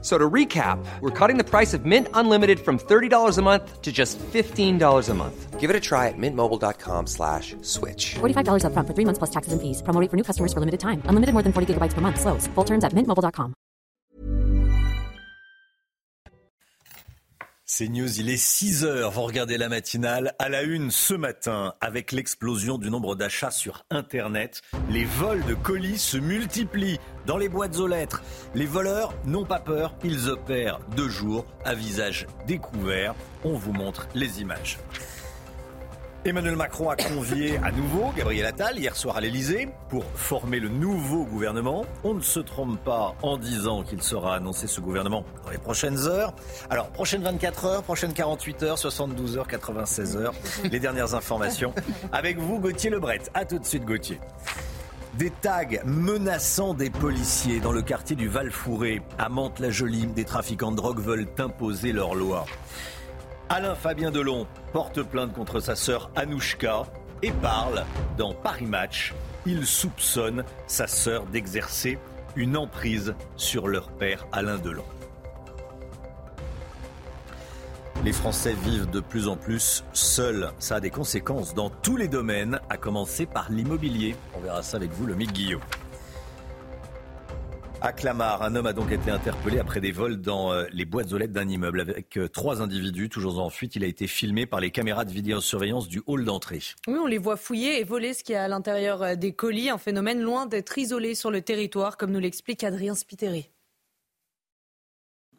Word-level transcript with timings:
So 0.00 0.16
to 0.16 0.30
recap, 0.30 0.78
we're 1.00 1.10
cutting 1.10 1.38
the 1.38 1.44
price 1.44 1.74
of 1.74 1.84
Mint 1.84 2.06
Unlimited 2.14 2.60
from 2.60 2.78
$30 2.78 3.36
a 3.36 3.42
month 3.42 3.82
to 3.82 3.90
just 3.90 4.16
$15 4.32 5.08
a 5.08 5.14
month. 5.14 5.58
Give 5.58 5.70
it 5.70 5.74
a 5.74 5.80
try 5.80 6.06
at 6.06 6.14
mintmobile.com 6.16 7.08
slash 7.08 7.56
switch. 7.62 8.14
$45 8.20 8.62
upfront 8.62 8.86
for 8.86 8.94
three 8.94 9.04
months 9.04 9.18
plus 9.18 9.30
taxes 9.30 9.52
and 9.52 9.60
fees. 9.60 9.82
Promo 9.82 10.00
rate 10.00 10.10
for 10.10 10.16
new 10.16 10.22
customers 10.22 10.52
for 10.52 10.60
limited 10.60 10.78
time. 10.78 11.02
Unlimited 11.06 11.32
more 11.34 11.42
than 11.42 11.52
40 11.52 11.74
gigabytes 11.74 11.94
per 11.94 12.00
month. 12.00 12.20
Slows. 12.20 12.46
Full 12.54 12.64
terms 12.64 12.84
at 12.84 12.92
mintmobile.com. 12.92 13.54
C'est 17.70 17.88
News, 17.88 18.18
il 18.18 18.30
est 18.30 18.38
6 18.38 18.84
heures. 18.84 19.10
Vous 19.10 19.22
regardez 19.22 19.58
la 19.58 19.68
matinale 19.68 20.34
à 20.38 20.48
la 20.48 20.62
une 20.62 20.90
ce 20.90 21.12
matin 21.12 21.74
avec 21.82 22.12
l'explosion 22.12 22.78
du 22.78 22.90
nombre 22.90 23.14
d'achats 23.14 23.50
sur 23.50 23.84
Internet. 23.90 24.62
Les 24.90 25.04
vols 25.04 25.44
de 25.44 25.54
colis 25.54 25.98
se 25.98 26.16
multiplient 26.16 26.98
dans 27.28 27.36
les 27.36 27.50
boîtes 27.50 27.76
aux 27.76 27.86
lettres. 27.86 28.22
Les 28.54 28.64
voleurs 28.64 29.12
n'ont 29.26 29.44
pas 29.44 29.60
peur, 29.60 29.94
ils 30.02 30.30
opèrent 30.30 30.80
de 30.96 31.06
jour 31.06 31.44
à 31.64 31.74
visage 31.74 32.26
découvert. 32.46 33.14
On 33.44 33.52
vous 33.52 33.72
montre 33.72 34.08
les 34.14 34.40
images. 34.40 34.78
Emmanuel 36.24 36.56
Macron 36.56 36.88
a 36.88 36.96
convié 36.96 37.58
à 37.58 37.70
nouveau 37.70 38.10
Gabriel 38.16 38.46
Attal 38.46 38.78
hier 38.78 38.96
soir 38.96 39.18
à 39.18 39.20
l'Elysée 39.20 39.68
pour 39.88 40.04
former 40.14 40.58
le 40.58 40.68
nouveau 40.68 41.24
gouvernement. 41.24 41.84
On 42.02 42.14
ne 42.14 42.20
se 42.20 42.40
trompe 42.40 42.82
pas 42.82 43.14
en 43.22 43.36
disant 43.36 43.82
qu'il 43.82 44.02
sera 44.02 44.34
annoncé 44.34 44.66
ce 44.66 44.80
gouvernement 44.80 45.24
dans 45.44 45.50
les 45.50 45.58
prochaines 45.58 46.06
heures. 46.06 46.34
Alors, 46.70 46.88
prochaines 46.88 47.22
24 47.22 47.64
heures, 47.66 47.82
prochaines 47.82 48.14
48 48.14 48.62
heures, 48.62 48.78
72 48.78 49.36
heures, 49.36 49.46
96 49.46 50.16
heures, 50.16 50.34
les 50.64 50.80
dernières 50.80 51.14
informations. 51.14 51.72
Avec 52.10 52.38
vous, 52.38 52.58
Gauthier 52.58 52.90
Lebret. 52.90 53.20
À 53.34 53.44
tout 53.44 53.58
de 53.58 53.64
suite, 53.64 53.84
Gauthier. 53.84 54.18
Des 55.18 55.30
tags 55.30 55.82
menaçant 55.84 56.74
des 56.74 56.90
policiers 56.90 57.58
dans 57.58 57.72
le 57.72 57.82
quartier 57.82 58.14
du 58.14 58.28
Val-Fouré, 58.28 59.02
à 59.18 59.28
Mantes-la-Jolie. 59.28 60.06
Des 60.06 60.24
trafiquants 60.24 60.70
de 60.70 60.76
drogue 60.76 61.00
veulent 61.00 61.26
imposer 61.38 61.90
leur 61.90 62.14
loi. 62.14 62.46
Alain 63.48 63.74
Fabien 63.74 64.12
Delon 64.12 64.46
porte 64.72 65.02
plainte 65.02 65.32
contre 65.32 65.58
sa 65.58 65.74
sœur 65.74 66.08
Anouchka 66.14 66.84
et 67.22 67.32
parle 67.32 67.84
dans 68.16 68.32
Paris 68.32 68.66
Match. 68.66 69.12
Il 69.44 69.66
soupçonne 69.66 70.44
sa 70.68 70.86
sœur 70.86 71.26
d'exercer 71.26 71.98
une 72.36 72.56
emprise 72.56 73.16
sur 73.36 73.66
leur 73.66 73.90
père 73.90 74.24
Alain 74.30 74.58
Delon. 74.58 74.84
Les 78.04 78.12
Français 78.12 78.54
vivent 78.64 78.88
de 78.88 79.00
plus 79.00 79.26
en 79.26 79.36
plus 79.36 79.84
seuls. 79.92 80.52
Ça 80.60 80.76
a 80.76 80.80
des 80.80 80.90
conséquences 80.90 81.52
dans 81.54 81.68
tous 81.68 81.96
les 81.96 82.06
domaines, 82.06 82.60
à 82.70 82.76
commencer 82.76 83.26
par 83.26 83.50
l'immobilier. 83.50 84.14
On 84.36 84.40
verra 84.40 84.62
ça 84.62 84.76
avec 84.76 84.92
vous, 84.92 85.04
le 85.04 85.14
Guillaume. 85.14 85.60
À 87.80 87.92
Clamart, 87.92 88.42
un 88.42 88.54
homme 88.54 88.66
a 88.66 88.72
donc 88.72 88.92
été 88.92 89.10
interpellé 89.10 89.58
après 89.58 89.80
des 89.80 89.92
vols 89.92 90.16
dans 90.20 90.52
euh, 90.52 90.64
les 90.72 90.84
boîtes 90.84 91.12
aux 91.12 91.18
lettres 91.18 91.32
d'un 91.32 91.48
immeuble 91.48 91.80
avec 91.80 92.16
euh, 92.16 92.28
trois 92.28 92.62
individus 92.62 93.08
toujours 93.08 93.40
en 93.40 93.50
fuite. 93.50 93.76
Il 93.76 93.84
a 93.84 93.86
été 93.86 94.06
filmé 94.06 94.46
par 94.46 94.60
les 94.60 94.70
caméras 94.70 95.04
de 95.04 95.12
vidéosurveillance 95.12 95.88
du 95.88 96.02
hall 96.06 96.24
d'entrée. 96.24 96.60
Oui, 96.86 96.96
on 97.00 97.06
les 97.06 97.18
voit 97.18 97.36
fouiller 97.36 97.80
et 97.80 97.84
voler 97.84 98.14
ce 98.14 98.24
qu'il 98.24 98.34
y 98.34 98.36
a 98.36 98.44
à 98.44 98.48
l'intérieur 98.48 99.02
euh, 99.02 99.14
des 99.16 99.32
colis, 99.32 99.70
un 99.70 99.78
phénomène 99.78 100.20
loin 100.20 100.46
d'être 100.46 100.76
isolé 100.78 101.14
sur 101.14 101.30
le 101.30 101.40
territoire, 101.40 101.96
comme 101.96 102.10
nous 102.10 102.20
l'explique 102.20 102.64
Adrien 102.64 102.96
Spiteri. 102.96 103.50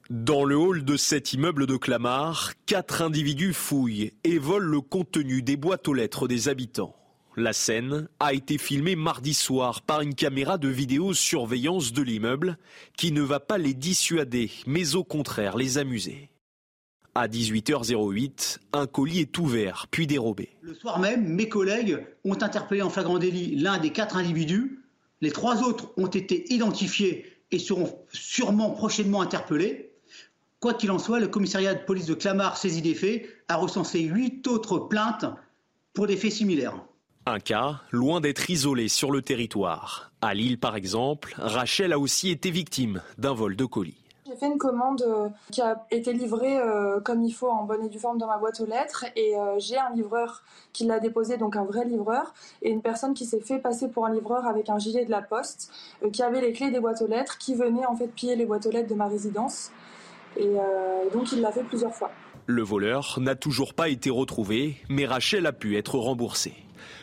Dans 0.09 0.43
le 0.43 0.57
hall 0.57 0.83
de 0.83 0.97
cet 0.97 1.33
immeuble 1.33 1.67
de 1.67 1.77
Clamart, 1.77 2.53
quatre 2.65 3.03
individus 3.03 3.53
fouillent 3.53 4.11
et 4.23 4.39
volent 4.39 4.65
le 4.65 4.81
contenu 4.81 5.43
des 5.43 5.55
boîtes 5.55 5.87
aux 5.87 5.93
lettres 5.93 6.27
des 6.27 6.49
habitants. 6.49 6.95
La 7.37 7.53
scène 7.53 8.09
a 8.19 8.33
été 8.33 8.57
filmée 8.57 8.95
mardi 8.95 9.35
soir 9.35 9.83
par 9.83 10.01
une 10.01 10.15
caméra 10.15 10.57
de 10.57 10.67
vidéosurveillance 10.67 11.93
de 11.93 12.01
l'immeuble 12.01 12.57
qui 12.97 13.11
ne 13.11 13.21
va 13.21 13.39
pas 13.39 13.59
les 13.59 13.75
dissuader, 13.75 14.49
mais 14.65 14.95
au 14.95 15.03
contraire 15.03 15.55
les 15.55 15.77
amuser. 15.77 16.31
À 17.13 17.27
18h08, 17.27 18.57
un 18.73 18.87
colis 18.87 19.19
est 19.19 19.37
ouvert, 19.37 19.85
puis 19.91 20.07
dérobé. 20.07 20.49
Le 20.61 20.73
soir 20.73 20.97
même, 20.97 21.27
mes 21.27 21.49
collègues 21.49 22.03
ont 22.25 22.41
interpellé 22.41 22.81
en 22.81 22.89
flagrant 22.89 23.19
délit 23.19 23.55
l'un 23.57 23.77
des 23.77 23.91
quatre 23.91 24.17
individus. 24.17 24.79
Les 25.21 25.31
trois 25.31 25.61
autres 25.61 25.91
ont 25.97 26.07
été 26.07 26.51
identifiés 26.51 27.27
et 27.51 27.59
seront 27.59 27.95
sûrement 28.11 28.71
prochainement 28.71 29.21
interpellés. 29.21 29.88
Quoi 30.59 30.73
qu'il 30.73 30.91
en 30.91 30.99
soit, 30.99 31.21
le 31.21 31.29
commissariat 31.29 31.73
de 31.73 31.85
police 31.85 32.05
de 32.05 32.13
Clamart, 32.13 32.57
saisi 32.57 32.81
des 32.81 32.93
faits, 32.93 33.25
a 33.47 33.55
recensé 33.55 34.01
huit 34.01 34.45
autres 34.45 34.77
plaintes 34.77 35.25
pour 35.93 36.05
des 36.05 36.17
faits 36.17 36.33
similaires. 36.33 36.83
Un 37.25 37.39
cas, 37.39 37.79
loin 37.91 38.19
d'être 38.19 38.49
isolé 38.49 38.89
sur 38.89 39.11
le 39.11 39.21
territoire. 39.21 40.11
À 40.21 40.33
Lille, 40.33 40.59
par 40.59 40.75
exemple, 40.75 41.33
Rachel 41.37 41.93
a 41.93 41.99
aussi 41.99 42.29
été 42.29 42.51
victime 42.51 43.01
d'un 43.17 43.33
vol 43.33 43.55
de 43.55 43.63
colis. 43.63 44.03
J'ai 44.27 44.35
fait 44.35 44.47
une 44.47 44.57
commande 44.57 45.01
euh, 45.01 45.29
qui 45.49 45.61
a 45.61 45.85
été 45.91 46.11
livrée 46.11 46.57
euh, 46.59 46.99
comme 46.99 47.23
il 47.23 47.31
faut 47.31 47.49
en 47.49 47.63
bonne 47.63 47.85
et 47.85 47.89
due 47.89 47.97
forme 47.97 48.17
dans 48.17 48.27
ma 48.27 48.37
boîte 48.37 48.59
aux 48.59 48.65
lettres 48.65 49.05
et 49.15 49.37
euh, 49.37 49.55
j'ai 49.59 49.77
un 49.77 49.89
livreur 49.91 50.43
qui 50.73 50.83
l'a 50.83 50.99
déposé, 50.99 51.37
donc 51.37 51.55
un 51.55 51.63
vrai 51.63 51.85
livreur, 51.85 52.33
et 52.61 52.69
une 52.69 52.81
personne 52.81 53.13
qui 53.13 53.25
s'est 53.25 53.39
fait 53.39 53.59
passer 53.59 53.87
pour 53.87 54.05
un 54.05 54.13
livreur 54.13 54.45
avec 54.45 54.69
un 54.69 54.77
gilet 54.77 55.05
de 55.05 55.09
la 55.09 55.21
poste, 55.21 55.71
qui 56.11 56.21
avait 56.21 56.41
les 56.41 56.51
clés 56.51 56.69
des 56.69 56.79
boîtes 56.79 57.01
aux 57.01 57.07
lettres, 57.07 57.37
qui 57.37 57.55
venait 57.55 57.85
en 57.85 57.95
fait 57.95 58.07
piller 58.07 58.35
les 58.35 58.45
boîtes 58.45 58.65
aux 58.65 58.71
lettres 58.71 58.89
de 58.89 58.95
ma 58.95 59.07
résidence. 59.07 59.71
Et 60.37 60.55
donc 61.13 61.31
il 61.31 61.41
l'a 61.41 61.51
fait 61.51 61.63
plusieurs 61.63 61.93
fois. 61.93 62.11
Le 62.45 62.63
voleur 62.63 63.19
n'a 63.19 63.35
toujours 63.35 63.73
pas 63.73 63.89
été 63.89 64.09
retrouvé, 64.09 64.77
mais 64.89 65.05
Rachel 65.05 65.45
a 65.45 65.53
pu 65.53 65.77
être 65.77 65.97
remboursée. 65.97 66.55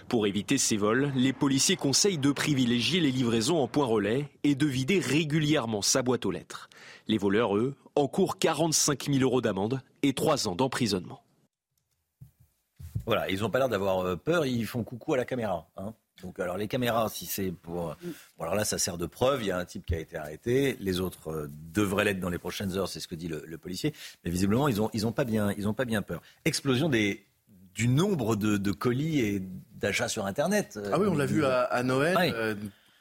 Pour 0.09 0.26
éviter 0.26 0.59
ces 0.59 0.76
vols, 0.76 1.12
les 1.14 1.32
policiers 1.32 1.76
conseillent 1.76 2.19
de 2.19 2.32
privilégier 2.32 3.00
les 3.00 3.10
livraisons 3.10 3.59
en 3.59 3.69
point 3.69 3.87
relais 3.87 4.28
et 4.44 4.54
de 4.54 4.66
vider 4.66 4.98
régulièrement 4.98 5.82
sa 5.82 6.03
boîte 6.03 6.26
aux 6.26 6.31
lettres. 6.31 6.69
Les 7.09 7.19
voleurs, 7.19 7.56
eux, 7.56 7.75
encourent 7.97 8.38
45 8.38 9.06
000 9.06 9.19
euros 9.20 9.41
d'amende 9.41 9.81
et 10.03 10.12
3 10.12 10.48
ans 10.48 10.54
d'emprisonnement. 10.54 11.22
Voilà, 13.06 13.28
ils 13.31 13.41
n'ont 13.41 13.50
pas 13.50 13.58
l'air 13.58 13.69
d'avoir 13.69 14.00
euh, 14.00 14.16
peur, 14.16 14.47
ils 14.47 14.66
font 14.66 14.82
coucou 14.82 15.14
à 15.14 15.16
la 15.16 15.25
caméra. 15.25 15.69
Hein. 15.76 15.94
Donc, 16.22 16.41
alors 16.41 16.56
les 16.56 16.69
caméras, 16.69 17.09
si 17.09 17.27
c'est 17.27 17.53
pour. 17.53 17.97
Bon, 18.38 18.44
alors 18.44 18.54
là, 18.54 18.65
ça 18.65 18.78
sert 18.78 18.97
de 18.97 19.06
preuve. 19.06 19.43
Il 19.43 19.49
y 19.49 19.50
a 19.50 19.59
un 19.59 19.65
type 19.65 19.84
qui 19.84 19.94
a 19.94 19.99
été 19.99 20.16
arrêté. 20.16 20.77
Les 20.81 21.00
autres 21.00 21.31
euh, 21.31 21.50
devraient 21.72 22.04
l'être 22.04 22.21
dans 22.21 22.31
les 22.31 22.38
prochaines 22.38 22.77
heures, 22.77 22.88
c'est 22.88 23.00
ce 23.00 23.09
que 23.09 23.15
dit 23.15 23.28
le, 23.28 23.59
policier. 23.59 23.93
Mais 24.25 24.31
visiblement, 24.31 24.69
ils 24.69 24.76
n'ont 24.76 24.91
ils 24.93 25.06
ont 25.06 25.12
pas, 25.12 25.25
bien, 25.25 25.53
ils 25.59 25.69
ont 25.69 25.75
pas 25.75 25.84
bien 25.84 26.03
peur. 26.03 26.22
Explosion 26.44 26.88
des, 26.88 27.26
du 27.75 27.88
nombre 27.88 28.37
de, 28.37 28.72
colis 28.72 29.21
et 29.21 29.43
d'achats 29.75 30.09
sur 30.09 30.26
Internet. 30.26 30.78
Ah 30.93 30.99
oui, 30.99 31.06
on 31.09 31.16
l'a 31.16 31.26
vu 31.26 31.44
à, 31.44 31.82
Noël. 31.82 32.16
Euh, 32.34 32.55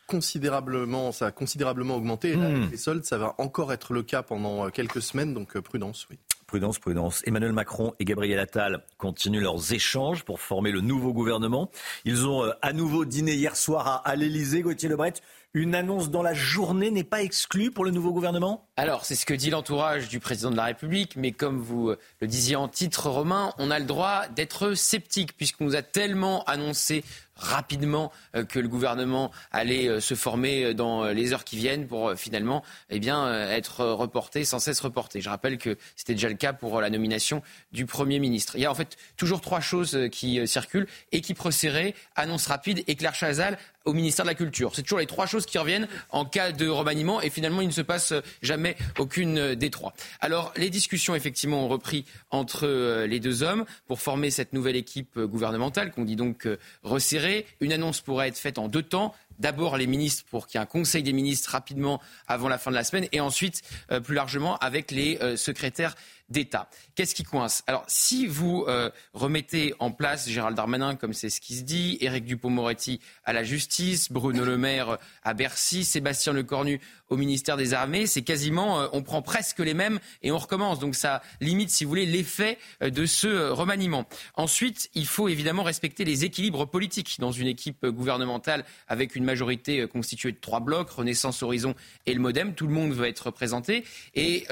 considérablement, 0.08 1.12
ça 1.12 1.28
a 1.28 1.32
considérablement 1.32 1.96
augmenté. 1.96 2.36
Hmm. 2.36 2.70
les 2.70 2.78
soldes, 2.78 3.06
ça 3.06 3.18
va 3.18 3.36
encore 3.38 3.74
être 3.74 3.94
le 3.94 4.04
cas 4.04 4.24
pendant 4.24 4.70
quelques 4.70 5.02
semaines, 5.02 5.34
donc 5.34 5.58
prudence, 5.60 6.08
oui. 6.10 6.20
Prudence, 6.48 6.78
prudence. 6.78 7.24
Emmanuel 7.26 7.54
Macron 7.54 7.94
et 8.00 8.06
Gabriel 8.06 8.38
Attal 8.38 8.84
continuent 9.00 9.42
leurs 9.42 9.74
échanges 9.74 10.24
pour 10.24 10.40
former 10.40 10.72
le 10.72 10.80
nouveau 10.82 11.12
gouvernement. 11.12 11.72
Ils 12.06 12.28
ont 12.28 12.44
euh, 12.44 12.52
à 12.62 12.72
nouveau 12.72 13.04
dîné 13.04 13.34
hier 13.34 13.56
soir 13.56 14.04
à, 14.06 14.16
l'Elysée, 14.16 14.62
Gauthier 14.62 14.88
Lebret. 14.88 15.14
Une 15.56 15.74
annonce 15.74 16.12
dans 16.12 16.22
la 16.22 16.36
journée 16.36 16.92
n'est 16.92 17.04
pas 17.04 17.24
exclue 17.24 17.72
pour 17.72 17.84
le 17.84 17.90
nouveau 17.90 18.12
gouvernement? 18.12 18.68
Alors, 18.78 19.06
c'est 19.06 19.16
ce 19.16 19.26
que 19.26 19.34
dit 19.34 19.50
l'entourage 19.50 20.08
du 20.08 20.20
président 20.20 20.52
de 20.52 20.58
la 20.58 20.66
République, 20.66 21.16
mais 21.16 21.32
comme 21.32 21.60
vous 21.60 21.90
euh, 21.90 21.98
le 22.22 22.28
disiez 22.28 22.56
en 22.56 22.68
titre, 22.68 23.10
Romain, 23.10 23.52
on 23.58 23.72
a 23.72 23.80
le 23.80 23.86
droit 23.86 24.28
d'être 24.28 24.76
sceptique, 24.76 25.36
puisqu'on 25.36 25.66
nous 25.66 25.76
a 25.76 25.82
tellement 25.82 26.44
annoncé 26.44 27.04
rapidement 27.36 28.12
euh, 28.36 28.46
que 28.46 28.60
le 28.60 28.68
gouvernement 28.68 29.32
allait 29.52 29.88
euh, 29.88 30.00
se 30.00 30.16
former 30.16 30.64
euh, 30.64 30.74
dans 30.74 31.06
les 31.06 31.34
heures 31.34 31.44
qui 31.44 31.58
viennent 31.58 31.88
pour 31.88 32.14
finalement 32.16 32.64
eh 32.90 33.00
bien, 33.00 33.32
être 33.50 33.86
reporté, 33.86 34.46
sans 34.46 34.60
cesse 34.60 34.80
reporté. 34.80 35.22
Je 35.22 35.30
rappelle 35.30 35.58
que 35.58 35.78
c'était 35.96 36.14
déjà 36.14 36.30
le 36.30 36.36
cas 36.36 36.54
pour 36.54 36.82
la 36.82 36.90
nomination 36.90 37.42
du 37.72 37.86
Premier 37.86 38.20
ministre. 38.20 38.56
Il 38.56 38.62
y 38.62 38.66
a 38.66 38.72
en 38.72 38.76
fait 38.76 38.98
toujours 39.18 39.42
trois 39.42 39.60
choses 39.60 39.98
qui 40.12 40.46
circulent. 40.48 40.88
Équipe 41.12 41.40
resserrée, 41.40 41.96
annonce 42.16 42.48
rapide 42.48 42.84
et 42.88 42.96
Claire 42.96 43.16
Chazal 43.16 43.58
au 43.86 43.94
ministère 43.94 44.26
de 44.26 44.30
la 44.30 44.36
Culture. 44.36 44.72
C'est 44.76 44.84
toujours 44.84 45.00
les 45.00 45.06
trois 45.06 45.26
choses 45.26 45.46
qui 45.46 45.58
reviennent 45.58 45.88
en 46.10 46.26
cas 46.26 46.52
de 46.52 46.68
remaniement 46.68 47.22
et 47.22 47.30
finalement 47.30 47.62
il 47.62 47.68
ne 47.68 47.74
se 47.74 47.82
passe 47.82 48.14
jamais 48.42 48.76
aucune 49.00 49.56
des 49.56 49.70
trois. 49.70 49.94
Alors 50.20 50.54
les 50.58 50.70
discussions 50.70 51.16
effectivement 51.16 51.66
ont 51.66 51.68
repris 51.68 52.06
entre 52.32 52.68
les 53.06 53.20
deux 53.20 53.44
hommes 53.44 53.66
pour 53.88 54.02
former 54.02 54.32
cette 54.32 54.54
nouvelle 54.54 54.76
équipe 54.76 55.20
gouvernementale 55.20 55.92
qu'on 55.92 56.06
dit 56.06 56.16
donc 56.16 56.48
resserrée 56.84 57.46
une 57.60 57.74
annonce 57.74 58.02
pourrait 58.02 58.28
être 58.28 58.38
faite 58.38 58.58
en 58.58 58.68
deux 58.68 58.84
temps. 58.84 59.14
D'abord 59.40 59.76
les 59.78 59.88
ministres 59.88 60.24
pour 60.30 60.48
qu'il 60.48 60.60
y 60.60 60.62
ait 60.62 60.64
un 60.64 60.66
conseil 60.66 61.04
des 61.04 61.12
ministres 61.12 61.52
rapidement 61.52 62.02
avant 62.28 62.48
la 62.48 62.58
fin 62.58 62.72
de 62.72 62.76
la 62.76 62.86
semaine 62.86 63.08
et 63.12 63.20
ensuite 63.20 63.64
euh, 63.92 64.00
plus 64.00 64.16
largement 64.16 64.56
avec 64.58 64.92
les 64.92 65.18
euh, 65.22 65.36
secrétaires 65.36 65.96
d'État. 66.30 66.70
Qu'est-ce 66.96 67.14
qui 67.14 67.24
coince? 67.24 67.64
Alors, 67.68 67.84
si 67.88 68.26
vous 68.26 68.66
euh, 68.68 68.90
remettez 69.14 69.76
en 69.80 69.92
place 69.92 70.28
Gérald 70.28 70.58
Darmanin, 70.58 70.96
comme 70.96 71.14
c'est 71.14 71.30
ce 71.30 71.40
qui 71.40 71.56
se 71.56 71.64
dit, 71.64 71.98
Éric 72.02 72.26
Dupont-Moretti 72.26 73.00
à 73.24 73.34
la 73.34 73.44
justice, 73.44 74.12
Bruno 74.12 74.44
Le 74.44 74.58
Maire 74.58 74.98
à 75.24 75.34
Bercy, 75.34 75.86
Sébastien 75.86 76.34
Lecornu 76.34 76.82
au 77.10 77.18
ministère 77.18 77.58
des 77.58 77.76
Armées, 77.76 78.08
c'est 78.08 78.24
quasiment, 78.24 78.82
euh, 78.82 78.88
on 78.92 79.04
prend 79.04 79.22
presque 79.22 79.60
les 79.60 79.76
mêmes 79.76 80.00
et 80.24 80.32
on 80.32 80.38
recommence. 80.40 80.80
Donc 80.80 80.96
ça 80.96 81.22
limite, 81.42 81.70
si 81.70 81.84
vous 81.84 81.90
voulez, 81.90 82.08
l'effet 82.08 82.58
euh, 82.82 82.90
de 82.90 83.06
ce 83.06 83.50
remaniement. 83.50 84.06
Ensuite, 84.36 84.90
il 84.96 85.06
faut 85.06 85.28
évidemment 85.28 85.64
respecter 85.64 86.06
les 86.06 86.26
équilibres 86.26 86.68
politiques 86.68 87.18
dans 87.20 87.32
une 87.32 87.48
équipe 87.48 87.86
gouvernementale 87.86 88.66
avec 88.88 89.16
une 89.16 89.26
majorité 89.26 89.88
constituée 89.88 90.32
de 90.32 90.40
trois 90.40 90.60
blocs, 90.60 90.90
Renaissance, 90.90 91.44
Horizon 91.44 91.76
et 92.08 92.14
le 92.14 92.20
Modem. 92.20 92.56
Tout 92.56 92.66
le 92.66 92.74
monde 92.74 92.94
veut 92.94 93.08
être 93.08 93.28
représenté. 93.28 93.84
Et 94.16 94.46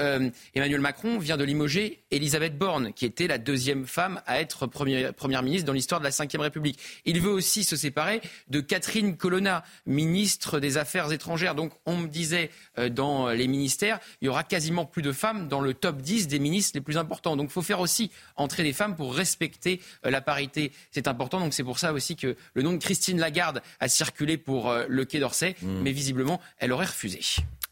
Emmanuel 0.54 0.80
Macron 0.80 1.18
vient 1.18 1.36
de 1.36 1.44
limoger 1.44 1.63
Elisabeth 2.10 2.58
Borne, 2.58 2.92
qui 2.92 3.04
était 3.04 3.26
la 3.26 3.38
deuxième 3.38 3.86
femme 3.86 4.20
à 4.26 4.40
être 4.40 4.66
première, 4.66 5.42
ministre 5.42 5.66
dans 5.66 5.72
l'histoire 5.72 6.00
de 6.00 6.04
la 6.04 6.10
Ve 6.10 6.40
République. 6.40 6.78
Il 7.04 7.20
veut 7.20 7.30
aussi 7.30 7.64
se 7.64 7.76
séparer 7.76 8.20
de 8.48 8.60
Catherine 8.60 9.16
Colonna, 9.16 9.64
ministre 9.86 10.60
des 10.60 10.76
Affaires 10.76 11.12
étrangères. 11.12 11.54
Donc 11.54 11.72
on 11.86 11.96
me 11.96 12.08
disait 12.08 12.50
euh, 12.78 12.88
dans 12.88 13.28
les 13.28 13.48
ministères, 13.48 13.98
il 14.20 14.26
y 14.26 14.28
aura 14.28 14.44
quasiment 14.44 14.84
plus 14.84 15.02
de 15.02 15.12
femmes 15.12 15.48
dans 15.48 15.60
le 15.60 15.74
top 15.74 16.00
10 16.00 16.28
des 16.28 16.38
ministres 16.38 16.72
les 16.74 16.80
plus 16.80 16.96
importants. 16.96 17.36
Donc 17.36 17.48
il 17.50 17.52
faut 17.52 17.62
faire 17.62 17.80
aussi 17.80 18.10
entrer 18.36 18.62
des 18.62 18.72
femmes 18.72 18.96
pour 18.96 19.14
respecter 19.14 19.80
euh, 20.04 20.10
la 20.10 20.20
parité. 20.20 20.72
C'est 20.90 21.08
important. 21.08 21.40
Donc 21.40 21.54
c'est 21.54 21.64
pour 21.64 21.78
ça 21.78 21.92
aussi 21.92 22.16
que 22.16 22.36
le 22.54 22.62
nom 22.62 22.72
de 22.72 22.78
Christine 22.78 23.18
Lagarde 23.18 23.62
a 23.80 23.88
circulé 23.88 24.36
pour 24.36 24.70
euh, 24.70 24.84
le 24.88 25.04
Quai 25.04 25.20
d'Orsay, 25.20 25.56
mmh. 25.60 25.80
mais 25.82 25.92
visiblement 25.92 26.40
elle 26.58 26.72
aurait 26.72 26.86
refusé. 26.86 27.20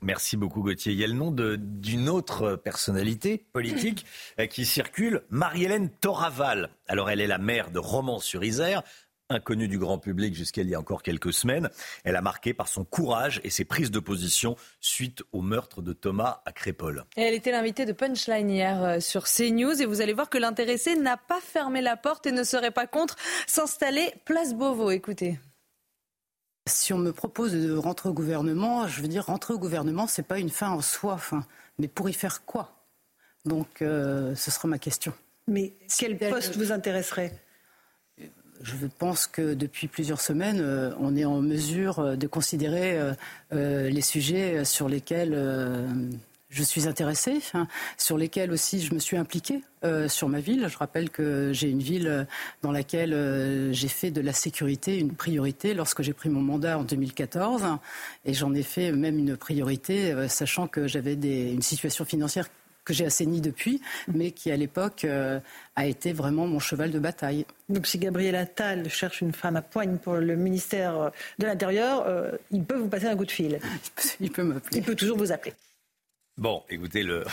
Merci 0.02 0.36
beaucoup 0.36 0.62
Gauthier. 0.62 0.92
Il 0.92 0.98
y 0.98 1.04
a 1.04 1.06
le 1.06 1.12
nom 1.12 1.30
d'une 1.30 2.08
autre 2.08 2.56
personnalité 2.56 3.46
politique 3.52 4.04
euh, 4.40 4.46
qui 4.46 4.66
circule, 4.66 5.22
Marie-Hélène 5.30 5.90
Toraval. 6.00 6.70
Alors 6.88 7.08
elle 7.08 7.20
est 7.20 7.28
la 7.28 7.38
maire 7.38 7.70
de 7.70 7.78
Romans-sur-Isère, 7.78 8.82
inconnue 9.30 9.68
du 9.68 9.78
grand 9.78 9.98
public 9.98 10.34
jusqu'à 10.34 10.62
il 10.62 10.68
y 10.68 10.74
a 10.74 10.80
encore 10.80 11.02
quelques 11.02 11.32
semaines. 11.32 11.70
Elle 12.02 12.16
a 12.16 12.20
marqué 12.20 12.52
par 12.52 12.66
son 12.66 12.84
courage 12.84 13.40
et 13.44 13.50
ses 13.50 13.64
prises 13.64 13.92
de 13.92 14.00
position 14.00 14.56
suite 14.80 15.22
au 15.30 15.40
meurtre 15.40 15.82
de 15.82 15.92
Thomas 15.92 16.42
à 16.44 16.52
Crépole. 16.52 17.04
elle 17.16 17.34
était 17.34 17.52
l'invitée 17.52 17.86
de 17.86 17.92
Punchline 17.92 18.50
hier 18.50 18.82
euh, 18.82 19.00
sur 19.00 19.24
CNews 19.24 19.80
et 19.80 19.86
vous 19.86 20.00
allez 20.00 20.14
voir 20.14 20.28
que 20.28 20.38
l'intéressé 20.38 20.96
n'a 20.96 21.16
pas 21.16 21.40
fermé 21.40 21.80
la 21.80 21.96
porte 21.96 22.26
et 22.26 22.32
ne 22.32 22.42
serait 22.42 22.72
pas 22.72 22.88
contre 22.88 23.14
s'installer 23.46 24.12
place 24.24 24.52
Beauvau. 24.54 24.90
Écoutez. 24.90 25.38
Si 26.66 26.92
on 26.92 26.98
me 26.98 27.12
propose 27.12 27.52
de 27.52 27.72
rentrer 27.74 28.08
au 28.08 28.12
gouvernement, 28.12 28.86
je 28.86 29.02
veux 29.02 29.08
dire, 29.08 29.26
rentrer 29.26 29.54
au 29.54 29.58
gouvernement, 29.58 30.06
ce 30.06 30.20
n'est 30.20 30.26
pas 30.26 30.38
une 30.38 30.50
fin 30.50 30.70
en 30.70 30.80
soi. 30.80 31.18
mais 31.78 31.88
pour 31.88 32.08
y 32.08 32.12
faire 32.12 32.44
quoi? 32.44 32.72
Donc, 33.44 33.82
euh, 33.82 34.34
ce 34.36 34.50
sera 34.52 34.68
ma 34.68 34.78
question. 34.78 35.12
Mais 35.48 35.74
quel 35.98 36.16
poste 36.16 36.56
vous 36.56 36.70
intéresserait? 36.70 37.32
Je 38.60 38.86
pense 38.86 39.26
que 39.26 39.54
depuis 39.54 39.88
plusieurs 39.88 40.20
semaines, 40.20 40.60
euh, 40.60 40.94
on 41.00 41.16
est 41.16 41.24
en 41.24 41.42
mesure 41.42 41.98
euh, 41.98 42.14
de 42.14 42.28
considérer 42.28 42.96
les 43.50 44.02
sujets 44.02 44.64
sur 44.64 44.88
lesquels 44.88 45.34
je 46.52 46.62
suis 46.62 46.86
intéressée, 46.86 47.40
hein, 47.54 47.66
sur 47.96 48.18
lesquels 48.18 48.52
aussi 48.52 48.80
je 48.80 48.94
me 48.94 48.98
suis 48.98 49.16
impliquée 49.16 49.62
euh, 49.84 50.06
sur 50.06 50.28
ma 50.28 50.40
ville. 50.40 50.68
Je 50.68 50.76
rappelle 50.76 51.08
que 51.08 51.50
j'ai 51.52 51.68
une 51.68 51.80
ville 51.82 52.06
euh, 52.06 52.24
dans 52.60 52.72
laquelle 52.72 53.14
euh, 53.14 53.72
j'ai 53.72 53.88
fait 53.88 54.10
de 54.10 54.20
la 54.20 54.34
sécurité 54.34 54.98
une 54.98 55.14
priorité 55.14 55.72
lorsque 55.72 56.02
j'ai 56.02 56.12
pris 56.12 56.28
mon 56.28 56.42
mandat 56.42 56.78
en 56.78 56.84
2014, 56.84 57.64
et 58.26 58.34
j'en 58.34 58.54
ai 58.54 58.62
fait 58.62 58.92
même 58.92 59.18
une 59.18 59.36
priorité, 59.36 60.14
sachant 60.28 60.68
que 60.68 60.86
j'avais 60.86 61.14
une 61.14 61.62
situation 61.62 62.04
financière 62.04 62.46
que 62.84 62.92
j'ai 62.92 63.06
assainie 63.06 63.40
depuis, 63.40 63.80
mais 64.12 64.32
qui 64.32 64.50
à 64.50 64.56
l'époque 64.56 65.06
a 65.76 65.86
été 65.86 66.12
vraiment 66.12 66.46
mon 66.46 66.58
cheval 66.58 66.90
de 66.90 66.98
bataille. 66.98 67.46
Donc 67.68 67.86
si 67.86 67.98
Gabriel 67.98 68.34
Attal 68.34 68.88
cherche 68.90 69.20
une 69.20 69.32
femme 69.32 69.56
à 69.56 69.62
poigne 69.62 69.98
pour 69.98 70.14
le 70.14 70.36
ministère 70.36 71.12
de 71.38 71.46
l'Intérieur, 71.46 72.32
il 72.50 72.64
peut 72.64 72.76
vous 72.76 72.88
passer 72.88 73.06
un 73.06 73.16
coup 73.16 73.26
de 73.26 73.30
fil. 73.30 73.60
Il 74.20 74.30
peut 74.30 74.42
m'appeler. 74.42 74.78
Il 74.78 74.82
peut 74.82 74.96
toujours 74.96 75.16
vous 75.16 75.32
appeler. 75.32 75.54
Bon, 76.38 76.62
écoutez, 76.68 77.02
le, 77.02 77.24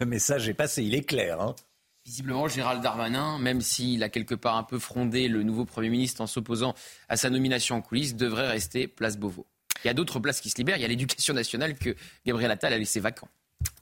le, 0.00 0.06
message 0.06 0.48
est 0.48 0.54
passé, 0.54 0.82
il 0.82 0.94
est 0.94 1.04
clair. 1.04 1.40
Hein. 1.40 1.54
Visiblement, 2.04 2.48
Gérald 2.48 2.82
Darmanin, 2.82 3.38
même 3.38 3.60
s'il 3.60 4.02
a 4.02 4.08
quelque 4.08 4.34
part 4.34 4.56
un 4.56 4.62
peu 4.62 4.78
frondé 4.78 5.28
le 5.28 5.42
nouveau 5.42 5.64
Premier 5.64 5.90
ministre 5.90 6.20
en 6.22 6.26
s'opposant 6.26 6.74
à 7.08 7.16
sa 7.16 7.30
nomination 7.30 7.76
en 7.76 7.82
coulisses, 7.82 8.16
devrait 8.16 8.48
rester 8.48 8.88
place 8.88 9.18
Beauvau. 9.18 9.46
Il 9.84 9.86
y 9.86 9.90
a 9.90 9.94
d'autres 9.94 10.18
places 10.18 10.40
qui 10.40 10.50
se 10.50 10.56
libèrent. 10.56 10.76
Il 10.76 10.82
y 10.82 10.84
a 10.84 10.88
l'éducation 10.88 11.34
nationale 11.34 11.76
que 11.76 11.94
Gabriel 12.26 12.50
Attal 12.50 12.72
a 12.72 12.78
laissé 12.78 13.00
vacant. 13.00 13.28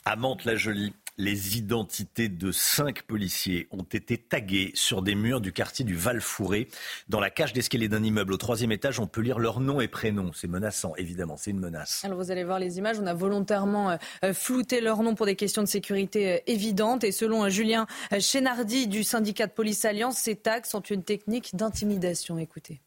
À 0.04 0.16
Mantes-la-Jolie, 0.16 0.92
les 1.18 1.58
identités 1.58 2.28
de 2.28 2.52
cinq 2.52 3.02
policiers 3.02 3.66
ont 3.72 3.82
été 3.82 4.16
taguées 4.16 4.70
sur 4.74 5.02
des 5.02 5.16
murs 5.16 5.40
du 5.40 5.52
quartier 5.52 5.84
du 5.84 5.96
Val-Fouré. 5.96 6.68
Dans 7.08 7.18
la 7.18 7.28
cage 7.28 7.52
d'escalier 7.52 7.88
d'un 7.88 8.02
immeuble 8.02 8.32
au 8.32 8.36
troisième 8.36 8.70
étage, 8.70 9.00
on 9.00 9.08
peut 9.08 9.20
lire 9.20 9.40
leur 9.40 9.60
nom 9.60 9.80
et 9.80 9.88
prénom. 9.88 10.30
C'est 10.32 10.46
menaçant, 10.46 10.94
évidemment, 10.96 11.36
c'est 11.36 11.50
une 11.50 11.58
menace. 11.58 12.02
Alors 12.04 12.18
vous 12.18 12.30
allez 12.30 12.44
voir 12.44 12.60
les 12.60 12.78
images, 12.78 12.98
on 13.00 13.06
a 13.06 13.14
volontairement 13.14 13.90
euh, 13.90 13.96
euh, 14.24 14.32
flouté 14.32 14.80
leur 14.80 15.02
nom 15.02 15.16
pour 15.16 15.26
des 15.26 15.36
questions 15.36 15.62
de 15.62 15.68
sécurité 15.68 16.32
euh, 16.32 16.38
évidentes. 16.46 17.02
Et 17.02 17.12
selon 17.12 17.48
Julien 17.48 17.86
Chénardi 18.20 18.86
du 18.86 19.02
syndicat 19.02 19.48
de 19.48 19.52
police 19.52 19.84
Alliance, 19.84 20.18
ces 20.18 20.36
tags 20.36 20.62
sont 20.64 20.80
une 20.82 21.02
technique 21.02 21.56
d'intimidation. 21.56 22.38
Écoutez. 22.38 22.80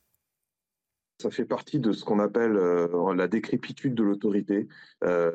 Ça 1.21 1.29
fait 1.29 1.45
partie 1.45 1.79
de 1.79 1.91
ce 1.91 2.03
qu'on 2.03 2.17
appelle 2.17 2.53
la 3.15 3.27
décrépitude 3.27 3.93
de 3.93 4.03
l'autorité. 4.03 4.67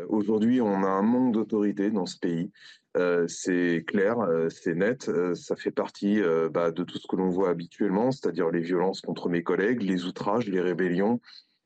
Aujourd'hui, 0.09 0.61
on 0.61 0.83
a 0.83 0.88
un 0.88 1.03
manque 1.03 1.33
d'autorité 1.33 1.91
dans 1.91 2.06
ce 2.06 2.19
pays. 2.19 2.50
Euh, 2.97 3.27
c'est 3.29 3.85
clair, 3.87 4.19
euh, 4.21 4.49
c'est 4.49 4.75
net, 4.75 5.09
euh, 5.09 5.35
ça 5.35 5.55
fait 5.55 5.71
partie 5.71 6.21
bah, 6.50 6.71
de 6.71 6.83
tout 6.83 6.99
ce 6.99 7.06
que 7.06 7.17
l'on 7.17 7.29
voit 7.29 7.50
habituellement, 7.50 8.11
c'est-à-dire 8.11 8.50
les 8.50 8.61
violences 8.61 9.00
contre 9.00 9.29
mes 9.29 9.43
collègues, 9.43 9.83
les 9.83 10.05
outrages, 10.05 10.49
les 10.49 10.61
rébellions, 10.61 11.21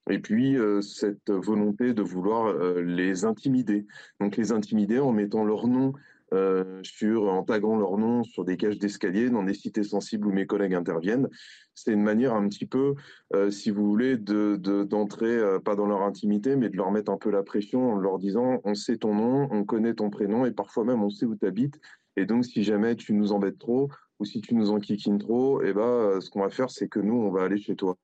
et 0.08 0.18
puis 0.18 0.56
cette 0.82 1.30
volonté 1.30 1.94
de 1.94 2.02
vouloir 2.02 2.52
les 2.82 3.24
intimider. 3.24 3.86
Donc 4.18 4.36
les 4.36 4.50
intimider 4.50 4.98
en 4.98 5.12
mettant 5.12 5.44
leur 5.44 5.68
nom 5.68 5.92
euh, 6.32 6.80
sur, 6.84 7.24
en 7.24 7.42
taguant 7.42 7.76
leur 7.76 7.98
nom 7.98 8.22
sur 8.22 8.44
des 8.44 8.56
cages 8.56 8.78
d'escalier 8.78 9.30
dans 9.30 9.42
des 9.42 9.54
sites 9.54 9.82
sensibles 9.82 10.28
où 10.28 10.32
mes 10.32 10.46
collègues 10.46 10.74
interviennent. 10.74 11.28
C'est 11.74 11.92
une 11.92 12.04
manière 12.04 12.34
un 12.34 12.48
petit 12.48 12.66
peu, 12.66 12.94
euh, 13.34 13.50
si 13.50 13.70
vous 13.70 13.84
voulez, 13.84 14.16
d'entrer, 14.16 14.58
de, 14.58 14.84
d'entrer 14.84 15.36
euh, 15.36 15.58
pas 15.58 15.74
dans 15.74 15.86
leur 15.86 16.02
intimité, 16.02 16.54
mais 16.54 16.68
de 16.68 16.76
leur 16.76 16.92
mettre 16.92 17.10
un 17.10 17.16
peu 17.16 17.30
la 17.30 17.42
pression 17.42 17.94
en 17.94 17.96
leur 17.96 18.20
disant 18.20 18.60
on 18.62 18.76
sait 18.76 18.98
ton 18.98 19.12
nom, 19.12 19.48
on 19.50 19.64
connaît 19.64 19.94
ton 19.94 20.08
prénom 20.08 20.46
et 20.46 20.52
parfois 20.52 20.84
même 20.84 21.02
on 21.02 21.10
sait 21.10 21.26
où 21.26 21.34
tu 21.34 21.46
habites. 21.46 21.80
Et 22.16 22.26
donc, 22.26 22.44
si 22.44 22.62
jamais 22.62 22.94
tu 22.94 23.12
nous 23.12 23.32
embêtes 23.32 23.58
trop 23.58 23.88
ou 24.20 24.24
si 24.24 24.40
tu 24.40 24.54
nous 24.54 24.70
enquiquines 24.70 25.18
trop, 25.18 25.62
eh 25.62 25.72
ben, 25.72 26.20
ce 26.20 26.30
qu'on 26.30 26.42
va 26.42 26.50
faire, 26.50 26.70
c'est 26.70 26.86
que 26.86 27.00
nous, 27.00 27.14
on 27.14 27.32
va 27.32 27.42
aller 27.42 27.58
chez 27.58 27.74
toi. 27.74 27.96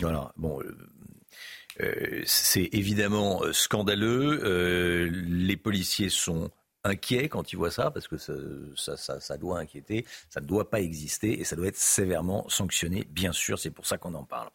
Voilà, 0.00 0.32
bon. 0.36 0.60
c'est 2.24 2.68
évidemment 2.72 3.42
scandaleux. 3.52 5.10
les 5.10 5.56
policiers 5.56 6.08
sont 6.08 6.50
inquiet 6.84 7.28
quand 7.28 7.52
il 7.52 7.56
voit 7.56 7.70
ça, 7.70 7.90
parce 7.90 8.08
que 8.08 8.16
ça, 8.18 9.38
doit 9.38 9.58
inquiéter, 9.58 10.04
ça 10.28 10.40
ne 10.40 10.46
doit 10.46 10.70
pas 10.70 10.80
exister 10.80 11.40
et 11.40 11.44
ça 11.44 11.56
doit 11.56 11.66
être 11.66 11.76
sévèrement 11.76 12.46
sanctionné, 12.48 13.06
bien 13.10 13.32
sûr, 13.32 13.58
c'est 13.58 13.70
pour 13.70 13.86
ça 13.86 13.98
qu'on 13.98 14.14
en 14.14 14.24
parle. 14.24 14.50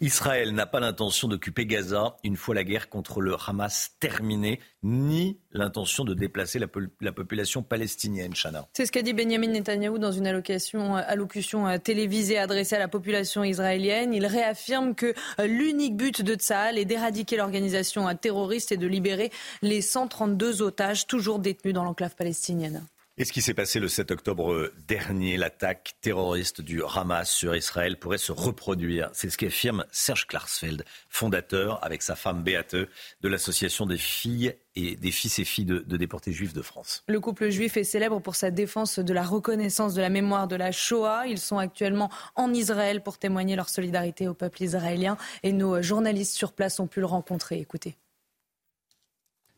Israël 0.00 0.52
n'a 0.52 0.66
pas 0.66 0.80
l'intention 0.80 1.28
d'occuper 1.28 1.66
Gaza 1.66 2.16
une 2.24 2.36
fois 2.36 2.54
la 2.54 2.64
guerre 2.64 2.88
contre 2.88 3.20
le 3.20 3.36
Hamas 3.46 3.94
terminée, 4.00 4.60
ni 4.82 5.38
l'intention 5.52 6.04
de 6.04 6.14
déplacer 6.14 6.58
la, 6.58 7.12
population 7.12 7.62
palestinienne, 7.62 8.34
Chana. 8.34 8.68
C'est 8.74 8.86
ce 8.86 8.92
qu'a 8.92 9.02
dit 9.02 9.12
Benjamin 9.12 9.48
Netanyahou 9.48 9.98
dans 9.98 10.12
une 10.12 10.26
allocation, 10.26 10.94
allocution 10.94 11.66
euh, 11.66 11.78
télévisée 11.78 12.38
adressée 12.38 12.76
à 12.76 12.78
la 12.78 12.88
population 12.88 13.42
israélienne. 13.42 14.14
Il 14.14 14.26
réaffirme 14.26 14.94
que 14.94 15.14
euh, 15.40 15.46
l'unique 15.46 15.96
but 15.96 16.22
de 16.22 16.34
Tsahal 16.34 16.78
est 16.78 16.84
d'éradiquer 16.84 17.36
l'organisation 17.36 18.06
terroriste 18.14 18.72
et 18.72 18.76
de 18.76 18.86
libérer 18.86 19.30
les 19.62 19.80
132 19.80 20.62
otages 20.62 21.06
toujours 21.06 21.38
détenus 21.38 21.65
dans 21.72 21.84
l'enclave 21.84 22.14
palestinienne. 22.14 22.86
Et 23.18 23.24
ce 23.24 23.32
qui 23.32 23.40
s'est 23.40 23.54
passé 23.54 23.80
le 23.80 23.88
7 23.88 24.10
octobre 24.10 24.70
dernier, 24.86 25.38
l'attaque 25.38 25.94
terroriste 26.02 26.60
du 26.60 26.82
Hamas 26.84 27.30
sur 27.30 27.56
Israël 27.56 27.98
pourrait 27.98 28.18
se 28.18 28.30
reproduire. 28.30 29.08
C'est 29.14 29.30
ce 29.30 29.38
qu'affirme 29.38 29.86
Serge 29.90 30.26
Klarsfeld, 30.26 30.84
fondateur 31.08 31.82
avec 31.82 32.02
sa 32.02 32.14
femme 32.14 32.42
Beate 32.42 32.74
de 32.74 32.88
l'association 33.28 33.86
des 33.86 33.96
filles 33.96 34.54
et 34.74 34.96
des 34.96 35.10
fils 35.10 35.38
et 35.38 35.46
filles 35.46 35.64
de, 35.64 35.78
de, 35.78 35.96
déportés 35.96 36.32
juifs 36.32 36.52
de 36.52 36.60
France. 36.60 37.04
Le 37.08 37.18
couple 37.18 37.48
juif 37.48 37.78
est 37.78 37.84
célèbre 37.84 38.20
pour 38.20 38.36
sa 38.36 38.50
défense 38.50 38.98
de 38.98 39.12
la 39.14 39.22
reconnaissance 39.22 39.94
de 39.94 40.02
la 40.02 40.10
mémoire 40.10 40.46
de 40.46 40.56
la 40.56 40.70
Shoah. 40.70 41.26
Ils 41.26 41.40
sont 41.40 41.56
actuellement 41.56 42.10
en 42.34 42.52
Israël 42.52 43.02
pour 43.02 43.16
témoigner 43.16 43.56
leur 43.56 43.70
solidarité 43.70 44.28
au 44.28 44.34
peuple 44.34 44.62
israélien 44.62 45.16
et 45.42 45.54
nos 45.54 45.80
journalistes 45.80 46.34
sur 46.34 46.52
place 46.52 46.80
ont 46.80 46.86
pu 46.86 47.00
le 47.00 47.06
rencontrer. 47.06 47.60
Écoutez. 47.60 47.96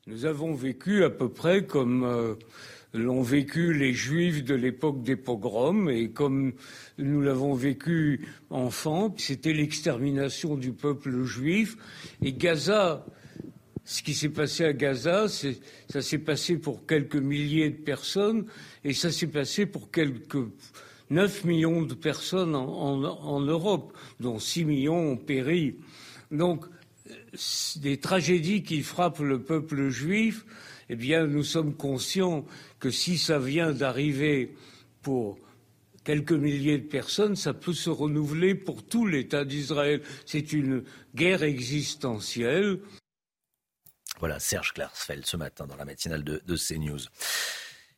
Nous 0.08 0.24
avons 0.24 0.54
vécu 0.54 1.04
à 1.04 1.10
peu 1.10 1.28
près 1.28 1.66
comme 1.66 2.02
euh, 2.02 2.34
l'ont 2.94 3.20
vécu 3.20 3.74
les 3.74 3.92
Juifs 3.92 4.42
de 4.42 4.54
l'époque 4.54 5.02
des 5.02 5.16
pogroms 5.16 5.90
et 5.90 6.08
comme 6.08 6.54
nous 6.96 7.20
l'avons 7.20 7.52
vécu 7.52 8.26
enfant, 8.48 9.14
c'était 9.18 9.52
l'extermination 9.52 10.56
du 10.56 10.72
peuple 10.72 11.24
juif. 11.24 11.76
Et 12.22 12.32
Gaza, 12.32 13.04
ce 13.84 14.02
qui 14.02 14.14
s'est 14.14 14.30
passé 14.30 14.64
à 14.64 14.72
Gaza, 14.72 15.26
ça 15.28 16.00
s'est 16.00 16.18
passé 16.18 16.56
pour 16.56 16.86
quelques 16.86 17.16
milliers 17.16 17.68
de 17.68 17.76
personnes 17.76 18.46
et 18.84 18.94
ça 18.94 19.12
s'est 19.12 19.26
passé 19.26 19.66
pour 19.66 19.90
quelques 19.90 20.38
9 21.10 21.44
millions 21.44 21.82
de 21.82 21.92
personnes 21.92 22.54
en, 22.54 23.40
Europe, 23.40 23.92
dont 24.20 24.38
6 24.38 24.64
millions 24.64 25.12
ont 25.12 25.16
péri. 25.18 25.76
Donc, 26.30 26.64
des 27.76 27.98
tragédies 27.98 28.62
qui 28.62 28.82
frappent 28.82 29.20
le 29.20 29.42
peuple 29.42 29.88
juif, 29.88 30.44
eh 30.88 30.96
bien, 30.96 31.26
nous 31.26 31.44
sommes 31.44 31.74
conscients 31.74 32.46
que 32.78 32.90
si 32.90 33.18
ça 33.18 33.38
vient 33.38 33.72
d'arriver 33.72 34.56
pour 35.02 35.38
quelques 36.04 36.32
milliers 36.32 36.78
de 36.78 36.86
personnes, 36.86 37.36
ça 37.36 37.52
peut 37.52 37.74
se 37.74 37.90
renouveler 37.90 38.54
pour 38.54 38.86
tout 38.86 39.06
l'État 39.06 39.44
d'Israël. 39.44 40.02
C'est 40.24 40.52
une 40.52 40.84
guerre 41.14 41.42
existentielle. 41.42 42.80
Voilà, 44.18 44.40
Serge 44.40 44.72
Klarsfeld 44.72 45.26
ce 45.26 45.36
matin 45.36 45.66
dans 45.66 45.76
la 45.76 45.84
matinale 45.84 46.24
de, 46.24 46.40
de 46.46 46.56
CNews. 46.56 47.00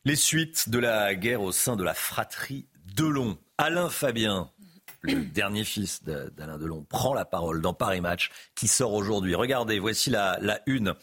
Les 0.04 0.16
suites 0.16 0.68
de 0.68 0.78
la 0.78 1.14
guerre 1.14 1.42
au 1.42 1.52
sein 1.52 1.76
de 1.76 1.84
la 1.84 1.94
fratrie 1.94 2.66
Delon. 2.96 3.38
Alain 3.58 3.90
Fabien, 3.90 4.50
le 5.02 5.24
dernier 5.24 5.64
fils 5.64 6.02
d'Alain 6.02 6.58
Delon, 6.58 6.84
prend 6.88 7.14
la 7.14 7.24
parole 7.24 7.60
dans 7.60 7.74
Paris 7.74 8.00
Match 8.00 8.30
qui 8.54 8.68
sort 8.68 8.92
aujourd'hui. 8.92 9.34
Regardez, 9.34 9.78
voici 9.78 10.10
la, 10.10 10.38
une 10.66 10.94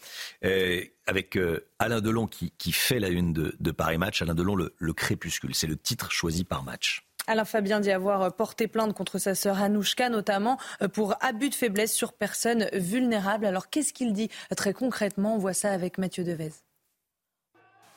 euh, 0.44 0.82
avec 1.06 1.36
euh, 1.36 1.66
Alain 1.78 2.00
Delon 2.00 2.26
qui, 2.26 2.72
fait 2.72 3.00
la 3.00 3.08
une 3.08 3.32
de, 3.32 3.70
Paris 3.70 3.98
Match. 3.98 4.22
Alain 4.22 4.34
Delon, 4.34 4.54
le, 4.54 4.92
crépuscule, 4.92 5.54
c'est 5.54 5.66
le 5.66 5.76
titre 5.76 6.10
choisi 6.10 6.44
par 6.44 6.62
Match. 6.62 7.04
Alain 7.26 7.44
Fabien 7.44 7.80
dit 7.80 7.90
avoir 7.90 8.34
porté 8.34 8.68
plainte 8.68 8.94
contre 8.94 9.18
sa 9.18 9.34
sœur 9.34 9.60
Anouchka, 9.60 10.08
notamment 10.08 10.58
euh, 10.80 10.88
pour 10.88 11.14
abus 11.22 11.50
de 11.50 11.54
faiblesse 11.54 11.92
sur 11.92 12.12
personnes 12.12 12.68
vulnérables. 12.72 13.46
Alors 13.46 13.68
qu'est-ce 13.68 13.92
qu'il 13.92 14.12
dit 14.12 14.30
très 14.56 14.72
concrètement? 14.72 15.34
On 15.34 15.38
voit 15.38 15.54
ça 15.54 15.72
avec 15.72 15.98
Mathieu 15.98 16.24
Devez. 16.24 16.52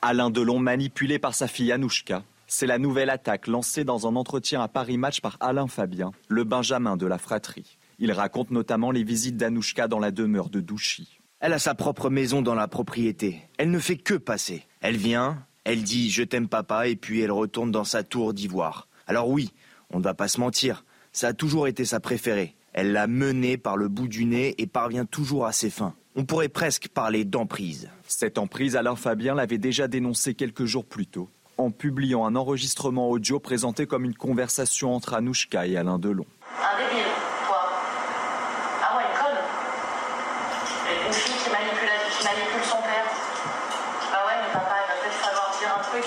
Alain 0.01 0.31
Delon 0.31 0.59
manipulé 0.59 1.19
par 1.19 1.35
sa 1.35 1.47
fille 1.47 1.71
Anouchka 1.71 2.23
c'est 2.51 2.67
la 2.67 2.77
nouvelle 2.77 3.09
attaque 3.09 3.47
lancée 3.47 3.85
dans 3.85 4.07
un 4.07 4.15
entretien 4.17 4.61
à 4.61 4.67
Paris 4.67 4.97
Match 4.97 5.21
par 5.21 5.37
Alain 5.39 5.67
Fabien, 5.67 6.11
le 6.27 6.43
Benjamin 6.43 6.97
de 6.97 7.07
la 7.07 7.17
fratrie. 7.17 7.77
Il 7.97 8.11
raconte 8.11 8.51
notamment 8.51 8.91
les 8.91 9.05
visites 9.05 9.37
d'Anouchka 9.37 9.87
dans 9.87 9.99
la 9.99 10.11
demeure 10.11 10.49
de 10.49 10.59
Douchy. 10.59 11.21
Elle 11.39 11.53
a 11.53 11.59
sa 11.59 11.75
propre 11.75 12.09
maison 12.09 12.41
dans 12.41 12.53
la 12.53 12.67
propriété. 12.67 13.39
Elle 13.57 13.71
ne 13.71 13.79
fait 13.79 13.95
que 13.95 14.15
passer. 14.15 14.67
Elle 14.81 14.97
vient, 14.97 15.45
elle 15.63 15.81
dit 15.81 16.11
je 16.11 16.23
t'aime 16.23 16.49
papa 16.49 16.89
et 16.89 16.97
puis 16.97 17.21
elle 17.21 17.31
retourne 17.31 17.71
dans 17.71 17.85
sa 17.85 18.03
tour 18.03 18.33
d'ivoire. 18.33 18.89
Alors 19.07 19.29
oui, 19.29 19.53
on 19.89 19.99
ne 19.99 20.03
va 20.03 20.13
pas 20.13 20.27
se 20.27 20.41
mentir, 20.41 20.83
ça 21.13 21.29
a 21.29 21.33
toujours 21.33 21.69
été 21.69 21.85
sa 21.85 22.01
préférée. 22.01 22.57
Elle 22.73 22.91
l'a 22.91 23.07
menée 23.07 23.57
par 23.57 23.77
le 23.77 23.87
bout 23.87 24.09
du 24.09 24.25
nez 24.25 24.55
et 24.61 24.67
parvient 24.67 25.05
toujours 25.05 25.45
à 25.45 25.53
ses 25.53 25.69
fins. 25.69 25.95
On 26.17 26.25
pourrait 26.25 26.49
presque 26.49 26.89
parler 26.89 27.23
d'emprise. 27.23 27.89
Cette 28.07 28.37
emprise, 28.37 28.75
Alain 28.75 28.97
Fabien 28.97 29.35
l'avait 29.35 29.57
déjà 29.57 29.87
dénoncée 29.87 30.33
quelques 30.35 30.65
jours 30.65 30.85
plus 30.85 31.07
tôt 31.07 31.29
en 31.61 31.71
publiant 31.71 32.25
un 32.25 32.35
enregistrement 32.35 33.09
audio 33.09 33.39
présenté 33.39 33.85
comme 33.85 34.05
une 34.05 34.15
conversation 34.15 34.93
entre 34.93 35.13
Anouchka 35.13 35.67
et 35.67 35.77
Alain 35.77 35.99
Delon. 35.99 36.25
Un 36.59 36.77
débile, 36.77 37.05
toi. 37.47 37.69
Ah 38.81 38.97
ouais, 38.97 39.03
une 39.03 39.17
conne. 39.17 41.07
Une 41.07 41.13
fille 41.13 41.35
qui 41.43 41.49
manipule, 41.49 41.89
qui 42.17 42.25
manipule 42.25 42.63
son 42.63 42.77
père. 42.77 43.05
Bah 44.11 44.19
ouais, 44.27 44.33
mais 44.41 44.53
papa, 44.53 44.75
il 44.83 44.87
va 44.87 45.01
peut-être 45.01 45.19
falloir 45.21 45.55
dire 45.59 45.69
un 45.77 45.83
truc. 45.83 46.03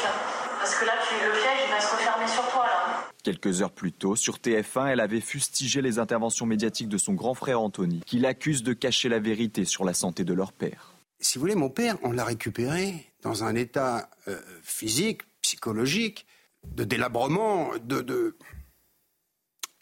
Parce 0.58 0.74
que 0.74 0.84
là, 0.84 0.92
tu, 1.08 1.14
le 1.24 1.32
piège, 1.32 1.60
il 1.66 1.70
va 1.70 1.80
se 1.80 1.94
refermer 1.94 2.26
sur 2.26 2.48
toi, 2.48 2.64
là. 2.66 3.04
Quelques 3.22 3.62
heures 3.62 3.72
plus 3.72 3.92
tôt, 3.92 4.16
sur 4.16 4.38
TF1, 4.38 4.88
elle 4.88 5.00
avait 5.00 5.20
fustigé 5.20 5.80
les 5.80 5.98
interventions 5.98 6.46
médiatiques 6.46 6.88
de 6.88 6.98
son 6.98 7.14
grand 7.14 7.34
frère 7.34 7.60
Anthony, 7.60 8.00
qui 8.04 8.18
l'accuse 8.18 8.62
de 8.62 8.72
cacher 8.72 9.08
la 9.08 9.18
vérité 9.18 9.64
sur 9.64 9.84
la 9.84 9.94
santé 9.94 10.24
de 10.24 10.34
leur 10.34 10.52
père. 10.52 10.94
Si 11.20 11.38
vous 11.38 11.42
voulez, 11.42 11.54
mon 11.54 11.70
père, 11.70 11.96
on 12.02 12.12
l'a 12.12 12.24
récupéré 12.24 13.10
dans 13.22 13.44
un 13.44 13.54
état 13.54 14.10
euh, 14.28 14.38
physique, 14.62 15.22
psychologique, 15.44 16.26
de 16.74 16.84
délabrement, 16.84 17.72
de, 17.84 18.34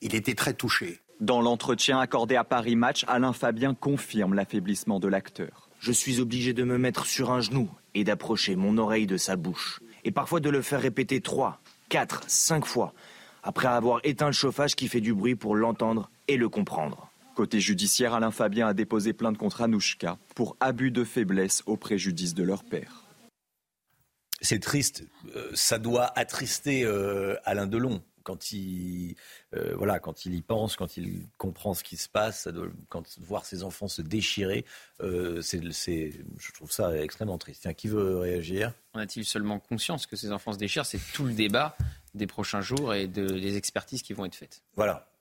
Il 0.00 0.14
était 0.16 0.34
très 0.34 0.54
touché. 0.54 1.00
Dans 1.20 1.40
l'entretien 1.40 2.00
accordé 2.00 2.34
à 2.34 2.42
Paris 2.42 2.74
Match, 2.74 3.04
Alain 3.06 3.32
Fabien 3.32 3.72
confirme 3.72 4.34
l'affaiblissement 4.34 4.98
de 4.98 5.06
l'acteur. 5.06 5.68
Je 5.78 5.92
suis 5.92 6.20
obligé 6.20 6.52
de 6.52 6.64
me 6.64 6.78
mettre 6.78 7.06
sur 7.06 7.30
un 7.30 7.40
genou 7.40 7.70
et 7.94 8.02
d'approcher 8.02 8.56
mon 8.56 8.76
oreille 8.76 9.06
de 9.06 9.16
sa 9.16 9.36
bouche. 9.36 9.80
Et 10.04 10.10
parfois 10.10 10.40
de 10.40 10.50
le 10.50 10.62
faire 10.62 10.80
répéter 10.80 11.20
trois, 11.20 11.60
quatre, 11.88 12.24
cinq 12.26 12.66
fois, 12.66 12.92
après 13.44 13.68
avoir 13.68 14.00
éteint 14.02 14.26
le 14.26 14.32
chauffage 14.32 14.74
qui 14.74 14.88
fait 14.88 15.00
du 15.00 15.14
bruit 15.14 15.36
pour 15.36 15.54
l'entendre 15.54 16.10
et 16.26 16.36
le 16.36 16.48
comprendre. 16.48 17.08
Côté 17.36 17.60
judiciaire, 17.60 18.14
Alain 18.14 18.32
Fabien 18.32 18.66
a 18.66 18.74
déposé 18.74 19.12
plainte 19.12 19.38
contre 19.38 19.62
Anouchka 19.62 20.18
pour 20.34 20.56
abus 20.58 20.90
de 20.90 21.04
faiblesse 21.04 21.62
au 21.66 21.76
préjudice 21.76 22.34
de 22.34 22.42
leur 22.42 22.64
père 22.64 23.01
c'est 24.42 24.58
triste. 24.60 25.04
Euh, 25.34 25.50
ça 25.54 25.78
doit 25.78 26.12
attrister 26.18 26.84
euh, 26.84 27.36
Alain 27.44 27.66
Delon 27.66 28.02
quand 28.24 28.52
il, 28.52 29.16
euh, 29.56 29.74
voilà, 29.76 29.98
quand 29.98 30.26
il 30.26 30.34
y 30.34 30.42
pense, 30.42 30.76
quand 30.76 30.96
il 30.96 31.26
comprend 31.38 31.74
ce 31.74 31.82
qui 31.82 31.96
se 31.96 32.08
passe, 32.08 32.48
quand 32.88 33.04
voir 33.18 33.44
ses 33.44 33.64
enfants 33.64 33.88
se 33.88 34.00
déchirer, 34.00 34.64
c'est, 35.40 35.60
je 36.38 36.52
trouve 36.52 36.70
ça 36.70 36.96
extrêmement 37.02 37.38
triste. 37.38 37.62
Tiens, 37.62 37.74
qui 37.74 37.88
veut 37.88 38.18
réagir? 38.18 38.72
On 38.94 39.00
a-t-il 39.00 39.24
seulement 39.24 39.58
conscience 39.58 40.06
que 40.06 40.14
ces 40.14 40.30
enfants 40.30 40.52
se 40.52 40.58
déchirent? 40.58 40.86
C'est 40.86 41.00
tout 41.12 41.24
le 41.24 41.32
débat 41.32 41.76
des 42.14 42.28
prochains 42.28 42.60
jours 42.60 42.94
et 42.94 43.08
de, 43.08 43.26
des 43.26 43.56
expertises 43.56 44.02
qui 44.02 44.12
vont 44.12 44.24
être 44.24 44.36
faites. 44.36 44.62
Voilà. 44.76 45.11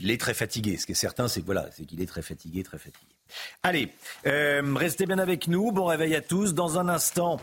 Il 0.00 0.10
est 0.10 0.20
très 0.20 0.34
fatigué. 0.34 0.76
Ce 0.76 0.86
qui 0.86 0.92
est 0.92 0.96
certain, 0.96 1.28
c'est, 1.28 1.44
voilà, 1.44 1.68
c'est 1.72 1.84
qu'il 1.84 2.00
est 2.00 2.06
très 2.06 2.22
fatigué, 2.22 2.62
très 2.62 2.78
fatigué. 2.78 3.06
Allez, 3.62 3.92
euh, 4.26 4.62
restez 4.74 5.06
bien 5.06 5.18
avec 5.18 5.48
nous. 5.48 5.72
Bon 5.72 5.84
réveil 5.86 6.14
à 6.14 6.20
tous. 6.20 6.54
Dans 6.54 6.78
un 6.78 6.88
instant, 6.88 7.38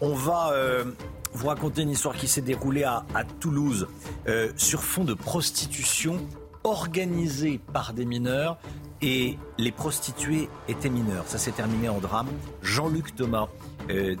on 0.00 0.14
va 0.14 0.50
euh, 0.52 0.84
vous 1.32 1.48
raconter 1.48 1.82
une 1.82 1.90
histoire 1.90 2.16
qui 2.16 2.28
s'est 2.28 2.40
déroulée 2.40 2.84
à, 2.84 3.04
Toulouse 3.40 3.88
euh, 4.28 4.50
sur 4.56 4.82
fond 4.82 5.04
de 5.04 5.14
prostitution 5.14 6.18
organisée 6.64 7.60
par 7.72 7.92
des 7.92 8.04
mineurs 8.04 8.58
et 9.02 9.36
les 9.58 9.72
prostituées 9.72 10.48
étaient 10.68 10.88
mineurs. 10.88 11.24
Ça 11.26 11.38
s'est 11.38 11.52
terminé 11.52 11.88
en 11.88 11.98
drame. 11.98 12.28
Jean-Luc 12.62 13.14
Thomas, 13.14 13.48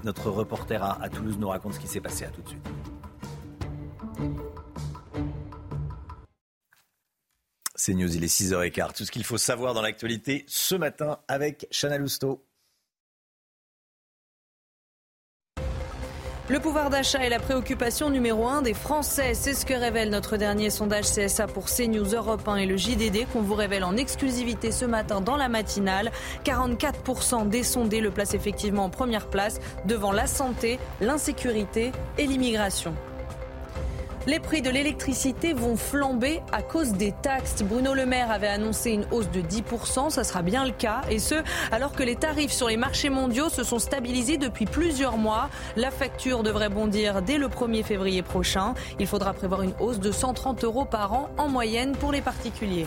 notre 0.04 0.30
reporter 0.30 0.82
à, 0.82 1.08
Toulouse, 1.08 1.36
nous 1.40 1.48
raconte 1.48 1.74
ce 1.74 1.80
qui 1.80 1.88
s'est 1.88 2.00
passé. 2.00 2.24
À 2.24 2.28
tout 2.28 2.42
de 2.42 2.48
suite. 2.48 2.68
C'est 7.86 7.94
News, 7.94 8.16
il 8.16 8.24
est 8.24 8.26
6h15. 8.26 8.94
Tout 8.96 9.04
ce 9.04 9.12
qu'il 9.12 9.22
faut 9.22 9.38
savoir 9.38 9.72
dans 9.72 9.80
l'actualité 9.80 10.44
ce 10.48 10.74
matin 10.74 11.20
avec 11.28 11.68
Chana 11.70 11.98
Lousteau. 11.98 12.44
Le 16.48 16.58
pouvoir 16.58 16.90
d'achat 16.90 17.24
est 17.24 17.28
la 17.28 17.38
préoccupation 17.38 18.10
numéro 18.10 18.48
un 18.48 18.60
des 18.60 18.74
Français. 18.74 19.34
C'est 19.34 19.54
ce 19.54 19.64
que 19.64 19.74
révèle 19.74 20.10
notre 20.10 20.36
dernier 20.36 20.68
sondage 20.70 21.04
CSA 21.04 21.46
pour 21.46 21.66
CNews 21.66 22.12
Europe 22.12 22.48
1 22.48 22.56
et 22.56 22.66
le 22.66 22.76
JDD 22.76 23.24
qu'on 23.32 23.42
vous 23.42 23.54
révèle 23.54 23.84
en 23.84 23.96
exclusivité 23.96 24.72
ce 24.72 24.84
matin 24.84 25.20
dans 25.20 25.36
la 25.36 25.48
matinale. 25.48 26.10
44% 26.44 27.48
des 27.48 27.62
sondés 27.62 28.00
le 28.00 28.10
placent 28.10 28.34
effectivement 28.34 28.86
en 28.86 28.90
première 28.90 29.28
place 29.30 29.60
devant 29.84 30.10
la 30.10 30.26
santé, 30.26 30.80
l'insécurité 31.00 31.92
et 32.18 32.26
l'immigration. 32.26 32.96
Les 34.28 34.40
prix 34.40 34.60
de 34.60 34.70
l'électricité 34.70 35.52
vont 35.52 35.76
flamber 35.76 36.42
à 36.50 36.60
cause 36.60 36.94
des 36.94 37.12
taxes. 37.12 37.62
Bruno 37.62 37.94
Le 37.94 38.06
Maire 38.06 38.32
avait 38.32 38.48
annoncé 38.48 38.90
une 38.90 39.06
hausse 39.12 39.30
de 39.30 39.40
10%, 39.40 40.10
ça 40.10 40.24
sera 40.24 40.42
bien 40.42 40.64
le 40.64 40.72
cas, 40.72 41.02
et 41.08 41.20
ce, 41.20 41.36
alors 41.70 41.92
que 41.92 42.02
les 42.02 42.16
tarifs 42.16 42.50
sur 42.50 42.66
les 42.66 42.76
marchés 42.76 43.08
mondiaux 43.08 43.48
se 43.48 43.62
sont 43.62 43.78
stabilisés 43.78 44.36
depuis 44.36 44.66
plusieurs 44.66 45.16
mois. 45.16 45.48
La 45.76 45.92
facture 45.92 46.42
devrait 46.42 46.70
bondir 46.70 47.22
dès 47.22 47.38
le 47.38 47.46
1er 47.46 47.84
février 47.84 48.22
prochain. 48.22 48.74
Il 48.98 49.06
faudra 49.06 49.32
prévoir 49.32 49.62
une 49.62 49.74
hausse 49.78 50.00
de 50.00 50.10
130 50.10 50.64
euros 50.64 50.86
par 50.86 51.12
an 51.12 51.30
en 51.38 51.48
moyenne 51.48 51.92
pour 51.92 52.10
les 52.10 52.20
particuliers. 52.20 52.86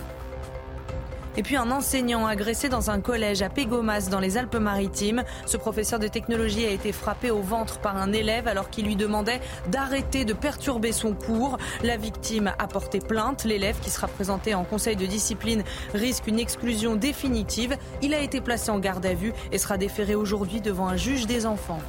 Et 1.38 1.44
puis 1.44 1.56
un 1.56 1.72
enseignant 1.72 2.26
agressé 2.26 2.70
dans 2.70 2.90
un 2.90 3.00
collège 3.00 3.42
à 3.42 3.50
Pégomas 3.50 4.10
dans 4.10 4.20
les 4.20 4.38
Alpes-Maritimes. 4.38 5.24
Ce 5.46 5.58
professeur 5.58 6.00
de 6.00 6.08
technologie 6.08 6.66
a 6.66 6.72
été 6.72 6.92
frappé 6.92 7.32
au 7.32 7.42
ventre 7.42 7.80
par 7.80 7.98
un 7.98 8.12
élève 8.12 8.48
alors 8.48 8.70
qu'il 8.70 8.86
lui 8.86 8.96
demandait 8.96 9.40
d'arrêter 9.68 10.26
de 10.26 10.34
perturber 10.34 10.92
son 10.92 11.14
cours. 11.14 11.58
La 11.84 11.98
victime 11.98 12.52
a 12.58 12.68
porté 12.68 13.00
plainte. 13.00 13.44
L'élève 13.44 13.80
qui 13.80 13.90
sera 13.90 14.08
présenté 14.08 14.54
en 14.54 14.64
conseil 14.64 14.96
de 14.96 15.06
discipline 15.06 15.64
risque 15.94 16.28
une 16.28 16.40
exclusion 16.40 16.96
définitive. 16.96 17.78
Il 18.02 18.14
a 18.14 18.20
été 18.20 18.42
placé 18.42 18.72
en 18.72 18.80
garde 18.80 19.06
à 19.06 19.14
vue 19.14 19.34
et 19.52 19.58
sera 19.58 19.78
déféré 19.78 20.16
aujourd'hui 20.16 20.62
devant 20.62 20.88
un 20.88 20.98
juge 20.98 21.28
des 21.28 21.46
enfants. 21.46 21.80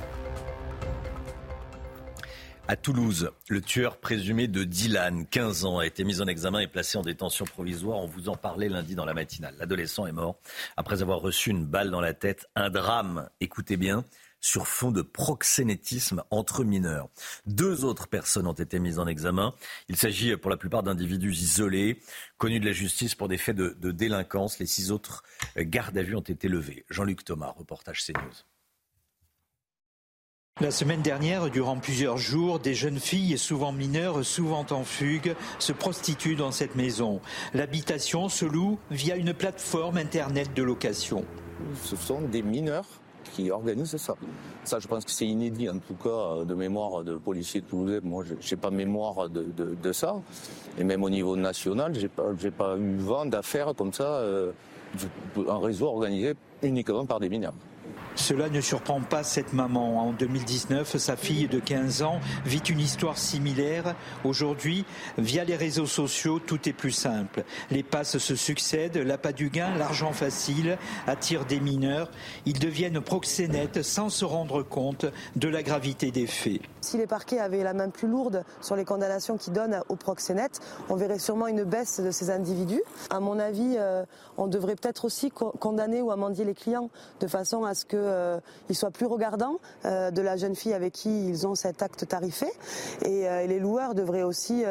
À 2.70 2.76
Toulouse, 2.76 3.32
le 3.48 3.60
tueur 3.60 3.96
présumé 3.96 4.46
de 4.46 4.62
Dylan, 4.62 5.26
15 5.26 5.64
ans, 5.64 5.78
a 5.78 5.86
été 5.86 6.04
mis 6.04 6.20
en 6.20 6.28
examen 6.28 6.60
et 6.60 6.68
placé 6.68 6.98
en 6.98 7.02
détention 7.02 7.44
provisoire. 7.44 7.98
On 7.98 8.06
vous 8.06 8.28
en 8.28 8.36
parlait 8.36 8.68
lundi 8.68 8.94
dans 8.94 9.04
la 9.04 9.12
matinale. 9.12 9.56
L'adolescent 9.58 10.06
est 10.06 10.12
mort 10.12 10.36
après 10.76 11.02
avoir 11.02 11.18
reçu 11.18 11.50
une 11.50 11.66
balle 11.66 11.90
dans 11.90 12.00
la 12.00 12.14
tête. 12.14 12.46
Un 12.54 12.70
drame, 12.70 13.28
écoutez 13.40 13.76
bien, 13.76 14.04
sur 14.40 14.68
fond 14.68 14.92
de 14.92 15.02
proxénétisme 15.02 16.22
entre 16.30 16.62
mineurs. 16.62 17.08
Deux 17.44 17.84
autres 17.84 18.06
personnes 18.06 18.46
ont 18.46 18.52
été 18.52 18.78
mises 18.78 19.00
en 19.00 19.08
examen. 19.08 19.52
Il 19.88 19.96
s'agit 19.96 20.36
pour 20.36 20.48
la 20.48 20.56
plupart 20.56 20.84
d'individus 20.84 21.32
isolés, 21.32 22.00
connus 22.38 22.60
de 22.60 22.66
la 22.66 22.72
justice 22.72 23.16
pour 23.16 23.26
des 23.26 23.36
faits 23.36 23.56
de, 23.56 23.90
délinquance. 23.90 24.60
Les 24.60 24.66
six 24.66 24.92
autres 24.92 25.24
gardes 25.56 25.98
à 25.98 26.04
vue 26.04 26.14
ont 26.14 26.20
été 26.20 26.46
levés. 26.46 26.84
Jean-Luc 26.88 27.24
Thomas, 27.24 27.52
reportage 27.58 28.06
CNews. 28.06 28.44
La 30.60 30.70
semaine 30.70 31.00
dernière, 31.00 31.48
durant 31.48 31.78
plusieurs 31.78 32.18
jours, 32.18 32.58
des 32.58 32.74
jeunes 32.74 33.00
filles, 33.00 33.38
souvent 33.38 33.72
mineures, 33.72 34.22
souvent 34.26 34.66
en 34.70 34.84
fugue, 34.84 35.34
se 35.58 35.72
prostituent 35.72 36.36
dans 36.36 36.52
cette 36.52 36.74
maison. 36.74 37.22
L'habitation 37.54 38.28
se 38.28 38.44
loue 38.44 38.78
via 38.90 39.16
une 39.16 39.32
plateforme 39.32 39.96
Internet 39.96 40.52
de 40.54 40.62
location. 40.62 41.24
Ce 41.82 41.96
sont 41.96 42.20
des 42.20 42.42
mineurs 42.42 42.84
qui 43.32 43.50
organisent 43.50 43.96
ça. 43.96 44.16
Ça, 44.64 44.78
je 44.80 44.86
pense 44.86 45.06
que 45.06 45.10
c'est 45.10 45.26
inédit, 45.26 45.70
en 45.70 45.78
tout 45.78 45.94
cas, 45.94 46.44
de 46.44 46.54
mémoire 46.54 47.04
de 47.04 47.16
policiers 47.16 47.62
toulousains. 47.62 48.00
Moi, 48.02 48.24
je 48.24 48.54
n'ai 48.54 48.60
pas 48.60 48.70
mémoire 48.70 49.30
de, 49.30 49.92
ça. 49.92 50.16
Et 50.76 50.84
même 50.84 51.02
au 51.02 51.08
niveau 51.08 51.36
national, 51.36 51.94
je 51.94 52.02
n'ai 52.02 52.50
pas, 52.50 52.76
eu 52.76 52.96
vent 52.98 53.24
d'affaires 53.24 53.72
comme 53.74 53.94
ça, 53.94 54.04
euh, 54.04 54.52
un 55.48 55.58
réseau 55.58 55.86
organisé 55.86 56.34
uniquement 56.62 57.06
par 57.06 57.18
des 57.18 57.30
mineurs. 57.30 57.54
Cela 58.16 58.48
ne 58.48 58.60
surprend 58.60 59.00
pas 59.00 59.22
cette 59.22 59.52
maman. 59.52 60.08
En 60.08 60.12
2019, 60.12 60.96
sa 60.96 61.16
fille 61.16 61.48
de 61.48 61.60
15 61.60 62.02
ans 62.02 62.20
vit 62.44 62.58
une 62.58 62.80
histoire 62.80 63.18
similaire. 63.18 63.94
Aujourd'hui, 64.24 64.84
via 65.18 65.44
les 65.44 65.56
réseaux 65.56 65.86
sociaux, 65.86 66.38
tout 66.38 66.68
est 66.68 66.72
plus 66.72 66.90
simple. 66.92 67.44
Les 67.70 67.82
passes 67.82 68.18
se 68.18 68.36
succèdent, 68.36 68.96
l'appât 68.98 69.32
du 69.32 69.50
gain, 69.50 69.74
l'argent 69.76 70.12
facile 70.12 70.78
attirent 71.06 71.46
des 71.46 71.60
mineurs. 71.60 72.10
Ils 72.46 72.58
deviennent 72.58 73.00
proxénètes 73.00 73.82
sans 73.82 74.08
se 74.08 74.24
rendre 74.24 74.62
compte 74.62 75.06
de 75.36 75.48
la 75.48 75.62
gravité 75.62 76.10
des 76.10 76.26
faits. 76.26 76.60
Si 76.80 76.96
les 76.96 77.06
parquets 77.06 77.38
avaient 77.38 77.62
la 77.62 77.74
main 77.74 77.90
plus 77.90 78.08
lourde 78.08 78.44
sur 78.60 78.76
les 78.76 78.84
condamnations 78.84 79.36
qu'ils 79.36 79.52
donnent 79.52 79.82
aux 79.88 79.96
proxénètes, 79.96 80.60
on 80.88 80.96
verrait 80.96 81.18
sûrement 81.18 81.46
une 81.46 81.64
baisse 81.64 82.00
de 82.00 82.10
ces 82.10 82.30
individus. 82.30 82.82
À 83.10 83.20
mon 83.20 83.38
avis, 83.38 83.76
euh, 83.78 84.04
on 84.36 84.46
devrait 84.46 84.76
peut-être 84.76 85.04
aussi 85.04 85.30
condamner 85.30 86.00
ou 86.02 86.10
amendier 86.10 86.44
les 86.44 86.54
clients 86.54 86.90
de 87.20 87.26
façon 87.26 87.64
à 87.64 87.74
ce 87.74 87.84
qu'ils 88.00 88.74
euh, 88.74 88.74
soient 88.74 88.90
plus 88.90 89.06
regardants 89.06 89.58
euh, 89.84 90.10
de 90.10 90.22
la 90.22 90.36
jeune 90.36 90.54
fille 90.54 90.72
avec 90.72 90.92
qui 90.92 91.28
ils 91.28 91.46
ont 91.46 91.54
cet 91.54 91.82
acte 91.82 92.06
tarifé. 92.08 92.46
Et, 93.04 93.28
euh, 93.28 93.46
les 93.46 93.58
loueurs 93.58 93.94
devraient 93.94 94.22
aussi 94.22 94.64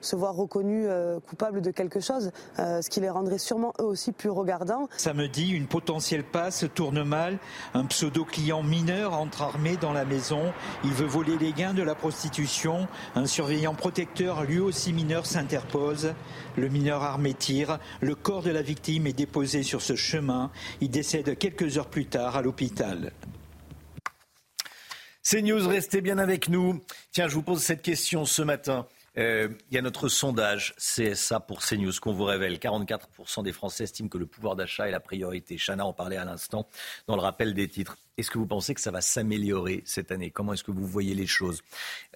se 0.00 0.16
voir 0.16 0.34
reconnus 0.34 0.88
coupables 1.28 1.60
de 1.60 1.70
quelque 1.70 2.00
chose, 2.00 2.30
ce 2.56 2.88
qui 2.88 3.00
les 3.00 3.10
rendrait 3.10 3.38
sûrement 3.38 3.72
eux 3.80 3.84
aussi 3.84 4.12
plus 4.12 4.30
regardants. 4.30 4.88
Samedi, 4.96 5.50
une 5.50 5.66
potentielle 5.66 6.24
passe 6.24 6.64
tourne 6.74 7.02
mal. 7.02 7.38
Un 7.74 7.86
pseudo-client 7.86 8.62
mineur 8.62 9.14
entre 9.14 9.42
armé 9.42 9.76
dans 9.76 9.92
la 9.92 10.04
maison. 10.04 10.52
Il 10.84 10.92
veut 10.92 11.06
voler 11.06 11.38
les 11.38 11.52
gains 11.52 11.74
de 11.74 11.82
la 11.82 11.94
prostitution. 11.94 12.86
Un 13.14 13.26
surveillant 13.26 13.74
protecteur, 13.74 14.44
lui 14.44 14.60
aussi 14.60 14.92
mineur, 14.92 15.26
s'interpose. 15.26 16.12
Le 16.56 16.68
mineur 16.68 17.02
armé 17.02 17.34
tire. 17.34 17.78
Le 18.00 18.14
corps 18.14 18.42
de 18.42 18.50
la 18.50 18.62
victime 18.62 19.06
est 19.06 19.12
déposé 19.12 19.62
sur 19.62 19.82
ce 19.82 19.96
chemin. 19.96 20.50
Il 20.80 20.90
décède 20.90 21.38
quelques 21.38 21.78
heures 21.78 21.90
plus 21.90 22.06
tard 22.06 22.36
à 22.36 22.42
l'hôpital. 22.42 23.12
C'est 25.22 25.42
News, 25.42 25.68
restez 25.68 26.00
bien 26.00 26.18
avec 26.18 26.48
nous. 26.48 26.82
Tiens, 27.12 27.28
je 27.28 27.34
vous 27.34 27.42
pose 27.42 27.62
cette 27.62 27.82
question 27.82 28.24
ce 28.24 28.42
matin. 28.42 28.86
Euh, 29.18 29.48
il 29.70 29.74
y 29.74 29.78
a 29.78 29.82
notre 29.82 30.08
sondage 30.08 30.74
CSA 30.76 31.40
pour 31.40 31.60
CNews 31.60 31.92
qu'on 32.00 32.12
vous 32.12 32.24
révèle. 32.24 32.58
44% 32.58 33.42
des 33.42 33.52
Français 33.52 33.84
estiment 33.84 34.08
que 34.08 34.18
le 34.18 34.26
pouvoir 34.26 34.56
d'achat 34.56 34.88
est 34.88 34.92
la 34.92 35.00
priorité. 35.00 35.56
Chana 35.56 35.84
en 35.84 35.92
parlait 35.92 36.16
à 36.16 36.24
l'instant 36.24 36.66
dans 37.06 37.16
le 37.16 37.22
rappel 37.22 37.54
des 37.54 37.68
titres. 37.68 37.98
Est-ce 38.16 38.30
que 38.30 38.38
vous 38.38 38.46
pensez 38.46 38.74
que 38.74 38.80
ça 38.80 38.90
va 38.90 39.00
s'améliorer 39.00 39.82
cette 39.84 40.12
année? 40.12 40.30
Comment 40.30 40.52
est-ce 40.52 40.64
que 40.64 40.70
vous 40.70 40.86
voyez 40.86 41.14
les 41.14 41.26
choses? 41.26 41.62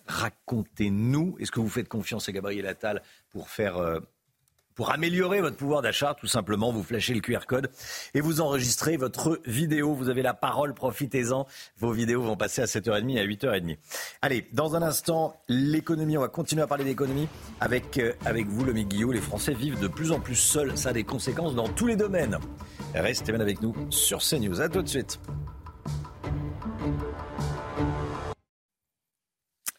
Racontez-nous. 0.07 1.37
Est-ce 1.41 1.51
que 1.51 1.61
vous 1.61 1.69
faites 1.69 1.89
confiance 1.89 2.29
à 2.29 2.33
Gabriel 2.33 2.67
Attal 2.67 3.03
pour 3.31 3.49
faire 3.49 3.79
euh, 3.79 4.01
pour 4.75 4.91
améliorer 4.91 5.41
votre 5.41 5.57
pouvoir 5.57 5.83
d'achat, 5.83 6.17
tout 6.19 6.27
simplement, 6.27 6.73
vous 6.73 6.83
flashez 6.83 7.15
le 7.15 7.21
QR 7.21 7.47
code 7.47 7.71
et 8.15 8.21
vous 8.21 8.41
enregistrez 8.41 8.97
votre 8.97 9.41
vidéo. 9.47 9.95
Vous 9.95 10.09
avez 10.09 10.23
la 10.23 10.35
parole, 10.35 10.75
profitez-en. 10.75 11.47
Vos 11.79 11.93
vidéos 11.93 12.23
vont 12.23 12.37
passer 12.37 12.63
à 12.63 12.65
7h30 12.65 13.17
et 13.17 13.21
à 13.21 13.25
8h30. 13.25 13.79
Allez, 14.23 14.47
dans 14.53 14.75
un 14.75 14.83
instant, 14.83 15.41
l'économie. 15.49 16.17
On 16.17 16.23
va 16.23 16.29
continuer 16.29 16.63
à 16.63 16.67
parler 16.67 16.85
d'économie 16.85 17.29
avec, 17.61 17.99
euh, 17.99 18.13
avec 18.25 18.47
vous, 18.47 18.65
le 18.65 18.73
Guillot. 18.73 19.13
Les 19.13 19.21
Français 19.21 19.55
vivent 19.55 19.79
de 19.79 19.89
plus 19.89 20.13
en 20.13 20.21
plus 20.21 20.35
seuls. 20.35 20.77
Ça 20.77 20.91
a 20.91 20.93
des 20.93 21.05
conséquences 21.05 21.55
dans 21.55 21.69
tous 21.69 21.87
les 21.87 21.97
domaines. 21.97 22.39
Restez 22.95 23.33
bien 23.33 23.41
avec 23.41 23.63
nous 23.63 23.75
sur 23.91 24.19
CNews. 24.19 24.61
À 24.61 24.69
tout 24.69 24.83
de 24.83 24.89
suite. 24.89 25.21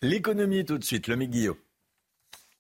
L'économie 0.02 0.64
tout 0.66 0.78
de 0.78 0.84
suite, 0.84 1.08
le 1.08 1.16
Guillot. 1.16 1.58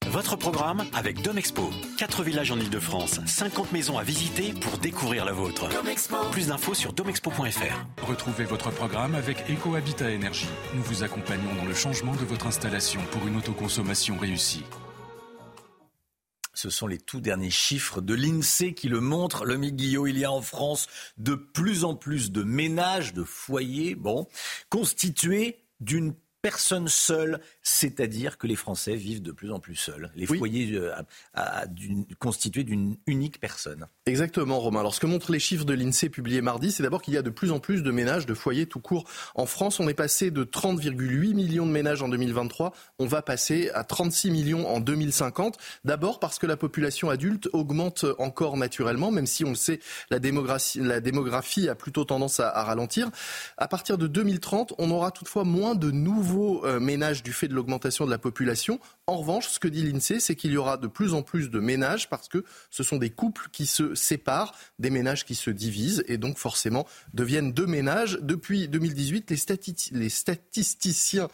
Votre 0.07 0.35
programme 0.35 0.85
avec 0.93 1.21
Domexpo. 1.21 1.69
4 1.97 2.23
villages 2.23 2.51
en 2.51 2.59
Ile-de-France, 2.59 3.19
50 3.25 3.71
maisons 3.71 3.97
à 3.97 4.03
visiter 4.03 4.53
pour 4.53 4.77
découvrir 4.77 5.25
la 5.25 5.33
vôtre. 5.33 5.67
Plus 6.31 6.47
d'infos 6.47 6.73
sur 6.73 6.93
domexpo.fr. 6.93 8.05
Retrouvez 8.07 8.45
votre 8.45 8.71
programme 8.71 9.15
avec 9.15 9.49
EcoHabitat 9.49 10.11
Énergie. 10.11 10.47
Nous 10.75 10.83
vous 10.83 11.03
accompagnons 11.03 11.53
dans 11.55 11.65
le 11.65 11.73
changement 11.73 12.13
de 12.13 12.25
votre 12.25 12.47
installation 12.47 13.01
pour 13.11 13.27
une 13.27 13.37
autoconsommation 13.37 14.17
réussie. 14.17 14.63
Ce 16.53 16.69
sont 16.69 16.87
les 16.87 16.99
tout 16.99 17.19
derniers 17.19 17.49
chiffres 17.49 17.99
de 17.99 18.13
l'INSEE 18.13 18.73
qui 18.73 18.87
le 18.87 19.01
montrent. 19.01 19.43
Le 19.43 19.57
Guillot, 19.57 20.07
il 20.07 20.17
y 20.17 20.23
a 20.23 20.31
en 20.31 20.41
France 20.41 20.87
de 21.17 21.35
plus 21.35 21.83
en 21.83 21.95
plus 21.95 22.31
de 22.31 22.43
ménages, 22.43 23.13
de 23.13 23.23
foyers, 23.23 23.95
bon, 23.95 24.27
constitués 24.69 25.65
d'une 25.81 26.13
personne 26.45 26.87
seule, 26.87 27.41
c'est-à-dire 27.67 28.37
que 28.37 28.45
les 28.45 28.55
Français 28.55 28.95
vivent 28.95 29.23
de 29.23 29.31
plus 29.31 29.51
en 29.51 29.59
plus 29.59 29.75
seuls. 29.75 30.11
Les 30.15 30.29
oui. 30.29 30.37
foyers 30.37 30.73
euh, 30.73 30.93
à, 31.33 31.61
à, 31.61 31.65
constitués 32.19 32.63
d'une 32.63 32.95
unique 33.07 33.39
personne. 33.39 33.87
Exactement, 34.05 34.59
Romain. 34.59 34.81
Alors, 34.81 34.93
ce 34.93 34.99
que 34.99 35.07
montrent 35.07 35.31
les 35.31 35.39
chiffres 35.39 35.65
de 35.65 35.73
l'INSEE 35.73 36.09
publiés 36.09 36.41
mardi, 36.41 36.71
c'est 36.71 36.83
d'abord 36.83 37.01
qu'il 37.01 37.15
y 37.15 37.17
a 37.17 37.23
de 37.23 37.31
plus 37.31 37.51
en 37.51 37.59
plus 37.59 37.81
de 37.81 37.89
ménages, 37.89 38.27
de 38.27 38.35
foyers 38.35 38.67
tout 38.67 38.79
court. 38.79 39.05
En 39.33 39.47
France, 39.47 39.79
on 39.79 39.89
est 39.89 39.95
passé 39.95 40.29
de 40.29 40.43
30,8 40.43 41.33
millions 41.33 41.65
de 41.65 41.71
ménages 41.71 42.03
en 42.03 42.07
2023. 42.07 42.71
On 42.99 43.07
va 43.07 43.23
passer 43.23 43.71
à 43.73 43.83
36 43.83 44.29
millions 44.29 44.69
en 44.69 44.79
2050. 44.79 45.57
D'abord 45.85 46.19
parce 46.19 46.37
que 46.37 46.45
la 46.45 46.57
population 46.57 47.09
adulte 47.09 47.49
augmente 47.51 48.05
encore 48.19 48.57
naturellement, 48.57 49.09
même 49.09 49.25
si 49.25 49.43
on 49.43 49.49
le 49.49 49.55
sait, 49.55 49.79
la 50.11 50.19
démographie, 50.19 50.81
la 50.81 50.99
démographie 50.99 51.67
a 51.67 51.73
plutôt 51.73 52.05
tendance 52.05 52.39
à, 52.39 52.49
à 52.49 52.63
ralentir. 52.63 53.09
À 53.57 53.67
partir 53.67 53.97
de 53.97 54.05
2030, 54.05 54.75
on 54.77 54.91
aura 54.91 55.09
toutefois 55.09 55.45
moins 55.45 55.73
de 55.73 55.89
nouveaux 55.89 56.63
euh, 56.63 56.79
ménages 56.79 57.23
du 57.23 57.33
fait 57.33 57.47
de 57.47 57.54
l'augmentation 57.55 58.05
de 58.05 58.11
la 58.11 58.17
population. 58.17 58.79
En 59.07 59.17
revanche, 59.17 59.49
ce 59.49 59.59
que 59.59 59.67
dit 59.67 59.83
l'INSEE, 59.83 60.19
c'est 60.19 60.35
qu'il 60.35 60.51
y 60.51 60.57
aura 60.57 60.77
de 60.77 60.87
plus 60.87 61.13
en 61.13 61.21
plus 61.21 61.51
de 61.51 61.59
ménages 61.59 62.09
parce 62.09 62.27
que 62.27 62.43
ce 62.71 62.81
sont 62.81 62.97
des 62.97 63.11
couples 63.11 63.49
qui 63.51 63.67
se 63.67 63.93
séparent, 63.93 64.55
des 64.79 64.89
ménages 64.89 65.25
qui 65.25 65.35
se 65.35 65.51
divisent 65.51 66.03
et 66.07 66.17
donc 66.17 66.39
forcément 66.39 66.87
deviennent 67.13 67.53
deux 67.53 67.67
ménages. 67.67 68.17
Depuis 68.23 68.67
2018, 68.67 69.29
les, 69.29 69.37
stati 69.37 69.75
les 69.91 70.09
statisticiens, 70.09 71.27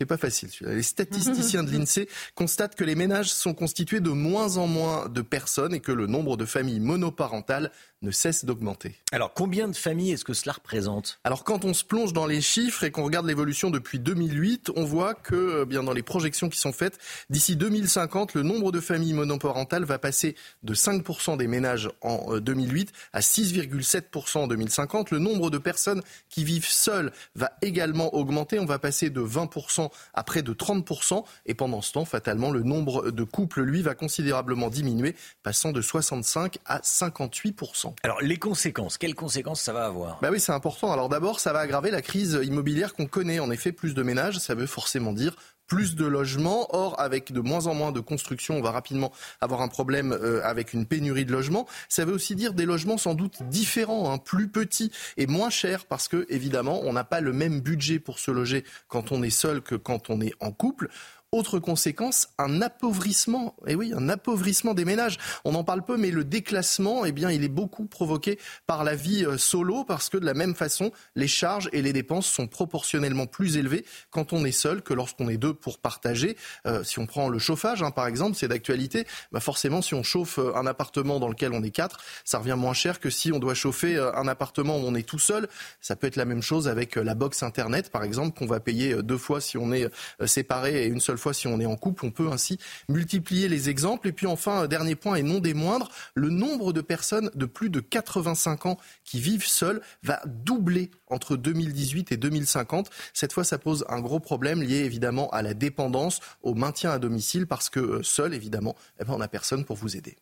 c'est 0.00 0.04
pas 0.04 0.16
facile 0.16 0.48
les 0.62 0.82
statisticiens 0.82 1.62
de 1.62 1.70
l'INSEE 1.70 2.08
constatent 2.34 2.74
que 2.74 2.82
les 2.82 2.96
ménages 2.96 3.32
sont 3.32 3.54
constitués 3.54 4.00
de 4.00 4.10
moins 4.10 4.56
en 4.56 4.66
moins 4.66 5.08
de 5.08 5.22
personnes 5.22 5.74
et 5.74 5.80
que 5.80 5.92
le 5.92 6.08
nombre 6.08 6.36
de 6.36 6.44
familles 6.44 6.80
monoparentales 6.80 7.70
ne 8.02 8.10
cesse 8.10 8.44
d'augmenter. 8.44 8.96
Alors, 9.12 9.32
combien 9.32 9.68
de 9.68 9.76
familles 9.76 10.10
est-ce 10.10 10.24
que 10.24 10.34
cela 10.34 10.54
représente? 10.54 11.20
Alors, 11.22 11.44
quand 11.44 11.64
on 11.64 11.72
se 11.72 11.84
plonge 11.84 12.12
dans 12.12 12.26
les 12.26 12.40
chiffres 12.40 12.82
et 12.82 12.90
qu'on 12.90 13.04
regarde 13.04 13.26
l'évolution 13.26 13.70
depuis 13.70 14.00
2008, 14.00 14.70
on 14.74 14.84
voit 14.84 15.14
que, 15.14 15.64
bien 15.64 15.84
dans 15.84 15.92
les 15.92 16.02
projections 16.02 16.48
qui 16.48 16.58
sont 16.58 16.72
faites, 16.72 16.98
d'ici 17.30 17.56
2050, 17.56 18.34
le 18.34 18.42
nombre 18.42 18.72
de 18.72 18.80
familles 18.80 19.12
monoparentales 19.12 19.84
va 19.84 19.98
passer 19.98 20.34
de 20.62 20.74
5% 20.74 21.36
des 21.36 21.46
ménages 21.46 21.90
en 22.00 22.38
2008 22.38 22.92
à 23.12 23.20
6,7% 23.20 24.38
en 24.38 24.46
2050. 24.46 25.10
Le 25.10 25.18
nombre 25.18 25.50
de 25.50 25.58
personnes 25.58 26.02
qui 26.28 26.44
vivent 26.44 26.68
seules 26.68 27.12
va 27.34 27.52
également 27.62 28.14
augmenter. 28.14 28.58
On 28.58 28.64
va 28.64 28.78
passer 28.78 29.10
de 29.10 29.20
20% 29.20 29.90
à 30.14 30.24
près 30.24 30.42
de 30.42 30.52
30%. 30.52 31.24
Et 31.46 31.54
pendant 31.54 31.82
ce 31.82 31.92
temps, 31.92 32.04
fatalement, 32.04 32.50
le 32.50 32.62
nombre 32.62 33.10
de 33.10 33.24
couples, 33.24 33.62
lui, 33.62 33.82
va 33.82 33.94
considérablement 33.94 34.70
diminuer, 34.70 35.14
passant 35.42 35.72
de 35.72 35.80
65 35.80 36.58
à 36.66 36.78
58%. 36.80 37.94
Alors 38.02 38.20
les 38.20 38.38
conséquences, 38.38 38.98
quelles 38.98 39.14
conséquences 39.14 39.60
ça 39.60 39.72
va 39.72 39.86
avoir? 39.86 40.18
Bah 40.20 40.28
oui, 40.30 40.40
c'est 40.40 40.52
important. 40.52 40.92
Alors 40.92 41.08
d'abord, 41.08 41.40
ça 41.40 41.52
va 41.52 41.60
aggraver 41.60 41.90
la 41.90 42.02
crise 42.02 42.38
immobilière 42.42 42.94
qu'on 42.94 43.06
connaît. 43.06 43.40
En 43.40 43.50
effet, 43.50 43.72
plus 43.72 43.94
de 43.94 44.02
ménages, 44.02 44.38
ça 44.38 44.54
veut 44.54 44.66
forcément 44.66 45.12
dire 45.12 45.36
plus 45.72 45.94
de 45.94 46.04
logements. 46.04 46.66
Or, 46.76 47.00
avec 47.00 47.32
de 47.32 47.40
moins 47.40 47.66
en 47.66 47.72
moins 47.72 47.92
de 47.92 48.00
construction, 48.00 48.58
on 48.58 48.60
va 48.60 48.72
rapidement 48.72 49.10
avoir 49.40 49.62
un 49.62 49.68
problème 49.68 50.12
euh, 50.12 50.42
avec 50.44 50.74
une 50.74 50.84
pénurie 50.84 51.24
de 51.24 51.32
logements. 51.32 51.66
Ça 51.88 52.04
veut 52.04 52.12
aussi 52.12 52.36
dire 52.36 52.52
des 52.52 52.66
logements 52.66 52.98
sans 52.98 53.14
doute 53.14 53.42
différents, 53.44 54.12
hein, 54.12 54.18
plus 54.18 54.48
petits 54.48 54.92
et 55.16 55.26
moins 55.26 55.48
chers 55.48 55.86
parce 55.86 56.08
que, 56.08 56.26
évidemment, 56.28 56.82
on 56.84 56.92
n'a 56.92 57.04
pas 57.04 57.22
le 57.22 57.32
même 57.32 57.62
budget 57.62 58.00
pour 58.00 58.18
se 58.18 58.30
loger 58.30 58.64
quand 58.88 59.12
on 59.12 59.22
est 59.22 59.30
seul 59.30 59.62
que 59.62 59.74
quand 59.74 60.10
on 60.10 60.20
est 60.20 60.34
en 60.40 60.52
couple. 60.52 60.90
Autre 61.34 61.58
conséquence, 61.58 62.28
un 62.36 62.60
appauvrissement. 62.60 63.56
Eh 63.66 63.74
oui, 63.74 63.94
un 63.96 64.10
appauvrissement 64.10 64.74
des 64.74 64.84
ménages. 64.84 65.16
On 65.46 65.54
en 65.54 65.64
parle 65.64 65.82
peu, 65.82 65.96
mais 65.96 66.10
le 66.10 66.24
déclassement, 66.24 67.06
eh 67.06 67.12
bien, 67.12 67.30
il 67.30 67.42
est 67.42 67.48
beaucoup 67.48 67.86
provoqué 67.86 68.38
par 68.66 68.84
la 68.84 68.94
vie 68.94 69.24
euh, 69.24 69.38
solo, 69.38 69.82
parce 69.84 70.10
que 70.10 70.18
de 70.18 70.26
la 70.26 70.34
même 70.34 70.54
façon, 70.54 70.92
les 71.16 71.28
charges 71.28 71.70
et 71.72 71.80
les 71.80 71.94
dépenses 71.94 72.26
sont 72.26 72.48
proportionnellement 72.48 73.24
plus 73.24 73.56
élevées 73.56 73.86
quand 74.10 74.34
on 74.34 74.44
est 74.44 74.52
seul 74.52 74.82
que 74.82 74.92
lorsqu'on 74.92 75.30
est 75.30 75.38
deux 75.38 75.54
pour 75.54 75.78
partager. 75.78 76.36
Euh, 76.66 76.84
si 76.84 76.98
on 76.98 77.06
prend 77.06 77.30
le 77.30 77.38
chauffage, 77.38 77.82
hein, 77.82 77.92
par 77.92 78.08
exemple, 78.08 78.36
c'est 78.36 78.48
d'actualité. 78.48 79.06
Bah 79.32 79.40
forcément, 79.40 79.80
si 79.80 79.94
on 79.94 80.02
chauffe 80.02 80.38
euh, 80.38 80.54
un 80.54 80.66
appartement 80.66 81.18
dans 81.18 81.28
lequel 81.28 81.54
on 81.54 81.62
est 81.62 81.70
quatre, 81.70 82.00
ça 82.26 82.40
revient 82.40 82.56
moins 82.58 82.74
cher 82.74 83.00
que 83.00 83.08
si 83.08 83.32
on 83.32 83.38
doit 83.38 83.54
chauffer 83.54 83.98
un 83.98 84.28
appartement 84.28 84.76
où 84.76 84.82
on 84.82 84.94
est 84.94 85.08
tout 85.08 85.18
seul. 85.18 85.48
Ça 85.80 85.96
peut 85.96 86.08
être 86.08 86.16
la 86.16 86.26
même 86.26 86.42
chose 86.42 86.68
avec 86.68 86.96
la 86.96 87.14
box 87.14 87.42
internet, 87.42 87.90
par 87.90 88.04
exemple, 88.04 88.38
qu'on 88.38 88.44
va 88.44 88.60
payer 88.60 89.02
deux 89.02 89.16
fois 89.16 89.40
si 89.40 89.56
on 89.56 89.72
est 89.72 89.88
séparé 90.26 90.84
et 90.84 90.86
une 90.88 91.00
seule 91.00 91.16
fois 91.16 91.21
si 91.30 91.46
on 91.46 91.60
est 91.60 91.66
en 91.66 91.76
couple. 91.76 92.04
On 92.04 92.10
peut 92.10 92.30
ainsi 92.32 92.58
multiplier 92.88 93.48
les 93.48 93.68
exemples. 93.70 94.08
Et 94.08 94.12
puis 94.12 94.26
enfin, 94.26 94.66
dernier 94.66 94.96
point 94.96 95.14
et 95.14 95.22
non 95.22 95.38
des 95.38 95.54
moindres, 95.54 95.90
le 96.14 96.30
nombre 96.30 96.72
de 96.72 96.80
personnes 96.80 97.30
de 97.34 97.46
plus 97.46 97.70
de 97.70 97.80
85 97.80 98.66
ans 98.66 98.78
qui 99.04 99.20
vivent 99.20 99.46
seules 99.46 99.80
va 100.02 100.20
doubler 100.26 100.90
entre 101.06 101.36
2018 101.36 102.12
et 102.12 102.16
2050. 102.16 102.90
Cette 103.14 103.32
fois, 103.32 103.44
ça 103.44 103.58
pose 103.58 103.84
un 103.88 104.00
gros 104.00 104.20
problème 104.20 104.62
lié 104.62 104.78
évidemment 104.78 105.30
à 105.30 105.42
la 105.42 105.54
dépendance, 105.54 106.20
au 106.42 106.54
maintien 106.54 106.90
à 106.90 106.98
domicile, 106.98 107.46
parce 107.46 107.68
que 107.70 107.80
euh, 107.80 108.02
seul, 108.02 108.34
évidemment, 108.34 108.74
eh 109.00 109.04
ben, 109.04 109.14
on 109.14 109.18
n'a 109.18 109.28
personne 109.28 109.64
pour 109.64 109.76
vous 109.76 109.96
aider. 109.96 110.16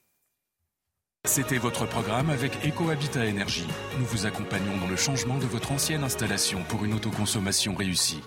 C'était 1.26 1.58
votre 1.58 1.86
programme 1.86 2.30
avec 2.30 2.52
EcoHabitat 2.64 3.26
Énergie. 3.26 3.66
Nous 3.98 4.06
vous 4.06 4.24
accompagnons 4.24 4.78
dans 4.78 4.88
le 4.88 4.96
changement 4.96 5.36
de 5.36 5.44
votre 5.44 5.70
ancienne 5.70 6.02
installation 6.02 6.62
pour 6.64 6.84
une 6.84 6.94
autoconsommation 6.94 7.74
réussie. 7.74 8.22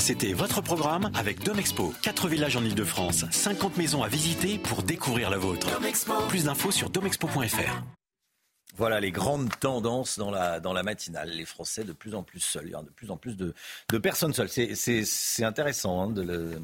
C'était 0.00 0.32
votre 0.32 0.62
programme 0.62 1.10
avec 1.14 1.44
Domexpo. 1.44 1.92
4 2.02 2.26
villages 2.28 2.56
en 2.56 2.64
Ile-de-France, 2.64 3.26
50 3.30 3.76
maisons 3.76 4.02
à 4.02 4.08
visiter 4.08 4.58
pour 4.58 4.82
découvrir 4.82 5.28
la 5.28 5.36
vôtre. 5.36 5.68
Plus 6.28 6.44
d'infos 6.44 6.70
sur 6.70 6.88
domexpo.fr. 6.88 7.82
Voilà 8.76 8.98
les 8.98 9.10
grandes 9.10 9.50
tendances 9.60 10.18
dans 10.18 10.30
la, 10.30 10.58
dans 10.58 10.72
la 10.72 10.82
matinale. 10.82 11.28
Les 11.30 11.44
Français 11.44 11.84
de 11.84 11.92
plus 11.92 12.14
en 12.14 12.22
plus 12.22 12.40
seuls. 12.40 12.64
Il 12.66 12.70
y 12.70 12.74
a 12.74 12.82
de 12.82 12.88
plus 12.88 13.10
en 13.10 13.18
plus 13.18 13.36
de, 13.36 13.52
de 13.90 13.98
personnes 13.98 14.32
seules. 14.32 14.48
C'est 14.48 15.44
intéressant 15.44 16.00
hein, 16.00 16.08
de 16.08 16.58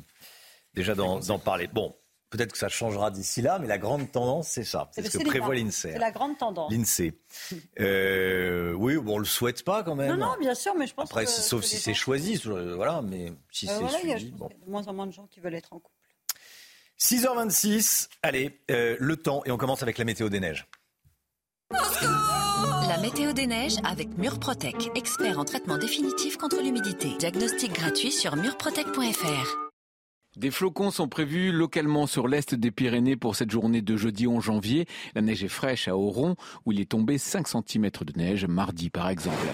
déjà 0.74 0.94
d'en 0.94 1.38
parler. 1.38 1.66
Bon, 1.66 1.94
Peut-être 2.36 2.52
que 2.52 2.58
ça 2.58 2.68
changera 2.68 3.10
d'ici 3.10 3.40
là, 3.40 3.58
mais 3.58 3.66
la 3.66 3.78
grande 3.78 4.10
tendance, 4.12 4.48
c'est 4.48 4.64
ça. 4.64 4.90
C'est 4.92 5.10
ce 5.10 5.16
que 5.18 5.24
prévoit 5.24 5.54
l'INSEE. 5.54 5.92
C'est 5.92 5.98
la 5.98 6.10
grande 6.10 6.36
tendance. 6.36 6.70
L'INSEE. 6.72 7.14
Euh, 7.80 8.72
oui, 8.72 8.96
bon, 8.96 9.16
on 9.16 9.18
le 9.18 9.24
souhaite 9.24 9.62
pas 9.62 9.82
quand 9.82 9.94
même. 9.94 10.18
Non, 10.18 10.26
non, 10.28 10.36
bien 10.40 10.54
sûr, 10.54 10.74
mais 10.74 10.86
je 10.86 10.94
pense 10.94 11.08
Après, 11.10 11.24
que. 11.24 11.30
sauf 11.30 11.62
si 11.62 11.76
c'est 11.76 11.94
choisi, 11.94 12.40
voilà, 12.44 13.02
mais 13.02 13.32
si 13.50 13.68
euh, 13.68 13.72
c'est 13.78 13.98
suivi. 13.98 14.24
Il 14.24 14.38
y 14.38 14.44
a 14.44 14.48
de 14.48 14.70
moins 14.70 14.86
en 14.88 14.94
moins 14.94 15.06
de 15.06 15.12
gens 15.12 15.26
qui 15.26 15.40
veulent 15.40 15.54
être 15.54 15.72
en 15.72 15.78
couple. 15.78 15.94
6h26, 16.98 18.08
allez, 18.22 18.58
euh, 18.70 18.96
le 18.98 19.16
temps, 19.16 19.42
et 19.44 19.50
on 19.50 19.58
commence 19.58 19.82
avec 19.82 19.98
la 19.98 20.04
météo 20.04 20.28
des 20.28 20.40
neiges. 20.40 20.66
La 21.70 22.98
météo 23.02 23.32
des 23.32 23.46
neiges 23.46 23.76
avec 23.84 24.16
Murprotec, 24.16 24.90
expert 24.94 25.38
en 25.38 25.44
traitement 25.44 25.76
définitif 25.78 26.38
contre 26.38 26.62
l'humidité. 26.62 27.10
Diagnostic 27.18 27.72
gratuit 27.72 28.12
sur 28.12 28.36
murprotec.fr. 28.36 29.65
Des 30.36 30.50
flocons 30.50 30.90
sont 30.90 31.08
prévus 31.08 31.50
localement 31.50 32.06
sur 32.06 32.28
l'est 32.28 32.54
des 32.54 32.70
Pyrénées 32.70 33.16
pour 33.16 33.34
cette 33.36 33.50
journée 33.50 33.80
de 33.80 33.96
jeudi 33.96 34.26
11 34.26 34.44
janvier. 34.44 34.84
La 35.14 35.22
neige 35.22 35.42
est 35.42 35.48
fraîche 35.48 35.88
à 35.88 35.96
Oron, 35.96 36.36
où 36.66 36.72
il 36.72 36.80
est 36.80 36.90
tombé 36.90 37.16
5 37.16 37.48
cm 37.48 37.88
de 38.04 38.12
neige 38.18 38.44
mardi 38.44 38.90
par 38.90 39.08
exemple. 39.08 39.46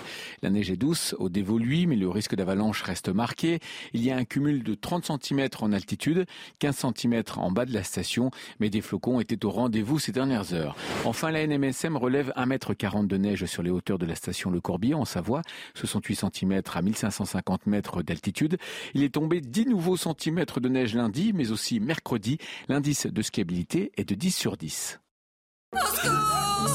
La 0.42 0.50
neige 0.50 0.72
est 0.72 0.76
douce 0.76 1.14
au 1.20 1.28
dévoluy, 1.28 1.86
mais 1.86 1.94
le 1.94 2.08
risque 2.08 2.34
d'avalanche 2.34 2.82
reste 2.82 3.10
marqué. 3.10 3.60
Il 3.92 4.02
y 4.02 4.10
a 4.10 4.16
un 4.16 4.24
cumul 4.24 4.64
de 4.64 4.74
30 4.74 5.22
cm 5.22 5.50
en 5.60 5.72
altitude, 5.72 6.26
15 6.58 6.86
cm 6.96 7.22
en 7.36 7.52
bas 7.52 7.64
de 7.64 7.72
la 7.72 7.84
station, 7.84 8.32
mais 8.58 8.68
des 8.68 8.80
flocons 8.80 9.20
étaient 9.20 9.44
au 9.44 9.50
rendez-vous 9.50 10.00
ces 10.00 10.10
dernières 10.10 10.52
heures. 10.52 10.74
Enfin, 11.04 11.30
la 11.30 11.46
NMSM 11.46 11.96
relève 11.96 12.32
1,40 12.36 13.02
m 13.02 13.06
de 13.06 13.16
neige 13.18 13.44
sur 13.44 13.62
les 13.62 13.70
hauteurs 13.70 13.98
de 13.98 14.06
la 14.06 14.16
station 14.16 14.50
Le 14.50 14.60
Corbier 14.60 14.94
en 14.94 15.04
Savoie, 15.04 15.42
68 15.74 16.24
cm 16.34 16.60
à 16.74 16.82
1550 16.82 17.68
mètres 17.68 18.02
d'altitude. 18.02 18.56
Il 18.94 19.04
est 19.04 19.14
tombé 19.14 19.40
10 19.40 19.66
nouveaux 19.66 19.96
centimètres 19.96 20.58
de 20.58 20.71
neige 20.72 20.94
lundi, 20.94 21.32
mais 21.32 21.50
aussi 21.50 21.80
mercredi. 21.80 22.38
L'indice 22.68 23.06
de 23.06 23.22
skiabilité 23.22 23.92
est 23.96 24.08
de 24.08 24.14
10 24.14 24.30
sur 24.30 24.56
10. 24.56 25.00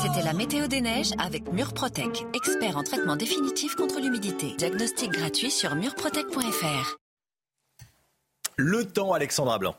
C'était 0.02 0.24
la 0.24 0.34
météo 0.34 0.68
des 0.68 0.82
neiges 0.82 1.12
avec 1.18 1.52
Murprotec, 1.52 2.26
expert 2.34 2.78
en 2.78 2.84
traitement 2.84 3.16
définitif 3.16 3.76
contre 3.76 4.00
l'humidité. 4.00 4.54
Diagnostic 4.58 5.12
gratuit 5.12 5.52
sur 5.52 5.76
murprotec.fr. 5.76 6.98
Le 8.58 8.86
temps, 8.86 9.14
Alexandra 9.14 9.60
Blanc. 9.60 9.76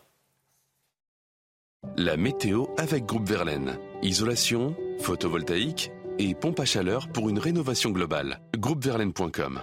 La 1.97 2.17
météo 2.17 2.67
avec 2.77 3.07
Groupe 3.07 3.29
Verlaine. 3.29 3.79
Isolation, 4.03 4.77
photovoltaïque 5.01 5.91
et 6.19 6.35
pompe 6.35 6.61
à 6.61 6.65
chaleur 6.65 7.09
pour 7.09 7.29
une 7.29 7.39
rénovation 7.39 7.91
globale. 7.91 8.41
Groupeverlaine.com 8.57 9.63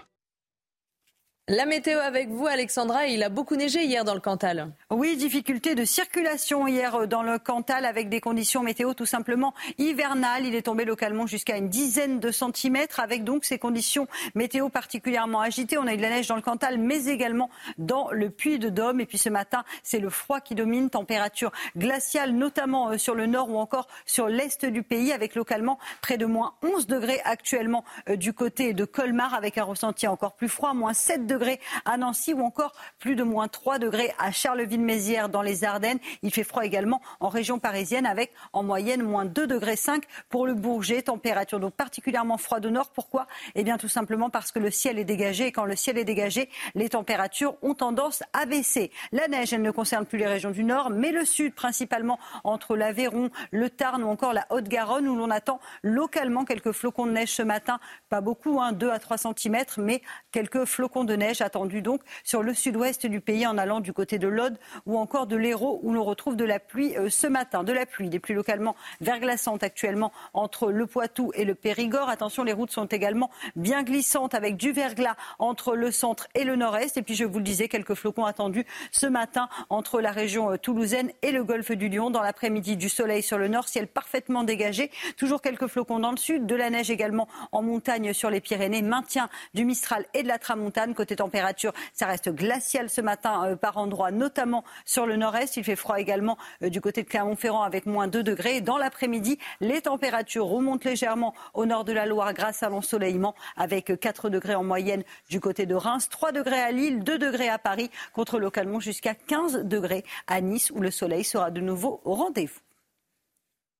la 1.47 1.67
météo 1.67 1.99
avec 1.99 2.29
vous, 2.29 2.47
Alexandra. 2.47 3.05
Il 3.05 3.21
a 3.21 3.29
beaucoup 3.29 3.55
neigé 3.55 3.83
hier 3.83 4.03
dans 4.03 4.15
le 4.15 4.19
Cantal. 4.19 4.71
Oui, 4.89 5.15
difficulté 5.15 5.75
de 5.75 5.85
circulation 5.85 6.67
hier 6.67 6.95
euh, 6.95 7.05
dans 7.05 7.21
le 7.21 7.37
Cantal 7.37 7.85
avec 7.85 8.09
des 8.09 8.19
conditions 8.19 8.63
météo 8.63 8.95
tout 8.95 9.05
simplement 9.05 9.53
hivernales. 9.77 10.47
Il 10.47 10.55
est 10.55 10.63
tombé 10.63 10.85
localement 10.85 11.27
jusqu'à 11.27 11.57
une 11.57 11.69
dizaine 11.69 12.19
de 12.19 12.31
centimètres 12.31 12.99
avec 12.99 13.23
donc 13.23 13.45
ces 13.45 13.59
conditions 13.59 14.07
météo 14.33 14.69
particulièrement 14.69 15.39
agitées. 15.39 15.77
On 15.77 15.85
a 15.85 15.93
eu 15.93 15.97
de 15.97 16.01
la 16.01 16.09
neige 16.09 16.27
dans 16.27 16.35
le 16.35 16.41
Cantal, 16.41 16.79
mais 16.79 17.05
également 17.05 17.51
dans 17.77 18.09
le 18.09 18.31
Puy 18.31 18.57
de 18.57 18.69
Dôme. 18.69 18.99
Et 18.99 19.05
puis 19.05 19.19
ce 19.19 19.29
matin, 19.29 19.63
c'est 19.83 19.99
le 19.99 20.09
froid 20.09 20.39
qui 20.39 20.55
domine, 20.55 20.89
température 20.89 21.51
glaciale, 21.77 22.31
notamment 22.31 22.89
euh, 22.89 22.97
sur 22.97 23.13
le 23.13 23.27
nord 23.27 23.51
ou 23.51 23.59
encore 23.59 23.87
sur 24.07 24.29
l'est 24.29 24.65
du 24.65 24.81
pays, 24.81 25.13
avec 25.13 25.35
localement 25.35 25.77
près 26.01 26.17
de 26.17 26.25
moins 26.25 26.55
11 26.63 26.87
degrés 26.87 27.21
actuellement 27.23 27.83
euh, 28.09 28.15
du 28.15 28.33
côté 28.33 28.73
de 28.73 28.83
Colmar, 28.83 29.35
avec 29.35 29.59
un 29.59 29.63
ressenti 29.63 30.07
encore 30.07 30.33
plus 30.33 30.49
froid, 30.49 30.73
moins 30.73 30.95
7 30.95 31.27
degrés 31.27 31.34
degrés 31.35 31.59
à 31.83 31.97
Nancy 31.97 32.33
ou 32.33 32.41
encore 32.41 32.73
plus 32.97 33.15
de 33.15 33.23
moins 33.23 33.49
3 33.49 33.77
degrés 33.77 34.13
à 34.19 34.31
Charleville-Mézières 34.31 35.27
dans 35.27 35.41
les 35.41 35.65
Ardennes. 35.65 35.99
Il 36.21 36.31
fait 36.31 36.45
froid 36.45 36.63
également 36.63 37.01
en 37.19 37.27
région 37.27 37.59
parisienne 37.59 38.05
avec 38.05 38.31
en 38.53 38.63
moyenne 38.63 39.03
moins 39.03 39.25
2 39.25 39.47
degrés 39.47 39.75
5 39.75 40.03
pour 40.29 40.47
le 40.47 40.53
Bourget. 40.53 41.01
Température 41.01 41.59
donc 41.59 41.73
particulièrement 41.73 42.37
froide 42.37 42.65
au 42.65 42.69
nord. 42.69 42.91
Pourquoi? 42.91 43.27
Eh 43.53 43.63
bien 43.63 43.77
tout 43.77 43.89
simplement 43.89 44.29
parce 44.29 44.51
que 44.53 44.59
le 44.59 44.71
ciel 44.71 44.97
est 44.97 45.03
dégagé 45.03 45.47
et 45.47 45.51
quand 45.51 45.65
le 45.65 45.75
ciel 45.75 45.97
est 45.97 46.05
dégagé, 46.05 46.49
les 46.73 46.87
températures 46.89 47.55
ont 47.61 47.73
tendance 47.73 48.23
à 48.31 48.45
baisser. 48.45 48.91
La 49.11 49.27
neige, 49.27 49.51
elle 49.51 49.61
ne 49.61 49.71
concerne 49.71 50.05
plus 50.05 50.17
les 50.17 50.27
régions 50.27 50.51
du 50.51 50.63
nord, 50.63 50.89
mais 50.89 51.11
le 51.11 51.25
sud 51.25 51.53
principalement 51.53 52.17
entre 52.45 52.77
l'Aveyron, 52.77 53.29
le 53.51 53.69
Tarn 53.69 54.03
ou 54.03 54.07
encore 54.07 54.31
la 54.31 54.45
Haute-Garonne 54.51 55.07
où 55.07 55.15
l'on 55.15 55.31
attend 55.31 55.59
localement 55.83 56.45
quelques 56.45 56.71
flocons 56.71 57.07
de 57.07 57.11
neige 57.11 57.33
ce 57.33 57.43
matin. 57.43 57.79
Pas 58.07 58.21
beaucoup, 58.21 58.61
hein, 58.61 58.71
2 58.71 58.89
à 58.89 58.99
3 58.99 59.17
cm, 59.17 59.65
mais 59.77 60.01
quelques 60.31 60.65
flocons 60.65 61.03
de 61.03 61.15
neige 61.15 61.24
neige 61.25 61.41
attendue 61.41 61.81
donc 61.81 62.01
sur 62.23 62.43
le 62.43 62.53
sud-ouest 62.53 63.05
du 63.05 63.19
pays 63.19 63.47
en 63.47 63.57
allant 63.57 63.79
du 63.79 63.93
côté 63.93 64.19
de 64.19 64.27
l'Aude 64.27 64.57
ou 64.85 64.97
encore 64.97 65.27
de 65.27 65.35
l'Hérault 65.35 65.79
où 65.83 65.93
l'on 65.93 66.03
retrouve 66.03 66.35
de 66.35 66.45
la 66.45 66.59
pluie 66.59 66.95
euh, 66.97 67.09
ce 67.09 67.27
matin. 67.27 67.63
De 67.63 67.73
la 67.73 67.85
pluie, 67.85 68.09
des 68.09 68.19
pluies 68.19 68.35
localement 68.35 68.75
verglaçantes 69.01 69.63
actuellement 69.63 70.11
entre 70.33 70.71
le 70.71 70.85
Poitou 70.85 71.31
et 71.33 71.45
le 71.45 71.55
Périgord. 71.55 72.09
Attention, 72.09 72.43
les 72.43 72.53
routes 72.53 72.71
sont 72.71 72.85
également 72.85 73.29
bien 73.55 73.83
glissantes 73.83 74.35
avec 74.35 74.57
du 74.57 74.71
verglas 74.71 75.15
entre 75.39 75.75
le 75.75 75.91
centre 75.91 76.27
et 76.35 76.43
le 76.43 76.55
nord-est. 76.55 76.97
Et 76.97 77.01
puis, 77.01 77.15
je 77.15 77.25
vous 77.25 77.39
le 77.39 77.43
disais, 77.43 77.67
quelques 77.67 77.95
flocons 77.95 78.25
attendus 78.25 78.65
ce 78.91 79.07
matin 79.07 79.49
entre 79.69 80.01
la 80.01 80.11
région 80.11 80.51
euh, 80.51 80.57
toulousaine 80.57 81.11
et 81.21 81.31
le 81.31 81.43
golfe 81.43 81.71
du 81.71 81.89
Lion. 81.89 82.09
Dans 82.09 82.21
l'après-midi, 82.21 82.77
du 82.77 82.89
soleil 82.89 83.23
sur 83.23 83.37
le 83.37 83.47
nord, 83.47 83.67
ciel 83.67 83.87
parfaitement 83.87 84.43
dégagé. 84.43 84.91
Toujours 85.17 85.41
quelques 85.41 85.67
flocons 85.67 85.99
dans 85.99 86.11
le 86.11 86.17
sud, 86.17 86.45
de 86.45 86.55
la 86.55 86.69
neige 86.69 86.91
également 86.91 87.27
en 87.51 87.61
montagne 87.61 88.13
sur 88.13 88.29
les 88.29 88.41
Pyrénées. 88.41 88.81
Maintien 88.81 89.29
du 89.53 89.65
Mistral 89.65 90.05
et 90.13 90.23
de 90.23 90.27
la 90.27 90.37
Tramontane. 90.37 90.93
Côté 90.93 91.14
températures, 91.15 91.73
ça 91.93 92.05
reste 92.05 92.29
glacial 92.29 92.89
ce 92.89 93.01
matin 93.01 93.45
euh, 93.45 93.55
par 93.55 93.77
endroits, 93.77 94.11
notamment 94.11 94.63
sur 94.85 95.05
le 95.05 95.15
nord-est. 95.15 95.57
Il 95.57 95.63
fait 95.63 95.75
froid 95.75 95.99
également 95.99 96.37
euh, 96.63 96.69
du 96.69 96.81
côté 96.81 97.03
de 97.03 97.07
Clermont-Ferrand 97.07 97.63
avec 97.63 97.85
moins 97.85 98.07
2 98.07 98.23
degrés. 98.23 98.61
dans 98.61 98.77
l'après-midi, 98.77 99.37
les 99.61 99.81
températures 99.81 100.45
remontent 100.45 100.87
légèrement 100.87 101.33
au 101.53 101.65
nord 101.65 101.83
de 101.83 101.93
la 101.93 102.05
Loire 102.05 102.33
grâce 102.33 102.63
à 102.63 102.69
l'ensoleillement 102.69 103.35
avec 103.55 103.99
4 103.99 104.29
degrés 104.29 104.55
en 104.55 104.63
moyenne 104.63 105.03
du 105.29 105.39
côté 105.39 105.65
de 105.65 105.75
Reims, 105.75 106.09
3 106.09 106.31
degrés 106.31 106.61
à 106.61 106.71
Lille, 106.71 107.03
2 107.03 107.17
degrés 107.17 107.49
à 107.49 107.57
Paris, 107.57 107.89
contre 108.13 108.39
localement 108.39 108.79
jusqu'à 108.79 109.15
15 109.15 109.63
degrés 109.63 110.03
à 110.27 110.41
Nice 110.41 110.71
où 110.71 110.81
le 110.81 110.91
soleil 110.91 111.23
sera 111.23 111.51
de 111.51 111.61
nouveau 111.61 112.01
au 112.05 112.13
rendez-vous. 112.13 112.64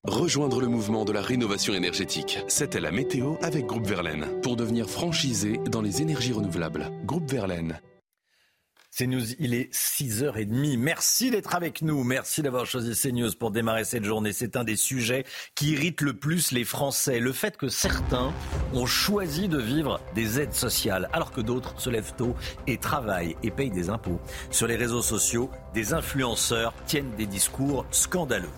Rejoindre 0.08 0.62
le 0.62 0.68
mouvement 0.68 1.04
de 1.04 1.12
la 1.12 1.22
rénovation 1.22 1.74
énergétique. 1.74 2.38
C'était 2.48 2.80
la 2.80 2.92
météo 2.92 3.36
avec 3.42 3.66
Groupe 3.66 3.88
Verlaine. 3.88 4.28
Pour 4.44 4.56
devenir 4.56 4.88
franchisé 4.88 5.60
dans 5.72 5.82
les 5.82 6.04
énergies 6.04 6.32
renouvelables. 6.32 6.92
Groupe 7.06 7.30
Verlaine. 7.30 7.80
CNews, 8.96 9.34
il 9.40 9.56
est 9.56 9.74
6h30. 9.74 10.78
Merci 10.78 11.32
d'être 11.32 11.56
avec 11.56 11.82
nous. 11.82 12.04
Merci 12.04 12.44
d'avoir 12.44 12.68
choisi 12.68 12.94
CNews 12.94 13.32
pour 13.40 13.50
démarrer 13.50 13.84
cette 13.84 14.04
journée. 14.04 14.32
C'est 14.32 14.56
un 14.56 14.64
des 14.64 14.76
sujets 14.76 15.26
qui 15.56 15.72
irrite 15.72 16.02
le 16.02 16.14
plus 16.14 16.52
les 16.52 16.66
Français. 16.66 17.20
Le 17.20 17.34
fait 17.34 17.58
que 17.58 17.68
certains 17.68 18.32
ont 18.74 18.86
choisi 18.86 19.48
de 19.50 19.58
vivre 19.58 20.00
des 20.14 20.40
aides 20.40 20.54
sociales 20.54 21.10
alors 21.14 21.32
que 21.32 21.42
d'autres 21.42 21.74
se 21.82 21.90
lèvent 21.90 22.14
tôt 22.16 22.36
et 22.68 22.78
travaillent 22.78 23.36
et 23.42 23.50
payent 23.50 23.72
des 23.72 23.90
impôts. 23.90 24.22
Sur 24.52 24.68
les 24.68 24.76
réseaux 24.76 25.02
sociaux, 25.02 25.50
des 25.74 25.94
influenceurs 25.94 26.76
tiennent 26.86 27.16
des 27.18 27.26
discours 27.26 27.88
scandaleux. 27.90 28.50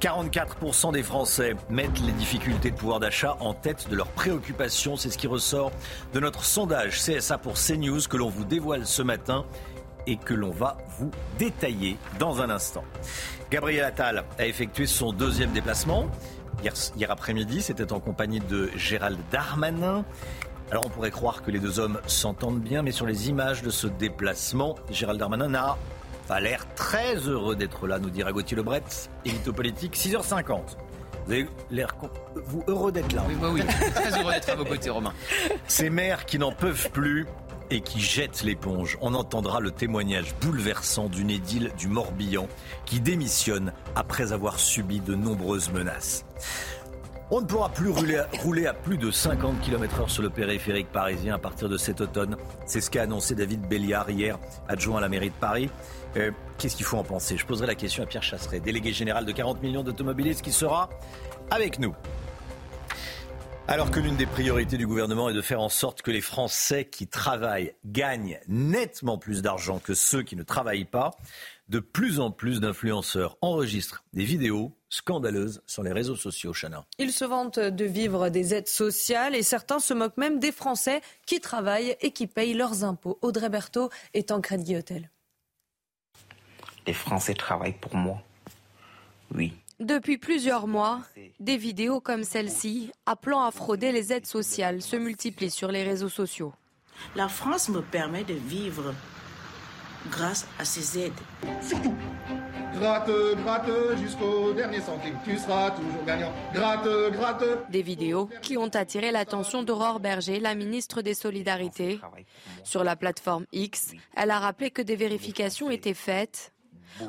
44% 0.00 0.92
des 0.92 1.02
Français 1.02 1.56
mettent 1.70 2.00
les 2.00 2.12
difficultés 2.12 2.70
de 2.70 2.76
pouvoir 2.76 3.00
d'achat 3.00 3.36
en 3.40 3.54
tête 3.54 3.88
de 3.88 3.96
leurs 3.96 4.08
préoccupations. 4.08 4.96
C'est 4.96 5.10
ce 5.10 5.16
qui 5.16 5.26
ressort 5.26 5.72
de 6.12 6.20
notre 6.20 6.44
sondage 6.44 7.00
CSA 7.00 7.38
pour 7.38 7.54
CNews 7.54 8.02
que 8.08 8.16
l'on 8.16 8.28
vous 8.28 8.44
dévoile 8.44 8.86
ce 8.86 9.02
matin 9.02 9.46
et 10.06 10.16
que 10.16 10.34
l'on 10.34 10.50
va 10.50 10.76
vous 10.98 11.10
détailler 11.38 11.96
dans 12.18 12.42
un 12.42 12.50
instant. 12.50 12.84
Gabriel 13.50 13.84
Attal 13.84 14.24
a 14.38 14.46
effectué 14.46 14.86
son 14.86 15.12
deuxième 15.12 15.52
déplacement. 15.52 16.06
Hier, 16.62 17.10
après-midi, 17.10 17.62
c'était 17.62 17.92
en 17.92 18.00
compagnie 18.00 18.40
de 18.40 18.70
Gérald 18.76 19.18
Darmanin. 19.30 20.04
Alors 20.70 20.84
on 20.86 20.90
pourrait 20.90 21.10
croire 21.10 21.42
que 21.42 21.50
les 21.50 21.58
deux 21.58 21.78
hommes 21.78 22.00
s'entendent 22.06 22.60
bien, 22.60 22.82
mais 22.82 22.90
sur 22.90 23.06
les 23.06 23.28
images 23.28 23.62
de 23.62 23.70
ce 23.70 23.86
déplacement, 23.86 24.74
Gérald 24.90 25.18
Darmanin 25.18 25.48
n'a 25.48 25.76
a 26.28 26.40
l'air 26.40 26.66
très 26.74 27.16
heureux 27.16 27.56
d'être 27.56 27.86
là, 27.86 27.98
nous 27.98 28.10
dira 28.10 28.32
Gauthier 28.32 28.56
Lebret, 28.56 28.82
élite 29.24 29.50
politique, 29.50 29.96
6h50. 29.96 30.60
Vous 31.26 31.32
avez 31.32 31.48
l'air 31.70 31.94
vous 32.46 32.62
heureux 32.68 32.92
d'être 32.92 33.12
là. 33.12 33.24
Oui, 33.28 33.34
bah 33.40 33.48
oui, 33.52 33.60
très 33.94 34.20
heureux 34.20 34.32
d'être 34.32 34.48
à 34.48 34.54
vos 34.54 34.64
côtés, 34.64 34.90
Romain. 34.90 35.12
Ces 35.66 35.90
maires 35.90 36.24
qui 36.24 36.38
n'en 36.38 36.52
peuvent 36.52 36.90
plus 36.90 37.26
et 37.70 37.80
qui 37.80 38.00
jettent 38.00 38.42
l'éponge. 38.42 38.96
On 39.00 39.14
entendra 39.14 39.60
le 39.60 39.72
témoignage 39.72 40.34
bouleversant 40.40 41.08
d'une 41.08 41.30
édile 41.30 41.72
du 41.76 41.88
Morbihan 41.88 42.48
qui 42.84 43.00
démissionne 43.00 43.72
après 43.96 44.32
avoir 44.32 44.60
subi 44.60 45.00
de 45.00 45.14
nombreuses 45.14 45.72
menaces. 45.72 46.24
On 47.28 47.40
ne 47.40 47.46
pourra 47.46 47.70
plus 47.70 47.90
rouler 47.90 48.66
à, 48.66 48.72
plus 48.72 48.98
de 48.98 49.10
50 49.10 49.60
km/h 49.60 50.08
sur 50.08 50.22
le 50.22 50.30
périphérique 50.30 50.92
parisien 50.92 51.34
à 51.34 51.38
partir 51.38 51.68
de 51.68 51.76
cet 51.76 52.00
automne. 52.00 52.36
C'est 52.66 52.80
ce 52.80 52.88
qu'a 52.88 53.02
annoncé 53.02 53.34
David 53.34 53.62
Béliard 53.62 54.08
hier, 54.08 54.38
adjoint 54.68 54.98
à 54.98 55.00
la 55.00 55.08
mairie 55.08 55.30
de 55.30 55.34
Paris. 55.34 55.68
Euh, 56.16 56.30
qu'est-ce 56.58 56.76
qu'il 56.76 56.86
faut 56.86 56.96
en 56.96 57.04
penser? 57.04 57.36
Je 57.36 57.46
poserai 57.46 57.66
la 57.66 57.74
question 57.74 58.02
à 58.02 58.06
Pierre 58.06 58.22
Chasseret, 58.22 58.60
délégué 58.60 58.92
général 58.92 59.24
de 59.24 59.32
40 59.32 59.62
millions 59.62 59.82
d'automobilistes, 59.82 60.42
qui 60.42 60.52
sera 60.52 60.88
avec 61.50 61.78
nous. 61.78 61.94
Alors 63.68 63.90
que 63.90 63.98
l'une 63.98 64.14
des 64.14 64.26
priorités 64.26 64.76
du 64.76 64.86
gouvernement 64.86 65.28
est 65.28 65.34
de 65.34 65.42
faire 65.42 65.60
en 65.60 65.68
sorte 65.68 66.00
que 66.00 66.12
les 66.12 66.20
Français 66.20 66.84
qui 66.84 67.08
travaillent 67.08 67.74
gagnent 67.84 68.38
nettement 68.46 69.18
plus 69.18 69.42
d'argent 69.42 69.80
que 69.80 69.92
ceux 69.92 70.22
qui 70.22 70.36
ne 70.36 70.44
travaillent 70.44 70.84
pas, 70.84 71.16
de 71.68 71.80
plus 71.80 72.20
en 72.20 72.30
plus 72.30 72.60
d'influenceurs 72.60 73.36
enregistrent 73.40 74.04
des 74.12 74.22
vidéos 74.22 74.72
scandaleuses 74.88 75.62
sur 75.66 75.82
les 75.82 75.90
réseaux 75.92 76.14
sociaux, 76.14 76.52
Chana. 76.52 76.84
Ils 77.00 77.10
se 77.10 77.24
vantent 77.24 77.58
de 77.58 77.84
vivre 77.84 78.28
des 78.28 78.54
aides 78.54 78.68
sociales 78.68 79.34
et 79.34 79.42
certains 79.42 79.80
se 79.80 79.94
moquent 79.94 80.16
même 80.16 80.38
des 80.38 80.52
Français 80.52 81.00
qui 81.26 81.40
travaillent 81.40 81.96
et 82.00 82.12
qui 82.12 82.28
payent 82.28 82.54
leurs 82.54 82.84
impôts. 82.84 83.18
Audrey 83.20 83.48
Berthaud 83.48 83.90
est 84.14 84.30
en 84.30 84.40
crédit 84.40 84.76
hôtel. 84.76 85.10
Les 86.86 86.92
Français 86.92 87.34
travaillent 87.34 87.72
pour 87.72 87.96
moi. 87.96 88.22
Oui. 89.34 89.52
Depuis 89.80 90.16
plusieurs 90.16 90.66
mois, 90.66 91.00
des 91.38 91.56
vidéos 91.56 92.00
comme 92.00 92.24
celle-ci, 92.24 92.90
appelant 93.04 93.44
à 93.44 93.50
frauder 93.50 93.92
les 93.92 94.12
aides 94.12 94.26
sociales, 94.26 94.80
se 94.80 94.96
multiplient 94.96 95.50
sur 95.50 95.70
les 95.70 95.84
réseaux 95.84 96.08
sociaux. 96.08 96.54
La 97.14 97.28
France 97.28 97.68
me 97.68 97.82
permet 97.82 98.24
de 98.24 98.32
vivre 98.34 98.94
grâce 100.10 100.46
à 100.58 100.64
ces 100.64 100.98
aides. 100.98 101.12
C'est 101.60 101.82
tout. 101.82 101.94
Gratte, 102.78 103.10
gratte 103.42 103.70
jusqu'au 103.98 104.52
dernier 104.52 104.80
centime. 104.80 105.16
Tu 105.24 105.38
seras 105.38 105.70
toujours 105.70 106.04
gagnant. 106.06 106.32
Gratte, 106.52 106.88
gratte. 107.12 107.70
Des 107.70 107.82
vidéos 107.82 108.28
qui 108.42 108.56
ont 108.56 108.68
attiré 108.68 109.10
l'attention 109.10 109.62
d'Aurore 109.62 110.00
Berger, 110.00 110.40
la 110.40 110.54
ministre 110.54 111.00
des 111.02 111.14
Solidarités. 111.14 112.00
Sur 112.64 112.84
la 112.84 112.96
plateforme 112.96 113.46
X, 113.52 113.92
elle 114.14 114.30
a 114.30 114.38
rappelé 114.38 114.70
que 114.70 114.82
des 114.82 114.96
vérifications 114.96 115.70
étaient 115.70 115.94
faites. 115.94 116.52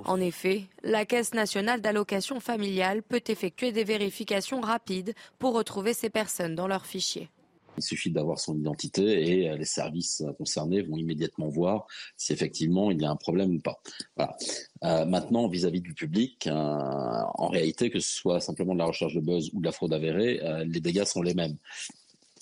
En 0.05 0.19
effet, 0.19 0.65
la 0.83 1.05
Caisse 1.05 1.33
nationale 1.33 1.81
d'allocation 1.81 2.39
familiale 2.39 3.03
peut 3.03 3.23
effectuer 3.27 3.71
des 3.71 3.83
vérifications 3.83 4.61
rapides 4.61 5.13
pour 5.39 5.53
retrouver 5.53 5.93
ces 5.93 6.09
personnes 6.09 6.55
dans 6.55 6.67
leurs 6.67 6.85
fichiers. 6.85 7.29
Il 7.77 7.83
suffit 7.83 8.09
d'avoir 8.09 8.39
son 8.39 8.57
identité 8.57 9.03
et 9.03 9.49
euh, 9.49 9.55
les 9.55 9.65
services 9.65 10.23
concernés 10.37 10.81
vont 10.81 10.97
immédiatement 10.97 11.47
voir 11.47 11.85
si 12.15 12.33
effectivement 12.33 12.89
il 12.89 12.99
y 13.01 13.05
a 13.05 13.11
un 13.11 13.15
problème 13.15 13.55
ou 13.55 13.59
pas. 13.59 13.79
Voilà. 14.15 14.35
Euh, 14.83 15.05
maintenant, 15.05 15.47
vis-à-vis 15.47 15.81
du 15.81 15.93
public, 15.93 16.47
euh, 16.47 16.51
en 16.51 17.47
réalité, 17.49 17.91
que 17.91 17.99
ce 17.99 18.11
soit 18.11 18.39
simplement 18.39 18.73
de 18.73 18.79
la 18.79 18.85
recherche 18.85 19.13
de 19.13 19.21
buzz 19.21 19.51
ou 19.53 19.59
de 19.59 19.65
la 19.65 19.71
fraude 19.71 19.93
avérée, 19.93 20.41
les 20.65 20.79
dégâts 20.79 21.05
sont 21.05 21.21
les 21.21 21.33
mêmes. 21.33 21.57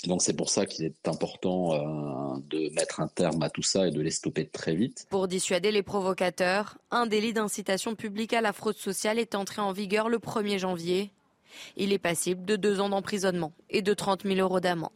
Donc 0.08 0.22
c'est 0.22 0.36
pour 0.36 0.50
ça 0.50 0.66
qu'il 0.66 0.86
est 0.86 1.08
important 1.08 2.38
de 2.50 2.74
mettre 2.74 3.00
un 3.00 3.08
terme 3.08 3.42
à 3.44 3.50
tout 3.50 3.64
ça 3.64 3.88
et 3.88 3.92
de 3.92 4.02
les 4.02 4.12
stopper 4.12 4.46
très 4.46 4.76
vite. 4.76 5.08
Pour 5.10 5.28
dissuader 5.28 5.72
les 5.72 5.84
provocateurs, 5.84 6.78
un 6.92 7.06
délit 7.06 7.34
d'incitation 7.34 7.96
publique 7.96 8.34
à 8.34 8.42
la 8.42 8.54
fraude 8.54 8.78
sociale 8.78 9.20
est 9.20 9.36
entré 9.36 9.62
en 9.62 9.72
vigueur 9.72 10.10
le 10.10 10.18
1er 10.18 10.58
janvier. 10.58 11.12
Il 11.78 11.94
est 11.94 12.00
passible 12.00 12.46
de 12.46 12.56
deux 12.56 12.80
ans 12.80 12.90
d'emprisonnement 12.90 13.54
et 13.70 13.82
de 13.82 13.94
30 13.94 14.24
000 14.24 14.36
euros 14.40 14.60
d'amende. 14.60 14.92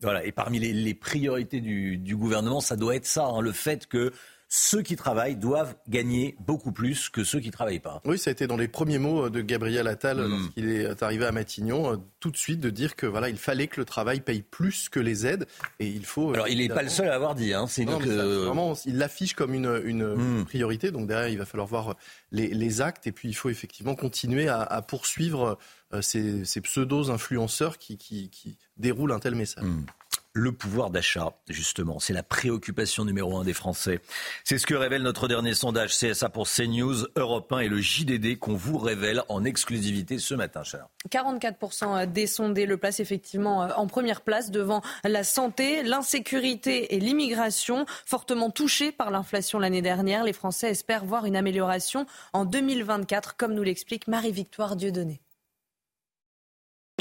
Voilà, 0.00 0.24
et 0.24 0.32
parmi 0.32 0.58
les, 0.58 0.94
priorités 0.94 1.60
du, 1.60 2.16
gouvernement, 2.16 2.60
ça 2.60 2.74
doit 2.74 2.96
être 2.96 3.06
ça, 3.06 3.26
hein, 3.26 3.40
le 3.40 3.52
fait 3.52 3.86
que 3.86 4.12
ceux 4.54 4.82
qui 4.82 4.96
travaillent 4.96 5.36
doivent 5.36 5.74
gagner 5.88 6.36
beaucoup 6.40 6.72
plus 6.72 7.08
que 7.08 7.24
ceux 7.24 7.40
qui 7.40 7.46
ne 7.46 7.52
travaillent 7.52 7.80
pas. 7.80 8.02
Oui, 8.04 8.18
ça 8.18 8.28
a 8.28 8.32
été 8.32 8.46
dans 8.46 8.58
les 8.58 8.68
premiers 8.68 8.98
mots 8.98 9.30
de 9.30 9.40
Gabriel 9.40 9.88
Attal 9.88 10.18
hmm. 10.18 10.30
lorsqu'il 10.30 10.68
est 10.68 11.02
arrivé 11.02 11.24
à 11.24 11.32
Matignon, 11.32 11.94
euh, 11.94 11.96
tout 12.20 12.30
de 12.30 12.36
suite 12.36 12.60
de 12.60 12.68
dire 12.68 12.94
que 12.94 13.06
voilà, 13.06 13.30
il 13.30 13.38
fallait 13.38 13.66
que 13.66 13.80
le 13.80 13.86
travail 13.86 14.20
paye 14.20 14.42
plus 14.42 14.90
que 14.90 15.00
les 15.00 15.26
aides 15.26 15.46
et 15.80 15.86
il 15.86 16.04
faut. 16.04 16.34
Alors, 16.34 16.48
il 16.48 16.58
n'est 16.58 16.68
pas 16.68 16.82
le 16.82 16.90
seul 16.90 17.08
à 17.08 17.14
avoir 17.14 17.34
dit. 17.34 17.54
Hein, 17.54 17.66
c'est 17.66 17.86
vraiment, 17.86 18.74
il 18.84 18.98
l'affiche 18.98 19.32
comme 19.32 19.54
une, 19.54 19.80
une 19.86 20.40
hmm. 20.40 20.44
priorité. 20.44 20.90
Donc 20.90 21.06
derrière, 21.06 21.30
il 21.30 21.38
va 21.38 21.46
falloir 21.46 21.66
voir 21.66 21.96
les, 22.30 22.48
les, 22.48 22.82
actes 22.82 23.06
et 23.06 23.12
puis 23.12 23.30
il 23.30 23.34
faut 23.34 23.48
effectivement 23.48 23.94
continuer 23.94 24.48
à, 24.48 24.60
à 24.60 24.82
poursuivre 24.82 25.58
euh, 25.94 26.02
ces, 26.02 26.44
ces 26.44 26.60
pseudos 26.60 27.08
influenceurs 27.08 27.78
qui, 27.78 27.96
qui, 27.96 28.28
qui, 28.28 28.58
déroulent 28.76 29.12
un 29.12 29.18
tel 29.18 29.34
message. 29.34 29.64
Hmm 29.64 29.86
le 30.34 30.52
pouvoir 30.52 30.90
d'achat, 30.90 31.34
justement. 31.48 31.98
C'est 31.98 32.12
la 32.12 32.22
préoccupation 32.22 33.04
numéro 33.04 33.36
un 33.36 33.44
des 33.44 33.52
Français. 33.52 34.00
C'est 34.44 34.58
ce 34.58 34.66
que 34.66 34.74
révèle 34.74 35.02
notre 35.02 35.28
dernier 35.28 35.54
sondage 35.54 35.96
CSA 35.96 36.28
pour 36.30 36.48
CNews, 36.48 37.06
Europe 37.16 37.52
1 37.52 37.60
et 37.60 37.68
le 37.68 37.80
JDD 37.80 38.38
qu'on 38.38 38.54
vous 38.54 38.78
révèle 38.78 39.22
en 39.28 39.44
exclusivité 39.44 40.18
ce 40.18 40.34
matin, 40.34 40.62
cher. 40.64 40.86
44% 41.10 42.10
des 42.10 42.26
sondés 42.26 42.66
le 42.66 42.76
placent 42.76 43.00
effectivement 43.00 43.64
euh, 43.64 43.68
en 43.76 43.86
première 43.86 44.22
place 44.22 44.50
devant 44.50 44.82
la 45.04 45.24
santé, 45.24 45.82
l'insécurité 45.82 46.94
et 46.94 47.00
l'immigration. 47.00 47.84
Fortement 48.06 48.50
touchés 48.50 48.92
par 48.92 49.10
l'inflation 49.10 49.58
l'année 49.58 49.82
dernière, 49.82 50.24
les 50.24 50.32
Français 50.32 50.70
espèrent 50.70 51.04
voir 51.04 51.26
une 51.26 51.36
amélioration 51.36 52.06
en 52.32 52.44
2024, 52.44 53.36
comme 53.36 53.54
nous 53.54 53.62
l'explique 53.62 54.08
Marie-Victoire 54.08 54.76
Dieudonné. 54.76 55.20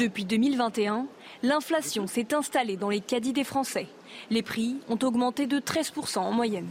Depuis 0.01 0.25
2021, 0.25 1.05
l'inflation 1.43 2.07
s'est 2.07 2.33
installée 2.33 2.75
dans 2.75 2.89
les 2.89 3.01
caddies 3.01 3.33
des 3.33 3.43
Français. 3.43 3.85
Les 4.31 4.41
prix 4.41 4.77
ont 4.89 4.97
augmenté 5.03 5.45
de 5.45 5.59
13% 5.59 6.17
en 6.17 6.31
moyenne. 6.31 6.67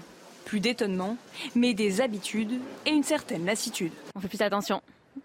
Plus 0.47 0.59
d'étonnement, 0.59 1.17
mais 1.55 1.73
des 1.73 2.01
habitudes 2.01 2.59
et 2.87 2.91
une 2.91 3.05
certaine 3.05 3.45
lassitude. 3.45 3.93
On 4.17 4.21
fait 4.21 4.27
plus 4.27 4.43
attention 4.43 4.83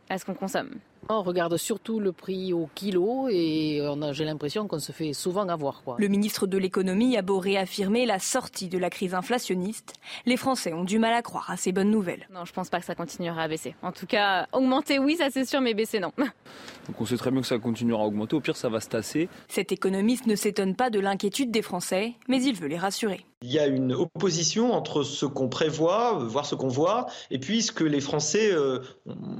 à 0.07 0.19
ce 0.19 0.25
qu'on 0.25 0.35
consomme. 0.35 0.69
On 1.07 1.21
regarde 1.21 1.55
surtout 1.57 1.99
le 1.99 2.11
prix 2.11 2.51
au 2.51 2.67
kilo 2.73 3.27
et 3.29 3.79
j'ai 4.13 4.25
l'impression 4.25 4.67
qu'on 4.67 4.79
se 4.79 4.91
fait 4.91 5.13
souvent 5.13 5.47
avoir. 5.47 5.83
Quoi. 5.83 5.97
Le 5.99 6.07
ministre 6.07 6.47
de 6.47 6.57
l'économie 6.57 7.15
a 7.15 7.21
beau 7.21 7.37
réaffirmer 7.37 8.07
la 8.07 8.17
sortie 8.17 8.69
de 8.69 8.79
la 8.79 8.89
crise 8.89 9.13
inflationniste, 9.13 9.93
les 10.25 10.35
Français 10.35 10.73
ont 10.73 10.83
du 10.83 10.97
mal 10.97 11.13
à 11.13 11.21
croire 11.21 11.51
à 11.51 11.57
ces 11.57 11.71
bonnes 11.71 11.91
nouvelles. 11.91 12.27
Non, 12.33 12.43
je 12.45 12.53
pense 12.53 12.69
pas 12.69 12.79
que 12.79 12.85
ça 12.85 12.95
continuera 12.95 13.43
à 13.43 13.47
baisser. 13.47 13.75
En 13.83 13.91
tout 13.91 14.07
cas, 14.07 14.47
augmenter 14.51 14.97
oui, 14.97 15.15
ça 15.17 15.29
c'est 15.29 15.45
sûr, 15.45 15.61
mais 15.61 15.75
baisser 15.75 15.99
non. 15.99 16.11
Donc 16.17 16.99
on 16.99 17.05
sait 17.05 17.17
très 17.17 17.29
bien 17.29 17.41
que 17.41 17.47
ça 17.47 17.59
continuera 17.59 18.01
à 18.01 18.05
augmenter, 18.07 18.35
au 18.35 18.41
pire 18.41 18.57
ça 18.57 18.69
va 18.69 18.79
se 18.79 18.89
tasser. 18.89 19.29
Cet 19.47 19.71
économiste 19.71 20.25
ne 20.25 20.35
s'étonne 20.35 20.75
pas 20.75 20.89
de 20.89 20.99
l'inquiétude 20.99 21.51
des 21.51 21.61
Français, 21.61 22.13
mais 22.27 22.41
il 22.41 22.55
veut 22.55 22.67
les 22.67 22.77
rassurer. 22.79 23.23
Il 23.43 23.51
y 23.51 23.59
a 23.59 23.67
une 23.67 23.93
opposition 23.93 24.73
entre 24.73 25.03
ce 25.03 25.25
qu'on 25.27 25.49
prévoit, 25.49 26.13
voire 26.13 26.47
ce 26.47 26.55
qu'on 26.55 26.67
voit, 26.67 27.05
et 27.29 27.37
puis 27.37 27.61
ce 27.61 27.71
que 27.71 27.83
les 27.83 27.99
Français 27.99 28.51
euh, 28.51 28.79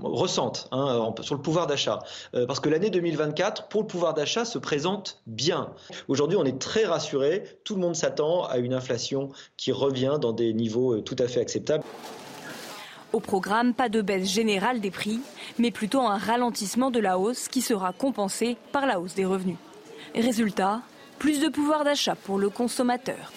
ressentent 0.03 0.67
hein, 0.71 1.13
sur 1.21 1.33
le 1.33 1.41
pouvoir 1.41 1.54
d'achat. 1.63 1.99
Euh, 2.33 2.45
parce 2.45 2.59
que 2.59 2.69
l'année 2.69 2.89
2024, 2.89 3.67
pour 3.69 3.81
le 3.81 3.87
pouvoir 3.87 4.13
d'achat, 4.13 4.43
se 4.43 4.57
présente 4.57 5.21
bien. 5.25 5.69
Aujourd'hui, 6.09 6.37
on 6.37 6.43
est 6.43 6.59
très 6.59 6.85
rassuré. 6.85 7.43
Tout 7.63 7.75
le 7.75 7.81
monde 7.81 7.95
s'attend 7.95 8.43
à 8.45 8.57
une 8.57 8.73
inflation 8.73 9.29
qui 9.55 9.71
revient 9.71 10.17
dans 10.19 10.33
des 10.33 10.53
niveaux 10.53 10.95
euh, 10.95 11.01
tout 11.01 11.15
à 11.19 11.27
fait 11.27 11.39
acceptables. 11.39 11.83
Au 13.13 13.21
programme, 13.21 13.73
pas 13.73 13.87
de 13.87 14.01
baisse 14.01 14.27
générale 14.27 14.81
des 14.81 14.91
prix, 14.91 15.21
mais 15.57 15.71
plutôt 15.71 16.01
un 16.01 16.17
ralentissement 16.17 16.91
de 16.91 16.99
la 16.99 17.17
hausse 17.17 17.47
qui 17.47 17.61
sera 17.61 17.93
compensé 17.93 18.57
par 18.73 18.85
la 18.85 18.99
hausse 18.99 19.15
des 19.15 19.23
revenus. 19.23 19.57
Résultat, 20.13 20.81
plus 21.17 21.39
de 21.39 21.47
pouvoir 21.47 21.85
d'achat 21.85 22.15
pour 22.15 22.37
le 22.37 22.49
consommateur. 22.49 23.31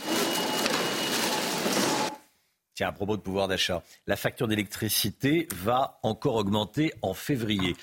Tiens, 2.78 2.90
à 2.90 2.92
propos 2.92 3.16
de 3.16 3.22
pouvoir 3.22 3.48
d'achat, 3.48 3.82
la 4.06 4.14
facture 4.14 4.46
d'électricité 4.46 5.48
va 5.52 5.98
encore 6.04 6.36
augmenter 6.36 6.92
en 7.02 7.12
février, 7.12 7.74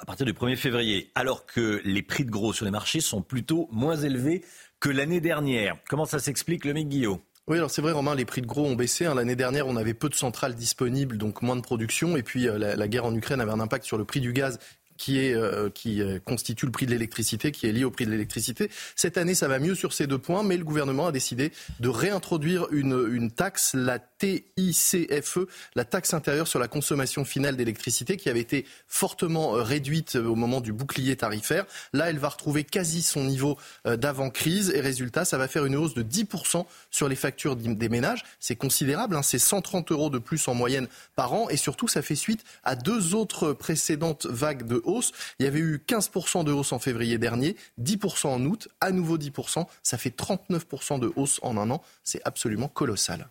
à 0.00 0.04
partir 0.04 0.26
du 0.26 0.32
1er 0.32 0.54
février, 0.54 1.10
alors 1.16 1.44
que 1.44 1.80
les 1.84 2.02
prix 2.02 2.24
de 2.24 2.30
gros 2.30 2.52
sur 2.52 2.64
les 2.64 2.70
marchés 2.70 3.00
sont 3.00 3.20
plutôt 3.20 3.68
moins 3.72 3.96
élevés 3.96 4.44
que 4.78 4.90
l'année 4.90 5.20
dernière. 5.20 5.76
Comment 5.88 6.04
ça 6.04 6.20
s'explique, 6.20 6.64
le 6.66 6.72
mec 6.72 6.86
Guillaume? 6.86 7.18
Oui, 7.48 7.56
alors 7.56 7.68
c'est 7.68 7.82
vrai, 7.82 7.90
Romain, 7.90 8.14
les 8.14 8.24
prix 8.24 8.40
de 8.40 8.46
gros 8.46 8.64
ont 8.64 8.76
baissé. 8.76 9.06
Hein. 9.06 9.16
L'année 9.16 9.34
dernière, 9.34 9.66
on 9.66 9.74
avait 9.74 9.92
peu 9.92 10.08
de 10.08 10.14
centrales 10.14 10.54
disponibles, 10.54 11.18
donc 11.18 11.42
moins 11.42 11.56
de 11.56 11.60
production. 11.60 12.16
Et 12.16 12.22
puis, 12.22 12.46
euh, 12.46 12.58
la, 12.76 12.86
guerre 12.86 13.06
en 13.06 13.14
Ukraine 13.16 13.40
avait 13.40 13.50
un 13.50 13.58
impact 13.58 13.86
sur 13.86 13.98
le 13.98 14.04
prix 14.04 14.20
du 14.20 14.32
gaz 14.32 14.60
qui, 14.98 15.18
est, 15.18 15.34
euh, 15.34 15.70
qui 15.70 16.02
euh, 16.02 16.18
constitue 16.18 16.66
le 16.66 16.72
prix 16.72 16.86
de 16.86 16.90
l'électricité, 16.90 17.50
qui 17.50 17.66
est 17.66 17.72
lié 17.72 17.84
au 17.84 17.90
prix 17.90 18.04
de 18.04 18.10
l'électricité. 18.10 18.70
Cette 18.94 19.16
année, 19.16 19.34
ça 19.34 19.48
va 19.48 19.58
mieux 19.58 19.74
sur 19.74 19.94
ces 19.94 20.06
deux 20.06 20.18
points, 20.18 20.44
mais 20.44 20.56
le 20.56 20.64
gouvernement 20.64 21.06
a 21.06 21.12
décidé 21.12 21.52
de 21.80 21.88
réintroduire 21.88 22.66
une, 22.70 23.08
une 23.10 23.30
taxe, 23.30 23.74
la 23.74 23.98
TICFE, 24.18 25.38
la 25.74 25.84
taxe 25.84 26.14
intérieure 26.14 26.48
sur 26.48 26.58
la 26.58 26.68
consommation 26.68 27.24
finale 27.24 27.56
d'électricité, 27.56 28.16
qui 28.16 28.28
avait 28.28 28.40
été 28.40 28.66
fortement 28.86 29.56
euh, 29.56 29.62
réduite 29.62 30.16
au 30.16 30.34
moment 30.34 30.60
du 30.60 30.72
bouclier 30.72 31.16
tarifaire. 31.16 31.66
Là, 31.92 32.10
elle 32.10 32.18
va 32.18 32.28
retrouver 32.28 32.64
quasi 32.64 33.02
son 33.02 33.24
niveau 33.24 33.56
d'avant-crise, 33.84 34.70
et 34.74 34.80
résultat, 34.80 35.24
ça 35.24 35.38
va 35.38 35.48
faire 35.48 35.64
une 35.64 35.76
hausse 35.76 35.94
de 35.94 36.02
10% 36.02 36.64
sur 36.90 37.08
les 37.08 37.16
factures 37.16 37.56
des 37.56 37.88
ménages. 37.88 38.24
C'est 38.40 38.56
considérable, 38.56 39.16
hein, 39.16 39.22
c'est 39.22 39.38
130 39.38 39.92
euros 39.92 40.10
de 40.10 40.18
plus 40.18 40.48
en 40.48 40.54
moyenne 40.54 40.88
par 41.16 41.32
an, 41.32 41.48
et 41.48 41.56
surtout, 41.56 41.88
ça 41.88 42.02
fait 42.02 42.14
suite 42.14 42.44
à 42.64 42.76
deux 42.76 43.14
autres 43.14 43.52
précédentes 43.52 44.26
vagues 44.26 44.66
de 44.66 44.80
hausse. 44.84 45.12
Il 45.38 45.44
y 45.44 45.48
avait 45.48 45.58
eu 45.58 45.82
15% 45.86 46.44
de 46.44 46.52
hausse 46.52 46.72
en 46.72 46.78
février 46.78 47.18
dernier, 47.18 47.56
10% 47.80 48.28
en 48.28 48.44
août, 48.44 48.68
à 48.80 48.90
nouveau 48.90 49.18
10%. 49.18 49.66
Ça 49.82 49.98
fait 49.98 50.16
39% 50.16 51.00
de 51.00 51.12
hausse 51.16 51.40
en 51.42 51.56
un 51.56 51.70
an. 51.70 51.82
C'est 52.04 52.20
absolument 52.24 52.68
colossal. 52.68 53.28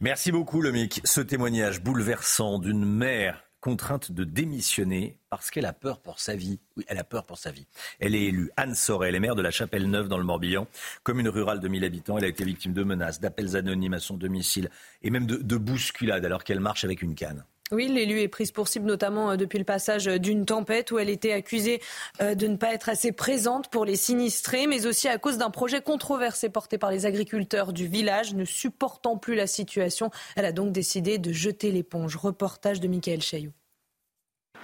Merci 0.00 0.32
beaucoup, 0.32 0.60
Lomic. 0.60 1.00
Ce 1.04 1.20
témoignage 1.20 1.82
bouleversant 1.82 2.58
d'une 2.58 2.84
mère 2.84 3.42
contrainte 3.60 4.12
de 4.12 4.24
démissionner 4.24 5.18
parce 5.28 5.50
qu'elle 5.50 5.66
a 5.66 5.72
peur 5.72 6.00
pour 6.00 6.20
sa 6.20 6.36
vie. 6.36 6.60
Oui, 6.76 6.84
elle 6.86 6.98
a 6.98 7.04
peur 7.04 7.24
pour 7.24 7.38
sa 7.38 7.50
vie. 7.50 7.66
Elle 7.98 8.14
est 8.14 8.24
élue. 8.24 8.50
Anne 8.56 8.74
Sorel 8.74 9.14
est 9.14 9.20
maire 9.20 9.34
de 9.34 9.42
la 9.42 9.50
Chapelle-Neuve 9.50 10.08
dans 10.08 10.18
le 10.18 10.24
Morbihan, 10.24 10.68
commune 11.02 11.28
rurale 11.28 11.58
de 11.60 11.66
1000 11.66 11.84
habitants. 11.84 12.18
Elle 12.18 12.24
a 12.26 12.28
été 12.28 12.44
victime 12.44 12.74
de 12.74 12.84
menaces, 12.84 13.20
d'appels 13.20 13.56
anonymes 13.56 13.94
à 13.94 13.98
son 13.98 14.16
domicile 14.16 14.70
et 15.02 15.10
même 15.10 15.26
de 15.26 15.56
bousculades 15.56 16.24
alors 16.24 16.44
qu'elle 16.44 16.60
marche 16.60 16.84
avec 16.84 17.02
une 17.02 17.14
canne. 17.14 17.44
Oui, 17.72 17.88
l'élu 17.88 18.20
est 18.20 18.28
prise 18.28 18.52
pour 18.52 18.68
cible 18.68 18.86
notamment 18.86 19.32
euh, 19.32 19.36
depuis 19.36 19.58
le 19.58 19.64
passage 19.64 20.06
d'une 20.06 20.46
tempête 20.46 20.92
où 20.92 21.00
elle 21.00 21.10
était 21.10 21.32
accusée 21.32 21.82
euh, 22.20 22.36
de 22.36 22.46
ne 22.46 22.56
pas 22.56 22.72
être 22.72 22.88
assez 22.88 23.10
présente 23.10 23.70
pour 23.70 23.84
les 23.84 23.96
sinistrés, 23.96 24.68
mais 24.68 24.86
aussi 24.86 25.08
à 25.08 25.18
cause 25.18 25.36
d'un 25.36 25.50
projet 25.50 25.80
controversé 25.80 26.48
porté 26.48 26.78
par 26.78 26.92
les 26.92 27.06
agriculteurs 27.06 27.72
du 27.72 27.88
village. 27.88 28.34
Ne 28.34 28.44
supportant 28.44 29.16
plus 29.16 29.34
la 29.34 29.48
situation, 29.48 30.12
elle 30.36 30.44
a 30.44 30.52
donc 30.52 30.70
décidé 30.70 31.18
de 31.18 31.32
jeter 31.32 31.72
l'éponge. 31.72 32.14
Reportage 32.14 32.78
de 32.78 32.86
Michael 32.86 33.20
Chailloux. 33.20 33.52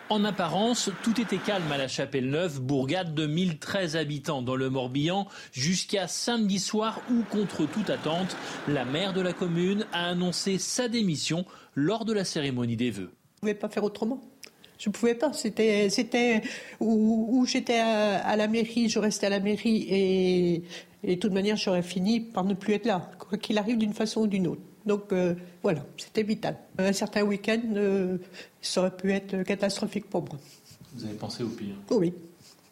En 0.08 0.24
apparence, 0.24 0.90
tout 1.02 1.20
était 1.20 1.38
calme 1.38 1.72
à 1.72 1.78
la 1.78 1.88
Chapelle-Neuve, 1.88 2.60
bourgade 2.60 3.14
de 3.14 3.26
1013 3.26 3.96
habitants 3.96 4.42
dans 4.42 4.56
le 4.56 4.68
Morbihan, 4.68 5.26
jusqu'à 5.52 6.06
samedi 6.06 6.58
soir 6.58 7.00
où, 7.10 7.22
contre 7.22 7.66
toute 7.66 7.88
attente, 7.88 8.36
la 8.68 8.84
maire 8.84 9.14
de 9.14 9.22
la 9.22 9.32
commune 9.32 9.86
a 9.92 10.08
annoncé 10.08 10.58
sa 10.58 10.88
démission 10.88 11.46
lors 11.74 12.04
de 12.04 12.12
la 12.12 12.24
cérémonie 12.24 12.76
des 12.76 12.90
vœux. 12.90 13.11
Je 13.11 13.37
ne 13.37 13.40
pouvais 13.40 13.54
pas 13.54 13.68
faire 13.68 13.85
autrement. 13.85 14.20
Je 14.78 14.88
ne 14.88 14.92
pouvais 14.92 15.14
pas. 15.14 15.32
C'était, 15.32 15.90
c'était 15.90 16.42
où, 16.80 17.44
j'étais 17.46 17.78
à, 17.78 18.37
la 18.37 18.48
mairie, 18.48 18.88
je 18.88 18.98
restais 18.98 19.26
à 19.26 19.30
la 19.30 19.40
mairie 19.40 19.87
et, 19.88 20.62
et 21.04 21.16
de 21.16 21.20
toute 21.20 21.32
manière, 21.32 21.56
j'aurais 21.56 21.82
fini 21.82 22.20
par 22.20 22.44
ne 22.44 22.54
plus 22.54 22.74
être 22.74 22.87
là, 22.87 23.11
quoi 23.18 23.38
qu'il 23.38 23.58
arrive 23.58 23.78
d'une 23.78 23.94
façon 23.94 24.22
ou 24.22 24.26
d'une 24.26 24.46
autre. 24.46 24.62
Donc 24.87 25.12
euh, 25.12 25.35
voilà, 25.62 25.85
c'était 25.96 26.22
vital. 26.22 26.56
Un 26.78 26.92
certain 26.92 27.22
week-end, 27.22 27.61
euh, 27.76 28.18
ça 28.61 28.80
aurait 28.80 28.96
pu 28.96 29.12
être 29.12 29.42
catastrophique 29.44 30.08
pour 30.08 30.22
moi. 30.22 30.38
Vous 30.94 31.04
avez 31.04 31.14
pensé 31.14 31.42
au 31.42 31.48
pire 31.48 31.74
Oui. 31.90 32.12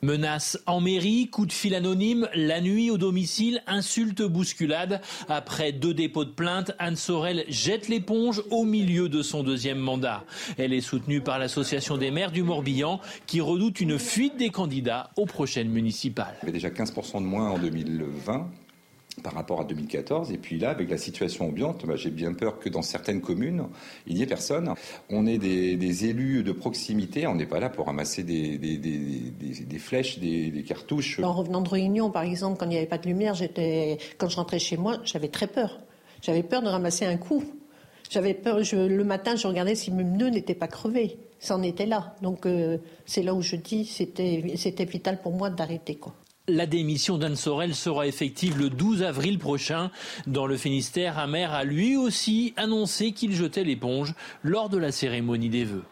Menaces 0.03 0.59
en 0.67 0.81
mairie, 0.81 1.29
coup 1.29 1.47
de 1.47 1.53
fil 1.53 1.75
anonyme, 1.75 2.29
la 2.35 2.61
nuit 2.61 2.91
au 2.91 2.99
domicile, 2.99 3.63
insulte, 3.67 4.23
bousculade. 4.23 5.01
Après 5.29 5.73
deux 5.73 5.95
dépôts 5.95 6.25
de 6.25 6.31
plainte, 6.31 6.73
Anne 6.79 6.97
Sorel 6.97 7.45
jette 7.49 7.89
l'éponge 7.89 8.43
au 8.51 8.65
milieu 8.65 9.09
de 9.09 9.23
son 9.23 9.43
deuxième 9.43 9.79
mandat. 9.79 10.25
Elle 10.57 10.73
est 10.73 10.81
soutenue 10.81 11.21
par 11.21 11.39
l'association 11.39 11.99
des 11.99 12.11
maires 12.11 12.33
du 12.33 12.43
Morbihan 12.43 13.01
qui 13.27 13.41
redoute 13.41 13.81
une 13.81 13.99
fuite 13.99 14.37
des 14.37 14.51
candidats 14.51 15.11
aux 15.17 15.27
prochaines 15.27 15.69
municipales. 15.69 16.37
Il 16.43 16.49
y 16.49 16.53
déjà 16.53 16.71
15% 16.71 17.19
de 17.19 17.27
moins 17.27 17.51
en 17.51 17.59
2020 17.59 18.49
par 19.23 19.35
rapport 19.35 19.61
à 19.61 19.65
2014. 19.65 20.33
Et 20.33 20.39
puis 20.39 20.59
là, 20.59 20.71
avec 20.71 20.91
la 20.91 20.99
situation 20.99 21.49
ambiante, 21.49 21.87
bah, 21.87 21.97
j'ai 21.97 22.11
bien 22.11 22.33
peur 22.33 22.59
que 22.59 22.69
dans 22.69 22.83
certaines 22.83 23.21
communes, 23.21 23.65
il 24.07 24.17
n'y 24.17 24.23
ait 24.23 24.27
personne. 24.27 24.75
On 25.09 25.27
est 25.27 25.39
des, 25.39 26.07
élus 26.07 26.43
de 26.43 26.53
proximité, 26.53 27.27
on 27.27 27.35
n'est 27.35 27.47
pas 27.47 27.61
là 27.61 27.69
pour 27.69 27.87
ramasser 27.87 28.23
des, 28.23 28.59
flèches, 29.79 30.19
des, 30.19 30.65
cartouches. 30.67 31.21
En 31.21 31.33
revenant 31.33 31.61
de 31.61 31.69
réunion, 31.69 32.11
par 32.11 32.23
exemple, 32.23 32.59
quand 32.59 32.67
il 32.67 32.71
n'y 32.71 32.77
avait 32.79 32.87
pas 32.87 32.99
de 32.99 33.07
lumière, 33.07 33.35
j'étais, 33.35 33.99
quand 34.19 34.29
je 34.29 34.37
rentrais 34.37 34.59
chez 34.59 34.77
moi, 34.77 34.99
j'avais 35.05 35.29
très 35.29 35.47
peur. 35.47 35.81
J'avais 36.23 36.43
peur 36.43 36.63
de 36.63 36.69
ramasser 36.69 37.05
un 37.05 37.17
coup. 37.17 37.45
J'avais 38.11 38.35
peur, 38.35 38.59
le 38.59 39.05
matin, 39.05 39.37
je 39.37 39.47
regardais 39.47 39.75
si 39.75 39.91
mes 39.93 40.05
pneus 40.05 40.31
n'étaient 40.31 40.55
pas 40.55 40.67
crevés. 40.67 41.19
Ça 41.39 41.57
en 41.57 41.63
était 41.63 41.87
là. 41.87 42.17
Donc, 42.23 42.45
euh, 42.45 42.79
c'est 43.07 43.23
là 43.23 43.35
où 43.35 43.41
je 43.41 43.57
dis, 43.57 43.87
c'était, 43.87 44.43
c'était 44.57 44.85
vital 44.85 45.23
pour 45.23 45.33
moi 45.33 45.49
d'arrêter, 45.49 45.95
quoi. 45.95 46.15
La 46.51 46.67
démission 46.67 47.17
d'Anne 47.17 47.37
Sorel 47.37 47.77
sera 47.77 48.09
effective 48.09 48.59
le 48.59 48.71
12 48.71 49.05
avril 49.05 49.39
prochain. 49.39 49.93
Dans 50.27 50.47
le 50.47 50.57
Finistère, 50.57 51.21
un 51.21 51.29
maire 51.29 51.53
a 51.53 51.63
lui 51.63 51.97
aussi 51.97 52.55
annoncé 52.57 53.13
qu'il 53.13 53.33
jetait 53.33 53.63
l'éponge 53.63 54.15
lors 54.43 54.69
de 54.69 54.77
la 54.77 54.91
cérémonie 54.91 55.49
des 55.49 55.65
vœux. 55.65 55.85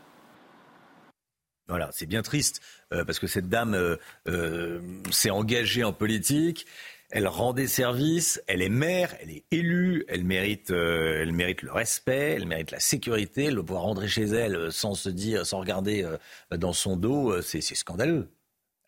Voilà, 1.68 1.90
c'est 1.92 2.06
bien 2.06 2.22
triste 2.22 2.60
euh, 2.92 3.04
parce 3.04 3.20
que 3.20 3.28
cette 3.28 3.48
dame 3.48 3.74
euh, 3.74 3.96
euh, 4.26 4.80
s'est 5.12 5.30
engagée 5.30 5.84
en 5.84 5.92
politique. 5.92 6.66
Elle 7.10 7.28
rend 7.28 7.52
des 7.52 7.68
services, 7.68 8.42
elle 8.48 8.60
est 8.60 8.68
maire, 8.68 9.14
elle 9.20 9.30
est 9.30 9.44
élue, 9.52 10.04
elle 10.08 10.24
mérite, 10.24 10.70
elle 10.70 11.32
mérite 11.32 11.62
le 11.62 11.72
respect, 11.72 12.34
elle 12.36 12.46
mérite 12.46 12.72
la 12.72 12.80
sécurité, 12.80 13.50
doit 13.50 13.64
pouvoir 13.64 13.84
rentrer 13.84 14.08
chez 14.08 14.24
elle 14.24 14.72
sans 14.72 14.94
se 14.94 15.08
dire, 15.08 15.46
sans 15.46 15.60
regarder 15.60 16.06
dans 16.50 16.74
son 16.74 16.98
dos, 16.98 17.40
c'est 17.40 17.62
scandaleux. 17.62 18.28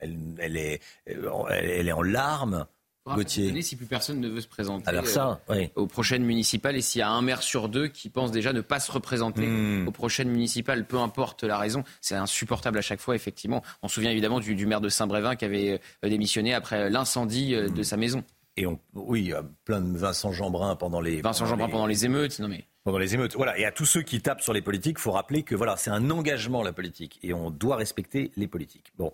Elle, 0.01 0.57
est, 0.57 0.81
elle 1.07 1.89
est 1.89 1.93
en 1.93 2.03
larmes. 2.03 2.67
Gauthier. 3.07 3.63
Si 3.63 3.77
plus 3.77 3.87
personne 3.87 4.21
ne 4.21 4.29
veut 4.29 4.41
se 4.41 4.49
présenter 4.49 4.89
Alors 4.89 5.07
ça, 5.07 5.41
euh, 5.51 5.67
aux 5.75 5.87
prochaines 5.87 6.25
municipales 6.25 6.77
et 6.77 6.81
s'il 6.81 7.01
y 7.01 7.03
a 7.03 7.11
un 7.11 7.23
maire 7.23 7.43
sur 7.43 7.69
deux 7.69 7.89
qui 7.89 8.11
pense 8.11 8.31
déjà 8.31 8.53
ne 8.53 8.61
pas 8.61 8.79
se 8.79 8.93
représenter 8.93 9.47
hmm. 9.47 9.89
aux 9.89 9.91
prochaines 9.91 10.29
municipales, 10.29 10.87
peu 10.87 10.99
importe 10.99 11.43
la 11.45 11.59
raison, 11.59 11.83
c'est 12.01 12.15
insupportable 12.15 12.79
à 12.79 12.83
chaque 12.83 13.01
fois, 13.01 13.15
effectivement. 13.15 13.63
On 13.83 13.89
se 13.89 13.95
souvient 13.95 14.11
évidemment 14.11 14.41
du, 14.41 14.67
maire 14.67 14.81
de 14.81 14.89
Saint-Brévin 14.89 15.37
qui 15.37 15.45
avait 15.45 15.81
euh, 16.05 16.09
démissionné 16.09 16.55
après 16.55 16.91
l'incendie 16.91 17.55
euh, 17.55 17.69
de 17.69 17.83
sa 17.83 17.97
maison. 17.97 18.23
Et 18.57 18.67
on, 18.67 18.79
oui, 18.95 19.33
plein 19.65 19.81
de 19.81 19.97
Vincent 19.97 20.33
Jeanbrun 20.33 20.77
pendant 20.77 21.01
les. 21.01 21.23
Vincent 21.23 21.47
Jeanbrun 21.47 21.69
pendant 21.69 21.87
les 21.87 22.05
émeutes, 22.05 22.39
non 22.41 22.49
mais. 22.49 22.65
Pendant 22.83 22.99
les 22.99 23.15
émeutes, 23.15 23.37
voilà. 23.37 23.59
Et 23.59 23.65
à 23.65 23.73
tous 23.73 23.85
ceux 23.85 24.03
qui 24.03 24.21
tapent 24.21 24.41
sur 24.41 24.53
les 24.53 24.63
politiques, 24.63 24.97
il 24.99 25.03
faut 25.03 25.13
rappeler 25.13 25.43
que 25.43 25.55
voilà, 25.55 25.77
c'est 25.77 25.91
un 25.91 26.11
engagement 26.11 26.63
la 26.63 26.73
politique 26.73 27.19
et 27.23 27.35
on 27.35 27.51
doit 27.51 27.77
respecter 27.77 28.33
les 28.37 28.49
politiques. 28.49 28.93
Bon. 28.97 29.13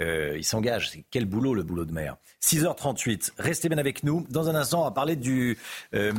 Euh, 0.00 0.34
il 0.36 0.44
s'engage. 0.44 0.90
C'est 0.90 1.04
quel 1.10 1.24
boulot, 1.24 1.54
le 1.54 1.62
boulot 1.62 1.84
de 1.84 1.92
maire? 1.92 2.16
6h38. 2.42 3.32
Restez 3.38 3.68
bien 3.68 3.78
avec 3.78 4.02
nous. 4.02 4.26
Dans 4.30 4.48
un 4.48 4.54
instant, 4.54 4.82
on 4.82 4.84
va 4.84 4.90
parler 4.90 5.16
du. 5.16 5.58
Euh, 5.94 6.12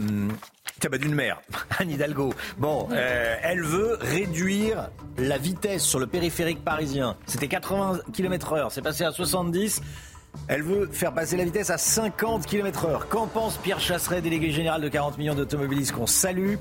bah, 0.90 0.98
d'une 0.98 1.16
mère, 1.16 1.42
Anne 1.80 1.90
Hidalgo. 1.90 2.34
Bon, 2.58 2.88
euh, 2.92 3.36
elle 3.42 3.63
veut 3.63 3.98
réduire 4.00 4.90
la 5.18 5.38
vitesse 5.38 5.84
sur 5.84 6.00
le 6.00 6.08
périphérique 6.08 6.63
parisien. 6.63 7.18
C'était 7.26 7.48
80 7.48 8.00
km/h, 8.13 8.70
c'est 8.70 8.82
passé 8.82 9.04
à 9.04 9.12
70. 9.12 9.82
Elle 10.48 10.62
veut 10.62 10.88
faire 10.92 11.13
passer 11.13 11.36
la 11.36 11.46
vitesse 11.46 11.72
à 11.72 11.78
50 11.78 12.46
km/h. 12.46 13.08
Qu'en 13.10 13.28
pense 13.28 13.58
Pierre 13.58 13.80
Chasseret, 13.80 14.22
délégué 14.22 14.52
général 14.52 14.82
de 14.82 14.88
40 14.88 15.18
millions 15.18 15.36
d'automobilistes 15.36 15.94
qu'on 15.94 16.06
salue? 16.06 16.56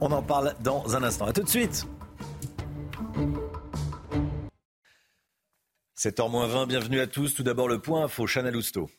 On 0.00 0.10
en 0.10 0.22
parle 0.22 0.54
dans 0.60 0.96
un 0.96 1.02
instant. 1.02 1.26
A 1.26 1.32
tout 1.32 1.42
de 1.42 1.48
suite. 1.48 1.86
7h20, 5.98 6.66
bienvenue 6.66 7.00
à 7.00 7.06
tous. 7.06 7.32
Tout 7.34 7.42
d'abord 7.42 7.68
le 7.68 7.78
point 7.78 8.04
info, 8.04 8.26
Chana 8.26 8.50
Lousteau. 8.50 8.90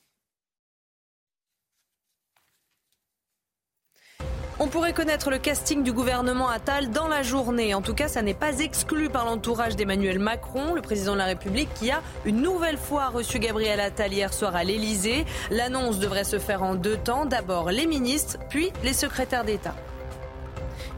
On 4.59 4.67
pourrait 4.67 4.93
connaître 4.93 5.29
le 5.29 5.37
casting 5.37 5.83
du 5.83 5.93
gouvernement 5.93 6.49
Attal 6.49 6.89
dans 6.89 7.07
la 7.07 7.21
journée. 7.21 7.75
En 7.75 7.83
tout 7.83 7.93
cas, 7.93 8.07
ça 8.07 8.23
n'est 8.23 8.33
pas 8.33 8.57
exclu 8.61 9.07
par 9.09 9.25
l'entourage 9.25 9.75
d'Emmanuel 9.75 10.17
Macron, 10.17 10.73
le 10.73 10.81
président 10.81 11.13
de 11.13 11.19
la 11.19 11.25
République, 11.25 11.71
qui 11.75 11.91
a 11.91 12.01
une 12.25 12.41
nouvelle 12.41 12.79
fois 12.79 13.09
reçu 13.09 13.37
Gabriel 13.37 13.79
Attal 13.79 14.11
hier 14.11 14.33
soir 14.33 14.55
à 14.55 14.63
l'Elysée. 14.63 15.25
L'annonce 15.51 15.99
devrait 15.99 16.23
se 16.23 16.39
faire 16.39 16.63
en 16.63 16.73
deux 16.73 16.97
temps. 16.97 17.27
D'abord 17.27 17.69
les 17.69 17.85
ministres, 17.85 18.39
puis 18.49 18.71
les 18.83 18.93
secrétaires 18.93 19.45
d'État. 19.45 19.75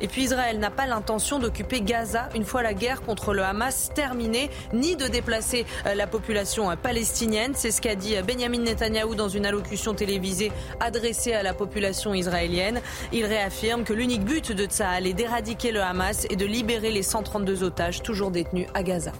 Et 0.01 0.07
puis 0.07 0.23
Israël 0.23 0.59
n'a 0.59 0.71
pas 0.71 0.87
l'intention 0.87 1.39
d'occuper 1.39 1.81
Gaza 1.81 2.29
une 2.35 2.45
fois 2.45 2.63
la 2.63 2.73
guerre 2.73 3.01
contre 3.01 3.33
le 3.33 3.43
Hamas 3.43 3.91
terminée, 3.93 4.49
ni 4.73 4.95
de 4.95 5.07
déplacer 5.07 5.65
euh, 5.85 5.95
la 5.95 6.07
population 6.07 6.69
euh, 6.69 6.75
palestinienne. 6.75 7.53
C'est 7.55 7.71
ce 7.71 7.81
qu'a 7.81 7.95
dit 7.95 8.15
euh, 8.15 8.21
Benjamin 8.21 8.59
Netanyahou 8.59 9.15
dans 9.15 9.29
une 9.29 9.45
allocution 9.45 9.93
télévisée 9.93 10.51
adressée 10.79 11.33
à 11.33 11.43
la 11.43 11.53
population 11.53 12.13
israélienne. 12.13 12.81
Il 13.11 13.25
réaffirme 13.25 13.83
que 13.83 13.93
l'unique 13.93 14.23
but 14.23 14.51
de 14.51 14.65
Tsahal 14.65 15.07
est 15.07 15.13
d'éradiquer 15.13 15.71
le 15.71 15.81
Hamas 15.81 16.25
et 16.29 16.35
de 16.35 16.45
libérer 16.45 16.91
les 16.91 17.03
132 17.03 17.63
otages 17.63 18.01
toujours 18.01 18.31
détenus 18.31 18.67
à 18.73 18.83
Gaza 18.83 19.11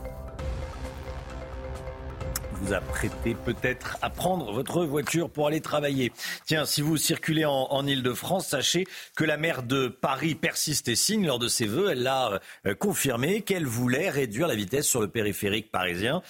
vous 2.62 2.74
apprêtez 2.74 3.36
peut-être 3.36 3.98
à 4.02 4.10
prendre 4.10 4.52
votre 4.52 4.86
voiture 4.86 5.30
pour 5.30 5.48
aller 5.48 5.62
travailler. 5.62 6.12
Tiens, 6.46 6.66
si 6.66 6.82
vous 6.82 6.98
circulez 6.98 7.46
en, 7.46 7.68
en 7.70 7.88
Ile-de-France, 7.88 8.48
sachez 8.48 8.86
que 9.16 9.24
la 9.24 9.38
maire 9.38 9.64
de 9.64 9.88
Paris 9.88 10.36
persiste 10.36 10.88
et 10.88 10.96
signe 10.96 11.26
lors 11.26 11.40
de 11.40 11.48
ses 11.48 11.66
vœux. 11.66 11.92
Elle 11.92 12.08
a 12.08 12.40
euh, 12.66 12.76
confirmé 12.76 13.42
qu'elle 13.42 13.66
voulait 13.66 14.10
réduire 14.10 14.48
la 14.48 14.56
vitesse 14.56 14.88
sur 14.88 15.02
le 15.02 15.08
périphérique 15.08 15.72
parisien 15.72 16.22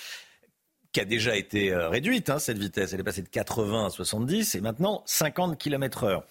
qui 0.91 0.99
a 0.99 1.05
déjà 1.05 1.35
été 1.35 1.71
euh, 1.71 1.89
réduite, 1.89 2.29
hein, 2.29 2.39
cette 2.39 2.57
vitesse. 2.57 2.93
Elle 2.93 3.01
est 3.01 3.03
passée 3.03 3.21
de 3.21 3.29
80 3.29 3.87
à 3.87 3.89
70 3.89 4.55
et 4.55 4.61
maintenant 4.61 5.03
50 5.05 5.57
km 5.57 6.03
heure. 6.03 6.23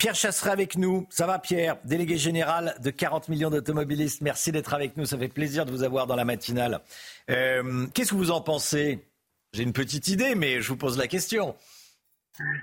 Pierre 0.00 0.14
Chasseret 0.14 0.50
avec 0.50 0.78
nous. 0.78 1.06
Ça 1.10 1.26
va 1.26 1.38
Pierre, 1.38 1.76
délégué 1.84 2.16
général 2.16 2.74
de 2.82 2.88
40 2.88 3.28
millions 3.28 3.50
d'automobilistes. 3.50 4.22
Merci 4.22 4.50
d'être 4.50 4.72
avec 4.72 4.96
nous. 4.96 5.04
Ça 5.04 5.18
fait 5.18 5.28
plaisir 5.28 5.66
de 5.66 5.70
vous 5.70 5.82
avoir 5.82 6.06
dans 6.06 6.16
la 6.16 6.24
matinale. 6.24 6.80
Euh, 7.28 7.86
Qu'est-ce 7.92 8.12
que 8.12 8.14
vous 8.14 8.30
en 8.30 8.40
pensez? 8.40 9.04
J'ai 9.52 9.62
une 9.62 9.74
petite 9.74 10.08
idée, 10.08 10.34
mais 10.34 10.62
je 10.62 10.68
vous 10.68 10.78
pose 10.78 10.96
la 10.96 11.06
question. 11.06 11.54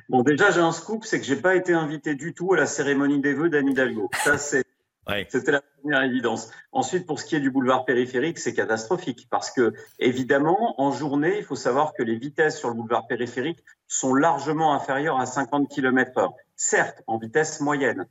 Bon, 0.10 0.24
déjà, 0.24 0.50
j'ai 0.50 0.62
un 0.62 0.72
scoop, 0.72 1.06
c'est 1.06 1.20
que 1.20 1.28
j'ai 1.28 1.36
pas 1.36 1.56
été 1.56 1.74
invité 1.74 2.16
du 2.16 2.34
tout 2.34 2.56
à 2.56 2.58
la 2.58 2.66
cérémonie 2.66 3.22
des 3.22 3.36
vœux 3.36 3.50
d'Anne 3.50 3.70
Hidalgo. 3.70 4.10
Ça, 4.24 4.40
c'est 4.40 4.64
C'était 5.30 5.52
la 5.52 5.62
première 5.62 6.02
évidence. 6.02 6.50
Ensuite, 6.72 7.06
pour 7.06 7.20
ce 7.20 7.26
qui 7.26 7.36
est 7.36 7.40
du 7.40 7.52
boulevard 7.52 7.86
périphérique, 7.86 8.40
c'est 8.40 8.54
catastrophique 8.54 9.28
parce 9.30 9.52
que, 9.52 9.74
évidemment, 10.00 10.82
en 10.82 10.92
journée, 10.92 11.38
il 11.38 11.44
faut 11.44 11.56
savoir 11.56 11.94
que 11.94 12.02
les 12.02 12.16
vitesses 12.16 12.58
sur 12.58 12.70
le 12.70 12.74
boulevard 12.74 13.08
périphérique 13.08 13.64
sont 13.88 14.16
largement 14.16 14.74
inférieures 14.74 15.20
à 15.20 15.28
50 15.28 15.70
km 15.70 16.18
heure 16.18 16.34
certes 16.58 17.01
en 17.08 17.18
vitesse 17.18 17.62
moyenne. 17.62 18.08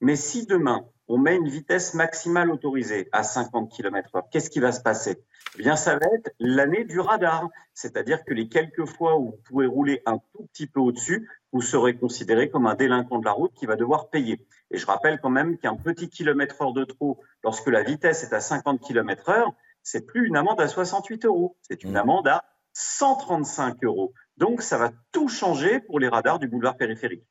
Mais 0.00 0.14
si 0.14 0.46
demain, 0.46 0.86
on 1.08 1.18
met 1.18 1.36
une 1.36 1.48
vitesse 1.48 1.94
maximale 1.94 2.50
autorisée 2.50 3.08
à 3.12 3.22
50 3.22 3.72
km 3.72 4.14
heure, 4.14 4.28
qu'est-ce 4.30 4.50
qui 4.50 4.60
va 4.60 4.70
se 4.72 4.80
passer? 4.80 5.22
Eh 5.58 5.62
bien, 5.62 5.76
ça 5.76 5.94
va 5.96 6.06
être 6.14 6.30
l'année 6.38 6.84
du 6.84 7.00
radar. 7.00 7.48
C'est-à-dire 7.72 8.24
que 8.24 8.34
les 8.34 8.48
quelques 8.48 8.84
fois 8.84 9.16
où 9.16 9.30
vous 9.30 9.40
pouvez 9.44 9.66
rouler 9.66 10.02
un 10.04 10.18
tout 10.18 10.46
petit 10.52 10.66
peu 10.66 10.80
au-dessus, 10.80 11.28
vous 11.52 11.62
serez 11.62 11.96
considéré 11.96 12.50
comme 12.50 12.66
un 12.66 12.74
délinquant 12.74 13.18
de 13.18 13.24
la 13.24 13.32
route 13.32 13.54
qui 13.54 13.64
va 13.64 13.76
devoir 13.76 14.10
payer. 14.10 14.44
Et 14.70 14.76
je 14.76 14.86
rappelle 14.86 15.18
quand 15.20 15.30
même 15.30 15.56
qu'un 15.56 15.76
petit 15.76 16.10
kilomètre 16.10 16.60
heure 16.60 16.74
de 16.74 16.84
trop, 16.84 17.22
lorsque 17.42 17.68
la 17.68 17.82
vitesse 17.82 18.22
est 18.24 18.34
à 18.34 18.40
50 18.40 18.80
km 18.80 19.30
heure, 19.30 19.52
c'est 19.82 20.04
plus 20.04 20.26
une 20.26 20.36
amende 20.36 20.60
à 20.60 20.68
68 20.68 21.24
euros. 21.24 21.56
C'est 21.62 21.84
une 21.84 21.92
mmh. 21.92 21.96
amende 21.96 22.28
à 22.28 22.44
135 22.74 23.82
euros. 23.84 24.12
Donc, 24.36 24.60
ça 24.60 24.76
va 24.76 24.90
tout 25.12 25.28
changer 25.28 25.80
pour 25.80 25.98
les 25.98 26.08
radars 26.08 26.38
du 26.38 26.48
boulevard 26.48 26.76
périphérique. 26.76 27.24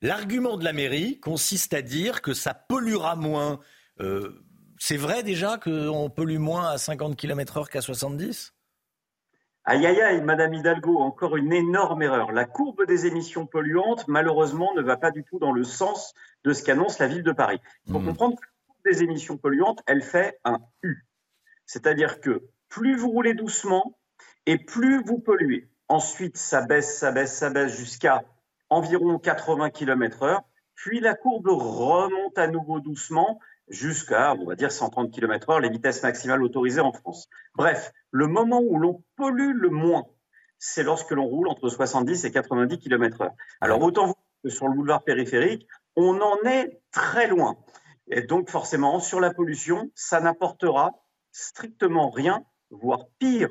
L'argument 0.00 0.56
de 0.56 0.64
la 0.64 0.72
mairie 0.72 1.18
consiste 1.20 1.74
à 1.74 1.82
dire 1.82 2.22
que 2.22 2.32
ça 2.32 2.54
polluera 2.54 3.16
moins. 3.16 3.58
Euh, 4.00 4.44
c'est 4.78 4.96
vrai 4.96 5.22
déjà 5.22 5.58
qu'on 5.58 6.08
pollue 6.08 6.38
moins 6.38 6.68
à 6.68 6.78
50 6.78 7.16
km 7.16 7.60
h 7.60 7.68
qu'à 7.68 7.80
70 7.80 8.54
Aïe 9.64 9.84
aïe 9.84 10.00
aïe, 10.00 10.22
Madame 10.22 10.54
Hidalgo, 10.54 10.96
encore 10.98 11.36
une 11.36 11.52
énorme 11.52 12.00
erreur. 12.00 12.32
La 12.32 12.46
courbe 12.46 12.86
des 12.86 13.04
émissions 13.04 13.44
polluantes, 13.44 14.08
malheureusement, 14.08 14.72
ne 14.74 14.80
va 14.80 14.96
pas 14.96 15.10
du 15.10 15.24
tout 15.24 15.38
dans 15.38 15.52
le 15.52 15.62
sens 15.62 16.14
de 16.44 16.54
ce 16.54 16.62
qu'annonce 16.62 16.98
la 16.98 17.06
ville 17.06 17.22
de 17.22 17.32
Paris. 17.32 17.60
Il 17.86 17.92
faut 17.92 17.98
hmm. 17.98 18.06
comprendre 18.06 18.36
que 18.36 18.46
la 18.46 18.66
courbe 18.66 18.78
des 18.90 19.02
émissions 19.02 19.36
polluantes, 19.36 19.82
elle 19.86 20.00
fait 20.00 20.40
un 20.44 20.60
U. 20.82 21.04
C'est-à-dire 21.66 22.20
que 22.20 22.48
plus 22.70 22.96
vous 22.96 23.10
roulez 23.10 23.34
doucement 23.34 23.98
et 24.46 24.56
plus 24.56 25.02
vous 25.04 25.18
polluez. 25.18 25.68
Ensuite, 25.88 26.38
ça 26.38 26.62
baisse, 26.62 26.96
ça 26.98 27.12
baisse, 27.12 27.36
ça 27.36 27.50
baisse 27.50 27.76
jusqu'à 27.76 28.22
environ 28.70 29.18
80 29.18 29.70
km 29.70 30.22
heure, 30.22 30.42
puis 30.74 31.00
la 31.00 31.14
courbe 31.14 31.48
remonte 31.48 32.38
à 32.38 32.46
nouveau 32.46 32.80
doucement 32.80 33.40
jusqu'à, 33.68 34.34
on 34.34 34.44
va 34.44 34.54
dire, 34.54 34.72
130 34.72 35.10
km 35.10 35.50
heure, 35.50 35.60
les 35.60 35.68
vitesses 35.68 36.02
maximales 36.02 36.42
autorisées 36.42 36.80
en 36.80 36.92
France. 36.92 37.28
Bref, 37.54 37.92
le 38.10 38.26
moment 38.26 38.60
où 38.60 38.78
l'on 38.78 39.02
pollue 39.16 39.52
le 39.54 39.70
moins, 39.70 40.06
c'est 40.58 40.82
lorsque 40.82 41.10
l'on 41.10 41.26
roule 41.26 41.48
entre 41.48 41.68
70 41.68 42.24
et 42.24 42.30
90 42.30 42.78
km 42.78 43.22
heure. 43.22 43.32
Alors, 43.60 43.82
autant 43.82 44.14
que 44.42 44.50
sur 44.50 44.68
le 44.68 44.74
boulevard 44.74 45.04
périphérique, 45.04 45.66
on 45.96 46.20
en 46.20 46.38
est 46.44 46.80
très 46.92 47.26
loin. 47.26 47.58
Et 48.08 48.22
donc, 48.22 48.48
forcément, 48.48 49.00
sur 49.00 49.20
la 49.20 49.32
pollution, 49.32 49.90
ça 49.94 50.20
n'apportera 50.20 50.92
strictement 51.32 52.10
rien, 52.10 52.44
voire 52.70 53.06
pire, 53.18 53.50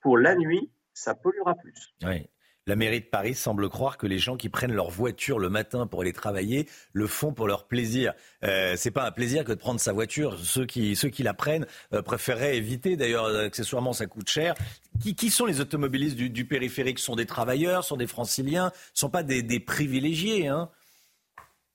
pour 0.00 0.18
la 0.18 0.36
nuit, 0.36 0.70
ça 0.94 1.14
polluera 1.14 1.54
plus. 1.54 1.94
Oui. 2.04 2.28
La 2.68 2.74
mairie 2.74 2.98
de 2.98 3.06
Paris 3.06 3.36
semble 3.36 3.68
croire 3.68 3.96
que 3.96 4.08
les 4.08 4.18
gens 4.18 4.36
qui 4.36 4.48
prennent 4.48 4.72
leur 4.72 4.90
voiture 4.90 5.38
le 5.38 5.48
matin 5.48 5.86
pour 5.86 6.00
aller 6.00 6.12
travailler 6.12 6.68
le 6.92 7.06
font 7.06 7.32
pour 7.32 7.46
leur 7.46 7.68
plaisir. 7.68 8.12
Euh, 8.42 8.74
c'est 8.76 8.90
pas 8.90 9.06
un 9.06 9.12
plaisir 9.12 9.44
que 9.44 9.52
de 9.52 9.58
prendre 9.58 9.78
sa 9.78 9.92
voiture. 9.92 10.36
Ceux 10.40 10.66
qui, 10.66 10.96
ceux 10.96 11.08
qui 11.08 11.22
la 11.22 11.32
prennent 11.32 11.66
euh, 11.92 12.02
préféreraient 12.02 12.56
éviter. 12.56 12.96
D'ailleurs, 12.96 13.26
accessoirement, 13.26 13.92
ça 13.92 14.06
coûte 14.06 14.28
cher. 14.28 14.54
Qui, 15.00 15.30
sont 15.30 15.46
les 15.46 15.60
automobilistes 15.60 16.16
du, 16.16 16.44
périphérique? 16.44 16.98
Sont 16.98 17.14
des 17.14 17.26
travailleurs 17.26 17.84
Sont 17.84 17.96
des 17.96 18.08
franciliens 18.08 18.72
Sont 18.94 19.10
pas 19.10 19.22
des, 19.22 19.44
des 19.44 19.60
privilégiés 19.60 20.48
hein? 20.48 20.68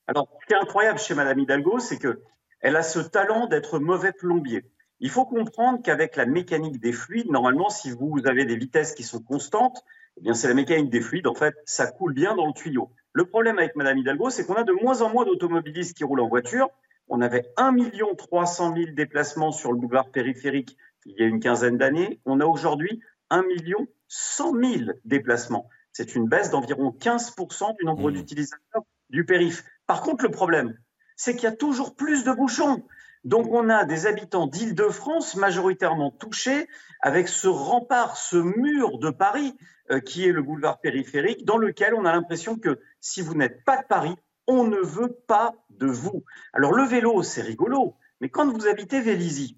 Alors, 0.08 0.28
ce 0.42 0.46
qui 0.48 0.54
est 0.54 0.58
incroyable 0.58 1.00
chez 1.00 1.14
Madame 1.14 1.39
Hidalgo, 1.39 1.80
c'est 1.80 2.00
que 2.00 2.20
elle 2.60 2.76
a 2.76 2.84
ce 2.84 3.00
talent 3.00 3.48
d'être 3.48 3.80
mauvais 3.80 4.12
plombier. 4.12 4.66
Il 5.00 5.10
faut 5.10 5.26
comprendre 5.26 5.82
qu'avec 5.82 6.18
la 6.18 6.26
mécanique 6.26 6.82
des 6.82 6.92
fluides, 6.92 7.32
normalement, 7.32 7.70
si 7.70 7.92
vous 7.92 8.20
avez 8.26 8.44
des 8.44 8.58
vitesses 8.58 8.94
qui 8.94 9.04
sont 9.04 9.22
constantes, 9.22 9.86
eh 10.18 10.22
bien, 10.22 10.34
c'est 10.34 10.47
la 10.47 10.53
mécanique 10.53 10.89
des 10.89 11.01
fluides. 11.01 11.28
En 11.28 11.36
fait, 11.36 11.55
ça 11.66 11.88
coule 11.88 12.14
bien 12.14 12.36
dans 12.36 12.47
le 12.47 12.53
tuyau. 12.53 12.89
Le 13.14 13.26
problème 13.26 13.59
avec 13.59 13.76
Madame 13.76 13.97
Hidalgo, 13.97 14.30
c'est 14.30 14.45
qu'on 14.45 14.55
a 14.55 14.64
de 14.64 14.74
moins 14.74 15.01
en 15.01 15.09
moins 15.09 15.26
d'automobilistes 15.26 15.95
qui 15.95 16.03
roulent 16.03 16.22
en 16.22 16.28
voiture. 16.28 16.70
On 17.07 17.22
avait 17.22 17.51
1 17.57 17.76
300 18.18 18.76
000 18.76 18.91
déplacements 18.93 19.51
sur 19.51 19.72
le 19.72 19.78
boulevard 19.78 20.12
périphérique 20.12 20.78
il 21.05 21.18
y 21.18 21.24
a 21.24 21.26
une 21.26 21.39
quinzaine 21.39 21.78
d'années. 21.78 22.20
On 22.26 22.39
a 22.39 22.45
aujourd'hui 22.45 23.01
1 23.30 23.43
100 24.07 24.53
000 24.53 24.91
déplacements. 25.05 25.70
C'est 25.93 26.16
une 26.16 26.28
baisse 26.28 26.51
d'environ 26.51 26.91
15 26.91 27.36
du 27.80 27.86
nombre 27.86 28.09
mmh. 28.09 28.14
d'utilisateurs 28.14 28.84
du 29.09 29.26
périph. 29.26 29.64
Par 29.88 30.01
contre, 30.01 30.24
le 30.24 30.32
problème, 30.32 30.78
c'est 31.16 31.36
qu'il 31.36 31.43
y 31.43 31.47
a 31.47 31.55
toujours 31.55 31.95
plus 31.95 32.24
de 32.24 32.32
bouchons. 32.32 32.84
Donc 33.24 33.47
on 33.51 33.69
a 33.69 33.86
des 33.86 34.07
habitants 34.07 34.47
d'Île-de-France 34.47 35.36
majoritairement 35.36 36.11
touchés 36.11 36.67
avec 37.01 37.28
ce 37.28 37.47
rempart, 37.47 38.17
ce 38.17 38.38
mur 38.38 38.97
de 38.97 39.09
Paris 39.09 39.55
euh, 39.91 39.99
qui 39.99 40.26
est 40.26 40.32
le 40.32 40.41
boulevard 40.41 40.80
périphérique, 40.80 41.45
dans 41.45 41.57
lequel 41.57 41.93
on 41.93 42.05
a 42.05 42.13
l'impression 42.13 42.57
que 42.57 42.80
si 42.99 43.22
vous 43.22 43.36
n'êtes 43.36 43.63
pas 43.65 43.82
de 43.82 43.88
Paris, 43.88 44.15
on 44.47 44.63
ne 44.63 44.78
veut 44.78 45.13
pas 45.28 45.53
de 45.69 45.88
vous. 45.88 46.24
Alors 46.53 46.72
le 46.72 46.84
vélo, 46.84 47.24
c'est 47.24 47.41
rigolo, 47.41 47.95
mais 48.22 48.30
quand 48.30 48.49
vous 48.51 48.67
habitez 48.67 49.01
Vélizy, 49.01 49.57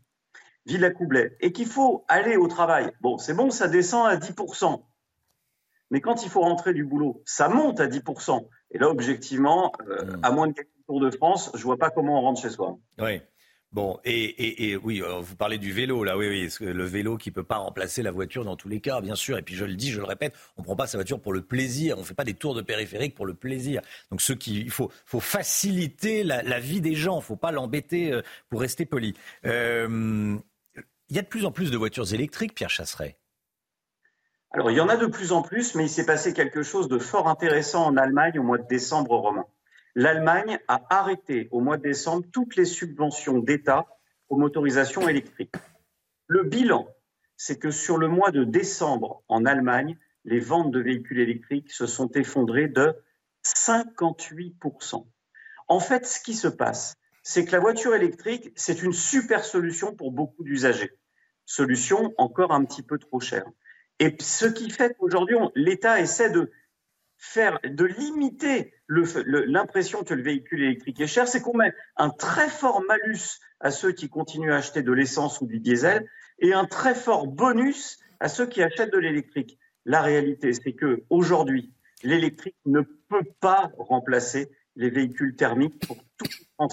Villacoublay, 0.66 1.38
et 1.40 1.52
qu'il 1.52 1.68
faut 1.68 2.06
aller 2.08 2.36
au 2.36 2.48
travail, 2.48 2.92
bon, 3.02 3.18
c'est 3.18 3.34
bon, 3.34 3.50
ça 3.52 3.68
descend 3.68 4.08
à 4.08 4.18
10%. 4.18 4.84
Mais 5.92 6.02
quand 6.02 6.24
il 6.24 6.30
faut 6.30 6.42
rentrer 6.42 6.74
du 6.74 6.84
boulot, 6.86 7.22
ça 7.26 7.48
monte 7.48 7.80
à 7.80 7.88
10%. 7.88 8.48
Et 8.72 8.80
là, 8.80 8.90
objectivement, 8.90 9.72
euh, 9.88 10.18
à 10.24 10.32
moins 10.32 10.48
de 10.48 10.54
quelques 10.54 10.70
tours 10.88 11.00
de 11.00 11.12
France, 11.12 11.52
je 11.54 11.64
vois 11.64 11.78
pas 11.78 11.92
comment 11.92 12.20
on 12.20 12.22
rentre 12.22 12.42
chez 12.42 12.50
soi. 12.50 12.78
Oui. 13.00 13.22
Bon, 13.74 14.00
et, 14.06 14.78
oui, 14.84 15.02
euh, 15.02 15.20
vous 15.20 15.36
parlez 15.36 15.58
du 15.58 15.74
vélo, 15.74 16.04
là, 16.04 16.16
oui, 16.16 16.28
oui, 16.28 16.66
le 16.72 16.84
vélo 16.84 17.18
qui 17.18 17.32
peut 17.32 17.44
pas 17.44 17.58
remplacer 17.58 18.04
la 18.04 18.12
voiture 18.12 18.46
dans 18.46 18.56
tous 18.56 18.70
les 18.70 18.80
cas, 18.80 19.02
bien 19.02 19.16
sûr. 19.16 19.36
Et 19.36 19.42
puis 19.42 19.56
je 19.56 19.66
le 19.66 19.74
dis, 19.74 19.90
je 19.90 20.00
le 20.00 20.06
répète, 20.06 20.36
on 20.58 20.62
ne 20.62 20.66
prend 20.66 20.76
pas 20.76 20.86
sa 20.86 21.00
voiture 21.00 21.20
pour 21.20 21.34
le 21.34 21.42
plaisir, 21.42 21.98
on 21.98 22.02
ne 22.02 22.06
fait 22.06 22.14
pas 22.14 22.24
des 22.24 22.36
tours 22.36 22.54
de 22.54 22.62
périphérique 22.62 23.16
pour 23.16 23.26
le 23.26 23.34
plaisir. 23.34 23.82
Donc 24.12 24.22
ce 24.22 24.32
qui, 24.34 24.62
il 24.62 24.70
faut, 24.70 24.92
faut 25.08 25.20
faciliter 25.20 26.24
la, 26.24 26.60
vie 26.60 26.82
des 26.82 26.94
gens, 26.94 27.16
il 27.16 27.22
ne 27.22 27.24
faut 27.24 27.36
pas 27.36 27.52
l'embêter 27.52 28.14
euh, 28.14 28.22
pour 28.48 28.62
rester 28.62 28.86
poli. 28.86 29.16
Euh, 29.48 30.38
il 31.10 31.16
y 31.16 31.20
a 31.20 31.24
de 31.24 31.28
plus 31.28 31.46
en 31.46 31.52
plus 31.52 31.72
de 31.72 31.78
voitures 31.78 32.14
électriques, 32.14 32.54
Pierre 32.54 32.70
Chasseret. 32.70 33.18
Alors 34.52 34.70
il 34.70 34.78
y 34.78 34.82
en 34.82 34.90
a 34.90 34.98
de 34.98 35.08
plus 35.08 35.32
en 35.32 35.42
plus, 35.42 35.74
mais 35.74 35.86
il 35.86 35.90
s'est 35.90 36.06
passé 36.06 36.34
quelque 36.34 36.62
chose 36.62 36.88
de 36.90 37.00
fort 37.00 37.28
intéressant 37.28 37.88
en 37.88 37.98
Allemagne 37.98 38.38
au 38.38 38.44
mois 38.44 38.60
de 38.60 38.68
décembre 38.68 39.16
romain 39.16 39.48
l'Allemagne 39.96 40.60
a 40.68 40.82
arrêté 40.90 41.48
au 41.52 41.60
mois 41.60 41.78
de 41.78 41.84
décembre 41.84 42.26
toutes 42.32 42.56
les 42.56 42.66
subventions 42.66 43.40
d'État 43.40 43.86
aux 44.30 44.38
motorisations 44.38 45.08
électriques. 45.08 45.56
Le 46.28 46.44
bilan, 46.44 46.88
c'est 47.38 47.60
que 47.60 47.72
sur 47.72 47.98
le 47.98 48.08
mois 48.08 48.32
de 48.32 48.44
décembre 48.44 49.24
en 49.28 49.46
Allemagne, 49.46 49.98
les 50.26 50.40
ventes 50.40 50.72
de 50.72 50.80
véhicules 50.80 51.20
électriques 51.20 51.72
se 51.72 51.86
sont 51.86 52.10
effondrées 52.12 52.68
de 52.68 52.96
58%. 53.46 55.06
En 55.68 55.80
fait, 55.80 56.06
ce 56.06 56.22
qui 56.22 56.34
se 56.34 56.48
passe, 56.48 56.96
c'est 57.22 57.46
que 57.46 57.52
la 57.52 57.60
voiture 57.60 57.96
électrique, 57.96 58.52
c'est 58.56 58.84
une 58.84 58.94
super 58.94 59.44
solution 59.44 59.96
pour 59.96 60.12
beaucoup 60.12 60.44
d'usagers. 60.44 60.92
Solution 61.46 62.14
encore 62.18 62.52
un 62.52 62.64
petit 62.66 62.84
peu 62.84 62.98
trop 62.98 63.20
chère. 63.20 63.46
Et 64.00 64.16
ce 64.20 64.46
qui 64.46 64.70
fait 64.70 64.96
qu'aujourd'hui, 64.98 65.38
l'État 65.56 66.00
essaie 66.00 66.30
de 66.30 66.52
de 67.36 67.86
limiter 67.86 68.74
l'impression 68.88 70.04
que 70.04 70.14
le 70.14 70.22
véhicule 70.22 70.64
électrique 70.64 71.00
est 71.00 71.08
cher, 71.08 71.28
c'est 71.28 71.42
qu'on 71.42 71.58
met 71.58 71.74
un 71.98 72.10
très 72.10 72.50
fort 72.50 72.82
malus 72.88 73.40
à 73.60 73.72
ceux 73.72 73.92
qui 73.92 74.10
continuent 74.10 74.52
à 74.52 74.58
acheter 74.58 74.84
de 74.84 74.92
l'essence 74.92 75.42
ou 75.42 75.48
du 75.48 75.60
diesel 75.60 76.08
et 76.40 76.54
un 76.54 76.66
très 76.66 76.96
fort 76.96 77.28
bonus 77.28 78.00
à 78.20 78.28
ceux 78.28 78.46
qui 78.46 78.62
achètent 78.62 78.92
de 78.92 78.98
l'électrique. 78.98 79.58
La 79.86 80.02
réalité, 80.02 80.54
c'est 80.54 80.74
que 80.74 81.04
aujourd'hui, 81.10 81.74
l'électrique 82.04 82.56
ne 82.66 82.82
peut 82.82 83.26
pas 83.40 83.72
remplacer 83.78 84.50
les 84.76 84.90
véhicules 84.90 85.36
thermiques 85.36 85.86
pour 85.86 85.98
tout. 86.18 86.68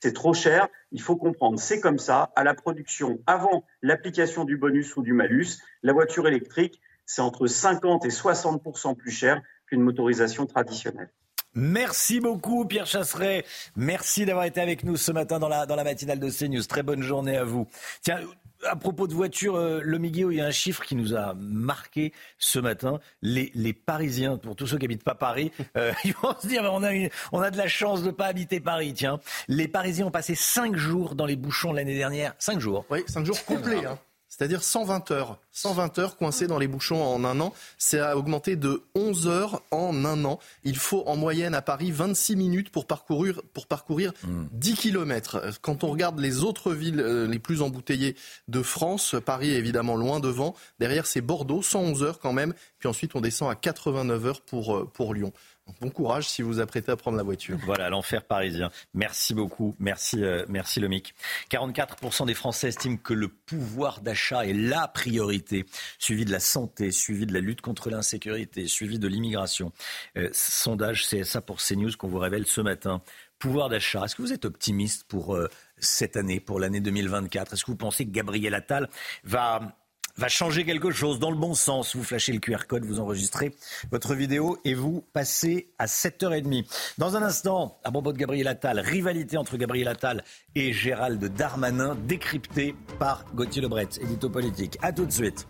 C'est 0.00 0.12
trop 0.12 0.34
cher, 0.34 0.68
il 0.90 1.00
faut 1.00 1.16
comprendre. 1.16 1.58
C'est 1.60 1.80
comme 1.80 1.98
ça, 1.98 2.32
à 2.34 2.44
la 2.44 2.54
production, 2.54 3.20
avant 3.26 3.64
l'application 3.82 4.44
du 4.44 4.56
bonus 4.56 4.96
ou 4.96 5.02
du 5.02 5.12
malus, 5.12 5.58
la 5.82 5.92
voiture 5.92 6.26
électrique, 6.26 6.80
c'est 7.06 7.22
entre 7.22 7.46
50 7.46 8.04
et 8.04 8.10
60 8.10 8.62
plus 8.98 9.10
cher 9.10 9.40
qu'une 9.72 9.82
motorisation 9.82 10.44
traditionnelle. 10.44 11.08
Merci 11.54 12.20
beaucoup 12.20 12.66
Pierre 12.66 12.86
Chasseret. 12.86 13.44
Merci 13.74 14.26
d'avoir 14.26 14.44
été 14.44 14.60
avec 14.60 14.84
nous 14.84 14.98
ce 14.98 15.12
matin 15.12 15.38
dans 15.38 15.48
la, 15.48 15.64
dans 15.64 15.76
la 15.76 15.84
matinale 15.84 16.20
de 16.20 16.30
CNews. 16.30 16.64
Très 16.64 16.82
bonne 16.82 17.02
journée 17.02 17.38
à 17.38 17.44
vous. 17.44 17.66
Tiens, 18.02 18.20
à 18.68 18.76
propos 18.76 19.06
de 19.06 19.14
voitures, 19.14 19.56
euh, 19.56 19.80
le 19.82 19.98
Miguel, 19.98 20.28
il 20.30 20.36
y 20.36 20.40
a 20.42 20.46
un 20.46 20.50
chiffre 20.50 20.82
qui 20.82 20.94
nous 20.94 21.14
a 21.14 21.34
marqué 21.34 22.12
ce 22.38 22.58
matin. 22.58 23.00
Les, 23.22 23.50
les 23.54 23.72
Parisiens, 23.72 24.36
pour 24.36 24.56
tous 24.56 24.66
ceux 24.66 24.78
qui 24.78 24.84
habitent 24.84 25.04
pas 25.04 25.14
Paris, 25.14 25.52
euh, 25.78 25.92
ils 26.04 26.12
vont 26.14 26.34
se 26.38 26.46
dire 26.46 26.62
on 26.70 26.82
a, 26.82 26.90
on 27.32 27.40
a 27.40 27.50
de 27.50 27.56
la 27.56 27.68
chance 27.68 28.02
de 28.02 28.08
ne 28.08 28.12
pas 28.12 28.26
habiter 28.26 28.60
Paris. 28.60 28.92
Tiens, 28.92 29.20
les 29.48 29.68
Parisiens 29.68 30.06
ont 30.06 30.10
passé 30.10 30.34
cinq 30.34 30.76
jours 30.76 31.14
dans 31.14 31.26
les 31.26 31.36
bouchons 31.36 31.72
l'année 31.72 31.96
dernière. 31.96 32.34
Cinq 32.38 32.60
jours. 32.60 32.84
Oui, 32.90 33.04
cinq 33.06 33.24
jours 33.24 33.42
complets. 33.46 33.86
Hein 33.86 33.98
c'est-à-dire 34.32 34.62
120 34.62 35.10
heures. 35.10 35.38
120 35.50 35.98
heures 35.98 36.16
coincées 36.16 36.46
dans 36.46 36.58
les 36.58 36.66
bouchons 36.66 37.04
en 37.04 37.22
un 37.22 37.38
an. 37.40 37.52
C'est 37.76 38.00
à 38.00 38.16
augmenter 38.16 38.56
de 38.56 38.82
11 38.94 39.28
heures 39.28 39.62
en 39.70 40.06
un 40.06 40.24
an. 40.24 40.38
Il 40.64 40.78
faut 40.78 41.02
en 41.06 41.16
moyenne 41.16 41.54
à 41.54 41.60
Paris 41.60 41.90
26 41.90 42.36
minutes 42.36 42.70
pour 42.70 42.86
parcourir, 42.86 43.42
pour 43.52 43.66
parcourir 43.66 44.14
10 44.52 44.74
km. 44.74 45.42
Quand 45.60 45.84
on 45.84 45.88
regarde 45.88 46.18
les 46.18 46.44
autres 46.44 46.72
villes 46.72 47.00
euh, 47.00 47.26
les 47.26 47.38
plus 47.38 47.60
embouteillées 47.60 48.16
de 48.48 48.62
France, 48.62 49.16
Paris 49.22 49.50
est 49.50 49.58
évidemment 49.58 49.96
loin 49.96 50.18
devant. 50.18 50.54
Derrière, 50.80 51.06
c'est 51.06 51.20
Bordeaux, 51.20 51.60
111 51.60 52.02
heures 52.02 52.18
quand 52.18 52.32
même. 52.32 52.54
Puis 52.78 52.88
ensuite, 52.88 53.14
on 53.14 53.20
descend 53.20 53.50
à 53.50 53.54
89 53.54 54.26
heures 54.26 54.40
pour, 54.40 54.74
euh, 54.74 54.90
pour 54.94 55.12
Lyon. 55.12 55.34
Bon 55.80 55.90
courage 55.90 56.28
si 56.28 56.42
vous 56.42 56.58
apprêtez 56.58 56.90
à 56.90 56.96
prendre 56.96 57.16
la 57.16 57.22
voiture. 57.22 57.56
Voilà, 57.64 57.88
l'enfer 57.88 58.24
parisien. 58.24 58.70
Merci 58.94 59.32
beaucoup. 59.32 59.76
Merci, 59.78 60.22
euh, 60.22 60.44
merci 60.48 60.80
Lomic. 60.80 61.14
44% 61.50 62.26
des 62.26 62.34
Français 62.34 62.68
estiment 62.68 62.96
que 62.96 63.14
le 63.14 63.28
pouvoir 63.28 64.00
d'achat 64.00 64.44
est 64.44 64.54
la 64.54 64.88
priorité, 64.88 65.64
suivi 65.98 66.24
de 66.24 66.32
la 66.32 66.40
santé, 66.40 66.90
suivi 66.90 67.26
de 67.26 67.32
la 67.32 67.40
lutte 67.40 67.60
contre 67.60 67.90
l'insécurité, 67.90 68.66
suivi 68.66 68.98
de 68.98 69.06
l'immigration. 69.06 69.72
Euh, 70.16 70.28
sondage 70.32 71.06
CSA 71.06 71.40
pour 71.40 71.58
CNews 71.58 71.92
qu'on 71.96 72.08
vous 72.08 72.18
révèle 72.18 72.46
ce 72.46 72.60
matin. 72.60 73.00
Pouvoir 73.38 73.68
d'achat. 73.68 74.04
Est-ce 74.04 74.16
que 74.16 74.22
vous 74.22 74.32
êtes 74.32 74.44
optimiste 74.44 75.04
pour 75.04 75.36
euh, 75.36 75.48
cette 75.78 76.16
année, 76.16 76.40
pour 76.40 76.58
l'année 76.58 76.80
2024 76.80 77.52
Est-ce 77.52 77.64
que 77.64 77.70
vous 77.70 77.76
pensez 77.76 78.04
que 78.04 78.10
Gabriel 78.10 78.54
Attal 78.54 78.88
va 79.24 79.76
va 80.16 80.28
changer 80.28 80.64
quelque 80.64 80.90
chose 80.90 81.18
dans 81.18 81.30
le 81.30 81.36
bon 81.36 81.54
sens. 81.54 81.96
Vous 81.96 82.04
flashez 82.04 82.32
le 82.32 82.38
QR 82.38 82.66
code, 82.68 82.84
vous 82.84 83.00
enregistrez 83.00 83.54
votre 83.90 84.14
vidéo 84.14 84.58
et 84.64 84.74
vous 84.74 85.04
passez 85.12 85.68
à 85.78 85.86
7h30. 85.86 86.66
Dans 86.98 87.16
un 87.16 87.22
instant, 87.22 87.78
à 87.84 87.90
propos 87.90 88.12
de 88.12 88.18
Gabriel 88.18 88.48
Attal, 88.48 88.80
rivalité 88.80 89.36
entre 89.36 89.56
Gabriel 89.56 89.88
Attal 89.88 90.24
et 90.54 90.72
Gérald 90.72 91.22
Darmanin, 91.34 91.96
décryptée 92.06 92.74
par 92.98 93.24
Gauthier 93.34 93.62
Lebret, 93.62 93.88
édito 94.00 94.28
politique. 94.28 94.78
A 94.82 94.92
tout 94.92 95.06
de 95.06 95.12
suite. 95.12 95.46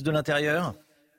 De 0.00 0.10
l'Intérieur 0.10 0.74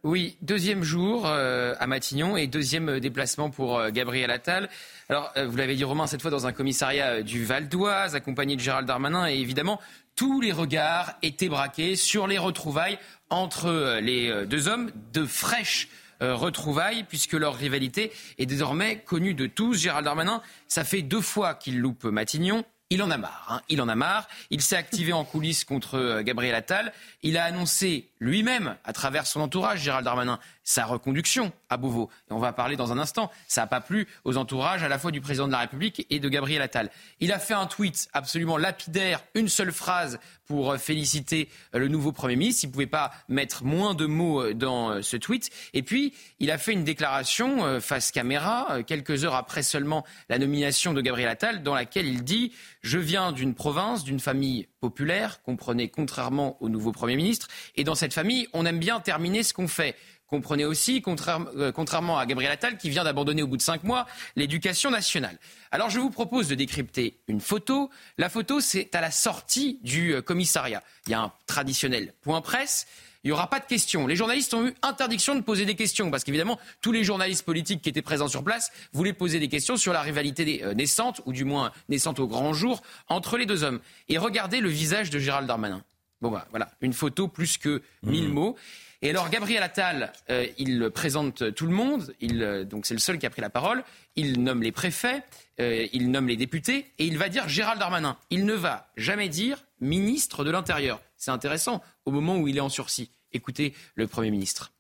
oui, 0.05 0.36
deuxième 0.41 0.84
jour 0.84 1.26
euh, 1.26 1.76
à 1.80 1.88
Matignon 1.88 2.36
et 2.36 2.45
deuxième 2.45 2.99
déplacement 2.99 3.49
pour 3.49 3.80
euh, 3.80 3.89
Gabriel 3.89 4.32
Attal. 4.32 4.67
Alors, 5.07 5.32
euh, 5.38 5.47
vous 5.47 5.55
l'avez 5.55 5.76
dit 5.76 5.86
Romain, 5.86 6.07
cette 6.07 6.21
fois 6.21 6.30
dans 6.30 6.45
un 6.45 6.51
commissariat 6.51 7.21
du 7.21 7.45
Val 7.45 7.69
d'Oise, 7.69 8.13
accompagné 8.13 8.57
de 8.57 8.61
Gérald 8.61 8.86
Darmanin, 8.86 9.30
et 9.30 9.36
évidemment, 9.36 9.80
tous 10.17 10.41
les 10.41 10.51
regards 10.51 11.13
étaient 11.21 11.47
braqués 11.47 11.95
sur 11.95 12.28
les 12.28 12.38
retrouvailles 12.38 12.99
entre 13.30 13.99
les 14.01 14.45
deux 14.45 14.67
hommes, 14.67 14.91
de 15.13 15.26
fraîches 15.26 15.88
retrouvailles, 16.19 17.05
puisque 17.05 17.34
leur 17.34 17.55
rivalité 17.55 18.11
est 18.38 18.45
désormais 18.45 18.97
connue 18.97 19.34
de 19.34 19.47
tous. 19.47 19.76
Gérald 19.76 20.03
Darmanin, 20.03 20.41
ça 20.67 20.84
fait 20.84 21.01
deux 21.01 21.21
fois 21.21 21.55
qu'il 21.55 21.80
loupe 21.80 22.03
Matignon. 22.03 22.65
Il 22.90 23.02
en 23.02 23.10
a 23.10 23.18
marre. 23.18 23.48
Hein. 23.50 23.62
Il 23.70 23.82
en 23.82 23.88
a 23.88 23.96
marre. 23.96 24.28
Il 24.50 24.62
s'est 24.62 24.76
activé 24.76 25.14
en 25.14 25.24
coulisses 25.24 25.64
contre 25.64 26.22
Gabriel 26.22 26.56
Attal. 26.56 26.94
Il 27.24 27.38
a 27.38 27.46
annoncé 27.46 28.10
lui-même, 28.20 28.76
à 28.84 28.94
travers 28.94 29.26
son 29.26 29.42
entourage, 29.42 29.82
Gérald 29.82 30.06
Darmanin, 30.06 30.40
sa 30.64 30.86
reconduction 30.86 31.51
à 31.70 31.78
Beauvau. 31.78 32.09
On 32.30 32.39
va 32.39 32.53
parler 32.53 32.76
dans 32.76 32.91
un 32.91 32.99
instant. 32.99 33.32
Ça 33.47 33.61
n'a 33.61 33.68
pas 33.68 33.82
plu 33.82 34.07
aux 34.24 34.38
entourages 34.38 34.84
à 34.84 34.88
la 34.88 34.97
fois 34.97 35.11
du 35.11 35.22
président 35.22 35.47
de 35.47 35.51
la 35.51 35.59
République 35.59 36.05
et 36.09 36.20
de 36.20 36.30
Gabriel 36.30 36.61
Attal. 36.61 36.89
Il 37.20 37.32
a 37.32 37.39
fait 37.39 37.53
un 37.53 37.66
tweet 37.66 38.07
absolument 38.14 38.57
lapidaire, 38.57 39.24
une 39.36 39.49
seule 39.49 39.72
phrase 39.72 40.20
pour 40.45 40.72
euh, 40.72 40.78
féliciter 40.78 41.49
euh, 41.76 41.80
le 41.80 41.88
nouveau 41.88 42.11
Premier 42.11 42.36
ministre. 42.36 42.64
Il 42.64 42.68
ne 42.68 42.74
pouvait 42.74 42.86
pas 42.86 43.11
mettre 43.28 43.64
moins 43.64 43.93
de 43.93 44.05
mots 44.05 44.41
euh, 44.41 44.53
dans 44.53 45.01
ce 45.01 45.18
tweet. 45.18 45.49
Et 45.74 45.84
puis, 45.84 46.14
il 46.39 46.51
a 46.51 46.57
fait 46.57 46.74
une 46.74 46.84
déclaration 46.84 47.80
face 47.80 48.11
caméra, 48.11 48.84
quelques 48.86 49.24
heures 49.26 49.36
après 49.36 49.64
seulement 49.64 50.05
la 50.30 50.38
nomination 50.38 50.93
de 50.93 51.01
Gabriel 51.01 51.30
Attal, 51.30 51.64
dans 51.64 51.74
laquelle 51.74 52.07
il 52.07 52.24
dit 52.24 52.51
Je 52.82 52.97
viens 52.97 53.32
d'une 53.32 53.55
province, 53.55 54.03
d'une 54.03 54.20
famille 54.20 54.68
populaire, 54.80 55.41
comprenez, 55.43 55.89
contrairement 55.89 56.57
au 56.61 56.70
nouveau 56.70 56.91
Premier 56.91 57.16
ministre. 57.16 57.47
Et 57.76 57.84
dans 57.84 57.95
cette 57.95 58.14
famille, 58.14 58.47
on 58.53 58.66
aime 58.66 58.80
bien 58.80 58.99
terminer 58.99 59.43
ce 59.43 59.53
qu'on 59.53 59.68
fait. 59.68 59.95
Comprenez 60.34 60.66
aussi, 60.66 61.04
euh, 61.06 61.72
contrairement 61.72 62.18
à 62.18 62.26
Gabriel 62.26 62.52
Attal, 62.52 62.80
qui 62.80 62.90
vient 62.90 63.04
d'abandonner 63.04 63.44
au 63.44 63.48
bout 63.48 63.58
de 63.58 63.62
cinq 63.62 63.84
mois 63.84 64.08
l'éducation 64.36 64.90
nationale. 64.90 65.38
Alors 65.70 65.92
je 65.92 66.00
vous 66.00 66.10
propose 66.10 66.48
de 66.48 66.56
décrypter 66.56 67.20
une 67.28 67.40
photo. 67.40 67.92
La 68.18 68.30
photo, 68.30 68.60
c'est 68.60 68.96
à 68.96 69.02
la 69.02 69.12
sortie 69.12 69.78
du 69.84 70.16
euh, 70.16 70.24
commissariat. 70.24 70.82
Il 71.06 71.12
y 71.12 71.14
a 71.14 71.22
un 71.22 71.32
traditionnel 71.46 72.16
point 72.24 72.42
presse. 72.42 72.88
Il 73.24 73.28
n'y 73.28 73.32
aura 73.32 73.48
pas 73.48 73.60
de 73.60 73.66
questions. 73.66 74.08
Les 74.08 74.16
journalistes 74.16 74.56
ont 74.56 74.66
eu 74.66 74.74
interdiction 74.82 75.36
de 75.36 75.42
poser 75.42 75.66
des 75.66 75.76
questions 75.76 76.10
parce 76.10 76.24
qu'évidemment, 76.24 76.58
tous 76.82 76.92
les 76.92 77.04
journalistes 77.04 77.46
politiques 77.46 77.84
qui 77.84 77.90
étaient 77.90 78.02
présents 78.02 78.28
sur 78.28 78.44
place 78.44 78.72
voulaient 78.92 79.14
poser 79.14 79.40
des 79.40 79.50
questions 79.50 79.78
sur 79.78 79.94
la 79.94 80.02
rivalité 80.02 80.64
euh, 80.64 80.74
naissante, 80.74 81.22
ou 81.28 81.32
du 81.32 81.46
moins 81.46 81.72
naissante 81.90 82.20
au 82.20 82.26
grand 82.26 82.54
jour, 82.54 82.82
entre 83.08 83.38
les 83.38 83.46
deux 83.46 83.64
hommes. 83.64 83.82
Et 84.10 84.18
regardez 84.18 84.62
le 84.62 84.70
visage 84.70 85.12
de 85.12 85.20
Gérald 85.20 85.48
Darmanin. 85.48 85.84
Bon, 86.24 86.32
bah, 86.32 86.47
voilà, 86.51 86.69
une 86.80 86.93
photo 86.93 87.28
plus 87.28 87.57
que 87.57 87.82
mille 88.01 88.30
mmh. 88.30 88.34
mots. 88.34 88.55
Et 89.01 89.09
alors 89.09 89.30
Gabriel 89.30 89.61
Attal, 89.61 90.13
euh, 90.30 90.47
il 90.57 90.89
présente 90.89 91.53
tout 91.53 91.65
le 91.65 91.74
monde, 91.74 92.15
il, 92.21 92.41
euh, 92.41 92.63
donc 92.63 92.86
c'est 92.86 92.93
le 92.93 93.01
seul 93.01 93.19
qui 93.19 93.26
a 93.26 93.30
pris 93.30 93.41
la 93.41 93.49
parole, 93.49 93.84
il 94.15 94.41
nomme 94.41 94.63
les 94.63 94.71
préfets, 94.71 95.21
euh, 95.59 95.86
il 95.91 96.11
nomme 96.11 96.30
les 96.30 96.38
députés, 96.38 96.89
et 96.97 97.05
il 97.05 97.17
va 97.17 97.28
dire 97.28 97.49
Gérald 97.49 97.78
Darmanin. 97.78 98.15
Il 98.30 98.45
ne 98.45 98.53
va 98.53 98.88
jamais 98.95 99.28
dire 99.28 99.65
ministre 99.82 100.45
de 100.45 100.51
l'Intérieur. 100.51 101.01
C'est 101.17 101.32
intéressant 101.32 101.82
au 102.05 102.11
moment 102.11 102.38
où 102.38 102.47
il 102.47 102.55
est 102.55 102.61
en 102.61 102.69
sursis. 102.69 103.11
Écoutez 103.34 103.74
le 103.95 104.07
Premier 104.07 104.32
ministre. 104.32 104.71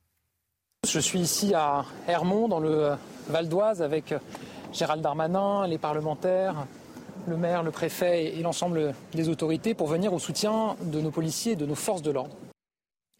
Je 0.87 0.99
suis 0.99 1.19
ici 1.19 1.53
à 1.53 1.83
Hermont, 2.07 2.47
dans 2.47 2.61
le 2.61 2.93
Val 3.27 3.49
d'Oise, 3.49 3.81
avec 3.81 4.13
Gérald 4.71 5.01
Darmanin, 5.01 5.67
les 5.67 5.77
parlementaires, 5.77 6.65
le 7.27 7.37
maire, 7.37 7.63
le 7.63 7.71
préfet 7.71 8.37
et 8.37 8.41
l'ensemble 8.41 8.93
des 9.13 9.29
autorités 9.29 9.73
pour 9.73 9.87
venir 9.87 10.13
au 10.13 10.19
soutien 10.19 10.75
de 10.81 11.01
nos 11.01 11.11
policiers 11.11 11.53
et 11.53 11.55
de 11.55 11.65
nos 11.65 11.75
forces 11.75 12.01
de 12.01 12.11
l'ordre. 12.11 12.35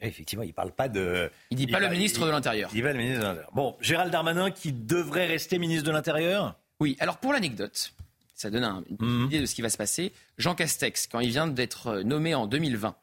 Effectivement, 0.02 0.44
il 0.44 0.54
parle 0.54 0.72
pas 0.72 0.90
de. 0.90 1.32
Il 1.50 1.58
dit 1.58 1.68
pas 1.68 1.80
le 1.80 1.90
ministre 1.90 2.26
de 2.26 2.32
l'Intérieur. 2.32 2.70
Il 2.74 2.76
dit 2.76 2.82
pas 2.82 2.92
le 2.92 2.98
ministre 2.98 3.22
de 3.22 3.26
l'Intérieur. 3.26 3.52
Bon, 3.54 3.76
Gérald 3.80 4.12
Darmanin 4.12 4.52
qui 4.52 4.74
devrait 4.74 5.28
rester 5.28 5.58
ministre 5.60 5.86
de 5.86 5.92
l'Intérieur? 5.92 6.56
Oui, 6.80 6.98
alors 7.00 7.18
pour 7.18 7.32
l'anecdote, 7.32 7.94
ça 8.36 8.50
donne 8.50 8.66
une 8.90 8.98
mhm. 9.00 9.26
idée 9.28 9.40
de 9.40 9.46
ce 9.46 9.56
qui 9.56 9.62
va 9.62 9.70
se 9.70 9.78
passer. 9.78 10.12
Jean 10.38 10.56
Castex, 10.56 11.08
quand 11.08 11.22
il 11.22 11.30
vient 11.30 11.48
d'être 11.48 11.88
euh, 11.88 12.04
nommé 12.04 12.36
en 12.36 12.48
2020, 12.48 12.96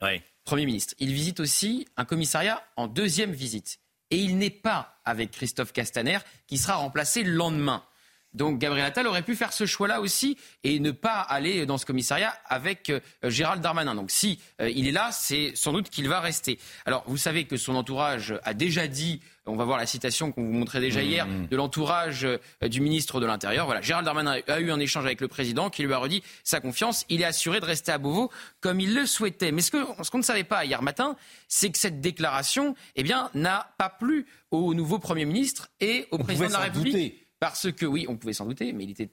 Premier 0.45 0.67
ministre, 0.67 0.95
il 0.99 1.13
visite 1.13 1.41
aussi 1.41 1.87
un 1.97 2.05
commissariat 2.05 2.63
en 2.77 2.89
deuxième 2.89 3.33
visite. 3.33 3.79
Et 4.11 4.19
il 4.19 4.37
n'est 4.37 4.51
pas 4.51 5.01
avec 5.05 5.31
Christophe 5.31 5.73
Castaner, 5.73 6.19
qui 6.47 6.59
sera 6.59 6.75
remplacé 6.75 7.23
le 7.23 7.33
lendemain. 7.33 7.85
Donc 8.33 8.59
Gabriel 8.59 8.87
Attal 8.87 9.07
aurait 9.07 9.23
pu 9.23 9.35
faire 9.35 9.53
ce 9.53 9.67
choix-là 9.67 10.01
aussi 10.01 10.37
et 10.63 10.79
ne 10.79 10.91
pas 10.93 11.21
aller 11.21 11.67
dans 11.67 11.79
ce 11.79 11.87
commissariat 11.87 12.33
avec 12.47 12.91
euh, 12.91 13.01
Gérald 13.25 13.61
Darmanin. 13.63 13.95
Donc 13.95 14.11
si 14.11 14.39
euh, 14.61 14.71
il 14.71 14.87
est 14.87 14.93
là, 14.93 15.11
c'est 15.13 15.53
sans 15.55 15.73
doute 15.73 15.91
qu'il 15.91 16.09
va 16.09 16.21
rester. 16.21 16.59
Alors 16.87 17.03
vous 17.07 17.17
savez 17.17 17.45
que 17.45 17.57
son 17.57 17.75
entourage 17.75 18.35
a 18.45 18.55
déjà 18.55 18.87
dit 18.87 19.21
on 19.47 19.57
va 19.57 19.65
voir 19.65 19.79
la 19.79 19.87
citation 19.87 20.31
qu'on 20.31 20.45
vous 20.45 20.53
montrait 20.53 20.81
déjà 20.81 21.03
hier 21.03 21.27
Mmh. 21.27 21.49
de 21.49 21.57
l'entourage 21.57 22.25
euh, 22.25 22.39
du 22.69 22.81
ministre 22.81 23.21
de 23.21 23.27
l'Intérieur. 23.27 23.67
Voilà, 23.67 23.81
Gérald 23.81 24.05
Darmanin 24.05 24.39
a 24.47 24.61
eu 24.61 24.71
un 24.71 24.79
échange 24.79 25.05
avec 25.05 25.21
le 25.21 25.29
président 25.29 25.71
qui 25.71 25.83
lui 25.83 25.93
a 25.93 25.99
redit 25.99 26.23
sa 26.45 26.61
confiance. 26.61 27.05
Il 27.09 27.21
est 27.21 27.25
assuré 27.25 27.59
de 27.61 27.65
rester 27.65 27.91
à 27.91 27.99
Beauvau 27.99 28.31
comme 28.61 28.81
il 28.81 28.95
le 28.95 29.07
souhaitait. 29.07 29.51
Mais 29.51 29.61
ce 29.61 29.71
qu'on 29.73 30.19
ne 30.19 30.23
savait 30.23 30.45
pas 30.45 30.65
hier 30.65 30.83
matin, 30.83 31.17
c'est 31.49 31.71
que 31.71 31.79
cette 31.79 32.01
déclaration, 32.01 32.75
eh 32.97 33.03
bien, 33.03 33.31
n'a 33.35 33.73
pas 33.77 33.89
plu 33.89 34.27
au 34.51 34.73
nouveau 34.73 34.99
Premier 34.99 35.25
ministre 35.25 35.69
et 35.81 36.07
au 36.11 36.17
On 36.21 36.23
président 36.23 36.47
de 36.49 36.53
la 36.53 36.59
République. 36.61 36.93
douter. 36.95 37.27
Parce 37.41 37.73
que 37.73 37.87
oui, 37.87 38.07
on 38.09 38.17
pouvait 38.17 38.33
s'en 38.33 38.47
douter, 38.47 38.73
mais 38.73 38.85
il 38.85 38.91
était 38.91 39.11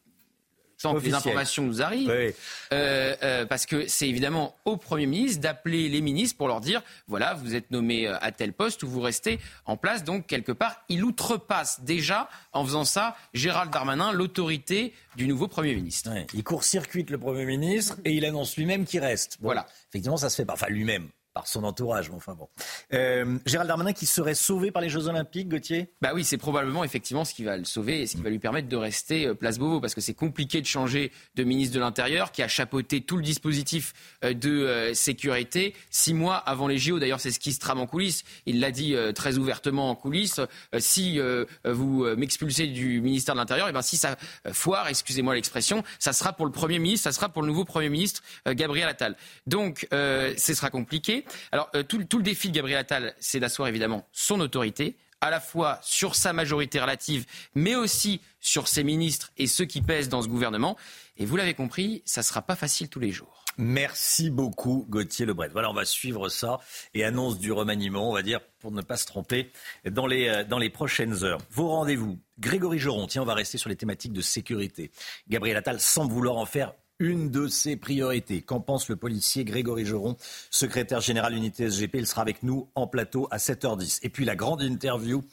sans 0.78 0.94
que 0.94 1.00
les 1.00 1.14
informations 1.14 1.64
nous 1.64 1.82
arrivent, 1.82 2.10
Oui. 2.10 2.34
Euh, 2.72 3.16
euh, 3.24 3.46
parce 3.46 3.66
que 3.66 3.88
c'est 3.88 4.08
évidemment 4.08 4.56
au 4.66 4.78
Premier 4.78 5.08
ministre 5.08 5.42
d'appeler 5.42 5.90
les 5.90 6.02
ministres 6.02 6.38
pour 6.38 6.48
leur 6.48 6.62
dire 6.62 6.84
voilà, 7.08 7.34
vous 7.34 7.56
êtes 7.56 7.72
nommé 7.72 8.08
euh, 8.08 8.16
à 8.22 8.32
tel 8.32 8.54
poste 8.54 8.84
ou 8.84 8.88
vous 8.88 9.02
restez 9.02 9.40
en 9.66 9.76
place. 9.76 10.04
Donc, 10.04 10.28
quelque 10.28 10.52
part, 10.52 10.84
il 10.88 11.04
outrepasse 11.04 11.82
déjà, 11.82 12.30
en 12.54 12.64
faisant 12.64 12.86
ça, 12.86 13.16
Gérald 13.34 13.72
Darmanin, 13.72 14.12
l'autorité 14.12 14.94
du 15.16 15.28
nouveau 15.28 15.48
Premier 15.48 15.74
ministre. 15.74 16.12
Ouais, 16.12 16.28
il 16.34 16.44
court-circuite 16.44 17.10
le 17.10 17.18
Premier 17.18 17.46
ministre 17.46 17.98
et 18.06 18.14
il 18.14 18.26
annonce 18.26 18.56
lui-même 18.56 18.86
qu'il 18.86 19.00
reste. 19.00 19.38
Bon, 19.40 19.48
Voilà. 19.48 19.66
Effectivement, 19.90 20.18
ça 20.18 20.30
se 20.30 20.36
fait 20.36 20.46
pas. 20.46 20.54
Enfin, 20.54 20.68
lui-même, 20.70 21.10
son 21.46 21.64
entourage. 21.64 22.10
Enfin 22.14 22.34
bon. 22.34 22.48
Euh, 22.94 23.38
Gérald 23.46 23.68
Darmanin 23.68 23.94
qui 23.94 24.06
serait 24.06 24.36
sauvé 24.36 24.72
par 24.72 24.82
les 24.82 24.90
Jeux 24.90 25.08
Olympiques, 25.08 25.50
Gauthier? 25.50 25.92
Bah 26.02 26.12
oui, 26.14 26.24
c'est 26.24 26.38
probablement 26.38 26.84
effectivement 26.84 27.26
ce 27.26 27.34
qui 27.34 27.44
va 27.44 27.58
le 27.58 27.66
sauver 27.66 28.02
et 28.02 28.08
ce 28.08 28.16
qui 28.16 28.22
va 28.22 28.30
lui 28.30 28.40
permettre 28.40 28.70
de 28.70 28.76
rester 28.76 29.28
euh, 29.28 29.34
place 29.34 29.60
Beauvau 29.60 29.80
parce 29.80 29.94
que 29.94 30.02
c'est 30.02 30.14
compliqué 30.14 30.62
de 30.62 30.66
changer 30.66 31.12
de 31.36 31.44
ministre 31.44 31.76
de 31.76 31.80
l'Intérieur 31.80 32.32
qui 32.32 32.42
a 32.42 32.48
chapeauté 32.48 33.02
tout 33.02 33.18
le 33.18 33.24
dispositif 33.24 33.94
euh, 34.24 34.34
de 34.34 34.92
sécurité 34.94 35.76
six 35.90 36.14
mois 36.14 36.38
avant 36.38 36.68
les 36.68 36.78
JO. 36.78 37.00
D'ailleurs, 37.00 37.20
c'est 37.20 37.32
ce 37.32 37.40
qui 37.40 37.54
se 37.54 37.60
trame 37.60 37.80
en 37.80 37.88
coulisses. 37.88 38.24
Il 38.46 38.60
l'a 38.60 38.72
dit 38.72 38.96
très 39.16 39.38
ouvertement 39.38 39.90
en 39.90 39.96
coulisses. 39.96 40.40
Si 40.78 41.20
vous 41.64 42.06
m'expulsez 42.16 42.68
du 42.68 43.02
ministère 43.02 43.36
de 43.36 43.40
l'Intérieur, 43.40 43.68
et 43.68 43.72
ben 43.72 43.82
si 43.82 43.98
ça 43.98 44.16
foire, 44.52 44.88
excusez-moi 44.88 45.36
l'expression, 45.36 45.84
ça 46.00 46.14
sera 46.14 46.34
pour 46.34 46.46
le 46.46 46.52
Premier 46.52 46.80
ministre, 46.80 47.04
ça 47.06 47.12
sera 47.12 47.30
pour 47.30 47.42
le 47.42 47.48
nouveau 47.48 47.66
Premier 47.66 47.90
ministre 47.90 48.22
Gabriel 48.48 48.88
Attal. 48.88 49.16
Donc, 49.48 49.88
euh, 49.94 50.34
ce 50.38 50.54
sera 50.54 50.70
compliqué. 50.70 51.26
Alors, 51.52 51.70
euh, 51.76 51.84
tout, 51.84 51.98
le- 51.98 52.06
tout 52.06 52.18
le 52.18 52.24
défi 52.24 52.50
de 52.50 52.56
Gabriel 52.56 52.80
Attal, 52.80 53.16
c'est 53.20 53.40
d'asseoir 53.40 53.68
évidemment 53.68 54.08
son 54.12 54.40
autorité, 54.40 54.98
à 55.22 55.32
la 55.32 55.40
fois 55.40 55.80
sur 55.82 56.14
sa 56.16 56.32
majorité 56.32 56.80
relative, 56.80 57.26
mais 57.56 57.76
aussi 57.76 58.22
sur 58.40 58.68
ses 58.68 58.84
ministres 58.84 59.32
et 59.38 59.48
ceux 59.48 59.66
qui 59.66 59.82
pèsent 59.82 60.10
dans 60.10 60.22
ce 60.22 60.28
gouvernement. 60.28 60.78
Et 61.18 61.26
vous 61.26 61.36
l'avez 61.36 61.56
compris, 61.56 62.04
ça 62.06 62.22
ne 62.22 62.24
sera 62.26 62.44
pas 62.44 62.56
facile 62.56 62.88
tous 62.90 63.00
les 63.00 63.12
jours. 63.12 63.44
Merci 63.60 64.30
beaucoup, 64.30 64.86
Gauthier 64.88 65.26
Lebret. 65.26 65.50
Voilà, 65.52 65.72
on 65.72 65.74
va 65.74 65.86
suivre 65.86 66.30
ça 66.30 66.60
et 66.94 67.04
annonce 67.04 67.40
du 67.40 67.52
remaniement, 67.52 68.08
on 68.08 68.14
va 68.14 68.22
dire, 68.22 68.40
pour 68.60 68.72
ne 68.72 68.84
pas 68.84 68.98
se 68.98 69.08
tromper 69.08 69.52
dans 69.90 70.06
les, 70.06 70.28
euh, 70.28 70.44
dans 70.44 70.60
les 70.60 70.70
prochaines 70.70 71.24
heures. 71.24 71.40
Vos 71.50 71.68
rendez-vous. 71.70 72.20
Grégory 72.38 72.78
Joron, 72.78 73.08
tiens, 73.08 73.24
on 73.24 73.26
va 73.26 73.34
rester 73.34 73.58
sur 73.58 73.70
les 73.70 73.76
thématiques 73.76 74.14
de 74.14 74.22
sécurité. 74.22 74.92
Gabriel 75.28 75.58
Attal 75.58 75.82
semble 75.82 76.14
vouloir 76.14 76.38
en 76.38 76.46
faire 76.46 76.74
une 77.00 77.30
de 77.30 77.48
ses 77.48 77.76
priorités. 77.76 78.42
Qu'en 78.42 78.60
pense 78.60 78.90
le 78.90 78.96
policier 78.96 79.44
Grégory 79.44 79.86
Joron, 79.86 80.18
secrétaire 80.50 81.02
général 81.02 81.36
unité 81.36 81.70
SGP 81.70 81.96
Il 81.96 82.08
sera 82.08 82.22
avec 82.22 82.44
nous 82.44 82.70
en 82.76 82.88
plateau 82.88 83.28
à 83.32 83.38
7h10. 83.38 84.00
Et 84.04 84.10
puis 84.10 84.26
la 84.26 84.36
grande 84.36 84.62
interview 84.62 85.24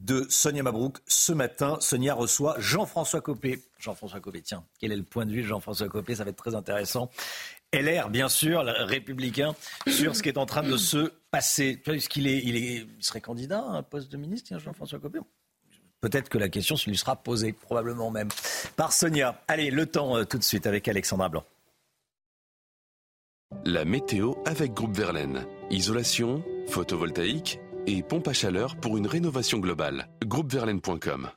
de 0.00 0.26
Sonia 0.28 0.62
Mabrouk. 0.62 0.98
Ce 1.06 1.32
matin, 1.32 1.78
Sonia 1.80 2.14
reçoit 2.14 2.56
Jean-François 2.58 3.20
Copé. 3.20 3.62
Jean-François 3.78 4.20
Copé, 4.20 4.42
tiens, 4.42 4.64
quel 4.78 4.92
est 4.92 4.96
le 4.96 5.02
point 5.02 5.26
de 5.26 5.32
vue 5.32 5.42
de 5.42 5.46
Jean-François 5.46 5.88
Copé? 5.88 6.14
Ça 6.14 6.24
va 6.24 6.30
être 6.30 6.36
très 6.36 6.54
intéressant. 6.54 7.10
LR, 7.72 8.08
bien 8.08 8.28
sûr, 8.28 8.62
républicain, 8.64 9.54
sur 9.86 10.16
ce 10.16 10.22
qui 10.22 10.28
est 10.28 10.38
en 10.38 10.46
train 10.46 10.62
de 10.62 10.76
se 10.76 11.12
passer. 11.30 11.82
Est, 11.86 12.16
il 12.16 12.26
est, 12.26 12.42
il 12.44 13.04
serait 13.04 13.20
candidat 13.20 13.60
à 13.60 13.76
un 13.76 13.82
poste 13.82 14.10
de 14.10 14.16
ministre, 14.16 14.58
Jean-François 14.58 14.98
Copé 14.98 15.18
Peut-être 16.00 16.28
que 16.28 16.38
la 16.38 16.48
question 16.48 16.76
lui 16.86 16.96
sera 16.96 17.16
posée, 17.16 17.52
probablement 17.52 18.10
même, 18.10 18.28
par 18.76 18.92
Sonia. 18.92 19.42
Allez, 19.48 19.70
le 19.70 19.86
temps 19.86 20.16
euh, 20.16 20.24
tout 20.24 20.38
de 20.38 20.44
suite 20.44 20.66
avec 20.66 20.86
Alexandra 20.88 21.28
Blanc. 21.28 21.44
La 23.64 23.84
météo 23.84 24.34
avec 24.44 24.74
Groupe 24.74 24.96
Verlaine. 24.96 25.46
Isolation, 25.70 26.44
photovoltaïque 26.68 27.58
et 27.86 28.02
pompe 28.02 28.28
à 28.28 28.32
chaleur 28.32 28.76
pour 28.76 28.96
une 28.96 29.06
rénovation 29.06 29.58
globale. 29.58 30.08
Groupeverlaine.com 30.24 31.30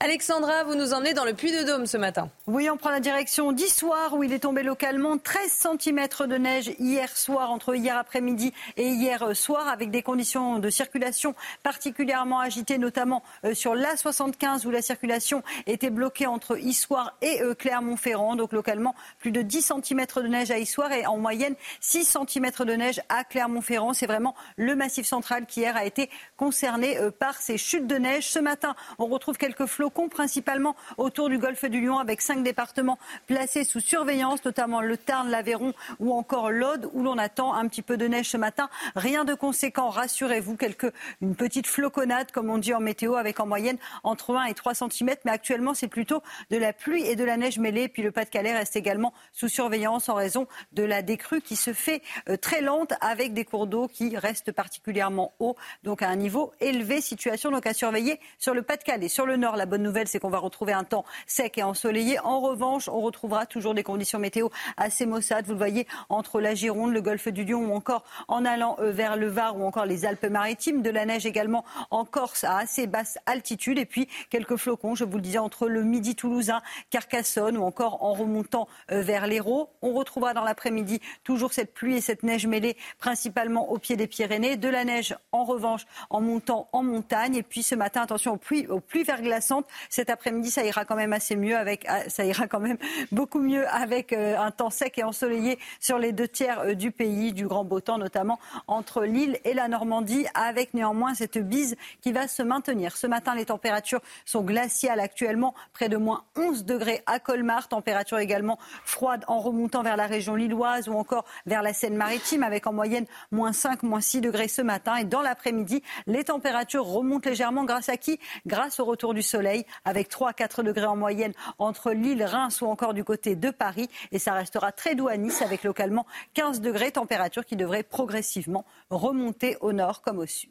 Alexandra, 0.00 0.62
vous 0.62 0.76
nous 0.76 0.94
emmenez 0.94 1.12
dans 1.12 1.24
le 1.24 1.34
Puy-de-Dôme 1.34 1.86
ce 1.86 1.96
matin. 1.96 2.30
Oui, 2.46 2.70
on 2.70 2.76
prend 2.76 2.90
la 2.90 3.00
direction 3.00 3.50
d'Issoire 3.50 4.14
où 4.14 4.22
il 4.22 4.32
est 4.32 4.38
tombé 4.38 4.62
localement 4.62 5.18
13 5.18 5.66
cm 5.80 6.06
de 6.28 6.36
neige 6.36 6.70
hier 6.78 7.16
soir, 7.16 7.50
entre 7.50 7.74
hier 7.74 7.96
après-midi 7.98 8.52
et 8.76 8.86
hier 8.86 9.34
soir, 9.34 9.66
avec 9.66 9.90
des 9.90 10.04
conditions 10.04 10.60
de 10.60 10.70
circulation 10.70 11.34
particulièrement 11.64 12.38
agitées, 12.38 12.78
notamment 12.78 13.24
euh, 13.44 13.54
sur 13.54 13.74
l'A75 13.74 14.68
où 14.68 14.70
la 14.70 14.82
circulation 14.82 15.42
était 15.66 15.90
bloquée 15.90 16.28
entre 16.28 16.56
Issoire 16.56 17.16
et 17.20 17.42
euh, 17.42 17.54
Clermont-Ferrand. 17.54 18.36
Donc 18.36 18.52
localement, 18.52 18.94
plus 19.18 19.32
de 19.32 19.42
10 19.42 19.72
cm 19.82 20.06
de 20.14 20.28
neige 20.28 20.52
à 20.52 20.58
Issoire 20.58 20.92
et 20.92 21.06
en 21.06 21.16
moyenne 21.16 21.56
6 21.80 22.16
cm 22.28 22.52
de 22.64 22.72
neige 22.74 23.00
à 23.08 23.24
Clermont-Ferrand. 23.24 23.94
C'est 23.94 24.06
vraiment 24.06 24.36
le 24.56 24.76
massif 24.76 25.08
central 25.08 25.44
qui 25.46 25.58
hier 25.58 25.76
a 25.76 25.84
été 25.84 26.08
concerné 26.36 26.98
euh, 26.98 27.10
par 27.10 27.42
ces 27.42 27.58
chutes 27.58 27.88
de 27.88 27.96
neige. 27.96 28.28
Ce 28.28 28.38
matin, 28.38 28.76
on 29.00 29.06
retrouve 29.06 29.38
quelques 29.38 29.66
flocons, 29.88 30.08
principalement 30.08 30.76
autour 30.98 31.30
du 31.30 31.38
golfe 31.38 31.64
du 31.64 31.80
Lion, 31.80 31.98
avec 31.98 32.20
cinq 32.20 32.42
départements 32.42 32.98
placés 33.26 33.64
sous 33.64 33.80
surveillance, 33.80 34.44
notamment 34.44 34.82
le 34.82 34.96
Tarn, 34.98 35.30
l'Aveyron 35.30 35.72
ou 35.98 36.12
encore 36.12 36.50
l'Aude, 36.50 36.90
où 36.92 37.02
l'on 37.02 37.16
attend 37.16 37.54
un 37.54 37.66
petit 37.68 37.80
peu 37.80 37.96
de 37.96 38.06
neige 38.06 38.28
ce 38.28 38.36
matin. 38.36 38.68
Rien 38.96 39.24
de 39.24 39.32
conséquent, 39.34 39.88
rassurez-vous, 39.88 40.56
quelques, 40.56 40.92
une 41.22 41.34
petite 41.34 41.66
floconnade, 41.66 42.30
comme 42.32 42.50
on 42.50 42.58
dit 42.58 42.74
en 42.74 42.80
météo, 42.80 43.14
avec 43.14 43.40
en 43.40 43.46
moyenne 43.46 43.78
entre 44.04 44.36
1 44.36 44.44
et 44.44 44.54
3 44.54 44.74
cm. 44.74 45.10
Mais 45.24 45.30
actuellement, 45.30 45.72
c'est 45.72 45.88
plutôt 45.88 46.22
de 46.50 46.58
la 46.58 46.72
pluie 46.74 47.04
et 47.04 47.16
de 47.16 47.24
la 47.24 47.36
neige 47.36 47.58
mêlée. 47.58 47.88
Puis 47.88 48.02
le 48.02 48.10
Pas-de-Calais 48.10 48.54
reste 48.54 48.76
également 48.76 49.14
sous 49.32 49.48
surveillance 49.48 50.08
en 50.10 50.14
raison 50.14 50.46
de 50.72 50.82
la 50.82 51.00
décrue 51.00 51.40
qui 51.40 51.56
se 51.56 51.72
fait 51.72 52.02
euh, 52.28 52.36
très 52.36 52.60
lente, 52.60 52.92
avec 53.00 53.32
des 53.32 53.46
cours 53.46 53.66
d'eau 53.66 53.88
qui 53.88 54.16
restent 54.16 54.52
particulièrement 54.52 55.32
hauts, 55.38 55.56
donc 55.82 56.02
à 56.02 56.08
un 56.08 56.16
niveau 56.16 56.52
élevé. 56.60 57.00
Situation 57.00 57.50
donc 57.50 57.66
à 57.66 57.72
surveiller 57.72 58.20
sur 58.38 58.52
le 58.52 58.62
Pas-de-Calais. 58.62 59.08
Sur 59.08 59.24
le 59.24 59.36
nord, 59.36 59.56
la 59.56 59.66
nouvelle, 59.82 60.08
c'est 60.08 60.18
qu'on 60.18 60.30
va 60.30 60.38
retrouver 60.38 60.72
un 60.72 60.84
temps 60.84 61.04
sec 61.26 61.58
et 61.58 61.62
ensoleillé. 61.62 62.18
En 62.20 62.40
revanche, 62.40 62.88
on 62.88 63.00
retrouvera 63.00 63.46
toujours 63.46 63.74
des 63.74 63.82
conditions 63.82 64.18
météo 64.18 64.48
assez 64.76 65.06
maussades. 65.06 65.46
Vous 65.46 65.52
le 65.52 65.58
voyez 65.58 65.86
entre 66.08 66.40
la 66.40 66.54
Gironde, 66.54 66.92
le 66.92 67.00
golfe 67.00 67.28
du 67.28 67.44
Lion 67.44 67.66
ou 67.66 67.74
encore 67.74 68.04
en 68.28 68.44
allant 68.44 68.76
euh, 68.80 68.90
vers 68.90 69.16
le 69.16 69.28
Var 69.28 69.56
ou 69.56 69.64
encore 69.64 69.86
les 69.86 70.04
Alpes-Maritimes. 70.04 70.82
De 70.82 70.90
la 70.90 71.06
neige 71.06 71.26
également 71.26 71.64
en 71.90 72.04
Corse 72.04 72.44
à 72.44 72.58
assez 72.58 72.86
basse 72.86 73.18
altitude. 73.26 73.78
Et 73.78 73.86
puis 73.86 74.08
quelques 74.30 74.56
flocons, 74.56 74.94
je 74.94 75.04
vous 75.04 75.16
le 75.16 75.22
disais, 75.22 75.38
entre 75.38 75.68
le 75.68 75.82
midi 75.82 76.14
toulousain, 76.14 76.62
Carcassonne 76.90 77.56
ou 77.56 77.62
encore 77.62 78.02
en 78.02 78.12
remontant 78.12 78.68
euh, 78.90 79.02
vers 79.02 79.26
l'Hérault. 79.26 79.70
On 79.82 79.92
retrouvera 79.92 80.34
dans 80.34 80.44
l'après-midi 80.44 81.00
toujours 81.24 81.52
cette 81.52 81.74
pluie 81.74 81.96
et 81.96 82.00
cette 82.00 82.22
neige 82.22 82.46
mêlée 82.46 82.76
principalement 82.98 83.70
au 83.70 83.78
pied 83.78 83.96
des 83.96 84.06
Pyrénées. 84.06 84.56
De 84.56 84.68
la 84.68 84.84
neige 84.84 85.16
en 85.32 85.44
revanche 85.44 85.86
en 86.10 86.20
montant 86.20 86.68
en 86.72 86.82
montagne. 86.82 87.36
Et 87.36 87.42
puis 87.42 87.62
ce 87.62 87.74
matin, 87.74 88.02
attention 88.02 88.34
aux 88.34 88.38
pluies, 88.38 88.66
aux 88.66 88.80
pluies 88.80 89.04
verglaçantes. 89.04 89.66
Cet 89.90 90.10
après-midi, 90.10 90.50
ça 90.50 90.64
ira 90.64 90.84
quand 90.84 90.96
même 90.96 91.12
assez 91.12 91.36
mieux 91.36 91.56
avec, 91.56 91.84
ah, 91.88 92.08
ça 92.08 92.24
ira 92.24 92.46
quand 92.46 92.60
même 92.60 92.78
beaucoup 93.12 93.40
mieux 93.40 93.66
avec 93.68 94.12
euh, 94.12 94.38
un 94.38 94.50
temps 94.50 94.70
sec 94.70 94.98
et 94.98 95.04
ensoleillé 95.04 95.58
sur 95.80 95.98
les 95.98 96.12
deux 96.12 96.28
tiers 96.28 96.60
euh, 96.60 96.74
du 96.74 96.90
pays, 96.90 97.32
du 97.32 97.46
grand 97.46 97.64
beau 97.64 97.80
temps, 97.80 97.98
notamment 97.98 98.38
entre 98.66 99.04
l'île 99.04 99.38
et 99.44 99.54
la 99.54 99.68
Normandie, 99.68 100.26
avec 100.34 100.74
néanmoins 100.74 101.14
cette 101.14 101.38
bise 101.38 101.76
qui 102.00 102.12
va 102.12 102.28
se 102.28 102.42
maintenir. 102.42 102.96
Ce 102.96 103.06
matin, 103.06 103.34
les 103.34 103.46
températures 103.46 104.00
sont 104.24 104.42
glaciales 104.42 105.00
actuellement, 105.00 105.54
près 105.72 105.88
de 105.88 105.96
moins 105.96 106.24
11 106.36 106.64
degrés 106.64 107.02
à 107.06 107.18
Colmar, 107.18 107.68
température 107.68 108.18
également 108.18 108.58
froide 108.84 109.24
en 109.26 109.38
remontant 109.40 109.82
vers 109.82 109.96
la 109.96 110.06
région 110.06 110.34
lilloise 110.34 110.88
ou 110.88 110.94
encore 110.94 111.24
vers 111.46 111.62
la 111.62 111.72
Seine-Maritime, 111.72 112.42
avec 112.42 112.66
en 112.66 112.72
moyenne 112.72 113.06
moins 113.30 113.52
5, 113.52 113.82
moins 113.82 114.00
6 114.00 114.20
degrés 114.20 114.48
ce 114.48 114.62
matin. 114.62 114.96
Et 114.96 115.04
dans 115.04 115.22
l'après-midi, 115.22 115.82
les 116.06 116.24
températures 116.24 116.84
remontent 116.84 117.28
légèrement 117.28 117.64
grâce 117.64 117.88
à 117.88 117.96
qui? 117.96 118.18
Grâce 118.46 118.80
au 118.80 118.84
retour 118.84 119.14
du 119.14 119.22
soleil, 119.22 119.57
avec 119.84 120.08
3 120.08 120.30
à 120.30 120.32
4 120.32 120.62
degrés 120.62 120.86
en 120.86 120.96
moyenne 120.96 121.32
entre 121.58 121.92
Lille, 121.92 122.24
Reims 122.24 122.60
ou 122.60 122.66
encore 122.66 122.94
du 122.94 123.04
côté 123.04 123.36
de 123.36 123.50
Paris. 123.50 123.88
Et 124.12 124.18
ça 124.18 124.32
restera 124.32 124.72
très 124.72 124.94
doux 124.94 125.08
à 125.08 125.16
Nice, 125.16 125.42
avec 125.42 125.64
localement 125.64 126.06
15 126.34 126.60
degrés, 126.60 126.92
température 126.92 127.44
qui 127.44 127.56
devrait 127.56 127.82
progressivement 127.82 128.64
remonter 128.90 129.56
au 129.60 129.72
nord 129.72 130.02
comme 130.02 130.18
au 130.18 130.26
sud. 130.26 130.50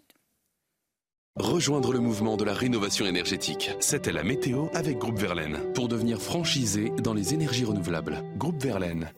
Rejoindre 1.40 1.94
le 1.94 2.00
mouvement 2.00 2.36
de 2.36 2.44
la 2.44 2.54
rénovation 2.54 3.06
énergétique. 3.06 3.70
C'était 3.80 4.12
la 4.12 4.24
météo 4.24 4.70
avec 4.74 4.98
Groupe 4.98 5.20
Verlaine. 5.20 5.72
Pour 5.76 5.88
devenir 5.88 6.20
franchisé 6.20 6.90
dans 7.04 7.14
les 7.14 7.36
énergies 7.36 7.66
renouvelables. 7.66 8.24
Groupe 8.38 8.60
Verlaine. 8.60 9.12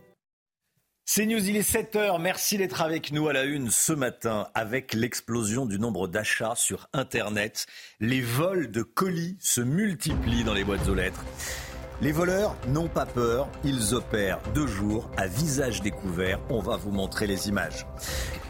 C'est 1.11 1.25
News, 1.25 1.49
il 1.49 1.57
est 1.57 1.67
7h. 1.67 2.21
Merci 2.21 2.59
d'être 2.59 2.83
avec 2.83 3.11
nous 3.11 3.27
à 3.27 3.33
la 3.33 3.43
une 3.43 3.71
ce 3.71 3.93
matin 3.93 4.47
avec 4.53 4.93
l'explosion 4.93 5.65
du 5.65 5.79
nombre 5.79 6.07
d'achats 6.07 6.53
sur 6.55 6.87
Internet. 6.93 7.65
Les 7.99 8.21
vols 8.21 8.69
de 8.69 8.83
colis 8.83 9.35
se 9.39 9.59
multiplient 9.59 10.43
dans 10.43 10.53
les 10.53 10.63
boîtes 10.63 10.87
aux 10.87 10.93
lettres. 10.93 11.25
Les 11.99 12.11
voleurs 12.11 12.55
n'ont 12.67 12.89
pas 12.89 13.07
peur, 13.07 13.49
ils 13.63 13.95
opèrent 13.95 14.37
deux 14.53 14.67
jours 14.67 15.09
à 15.17 15.25
visage 15.25 15.81
découvert. 15.81 16.39
On 16.51 16.59
va 16.59 16.77
vous 16.77 16.91
montrer 16.91 17.25
les 17.25 17.49
images. 17.49 17.87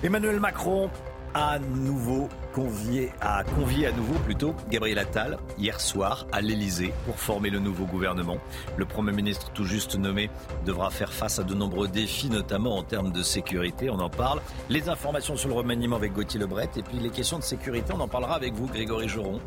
Emmanuel 0.03 0.41
Macron 0.41 0.89
à 1.33 1.59
nouveau 1.59 2.29
convié, 2.53 3.11
a 3.21 3.43
convié 3.43 3.87
à 3.87 3.91
nouveau 3.91 4.17
plutôt 4.19 4.55
Gabriel 4.69 4.99
Attal 4.99 5.37
hier 5.57 5.79
soir 5.79 6.25
à 6.31 6.41
l'Elysée 6.41 6.93
pour 7.05 7.19
former 7.19 7.49
le 7.49 7.59
nouveau 7.59 7.85
gouvernement. 7.85 8.37
Le 8.77 8.85
Premier 8.85 9.11
ministre 9.11 9.51
tout 9.51 9.65
juste 9.65 9.95
nommé 9.95 10.29
devra 10.65 10.89
faire 10.89 11.13
face 11.13 11.39
à 11.39 11.43
de 11.43 11.53
nombreux 11.53 11.87
défis, 11.87 12.29
notamment 12.29 12.77
en 12.77 12.83
termes 12.83 13.11
de 13.11 13.23
sécurité. 13.23 13.89
On 13.89 13.99
en 13.99 14.09
parle. 14.09 14.41
Les 14.69 14.89
informations 14.89 15.35
sur 15.35 15.49
le 15.49 15.55
remaniement 15.55 15.95
avec 15.95 16.13
Gauthier 16.13 16.39
Lebret 16.39 16.69
et 16.75 16.81
puis 16.81 16.99
les 16.99 17.09
questions 17.09 17.37
de 17.37 17.43
sécurité, 17.43 17.93
on 17.95 17.99
en 17.99 18.07
parlera 18.07 18.35
avec 18.35 18.53
vous, 18.53 18.67
Grégory 18.67 19.07
Joron, 19.07 19.39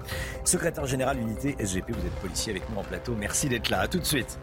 secrétaire 0.44 0.86
général 0.86 1.18
unité 1.18 1.56
SGP. 1.58 1.90
Vous 1.90 2.06
êtes 2.06 2.20
policier 2.20 2.52
avec 2.52 2.68
nous 2.70 2.78
en 2.78 2.84
plateau. 2.84 3.14
Merci 3.18 3.48
d'être 3.48 3.68
là. 3.70 3.80
À 3.80 3.88
tout 3.88 3.98
de 3.98 4.04
suite. 4.04 4.38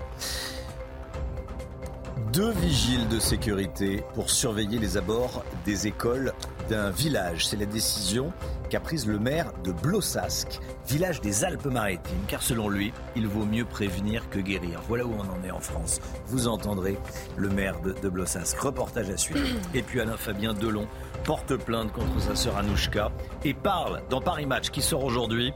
Deux 2.33 2.51
vigiles 2.51 3.07
de 3.07 3.19
sécurité 3.19 4.03
pour 4.13 4.29
surveiller 4.29 4.77
les 4.77 4.97
abords 4.97 5.43
des 5.65 5.87
écoles 5.87 6.33
d'un 6.69 6.91
village. 6.91 7.47
C'est 7.47 7.57
la 7.57 7.65
décision 7.65 8.31
qu'a 8.69 8.79
prise 8.79 9.07
le 9.07 9.19
maire 9.19 9.51
de 9.63 9.71
Blossasque, 9.71 10.59
village 10.87 11.19
des 11.21 11.43
Alpes-Maritimes, 11.43 12.25
car 12.27 12.43
selon 12.43 12.69
lui, 12.69 12.93
il 13.15 13.27
vaut 13.27 13.45
mieux 13.45 13.65
prévenir 13.65 14.29
que 14.29 14.39
guérir. 14.39 14.81
Voilà 14.87 15.05
où 15.05 15.13
on 15.13 15.21
en 15.21 15.43
est 15.43 15.51
en 15.51 15.59
France. 15.59 15.99
Vous 16.27 16.47
entendrez 16.47 16.97
le 17.35 17.49
maire 17.49 17.81
de, 17.81 17.93
de 17.93 18.09
Blossasque. 18.09 18.59
Reportage 18.59 19.09
à 19.09 19.17
suivre. 19.17 19.47
Et 19.73 19.81
puis 19.81 19.99
Alain 19.99 20.17
Fabien 20.17 20.53
Delon 20.53 20.87
porte 21.23 21.55
plainte 21.57 21.91
contre 21.91 22.21
sa 22.21 22.35
sœur 22.35 22.57
Anouchka 22.57 23.11
et 23.43 23.53
parle 23.53 24.01
dans 24.09 24.21
Paris 24.21 24.45
Match 24.45 24.69
qui 24.69 24.81
sort 24.81 25.03
aujourd'hui. 25.03 25.53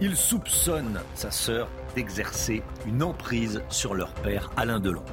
Il 0.00 0.16
soupçonne 0.16 1.00
sa 1.14 1.30
sœur 1.30 1.68
d'exercer 1.94 2.62
une 2.86 3.02
emprise 3.02 3.62
sur 3.68 3.94
leur 3.94 4.14
père 4.14 4.50
Alain 4.56 4.80
Delon. 4.80 5.04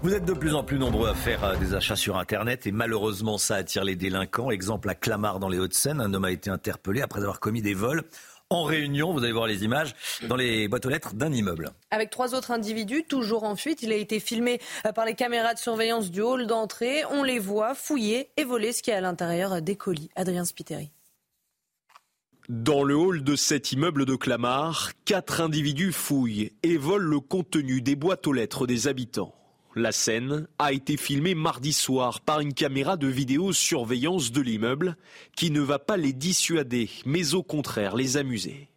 Vous 0.00 0.14
êtes 0.14 0.24
de 0.24 0.32
plus 0.32 0.54
en 0.54 0.62
plus 0.62 0.78
nombreux 0.78 1.08
à 1.08 1.14
faire 1.14 1.42
euh, 1.42 1.56
des 1.56 1.74
achats 1.74 1.96
sur 1.96 2.18
Internet 2.18 2.68
et 2.68 2.70
malheureusement 2.70 3.36
ça 3.36 3.56
attire 3.56 3.82
les 3.82 3.96
délinquants. 3.96 4.52
Exemple 4.52 4.88
à 4.88 4.94
Clamart 4.94 5.40
dans 5.40 5.48
les 5.48 5.58
Hauts-de-Seine, 5.58 6.00
un 6.00 6.14
homme 6.14 6.24
a 6.24 6.30
été 6.30 6.50
interpellé 6.50 7.00
après 7.00 7.20
avoir 7.20 7.40
commis 7.40 7.62
des 7.62 7.74
vols 7.74 8.04
en 8.50 8.62
réunion, 8.62 9.12
vous 9.12 9.24
allez 9.24 9.32
voir 9.32 9.46
les 9.46 9.64
images, 9.64 9.94
dans 10.26 10.36
les 10.36 10.68
boîtes 10.68 10.86
aux 10.86 10.88
lettres 10.88 11.14
d'un 11.14 11.32
immeuble. 11.32 11.70
Avec 11.90 12.08
trois 12.08 12.34
autres 12.34 12.50
individus, 12.50 13.04
toujours 13.04 13.44
en 13.44 13.56
fuite, 13.56 13.82
il 13.82 13.92
a 13.92 13.96
été 13.96 14.20
filmé 14.20 14.58
euh, 14.86 14.92
par 14.92 15.04
les 15.04 15.14
caméras 15.14 15.52
de 15.52 15.58
surveillance 15.58 16.10
du 16.10 16.22
hall 16.22 16.46
d'entrée. 16.46 17.02
On 17.10 17.24
les 17.24 17.38
voit 17.38 17.74
fouiller 17.74 18.30
et 18.38 18.44
voler 18.44 18.72
ce 18.72 18.82
qui 18.82 18.90
est 18.90 18.94
à 18.94 19.02
l'intérieur 19.02 19.60
des 19.60 19.76
colis. 19.76 20.08
Adrien 20.16 20.46
Spiteri. 20.46 20.92
Dans 22.48 22.84
le 22.84 22.96
hall 22.96 23.22
de 23.22 23.36
cet 23.36 23.72
immeuble 23.72 24.06
de 24.06 24.14
Clamart, 24.14 24.92
quatre 25.04 25.42
individus 25.42 25.92
fouillent 25.92 26.52
et 26.62 26.78
volent 26.78 27.10
le 27.10 27.20
contenu 27.20 27.82
des 27.82 27.96
boîtes 27.96 28.26
aux 28.26 28.32
lettres 28.32 28.66
des 28.66 28.88
habitants. 28.88 29.37
La 29.78 29.92
scène 29.92 30.48
a 30.58 30.72
été 30.72 30.96
filmée 30.96 31.36
mardi 31.36 31.72
soir 31.72 32.20
par 32.20 32.40
une 32.40 32.52
caméra 32.52 32.96
de 32.96 33.06
vidéosurveillance 33.06 34.32
de 34.32 34.40
l'immeuble 34.40 34.96
qui 35.36 35.52
ne 35.52 35.60
va 35.60 35.78
pas 35.78 35.96
les 35.96 36.12
dissuader, 36.12 36.90
mais 37.06 37.34
au 37.34 37.44
contraire 37.44 37.94
les 37.94 38.16
amuser. 38.16 38.70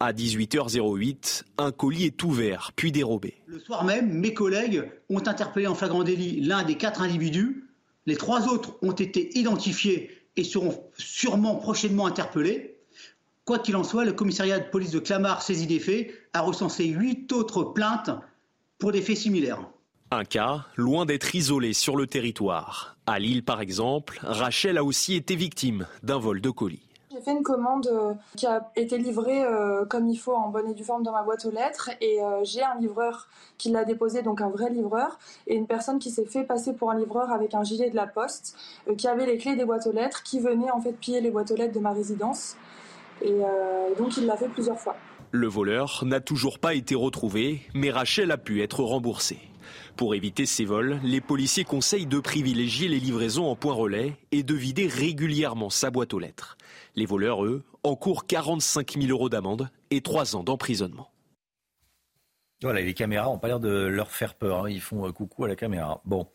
À 0.00 0.14
18h08, 0.14 1.42
un 1.58 1.72
colis 1.72 2.06
est 2.06 2.22
ouvert 2.22 2.72
puis 2.74 2.90
dérobé. 2.90 3.34
Le 3.44 3.60
soir 3.60 3.84
même, 3.84 4.14
mes 4.14 4.32
collègues 4.32 4.90
ont 5.10 5.18
interpellé 5.18 5.66
en 5.66 5.74
flagrant 5.74 6.04
délit 6.04 6.40
l'un 6.40 6.62
des 6.62 6.76
quatre 6.76 7.02
individus. 7.02 7.68
Les 8.06 8.16
trois 8.16 8.48
autres 8.48 8.78
ont 8.80 8.92
été 8.92 9.38
identifiés 9.38 10.10
et 10.36 10.44
seront 10.44 10.84
sûrement 10.96 11.56
prochainement 11.56 12.06
interpellés. 12.06 12.78
Quoi 13.44 13.58
qu'il 13.58 13.76
en 13.76 13.84
soit, 13.84 14.06
le 14.06 14.14
commissariat 14.14 14.58
de 14.58 14.70
police 14.70 14.90
de 14.90 15.00
Clamart, 15.00 15.42
saisi 15.42 15.66
des 15.66 15.80
faits, 15.80 16.14
a 16.32 16.40
recensé 16.40 16.86
huit 16.86 17.30
autres 17.30 17.62
plaintes 17.62 18.08
pour 18.78 18.90
des 18.90 19.02
faits 19.02 19.18
similaires. 19.18 19.68
Un 20.10 20.24
cas 20.24 20.66
loin 20.76 21.06
d'être 21.06 21.34
isolé 21.34 21.72
sur 21.72 21.96
le 21.96 22.06
territoire. 22.06 22.96
À 23.06 23.18
Lille, 23.18 23.44
par 23.44 23.60
exemple, 23.60 24.20
Rachel 24.22 24.78
a 24.78 24.84
aussi 24.84 25.14
été 25.14 25.34
victime 25.34 25.86
d'un 26.02 26.18
vol 26.18 26.40
de 26.40 26.50
colis. 26.50 26.86
J'ai 27.10 27.20
fait 27.20 27.32
une 27.32 27.42
commande 27.42 27.86
euh, 27.86 28.14
qui 28.36 28.46
a 28.46 28.70
été 28.74 28.98
livrée 28.98 29.44
euh, 29.44 29.84
comme 29.84 30.08
il 30.08 30.16
faut 30.16 30.34
en 30.34 30.48
bonne 30.48 30.68
et 30.68 30.74
due 30.74 30.82
forme 30.82 31.04
dans 31.04 31.12
ma 31.12 31.22
boîte 31.22 31.44
aux 31.44 31.50
lettres 31.50 31.90
et 32.00 32.20
euh, 32.20 32.40
j'ai 32.42 32.62
un 32.62 32.74
livreur 32.80 33.28
qui 33.56 33.70
l'a 33.70 33.84
déposé, 33.84 34.22
donc 34.22 34.40
un 34.40 34.50
vrai 34.50 34.68
livreur, 34.70 35.18
et 35.46 35.54
une 35.54 35.68
personne 35.68 36.00
qui 36.00 36.10
s'est 36.10 36.24
fait 36.24 36.42
passer 36.42 36.72
pour 36.72 36.90
un 36.90 36.98
livreur 36.98 37.30
avec 37.30 37.54
un 37.54 37.62
gilet 37.62 37.88
de 37.88 37.94
la 37.94 38.08
poste, 38.08 38.56
qui 38.98 39.06
avait 39.06 39.26
les 39.26 39.38
clés 39.38 39.54
des 39.54 39.64
boîtes 39.64 39.86
aux 39.86 39.92
lettres, 39.92 40.24
qui 40.24 40.40
venait 40.40 40.72
en 40.72 40.80
fait 40.80 40.92
piller 40.92 41.20
les 41.20 41.30
boîtes 41.30 41.52
aux 41.52 41.56
lettres 41.56 41.74
de 41.74 41.80
ma 41.80 41.92
résidence. 41.92 42.56
Et 43.22 43.40
donc 43.96 44.16
il 44.16 44.26
l'a 44.26 44.36
fait 44.36 44.48
plusieurs 44.48 44.78
fois. 44.78 44.96
Le 45.30 45.46
voleur 45.46 46.02
n'a 46.04 46.20
toujours 46.20 46.58
pas 46.58 46.74
été 46.74 46.96
retrouvé, 46.96 47.62
mais 47.74 47.90
Rachel 47.92 48.32
a 48.32 48.36
pu 48.36 48.60
être 48.60 48.82
remboursée. 48.82 49.38
Pour 49.96 50.16
éviter 50.16 50.44
ces 50.44 50.64
vols, 50.64 50.98
les 51.04 51.20
policiers 51.20 51.62
conseillent 51.62 52.06
de 52.06 52.18
privilégier 52.18 52.88
les 52.88 52.98
livraisons 52.98 53.46
en 53.46 53.54
point 53.54 53.74
relais 53.74 54.16
et 54.32 54.42
de 54.42 54.54
vider 54.54 54.88
régulièrement 54.88 55.70
sa 55.70 55.92
boîte 55.92 56.12
aux 56.14 56.18
lettres. 56.18 56.58
Les 56.96 57.06
voleurs, 57.06 57.44
eux, 57.44 57.62
encourent 57.84 58.26
45 58.26 58.94
000 58.94 59.06
euros 59.06 59.28
d'amende 59.28 59.70
et 59.92 60.00
3 60.00 60.34
ans 60.34 60.42
d'emprisonnement. 60.42 61.10
Voilà, 62.60 62.80
les 62.80 62.94
caméras 62.94 63.26
n'ont 63.26 63.38
pas 63.38 63.46
l'air 63.46 63.60
de 63.60 63.68
leur 63.68 64.10
faire 64.10 64.34
peur. 64.34 64.64
Hein. 64.64 64.70
Ils 64.70 64.80
font 64.80 65.10
coucou 65.12 65.44
à 65.44 65.48
la 65.48 65.54
caméra. 65.54 66.00
Bon. 66.04 66.26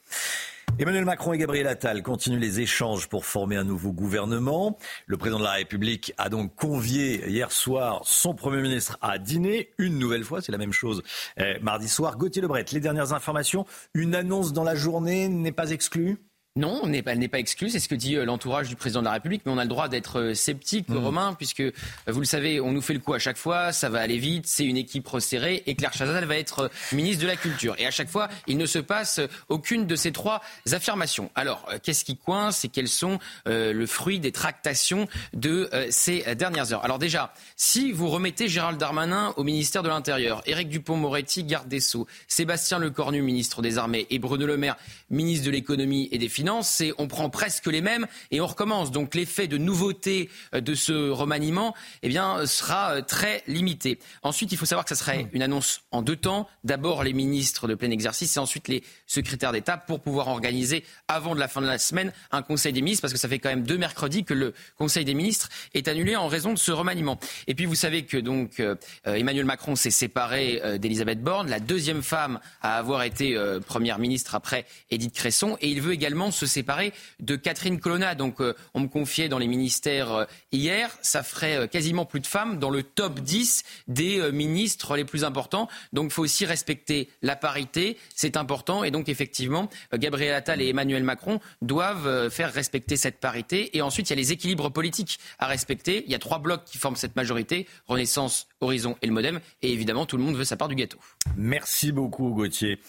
Emmanuel 0.78 1.06
Macron 1.06 1.34
et 1.34 1.38
Gabriel 1.38 1.68
Attal 1.68 2.04
continuent 2.04 2.40
les 2.40 2.60
échanges 2.60 3.08
pour 3.08 3.26
former 3.26 3.56
un 3.56 3.64
nouveau 3.64 3.92
gouvernement. 3.92 4.78
Le 5.08 5.18
président 5.18 5.40
de 5.40 5.44
la 5.44 5.54
République 5.54 6.14
a 6.18 6.30
donc 6.30 6.56
convié 6.56 7.28
hier 7.30 7.52
soir 7.52 8.02
son 8.06 8.34
Premier 8.34 8.62
ministre 8.62 8.98
à 9.02 9.18
dîner. 9.18 9.72
Une 9.78 9.98
nouvelle 9.98 10.24
fois, 10.24 10.42
c'est 10.42 10.52
la 10.52 10.58
même 10.58 10.74
chose 10.74 11.02
euh, 11.40 11.56
mardi 11.62 11.90
soir. 11.90 12.18
Gauthier 12.18 12.42
Lebret, 12.42 12.66
les 12.72 12.80
dernières 12.80 13.14
informations. 13.14 13.66
Une 13.94 14.16
annonce 14.16 14.54
dans 14.54 14.64
la 14.64 14.76
journée 14.76 15.28
n'est 15.28 15.52
pas 15.52 15.72
exclue? 15.72 16.18
Non, 16.60 16.82
elle 16.84 17.20
n'est 17.20 17.28
pas 17.30 17.40
exclue, 17.40 17.70
c'est 17.70 17.80
ce 17.80 17.88
que 17.88 17.96
dit 17.96 18.16
euh, 18.16 18.26
l'entourage 18.26 18.68
du 18.68 18.76
président 18.76 19.00
de 19.00 19.06
la 19.06 19.14
République, 19.14 19.44
mais 19.46 19.52
on 19.52 19.58
a 19.58 19.64
le 19.64 19.70
droit 19.70 19.88
d'être 19.88 20.20
euh, 20.20 20.34
sceptique, 20.34 20.90
mmh. 20.90 20.98
Romain, 20.98 21.34
puisque 21.34 21.62
euh, 21.62 21.72
vous 22.08 22.20
le 22.20 22.26
savez, 22.26 22.60
on 22.60 22.74
nous 22.74 22.82
fait 22.82 22.94
le 22.94 23.00
coup 23.00 23.14
à 23.14 23.20
chaque 23.20 23.38
fois, 23.38 23.72
ça 23.72 23.88
va 23.88 24.00
aller 24.02 24.18
vite, 24.18 24.46
c'est 24.46 24.66
une 24.66 24.76
équipe 24.76 25.08
resserrée, 25.08 25.64
et 25.66 25.76
Claire 25.76 25.94
Chazal 25.94 26.26
va 26.26 26.36
être 26.36 26.70
ministre 26.92 27.24
de 27.24 27.28
la 27.28 27.38
Culture. 27.38 27.76
Et 27.78 27.86
à 27.86 27.92
chaque 27.92 28.10
fois, 28.10 28.28
il 28.46 28.58
ne 28.58 28.66
se 28.66 28.80
passe 28.80 29.22
aucune 29.48 29.88
de 29.88 29.96
ces 29.96 30.12
trois 30.12 30.42
affirmations. 30.72 31.32
Alors, 31.36 31.66
qu'est-ce 31.82 32.04
qui 32.04 32.18
coince 32.18 32.66
et 32.66 32.68
quels 32.70 32.90
sont 32.90 33.20
le 33.46 33.86
fruit 33.86 34.20
des 34.20 34.32
tractations 34.32 35.08
de 35.34 35.70
ces 35.90 36.36
dernières 36.36 36.74
heures? 36.74 36.84
Alors 36.84 37.00
déjà, 37.00 37.34
si 37.56 37.92
vous 37.92 38.10
remettez 38.10 38.50
Gérald 38.50 38.78
Darmanin 38.78 39.34
au 39.38 39.44
ministère 39.44 39.84
de 39.84 39.90
l'Intérieur, 39.90 40.42
Éric 40.46 40.70
Dupont-Moretti, 40.70 41.44
garde 41.44 41.68
des 41.68 41.80
Sceaux, 41.80 42.08
Sébastien 42.28 42.80
Lecornu, 42.80 43.22
ministre 43.22 43.62
des 43.62 43.78
Armées, 43.78 44.08
et 44.10 44.20
Bruno 44.20 44.46
Le 44.46 44.58
Maire, 44.58 44.76
ministre 45.10 45.46
de 45.46 45.52
l'Économie 45.52 46.10
et 46.12 46.18
des 46.18 46.30
Finances, 46.30 46.49
c'est 46.62 46.94
on 46.98 47.08
prend 47.08 47.30
presque 47.30 47.68
les 47.68 47.82
mêmes 47.82 48.08
et 48.32 48.42
on 48.42 48.48
recommence. 48.48 48.92
Donc 48.92 49.16
l'effet 49.16 49.48
de 49.48 49.58
nouveauté 49.58 50.30
euh, 50.54 50.62
de 50.62 50.74
ce 50.74 51.10
remaniement 51.10 51.76
eh 52.04 52.10
bien, 52.10 52.46
sera 52.46 52.96
euh, 52.96 53.02
très 53.02 53.44
limité. 53.48 54.00
Ensuite, 54.24 54.52
il 54.52 54.58
faut 54.58 54.66
savoir 54.66 54.86
que 54.86 54.96
ça 54.96 55.02
serait 55.04 55.28
une 55.34 55.42
annonce 55.42 55.82
en 55.92 56.02
deux 56.02 56.16
temps. 56.16 56.48
D'abord 56.64 57.04
les 57.04 57.14
ministres 57.14 57.68
de 57.68 57.76
plein 57.76 57.92
exercice 57.92 58.36
et 58.36 58.40
ensuite 58.40 58.68
les 58.68 58.84
secrétaires 59.08 59.52
d'État 59.52 59.78
pour 59.78 60.00
pouvoir 60.00 60.28
organiser 60.28 60.84
avant 61.08 61.36
de 61.36 61.40
la 61.40 61.48
fin 61.48 61.62
de 61.62 61.68
la 61.68 61.78
semaine 61.78 62.12
un 62.32 62.42
Conseil 62.42 62.74
des 62.74 62.82
ministres 62.82 63.02
parce 63.02 63.14
que 63.14 63.20
ça 63.20 63.30
fait 63.30 63.40
quand 63.40 63.50
même 63.50 63.64
deux 63.64 63.78
mercredis 63.78 64.24
que 64.24 64.34
le 64.34 64.54
Conseil 64.78 65.06
des 65.06 65.14
ministres 65.14 65.50
est 65.74 65.88
annulé 65.88 66.16
en 66.16 66.28
raison 66.28 66.54
de 66.54 66.60
ce 66.60 66.72
remaniement. 66.72 67.20
Et 67.48 67.56
puis 67.56 67.66
vous 67.66 67.76
savez 67.76 68.06
que 68.06 68.18
donc 68.18 68.60
euh, 68.60 68.76
Emmanuel 69.06 69.46
Macron 69.46 69.76
s'est 69.76 69.92
séparé 69.92 70.62
d'Elisabeth 70.80 71.22
Borne, 71.22 71.50
la 71.50 71.60
deuxième 71.60 72.02
femme 72.02 72.40
à 72.62 72.78
avoir 72.78 73.04
été 73.04 73.38
première 73.66 74.00
ministre 74.00 74.36
après 74.36 74.66
Édith 74.90 75.14
Cresson, 75.14 75.58
et 75.62 75.70
il 75.70 75.82
veut 75.82 75.94
également 75.94 76.32
se 76.40 76.46
séparer 76.46 76.94
de 77.20 77.36
Catherine 77.36 77.80
Colonna. 77.80 78.16
Donc 78.16 78.42
euh, 78.42 78.56
on 78.74 78.82
me 78.82 78.88
confiait 78.88 79.30
dans 79.30 79.38
les 79.38 79.48
ministères 79.48 80.14
euh, 80.14 80.26
hier, 80.52 80.98
ça 81.02 81.24
ferait 81.24 81.58
euh, 81.58 81.68
quasiment 81.68 82.06
plus 82.06 82.22
de 82.22 82.28
femmes 82.28 82.60
dans 82.60 82.70
le 82.70 82.84
top 82.84 83.20
10 83.20 83.64
des 83.88 84.32
ministres 84.32 84.96
les 84.96 85.06
plus 85.06 85.24
importants. 85.24 85.68
Donc 85.94 86.06
il 86.06 86.12
faut 86.12 86.24
aussi 86.24 86.46
respecter 86.46 87.10
la 87.22 87.36
parité, 87.36 87.98
c'est 88.16 88.38
important. 88.38 88.84
Et 88.84 88.92
donc 88.92 89.10
effectivement, 89.10 89.70
Gabriel 89.94 90.34
Attal 90.34 90.62
et 90.62 90.70
Emmanuel 90.70 91.04
Macron 91.04 91.40
doivent 91.62 92.30
faire 92.30 92.54
respecter 92.54 92.96
cette 92.96 93.20
parité. 93.20 93.76
Et 93.78 93.82
ensuite, 93.82 94.10
il 94.10 94.14
y 94.14 94.14
a 94.14 94.16
les 94.18 94.32
équilibres 94.32 94.72
politiques 94.72 95.20
à 95.40 95.48
respecter. 95.48 96.04
Il 96.06 96.12
y 96.12 96.16
a 96.16 96.20
trois 96.20 96.40
blocs 96.40 96.64
qui 96.66 96.78
forment 96.78 96.96
cette 96.96 97.16
majorité, 97.16 97.68
Renaissance, 97.88 98.48
Horizon 98.62 98.96
et 99.02 99.08
le 99.08 99.14
Modem. 99.14 99.40
Et 99.62 99.72
évidemment, 99.72 100.06
tout 100.06 100.18
le 100.18 100.24
monde 100.24 100.36
veut 100.36 100.46
sa 100.46 100.58
part 100.58 100.68
du 100.68 100.76
gâteau. 100.76 101.00
Merci 101.36 101.92
beaucoup, 101.92 102.30
Gauthier. 102.34 102.80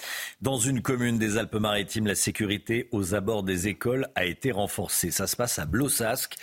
Dans 0.41 0.59
une 0.59 0.83
commune 0.83 1.19
des 1.19 1.37
Alpes-Maritimes, 1.37 2.07
la 2.07 2.15
sécurité 2.15 2.89
aux 2.93 3.15
abords 3.15 3.30
des 3.43 3.69
écoles 3.69 4.09
a 4.15 4.25
été 4.25 4.51
renforcée. 4.53 5.11
Ça 5.11 5.27
se 5.27 5.37
passe 5.37 5.59
à 5.59 5.67
Blossasque. 5.67 6.37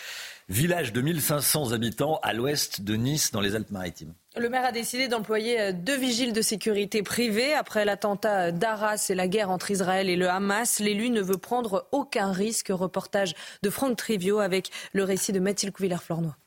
village 0.49 0.93
de 0.93 1.01
1500 1.01 1.73
habitants 1.73 2.19
à 2.23 2.33
l'ouest 2.33 2.81
de 2.81 2.95
Nice, 2.95 3.31
dans 3.31 3.41
les 3.41 3.55
Alpes-Maritimes. 3.55 4.13
Le 4.37 4.49
maire 4.49 4.65
a 4.65 4.71
décidé 4.71 5.07
d'employer 5.07 5.59
euh, 5.59 5.71
deux 5.73 5.97
vigiles 5.97 6.31
de 6.31 6.41
sécurité 6.41 7.03
privés. 7.03 7.53
Après 7.53 7.83
l'attentat 7.83 8.51
d'Arras 8.51 9.07
et 9.09 9.15
la 9.15 9.27
guerre 9.27 9.49
entre 9.49 9.71
Israël 9.71 10.09
et 10.09 10.15
le 10.15 10.29
Hamas, 10.29 10.79
l'élu 10.79 11.09
ne 11.09 11.21
veut 11.21 11.37
prendre 11.37 11.87
aucun 11.91 12.31
risque. 12.31 12.69
Reportage 12.69 13.35
de 13.61 13.69
Franck 13.69 13.97
Trivio 13.97 14.39
avec 14.39 14.71
le 14.93 15.03
récit 15.03 15.33
de 15.33 15.39
Mathilde 15.39 15.73
Couvillère-Flornois. 15.73 16.37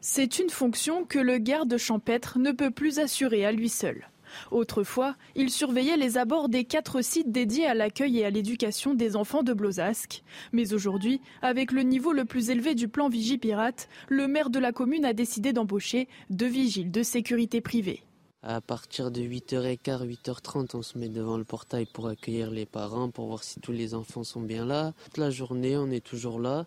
C'est 0.00 0.38
une 0.38 0.50
fonction 0.50 1.04
que 1.04 1.18
le 1.18 1.38
garde 1.38 1.76
champêtre 1.76 2.38
ne 2.38 2.52
peut 2.52 2.70
plus 2.70 3.00
assurer 3.00 3.44
à 3.44 3.50
lui 3.50 3.68
seul. 3.68 4.08
Autrefois, 4.50 5.16
il 5.34 5.50
surveillait 5.50 5.96
les 5.96 6.18
abords 6.18 6.48
des 6.48 6.64
quatre 6.64 7.02
sites 7.02 7.32
dédiés 7.32 7.66
à 7.66 7.74
l'accueil 7.74 8.18
et 8.18 8.24
à 8.24 8.30
l'éducation 8.30 8.94
des 8.94 9.16
enfants 9.16 9.42
de 9.42 9.52
Blozasque. 9.52 10.22
Mais 10.52 10.72
aujourd'hui, 10.74 11.20
avec 11.42 11.72
le 11.72 11.82
niveau 11.82 12.12
le 12.12 12.24
plus 12.24 12.50
élevé 12.50 12.74
du 12.74 12.88
plan 12.88 13.08
Vigipirate, 13.08 13.88
le 14.08 14.28
maire 14.28 14.50
de 14.50 14.58
la 14.58 14.72
commune 14.72 15.04
a 15.04 15.12
décidé 15.12 15.52
d'embaucher 15.52 16.08
deux 16.30 16.46
vigiles 16.46 16.90
de 16.90 17.02
sécurité 17.02 17.60
privée. 17.60 18.02
À 18.42 18.60
partir 18.60 19.10
de 19.10 19.20
8h15, 19.20 20.06
8h30, 20.06 20.76
on 20.76 20.82
se 20.82 20.96
met 20.96 21.08
devant 21.08 21.38
le 21.38 21.44
portail 21.44 21.86
pour 21.86 22.06
accueillir 22.06 22.52
les 22.52 22.66
parents, 22.66 23.10
pour 23.10 23.26
voir 23.26 23.42
si 23.42 23.60
tous 23.60 23.72
les 23.72 23.94
enfants 23.94 24.22
sont 24.22 24.40
bien 24.40 24.64
là. 24.64 24.92
Toute 25.06 25.18
la 25.18 25.30
journée, 25.30 25.76
on 25.76 25.90
est 25.90 26.04
toujours 26.04 26.38
là 26.38 26.66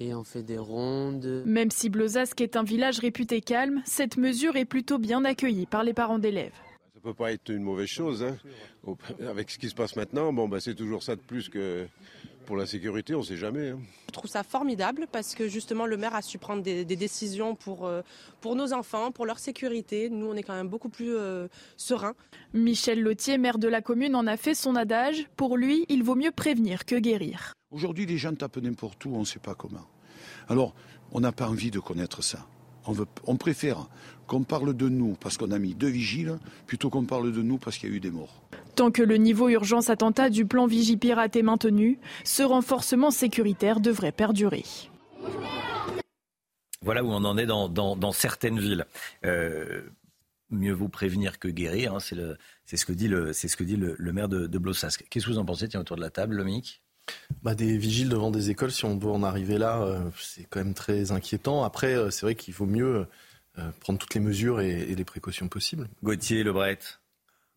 et 0.00 0.14
on 0.14 0.24
fait 0.24 0.42
des 0.42 0.58
rondes. 0.58 1.42
Même 1.44 1.70
si 1.70 1.90
Blozasque 1.90 2.40
est 2.40 2.56
un 2.56 2.62
village 2.62 2.98
réputé 2.98 3.40
calme, 3.40 3.82
cette 3.84 4.16
mesure 4.16 4.56
est 4.56 4.64
plutôt 4.64 4.98
bien 4.98 5.24
accueillie 5.24 5.66
par 5.66 5.84
les 5.84 5.92
parents 5.92 6.18
d'élèves. 6.18 6.52
Ça 7.02 7.08
peut 7.08 7.14
pas 7.14 7.32
être 7.32 7.48
une 7.50 7.64
mauvaise 7.64 7.88
chose. 7.88 8.22
Hein. 8.22 8.36
Avec 9.28 9.50
ce 9.50 9.58
qui 9.58 9.68
se 9.68 9.74
passe 9.74 9.96
maintenant, 9.96 10.32
bon, 10.32 10.48
bah, 10.48 10.60
c'est 10.60 10.76
toujours 10.76 11.02
ça 11.02 11.16
de 11.16 11.20
plus 11.20 11.48
que 11.48 11.88
pour 12.46 12.56
la 12.56 12.64
sécurité, 12.64 13.16
on 13.16 13.20
ne 13.20 13.24
sait 13.24 13.36
jamais. 13.36 13.70
Hein. 13.70 13.80
Je 14.06 14.12
trouve 14.12 14.30
ça 14.30 14.44
formidable 14.44 15.08
parce 15.10 15.34
que 15.34 15.48
justement 15.48 15.86
le 15.86 15.96
maire 15.96 16.14
a 16.14 16.22
su 16.22 16.38
prendre 16.38 16.62
des, 16.62 16.84
des 16.84 16.94
décisions 16.94 17.56
pour, 17.56 17.86
euh, 17.86 18.02
pour 18.40 18.54
nos 18.54 18.72
enfants, 18.72 19.10
pour 19.10 19.26
leur 19.26 19.40
sécurité. 19.40 20.10
Nous, 20.10 20.26
on 20.26 20.34
est 20.36 20.44
quand 20.44 20.54
même 20.54 20.68
beaucoup 20.68 20.90
plus 20.90 21.12
euh, 21.16 21.48
sereins. 21.76 22.14
Michel 22.54 23.02
Lotier, 23.02 23.36
maire 23.36 23.58
de 23.58 23.66
la 23.66 23.82
commune, 23.82 24.14
en 24.14 24.28
a 24.28 24.36
fait 24.36 24.54
son 24.54 24.76
adage. 24.76 25.26
Pour 25.34 25.56
lui, 25.56 25.86
il 25.88 26.04
vaut 26.04 26.14
mieux 26.14 26.30
prévenir 26.30 26.84
que 26.84 26.94
guérir. 26.94 27.52
Aujourd'hui, 27.72 28.06
les 28.06 28.16
gens 28.16 28.32
tapent 28.32 28.58
n'importe 28.58 29.04
où, 29.06 29.16
on 29.16 29.20
ne 29.20 29.24
sait 29.24 29.40
pas 29.40 29.56
comment. 29.56 29.88
Alors, 30.48 30.72
on 31.10 31.18
n'a 31.18 31.32
pas 31.32 31.48
envie 31.48 31.72
de 31.72 31.80
connaître 31.80 32.22
ça. 32.22 32.46
On, 32.86 32.92
veut, 32.92 33.06
on 33.26 33.36
préfère 33.36 33.88
qu'on 34.32 34.44
parle 34.44 34.74
de 34.74 34.88
nous 34.88 35.14
parce 35.20 35.36
qu'on 35.36 35.50
a 35.50 35.58
mis 35.58 35.74
deux 35.74 35.88
vigiles 35.88 36.38
plutôt 36.66 36.88
qu'on 36.88 37.04
parle 37.04 37.32
de 37.32 37.42
nous 37.42 37.58
parce 37.58 37.76
qu'il 37.76 37.90
y 37.90 37.92
a 37.92 37.96
eu 37.96 38.00
des 38.00 38.10
morts. 38.10 38.42
Tant 38.76 38.90
que 38.90 39.02
le 39.02 39.16
niveau 39.18 39.50
urgence 39.50 39.90
attentat 39.90 40.30
du 40.30 40.46
plan 40.46 40.66
Vigipirate 40.66 41.36
est 41.36 41.42
maintenu, 41.42 41.98
ce 42.24 42.42
renforcement 42.42 43.10
sécuritaire 43.10 43.80
devrait 43.80 44.10
perdurer. 44.10 44.64
Voilà 46.80 47.04
où 47.04 47.08
on 47.08 47.24
en 47.26 47.36
est 47.36 47.44
dans, 47.44 47.68
dans, 47.68 47.94
dans 47.94 48.12
certaines 48.12 48.58
villes. 48.58 48.86
Euh, 49.26 49.82
mieux 50.48 50.72
vaut 50.72 50.88
prévenir 50.88 51.38
que 51.38 51.48
guérir, 51.48 51.96
hein, 51.96 51.98
c'est 52.00 52.78
ce 52.78 52.86
que 52.86 52.92
dit 52.94 53.08
le, 53.08 53.34
ce 53.34 53.54
que 53.54 53.64
dit 53.64 53.76
le, 53.76 53.96
le 53.98 54.12
maire 54.14 54.30
de, 54.30 54.46
de 54.46 54.58
Blossasque. 54.58 55.04
Qu'est-ce 55.10 55.26
que 55.26 55.30
vous 55.30 55.38
en 55.38 55.44
pensez 55.44 55.68
Tiens, 55.68 55.80
autour 55.80 55.96
de 55.96 56.00
la 56.00 56.10
table, 56.10 56.36
Lomique 56.36 56.82
bah, 57.42 57.54
des 57.54 57.76
vigiles 57.76 58.08
devant 58.08 58.30
des 58.30 58.50
écoles, 58.50 58.70
si 58.70 58.84
on 58.84 58.94
doit 58.94 59.12
en 59.12 59.22
arriver 59.22 59.58
là, 59.58 59.82
euh, 59.82 60.10
c'est 60.18 60.44
quand 60.44 60.60
même 60.60 60.74
très 60.74 61.12
inquiétant. 61.12 61.64
Après, 61.64 61.94
euh, 61.94 62.10
c'est 62.10 62.24
vrai 62.24 62.34
qu'il 62.34 62.54
vaut 62.54 62.66
mieux 62.66 62.96
euh, 62.96 63.04
prendre 63.80 63.98
toutes 63.98 64.14
les 64.14 64.20
mesures 64.20 64.60
et, 64.60 64.70
et 64.70 64.94
les 64.94 65.04
précautions 65.04 65.48
possibles. 65.48 65.88
Gauthier, 66.02 66.42
Lebret 66.42 66.78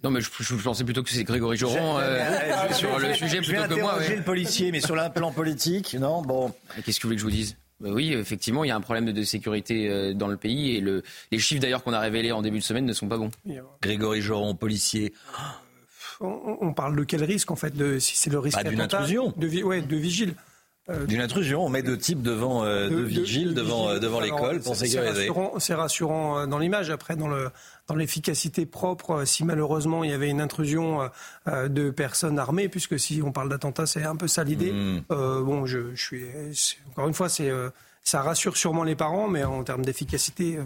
non, 0.04 0.12
mais 0.12 0.22
je, 0.22 0.30
je, 0.40 0.56
pensais 0.56 0.84
plutôt 0.84 1.02
que 1.02 1.10
c'est 1.10 1.24
Grégory 1.24 1.58
Joron 1.58 1.98
euh, 1.98 2.72
sur 2.74 3.00
le 3.00 3.14
sujet 3.16 3.42
je 3.42 3.52
plutôt 3.52 3.76
que 3.76 3.82
moi. 3.82 3.98
Ouais. 3.98 4.18
le 4.18 4.22
policier, 4.22 4.72
mais 4.72 4.80
sur 4.80 4.96
le 4.96 5.12
plan 5.12 5.32
politique, 5.32 5.96
non 5.96 6.22
Bon. 6.22 6.54
Qu'est-ce 6.86 7.00
que 7.00 7.04
vous 7.04 7.10
voulez 7.10 7.16
que 7.16 7.22
je 7.22 7.26
vous 7.26 7.32
dise? 7.32 7.58
Bah 7.80 7.90
oui, 7.92 8.14
effectivement, 8.14 8.64
il 8.64 8.68
y 8.68 8.72
a 8.72 8.76
un 8.76 8.82
problème 8.82 9.12
de 9.12 9.24
sécurité 9.24 10.14
dans 10.14 10.28
le 10.28 10.38
pays 10.38 10.76
et 10.76 10.80
le, 10.80 11.02
les 11.32 11.40
chiffres 11.40 11.62
d'ailleurs 11.62 11.84
qu'on 11.84 11.94
a 11.94 12.00
révélés 12.00 12.32
en 12.32 12.42
début 12.42 12.60
de 12.60 12.64
semaine 12.64 12.86
ne 12.86 12.94
sont 12.94 13.08
pas 13.08 13.18
bons. 13.18 13.32
Grégory 13.82 14.22
Joron, 14.22 14.54
policier. 14.54 15.12
On, 16.22 16.58
on, 16.62 16.74
parle 16.74 16.96
de 16.96 17.04
quel 17.04 17.24
risque 17.24 17.52
en 17.52 17.56
fait 17.56 17.76
de, 17.76 18.00
Si 18.00 18.16
c'est 18.16 18.30
le 18.30 18.40
risque 18.40 18.58
bah, 18.58 18.70
d'une 18.70 18.82
intrusion 18.82 19.34
de, 19.38 19.64
ouais, 19.64 19.82
de 19.82 19.96
vigile. 19.98 20.36
Euh, 20.88 21.06
D'une 21.08 21.22
intrusion, 21.22 21.66
on 21.66 21.70
met 21.70 21.82
deux 21.82 21.98
types 21.98 22.22
devant 22.22 22.64
euh, 22.64 22.88
deux 22.90 23.02
vigiles 23.02 23.56
de, 23.56 23.62
devant 23.62 23.90
euh, 23.90 23.98
devant 23.98 24.20
l'école 24.20 24.60
pour 24.60 24.76
sécuriser. 24.76 25.32
C'est 25.58 25.74
rassurant, 25.74 25.82
rassurant 25.82 26.48
dans 26.48 26.60
l'image. 26.60 26.92
Après, 26.92 27.16
dans 27.16 27.28
le 27.28 27.50
dans 27.88 27.96
l'efficacité 27.96 28.68
propre, 28.68 29.26
si 29.26 29.44
malheureusement 29.44 30.04
il 30.04 30.12
y 30.12 30.14
avait 30.14 30.30
une 30.30 30.42
intrusion 30.42 31.10
de 31.48 31.90
personnes 31.90 32.38
armées, 32.38 32.70
puisque 32.70 33.00
si 33.00 33.22
on 33.24 33.32
parle 33.32 33.50
d'attentat, 33.50 33.88
c'est 33.88 34.04
un 34.04 34.16
peu 34.16 34.28
ça 34.28 34.44
l'idée. 34.44 34.72
Hmm. 34.72 35.02
Euh, 35.12 35.42
bon, 35.42 35.66
je, 35.66 35.96
je 35.96 36.06
suis 36.06 36.78
encore 36.92 37.08
une 37.08 37.16
fois, 37.16 37.30
c'est 37.30 37.52
ça 38.04 38.22
rassure 38.22 38.56
sûrement 38.56 38.84
les 38.84 38.96
parents, 38.96 39.28
mais 39.28 39.44
en 39.44 39.64
termes 39.64 39.84
d'efficacité, 39.84 40.60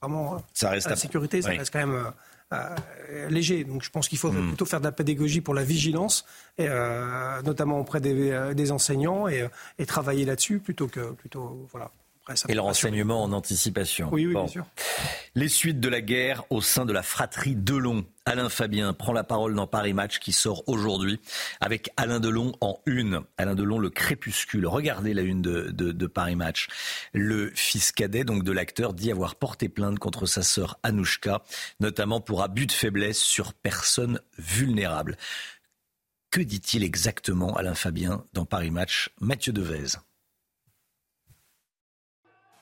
vraiment, 0.00 0.44
ça 0.54 0.70
reste 0.70 0.88
la 0.88 0.94
sécurité, 0.96 1.42
ça 1.42 1.50
oui. 1.50 1.58
reste 1.58 1.72
quand 1.72 1.84
même. 1.84 2.12
Euh, 2.52 3.28
léger. 3.28 3.64
Donc 3.64 3.82
je 3.82 3.90
pense 3.90 4.08
qu'il 4.08 4.18
faudrait 4.18 4.40
Hmm. 4.40 4.44
mmh. 4.44 4.48
plutôt 4.48 4.66
faire 4.66 4.80
de 4.80 4.84
la 4.84 4.92
pédagogie 4.92 5.40
pour 5.40 5.52
la 5.54 5.64
vigilance, 5.64 6.24
et, 6.58 6.66
euh, 6.68 7.42
notamment 7.42 7.80
auprès 7.80 8.00
des, 8.00 8.30
euh, 8.30 8.54
des 8.54 8.70
enseignants, 8.70 9.26
et, 9.26 9.48
et 9.78 9.86
travailler 9.86 10.24
là-dessus 10.24 10.60
plutôt 10.60 10.86
que 10.86 11.12
plutôt 11.12 11.66
voilà. 11.72 11.90
Et 12.48 12.54
le 12.54 12.60
renseignement 12.60 13.22
en 13.22 13.32
anticipation. 13.32 14.08
Oui, 14.10 14.26
oui, 14.26 14.34
bon. 14.34 14.44
bien 14.44 14.52
sûr. 14.52 14.66
Les 15.36 15.48
suites 15.48 15.78
de 15.78 15.88
la 15.88 16.00
guerre 16.00 16.42
au 16.50 16.60
sein 16.60 16.84
de 16.84 16.92
la 16.92 17.02
fratrie 17.02 17.54
Delon. 17.54 18.04
Alain 18.24 18.48
Fabien 18.48 18.92
prend 18.92 19.12
la 19.12 19.22
parole 19.22 19.54
dans 19.54 19.68
Paris 19.68 19.92
Match 19.92 20.18
qui 20.18 20.32
sort 20.32 20.68
aujourd'hui 20.68 21.20
avec 21.60 21.90
Alain 21.96 22.18
Delon 22.18 22.52
en 22.60 22.80
une. 22.86 23.20
Alain 23.36 23.54
Delon, 23.54 23.78
le 23.78 23.90
crépuscule. 23.90 24.66
Regardez 24.66 25.14
la 25.14 25.22
une 25.22 25.40
de, 25.40 25.70
de, 25.70 25.92
de 25.92 26.06
Paris 26.06 26.34
Match. 26.34 26.66
Le 27.12 27.52
fils 27.54 27.92
cadet 27.92 28.24
donc 28.24 28.42
de 28.42 28.50
l'acteur 28.50 28.92
dit 28.92 29.12
avoir 29.12 29.36
porté 29.36 29.68
plainte 29.68 30.00
contre 30.00 30.26
sa 30.26 30.42
sœur 30.42 30.80
Anouchka, 30.82 31.42
notamment 31.78 32.20
pour 32.20 32.42
abus 32.42 32.66
de 32.66 32.72
faiblesse 32.72 33.18
sur 33.18 33.54
personnes 33.54 34.20
vulnérables. 34.38 35.16
Que 36.30 36.40
dit-il 36.40 36.82
exactement, 36.82 37.56
Alain 37.56 37.74
Fabien, 37.74 38.24
dans 38.32 38.44
Paris 38.44 38.70
Match? 38.70 39.10
Mathieu 39.20 39.52
Devez. 39.52 39.96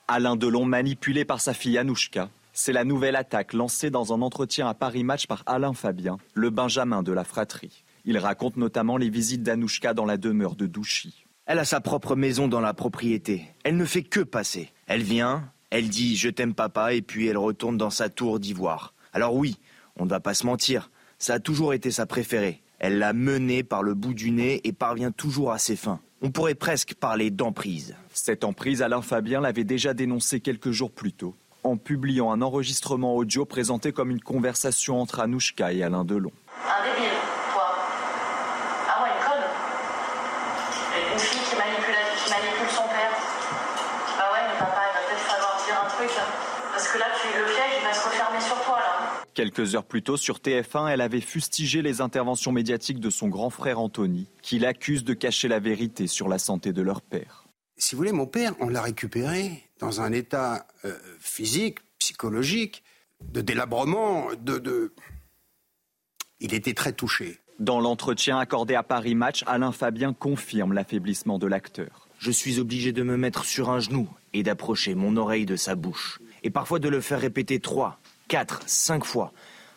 Alain 0.07 0.35
Delon 0.35 0.65
manipulé 0.65 1.25
par 1.25 1.41
sa 1.41 1.55
fille 1.55 1.79
Anouchka. 1.79 2.29
C'est 2.53 2.73
la 2.73 2.83
nouvelle 2.83 3.15
attaque 3.15 3.53
lancée 3.53 3.89
dans 3.89 4.13
un 4.13 4.21
entretien 4.21 4.67
à 4.67 4.75
Paris 4.75 5.03
Match 5.03 5.25
par 5.25 5.41
Alain 5.47 5.73
Fabien, 5.73 6.17
le 6.35 6.51
Benjamin 6.51 7.01
de 7.01 7.11
la 7.11 7.23
fratrie. 7.23 7.83
Il 8.05 8.19
raconte 8.19 8.55
notamment 8.55 8.97
les 8.97 9.09
visites 9.09 9.41
d'Anouchka 9.41 9.95
dans 9.95 10.05
la 10.05 10.17
demeure 10.17 10.55
de 10.55 10.67
Douchy. 10.67 11.25
Elle 11.47 11.57
a 11.57 11.65
sa 11.65 11.81
propre 11.81 12.15
maison 12.15 12.47
dans 12.47 12.61
la 12.61 12.75
propriété. 12.75 13.45
Elle 13.63 13.77
ne 13.77 13.85
fait 13.85 14.03
que 14.03 14.19
passer. 14.19 14.71
Elle 14.85 15.01
vient, 15.01 15.51
elle 15.71 15.89
dit 15.89 16.15
je 16.15 16.29
t'aime 16.29 16.53
papa 16.53 16.93
et 16.93 17.01
puis 17.01 17.25
elle 17.25 17.39
retourne 17.39 17.77
dans 17.77 17.89
sa 17.89 18.07
tour 18.07 18.39
d'ivoire. 18.39 18.93
Alors 19.11 19.35
oui, 19.35 19.57
on 19.97 20.05
ne 20.05 20.09
va 20.09 20.19
pas 20.19 20.35
se 20.35 20.45
mentir, 20.45 20.91
ça 21.17 21.33
a 21.33 21.39
toujours 21.39 21.73
été 21.73 21.89
sa 21.89 22.05
préférée. 22.05 22.61
Elle 22.77 22.99
l'a 22.99 23.13
menée 23.13 23.63
par 23.63 23.81
le 23.81 23.95
bout 23.95 24.13
du 24.13 24.29
nez 24.29 24.61
et 24.65 24.71
parvient 24.71 25.11
toujours 25.11 25.51
à 25.51 25.57
ses 25.57 25.75
fins. 25.75 25.99
On 26.25 26.31
pourrait 26.31 26.55
presque 26.55 26.95
parler 26.95 27.29
d'emprise. 27.29 27.95
Cette 28.11 28.45
emprise, 28.45 28.81
Alain 28.81 29.03
Fabien 29.03 29.41
l'avait 29.41 29.63
déjà 29.63 29.93
dénoncée 29.93 30.39
quelques 30.39 30.71
jours 30.71 30.89
plus 30.89 31.13
tôt, 31.13 31.35
en 31.63 31.77
publiant 31.77 32.31
un 32.31 32.41
enregistrement 32.41 33.15
audio 33.15 33.45
présenté 33.45 33.91
comme 33.91 34.09
une 34.09 34.19
conversation 34.19 34.99
entre 34.99 35.19
Anouchka 35.19 35.71
et 35.71 35.83
Alain 35.83 36.03
Delon 36.03 36.31
débile, 36.83 37.13
toi. 37.53 37.77
Ah 38.89 39.03
ouais, 39.03 39.09
une 39.13 39.23
conne. 39.23 39.45
Une 41.13 41.19
fille 41.19 41.45
qui 41.47 41.55
manipule, 41.55 41.93
qui 42.17 42.29
manipule 42.31 42.69
son 42.73 42.87
père. 42.89 43.13
Ah 44.17 44.33
ouais, 44.33 44.49
mais 44.49 44.57
papa, 44.57 44.81
il 44.81 44.93
va 44.97 45.01
peut-être 45.05 45.25
falloir 45.29 45.61
dire 45.63 45.77
un 45.77 45.89
truc. 45.89 46.09
Parce 46.71 46.87
que 46.87 46.97
là, 46.97 47.05
tu, 47.21 47.37
le 47.37 47.45
piège, 47.45 47.81
il 47.81 47.85
va 47.85 47.93
se 47.93 48.03
refermer 48.03 48.41
sur 48.41 48.59
toi, 48.65 48.79
là. 48.79 49.24
Quelques 49.35 49.75
heures 49.75 49.83
plus 49.83 50.01
tôt, 50.01 50.15
sur 50.15 50.37
TF1, 50.39 50.87
elle 50.87 51.01
avait 51.01 51.19
fustigé 51.19 51.81
les 51.81 51.99
interventions 51.99 52.53
médiatiques 52.53 53.01
de 53.01 53.09
son 53.09 53.27
grand 53.27 53.49
frère 53.49 53.81
Anthony, 53.81 54.27
qui 54.41 54.59
l'accuse 54.59 55.03
de 55.03 55.13
cacher 55.13 55.49
la 55.49 55.59
vérité 55.59 56.07
sur 56.07 56.29
la 56.29 56.39
santé 56.39 56.71
de 56.71 56.81
leur 56.81 57.01
père. 57.01 57.43
Si 57.75 57.93
vous 57.93 57.97
voulez, 57.97 58.13
mon 58.13 58.27
père, 58.27 58.53
on 58.61 58.69
l'a 58.69 58.81
récupéré 58.81 59.69
dans 59.79 59.99
un 59.99 60.13
état 60.13 60.65
euh, 60.85 60.97
physique, 61.19 61.79
psychologique, 61.99 62.81
de 63.21 63.41
délabrement, 63.41 64.29
de, 64.39 64.57
de... 64.57 64.93
Il 66.39 66.53
était 66.53 66.73
très 66.73 66.93
touché. 66.93 67.39
Dans 67.59 67.81
l'entretien 67.81 68.39
accordé 68.39 68.73
à 68.75 68.83
Paris 68.83 69.15
Match, 69.15 69.43
Alain 69.47 69.73
Fabien 69.73 70.13
confirme 70.13 70.71
l'affaiblissement 70.71 71.39
de 71.39 71.47
l'acteur. 71.47 72.07
Je 72.19 72.31
suis 72.31 72.59
obligé 72.59 72.93
de 72.93 73.03
me 73.03 73.17
mettre 73.17 73.43
sur 73.43 73.69
un 73.69 73.81
genou 73.81 74.07
et 74.31 74.43
d'approcher 74.43 74.95
mon 74.95 75.17
oreille 75.17 75.45
de 75.45 75.57
sa 75.57 75.75
bouche. 75.75 76.19
Et 76.43 76.49
parfois 76.49 76.79
de 76.79 76.87
le 76.87 77.01
faire 77.01 77.19
répéter 77.19 77.59
trois, 77.59 77.99
quatre, 78.27 78.61
cinq 78.65 79.05
fois, 79.05 79.31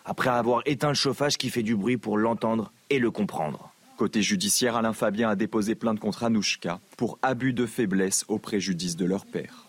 après 0.04 0.30
avoir 0.30 0.62
éteint 0.66 0.88
le 0.88 0.94
chauffage 0.94 1.36
qui 1.36 1.50
fait 1.50 1.62
du 1.62 1.76
bruit 1.76 1.96
pour 1.96 2.18
l'entendre 2.18 2.72
et 2.90 2.98
le 2.98 3.10
comprendre. 3.10 3.72
Côté 3.96 4.22
judiciaire, 4.22 4.76
Alain 4.76 4.92
Fabien 4.92 5.28
a 5.28 5.34
déposé 5.36 5.74
plainte 5.74 5.98
contre 5.98 6.22
Anouchka 6.22 6.80
pour 6.96 7.18
abus 7.20 7.52
de 7.52 7.66
faiblesse 7.66 8.24
au 8.28 8.38
préjudice 8.38 8.96
de 8.96 9.04
leur 9.04 9.26
père. 9.26 9.68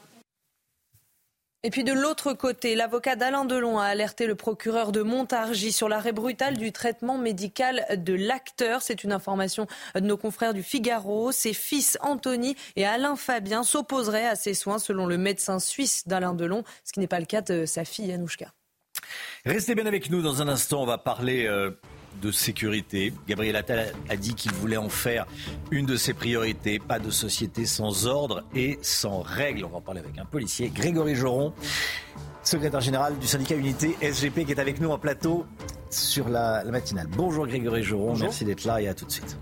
Et 1.63 1.71
puis 1.71 1.83
de 1.83 1.91
l'autre 1.91 2.31
côté, 2.33 2.75
l'avocat 2.75 3.17
d'Alain 3.17 3.43
Delon 3.43 3.79
a 3.79 3.83
alerté 3.83 4.27
le 4.27 4.35
procureur 4.35 4.93
de 4.93 5.01
Montargis 5.01 5.73
sur 5.73 5.89
l'arrêt 5.89 6.13
brutal 6.13 6.57
du 6.57 6.71
traitement 6.71 7.17
médical 7.17 7.85
de 7.97 8.13
l'acteur. 8.13 8.81
C'est 8.81 9.03
une 9.03 9.11
information 9.11 9.67
de 9.93 9.99
nos 9.99 10.15
confrères 10.15 10.53
du 10.53 10.63
Figaro. 10.63 11.33
Ses 11.33 11.53
fils 11.53 11.97
Anthony 12.01 12.55
et 12.77 12.85
Alain 12.85 13.17
Fabien 13.17 13.63
s'opposeraient 13.63 14.27
à 14.27 14.35
ces 14.35 14.53
soins 14.53 14.79
selon 14.79 15.05
le 15.05 15.17
médecin 15.17 15.59
suisse 15.59 16.07
d'Alain 16.07 16.33
Delon, 16.33 16.63
ce 16.85 16.93
qui 16.93 17.01
n'est 17.01 17.07
pas 17.07 17.19
le 17.19 17.25
cas 17.25 17.41
de 17.41 17.65
sa 17.65 17.83
fille 17.83 18.13
Anouchka. 18.13 18.53
Restez 19.45 19.75
bien 19.75 19.85
avec 19.85 20.09
nous 20.09 20.21
dans 20.21 20.41
un 20.41 20.47
instant, 20.47 20.81
on 20.81 20.85
va 20.85 20.97
parler 20.97 21.45
euh, 21.45 21.71
de 22.21 22.31
sécurité. 22.31 23.13
Gabriel 23.27 23.55
Attal 23.55 23.93
a 24.09 24.15
dit 24.15 24.35
qu'il 24.35 24.51
voulait 24.53 24.77
en 24.77 24.89
faire 24.89 25.25
une 25.71 25.85
de 25.85 25.95
ses 25.95 26.13
priorités. 26.13 26.79
Pas 26.79 26.99
de 26.99 27.09
société 27.09 27.65
sans 27.65 28.07
ordre 28.07 28.43
et 28.55 28.79
sans 28.81 29.21
règles. 29.21 29.65
On 29.65 29.69
va 29.69 29.77
en 29.77 29.81
parler 29.81 30.01
avec 30.01 30.17
un 30.17 30.25
policier, 30.25 30.69
Grégory 30.69 31.15
Joron, 31.15 31.53
secrétaire 32.43 32.81
général 32.81 33.17
du 33.17 33.27
syndicat 33.27 33.55
Unité 33.55 33.95
SGP, 34.01 34.45
qui 34.45 34.51
est 34.51 34.59
avec 34.59 34.79
nous 34.79 34.89
en 34.89 34.97
plateau 34.97 35.45
sur 35.89 36.29
la, 36.29 36.63
matinale. 36.65 37.07
Bonjour 37.07 37.47
Grégory 37.47 37.83
Joron, 37.83 38.15
merci 38.15 38.45
d'être 38.45 38.65
là 38.65 38.81
et 38.81 38.87
à 38.87 38.93
tout 38.93 39.05
de 39.05 39.11
suite. 39.11 39.37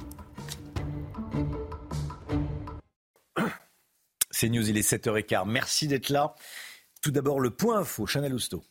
C'est 4.30 4.50
News, 4.50 4.70
il 4.70 4.78
est 4.78 4.88
7h15. 4.88 5.46
Merci 5.48 5.88
d'être 5.88 6.10
là. 6.10 6.36
Tout 7.02 7.10
d'abord, 7.10 7.40
le 7.40 7.50
point 7.50 7.80
info, 7.80 8.06
Chanel 8.06 8.36
Housteau. 8.36 8.64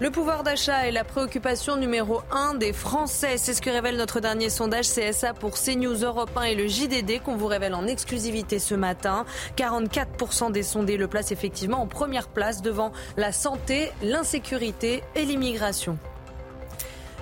Le 0.00 0.10
pouvoir 0.10 0.42
d'achat 0.42 0.88
est 0.88 0.90
la 0.90 1.04
préoccupation 1.04 1.76
numéro 1.76 2.20
un 2.32 2.54
des 2.54 2.72
Français. 2.72 3.38
C'est 3.38 3.54
ce 3.54 3.62
que 3.62 3.70
révèle 3.70 3.96
notre 3.96 4.18
dernier 4.18 4.50
sondage 4.50 4.88
CSA 4.88 5.34
pour 5.34 5.54
CNews 5.54 6.02
Europe 6.02 6.36
1 6.36 6.42
et 6.42 6.54
le 6.56 6.66
JDD 6.66 7.22
qu'on 7.22 7.36
vous 7.36 7.46
révèle 7.46 7.74
en 7.74 7.86
exclusivité 7.86 8.58
ce 8.58 8.74
matin. 8.74 9.24
44% 9.56 10.50
des 10.50 10.64
sondés 10.64 10.96
le 10.96 11.06
placent 11.06 11.30
effectivement 11.30 11.80
en 11.80 11.86
première 11.86 12.26
place 12.26 12.60
devant 12.60 12.90
la 13.16 13.30
santé, 13.30 13.92
l'insécurité 14.02 15.04
et 15.14 15.24
l'immigration. 15.24 15.96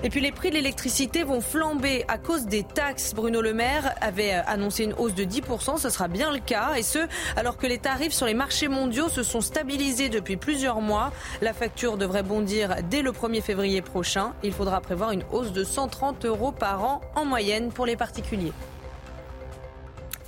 Et 0.05 0.09
puis 0.09 0.19
les 0.19 0.33
prix 0.33 0.49
de 0.49 0.55
l'électricité 0.55 1.23
vont 1.23 1.39
flamber 1.39 2.03
à 2.09 2.17
cause 2.17 2.45
des 2.45 2.63
taxes. 2.63 3.13
Bruno 3.13 3.41
Le 3.41 3.53
Maire 3.53 3.95
avait 4.01 4.33
euh, 4.33 4.41
annoncé 4.47 4.83
une 4.83 4.93
hausse 4.93 5.15
de 5.15 5.23
10%, 5.23 5.77
ce 5.77 5.89
sera 5.89 6.09
bien 6.09 6.29
le 6.29 6.39
cas. 6.39 6.73
Et 6.75 6.83
ce, 6.83 6.99
alors 7.37 7.55
que 7.55 7.67
les 7.67 7.77
tarifs 7.77 8.11
sur 8.11 8.25
les 8.25 8.33
marchés 8.33 8.67
mondiaux 8.67 9.07
se 9.07 9.23
sont 9.23 9.39
stabilisés 9.39 10.09
depuis 10.09 10.35
plusieurs 10.35 10.81
mois. 10.81 11.13
La 11.41 11.53
facture 11.53 11.95
devrait 11.97 12.23
bondir 12.23 12.75
dès 12.89 13.01
le 13.01 13.11
1er 13.11 13.41
février 13.41 13.81
prochain. 13.81 14.33
Il 14.43 14.51
faudra 14.51 14.81
prévoir 14.81 15.11
une 15.11 15.23
hausse 15.31 15.53
de 15.53 15.63
130 15.63 16.25
euros 16.25 16.51
par 16.51 16.83
an 16.83 16.99
en 17.15 17.23
moyenne 17.23 17.71
pour 17.71 17.85
les 17.85 17.95
particuliers. 17.95 18.51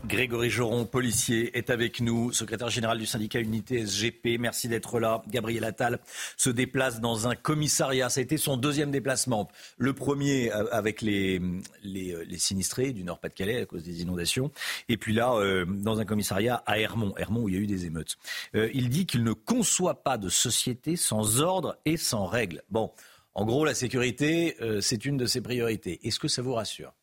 Grégory 0.08 0.49
Joron, 0.51 0.86
policier, 0.86 1.58
est 1.58 1.70
avec 1.70 1.99
nous, 1.99 2.32
secrétaire 2.32 2.70
général 2.70 2.99
du 2.99 3.08
syndicat 3.08 3.39
Unité 3.39 3.86
SGP. 3.86 4.38
Merci 4.39 4.68
d'être 4.68 4.99
là. 4.99 5.24
Gabriel 5.28 5.64
Attal 5.64 5.99
se 6.38 6.49
déplace 6.51 7.01
dans 7.01 7.28
un 7.28 7.36
commissariat. 7.36 8.10
Ça 8.10 8.20
a 8.20 8.24
été 8.24 8.38
son 8.38 8.56
deuxième 8.56 8.91
déplacement. 8.91 9.49
Le 9.78 9.93
premier 9.93 10.53
euh, 10.53 10.66
avec 10.72 11.01
les, 11.01 11.39
euh, 11.39 12.24
les, 12.28 12.38
sinistrés 12.38 12.93
du 12.93 13.03
Nord-Pas-de-Calais 13.03 13.62
à 13.62 13.66
cause 13.66 13.84
des 13.84 14.01
inondations. 14.01 14.51
Et 14.89 14.97
puis 14.97 15.14
là, 15.14 15.34
euh, 15.34 15.66
dans 15.66 15.99
un 15.99 16.06
commissariat 16.06 16.64
à 16.68 16.80
Hermont, 16.80 17.16
Hermont 17.18 17.43
où 17.43 17.49
il 17.49 17.56
y 17.56 17.58
a 17.58 17.62
eu 17.62 17.68
des 17.68 17.86
émeutes. 17.86 18.18
il 18.53 18.89
dit 18.89 19.06
qu'il 19.06 19.24
ne 19.24 19.34
conçoit 19.34 20.03
pas 20.03 20.18
de 20.18 20.30
société 20.30 20.97
sans 20.97 21.41
ordre 21.41 21.78
et 21.86 21.97
sans 21.97 22.26
règles. 22.28 22.62
Bon, 22.70 22.91
en 23.34 23.45
gros, 23.45 23.66
la 23.66 23.74
sécurité, 23.74 24.56
c'est 24.82 25.06
une 25.06 25.18
de 25.18 25.26
ses 25.26 25.41
priorités. 25.41 25.99
Est-ce 26.03 26.20
que 26.20 26.28
ça 26.28 26.41
vous 26.41 26.53
rassure? 26.53 26.93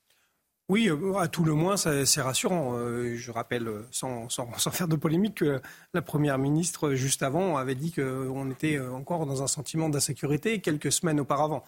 Oui, 0.72 0.88
euh, 0.88 1.18
à 1.18 1.28
tout 1.28 1.44
le 1.44 1.52
moins, 1.52 1.76
c'est 1.76 2.22
rassurant. 2.22 2.72
Euh, 2.76 3.14
je 3.18 3.30
rappelle, 3.30 3.68
euh, 3.68 3.86
sans, 3.90 4.28
faire 4.70 4.88
de 4.88 4.96
polémique, 4.96 5.34
que 5.34 5.60
la 5.92 6.00
Première 6.00 6.38
ministre, 6.38 6.94
juste 6.94 7.22
avant, 7.22 7.58
avait 7.58 7.74
dit 7.74 7.92
qu'on 7.92 8.50
était 8.50 8.80
encore 8.80 9.26
dans 9.26 9.42
un 9.42 9.46
sentiment 9.46 9.90
d'insécurité 9.90 10.60
quelques 10.60 10.90
semaines 10.90 11.20
auparavant. 11.20 11.62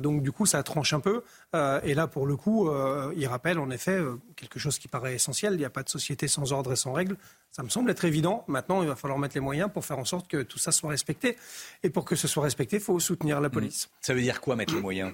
donc, 0.00 0.22
du 0.22 0.32
coup, 0.32 0.46
ça 0.46 0.62
tranche 0.62 0.94
un 0.94 1.00
peu. 1.00 1.22
et 1.54 1.92
là, 1.92 2.06
pour 2.06 2.26
le 2.26 2.36
coup, 2.36 2.70
il 3.14 3.26
rappelle 3.26 3.58
en 3.58 3.68
effet 3.70 3.98
quelque 4.36 4.58
chose 4.58 4.78
qui 4.78 4.88
paraît 4.88 5.14
essentiel. 5.14 5.52
Il 5.54 5.58
n'y 5.58 5.64
a 5.66 5.70
pas 5.70 5.82
de 5.82 5.90
société 5.90 6.26
sans 6.26 6.52
ordre 6.52 6.72
et 6.72 6.76
sans 6.76 6.92
règles. 6.92 7.16
Ça 7.50 7.62
me 7.62 7.68
semble 7.68 7.90
être 7.90 8.04
évident. 8.06 8.44
Maintenant, 8.48 8.82
il 8.82 8.88
va 8.88 8.96
falloir 8.96 9.18
mettre 9.18 9.34
les 9.34 9.42
moyens 9.42 9.70
pour 9.72 9.84
faire 9.84 9.98
en 9.98 10.06
sorte 10.06 10.28
que 10.28 10.42
tout 10.42 10.58
ça 10.58 10.72
soit 10.72 10.90
respecté. 10.90 11.36
Et 11.82 11.90
pour 11.90 12.04
que 12.06 12.16
ce 12.16 12.26
soit 12.26 12.44
respecté, 12.44 12.76
il 12.76 12.82
faut 12.82 12.98
soutenir 12.98 13.40
la 13.40 13.50
police. 13.50 13.90
Ça 14.00 14.14
veut 14.14 14.22
dire 14.22 14.40
quoi, 14.40 14.56
mettre 14.56 14.74
les 14.74 14.80
moyens? 14.80 15.12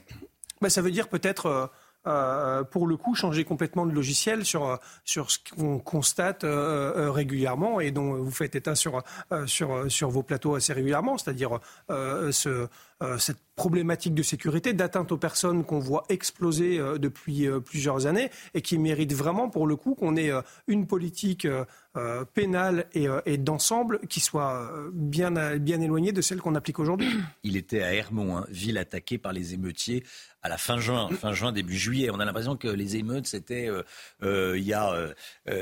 Ben, 0.60 0.68
Ça 0.68 0.82
veut 0.82 0.92
dire 0.92 1.08
peut-être 1.08 1.70
euh, 2.06 2.64
pour 2.64 2.86
le 2.86 2.96
coup, 2.96 3.14
changer 3.14 3.44
complètement 3.44 3.86
de 3.86 3.92
logiciel 3.92 4.44
sur, 4.44 4.78
sur 5.04 5.30
ce 5.30 5.38
qu'on 5.38 5.78
constate 5.78 6.44
euh, 6.44 6.92
euh, 6.96 7.10
régulièrement 7.10 7.80
et 7.80 7.90
dont 7.90 8.14
vous 8.14 8.30
faites 8.30 8.54
état 8.54 8.74
sur, 8.74 9.02
sur, 9.46 9.90
sur 9.90 10.10
vos 10.10 10.22
plateaux 10.22 10.54
assez 10.54 10.72
régulièrement, 10.72 11.16
c'est-à-dire 11.18 11.60
ce, 11.88 12.68
cette 13.18 13.38
problématique 13.56 14.14
de 14.14 14.22
sécurité, 14.22 14.72
d'atteinte 14.72 15.12
aux 15.12 15.16
personnes 15.16 15.64
qu'on 15.64 15.78
voit 15.78 16.04
exploser 16.08 16.78
depuis 16.98 17.46
plusieurs 17.64 18.06
années 18.06 18.30
et 18.54 18.62
qui 18.62 18.78
mérite 18.78 19.12
vraiment, 19.12 19.48
pour 19.48 19.66
le 19.66 19.76
coup, 19.76 19.94
qu'on 19.94 20.16
ait 20.16 20.32
une 20.66 20.86
politique 20.86 21.46
pénale 22.34 22.86
et, 22.94 23.06
et 23.26 23.36
d'ensemble 23.36 24.00
qui 24.08 24.20
soit 24.20 24.70
bien, 24.92 25.58
bien 25.58 25.80
éloignée 25.80 26.12
de 26.12 26.20
celle 26.20 26.40
qu'on 26.40 26.54
applique 26.54 26.78
aujourd'hui. 26.78 27.08
Il 27.42 27.56
était 27.56 27.82
à 27.82 27.94
Hermont, 27.94 28.38
hein, 28.38 28.46
ville 28.48 28.78
attaquée 28.78 29.18
par 29.18 29.32
les 29.32 29.54
émeutiers 29.54 30.04
à 30.44 30.50
la 30.50 30.58
fin 30.58 30.78
juin, 30.78 31.08
fin 31.08 31.32
juin, 31.32 31.52
début 31.52 31.76
juillet. 31.76 32.10
On 32.12 32.20
a 32.20 32.24
l'impression 32.26 32.54
que 32.56 32.68
les 32.68 32.96
émeutes, 32.96 33.26
c'était 33.26 33.66
euh, 33.66 33.82
euh, 34.22 34.58
il, 34.58 34.64
y 34.64 34.74
a, 34.74 34.92
euh, 34.92 35.14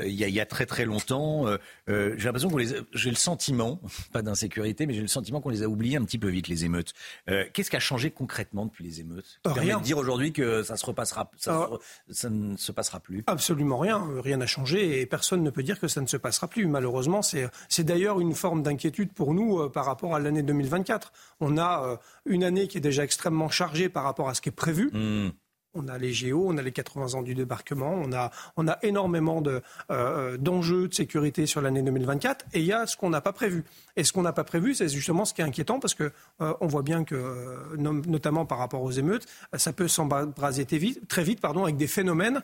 il, 0.05 0.11
y 0.13 0.41
a, 0.41 0.45
très 0.45 0.65
très 0.65 0.83
longtemps. 0.83 1.45
j'ai 1.87 2.17
l'impression 2.17 2.49
qu'on 2.49 2.57
les, 2.57 2.75
j'ai 2.93 3.09
le 3.09 3.15
sentiment, 3.15 3.79
pas 4.11 4.21
d'insécurité, 4.21 4.85
mais 4.85 4.93
j'ai 4.93 5.01
le 5.01 5.07
sentiment 5.07 5.39
qu'on 5.39 5.49
les 5.49 5.63
a 5.63 5.69
oubliés 5.69 5.95
un 5.95 6.03
petit 6.03 6.17
peu 6.17 6.27
vite 6.27 6.49
les 6.49 6.65
émeutes. 6.65 6.93
Qu'est-ce 7.27 7.69
qui 7.69 7.75
a 7.75 7.79
changé 7.79 8.11
concrètement 8.11 8.65
depuis 8.65 8.83
les 8.83 8.99
émeutes 8.99 9.39
Rien. 9.45 9.79
De 9.79 9.83
dire 9.83 9.97
aujourd'hui 9.97 10.33
que 10.33 10.63
ça 10.63 10.75
se 10.75 10.85
repassera, 10.85 11.31
ça, 11.37 11.69
ça, 12.09 12.29
ne 12.29 12.55
se 12.57 12.71
passera 12.71 12.99
plus. 12.99 13.23
Absolument 13.27 13.77
rien. 13.77 14.05
Rien 14.21 14.37
n'a 14.37 14.45
changé 14.45 15.01
et 15.01 15.05
personne 15.05 15.43
ne 15.43 15.49
peut 15.49 15.63
dire 15.63 15.79
que 15.79 15.87
ça 15.87 16.01
ne 16.01 16.07
se 16.07 16.17
passera 16.17 16.47
plus. 16.47 16.67
Malheureusement, 16.67 17.21
c'est, 17.21 17.49
d'ailleurs 17.79 18.19
une 18.19 18.35
forme 18.35 18.63
d'inquiétude 18.63 19.13
pour 19.13 19.33
nous 19.33 19.69
par 19.69 19.85
rapport 19.85 20.15
à 20.15 20.19
l'année 20.19 20.43
2024. 20.43 21.11
On 21.39 21.57
a 21.57 21.99
une 22.25 22.43
année 22.43 22.67
qui 22.67 22.77
est 22.77 22.81
déjà 22.81 23.03
extrêmement 23.03 23.49
chargée 23.49 23.89
par 23.89 24.03
rapport 24.03 24.29
à 24.29 24.33
ce 24.33 24.41
qui 24.41 24.49
est 24.49 24.51
prévu 24.51 24.83
Hmm. 24.93 25.29
On 25.75 25.87
a 25.87 25.97
les 25.97 26.13
géos, 26.13 26.45
on 26.47 26.57
a 26.57 26.61
les 26.61 26.71
80 26.71 27.15
ans 27.15 27.21
du 27.21 27.35
débarquement, 27.35 27.93
on 27.93 28.13
a, 28.13 28.31
on 28.57 28.67
a 28.67 28.77
énormément 28.83 29.41
de, 29.41 29.61
euh, 29.91 30.37
d'enjeux 30.37 30.87
de 30.87 30.93
sécurité 30.93 31.45
sur 31.45 31.61
l'année 31.61 31.81
2024 31.81 32.45
et 32.53 32.59
il 32.59 32.65
y 32.65 32.73
a 32.73 32.85
ce 32.85 32.95
qu'on 32.97 33.09
n'a 33.09 33.21
pas 33.21 33.33
prévu. 33.33 33.63
Et 33.95 34.03
ce 34.03 34.11
qu'on 34.11 34.23
n'a 34.23 34.33
pas 34.33 34.43
prévu, 34.43 34.73
c'est 34.73 34.89
justement 34.89 35.25
ce 35.25 35.33
qui 35.33 35.41
est 35.41 35.45
inquiétant 35.45 35.79
parce 35.79 35.93
que 35.93 36.11
euh, 36.41 36.53
on 36.61 36.67
voit 36.67 36.81
bien 36.81 37.03
que, 37.03 37.15
euh, 37.15 37.77
notamment 37.77 38.45
par 38.45 38.57
rapport 38.57 38.81
aux 38.81 38.91
émeutes, 38.91 39.25
ça 39.55 39.73
peut 39.73 39.87
s'embraser 39.87 40.65
très 40.65 40.77
vite, 40.77 41.07
très 41.07 41.23
vite 41.23 41.41
pardon, 41.41 41.63
avec 41.63 41.77
des 41.77 41.87
phénomènes 41.87 42.41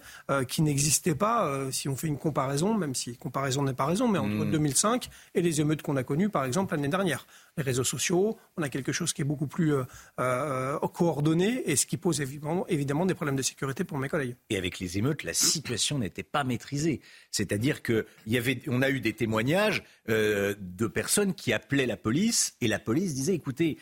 qui 0.48 0.62
n'existaient 0.62 1.16
pas 1.16 1.50
si 1.72 1.90
on 1.90 1.96
fait 1.96 2.08
une 2.08 2.18
comparaison, 2.18 2.74
même 2.74 2.96
si 2.96 3.16
comparaison 3.18 3.64
n'est 3.64 3.74
pas 3.74 3.86
raison, 3.86 4.08
mais 4.08 4.20
entre 4.20 4.46
2005 4.46 5.06
hmm. 5.06 5.10
et 5.36 5.42
les 5.42 5.62
émeutes 5.62 5.82
qu'on 5.82 5.96
a 5.96 6.04
connues, 6.04 6.30
par 6.30 6.46
exemple, 6.46 6.76
l'année 6.76 6.88
dernière 6.88 7.26
les 7.60 7.64
réseaux 7.64 7.84
sociaux, 7.84 8.38
on 8.58 8.64
a 8.64 8.70
quelque 8.70 8.92
chose 8.92 9.14
qui 9.14 9.22
est 9.22 9.26
beaucoup 9.26 9.48
plus 9.48 9.74
euh, 9.74 9.84
euh, 10.20 10.80
coordonné 10.94 11.70
et 11.70 11.76
ce 11.76 11.86
qui 11.86 11.98
pose 11.98 12.22
évidemment, 12.22 12.66
évidemment, 12.68 13.06
des 13.06 13.14
problèmes 13.20 13.36
de 13.36 13.42
sécurité 13.42 13.84
pour 13.84 13.98
mes 13.98 14.08
collègues. 14.08 14.36
Et 14.50 14.58
avec 14.58 14.80
les 14.80 14.98
émeutes, 14.98 15.24
la 15.24 15.34
situation 15.34 16.00
n'était 16.00 16.24
pas 16.24 16.46
maîtrisée. 16.46 17.02
C'est-à-dire 17.32 17.84
qu'on 17.84 18.82
a 18.82 18.90
eu 18.90 19.02
des 19.02 19.14
témoignages 19.14 19.84
euh, 20.08 20.56
de 20.58 20.88
personnes 20.88 21.34
qui 21.34 21.52
appelaient 21.52 21.86
la 21.86 21.98
police 21.98 22.56
et 22.62 22.68
la 22.68 22.80
police 22.80 23.14
disait 23.14 23.36
écoutez, 23.36 23.78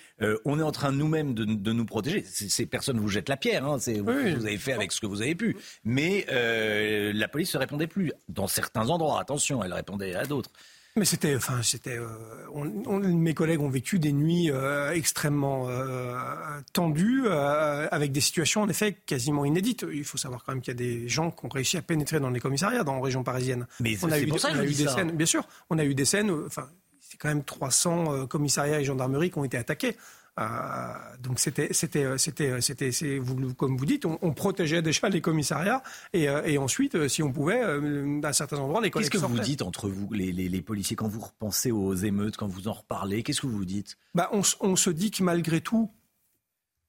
on 0.45 0.59
est 0.59 0.63
en 0.63 0.71
train 0.71 0.91
nous-mêmes 0.91 1.33
de, 1.33 1.71
nous 1.71 1.85
protéger. 1.85 2.23
Ces 2.23 2.65
personnes 2.65 2.99
vous 2.99 3.09
jettent 3.09 3.29
la 3.29 3.37
pierre, 3.37 3.65
hein, 3.65 3.77
vous, 3.77 4.03
vous, 4.03 4.45
avez 4.45 4.57
fait 4.57 4.73
avec 4.73 4.91
ce 4.91 4.99
que 4.99 5.05
vous 5.05 5.21
avez 5.21 5.35
pu. 5.35 5.55
Mais 5.83 6.25
la 7.13 7.27
police 7.27 7.53
ne 7.53 7.59
répondait 7.59 7.87
plus. 7.87 8.11
Dans 8.27 8.47
certains 8.47 8.89
endroits, 8.89 9.21
attention, 9.21 9.63
elle 9.63 9.73
répondait 9.73 10.15
à 10.15 10.25
d'autres. 10.25 10.51
Mais 10.97 11.05
c'était, 11.05 11.35
enfin, 11.35 11.61
c'était. 11.61 11.97
Euh, 11.97 12.07
mes 12.99 13.35
collègues 13.35 13.61
ont 13.61 13.69
vécu 13.69 13.99
des 13.99 14.11
nuits 14.11 14.49
euh, 14.49 14.91
extrêmement 14.91 15.69
euh, 15.69 16.17
tendues, 16.73 17.27
avec 17.29 18.11
des 18.11 18.21
situations 18.21 18.63
en 18.63 18.69
effet 18.69 18.97
quasiment 19.05 19.45
inédites. 19.45 19.85
Il 19.93 20.03
faut 20.03 20.17
savoir 20.17 20.43
quand 20.43 20.53
même 20.53 20.61
qu'il 20.61 20.73
y 20.73 20.75
a 20.75 20.79
des 20.79 21.07
gens 21.07 21.29
qui 21.29 21.45
ont 21.45 21.49
réussi 21.49 21.77
à 21.77 21.83
pénétrer 21.83 22.19
dans 22.19 22.31
les 22.31 22.39
commissariats 22.39 22.83
dans 22.83 22.95
la 22.95 23.01
région 23.01 23.23
parisienne. 23.23 23.67
Mais 23.79 23.95
on 24.01 24.11
a 24.11 24.19
eu, 24.19 24.27
pour 24.27 24.39
ça 24.39 24.49
on 24.53 24.59
a 24.59 24.65
eu 24.65 24.73
des 24.73 24.87
scènes, 24.87 25.11
bien 25.11 25.27
sûr. 25.27 25.47
On 25.69 25.77
a 25.77 25.85
eu 25.85 25.93
des 25.93 26.05
scènes. 26.05 26.31
Enfin, 26.47 26.67
c'est 26.99 27.17
quand 27.17 27.29
même 27.29 27.43
300 27.43 28.25
commissariats 28.25 28.81
et 28.81 28.83
gendarmeries 28.83 29.29
qui 29.29 29.37
ont 29.37 29.45
été 29.45 29.57
attaqués. 29.57 29.95
Euh, 30.39 30.43
donc 31.19 31.39
c'était, 31.39 31.69
c'était, 31.71 32.03
euh, 32.03 32.17
c'était, 32.17 32.51
euh, 32.51 32.61
c'était, 32.61 32.91
comme 33.57 33.75
vous 33.75 33.85
dites, 33.85 34.05
on, 34.05 34.33
protégeait 34.33 34.83
déjà 34.83 35.09
les 35.09 35.21
commissariats 35.21 35.81
et, 36.13 36.27
et 36.45 36.57
ensuite, 36.57 37.07
si 37.07 37.23
on 37.23 37.31
pouvait, 37.31 37.61
à 38.23 38.33
certains 38.33 38.57
endroits, 38.57 38.81
les 38.81 38.91
Qu'est-ce 38.91 39.09
que 39.09 39.17
vous 39.17 39.39
dites 39.39 39.61
entre 39.61 39.89
vous, 39.89 40.11
les, 40.13 40.31
les, 40.31 40.47
les, 40.49 40.61
policiers, 40.61 40.95
quand 40.95 41.07
vous 41.07 41.21
repensez 41.21 41.71
aux 41.71 41.93
émeutes, 41.93 42.37
quand 42.37 42.47
vous 42.47 42.67
en 42.67 42.73
reparlez 42.73 43.23
Qu'est-ce 43.23 43.41
que 43.41 43.47
vous 43.47 43.57
vous 43.57 43.65
dites? 43.65 43.97
Bah, 44.13 44.29
on, 44.31 44.41
on 44.61 44.75
se 44.75 44.89
dit 44.89 45.11
que 45.11 45.23
malgré 45.23 45.61
tout, 45.61 45.89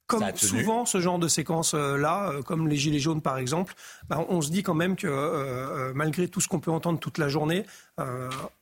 comme 0.09 0.25
souvent 0.35 0.87
ce 0.87 1.01
genre 1.01 1.19
de 1.19 1.29
séquences-là, 1.29 2.33
euh, 2.33 2.43
comme 2.43 2.67
les 2.67 2.77
Gilets 2.77 2.99
jaunes 2.99 3.21
par 3.21 3.37
exemple, 3.37 3.75
bah, 4.09 4.25
on 4.29 4.41
se 4.41 4.51
dit 4.51 4.63
quand 4.63 4.75
même 4.75 4.97
que 4.97 5.07
euh, 5.07 5.91
euh, 5.91 5.93
malgré 5.95 6.29
tout 6.29 6.41
ce 6.41 6.49
qu'on 6.49 6.61
peut 6.61 6.71
entendre 6.71 6.99
toute 6.99 7.19
la 7.19 7.29
journée, 7.29 7.65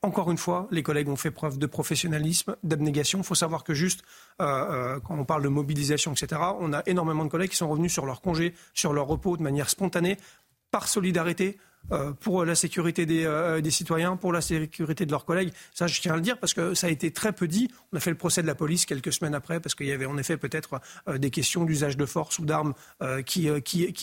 encore 0.01 0.31
une 0.31 0.39
fois, 0.39 0.67
les 0.71 0.83
collègues 0.83 1.11
ont 1.11 1.17
fait 1.17 1.31
preuve 1.31 1.59
de 1.59 1.67
professionnalisme, 1.67 2.57
d'abnégation. 2.63 3.19
Il 3.19 3.25
faut 3.25 3.35
savoir 3.35 3.65
que 3.65 3.75
juste 3.75 4.03
quand 4.39 5.11
on 5.11 5.25
parle 5.27 5.43
de 5.43 5.49
mobilisation, 5.49 6.13
etc., 6.13 6.41
on 6.59 6.73
a 6.73 6.83
énormément 6.87 7.23
de 7.23 7.29
collègues 7.29 7.51
qui 7.51 7.57
sont 7.57 7.69
revenus 7.69 7.93
sur 7.93 8.07
leur 8.07 8.23
congé, 8.23 8.55
sur 8.73 8.95
leur 8.95 9.07
repos 9.07 9.37
de 9.37 9.43
manière 9.43 9.69
spontanée, 9.69 10.17
par 10.71 10.89
solidarité, 10.89 11.59
euh, 11.59 11.76
pour 12.21 12.45
la 12.45 12.55
sécurité 12.55 13.07
euh, 13.09 13.61
des, 13.61 13.71
citoyens, 13.71 14.17
pour 14.17 14.33
la 14.33 14.41
sécurité 14.41 15.07
de 15.07 15.11
leurs 15.11 15.25
collègues. 15.25 15.53
Ça, 15.73 15.87
je 15.87 16.01
tiens 16.01 16.15
à 16.15 16.17
le 16.17 16.23
dire 16.23 16.39
parce 16.39 16.55
que 16.55 16.75
ça 16.75 16.89
a 16.89 16.91
été 16.91 17.13
très 17.13 17.33
peu 17.33 17.47
dit. 17.47 17.69
On 17.93 17.97
a 17.97 18.01
fait 18.01 18.11
le 18.11 18.17
procès 18.17 18.43
de 18.43 18.47
la 18.47 18.55
police 18.55 18.87
quelques 18.87 19.13
semaines 19.13 19.35
après 19.35 19.61
parce 19.61 19.75
qu'il 19.75 19.87
y 19.87 19.93
avait 19.93 20.07
en 20.07 20.19
effet 20.19 20.37
peut-être 20.37 20.81
euh, 21.09 21.19
des 21.19 21.31
questions 21.31 21.65
d'usage 21.65 21.97
de 21.97 22.07
force 22.07 22.39
ou 22.39 22.45
d'armes 22.45 22.75
qui, 23.25 23.49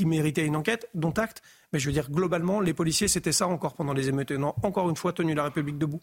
méritaient 0.06 0.46
une 0.46 0.56
enquête, 0.56 0.90
dont 0.94 1.12
acte. 1.12 1.42
Mais 1.72 1.80
je 1.80 1.88
veux 1.88 1.94
dire, 1.94 2.10
globalement, 2.10 2.62
les 2.62 2.74
policiers, 2.74 3.08
c'était 3.08 3.32
ça 3.32 3.48
encore 3.48 3.74
pendant 3.74 3.94
les 3.94 4.10
émeutes. 4.10 4.32
ont 4.32 4.54
encore 4.64 4.90
une 4.90 4.96
fois 4.96 5.14
tenu 5.14 5.34
la 5.34 5.46
République 5.46 5.78
debout. 5.78 6.02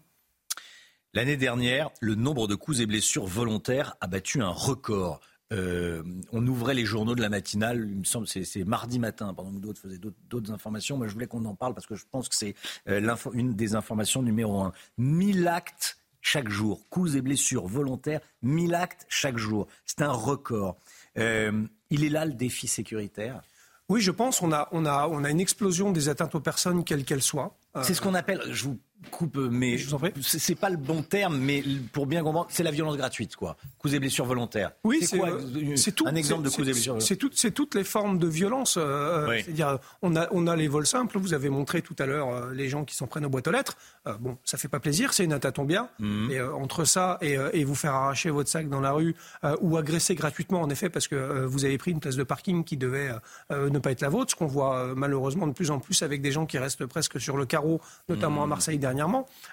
L'année 1.12 1.36
dernière, 1.36 1.90
le 2.00 2.14
nombre 2.14 2.46
de 2.46 2.54
coups 2.54 2.80
et 2.80 2.86
blessures 2.86 3.26
volontaires 3.26 3.96
a 4.00 4.06
battu 4.06 4.42
un 4.42 4.50
record. 4.50 5.20
Euh, 5.52 6.02
on 6.32 6.46
ouvrait 6.46 6.74
les 6.74 6.84
journaux 6.84 7.14
de 7.14 7.20
la 7.20 7.28
matinale, 7.28 7.88
il 7.90 7.98
me 7.98 8.04
semble, 8.04 8.26
c'est 8.28 8.64
mardi 8.64 8.98
matin, 8.98 9.34
pendant 9.34 9.50
que 9.50 9.58
d'autres 9.58 9.80
faisaient 9.80 10.00
d'autres 10.28 10.52
informations. 10.52 10.96
Moi, 10.96 11.08
je 11.08 11.12
voulais 11.12 11.26
qu'on 11.26 11.44
en 11.44 11.54
parle 11.54 11.74
parce 11.74 11.86
que 11.86 11.96
je 11.96 12.04
pense 12.10 12.28
que 12.28 12.36
c'est 12.36 12.54
euh, 12.88 13.16
une 13.32 13.54
des 13.54 13.74
informations 13.74 14.22
numéro 14.22 14.60
un. 14.60 14.72
1000 14.98 15.48
actes 15.48 15.98
chaque 16.20 16.48
jour, 16.48 16.88
coups 16.88 17.14
et 17.14 17.22
blessures 17.22 17.66
volontaires, 17.66 18.20
1000 18.42 18.74
actes 18.74 19.06
chaque 19.08 19.38
jour. 19.38 19.66
C'est 19.86 20.02
un 20.02 20.12
record. 20.12 20.76
Euh, 21.18 21.64
il 21.88 22.04
est 22.04 22.10
là 22.10 22.24
le 22.24 22.34
défi 22.34 22.68
sécuritaire? 22.68 23.42
Oui, 23.88 24.00
je 24.00 24.12
pense. 24.12 24.40
On 24.42 24.52
a, 24.52 24.68
on, 24.70 24.86
a, 24.86 25.08
on 25.08 25.24
a 25.24 25.30
une 25.30 25.40
explosion 25.40 25.90
des 25.90 26.08
atteintes 26.08 26.36
aux 26.36 26.40
personnes, 26.40 26.84
quelles 26.84 27.04
qu'elles 27.04 27.22
soient. 27.22 27.56
C'est 27.82 27.94
ce 27.94 28.00
qu'on 28.00 28.14
appelle, 28.14 28.42
je 28.50 28.64
vous 28.64 28.78
coupe, 29.10 29.36
mais 29.36 29.76
c'est 30.20 30.54
pas 30.54 30.70
le 30.70 30.76
bon 30.76 31.02
terme, 31.02 31.38
mais 31.38 31.62
pour 31.92 32.06
bien 32.06 32.22
comprendre, 32.22 32.48
c'est 32.50 32.62
la 32.62 32.70
violence 32.70 32.96
gratuite, 32.96 33.36
quoi. 33.36 33.56
Coups 33.78 33.94
et 33.94 33.98
blessures 33.98 34.26
volontaires. 34.26 34.72
Oui, 34.84 35.00
c'est 35.02 35.20
euh, 35.20 35.92
tout. 35.94 36.06
Un 36.06 36.14
exemple 36.14 36.42
de 36.42 36.48
coups 36.48 36.68
et 36.68 36.72
blessures. 36.72 37.00
C'est 37.00 37.16
tout, 37.16 37.30
c'est 37.32 37.52
toutes 37.52 37.74
les 37.74 37.84
formes 37.84 38.18
de 38.18 38.26
violence. 38.26 38.76
Euh, 38.78 39.26
c'est-à-dire, 39.42 39.78
on 40.02 40.16
a, 40.16 40.28
on 40.32 40.46
a 40.46 40.56
les 40.56 40.68
vols 40.68 40.86
simples. 40.86 41.18
Vous 41.18 41.34
avez 41.34 41.48
montré 41.48 41.82
tout 41.82 41.96
à 41.98 42.06
l'heure 42.06 42.28
euh, 42.28 42.52
les 42.52 42.68
gens 42.68 42.84
qui 42.84 42.94
s'en 42.94 43.06
prennent 43.06 43.24
aux 43.24 43.30
boîtes 43.30 43.48
aux 43.48 43.52
lettres. 43.52 43.76
bon, 44.20 44.36
ça 44.44 44.58
fait 44.58 44.68
pas 44.68 44.80
plaisir, 44.80 45.12
c'est 45.12 45.24
une 45.24 45.32
attaque 45.32 45.58
en 45.58 45.64
bien. 45.64 45.88
Mhm. 45.98 46.30
Et 46.30 46.40
entre 46.40 46.84
ça 46.84 47.18
et, 47.22 47.36
et, 47.52 47.64
vous 47.64 47.74
faire 47.74 47.94
arracher 47.94 48.30
votre 48.30 48.48
sac 48.48 48.68
dans 48.68 48.80
la 48.80 48.92
rue 48.92 49.14
ou 49.60 49.76
agresser 49.76 50.14
gratuitement, 50.14 50.60
en 50.60 50.70
effet, 50.70 50.90
parce 50.90 51.08
que 51.08 51.44
vous 51.44 51.64
avez 51.64 51.78
pris 51.78 51.92
une 51.92 52.00
place 52.00 52.16
de 52.16 52.22
parking 52.22 52.64
qui 52.64 52.76
devait 52.76 53.10
ne 53.50 53.78
pas 53.78 53.92
être 53.92 54.00
la 54.00 54.08
vôtre, 54.08 54.30
ce 54.30 54.36
qu'on 54.36 54.46
voit 54.46 54.94
malheureusement 54.94 55.46
de 55.46 55.52
plus 55.52 55.70
en 55.70 55.78
plus 55.78 56.02
avec 56.02 56.20
des 56.22 56.32
gens 56.32 56.46
qui 56.46 56.58
restent 56.58 56.86
presque 56.86 57.20
sur 57.20 57.36
le 57.36 57.46
carreau, 57.46 57.80
notamment 58.08 58.42
à 58.42 58.46
mhm. 58.46 58.50
Marseille 58.50 58.78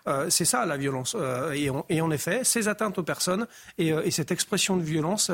Euh, 0.07 0.29
c'est 0.29 0.45
ça 0.45 0.65
la 0.65 0.77
violence. 0.77 1.15
Euh, 1.19 1.83
et, 1.89 2.01
en 2.01 2.11
effet, 2.11 2.43
ces 2.43 2.67
atteintes 2.67 2.97
aux 2.97 3.03
personnes 3.03 3.47
et, 3.77 3.93
euh, 3.93 4.09
cette 4.11 4.31
expression 4.31 4.77
de 4.77 4.81
violence 4.81 5.31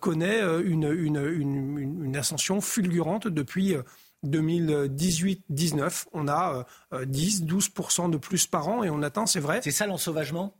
connaît 0.00 0.40
une, 0.62 2.16
ascension 2.16 2.62
fulgurante 2.62 3.28
depuis 3.28 3.76
2018-19. 4.24 6.06
On 6.14 6.26
a 6.26 6.64
10-12% 6.92 8.08
de 8.10 8.16
plus 8.16 8.46
par 8.46 8.68
an 8.68 8.82
et 8.82 8.88
on 8.88 9.02
atteint, 9.02 9.26
c'est 9.26 9.40
vrai. 9.40 9.60
C'est 9.62 9.72
ça 9.72 9.86
l'ensauvagement? 9.86 10.54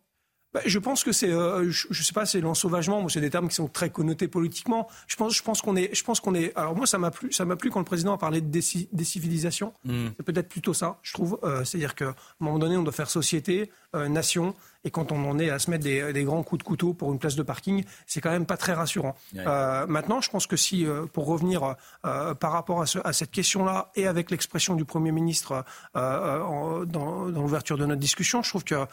Bah, 0.54 0.60
je 0.64 0.78
pense 0.78 1.04
que 1.04 1.12
c'est, 1.12 1.30
je, 1.30 1.88
ne 1.88 1.94
sais 1.94 2.12
pas, 2.12 2.24
c'est 2.26 2.40
l'ensauvagement. 2.40 3.06
C'est 3.08 3.20
des 3.20 3.30
termes 3.30 3.48
qui 3.48 3.56
sont 3.56 3.68
très 3.68 3.90
connotés 3.90 4.28
politiquement. 4.28 4.88
Je 5.08 5.16
pense, 5.16 5.36
je 5.36 5.42
pense 5.42 5.60
qu'on 5.60 5.76
est, 5.76 5.94
je 5.94 6.04
pense 6.04 6.20
qu'on 6.20 6.34
est. 6.34 6.56
Alors 6.56 6.76
moi, 6.76 6.86
ça 6.86 6.96
m'a 6.96 7.10
plu, 7.10 7.32
ça 7.32 7.44
m'a 7.44 7.56
plu 7.56 7.70
quand 7.70 7.80
le 7.80 7.84
président 7.84 8.14
a 8.14 8.18
parlé 8.18 8.40
de 8.40 8.60
décivilisation. 8.92 9.74
Hmm. 9.84 10.08
C'est 10.16 10.22
peut-être 10.22 10.48
plutôt 10.48 10.72
ça, 10.72 10.98
je 11.02 11.12
trouve. 11.12 11.38
C'est-à-dire 11.64 11.94
qu'à 11.94 12.10
un 12.10 12.14
moment 12.38 12.58
donné, 12.58 12.76
on 12.76 12.82
doit 12.82 12.92
faire 12.92 13.10
société, 13.10 13.70
nation. 13.94 14.54
Et 14.84 14.90
quand 14.90 15.12
on 15.12 15.28
en 15.28 15.38
est 15.38 15.50
à 15.50 15.58
se 15.58 15.70
mettre 15.70 15.84
des, 15.84 16.24
grands 16.24 16.42
coups 16.42 16.58
de 16.58 16.64
couteau 16.64 16.92
pour 16.92 17.10
une 17.12 17.18
place 17.18 17.36
de 17.36 17.42
parking, 17.42 17.84
c'est 18.06 18.20
quand 18.20 18.30
même 18.30 18.46
pas 18.46 18.58
très 18.58 18.74
rassurant. 18.74 19.16
Euh, 19.36 19.86
maintenant, 19.86 20.20
je 20.20 20.30
pense 20.30 20.46
que 20.46 20.56
si, 20.56 20.86
euh, 20.86 21.06
pour 21.06 21.26
revenir 21.26 21.74
euh, 22.04 22.34
par 22.34 22.52
rapport 22.52 22.82
à, 22.82 23.12
cette 23.12 23.30
question-là 23.30 23.90
et 23.94 24.06
avec 24.06 24.30
l'expression 24.30 24.74
du 24.74 24.84
Premier 24.84 25.12
ministre 25.12 25.64
dans, 25.94 26.84
l'ouverture 26.84 27.78
de 27.78 27.86
notre 27.86 28.00
discussion, 28.00 28.42
je 28.42 28.50
trouve 28.50 28.64
que 28.64 28.86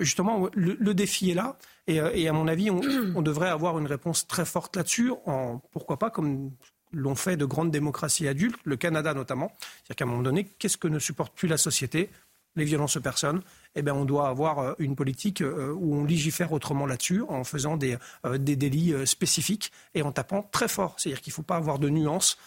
justement 0.00 0.48
le, 0.54 0.94
défi 0.94 1.30
est 1.30 1.34
là. 1.34 1.56
Et, 1.86 2.28
à 2.28 2.32
mon 2.32 2.48
avis, 2.48 2.70
on, 2.70 2.80
on, 3.14 3.22
devrait 3.22 3.50
avoir 3.50 3.78
une 3.78 3.86
réponse 3.86 4.26
très 4.26 4.44
forte 4.44 4.76
là-dessus, 4.76 5.12
en 5.26 5.60
pourquoi 5.72 5.98
pas 5.98 6.08
comme 6.08 6.52
l'ont 6.92 7.16
fait 7.16 7.36
de 7.36 7.44
grandes 7.44 7.72
démocraties 7.72 8.28
adultes, 8.28 8.60
le 8.64 8.76
Canada 8.76 9.12
notamment. 9.14 9.52
C'est-à-dire 9.58 9.96
qu'à 9.96 10.04
un 10.04 10.08
moment 10.08 10.22
donné, 10.22 10.44
qu'est-ce 10.44 10.76
que 10.76 10.88
ne 10.88 11.00
supporte 11.00 11.34
plus 11.34 11.48
la 11.48 11.56
société? 11.58 12.08
Les 12.56 12.64
violences 12.64 12.96
aux 12.96 13.00
personnes, 13.00 13.42
eh 13.74 13.82
bien, 13.82 13.94
on 13.94 14.04
doit 14.04 14.28
avoir 14.28 14.58
euh, 14.60 14.74
une 14.78 14.94
politique 14.94 15.40
euh, 15.40 15.72
où 15.72 15.96
on 15.96 16.04
légifère 16.04 16.52
autrement 16.52 16.86
là-dessus, 16.86 17.22
en 17.28 17.42
faisant 17.42 17.76
des, 17.76 17.96
euh, 18.24 18.38
des 18.38 18.54
délits 18.54 18.94
spécifiques 19.06 19.72
et 19.94 20.02
en 20.02 20.12
tapant 20.12 20.48
très 20.52 20.68
fort. 20.68 20.94
C'est-à-dire 20.96 21.20
qu'il 21.20 21.32
ne 21.32 21.34
faut 21.34 21.42
pas 21.42 21.56
avoir 21.56 21.78
de 21.78 21.88
nuances 21.88 22.38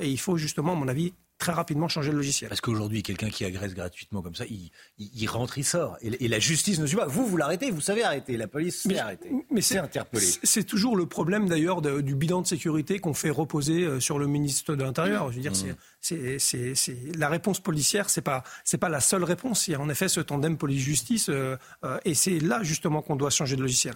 et 0.00 0.08
il 0.08 0.18
faut 0.18 0.36
justement, 0.36 0.72
à 0.72 0.76
mon 0.76 0.88
avis, 0.88 1.14
très 1.38 1.52
rapidement 1.52 1.88
changer 1.88 2.10
le 2.10 2.18
logiciel. 2.18 2.48
Parce 2.48 2.60
qu'aujourd'hui, 2.60 3.02
quelqu'un 3.02 3.30
qui 3.30 3.44
agresse 3.44 3.74
gratuitement 3.74 4.22
comme 4.22 4.34
ça, 4.34 4.44
il, 4.48 5.28
rentre, 5.28 5.58
il 5.58 5.64
sort. 5.64 5.96
Et, 6.00 6.28
la 6.28 6.38
justice 6.38 6.78
ne 6.78 6.86
suit 6.86 6.96
pas. 6.96 7.06
Vous, 7.06 7.26
vous 7.26 7.36
l'arrêtez, 7.36 7.70
vous 7.70 7.80
savez 7.80 8.04
arrêter. 8.04 8.36
La 8.36 8.46
police 8.46 8.82
sait 8.82 8.98
arrêter. 8.98 9.30
Mais 9.50 9.60
c'est 9.60 9.78
interpellé. 9.78 10.26
C'est 10.42 10.64
toujours 10.64 10.96
le 10.96 11.06
problème 11.06 11.48
d'ailleurs 11.48 11.82
du 11.82 12.14
bilan 12.14 12.42
de 12.42 12.46
sécurité 12.46 12.98
qu'on 12.98 13.14
fait 13.14 13.30
reposer 13.30 13.84
euh, 13.84 14.00
sur 14.00 14.18
le 14.18 14.26
ministre 14.26 14.74
de 14.74 14.82
l'Intérieur. 14.82 15.30
Je 15.30 15.36
veux 15.36 15.42
dire, 15.42 15.52
mmh. 15.52 16.38
c'est 16.38 16.96
la 17.16 17.28
réponse 17.28 17.60
policière, 17.60 18.08
c'est 18.08 18.22
pas 18.22 18.44
c'est 18.64 18.78
pas 18.78 18.88
la 18.88 19.00
seule 19.00 19.24
réponse. 19.24 19.68
Il 19.68 19.72
y 19.72 19.74
a 19.74 19.80
en 19.80 19.88
effet 19.88 20.08
ce 20.08 20.20
tandem 20.20 20.56
police-justice, 20.56 21.28
euh, 21.28 21.56
euh, 21.84 21.98
et 22.04 22.14
c'est 22.14 22.38
là 22.38 22.62
justement 22.62 23.02
qu'on 23.02 23.16
doit 23.16 23.30
changer 23.30 23.56
de 23.56 23.62
logiciel 23.62 23.94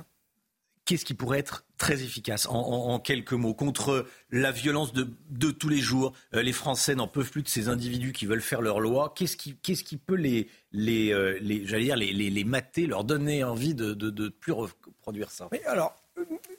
qu'est-ce 0.86 1.04
qui 1.04 1.14
pourrait 1.14 1.40
être 1.40 1.64
très 1.76 2.02
efficace 2.02 2.46
en, 2.48 2.98
quelques 3.00 3.32
mots 3.32 3.52
contre 3.52 4.06
la 4.30 4.50
violence 4.50 4.94
de, 4.94 5.50
tous 5.50 5.68
les 5.68 5.78
jours 5.78 6.14
euh, 6.34 6.42
Les 6.42 6.52
Français 6.52 6.94
n'en 6.94 7.08
peuvent 7.08 7.30
plus 7.30 7.42
de 7.42 7.48
ces 7.48 7.68
individus 7.68 8.12
qui 8.12 8.24
veulent 8.24 8.40
faire 8.40 8.62
leur 8.62 8.80
loi. 8.80 9.12
Qu'est-ce 9.14 9.36
qui, 9.36 9.56
qu'est-ce 9.56 9.84
qui 9.84 9.98
peut 9.98 10.14
les, 10.14 10.48
les, 10.72 11.12
euh, 11.12 11.38
les 11.42 11.66
j'allais 11.66 11.84
dire, 11.84 11.96
les, 11.96 12.12
les, 12.12 12.44
mater, 12.44 12.86
leur 12.86 13.04
donner 13.04 13.44
envie 13.44 13.74
de 13.74 13.94
ne 13.94 14.28
plus 14.28 14.52
reproduire 14.52 15.30
ça? 15.30 15.50
Alors, 15.66 15.94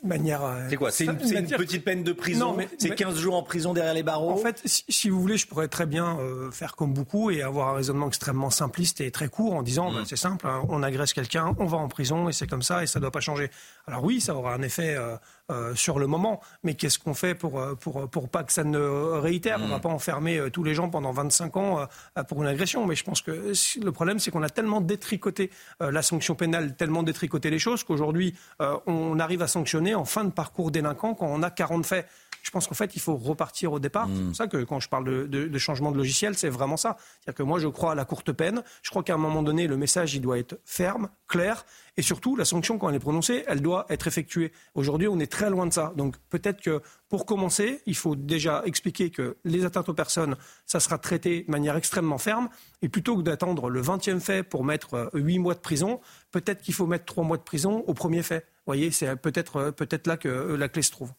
manière. 0.04 0.44
Euh, 0.44 0.68
c'est 0.70 0.76
quoi 0.76 0.92
C'est 0.92 1.06
une, 1.06 1.18
petite 1.18 1.84
peine 1.84 2.04
de 2.04 2.14
prison 2.14 2.56
C'est 2.78 2.96
15 2.96 3.18
jours 3.18 3.36
en 3.36 3.44
prison 3.44 3.74
derrière 3.74 3.94
les 3.94 4.04
barreaux 4.04 4.32
En 4.32 4.38
fait, 4.38 4.62
si, 4.66 5.10
vous 5.10 5.20
voulez, 5.20 5.38
je 5.38 5.48
pourrais 5.48 5.68
très 5.68 5.86
bien 5.86 6.18
euh, 6.20 6.52
faire 6.52 6.76
comme 6.76 6.94
beaucoup 6.94 7.32
et 7.32 7.42
avoir 7.42 7.70
un 7.70 7.74
raisonnement 7.74 8.08
extrêmement 8.08 8.50
simpliste 8.50 9.02
et 9.02 9.12
très 9.12 9.28
court 9.28 9.54
en 9.54 9.64
disant 9.64 9.92
bah, 9.92 10.02
mm. 10.02 10.06
c'est 10.06 10.18
simple, 10.18 10.48
hein, 10.48 10.64
on 10.70 10.84
agresse 10.84 11.14
quelqu'un, 11.14 11.56
on 11.60 11.66
va 11.66 11.78
en 11.78 11.88
prison 11.88 12.30
et 12.30 12.34
c'est 12.34 12.48
comme 12.48 12.62
ça 12.62 12.84
et 12.84 12.88
ça 12.88 13.00
ne 13.00 13.02
doit 13.02 13.12
pas 13.12 13.20
changer. 13.20 13.50
Alors 13.88 14.04
oui, 14.04 14.22
ça 14.22 14.36
aura 14.36 14.54
un 14.54 14.62
effet 14.62 14.96
euh, 14.96 15.16
euh, 15.52 15.76
sur 15.76 16.00
le 16.00 16.08
moment. 16.08 16.42
Mais 16.64 16.76
qu'est-ce 16.76 17.00
qu'on 17.00 17.14
fait 17.14 17.36
pour, 17.36 17.62
pour, 17.80 18.10
pour 18.10 18.30
pas 18.30 18.44
que 18.44 18.52
ça 18.52 18.64
ne 18.64 18.80
réitère? 18.80 19.60
On 19.60 19.66
ne 19.66 19.72
va 19.72 19.78
mm. 19.78 19.82
pas 19.82 19.90
enfermer 19.90 20.42
tous 20.52 20.64
les 20.64 20.74
gens 20.74 20.90
pendant 20.90 21.12
25 21.12 21.58
ans 21.58 21.88
pour 22.28 22.42
une 22.42 22.50
agression. 22.50 22.86
Mais 22.86 22.96
je 22.96 23.04
pense 23.04 23.22
que 23.22 23.54
le 23.82 23.92
problème, 23.92 24.20
c'est 24.20 24.32
qu'on 24.32 24.44
a 24.44 24.50
tellement 24.50 24.82
détricoté 24.82 25.52
la 25.80 26.02
sanction 26.02 26.36
pénale, 26.36 26.76
tellement 26.76 27.04
détricoté 27.04 27.50
les 27.50 27.60
choses 27.60 27.84
qu'aujourd'hui, 27.84 28.36
on 28.60 29.20
arrive 29.20 29.42
à 29.42 29.48
sanctionner 29.48 29.87
en 29.96 30.06
fin 30.06 30.24
de 30.24 30.32
parcours 30.32 30.72
délinquant 30.72 31.14
quand 31.14 31.28
on 31.28 31.44
a 31.44 31.50
40 31.50 31.86
faits. 31.86 32.08
Je 32.48 32.52
pense 32.52 32.66
qu'en 32.66 32.76
fait, 32.76 32.96
il 32.96 33.02
faut 33.02 33.18
repartir 33.18 33.74
au 33.74 33.80
départ. 33.80 34.08
C'est 34.08 34.22
pour 34.22 34.32
mm. 34.32 34.36
ça 34.36 34.48
que 34.48 34.64
quand 34.64 34.80
je 34.80 34.88
parle 34.88 35.28
de, 35.28 35.58
changement 35.58 35.92
de 35.92 35.98
logiciel, 35.98 36.38
c'est 36.38 36.48
vraiment 36.48 36.78
ça. 36.78 36.96
C'est-à-dire 36.98 37.38
que 37.38 37.44
moi, 37.44 37.60
je 37.60 37.68
crois 37.68 37.92
à 37.92 37.96
la 37.96 38.06
courte 38.06 38.32
peine. 38.32 38.64
Je 38.84 38.90
crois 38.90 39.04
qu'à 39.04 39.16
un 39.16 39.18
moment 39.18 39.44
donné, 39.44 39.68
le 39.68 39.76
message, 39.76 40.14
il 40.14 40.22
doit 40.22 40.40
être 40.40 40.58
ferme, 40.64 41.10
clair. 41.28 41.66
Et 41.98 42.02
surtout, 42.02 42.38
la 42.38 42.46
sanction, 42.46 42.78
quand 42.78 42.88
elle 42.88 42.96
est 42.96 43.00
prononcée, 43.00 43.44
elle 43.48 43.62
doit 43.62 43.86
être 43.90 44.08
effectuée. 44.08 44.54
Aujourd'hui, 44.76 45.10
on 45.10 45.20
est 45.20 45.30
très 45.30 45.50
loin 45.50 45.66
de 45.66 45.74
ça. 45.74 45.92
Donc 45.98 46.16
peut-être 46.30 46.62
que 46.62 46.82
pour 47.10 47.26
commencer, 47.26 47.82
il 47.86 47.96
faut 47.96 48.16
déjà 48.16 48.62
expliquer 48.64 49.10
que 49.10 49.36
les 49.44 49.66
atteintes 49.66 49.90
aux 49.90 49.94
personnes, 49.94 50.38
ça 50.66 50.80
sera 50.80 50.98
traité 50.98 51.44
de 51.44 51.52
manière 51.52 51.76
extrêmement 51.76 52.18
ferme. 52.18 52.48
Et 52.82 52.88
plutôt 52.88 53.18
que 53.18 53.24
d'attendre 53.24 53.70
le 53.70 53.82
20e 53.82 54.22
fait 54.22 54.44
pour 54.44 54.64
mettre 54.64 55.10
8 55.14 55.38
euh, 55.38 55.42
mois 55.42 55.54
de 55.54 55.60
prison, 55.60 56.00
peut-être 56.32 56.62
qu'il 56.62 56.74
faut 56.74 56.86
mettre 56.88 57.04
3 57.04 57.26
mois 57.26 57.38
de 57.38 57.44
prison 57.44 57.84
au 57.88 57.94
premier 57.94 58.24
fait. 58.24 58.46
Vous 58.68 58.74
voyez, 58.74 58.92
c'est 58.92 59.16
peut-être 59.16 59.72
peut 59.72 59.88
là 60.06 60.18
que 60.18 60.28
euh, 60.28 60.58
la 60.58 60.68
clé 60.68 60.82
se 60.82 60.92
trouve. 60.92 61.14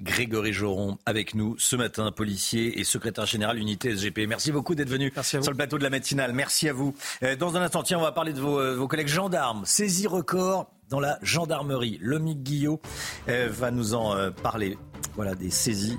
Grégory 0.00 0.52
Joron 0.52 0.96
avec 1.06 1.34
nous 1.34 1.56
ce 1.58 1.74
matin, 1.74 2.12
policier 2.12 2.78
et 2.78 2.84
secrétaire 2.84 3.26
général 3.26 3.58
unité 3.58 3.96
SGP. 3.96 4.28
Merci 4.28 4.52
beaucoup 4.52 4.76
d'être 4.76 4.88
venu 4.88 5.12
sur 5.22 5.40
le 5.40 5.56
plateau 5.56 5.76
de 5.76 5.82
la 5.82 5.90
matinale. 5.90 6.32
Merci 6.32 6.68
à 6.68 6.72
vous. 6.72 6.94
Euh, 7.24 7.34
dans 7.34 7.56
un 7.56 7.62
instant, 7.62 7.82
tiens, 7.82 7.98
on 7.98 8.02
va 8.02 8.12
parler 8.12 8.32
de 8.32 8.40
vos, 8.40 8.60
euh, 8.60 8.86
collègues 8.86 9.08
gendarmes. 9.08 9.64
Saisie 9.66 10.06
record 10.06 10.70
dans 10.88 11.00
la 11.00 11.18
gendarmerie. 11.20 11.98
Lomique 12.00 12.44
Guillot 12.44 12.80
euh, 13.28 13.48
va 13.50 13.72
nous 13.72 13.94
en 13.94 14.30
parler. 14.30 14.78
Voilà, 15.16 15.34
des 15.34 15.50
saisies 15.50 15.98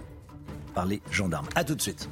par 0.74 0.86
les 0.86 1.02
gendarmes. 1.12 1.50
A 1.56 1.66
tout 1.66 1.76
de 1.76 1.82
suite. 1.82 2.08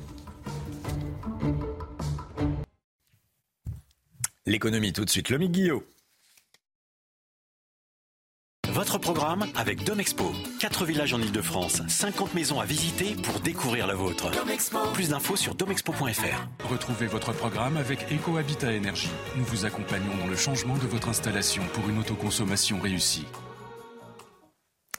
L'économie 4.46 4.92
tout 4.92 5.06
de 5.06 5.10
suite. 5.10 5.30
Lomique 5.30 5.54
Guillot. 5.54 5.86
Votre 8.74 8.98
programme 8.98 9.46
avec 9.56 9.84
Domexpo. 9.84 10.32
4 10.60 10.86
villages 10.86 11.14
en 11.14 11.20
Ile-de-France, 11.22 11.84
50 11.88 12.34
maisons 12.34 12.60
à 12.60 12.66
visiter 12.66 13.14
pour 13.14 13.40
découvrir 13.40 13.86
la 13.86 13.94
vôtre. 13.94 14.32
Plus 14.94 15.10
d'infos 15.10 15.36
sur 15.36 15.54
domexpo.fr. 15.54 16.68
Retrouvez 16.72 17.06
votre 17.06 17.34
programme 17.34 17.78
avec 17.78 18.12
EcoHabitat 18.12 18.74
Énergie. 18.74 19.12
Nous 19.36 19.44
vous 19.44 19.66
accompagnons 19.66 20.18
dans 20.20 20.26
le 20.26 20.36
changement 20.36 20.76
de 20.76 20.88
votre 20.88 21.08
installation 21.08 21.62
pour 21.74 21.88
une 21.88 22.00
autoconsommation 22.00 22.80
réussie. 22.80 23.28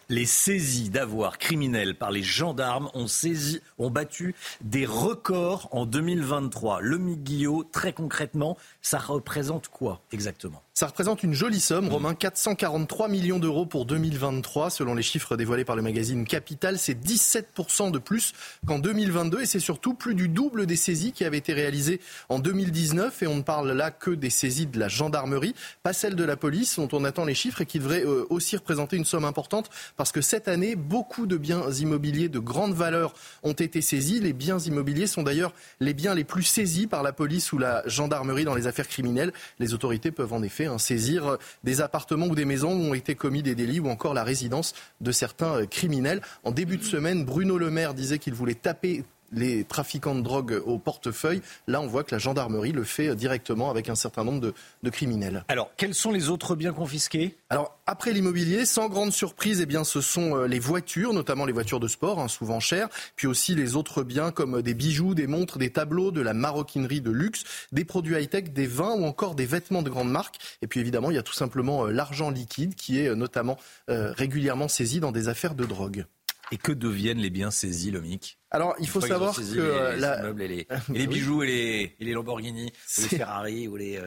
Les 0.09 0.27
saisies 0.27 0.91
d'avoirs 0.91 1.39
criminels 1.39 1.97
par 1.97 2.12
les 2.12 2.22
gendarmes 2.22 2.91
ont, 2.95 3.09
saisi, 3.09 3.61
ont 3.79 3.91
battu 3.91 4.37
des 4.61 4.87
records 4.87 5.68
en 5.72 5.85
2023. 5.85 6.81
Le 6.81 6.99
Guillot, 6.99 7.64
très 7.64 7.93
concrètement, 7.93 8.57
ça 8.83 8.99
représente 8.99 9.66
quoi 9.66 10.01
exactement? 10.12 10.62
Ça 10.77 10.89
représente 10.89 11.22
une 11.22 11.35
jolie 11.35 11.61
somme, 11.61 11.87
Romain, 11.87 12.14
443 12.14 13.07
millions 13.07 13.39
d'euros 13.39 13.64
pour 13.64 13.87
2023. 13.87 14.70
Selon 14.70 14.97
les 14.97 15.05
chiffres 15.05 15.37
dévoilés 15.37 15.64
par 15.64 15.77
le 15.77 15.83
magazine 15.83 16.25
Capital, 16.25 16.81
c'est 16.81 17.01
17% 17.01 17.93
de 17.93 17.99
plus 18.01 18.33
qu'en 18.66 18.81
2022 18.81 19.43
et 19.43 19.47
c'est 19.47 19.61
surtout 19.61 19.95
plus 19.95 20.16
du 20.16 20.29
double 20.29 20.66
des 20.66 20.75
saisies 20.75 21.12
qui 21.12 21.25
avaient 21.25 21.39
été 21.39 21.53
réalisées 21.53 22.01
en 22.29 22.41
2019. 22.41 23.22
Et 23.22 23.29
on 23.29 23.37
ne 23.37 23.43
parle 23.43 23.70
là 23.70 23.93
que 23.93 24.11
des 24.11 24.31
saisies 24.31 24.66
de 24.66 24.81
la 24.81 24.89
gendarmerie, 24.89 25.55
pas 25.85 25.93
celles 25.93 26.16
de 26.16 26.24
la 26.24 26.36
police, 26.36 26.74
dont 26.74 26.89
on 26.90 27.05
attend 27.05 27.24
les 27.24 27.36
chiffres 27.36 27.61
et 27.61 27.66
qui 27.66 27.78
devraient 27.78 28.05
euh, 28.05 28.27
aussi 28.28 28.57
représenter 28.57 28.97
une 28.97 29.05
somme 29.05 29.24
importante 29.24 29.70
parce 29.97 30.11
que 30.11 30.23
cette 30.23 30.48
année, 30.48 30.74
beaucoup 30.74 31.27
de 31.27 31.36
biens 31.36 31.70
immobiliers 31.70 32.28
de 32.28 32.40
grande 32.40 32.74
valeur 32.74 33.15
ont 33.44 33.53
été 33.53 33.81
saisis. 33.81 34.19
Les 34.19 34.32
biens 34.32 34.59
immobiliers 34.59 35.07
sont 35.07 35.23
d'ailleurs 35.23 35.55
les 35.78 35.94
biens 35.94 36.16
les 36.16 36.24
plus 36.24 36.43
saisis 36.43 36.89
par 36.89 37.05
la 37.05 37.12
police 37.12 37.53
ou 37.53 37.59
la 37.59 37.86
gendarmerie 37.86 38.44
dans 38.44 38.57
les 38.57 38.66
affaires 38.66 38.89
criminelles. 38.89 39.32
Les 39.61 39.73
autorités 39.73 40.11
peuvent 40.11 40.32
en 40.32 40.43
effet 40.43 40.64
saisir 40.78 41.39
des 41.62 41.81
appartements 41.81 42.27
ou 42.27 42.35
des 42.35 42.45
maisons 42.45 42.73
où 42.73 42.91
ont 42.91 42.95
été 42.95 43.15
commis 43.15 43.43
des 43.43 43.55
délits 43.55 43.81
ou 43.81 43.89
encore 43.89 44.15
la 44.15 44.24
résidence 44.24 44.74
de 45.01 45.12
certains 45.12 45.66
criminels. 45.66 46.20
En 46.43 46.51
début 46.51 46.77
de 46.77 46.85
semaine, 46.85 47.24
Bruno 47.24 47.59
Le 47.59 47.70
Maire 47.70 47.95
disait 47.95 48.19
qu'il 48.19 48.35
voulait 48.35 48.55
taper 48.55 49.05
les 49.35 49.65
trafiquants 49.65 50.15
de 50.15 50.23
drogue 50.23 50.62
au 50.65 50.78
portefeuille. 50.78 51.43
Là, 51.66 51.81
on 51.81 51.86
voit 51.86 52.05
que 52.05 52.15
la 52.15 52.19
gendarmerie 52.19 52.73
le 52.73 52.85
fait 52.85 53.15
directement 53.15 53.70
avec 53.70 53.89
un 53.89 53.94
certain 53.94 54.24
nombre 54.24 54.40
de, 54.82 54.90
criminels. 54.90 55.44
Alors, 55.48 55.70
quels 55.77 55.94
sont 55.94 56.12
les 56.12 56.28
autres 56.28 56.55
biens 56.55 56.73
confisqués? 56.73 57.36
Alors, 57.51 57.78
après 57.86 58.12
l'immobilier, 58.12 58.65
sans 58.65 58.89
grande 58.89 59.12
surprise, 59.12 59.61
eh 59.61 59.66
bien, 59.66 59.82
ce 59.82 60.01
sont 60.01 60.36
euh, 60.36 60.47
les 60.47 60.59
voitures, 60.59 61.12
notamment 61.12 61.47
les 61.47 61.52
voitures 61.52 61.81
de 61.81 61.89
sport, 61.89 62.20
hein, 62.20 62.28
souvent 62.28 62.61
chères, 62.61 62.89
puis 63.16 63.27
aussi 63.27 63.55
les 63.55 63.77
autres 63.77 64.02
biens 64.02 64.31
comme 64.31 64.62
des 64.62 64.74
bijoux, 64.74 65.15
des 65.15 65.27
montres, 65.27 65.59
des 65.59 65.70
tableaux, 65.70 66.11
de 66.11 66.20
la 66.20 66.35
maroquinerie 66.35 67.01
de 67.01 67.11
luxe, 67.11 67.44
des 67.73 67.85
produits 67.85 68.15
high-tech, 68.15 68.52
des 68.52 68.66
vins 68.66 68.94
ou 68.94 69.05
encore 69.05 69.35
des 69.35 69.47
vêtements 69.47 69.82
de 69.82 69.90
grande 69.90 70.11
marque. 70.11 70.36
Et 70.62 70.66
puis 70.66 70.81
évidemment, 70.81 71.11
il 71.11 71.16
y 71.16 71.19
a 71.19 71.23
tout 71.23 71.32
simplement 71.32 71.86
euh, 71.86 71.90
l'argent 71.90 72.31
liquide 72.31 72.74
qui 72.74 73.01
est 73.01 73.09
euh, 73.09 73.15
notamment 73.15 73.59
régulièrement 73.89 74.69
saisi 74.69 75.01
dans 75.01 75.12
des 75.12 75.28
affaires 75.28 75.55
de 75.55 75.65
drogue. 75.65 76.06
Et 76.52 76.56
que 76.56 76.73
deviennent 76.73 77.19
les 77.19 77.31
biens 77.31 77.51
saisis, 77.51 77.90
Lomic 77.90 78.39
alors, 78.55 78.76
il 78.78 78.86
faut 78.86 79.01
savoir 79.01 79.35
que 79.35 79.40
les, 79.40 79.59
euh, 79.59 80.32
les, 80.36 80.66
et 80.94 80.98
les, 80.98 81.06
bijoux 81.09 81.43
et 81.43 81.47
les, 81.48 81.97
et 81.98 82.05
les 82.05 82.12
Lamborghini, 82.12 82.66
ou 82.98 83.01
les 83.01 83.09
Ferrari 83.09 83.66
ou 83.66 83.74
les, 83.74 83.97
euh, 83.97 84.06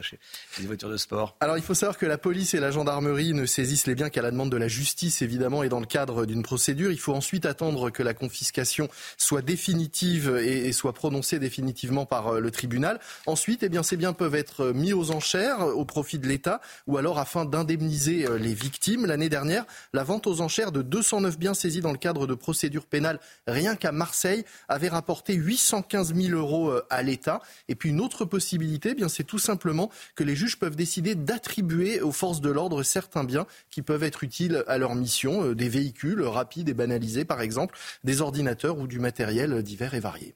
les, 0.58 0.66
voitures 0.66 0.88
de 0.88 0.96
sport. 0.96 1.36
Alors, 1.40 1.58
il 1.58 1.62
faut 1.62 1.74
savoir 1.74 1.98
que 1.98 2.06
la 2.06 2.16
police 2.16 2.54
et 2.54 2.60
la 2.60 2.70
gendarmerie 2.70 3.34
ne 3.34 3.44
saisissent 3.44 3.86
les 3.86 3.94
biens 3.94 4.08
qu'à 4.08 4.22
la 4.22 4.30
demande 4.30 4.50
de 4.50 4.56
la 4.56 4.66
justice, 4.66 5.20
évidemment, 5.20 5.64
et 5.64 5.68
dans 5.68 5.80
le 5.80 5.86
cadre 5.86 6.24
d'une 6.24 6.42
procédure. 6.42 6.90
Il 6.90 6.98
faut 6.98 7.12
ensuite 7.12 7.44
attendre 7.44 7.90
que 7.90 8.02
la 8.02 8.14
confiscation 8.14 8.88
soit 9.18 9.42
définitive 9.42 10.34
et, 10.42 10.72
soit 10.72 10.94
prononcée 10.94 11.38
définitivement 11.38 12.06
par 12.06 12.28
euh, 12.28 12.40
le 12.40 12.50
tribunal. 12.50 13.00
Ensuite, 13.26 13.62
eh 13.64 13.68
bien, 13.68 13.82
ces 13.82 13.98
biens 13.98 14.14
peuvent 14.14 14.34
être 14.34 14.68
mis 14.68 14.94
aux 14.94 15.10
enchères 15.10 15.60
au 15.60 15.84
profit 15.84 16.18
de 16.18 16.26
l'État 16.26 16.62
ou 16.86 16.96
alors 16.96 17.18
afin 17.18 17.44
d'indemniser 17.44 18.26
les 18.38 18.54
victimes. 18.54 19.04
L'année 19.04 19.28
dernière, 19.28 19.66
la 19.92 20.04
vente 20.04 20.26
aux 20.26 20.40
enchères 20.40 20.72
de 20.72 20.80
209 20.80 21.38
biens 21.38 21.52
saisis 21.52 21.82
dans 21.82 21.92
le 21.92 21.98
cadre 21.98 22.26
de 22.26 22.34
procédures 22.34 22.86
pénales 22.86 23.20
rien 23.46 23.76
qu'à 23.76 23.92
Marseille 23.92 24.37
avait 24.68 24.88
rapporté 24.88 25.34
815 25.34 26.14
000 26.14 26.38
euros 26.38 26.70
euh, 26.70 26.84
à 26.90 27.02
l'État. 27.02 27.40
Et 27.68 27.74
puis 27.74 27.90
une 27.90 28.00
autre 28.00 28.24
possibilité, 28.24 28.90
eh 28.92 28.94
bien 28.94 29.08
c'est 29.08 29.24
tout 29.24 29.38
simplement 29.38 29.90
que 30.14 30.24
les 30.24 30.36
juges 30.36 30.58
peuvent 30.58 30.76
décider 30.76 31.14
d'attribuer 31.14 32.00
aux 32.00 32.12
forces 32.12 32.40
de 32.40 32.50
l'ordre 32.50 32.82
certains 32.82 33.24
biens 33.24 33.46
qui 33.70 33.82
peuvent 33.82 34.02
être 34.02 34.24
utiles 34.24 34.64
à 34.66 34.78
leur 34.78 34.94
mission, 34.94 35.44
euh, 35.44 35.54
des 35.54 35.68
véhicules 35.68 36.22
rapides 36.22 36.68
et 36.68 36.74
banalisés 36.74 37.24
par 37.24 37.40
exemple, 37.40 37.76
des 38.04 38.20
ordinateurs 38.20 38.78
ou 38.78 38.86
du 38.86 38.98
matériel 38.98 39.62
divers 39.62 39.94
et 39.94 40.00
varié. 40.00 40.34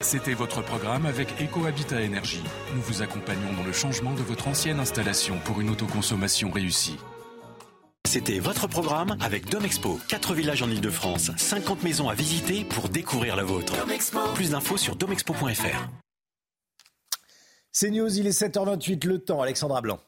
C'était 0.00 0.34
votre 0.34 0.62
programme 0.62 1.06
avec 1.06 1.28
EcoHabitat 1.42 2.02
Énergie. 2.02 2.44
Nous 2.72 2.82
vous 2.82 3.02
accompagnons 3.02 3.52
dans 3.54 3.64
le 3.64 3.72
changement 3.72 4.14
de 4.14 4.22
votre 4.22 4.46
ancienne 4.46 4.78
installation 4.78 5.40
pour 5.40 5.60
une 5.60 5.70
autoconsommation 5.70 6.52
réussie. 6.52 6.98
C'était 8.08 8.38
votre 8.38 8.66
programme 8.66 9.18
avec 9.20 9.50
Domexpo. 9.50 10.00
4 10.08 10.32
villages 10.32 10.62
en 10.62 10.70
Ile-de-France, 10.70 11.30
50 11.36 11.82
maisons 11.82 12.08
à 12.08 12.14
visiter 12.14 12.64
pour 12.64 12.88
découvrir 12.88 13.36
la 13.36 13.44
vôtre. 13.44 13.74
Plus 14.34 14.52
d'infos 14.52 14.78
sur 14.78 14.96
domexpo.fr. 14.96 15.88
C'est 17.70 17.90
News, 17.90 18.18
il 18.18 18.26
est 18.26 18.30
7h28, 18.30 19.06
le 19.06 19.18
temps, 19.18 19.42
Alexandra 19.42 19.82
Blanc. 19.82 20.00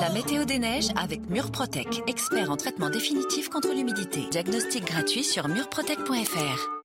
La 0.00 0.10
météo 0.14 0.44
des 0.44 0.60
neiges 0.60 0.90
avec 0.94 1.28
Murprotec, 1.28 2.00
expert 2.06 2.52
en 2.52 2.56
traitement 2.56 2.88
définitif 2.88 3.48
contre 3.48 3.74
l'humidité. 3.74 4.28
Diagnostic 4.30 4.84
gratuit 4.84 5.24
sur 5.24 5.48
murprotec.fr. 5.48 6.81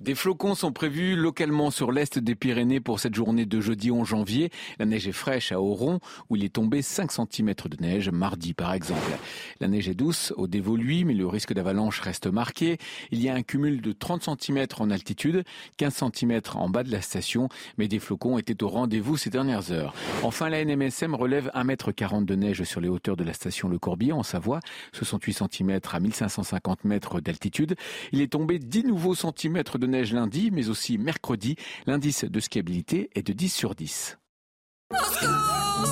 Des 0.00 0.16
flocons 0.16 0.56
sont 0.56 0.72
prévus 0.72 1.14
localement 1.14 1.70
sur 1.70 1.92
l'est 1.92 2.18
des 2.18 2.34
Pyrénées 2.34 2.80
pour 2.80 2.98
cette 2.98 3.14
journée 3.14 3.46
de 3.46 3.60
jeudi 3.60 3.92
11 3.92 4.08
janvier. 4.08 4.50
La 4.80 4.86
neige 4.86 5.06
est 5.06 5.12
fraîche 5.12 5.52
à 5.52 5.60
Oron, 5.60 6.00
où 6.28 6.34
il 6.34 6.42
est 6.42 6.52
tombé 6.52 6.82
5 6.82 7.12
cm 7.12 7.54
de 7.66 7.76
neige 7.80 8.10
mardi 8.10 8.54
par 8.54 8.72
exemple. 8.72 9.12
La 9.60 9.68
neige 9.68 9.88
est 9.88 9.94
douce 9.94 10.32
au 10.36 10.48
dévoluy, 10.48 11.04
mais 11.04 11.14
le 11.14 11.28
risque 11.28 11.52
d'avalanche 11.52 12.00
reste 12.00 12.26
marqué. 12.26 12.78
Il 13.12 13.22
y 13.22 13.28
a 13.28 13.34
un 13.34 13.42
cumul 13.42 13.82
de 13.82 13.92
30 13.92 14.28
cm 14.40 14.66
en 14.80 14.90
altitude, 14.90 15.44
15 15.76 16.10
cm 16.12 16.40
en 16.54 16.68
bas 16.68 16.82
de 16.82 16.90
la 16.90 17.00
station, 17.00 17.48
mais 17.78 17.86
des 17.86 18.00
flocons 18.00 18.36
étaient 18.36 18.64
au 18.64 18.68
rendez-vous 18.68 19.16
ces 19.16 19.30
dernières 19.30 19.70
heures. 19.70 19.94
Enfin, 20.24 20.48
la 20.48 20.64
NMSM 20.64 21.14
relève 21.14 21.52
1,40 21.54 22.16
m 22.16 22.24
de 22.24 22.34
neige 22.34 22.64
sur 22.64 22.80
les 22.80 22.88
hauteurs 22.88 23.16
de 23.16 23.22
la 23.22 23.32
station 23.32 23.68
Le 23.68 23.78
Corbier 23.78 24.10
en 24.10 24.24
Savoie, 24.24 24.58
68 24.92 25.44
cm 25.52 25.78
à 25.92 26.00
1550 26.00 26.82
mètres 26.82 27.20
d'altitude. 27.20 27.76
Il 28.10 28.20
est 28.20 28.32
tombé 28.32 28.58
10 28.58 28.86
nouveaux 28.86 29.14
centimètres 29.14 29.78
de 29.78 29.83
de 29.84 29.90
neige 29.90 30.12
lundi, 30.12 30.50
mais 30.50 30.68
aussi 30.68 30.98
mercredi. 30.98 31.56
L'indice 31.86 32.24
de 32.24 32.40
skiabilité 32.40 33.10
est 33.14 33.22
de 33.22 33.32
10 33.32 33.48
sur 33.48 33.74
10. 33.74 34.18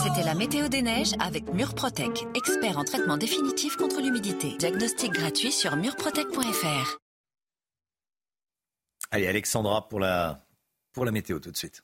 C'était 0.04 0.24
la 0.24 0.34
météo 0.34 0.68
des 0.68 0.82
neiges 0.82 1.12
avec 1.18 1.52
Murprotec, 1.52 2.26
expert 2.34 2.78
en 2.78 2.84
traitement 2.84 3.16
définitif 3.16 3.76
contre 3.76 4.00
l'humidité. 4.00 4.56
Diagnostic 4.58 5.12
gratuit 5.12 5.52
sur 5.52 5.76
murprotec.fr. 5.76 6.98
Allez, 9.10 9.26
Alexandra 9.26 9.88
pour 9.88 10.00
la, 10.00 10.46
pour 10.92 11.04
la 11.04 11.10
météo 11.10 11.38
tout 11.38 11.50
de 11.50 11.56
suite. 11.56 11.82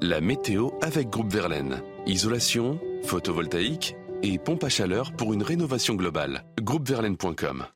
La 0.00 0.20
météo 0.20 0.70
avec 0.82 1.08
Groupe 1.08 1.32
Verlaine. 1.32 1.80
Isolation, 2.06 2.80
photovoltaïque 3.04 3.96
et 4.22 4.38
pompe 4.38 4.64
à 4.64 4.68
chaleur 4.68 5.12
pour 5.12 5.32
une 5.32 5.42
rénovation 5.42 5.94
globale. 5.94 6.44
Groupeverlaine.com 6.60 7.66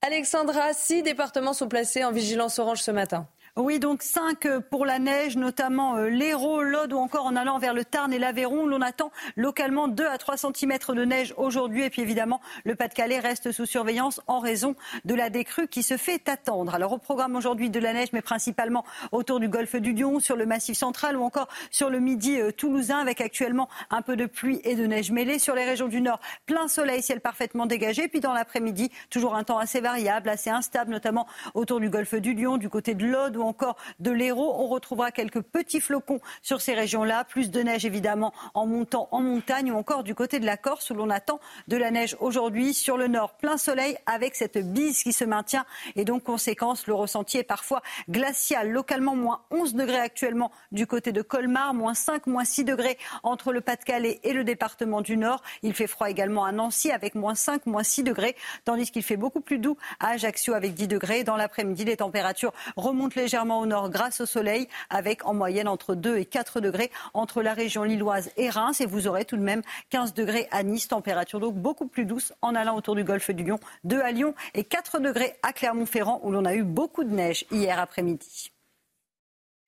Alexandra, 0.00 0.72
six 0.74 1.02
départements 1.02 1.52
sont 1.52 1.68
placés 1.68 2.04
en 2.04 2.12
vigilance 2.12 2.58
orange 2.60 2.82
ce 2.82 2.92
matin. 2.92 3.26
Oui, 3.56 3.80
donc 3.80 4.02
5 4.02 4.46
pour 4.70 4.86
la 4.86 4.98
neige, 4.98 5.36
notamment 5.36 5.96
euh, 5.96 6.08
l'Hérault, 6.08 6.62
l'Aude 6.62 6.92
ou 6.92 6.98
encore 6.98 7.26
en 7.26 7.34
allant 7.34 7.58
vers 7.58 7.74
le 7.74 7.84
Tarn 7.84 8.12
et 8.12 8.18
l'Aveyron. 8.18 8.66
L'on 8.66 8.80
attend 8.80 9.10
localement 9.36 9.88
2 9.88 10.06
à 10.06 10.16
3 10.16 10.36
cm 10.36 10.78
de 10.90 11.04
neige 11.04 11.34
aujourd'hui. 11.36 11.82
Et 11.82 11.90
puis 11.90 12.02
évidemment, 12.02 12.40
le 12.64 12.76
Pas-de-Calais 12.76 13.18
reste 13.18 13.50
sous 13.50 13.66
surveillance 13.66 14.20
en 14.26 14.38
raison 14.38 14.76
de 15.04 15.14
la 15.14 15.30
décrue 15.30 15.66
qui 15.66 15.82
se 15.82 15.96
fait 15.96 16.28
attendre. 16.28 16.74
Alors 16.74 16.92
au 16.92 16.98
programme 16.98 17.34
aujourd'hui 17.34 17.70
de 17.70 17.80
la 17.80 17.92
neige, 17.92 18.08
mais 18.12 18.22
principalement 18.22 18.84
autour 19.10 19.40
du 19.40 19.48
golfe 19.48 19.76
du 19.76 19.92
Lion, 19.92 20.20
sur 20.20 20.36
le 20.36 20.46
massif 20.46 20.78
central 20.78 21.16
ou 21.16 21.22
encore 21.22 21.48
sur 21.70 21.90
le 21.90 21.98
midi 21.98 22.40
euh, 22.40 22.52
toulousain, 22.52 22.98
avec 22.98 23.20
actuellement 23.20 23.68
un 23.90 24.02
peu 24.02 24.14
de 24.14 24.26
pluie 24.26 24.60
et 24.62 24.76
de 24.76 24.86
neige 24.86 25.10
mêlée. 25.10 25.38
Sur 25.38 25.54
les 25.54 25.64
régions 25.64 25.88
du 25.88 26.00
nord, 26.00 26.20
plein 26.46 26.68
soleil, 26.68 27.02
ciel 27.02 27.20
parfaitement 27.20 27.66
dégagé. 27.66 28.06
Puis 28.06 28.20
dans 28.20 28.34
l'après-midi, 28.34 28.90
toujours 29.10 29.34
un 29.34 29.42
temps 29.42 29.58
assez 29.58 29.80
variable, 29.80 30.28
assez 30.28 30.50
instable, 30.50 30.92
notamment 30.92 31.26
autour 31.54 31.80
du 31.80 31.90
golfe 31.90 32.14
du 32.14 32.34
Lion, 32.34 32.56
du 32.56 32.68
côté 32.68 32.94
de 32.94 33.04
l'Aude 33.04 33.36
ou 33.36 33.47
encore 33.48 33.76
de 33.98 34.10
l'Hérault. 34.10 34.54
On 34.58 34.68
retrouvera 34.68 35.10
quelques 35.10 35.40
petits 35.40 35.80
flocons 35.80 36.20
sur 36.42 36.60
ces 36.60 36.74
régions-là, 36.74 37.24
plus 37.24 37.50
de 37.50 37.60
neige 37.60 37.84
évidemment 37.84 38.32
en 38.54 38.66
montant 38.66 39.08
en 39.10 39.20
montagne 39.20 39.72
ou 39.72 39.76
encore 39.76 40.04
du 40.04 40.14
côté 40.14 40.38
de 40.38 40.46
la 40.46 40.56
Corse 40.56 40.90
où 40.90 40.94
l'on 40.94 41.10
attend 41.10 41.40
de 41.66 41.76
la 41.76 41.90
neige 41.90 42.16
aujourd'hui. 42.20 42.74
Sur 42.74 42.96
le 42.96 43.08
nord, 43.08 43.36
plein 43.36 43.56
soleil 43.56 43.96
avec 44.06 44.34
cette 44.34 44.58
bise 44.72 45.02
qui 45.02 45.12
se 45.12 45.24
maintient 45.24 45.64
et 45.96 46.04
donc 46.04 46.24
conséquence, 46.24 46.86
le 46.86 46.94
ressenti 46.94 47.38
est 47.38 47.44
parfois 47.44 47.82
glacial. 48.08 48.70
Localement, 48.70 49.16
moins 49.16 49.42
11 49.50 49.74
degrés 49.74 49.98
actuellement 49.98 50.50
du 50.72 50.86
côté 50.86 51.12
de 51.12 51.22
Colmar, 51.22 51.74
moins 51.74 51.94
5, 51.94 52.26
moins 52.26 52.44
6 52.44 52.64
degrés 52.64 52.98
entre 53.22 53.52
le 53.52 53.60
Pas-de-Calais 53.60 54.20
et 54.22 54.32
le 54.32 54.44
département 54.44 55.00
du 55.00 55.16
Nord. 55.16 55.42
Il 55.62 55.74
fait 55.74 55.86
froid 55.86 56.10
également 56.10 56.44
à 56.44 56.52
Nancy 56.52 56.90
avec 56.90 57.14
moins 57.14 57.34
5, 57.34 57.66
moins 57.66 57.82
6 57.82 58.02
degrés, 58.02 58.36
tandis 58.64 58.90
qu'il 58.90 59.02
fait 59.02 59.16
beaucoup 59.16 59.40
plus 59.40 59.58
doux 59.58 59.76
à 60.00 60.10
Ajaccio 60.10 60.54
avec 60.54 60.74
10 60.74 60.88
degrés. 60.88 61.24
Dans 61.24 61.36
l'après-midi, 61.36 61.84
les 61.84 61.96
températures 61.96 62.52
remontent 62.76 63.14
légèrement 63.16 63.27
légèrement 63.28 63.60
au 63.60 63.66
nord 63.66 63.90
grâce 63.90 64.22
au 64.22 64.26
soleil, 64.26 64.68
avec 64.88 65.26
en 65.26 65.34
moyenne 65.34 65.68
entre 65.68 65.94
2 65.94 66.16
et 66.16 66.24
4 66.24 66.60
degrés 66.60 66.90
entre 67.12 67.42
la 67.42 67.52
région 67.52 67.82
lilloise 67.82 68.30
et 68.38 68.48
Reims. 68.48 68.80
Et 68.80 68.86
vous 68.86 69.06
aurez 69.06 69.26
tout 69.26 69.36
de 69.36 69.42
même 69.42 69.60
15 69.90 70.14
degrés 70.14 70.48
à 70.50 70.62
Nice, 70.62 70.88
température 70.88 71.38
donc 71.38 71.54
beaucoup 71.54 71.86
plus 71.86 72.06
douce 72.06 72.32
en 72.40 72.54
allant 72.54 72.74
autour 72.74 72.94
du 72.94 73.04
golfe 73.04 73.30
du 73.30 73.44
Lion, 73.44 73.58
2 73.84 74.00
à 74.00 74.12
Lyon 74.12 74.34
et 74.54 74.64
4 74.64 74.98
degrés 75.00 75.34
à 75.42 75.52
Clermont-Ferrand 75.52 76.22
où 76.24 76.30
l'on 76.30 76.46
a 76.46 76.54
eu 76.54 76.62
beaucoup 76.62 77.04
de 77.04 77.10
neige 77.10 77.44
hier 77.50 77.78
après-midi. 77.78 78.50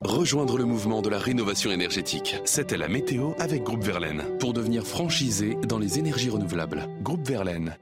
Rejoindre 0.01 0.57
le 0.57 0.65
mouvement 0.65 1.03
de 1.03 1.11
la 1.11 1.19
rénovation 1.19 1.71
énergétique. 1.71 2.37
C'était 2.47 2.79
la 2.79 2.89
météo 2.89 3.33
avec 3.39 3.63
Groupe 3.63 3.85
Verlaine. 3.85 4.25
Pour 4.39 4.55
devenir 4.55 4.87
franchisé 4.87 5.57
dans 5.69 5.79
les 5.79 5.99
énergies 5.99 6.31
renouvelables. 6.31 6.89
Groupe 7.03 7.29
Verlaine. 7.29 7.77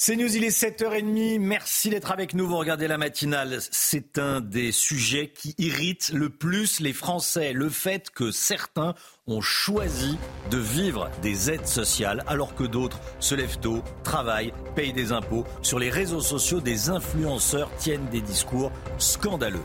C'est 0.00 0.14
News, 0.14 0.36
il 0.36 0.44
est 0.44 0.56
7h30. 0.56 1.40
Merci 1.40 1.90
d'être 1.90 2.12
avec 2.12 2.32
nous. 2.32 2.46
Vous 2.46 2.56
regardez 2.56 2.86
la 2.86 2.98
matinale. 2.98 3.58
C'est 3.72 4.18
un 4.18 4.40
des 4.40 4.70
sujets 4.70 5.32
qui 5.34 5.56
irrite 5.58 6.12
le 6.14 6.28
plus 6.28 6.78
les 6.78 6.92
Français. 6.92 7.52
Le 7.52 7.68
fait 7.68 8.08
que 8.10 8.30
certains 8.30 8.94
ont 9.26 9.40
choisi 9.40 10.16
de 10.52 10.58
vivre 10.58 11.10
des 11.20 11.50
aides 11.50 11.66
sociales 11.66 12.22
alors 12.28 12.54
que 12.54 12.62
d'autres 12.62 13.00
se 13.18 13.34
lèvent 13.34 13.58
tôt, 13.58 13.82
travaillent, 14.04 14.52
payent 14.76 14.92
des 14.92 15.10
impôts. 15.10 15.44
Sur 15.62 15.80
les 15.80 15.90
réseaux 15.90 16.20
sociaux, 16.20 16.60
des 16.60 16.90
influenceurs 16.90 17.74
tiennent 17.78 18.08
des 18.08 18.20
discours 18.20 18.70
scandaleux. 18.98 19.64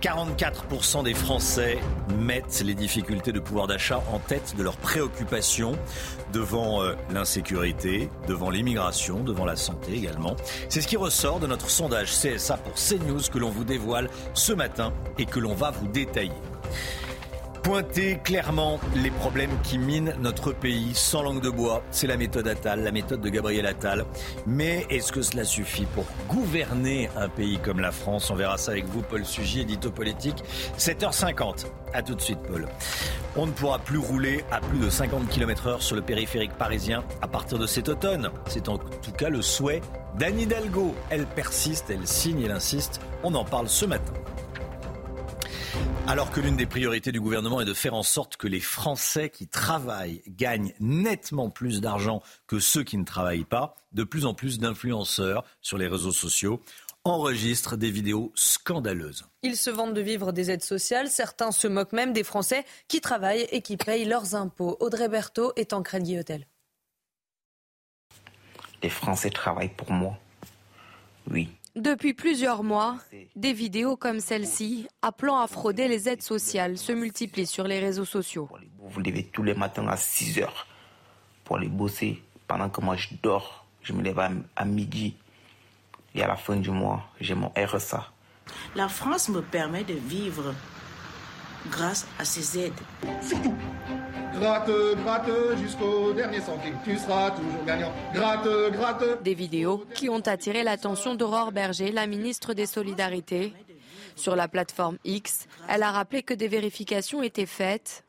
44% 0.00 1.02
des 1.02 1.14
Français 1.14 1.78
mettent 2.20 2.62
les 2.64 2.74
difficultés 2.74 3.32
de 3.32 3.40
pouvoir 3.40 3.66
d'achat 3.66 4.02
en 4.12 4.18
tête 4.18 4.54
de 4.56 4.62
leurs 4.62 4.76
préoccupations 4.76 5.76
devant 6.32 6.82
euh, 6.82 6.94
l'insécurité, 7.10 8.08
devant 8.28 8.50
l'immigration, 8.50 9.24
devant 9.24 9.44
la 9.44 9.56
santé 9.56 9.94
également. 9.94 10.36
C'est 10.68 10.80
ce 10.80 10.88
qui 10.88 10.96
ressort 10.96 11.40
de 11.40 11.46
notre 11.46 11.68
sondage 11.68 12.12
CSA 12.12 12.58
pour 12.58 12.74
CNews 12.74 13.22
que 13.32 13.38
l'on 13.38 13.50
vous 13.50 13.64
dévoile 13.64 14.08
ce 14.34 14.52
matin 14.52 14.92
et 15.18 15.26
que 15.26 15.40
l'on 15.40 15.54
va 15.54 15.70
vous 15.70 15.88
détailler 15.88 16.30
pointer 17.62 18.18
clairement 18.22 18.78
les 18.96 19.10
problèmes 19.10 19.50
qui 19.62 19.78
minent 19.78 20.14
notre 20.20 20.52
pays 20.52 20.92
sans 20.94 21.22
langue 21.22 21.40
de 21.40 21.50
bois. 21.50 21.82
C'est 21.90 22.06
la 22.06 22.16
méthode 22.16 22.48
Attal, 22.48 22.82
la 22.82 22.92
méthode 22.92 23.20
de 23.20 23.28
Gabriel 23.28 23.66
Attal. 23.66 24.04
Mais 24.46 24.86
est-ce 24.90 25.12
que 25.12 25.22
cela 25.22 25.44
suffit 25.44 25.86
pour 25.86 26.04
gouverner 26.28 27.10
un 27.16 27.28
pays 27.28 27.58
comme 27.58 27.80
la 27.80 27.92
France? 27.92 28.30
On 28.30 28.34
verra 28.34 28.56
ça 28.58 28.72
avec 28.72 28.86
vous, 28.86 29.02
Paul 29.02 29.24
Sugy, 29.24 29.60
édito 29.60 29.90
politique. 29.90 30.42
7h50. 30.78 31.66
A 31.94 32.02
tout 32.02 32.14
de 32.14 32.20
suite, 32.20 32.40
Paul. 32.46 32.66
On 33.36 33.46
ne 33.46 33.52
pourra 33.52 33.78
plus 33.78 33.98
rouler 33.98 34.44
à 34.50 34.60
plus 34.60 34.78
de 34.78 34.90
50 34.90 35.28
km/h 35.28 35.80
sur 35.80 35.96
le 35.96 36.02
périphérique 36.02 36.52
parisien 36.52 37.04
à 37.22 37.28
partir 37.28 37.58
de 37.58 37.66
cet 37.66 37.88
automne. 37.88 38.30
C'est 38.46 38.68
en 38.68 38.78
tout 38.78 39.12
cas 39.12 39.28
le 39.28 39.42
souhait 39.42 39.80
d'Anne 40.18 40.40
Hidalgo. 40.40 40.94
Elle 41.10 41.26
persiste, 41.26 41.90
elle 41.90 42.06
signe, 42.06 42.42
elle 42.42 42.52
insiste. 42.52 43.00
On 43.22 43.34
en 43.34 43.44
parle 43.44 43.68
ce 43.68 43.86
matin. 43.86 44.12
Alors 46.06 46.30
que 46.30 46.40
l'une 46.40 46.56
des 46.56 46.66
priorités 46.66 47.12
du 47.12 47.20
gouvernement 47.20 47.60
est 47.60 47.66
de 47.66 47.74
faire 47.74 47.94
en 47.94 48.02
sorte 48.02 48.36
que 48.36 48.48
les 48.48 48.60
Français 48.60 49.28
qui 49.28 49.46
travaillent 49.46 50.22
gagnent 50.26 50.72
nettement 50.80 51.50
plus 51.50 51.80
d'argent 51.82 52.22
que 52.46 52.60
ceux 52.60 52.82
qui 52.82 52.96
ne 52.96 53.04
travaillent 53.04 53.44
pas, 53.44 53.76
de 53.92 54.04
plus 54.04 54.24
en 54.24 54.32
plus 54.32 54.58
d'influenceurs 54.58 55.44
sur 55.60 55.76
les 55.76 55.86
réseaux 55.86 56.12
sociaux 56.12 56.62
enregistrent 57.04 57.76
des 57.76 57.90
vidéos 57.90 58.32
scandaleuses. 58.34 59.26
Ils 59.42 59.56
se 59.56 59.70
vantent 59.70 59.94
de 59.94 60.00
vivre 60.00 60.32
des 60.32 60.50
aides 60.50 60.64
sociales. 60.64 61.08
Certains 61.08 61.52
se 61.52 61.68
moquent 61.68 61.92
même 61.92 62.12
des 62.12 62.24
Français 62.24 62.64
qui 62.88 63.00
travaillent 63.00 63.46
et 63.50 63.62
qui 63.62 63.76
payent 63.76 64.04
leurs 64.04 64.34
impôts. 64.34 64.76
Audrey 64.80 65.08
Berthaud 65.08 65.52
est 65.56 65.72
en 65.72 65.82
Crédit 65.82 66.18
Hôtel. 66.18 66.46
Les 68.82 68.90
Français 68.90 69.30
travaillent 69.30 69.74
pour 69.74 69.90
moi. 69.90 70.18
Oui. 71.30 71.50
Depuis 71.78 72.12
plusieurs 72.12 72.64
mois, 72.64 72.96
des 73.36 73.52
vidéos 73.52 73.96
comme 73.96 74.18
celle-ci, 74.18 74.88
appelant 75.00 75.38
à 75.38 75.46
frauder 75.46 75.86
les 75.86 76.08
aides 76.08 76.22
sociales, 76.22 76.76
se 76.76 76.90
multiplient 76.90 77.46
sur 77.46 77.68
les 77.68 77.78
réseaux 77.78 78.04
sociaux. 78.04 78.48
Vous 78.80 78.88
vous 78.88 79.00
levez 79.00 79.22
tous 79.22 79.44
les 79.44 79.54
matins 79.54 79.86
à 79.86 79.96
6 79.96 80.40
heures 80.40 80.66
pour 81.44 81.58
aller 81.58 81.68
bosser. 81.68 82.20
Pendant 82.48 82.68
que 82.68 82.80
moi 82.80 82.96
je 82.96 83.10
dors, 83.22 83.64
je 83.82 83.92
me 83.92 84.02
lève 84.02 84.18
à, 84.56 84.64
midi. 84.64 85.14
Et 86.16 86.22
à 86.24 86.26
la 86.26 86.34
fin 86.34 86.56
du 86.56 86.70
mois, 86.70 87.04
j'ai 87.20 87.36
mon 87.36 87.52
RSA. 87.56 88.10
La 88.74 88.88
France 88.88 89.28
me 89.28 89.40
permet 89.40 89.84
de 89.84 89.94
vivre 89.94 90.54
grâce 91.70 92.08
à 92.18 92.24
ces 92.24 92.58
aides. 92.58 92.72
Gratte, 94.34 94.70
gratte 95.02 95.30
jusqu'au 95.60 96.12
dernier 96.12 96.40
centime. 96.40 96.76
Tu 96.84 96.96
seras 96.98 97.30
toujours 97.30 97.64
gagnant. 97.64 97.92
Gratte, 98.12 98.72
gratte. 98.72 99.22
Des 99.22 99.34
vidéos 99.34 99.84
qui 99.94 100.08
ont 100.08 100.20
attiré 100.20 100.62
l'attention 100.62 101.14
d'Aurore 101.14 101.52
Berger, 101.52 101.92
la 101.92 102.06
ministre 102.06 102.54
des 102.54 102.66
Solidarités. 102.66 103.52
Sur 104.16 104.36
la 104.36 104.48
plateforme 104.48 104.98
X, 105.04 105.46
elle 105.68 105.82
a 105.82 105.92
rappelé 105.92 106.22
que 106.22 106.34
des 106.34 106.48
vérifications 106.48 107.22
étaient 107.22 107.46
faites. 107.46 108.04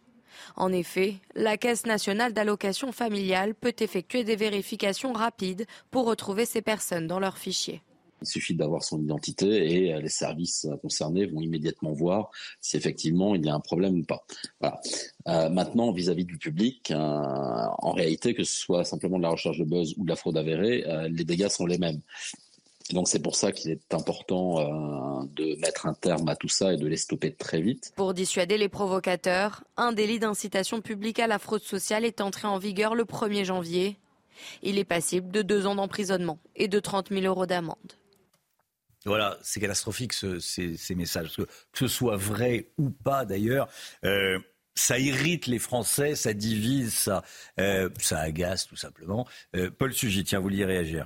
En 0.55 0.71
effet, 0.71 1.17
la 1.35 1.57
Caisse 1.57 1.85
nationale 1.85 2.33
d'allocation 2.33 2.91
familiale 2.91 3.53
peut 3.53 3.75
effectuer 3.79 4.23
des 4.23 4.35
vérifications 4.35 5.13
rapides 5.13 5.65
pour 5.91 6.05
retrouver 6.05 6.45
ces 6.45 6.61
personnes 6.61 7.07
dans 7.07 7.19
leurs 7.19 7.37
fichiers. 7.37 7.81
Il 8.21 8.27
suffit 8.27 8.55
d'avoir 8.55 8.83
son 8.83 9.01
identité 9.01 9.85
et 9.85 9.93
euh, 9.93 10.01
les 10.01 10.09
services 10.09 10.67
concernés 10.81 11.25
vont 11.25 11.41
immédiatement 11.41 11.91
voir 11.91 12.31
si 12.61 12.77
effectivement 12.77 13.35
il 13.35 13.45
y 13.45 13.49
a 13.49 13.53
un 13.53 13.59
problème 13.59 13.99
ou 13.99 14.03
pas. 14.03 14.25
Voilà. 14.59 14.79
Euh, 15.27 15.49
maintenant, 15.49 15.91
vis-à-vis 15.91 16.25
du 16.25 16.37
public, 16.37 16.91
euh, 16.91 16.95
en 16.97 17.91
réalité, 17.91 18.33
que 18.33 18.43
ce 18.43 18.57
soit 18.57 18.83
simplement 18.83 19.17
de 19.17 19.23
la 19.23 19.29
recherche 19.29 19.57
de 19.57 19.65
buzz 19.65 19.95
ou 19.97 20.03
de 20.03 20.09
la 20.09 20.15
fraude 20.15 20.37
avérée, 20.37 20.83
les 21.09 21.23
dégâts 21.23 21.49
sont 21.49 21.65
les 21.65 21.77
mêmes. 21.77 21.99
donc 22.93 23.07
c'est 23.07 23.21
pour 23.21 23.35
ça 23.35 23.51
qu'il 23.51 23.71
est 23.71 23.93
important 23.93 25.23
de 25.35 25.59
mettre 25.59 25.85
un 25.85 25.93
terme 25.93 26.27
à 26.29 26.35
tout 26.35 26.47
ça 26.47 26.73
et 26.73 26.77
de 26.77 26.87
les 26.87 26.97
stopper 26.97 27.31
très 27.31 27.61
vite. 27.61 27.93
Pour 27.95 28.13
dissuader 28.13 28.57
les 28.57 28.69
provocateurs, 28.69 29.63
un 29.77 29.91
délit 29.91 30.19
d'incitation 30.19 30.81
publique 30.81 31.19
à 31.19 31.27
la 31.27 31.39
fraude 31.39 31.63
sociale 31.63 32.05
est 32.05 32.21
entré 32.21 32.47
en 32.47 32.57
vigueur 32.57 32.95
le 32.95 33.03
1er 33.03 33.45
janvier. 33.45 33.97
Il 34.63 34.77
est 34.77 34.85
passible 34.85 35.31
de 35.31 35.41
deux 35.41 35.65
ans 35.65 35.75
d'emprisonnement 35.75 36.39
et 36.55 36.67
de 36.67 36.79
30 36.79 37.09
000 37.09 37.25
euros 37.25 37.45
d'amende. 37.45 37.98
Voilà, 39.05 39.37
c'est 39.41 39.59
catastrophique 39.59 40.13
ces, 40.13 40.95
messages. 40.95 41.35
Que, 41.35 41.43
ce 41.73 41.87
soit 41.87 42.17
vrai 42.17 42.71
ou 42.77 42.89
pas 42.89 43.25
d'ailleurs, 43.25 43.69
euh, 44.03 44.39
ça 44.75 44.99
irrite 44.99 45.47
les 45.47 45.59
Français, 45.59 46.15
ça 46.15 46.33
divise, 46.33 46.93
ça, 46.93 47.23
euh, 47.59 47.89
ça 47.99 48.19
agace 48.19 48.67
tout 48.67 48.75
simplement. 48.75 49.27
Euh, 49.55 49.69
Paul 49.71 49.93
Sugit, 49.93 50.23
tiens, 50.23 50.39
vous 50.39 50.43
vouliez 50.43 50.65
réagir 50.65 51.05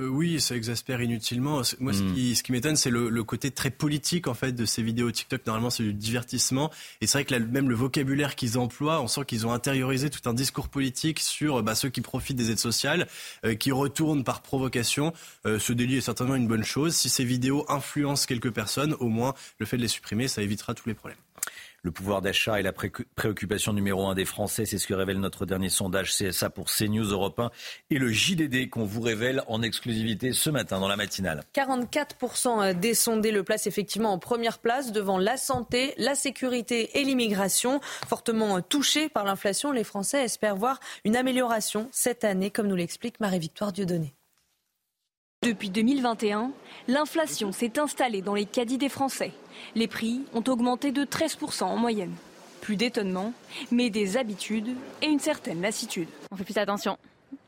euh, 0.00 0.08
oui, 0.08 0.40
ça 0.40 0.56
exaspère 0.56 1.00
inutilement. 1.00 1.62
Moi, 1.78 1.92
ce 1.92 2.02
hmm. 2.02 2.14
qui, 2.14 2.34
ce 2.34 2.42
qui 2.42 2.50
m'étonne, 2.50 2.74
c'est 2.74 2.90
le, 2.90 3.22
côté 3.22 3.52
très 3.52 3.70
politique 3.70 4.26
en 4.26 4.34
fait 4.34 4.52
de 4.52 4.64
ces 4.64 4.82
vidéos 4.82 5.10
TikTok. 5.10 5.46
Normalement, 5.46 5.70
c'est 5.70 5.84
du 5.84 5.92
divertissement, 5.92 6.70
et 7.00 7.06
c'est 7.06 7.18
vrai 7.18 7.24
que 7.24 7.34
même 7.36 7.68
le 7.68 7.76
vocabulaire 7.76 8.34
qu'ils 8.34 8.58
emploient, 8.58 9.00
on 9.00 9.06
sent 9.06 9.24
qu'ils 9.24 9.46
ont 9.46 9.52
intériorisé 9.52 10.10
tout 10.10 10.28
un 10.28 10.34
discours 10.34 10.68
politique 10.68 11.20
sur 11.20 11.62
bah, 11.62 11.76
ceux 11.76 11.90
qui 11.90 12.00
profitent 12.00 12.36
des 12.36 12.50
aides 12.50 12.58
sociales, 12.58 13.06
euh, 13.44 13.54
qui 13.54 13.70
retournent 13.70 14.24
par 14.24 14.42
provocation. 14.42 15.12
Euh, 15.46 15.60
ce 15.60 15.72
délit 15.72 15.98
est 15.98 16.00
certainement 16.00 16.34
une 16.34 16.48
bonne 16.48 16.64
chose. 16.64 16.94
Si 16.96 17.08
ces 17.08 17.24
vidéos 17.24 17.64
influencent 17.68 18.26
quelques 18.26 18.50
personnes, 18.50 18.94
au 18.98 19.08
moins 19.08 19.34
le 19.58 19.66
fait 19.66 19.76
de 19.76 19.82
les 19.82 19.88
supprimer, 19.88 20.26
ça 20.26 20.42
évitera 20.42 20.74
tous 20.74 20.88
les 20.88 20.94
problèmes. 20.94 21.18
Le 21.84 21.90
pouvoir 21.90 22.22
d'achat 22.22 22.58
est 22.58 22.62
la 22.62 22.72
préoccupation 22.72 23.74
numéro 23.74 24.06
un 24.06 24.14
des 24.14 24.24
Français. 24.24 24.64
C'est 24.64 24.78
ce 24.78 24.86
que 24.86 24.94
révèle 24.94 25.20
notre 25.20 25.44
dernier 25.44 25.68
sondage 25.68 26.16
CSA 26.16 26.48
pour 26.48 26.70
CNews 26.70 27.04
Europe 27.04 27.38
1 27.38 27.50
et 27.90 27.98
le 27.98 28.10
JDD 28.10 28.70
qu'on 28.70 28.86
vous 28.86 29.02
révèle 29.02 29.42
en 29.48 29.60
exclusivité 29.60 30.32
ce 30.32 30.48
matin 30.48 30.80
dans 30.80 30.88
la 30.88 30.96
matinale. 30.96 31.42
44% 31.54 32.72
des 32.72 32.94
sondés 32.94 33.32
le 33.32 33.42
placent 33.42 33.66
effectivement 33.66 34.14
en 34.14 34.18
première 34.18 34.60
place 34.60 34.92
devant 34.92 35.18
la 35.18 35.36
santé, 35.36 35.92
la 35.98 36.14
sécurité 36.14 36.98
et 36.98 37.04
l'immigration. 37.04 37.82
Fortement 38.08 38.62
touchés 38.62 39.10
par 39.10 39.24
l'inflation, 39.24 39.70
les 39.70 39.84
Français 39.84 40.24
espèrent 40.24 40.56
voir 40.56 40.80
une 41.04 41.16
amélioration 41.16 41.90
cette 41.92 42.24
année, 42.24 42.50
comme 42.50 42.66
nous 42.66 42.76
l'explique 42.76 43.20
Marie-Victoire 43.20 43.72
Dieudonné. 43.72 44.14
Depuis 45.44 45.68
2021, 45.68 46.52
l'inflation 46.88 47.52
s'est 47.52 47.78
installée 47.78 48.22
dans 48.22 48.32
les 48.32 48.46
caddies 48.46 48.78
des 48.78 48.88
Français. 48.88 49.32
Les 49.74 49.86
prix 49.86 50.22
ont 50.32 50.42
augmenté 50.48 50.90
de 50.90 51.04
13% 51.04 51.64
en 51.64 51.76
moyenne. 51.76 52.14
Plus 52.62 52.76
d'étonnement, 52.76 53.30
mais 53.70 53.90
des 53.90 54.16
habitudes 54.16 54.74
et 55.02 55.06
une 55.06 55.18
certaine 55.18 55.60
lassitude. 55.60 56.08
On 56.32 56.36
fait 56.36 56.44
plus 56.44 56.56
attention 56.56 56.96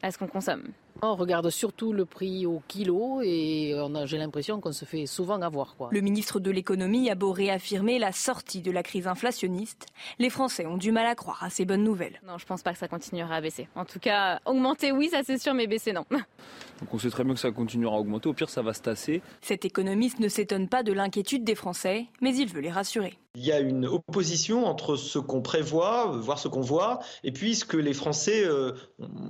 à 0.03 0.11
ce 0.11 0.19
qu'on 0.19 0.27
consomme. 0.27 0.65
On 1.03 1.15
regarde 1.15 1.51
surtout 1.51 1.93
le 1.93 2.07
prix 2.07 2.47
au 2.47 2.63
kilo 2.69 3.21
et 3.23 3.75
j'ai 4.07 4.19
l'impression 4.19 4.61
qu'on 4.61 4.73
se 4.73 4.85
fait 4.85 5.07
souvent 5.07 5.41
avoir. 5.43 5.77
Quoi. 5.77 5.89
Le 5.93 6.01
ministre 6.01 6.41
de 6.41 6.51
l'économie 6.51 7.11
a 7.11 7.15
beau 7.15 7.33
réaffirmer 7.33 7.99
la 7.99 8.13
sortie 8.13 8.63
de 8.63 8.71
la 8.71 8.83
crise 8.83 9.07
inflationniste, 9.07 9.87
les 10.19 10.31
Français 10.31 10.67
ont 10.67 10.79
du 10.79 10.93
mal 10.93 11.07
à 11.07 11.15
croire 11.15 11.43
à 11.43 11.51
ces 11.51 11.65
bonnes 11.65 11.85
nouvelles. 11.85 12.21
Non, 12.27 12.39
je 12.39 12.47
pense 12.47 12.63
pas 12.63 12.73
que 12.73 12.79
ça 12.79 12.89
continuera 12.89 13.37
à 13.37 13.41
baisser. 13.41 13.69
En 13.75 13.85
tout 13.85 13.99
cas, 13.99 14.41
augmenter 14.47 14.93
oui, 14.93 15.11
ça 15.11 15.21
c'est 15.25 15.39
sûr, 15.39 15.55
mais 15.55 15.67
baisser 15.67 15.93
non. 15.93 16.05
Donc 16.11 16.93
on 16.93 16.99
sait 16.99 17.11
très 17.11 17.25
bien 17.25 17.35
que 17.35 17.41
ça 17.41 17.51
continuera 17.51 17.97
à 17.97 17.99
augmenter, 17.99 18.29
au 18.29 18.35
pire 18.35 18.51
ça 18.51 18.63
va 18.63 18.73
se 18.73 18.83
tasser. 18.83 19.23
Cet 19.41 19.65
économiste 19.65 20.19
ne 20.21 20.29
s'étonne 20.29 20.69
pas 20.69 20.83
de 20.83 20.93
l'inquiétude 20.93 21.45
des 21.45 21.55
Français, 21.55 22.07
mais 22.21 22.35
il 22.37 22.49
veut 22.49 22.61
les 22.61 22.71
rassurer. 22.71 23.19
Il 23.35 23.45
y 23.45 23.53
a 23.53 23.61
une 23.61 23.85
opposition 23.87 24.65
entre 24.65 24.97
ce 24.97 25.19
qu'on 25.19 25.43
prévoit, 25.43 26.07
voire 26.07 26.39
ce 26.39 26.49
qu'on 26.49 26.63
voit, 26.63 27.01
et 27.23 27.33
puis 27.33 27.55
ce 27.55 27.67
que 27.67 27.77
les 27.77 27.93
Français 27.93 28.45
euh, 28.47 28.73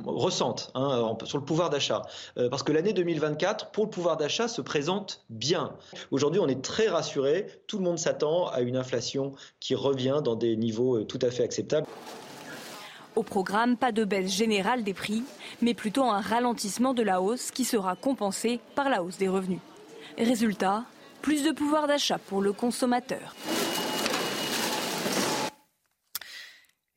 ressentent 0.04 0.70
hein, 0.76 1.16
sur 1.24 1.38
le 1.38 1.44
pouvoir 1.44 1.55
Euh, 2.38 2.48
parce 2.48 2.62
que 2.62 2.72
l'année 2.72 2.92
2024, 2.92 3.70
pour 3.70 3.84
le 3.84 3.90
pouvoir 3.90 4.16
d'achat, 4.16 4.48
se 4.48 4.60
présente 4.60 5.24
bien. 5.30 5.72
Aujourd'hui, 6.10 6.40
on 6.40 6.48
est 6.48 6.62
très 6.62 6.88
rassuré. 6.88 7.46
Tout 7.66 7.78
le 7.78 7.84
monde 7.84 7.98
s'attend 7.98 8.48
à 8.48 8.60
une 8.60 8.76
inflation 8.76 9.32
qui 9.60 9.74
revient 9.74 10.20
dans 10.22 10.34
des 10.34 10.56
niveaux 10.56 10.98
euh, 10.98 11.04
tout 11.04 11.18
à 11.22 11.30
fait 11.30 11.42
acceptables. 11.42 11.86
Au 13.14 13.22
programme, 13.22 13.76
pas 13.76 13.92
de 13.92 14.04
baisse 14.04 14.30
générale 14.30 14.84
des 14.84 14.92
prix, 14.92 15.22
mais 15.62 15.72
plutôt 15.72 16.04
un 16.04 16.20
ralentissement 16.20 16.92
de 16.92 17.02
la 17.02 17.22
hausse 17.22 17.50
qui 17.50 17.64
sera 17.64 17.96
compensé 17.96 18.60
par 18.74 18.90
la 18.90 19.02
hausse 19.02 19.16
des 19.16 19.28
revenus. 19.28 19.60
Résultat, 20.18 20.84
plus 21.22 21.42
de 21.42 21.50
pouvoir 21.50 21.86
d'achat 21.86 22.18
pour 22.18 22.42
le 22.42 22.52
consommateur. 22.52 23.34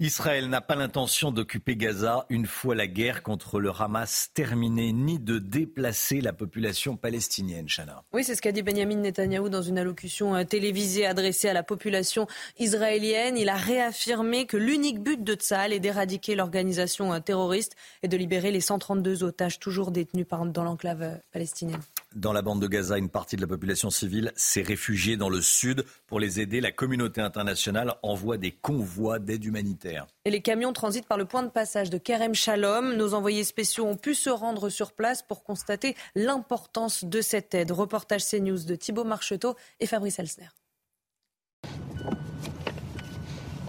Israël 0.01 0.47
n'a 0.47 0.61
pas 0.61 0.75
l'intention 0.75 1.29
d'occuper 1.29 1.75
Gaza 1.75 2.25
une 2.29 2.45
fois 2.45 2.73
la 2.73 2.87
guerre 2.87 3.21
contre 3.21 3.59
le 3.59 3.69
Hamas 3.77 4.29
terminée, 4.33 4.93
ni 4.93 5.19
de 5.19 5.39
déplacer 5.39 6.21
la 6.21 6.31
population 6.31 6.95
palestinienne, 6.95 7.67
Chana. 7.67 8.05
Oui, 8.13 8.23
c'est 8.23 8.35
ce 8.35 8.41
qu'a 8.41 8.53
dit 8.53 8.61
Benjamin 8.61 8.95
Netanyahou 8.95 9.49
dans 9.49 9.61
une 9.61 9.77
allocution 9.77 10.35
euh, 10.35 10.45
télévisée 10.45 11.05
adressée 11.05 11.49
à 11.49 11.53
la 11.53 11.63
population 11.63 12.27
israélienne. 12.57 13.37
Il 13.37 13.49
a 13.49 13.57
réaffirmé 13.57 14.45
que 14.45 14.55
l'unique 14.55 15.03
but 15.03 15.21
de 15.21 15.33
Tzahal 15.33 15.73
est 15.73 15.81
d'éradiquer 15.81 16.33
l'organisation 16.35 17.13
euh, 17.13 17.19
terroriste 17.19 17.75
et 18.01 18.07
de 18.07 18.15
libérer 18.15 18.51
les 18.51 18.61
132 18.61 19.25
otages 19.25 19.59
toujours 19.59 19.91
détenus 19.91 20.27
dans 20.29 20.63
l'enclave 20.63 21.01
euh, 21.01 21.15
palestinienne. 21.33 21.81
Dans 22.15 22.33
la 22.33 22.41
bande 22.41 22.59
de 22.59 22.65
Gaza, 22.65 22.97
une 22.97 23.07
partie 23.07 23.35
de 23.35 23.41
la 23.41 23.47
population 23.47 23.91
civile 23.91 24.31
s'est 24.35 24.63
réfugiée 24.63 25.15
dans 25.15 25.29
le 25.29 25.43
sud. 25.43 25.85
Pour 26.07 26.19
les 26.19 26.39
aider, 26.39 26.59
la 26.59 26.71
communauté 26.71 27.21
internationale 27.21 27.93
envoie 28.01 28.37
des 28.37 28.51
convois 28.51 29.19
d'aide 29.19 29.45
humanitaire. 29.45 30.07
Et 30.25 30.31
les 30.31 30.41
camions 30.41 30.73
transitent 30.73 31.05
par 31.05 31.19
le 31.19 31.25
point 31.25 31.43
de 31.43 31.49
passage 31.49 31.91
de 31.91 31.99
Kerem 31.99 32.33
Shalom. 32.33 32.95
Nos 32.95 33.13
envoyés 33.13 33.43
spéciaux 33.43 33.85
ont 33.85 33.95
pu 33.95 34.15
se 34.15 34.31
rendre 34.31 34.69
sur 34.69 34.93
place 34.93 35.21
pour 35.21 35.43
constater 35.43 35.95
l'importance 36.15 37.05
de 37.05 37.21
cette 37.21 37.53
aide. 37.53 37.69
Reportage 37.69 38.25
CNews 38.25 38.63
de 38.63 38.73
Thibault 38.73 39.03
Marcheteau 39.03 39.55
et 39.79 39.85
Fabrice 39.85 40.17
Elsner. 40.17 40.49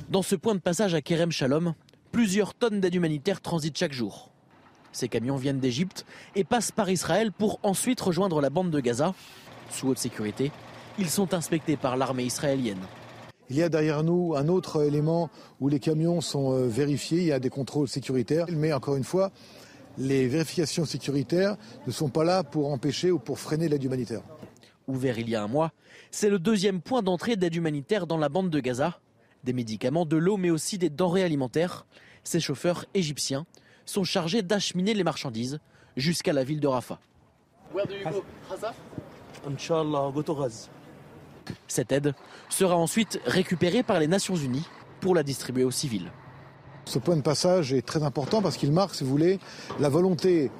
Dans 0.09 0.23
ce 0.23 0.35
point 0.35 0.55
de 0.55 0.61
passage 0.61 0.95
à 0.95 1.03
Kerem 1.03 1.31
Shalom, 1.31 1.75
plusieurs 2.11 2.55
tonnes 2.55 2.81
d'aide 2.81 2.95
humanitaire 2.95 3.43
transitent 3.43 3.77
chaque 3.77 3.93
jour. 3.93 4.33
Ces 4.93 5.09
camions 5.09 5.37
viennent 5.37 5.61
d'Égypte 5.61 6.05
et 6.35 6.45
passent 6.45 6.73
par 6.73 6.91
Israël 6.91 7.33
pour 7.33 7.61
ensuite 7.63 8.01
rejoindre 8.01 8.41
la 8.41 8.51
bande 8.51 8.71
de 8.71 8.81
Gaza. 8.81 9.15
Sous 9.71 9.89
haute 9.89 9.99
sécurité, 9.99 10.51
ils 10.99 11.11
sont 11.11 11.33
inspectés 11.35 11.77
par 11.77 11.97
l'armée 11.97 12.25
israélienne. 12.25 12.81
Il 13.49 13.57
y 13.57 13.63
a 13.63 13.69
derrière 13.69 14.05
nous 14.05 14.35
un 14.37 14.49
autre 14.49 14.85
élément 14.85 15.31
où 15.61 15.69
les 15.69 15.81
camions 15.81 16.21
sont 16.21 16.53
euh, 16.53 16.69
vérifiés, 16.69 17.19
il 17.19 17.27
y 17.27 17.33
a 17.33 17.41
des 17.41 17.51
contrôles 17.51 17.89
sécuritaires, 17.89 18.47
mais 18.49 18.73
encore 18.73 18.97
une 18.97 19.05
fois, 19.05 19.33
les 19.99 20.29
vérifications 20.29 20.85
sécuritaires 20.85 21.57
ne 21.87 21.93
sont 21.93 22.09
pas 22.09 22.23
là 22.23 22.45
pour 22.45 22.73
empêcher 22.73 23.11
ou 23.11 23.19
pour 23.19 23.41
freiner 23.41 23.69
l'aide 23.69 23.83
humanitaire. 23.83 24.23
Ouvert 24.87 25.19
il 25.19 25.29
y 25.29 25.35
a 25.35 25.43
un 25.43 25.49
mois, 25.49 25.73
c'est 26.11 26.31
le 26.31 26.39
deuxième 26.39 26.81
point 26.81 27.03
d'entrée 27.03 27.37
d'aide 27.37 27.55
humanitaire 27.55 28.07
dans 28.07 28.19
la 28.19 28.29
bande 28.29 28.51
de 28.51 28.61
Gaza. 28.61 29.01
Des 29.43 29.53
médicaments, 29.53 30.05
de 30.05 30.17
l'eau, 30.17 30.37
mais 30.37 30.51
aussi 30.51 30.79
des 30.79 30.91
denrées 30.91 31.25
alimentaires. 31.25 31.87
Ces 32.25 32.41
chauffeurs 32.41 32.85
égyptiens 32.95 33.47
sont 33.91 34.05
chargés 34.05 34.43
d'acheminer 34.43 34.95
les 34.95 35.05
marchandises 35.05 35.59
jusqu'à 35.97 36.33
la 36.33 36.45
ville 36.45 36.61
de 36.61 36.69
Rafah. 36.69 36.99
Cette 41.67 41.93
aide 41.93 42.15
sera 42.49 42.77
ensuite 42.77 43.21
récupérée 43.27 43.83
par 43.83 43.99
les 43.99 44.07
Nations 44.07 44.37
Unies 44.37 44.67
pour 45.01 45.15
la 45.15 45.23
distribuer 45.23 45.65
aux 45.65 45.71
civils. 45.71 46.11
Ce 46.85 46.99
point 46.99 47.17
de 47.17 47.23
passage 47.23 47.73
est 47.73 47.87
très 47.87 48.03
important 48.03 48.43
parce 48.43 48.57
qu'il 48.57 48.73
marque, 48.73 48.95
si 48.95 49.05
vous 49.05 49.11
voulez, 49.11 49.39
la 49.79 49.89
volonté 49.89 50.51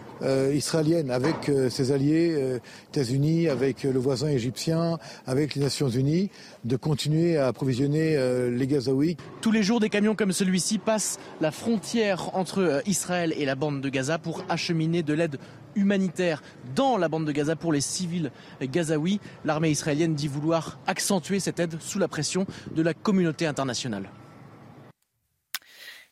israélienne 0.55 1.11
avec 1.11 1.49
euh, 1.49 1.71
ses 1.71 1.93
alliés 1.93 2.35
euh, 2.37 2.59
États-Unis, 2.93 3.49
avec 3.49 3.83
le 3.85 3.99
voisin 3.99 4.29
égyptien, 4.29 4.99
avec 5.27 5.55
les 5.55 5.63
Nations 5.63 5.89
Unies, 5.89 6.31
de 6.65 6.77
continuer 6.77 7.37
à 7.37 7.47
approvisionner 7.49 8.19
les 8.51 8.67
Gazaouis. 8.67 9.17
Tous 9.41 9.53
les 9.53 9.63
jours, 9.63 9.81
des 9.81 9.89
camions 9.89 10.15
comme 10.15 10.33
celui-ci 10.33 10.79
passent 10.79 11.19
la 11.41 11.51
frontière 11.51 12.37
entre 12.37 12.83
Israël 12.87 13.35
et 13.37 13.45
la 13.45 13.55
bande 13.55 13.81
de 13.81 13.89
Gaza 13.89 14.19
pour 14.19 14.45
acheminer 14.49 15.03
de 15.03 15.15
l'aide 15.15 15.39
humanitaire 15.75 16.43
dans 16.75 16.97
la 16.97 17.09
bande 17.09 17.27
de 17.27 17.33
Gaza 17.33 17.57
pour 17.57 17.73
les 17.73 17.81
civils 17.81 18.31
gazaouis. 18.61 19.21
L'armée 19.45 19.71
israélienne 19.71 20.15
dit 20.15 20.29
vouloir 20.29 20.79
accentuer 20.87 21.41
cette 21.41 21.61
aide 21.61 21.77
sous 21.81 21.99
la 21.99 22.09
pression 22.09 22.47
de 22.75 22.83
la 22.83 22.95
communauté 22.95 23.47
internationale. 23.47 24.11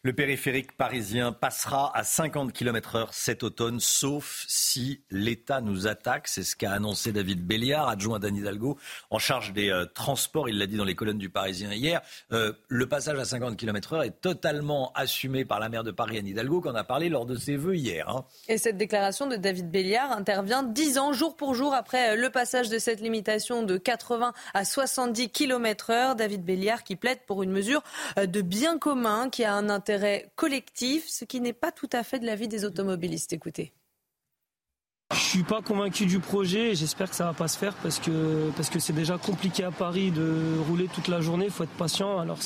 Le 0.05 0.13
périphérique 0.13 0.77
parisien 0.77 1.33
passera 1.33 1.91
à 1.93 2.05
50 2.05 2.53
km 2.53 2.95
heure 2.95 3.13
cet 3.13 3.43
automne, 3.43 3.81
sauf 3.81 4.45
si 4.47 5.03
l'État 5.11 5.61
nous 5.61 5.89
attaque. 5.89 6.29
C'est 6.29 6.45
ce 6.45 6.55
qu'a 6.55 6.71
annoncé 6.71 7.11
David 7.11 7.45
Béliard, 7.45 7.89
adjoint 7.89 8.21
d'Anne 8.21 8.37
Hidalgo, 8.37 8.79
en 9.11 9.19
charge 9.19 9.53
des 9.53 9.71
euh, 9.71 9.87
transports. 9.87 10.49
Il 10.49 10.59
l'a 10.59 10.69
dit 10.69 10.77
dans 10.77 10.85
les 10.85 10.95
colonnes 10.95 11.19
du 11.19 11.31
Parisien 11.31 11.73
hier. 11.73 12.01
Euh, 12.31 12.53
le 12.69 12.89
passage 12.89 13.19
à 13.19 13.25
50 13.25 13.57
km 13.57 13.95
heure 13.95 14.05
est 14.05 14.21
totalement 14.21 14.93
assumé 14.95 15.45
par 15.45 15.59
la 15.59 15.69
maire 15.69 15.83
de 15.83 15.91
Paris, 15.91 16.17
Anne 16.17 16.29
Hidalgo, 16.29 16.61
qu'on 16.61 16.77
a 16.77 16.85
parlé 16.85 17.09
lors 17.09 17.27
de 17.27 17.35
ses 17.35 17.57
vœux 17.57 17.75
hier. 17.75 18.09
Hein. 18.09 18.25
Et 18.47 18.57
cette 18.57 18.77
déclaration 18.77 19.27
de 19.27 19.35
David 19.35 19.69
Béliard 19.69 20.13
intervient 20.13 20.63
dix 20.63 20.99
ans, 20.99 21.13
jour 21.13 21.37
pour 21.37 21.55
jour, 21.55 21.75
après 21.75 22.11
euh, 22.11 22.15
le 22.15 22.31
passage 22.31 22.69
de 22.69 22.79
cette 22.79 23.01
limitation 23.01 23.65
de 23.65 23.77
80 23.77 24.33
à 24.55 24.65
70 24.65 25.31
km 25.31 25.91
heure. 25.91 26.15
David 26.15 26.45
Béliard 26.45 26.85
qui 26.85 26.95
plaide 26.95 27.19
pour 27.27 27.43
une 27.43 27.51
mesure 27.51 27.83
de 28.17 28.41
bien 28.43 28.79
commun 28.79 29.29
qui 29.29 29.43
a 29.43 29.55
un 29.55 29.69
intérêt 29.69 29.88
collectif, 30.37 31.09
ce 31.09 31.25
qui 31.25 31.41
n'est 31.41 31.53
pas 31.53 31.73
tout 31.73 31.89
à 31.93 32.03
fait 32.03 32.19
de 32.19 32.27
l'avis 32.27 32.49
des 32.49 32.65
automobilistes. 32.65 33.33
Écoutez. 33.33 33.73
Je 35.15 35.21
suis 35.21 35.43
pas 35.43 35.63
convaincu 35.63 36.05
du 36.05 36.19
projet 36.19 36.73
et 36.73 36.75
j'espère 36.75 37.09
que 37.09 37.17
ça 37.17 37.25
va 37.25 37.33
pas 37.33 37.49
se 37.49 37.57
faire 37.57 37.75
parce 37.83 37.99
que 37.99 38.51
parce 38.57 38.69
que 38.69 38.79
c'est 38.79 38.93
déjà 38.93 39.17
compliqué 39.17 39.65
à 39.65 39.71
Paris 39.71 40.11
de 40.11 40.59
rouler 40.69 40.87
toute 40.89 41.09
la 41.09 41.23
journée, 41.23 41.47
il 41.47 41.51
faut 41.51 41.65
être 41.65 41.71
patient. 41.71 42.19
Alors 42.19 42.39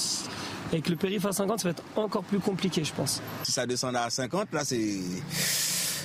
avec 0.70 0.88
le 0.88 0.94
périph 0.94 1.26
à 1.26 1.32
50, 1.32 1.58
ça 1.58 1.68
va 1.68 1.70
être 1.72 1.82
encore 1.96 2.22
plus 2.22 2.38
compliqué, 2.38 2.84
je 2.84 2.94
pense. 2.94 3.20
Si 3.42 3.50
ça 3.50 3.66
descend 3.66 3.96
à 3.96 4.08
50, 4.08 4.52
là 4.52 4.64
c'est 4.64 5.00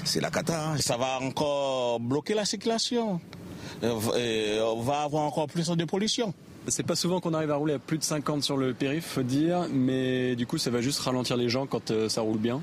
c'est 0.04 0.20
la 0.20 0.32
cata. 0.32 0.70
Hein. 0.70 0.78
Ça 0.80 0.98
va 0.98 1.20
encore 1.22 2.00
bloquer 2.00 2.34
la 2.34 2.46
circulation. 2.46 3.22
Euh, 3.84 4.62
on 4.62 4.82
va 4.82 5.02
avoir 5.02 5.24
encore 5.24 5.48
plus 5.48 5.70
de 5.70 5.86
pollution. 5.86 6.34
C'est 6.68 6.84
pas 6.84 6.96
souvent 6.96 7.20
qu'on 7.20 7.34
arrive 7.34 7.52
à 7.52 7.56
rouler 7.56 7.76
à 7.76 7.80
plus 7.80 7.98
de 7.98 8.04
50 8.04 8.44
sur 8.44 8.58
le 8.58 8.74
périph, 8.74 9.06
faut 9.06 9.24
dire, 9.24 9.68
mais 9.72 10.36
du 10.36 10.46
coup, 10.46 10.58
ça 10.58 10.70
va 10.70 10.82
juste 10.82 11.00
ralentir 11.00 11.38
les 11.38 11.50
gens 11.50 11.66
quand 11.66 11.92
euh, 11.92 12.10
ça 12.10 12.22
roule 12.22 12.40
bien. 12.40 12.62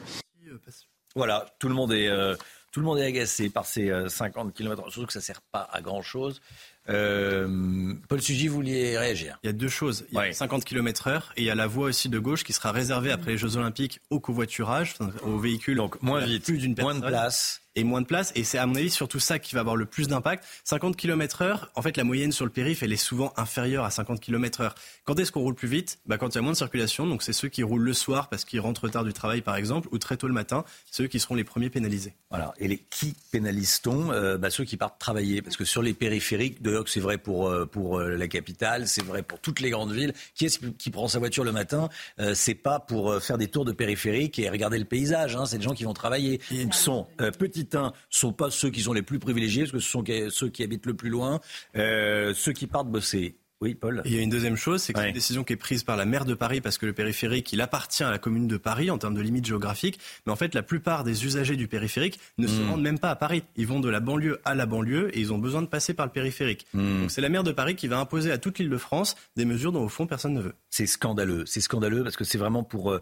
Voilà, 1.17 1.47
tout 1.59 1.69
le 1.69 1.75
monde 1.75 1.93
est, 1.93 2.09
euh, 2.09 2.35
tout 2.73 2.81
le 2.81 2.87
monde 2.87 2.99
est 2.99 3.07
agacé 3.07 3.49
par 3.49 3.67
ces 3.67 3.91
50 4.09 4.53
km, 4.53 4.91
surtout 4.91 5.07
que 5.07 5.13
ça 5.13 5.21
sert 5.21 5.41
pas 5.41 5.69
à 5.73 5.81
grand 5.81 6.03
chose. 6.03 6.41
Euh, 6.89 7.95
Paul 8.09 8.21
Sugy, 8.21 8.49
vous 8.49 8.57
vouliez 8.57 8.99
réagir? 8.99 9.39
Il 9.43 9.47
y 9.47 9.51
a 9.51 9.53
deux 9.53 9.69
choses. 9.69 10.05
Il 10.13 10.17
y 10.17 10.21
a 10.21 10.33
50 10.33 10.65
km 10.65 11.07
heure 11.07 11.33
et 11.37 11.43
il 11.43 11.47
y 11.47 11.51
a 11.51 11.55
la 11.55 11.67
voie 11.67 11.87
aussi 11.87 12.09
de 12.09 12.19
gauche 12.19 12.45
qui 12.45 12.53
sera 12.53 12.73
réservée 12.73 13.11
après 13.11 13.33
les 13.33 13.39
Jeux 13.39 13.57
Olympiques 13.57 14.01
au 14.11 14.21
covoiturage, 14.21 14.95
aux 15.23 15.39
véhicules. 15.39 15.77
Donc 15.77 16.01
moins 16.03 16.21
vite, 16.25 16.45
plus 16.45 16.59
d'une 16.59 16.75
moins 16.79 16.95
de 16.95 17.07
place 17.07 17.63
et 17.77 17.85
moins 17.85 18.01
de 18.01 18.07
place. 18.07 18.33
Et 18.35 18.45
c'est 18.45 18.59
à 18.59 18.67
mon 18.67 18.75
avis 18.75 18.91
surtout 18.91 19.19
ça 19.19 19.39
qui 19.39 19.55
va 19.55 19.61
avoir 19.61 19.77
le 19.77 19.87
plus 19.87 20.09
d'impact. 20.09 20.45
50 20.65 20.97
km 20.97 21.43
heure, 21.43 21.71
en 21.75 21.83
fait 21.83 21.97
la 21.97 22.05
moyenne 22.05 22.33
sur 22.33 22.45
le 22.45 22.51
périph, 22.51 22.83
elle 22.83 22.93
est 22.93 22.97
souvent 22.97 23.33
inférieure 23.37 23.85
à 23.85 23.91
50 23.91 24.21
km 24.21 24.61
heure. 24.61 24.75
Quand 25.05 25.19
est-ce 25.19 25.33
qu'on 25.33 25.41
roule 25.41 25.55
plus 25.55 25.69
vite? 25.69 25.99
Bah, 26.07 26.19
Quand 26.19 26.29
il 26.31 26.35
y 26.37 26.39
a 26.39 26.43
moins 26.43 26.53
de 26.53 26.57
circulation, 26.57 27.07
donc 27.07 27.23
c'est 27.23 27.33
ceux 27.33 27.49
qui 27.49 27.63
roulent 27.63 27.83
le 27.83 27.93
soir 27.93 28.29
parce 28.29 28.45
qu'ils 28.45 28.61
rentrent 28.61 28.89
tard 28.89 29.05
du 29.05 29.13
travail 29.13 29.41
par 29.43 29.57
exemple, 29.57 29.89
ou 29.93 29.99
très 29.99 30.17
tôt 30.17 30.29
le 30.29 30.35
matin, 30.35 30.65
ceux 30.91 31.07
qui 31.07 31.21
seront 31.21 31.35
les 31.35 31.45
premiers 31.45 31.71
pénalisés. 31.71 32.15
Voilà. 32.31 32.55
Et 32.59 32.69
les 32.69 32.79
qui 32.79 33.15
pénalise-t-on? 33.33 34.13
Euh, 34.13 34.39
bah, 34.39 34.51
Ceux 34.51 34.65
qui 34.65 34.77
partent 34.77 34.99
travailler. 34.99 35.43
Parce 35.43 35.57
que 35.57 35.65
sur 35.65 35.83
les 35.83 35.95
périphériques, 35.95 36.63
d'ailleurs 36.63 36.89
c'est 36.89 37.01
vrai 37.01 37.19
pour, 37.19 37.49
euh, 37.49 37.67
pour 37.67 37.99
euh, 37.99 38.17
la 38.17 38.29
capitale, 38.29 38.87
c'est 38.87 39.05
vrai 39.05 39.23
pour 39.23 39.41
toutes 39.41 39.61
les 39.61 39.71
grandes 39.71 39.93
villes, 39.93 40.13
qui 40.35 40.47
est-ce 40.47 40.59
qui 40.59 40.91
prend 40.91 41.09
sa 41.09 41.19
voiture 41.19 41.45
le 41.45 41.53
matin? 41.53 41.89
C'est 42.35 42.55
pas 42.55 42.81
pour 42.81 43.21
faire 43.23 43.39
des 43.39 43.49
tours 43.49 43.65
de 43.65 43.73
périphérique 43.73 44.39
et 44.39 44.49
regarder 44.49 44.79
le 44.79 44.85
paysage, 44.85 45.37
hein, 45.37 45.47
c'est 45.47 45.59
des 45.59 45.65
gens 45.65 45.75
qui 45.75 45.85
vont 45.85 45.95
travailler. 45.95 46.41
Ils 46.51 46.73
sont 46.73 47.07
petits 47.39 47.64
sont 48.11 48.33
pas 48.33 48.51
ceux 48.51 48.71
qui 48.71 48.83
sont 48.83 48.93
les 48.93 49.03
plus 49.03 49.19
privilégiés, 49.19 49.63
parce 49.63 49.73
que 49.73 49.79
ce 49.79 49.91
sont 49.91 50.05
ceux 50.31 50.49
qui 50.49 50.63
habitent 50.63 50.87
le 50.87 50.95
plus 50.95 51.11
loin, 51.11 51.41
euh, 51.77 52.33
ceux 52.35 52.53
qui 52.53 52.67
partent 52.67 52.89
bosser. 52.89 53.37
Oui, 53.61 53.75
Paul. 53.75 54.03
il 54.05 54.15
y 54.15 54.19
a 54.19 54.21
une 54.21 54.31
deuxième 54.31 54.57
chose, 54.57 54.83
c'est 54.83 54.93
que 54.93 55.01
c'est 55.01 55.09
une 55.09 55.15
décision 55.15 55.43
qui 55.43 55.55
est 55.55 55.57
prise 55.57 55.85
par 55.85 55.97
la 55.97 56.05
maire 56.05 56.27
de 56.27 56.35
Paris 56.35 56.61
parce 56.61 56.77
que 56.77 56.85
le 56.87 56.93
périphérique, 56.93 57.53
il 57.53 57.63
appartient 57.63 58.03
à 58.03 58.11
la 58.11 58.19
commune 58.19 58.47
de 58.47 58.59
Paris 58.59 58.91
en 58.91 58.99
termes 58.99 59.15
de 59.15 59.23
limites 59.23 59.47
géographiques. 59.47 59.99
Mais 60.27 60.33
en 60.33 60.37
fait, 60.37 60.55
la 60.55 60.63
plupart 60.63 61.03
des 61.03 61.25
usagers 61.25 61.57
du 61.57 61.67
périphérique 61.67 62.19
ne 62.37 62.47
se 62.47 62.61
hmm. 62.61 62.69
rendent 62.69 62.83
même 62.83 62.99
pas 62.99 63.11
à 63.11 63.17
Paris. 63.17 63.43
Ils 63.57 63.67
vont 63.67 63.81
de 63.81 63.89
la 63.89 64.01
banlieue 64.01 64.39
à 64.45 64.55
la 64.55 64.67
banlieue 64.67 65.17
et 65.17 65.21
ils 65.21 65.33
ont 65.33 65.39
besoin 65.39 65.63
de 65.63 65.67
passer 65.67 65.95
par 65.95 66.05
le 66.05 66.13
périphérique. 66.13 66.67
Hmm. 66.75 67.03
Donc 67.03 67.11
c'est 67.11 67.23
la 67.23 67.31
maire 67.31 67.45
de 67.45 67.53
Paris 67.53 67.75
qui 67.75 67.89
va 67.89 67.99
imposer 67.99 68.31
à 68.33 68.39
toute 68.39 68.59
l'île 68.59 68.69
de 68.71 68.77
France 68.77 69.15
des 69.37 69.47
mesures 69.47 69.73
dont 69.73 69.85
au 69.85 69.89
fond 69.89 70.07
personne 70.07 70.35
ne 70.35 70.43
veut. 70.43 70.55
C'est 70.69 70.87
scandaleux. 70.87 71.45
C'est 71.47 71.63
scandaleux 71.63 72.03
parce 72.03 72.17
que 72.17 72.25
c'est 72.25 72.39
vraiment 72.39 72.65
pour 72.65 72.93
euh, 72.93 73.01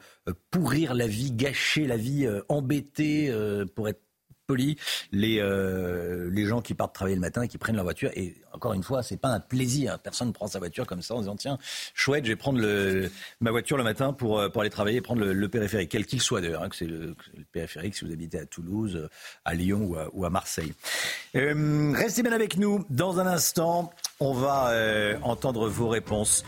pourrir 0.53 0.95
la 0.95 1.09
vie, 1.09 1.33
gâcher 1.33 1.89
la 1.89 1.97
vie, 1.97 2.27
euh, 2.27 2.41
embêter, 2.49 3.33
pour 3.75 3.89
être 3.89 4.01
euh, 5.41 6.31
les 6.31 6.45
gens 6.47 6.61
qui 6.61 6.75
partent 6.75 6.95
travailler 6.95 7.17
le 7.17 7.21
matin 7.21 7.43
et 7.43 7.49
qui 7.49 7.59
prennent 7.59 7.77
leur 7.77 7.85
voiture. 7.85 8.11
Et 8.15 8.35
encore 8.53 8.73
une 8.73 8.83
fois, 8.83 9.03
c'est 9.03 9.17
pas 9.17 9.29
un 9.29 9.41
plaisir. 9.41 9.99
Personne 9.99 10.29
ne 10.29 10.33
prend 10.33 10.47
sa 10.47 10.59
voiture 10.59 10.87
comme 10.87 11.03
ça 11.03 11.15
en 11.15 11.21
disant 11.21 11.37
tiens, 11.37 11.59
chouette, 11.95 12.25
je 12.25 12.31
vais 12.31 12.37
prendre 12.37 12.61
le, 12.61 13.11
ma 13.41 13.51
voiture 13.51 13.77
le 13.77 13.85
matin 13.85 14.13
pour, 14.13 14.39
euh, 14.39 14.49
pour 14.49 14.63
aller 14.63 14.71
travailler 14.71 14.99
et 14.99 15.01
prendre 15.01 15.25
le, 15.25 15.49
périphérique, 15.49 15.91
quel 15.91 16.07
qu'il 16.07 16.21
soit 16.21 16.41
d'ailleurs, 16.41 16.63
hein, 16.63 16.69
que 16.69 16.77
c'est 16.77 16.87
le, 16.87 17.15
périphérique 17.53 17.95
si 17.95 18.05
vous 18.05 18.13
habitez 18.13 18.39
à 18.39 18.47
Toulouse, 18.47 19.09
à 19.45 19.55
Lyon 19.55 19.95
ou 20.13 20.25
à, 20.25 20.31
Marseille. 20.31 20.73
Euh, 21.37 21.93
restez 21.95 22.23
bien 22.23 22.33
avec 22.33 22.57
nous. 22.57 22.85
Dans 22.89 23.21
un 23.21 23.27
instant, 23.27 23.93
on 24.21 24.33
va 24.33 24.71
euh, 24.71 25.19
entendre 25.23 25.69
vos 25.69 25.89
réponses. 25.89 26.45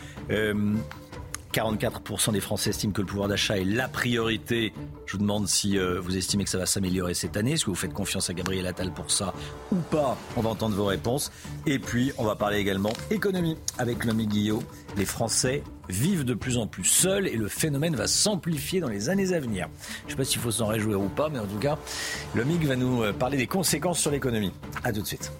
44% 1.55 2.33
des 2.33 2.41
Français 2.41 2.71
estiment 2.71 2.91
que 2.91 2.99
le 2.99 3.07
pouvoir 3.07 3.29
d'achat 3.29 3.57
est 3.57 3.63
la 3.63 3.87
priorité. 3.87 4.73
Je 5.05 5.13
vous 5.13 5.19
demande 5.19 5.47
si 5.47 5.77
euh, 5.77 6.01
vous 6.01 6.17
estimez 6.17 6.43
que 6.43 6.49
ça 6.49 6.57
va 6.57 6.65
s'améliorer 6.65 7.13
cette 7.13 7.37
année. 7.37 7.53
Est-ce 7.53 7.63
que 7.63 7.69
vous 7.69 7.77
faites 7.77 7.93
confiance 7.93 8.29
à 8.29 8.33
Gabriel 8.33 8.67
Attal 8.67 8.91
pour 8.91 9.09
ça 9.09 9.33
ou 9.71 9.77
pas? 9.77 10.17
On 10.35 10.41
va 10.41 10.49
entendre 10.49 10.75
vos 10.75 10.85
réponses. 10.85 11.31
Et 11.65 11.79
puis, 11.79 12.11
on 12.17 12.25
va 12.25 12.35
parler 12.35 12.57
également 12.57 12.91
économie 13.09 13.57
avec 13.77 14.03
Lomi 14.03 14.27
Guillot. 14.27 14.63
Les 14.97 15.05
Français 15.05 15.63
vivent 15.87 16.25
de 16.25 16.33
plus 16.33 16.57
en 16.57 16.67
plus 16.67 16.83
seuls 16.83 17.25
et 17.25 17.37
le 17.37 17.47
phénomène 17.47 17.95
va 17.95 18.07
s'amplifier 18.07 18.81
dans 18.81 18.89
les 18.89 19.07
années 19.07 19.31
à 19.31 19.39
venir. 19.39 19.69
Je 20.01 20.05
ne 20.07 20.09
sais 20.09 20.17
pas 20.17 20.25
s'il 20.25 20.41
faut 20.41 20.51
s'en 20.51 20.67
réjouir 20.67 20.99
ou 20.99 21.07
pas, 21.07 21.29
mais 21.29 21.39
en 21.39 21.45
tout 21.45 21.59
cas, 21.59 21.77
Lomig 22.35 22.65
va 22.65 22.75
nous 22.75 23.01
euh, 23.01 23.13
parler 23.13 23.37
des 23.37 23.47
conséquences 23.47 23.99
sur 23.99 24.11
l'économie. 24.11 24.51
A 24.83 24.91
tout 24.91 25.01
de 25.01 25.07
suite. 25.07 25.31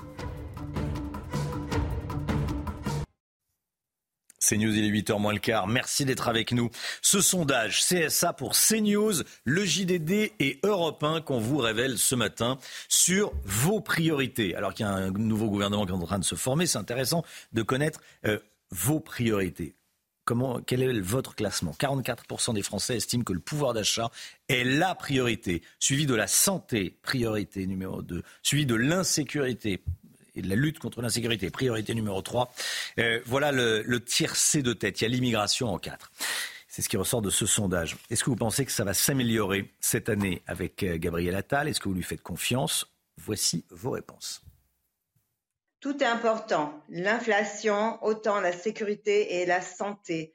CNews, 4.47 4.75
il 4.75 4.85
est 4.85 5.01
8h 5.01 5.19
moins 5.19 5.33
le 5.33 5.39
quart. 5.39 5.67
Merci 5.67 6.05
d'être 6.05 6.27
avec 6.27 6.51
nous. 6.51 6.69
Ce 7.01 7.21
sondage 7.21 7.81
CSA 7.83 8.33
pour 8.33 8.53
CNews, 8.53 9.23
le 9.43 9.65
JDD 9.65 10.31
et 10.39 10.59
Europe 10.63 11.03
1 11.03 11.21
qu'on 11.21 11.39
vous 11.39 11.57
révèle 11.57 11.97
ce 11.97 12.15
matin 12.15 12.57
sur 12.87 13.33
vos 13.43 13.81
priorités. 13.81 14.55
Alors 14.55 14.73
qu'il 14.73 14.85
y 14.85 14.89
a 14.89 14.93
un 14.93 15.11
nouveau 15.11 15.49
gouvernement 15.49 15.85
qui 15.85 15.91
est 15.91 15.95
en 15.95 16.05
train 16.05 16.19
de 16.19 16.23
se 16.23 16.35
former, 16.35 16.65
c'est 16.67 16.77
intéressant 16.77 17.23
de 17.53 17.61
connaître 17.61 18.01
euh, 18.25 18.39
vos 18.71 18.99
priorités. 18.99 19.75
Quel 20.65 20.81
est 20.81 20.99
votre 21.01 21.35
classement? 21.35 21.71
44% 21.79 22.55
des 22.55 22.63
Français 22.63 22.97
estiment 22.97 23.23
que 23.23 23.33
le 23.33 23.39
pouvoir 23.39 23.73
d'achat 23.73 24.09
est 24.47 24.63
la 24.63 24.95
priorité, 24.95 25.61
suivi 25.79 26.07
de 26.07 26.15
la 26.15 26.25
santé, 26.25 26.97
priorité 27.03 27.67
numéro 27.67 28.01
2, 28.01 28.23
suivi 28.41 28.65
de 28.65 28.73
l'insécurité, 28.73 29.83
et 30.35 30.41
de 30.41 30.49
la 30.49 30.55
lutte 30.55 30.79
contre 30.79 31.01
l'insécurité. 31.01 31.49
Priorité 31.49 31.93
numéro 31.93 32.21
3. 32.21 32.53
Euh, 32.99 33.19
voilà 33.25 33.51
le, 33.51 33.83
C 34.07 34.61
de 34.61 34.73
tête. 34.73 35.01
Il 35.01 35.03
y 35.03 35.07
a 35.07 35.09
l'immigration 35.09 35.67
en 35.67 35.79
4. 35.79 36.11
C'est 36.67 36.81
ce 36.81 36.89
qui 36.89 36.97
ressort 36.97 37.21
de 37.21 37.29
ce 37.29 37.45
sondage. 37.45 37.97
Est-ce 38.09 38.23
que 38.23 38.29
vous 38.29 38.35
pensez 38.35 38.65
que 38.65 38.71
ça 38.71 38.83
va 38.83 38.93
s'améliorer 38.93 39.71
cette 39.79 40.09
année 40.09 40.41
avec 40.45 40.83
euh, 40.83 40.97
Gabriel 40.97 41.35
Attal? 41.35 41.67
Est-ce 41.67 41.79
que 41.79 41.87
vous 41.87 41.95
lui 41.95 42.03
faites 42.03 42.21
confiance? 42.21 42.87
Voici 43.17 43.63
vos 43.69 43.91
réponses. 43.91 44.41
Tout 45.79 46.03
est 46.03 46.07
important. 46.07 46.81
L'inflation, 46.89 48.03
autant 48.03 48.41
la 48.41 48.51
sécurité 48.51 49.35
et 49.35 49.45
la 49.45 49.61
santé. 49.61 50.33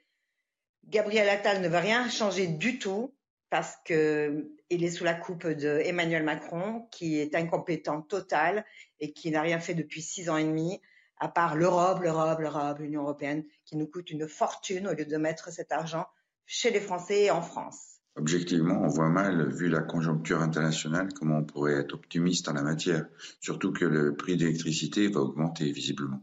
Gabriel 0.87 1.29
Attal 1.29 1.61
ne 1.61 1.67
va 1.67 1.79
rien 1.79 2.09
changer 2.09 2.47
du 2.47 2.79
tout 2.79 3.13
parce 3.51 3.75
qu'il 3.85 4.53
est 4.69 4.89
sous 4.91 5.03
la 5.03 5.13
coupe 5.13 5.45
de 5.45 6.21
Macron, 6.23 6.87
qui 6.89 7.19
est 7.19 7.35
incompétent 7.35 8.01
total 8.01 8.65
et 9.01 9.11
qui 9.11 9.31
n'a 9.31 9.41
rien 9.41 9.59
fait 9.59 9.73
depuis 9.73 10.01
six 10.01 10.29
ans 10.29 10.37
et 10.37 10.45
demi, 10.45 10.79
à 11.17 11.27
part 11.27 11.55
l'Europe, 11.55 11.99
l'Europe, 12.01 12.39
l'Europe, 12.39 12.79
l'Union 12.79 13.01
européenne, 13.01 13.43
qui 13.65 13.75
nous 13.75 13.87
coûte 13.87 14.09
une 14.09 14.27
fortune 14.27 14.87
au 14.87 14.93
lieu 14.93 15.05
de 15.05 15.17
mettre 15.17 15.51
cet 15.51 15.71
argent 15.71 16.07
chez 16.45 16.71
les 16.71 16.79
Français 16.79 17.23
et 17.23 17.31
en 17.31 17.41
France. 17.41 17.99
Objectivement, 18.15 18.81
on 18.81 18.87
voit 18.87 19.09
mal, 19.09 19.53
vu 19.53 19.69
la 19.69 19.81
conjoncture 19.81 20.41
internationale, 20.41 21.09
comment 21.13 21.37
on 21.37 21.45
pourrait 21.45 21.75
être 21.75 21.93
optimiste 21.93 22.49
en 22.49 22.53
la 22.53 22.63
matière, 22.63 23.05
surtout 23.39 23.71
que 23.71 23.85
le 23.85 24.15
prix 24.15 24.35
d'électricité 24.35 25.07
va 25.07 25.21
augmenter 25.21 25.71
visiblement. 25.71 26.21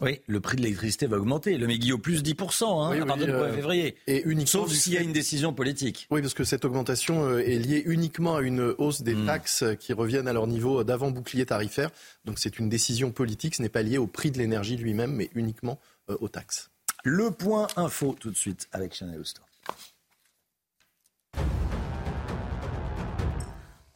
Oui, 0.00 0.20
le 0.26 0.40
prix 0.40 0.56
de 0.56 0.62
l'électricité 0.62 1.06
va 1.06 1.18
augmenter. 1.18 1.58
Le 1.58 1.92
au 1.92 1.98
plus 1.98 2.22
10% 2.22 2.64
hein, 2.64 3.02
à 3.02 3.06
partir 3.06 3.26
du 3.26 3.32
1er 3.32 3.36
euh, 3.36 3.54
février. 3.54 3.96
Et 4.06 4.22
uniquement 4.24 4.66
Sauf 4.66 4.72
s'il 4.72 4.94
y 4.94 4.98
a 4.98 5.00
une 5.00 5.12
décision 5.12 5.52
politique. 5.52 6.06
Oui, 6.10 6.22
parce 6.22 6.34
que 6.34 6.44
cette 6.44 6.64
augmentation 6.64 7.24
euh, 7.26 7.38
est 7.40 7.58
liée 7.58 7.82
uniquement 7.86 8.36
à 8.36 8.42
une 8.42 8.74
hausse 8.78 9.02
des 9.02 9.14
hmm. 9.14 9.26
taxes 9.26 9.64
qui 9.78 9.92
reviennent 9.92 10.28
à 10.28 10.32
leur 10.32 10.46
niveau 10.46 10.84
d'avant 10.84 11.10
bouclier 11.10 11.46
tarifaire. 11.46 11.90
Donc 12.24 12.38
c'est 12.38 12.58
une 12.58 12.68
décision 12.68 13.10
politique, 13.10 13.54
ce 13.54 13.62
n'est 13.62 13.68
pas 13.68 13.82
lié 13.82 13.98
au 13.98 14.06
prix 14.06 14.30
de 14.30 14.38
l'énergie 14.38 14.76
lui-même, 14.76 15.12
mais 15.12 15.30
uniquement 15.34 15.78
euh, 16.08 16.16
aux 16.20 16.28
taxes. 16.28 16.70
Le 17.04 17.30
point 17.30 17.66
info 17.76 18.16
tout 18.18 18.30
de 18.30 18.36
suite 18.36 18.68
avec 18.72 18.94
Chanel 18.94 19.20
Housteau. 19.20 19.42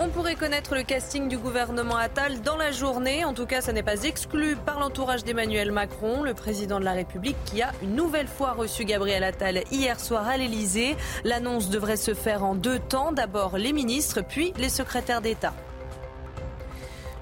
On 0.04 0.08
pourrait 0.08 0.34
connaître 0.34 0.74
le 0.74 0.82
casting 0.82 1.28
du 1.28 1.38
gouvernement 1.38 1.96
Attal 1.96 2.42
dans 2.42 2.58
la 2.58 2.72
journée. 2.72 3.24
En 3.24 3.32
tout 3.32 3.46
cas, 3.46 3.62
ça 3.62 3.72
n'est 3.72 3.82
pas 3.82 4.02
exclu 4.02 4.54
par 4.54 4.78
l'entourage 4.78 5.24
d'Emmanuel 5.24 5.72
Macron, 5.72 6.22
le 6.22 6.34
président 6.34 6.78
de 6.78 6.84
la 6.84 6.92
République, 6.92 7.38
qui 7.46 7.62
a 7.62 7.72
une 7.82 7.94
nouvelle 7.94 8.26
fois 8.26 8.52
reçu 8.52 8.84
Gabriel 8.84 9.24
Attal 9.24 9.64
hier 9.72 9.98
soir 9.98 10.28
à 10.28 10.36
l'Elysée. 10.36 10.94
L'annonce 11.24 11.70
devrait 11.70 11.96
se 11.96 12.12
faire 12.12 12.44
en 12.44 12.54
deux 12.54 12.80
temps. 12.80 13.12
D'abord 13.12 13.56
les 13.56 13.72
ministres, 13.72 14.20
puis 14.20 14.52
les 14.58 14.68
secrétaires 14.68 15.22
d'État. 15.22 15.54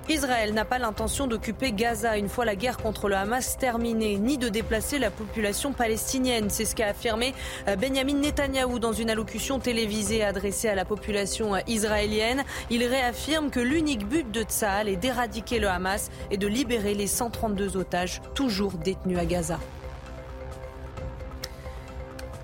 Israël 0.09 0.53
n'a 0.53 0.65
pas 0.65 0.79
l'intention 0.79 1.27
d'occuper 1.27 1.73
Gaza 1.73 2.16
une 2.16 2.29
fois 2.29 2.45
la 2.45 2.57
guerre 2.57 2.77
contre 2.77 3.09
le 3.09 3.15
Hamas 3.15 3.57
terminée, 3.57 4.19
ni 4.19 4.37
de 4.37 4.49
déplacer 4.49 4.99
la 4.99 5.11
population 5.11 5.73
palestinienne. 5.73 6.51
C'est 6.51 6.65
ce 6.65 6.74
qu'a 6.74 6.89
affirmé 6.89 7.35
euh, 7.69 7.77
Benjamin 7.77 8.15
Netanyahou 8.15 8.79
dans 8.79 8.93
une 8.93 9.11
allocution 9.11 9.61
télévisée 9.61 10.24
adressée 10.24 10.69
à 10.69 10.74
la 10.74 10.85
population 10.85 11.55
euh, 11.55 11.61
israélienne. 11.69 12.45
Il 12.70 12.85
réaffirme 12.85 13.51
que 13.51 13.61
l'unique 13.61 14.07
but 14.07 14.31
de 14.31 14.43
Tsahal 14.43 14.89
est 14.89 14.97
d'éradiquer 14.97 15.61
le 15.61 15.69
Hamas 15.69 16.11
et 16.31 16.37
de 16.37 16.47
libérer 16.47 16.95
les 16.95 17.07
132 17.07 17.77
otages 17.77 18.20
toujours 18.35 18.73
détenus 18.73 19.19
à 19.19 19.24
Gaza. 19.24 19.59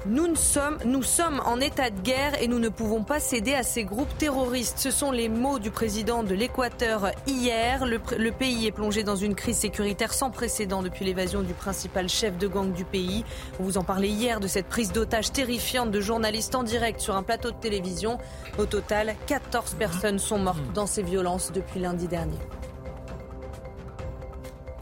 Nous, 0.09 0.35
sommes, 0.37 0.79
nous 0.87 1.03
sommes 1.03 1.43
en 1.45 1.61
état 1.61 1.91
de 1.91 2.01
guerre 2.01 2.41
et 2.41 2.49
nous 2.49 2.59
ne 2.59 2.71
pouvons 2.71 3.03
pas 3.03 3.21
céder 3.21 3.53
à 3.53 3.63
ces 3.63 3.85
groupes 3.85 4.17
terroristes. 4.17 4.79
Ce 4.79 4.91
sont 4.91 5.11
les 5.11 5.29
mots 5.29 5.59
du 5.59 5.71
président 5.71 6.23
de 6.23 6.35
l'Équateur 6.35 7.11
hier. 7.27 7.85
Le, 7.85 8.01
le, 8.17 8.33
pays 8.33 8.67
est 8.67 8.73
plongé 8.73 9.03
dans 9.03 9.17
une 9.17 9.35
crise 9.35 9.59
sécuritaire 9.59 10.15
sans 10.15 10.31
précédent 10.31 10.83
depuis 10.83 11.05
l'évasion 11.05 11.43
du 11.43 11.53
principal 11.53 12.09
chef 12.09 12.39
de 12.39 12.49
gang 12.49 12.73
du 12.73 12.87
pays. 12.87 13.23
On 13.61 13.65
vous 13.65 13.77
en 13.77 13.85
parlait 13.85 14.09
hier 14.09 14.41
de 14.41 14.47
cette 14.47 14.69
prise 14.69 14.93
d'otage 14.93 15.31
terrifiante 15.31 15.91
de 15.91 16.01
journalistes 16.01 16.55
en 16.55 16.63
direct 16.63 17.01
sur 17.01 17.15
un 17.15 17.23
plateau 17.23 17.51
de 17.51 17.57
télévision. 17.57 18.17
Au 18.57 18.65
total, 18.65 19.15
14 19.27 19.75
personnes 19.75 20.19
sont 20.19 20.39
mortes 20.39 20.73
dans 20.73 20.87
ces 20.87 21.03
violences 21.03 21.53
depuis 21.53 21.81
lundi 21.81 22.09
dernier. 22.09 22.39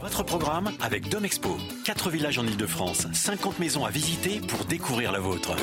Votre 0.07 0.23
programme 0.23 0.70
avec 0.81 1.09
Domexpo. 1.09 1.57
4 1.85 2.11
villages 2.11 2.39
en 2.39 2.47
Ile-de-France, 2.47 3.09
50 3.12 3.59
maisons 3.59 3.85
à 3.85 3.91
visiter 3.91 4.39
pour 4.39 4.65
découvrir 4.65 5.11
la 5.11 5.19
vôtre. 5.19 5.57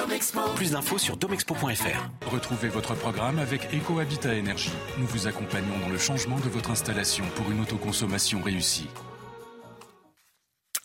Plus 0.58 0.72
d'infos 0.72 0.98
sur 0.98 1.16
domexpo.fr. 1.16 2.28
Retrouvez 2.30 2.68
votre 2.68 2.94
programme 2.94 3.40
avec 3.40 3.74
EcoHabitat 3.74 4.36
Énergie. 4.36 4.74
Nous 4.98 5.08
vous 5.08 5.28
accompagnons 5.28 5.80
dans 5.80 5.88
le 5.88 5.98
changement 5.98 6.38
de 6.42 6.50
votre 6.50 6.72
installation 6.72 7.24
pour 7.36 7.50
une 7.52 7.62
autoconsommation 7.62 8.42
réussie. 8.42 8.90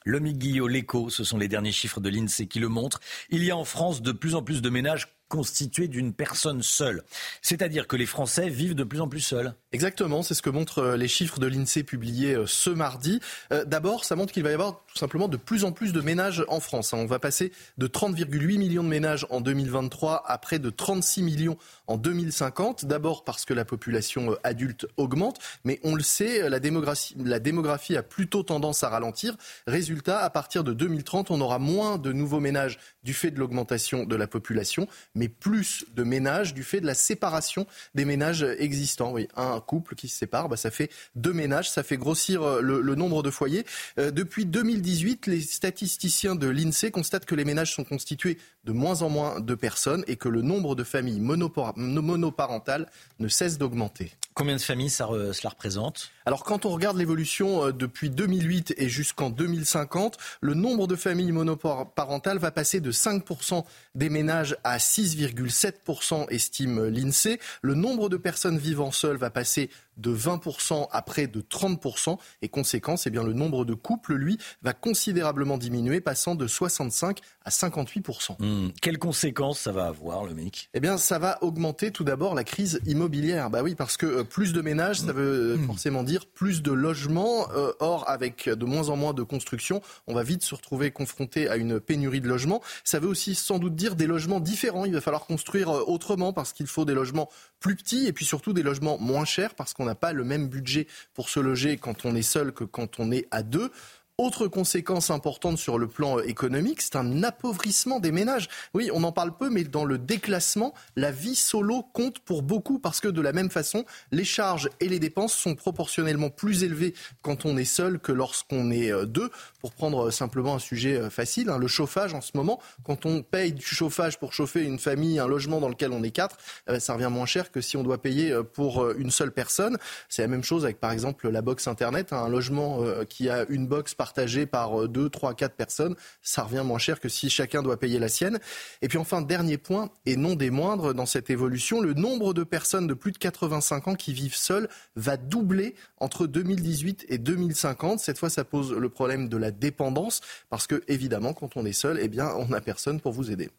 Le 0.04 0.20
Guillot, 0.20 0.68
l'écho, 0.68 1.10
ce 1.10 1.24
sont 1.24 1.36
les 1.36 1.48
derniers 1.48 1.72
chiffres 1.72 2.00
de 2.00 2.08
l'INSEE 2.08 2.46
qui 2.46 2.60
le 2.60 2.68
montrent. 2.68 3.00
Il 3.28 3.42
y 3.42 3.50
a 3.50 3.56
en 3.56 3.64
France 3.64 4.02
de 4.02 4.12
plus 4.12 4.36
en 4.36 4.42
plus 4.42 4.62
de 4.62 4.70
ménages 4.70 5.08
constitué 5.28 5.88
d'une 5.88 6.12
personne 6.12 6.62
seule. 6.62 7.04
C'est-à-dire 7.42 7.86
que 7.86 7.96
les 7.96 8.06
Français 8.06 8.48
vivent 8.48 8.74
de 8.74 8.84
plus 8.84 9.00
en 9.00 9.08
plus 9.08 9.20
seuls. 9.20 9.54
Exactement, 9.70 10.22
c'est 10.22 10.32
ce 10.32 10.40
que 10.40 10.48
montrent 10.48 10.78
euh, 10.78 10.96
les 10.96 11.08
chiffres 11.08 11.38
de 11.38 11.46
l'INSEE 11.46 11.82
publiés 11.82 12.34
euh, 12.34 12.46
ce 12.46 12.70
mardi. 12.70 13.20
Euh, 13.52 13.66
d'abord, 13.66 14.06
ça 14.06 14.16
montre 14.16 14.32
qu'il 14.32 14.42
va 14.42 14.50
y 14.50 14.54
avoir 14.54 14.80
tout 14.86 14.96
simplement 14.96 15.28
de 15.28 15.36
plus 15.36 15.64
en 15.64 15.72
plus 15.72 15.92
de 15.92 16.00
ménages 16.00 16.42
en 16.48 16.58
France. 16.58 16.94
Hein. 16.94 16.98
On 17.00 17.04
va 17.04 17.18
passer 17.18 17.52
de 17.76 17.86
30,8 17.86 18.56
millions 18.56 18.82
de 18.82 18.88
ménages 18.88 19.26
en 19.28 19.42
2023 19.42 20.24
à 20.26 20.38
près 20.38 20.58
de 20.58 20.70
36 20.70 21.22
millions 21.22 21.58
en 21.86 21.98
2050. 21.98 22.86
D'abord 22.86 23.24
parce 23.24 23.44
que 23.44 23.52
la 23.52 23.66
population 23.66 24.38
adulte 24.42 24.86
augmente, 24.96 25.38
mais 25.64 25.80
on 25.84 25.94
le 25.94 26.02
sait, 26.02 26.48
la 26.48 26.60
démographie, 26.60 27.94
a 27.98 28.02
plutôt 28.02 28.42
tendance 28.42 28.84
à 28.84 28.88
ralentir. 28.88 29.36
Résultat, 29.66 30.20
à 30.20 30.30
partir 30.30 30.64
de 30.64 30.72
2030, 30.72 31.30
on 31.30 31.42
aura 31.42 31.58
moins 31.58 31.98
de 31.98 32.12
nouveaux 32.12 32.40
ménages 32.40 32.78
du 33.04 33.12
fait 33.12 33.30
de 33.30 33.38
l'augmentation 33.38 34.04
de 34.04 34.16
la 34.16 34.26
population, 34.26 34.88
mais 35.14 35.28
plus 35.28 35.84
de 35.94 36.04
ménages 36.04 36.54
du 36.54 36.62
fait 36.62 36.80
de 36.80 36.86
la 36.86 36.94
séparation 36.94 37.66
des 37.94 38.06
ménages 38.06 38.42
existants. 38.42 39.12
Oui, 39.12 39.28
couple 39.60 39.94
qui 39.94 40.08
se 40.08 40.16
sépare, 40.16 40.48
bah, 40.48 40.56
ça 40.56 40.70
fait 40.70 40.90
deux 41.14 41.32
ménages, 41.32 41.70
ça 41.70 41.82
fait 41.82 41.96
grossir 41.96 42.42
euh, 42.42 42.60
le, 42.60 42.94
nombre 42.94 43.22
de 43.22 43.30
foyers. 43.30 43.64
Euh, 43.98 44.10
depuis 44.10 44.46
2018, 44.46 45.26
les 45.26 45.40
statisticiens 45.40 46.34
de 46.34 46.48
l'INSEE 46.48 46.90
constatent 46.90 47.26
que 47.26 47.34
les 47.34 47.44
ménages 47.44 47.74
sont 47.74 47.84
constitués 47.84 48.38
de 48.64 48.72
moins 48.72 49.02
en 49.02 49.08
moins 49.08 49.40
de 49.40 49.54
personnes 49.54 50.04
et 50.06 50.16
que 50.16 50.28
le 50.28 50.42
nombre 50.42 50.74
de 50.74 50.84
familles 50.84 51.20
monoparentales 51.20 52.86
ne 53.18 53.28
cesse 53.28 53.58
d'augmenter. 53.58 54.12
Combien 54.38 54.54
de 54.54 54.60
familles 54.60 54.88
ça 54.88 55.08
cela 55.32 55.50
représente? 55.50 56.12
Alors 56.24 56.44
quand 56.44 56.64
on 56.64 56.68
regarde 56.68 56.96
l'évolution 56.96 57.64
euh, 57.64 57.72
depuis 57.72 58.08
2008 58.08 58.74
et 58.76 58.88
jusqu'en 58.88 59.30
2050, 59.30 60.16
le 60.40 60.54
nombre 60.54 60.86
de 60.86 60.94
familles 60.94 61.32
monoparentales 61.32 62.38
va 62.38 62.52
passer 62.52 62.78
de 62.78 62.92
5% 62.92 63.64
des 63.96 64.08
ménages 64.08 64.56
à 64.62 64.78
6,7% 64.78 66.26
estime 66.30 66.86
l'INSEE. 66.86 67.40
Le 67.62 67.74
nombre 67.74 68.08
de 68.08 68.16
personnes 68.16 68.58
vivant 68.58 68.92
seules 68.92 69.16
va 69.16 69.30
passer 69.30 69.70
de 69.98 70.14
20% 70.14 70.88
à 70.90 71.02
près 71.02 71.26
de 71.26 71.40
30%. 71.40 72.18
Et 72.42 72.48
conséquence, 72.48 73.06
eh 73.06 73.10
bien, 73.10 73.22
le 73.22 73.32
nombre 73.32 73.64
de 73.64 73.74
couples, 73.74 74.14
lui, 74.14 74.38
va 74.62 74.72
considérablement 74.72 75.58
diminuer, 75.58 76.00
passant 76.00 76.34
de 76.34 76.46
65 76.46 77.20
à 77.44 77.50
58%. 77.50 78.36
Hmm. 78.38 78.70
Quelles 78.80 78.98
conséquences 78.98 79.60
ça 79.60 79.72
va 79.72 79.86
avoir, 79.86 80.24
le 80.24 80.34
mec 80.34 80.70
Eh 80.74 80.80
bien, 80.80 80.96
ça 80.96 81.18
va 81.18 81.42
augmenter 81.42 81.90
tout 81.90 82.04
d'abord 82.04 82.34
la 82.34 82.44
crise 82.44 82.80
immobilière. 82.86 83.50
Bah 83.50 83.62
oui, 83.62 83.74
parce 83.74 83.96
que 83.96 84.06
euh, 84.06 84.24
plus 84.28 84.52
de 84.52 84.60
ménages, 84.60 85.00
ça 85.00 85.12
veut 85.12 85.56
euh, 85.56 85.58
forcément 85.66 86.02
dire 86.02 86.26
plus 86.26 86.62
de 86.62 86.72
logements. 86.72 87.48
Euh, 87.56 87.72
or, 87.80 88.08
avec 88.08 88.48
de 88.48 88.64
moins 88.64 88.88
en 88.88 88.96
moins 88.96 89.14
de 89.14 89.22
construction, 89.22 89.82
on 90.06 90.14
va 90.14 90.22
vite 90.22 90.42
se 90.44 90.54
retrouver 90.54 90.90
confronté 90.90 91.48
à 91.48 91.56
une 91.56 91.80
pénurie 91.80 92.20
de 92.20 92.28
logements. 92.28 92.62
Ça 92.84 93.00
veut 93.00 93.08
aussi 93.08 93.34
sans 93.34 93.58
doute 93.58 93.74
dire 93.74 93.96
des 93.96 94.06
logements 94.06 94.40
différents. 94.40 94.84
Il 94.84 94.92
va 94.92 95.00
falloir 95.00 95.26
construire 95.26 95.70
autrement 95.88 96.32
parce 96.32 96.52
qu'il 96.52 96.66
faut 96.66 96.84
des 96.84 96.94
logements 96.94 97.28
plus 97.60 97.76
petits 97.76 98.06
et 98.06 98.12
puis 98.12 98.24
surtout 98.24 98.52
des 98.52 98.62
logements 98.62 98.98
moins 98.98 99.24
chers 99.24 99.54
parce 99.54 99.74
qu'on 99.74 99.84
n'a 99.84 99.94
pas 99.94 100.12
le 100.12 100.24
même 100.24 100.48
budget 100.48 100.86
pour 101.14 101.28
se 101.28 101.40
loger 101.40 101.76
quand 101.76 102.04
on 102.04 102.14
est 102.14 102.22
seul 102.22 102.52
que 102.52 102.64
quand 102.64 103.00
on 103.00 103.10
est 103.10 103.26
à 103.30 103.42
deux. 103.42 103.70
Autre 104.20 104.48
conséquence 104.48 105.10
importante 105.10 105.58
sur 105.58 105.78
le 105.78 105.86
plan 105.86 106.18
économique, 106.18 106.82
c'est 106.82 106.96
un 106.96 107.22
appauvrissement 107.22 108.00
des 108.00 108.10
ménages. 108.10 108.48
Oui, 108.74 108.90
on 108.92 109.04
en 109.04 109.12
parle 109.12 109.36
peu, 109.36 109.48
mais 109.48 109.62
dans 109.62 109.84
le 109.84 109.96
déclassement, 109.96 110.74
la 110.96 111.12
vie 111.12 111.36
solo 111.36 111.84
compte 111.92 112.18
pour 112.18 112.42
beaucoup 112.42 112.80
parce 112.80 113.00
que 113.00 113.06
de 113.06 113.20
la 113.20 113.32
même 113.32 113.48
façon, 113.48 113.84
les 114.10 114.24
charges 114.24 114.70
et 114.80 114.88
les 114.88 114.98
dépenses 114.98 115.34
sont 115.34 115.54
proportionnellement 115.54 116.30
plus 116.30 116.64
élevées 116.64 116.94
quand 117.22 117.46
on 117.46 117.56
est 117.56 117.64
seul 117.64 118.00
que 118.00 118.10
lorsqu'on 118.10 118.72
est 118.72 118.90
euh, 118.90 119.06
deux. 119.06 119.30
Pour 119.60 119.70
prendre 119.70 120.10
simplement 120.10 120.56
un 120.56 120.58
sujet 120.58 120.96
euh, 120.96 121.10
facile, 121.10 121.48
hein, 121.48 121.58
le 121.58 121.68
chauffage 121.68 122.12
en 122.12 122.20
ce 122.20 122.32
moment, 122.34 122.60
quand 122.82 123.06
on 123.06 123.22
paye 123.22 123.52
du 123.52 123.64
chauffage 123.64 124.18
pour 124.18 124.32
chauffer 124.32 124.64
une 124.64 124.80
famille, 124.80 125.20
un 125.20 125.28
logement 125.28 125.60
dans 125.60 125.68
lequel 125.68 125.92
on 125.92 126.02
est 126.02 126.10
quatre, 126.10 126.38
eh 126.66 126.72
ben, 126.72 126.80
ça 126.80 126.94
revient 126.94 127.10
moins 127.12 127.26
cher 127.26 127.52
que 127.52 127.60
si 127.60 127.76
on 127.76 127.84
doit 127.84 128.02
payer 128.02 128.32
euh, 128.32 128.42
pour 128.42 128.90
une 128.90 129.12
seule 129.12 129.30
personne. 129.30 129.78
C'est 130.08 130.22
la 130.22 130.28
même 130.28 130.42
chose 130.42 130.64
avec 130.64 130.80
par 130.80 130.90
exemple 130.90 131.28
la 131.28 131.40
box 131.40 131.68
internet, 131.68 132.12
hein, 132.12 132.24
un 132.24 132.28
logement 132.28 132.82
qui 133.08 133.28
a 133.28 133.44
une 133.48 133.68
box 133.68 133.94
par 133.94 134.07
partagé 134.08 134.46
par 134.46 134.88
2, 134.88 135.10
3, 135.10 135.34
4 135.34 135.54
personnes, 135.54 135.94
ça 136.22 136.42
revient 136.42 136.62
moins 136.64 136.78
cher 136.78 136.98
que 136.98 137.10
si 137.10 137.28
chacun 137.28 137.62
doit 137.62 137.78
payer 137.78 137.98
la 137.98 138.08
sienne. 138.08 138.38
Et 138.80 138.88
puis 138.88 138.96
enfin, 138.96 139.20
dernier 139.20 139.58
point, 139.58 139.90
et 140.06 140.16
non 140.16 140.34
des 140.34 140.48
moindres 140.48 140.94
dans 140.94 141.04
cette 141.04 141.28
évolution, 141.28 141.82
le 141.82 141.92
nombre 141.92 142.32
de 142.32 142.42
personnes 142.42 142.86
de 142.86 142.94
plus 142.94 143.12
de 143.12 143.18
85 143.18 143.88
ans 143.88 143.94
qui 143.94 144.14
vivent 144.14 144.34
seules 144.34 144.68
va 144.96 145.18
doubler 145.18 145.74
entre 145.98 146.26
2018 146.26 147.04
et 147.10 147.18
2050. 147.18 148.00
Cette 148.00 148.18
fois, 148.18 148.30
ça 148.30 148.44
pose 148.44 148.72
le 148.72 148.88
problème 148.88 149.28
de 149.28 149.36
la 149.36 149.50
dépendance, 149.50 150.22
parce 150.48 150.66
que 150.66 150.82
évidemment, 150.88 151.34
quand 151.34 151.58
on 151.58 151.66
est 151.66 151.72
seul, 151.74 151.98
eh 152.00 152.08
bien, 152.08 152.32
on 152.36 152.46
n'a 152.46 152.62
personne 152.62 153.00
pour 153.00 153.12
vous 153.12 153.30
aider. 153.30 153.50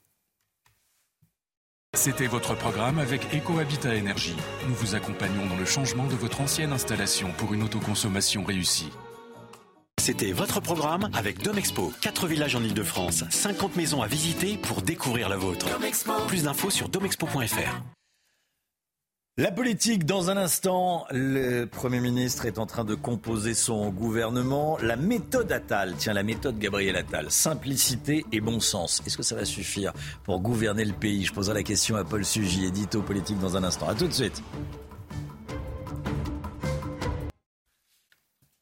C'était 1.93 2.27
votre 2.27 2.55
programme 2.55 2.97
avec 2.97 3.21
EcoHabitat 3.35 3.93
Énergie. 3.95 4.35
Nous 4.67 4.73
vous 4.73 4.95
accompagnons 4.95 5.45
dans 5.45 5.57
le 5.57 5.65
changement 5.65 6.07
de 6.07 6.15
votre 6.15 6.41
ancienne 6.41 6.71
installation 6.71 7.31
pour 7.37 7.53
une 7.53 7.61
autoconsommation 7.61 8.43
réussie. 8.43 8.89
C'était 9.99 10.31
votre 10.31 10.61
programme 10.61 11.09
avec 11.13 11.43
Domexpo. 11.43 11.91
4 12.01 12.27
villages 12.27 12.55
en 12.55 12.63
Ile-de-France, 12.63 13.25
50 13.29 13.75
maisons 13.75 14.01
à 14.01 14.07
visiter 14.07 14.57
pour 14.57 14.81
découvrir 14.81 15.27
la 15.27 15.35
vôtre. 15.35 15.67
Plus 16.27 16.43
d'infos 16.43 16.69
sur 16.69 16.87
domexpo.fr. 16.89 17.81
La 19.37 19.51
politique, 19.51 20.05
dans 20.05 20.29
un 20.29 20.37
instant, 20.37 21.05
le 21.11 21.65
Premier 21.65 21.99
ministre 21.99 22.45
est 22.45 22.59
en 22.59 22.65
train 22.65 22.83
de 22.83 22.95
composer 22.95 23.53
son 23.53 23.89
gouvernement. 23.89 24.77
La 24.81 24.95
méthode 24.95 25.51
Attal, 25.51 25.95
tiens, 25.97 26.13
la 26.13 26.23
méthode 26.23 26.59
Gabriel 26.59 26.95
Attal, 26.95 27.29
simplicité 27.29 28.25
et 28.31 28.41
bon 28.41 28.59
sens. 28.59 29.01
Est-ce 29.05 29.15
que 29.15 29.23
ça 29.23 29.35
va 29.35 29.45
suffire 29.45 29.93
pour 30.23 30.39
gouverner 30.41 30.83
le 30.83 30.93
pays? 30.93 31.25
Je 31.25 31.33
poserai 31.33 31.55
la 31.55 31.63
question 31.63 31.95
à 31.95 32.03
Paul 32.03 32.25
Sugy, 32.25 32.65
édito 32.65 33.01
politique, 33.01 33.39
dans 33.39 33.55
un 33.55 33.63
instant. 33.63 33.87
A 33.87 33.95
tout 33.95 34.07
de 34.07 34.13
suite. 34.13 34.41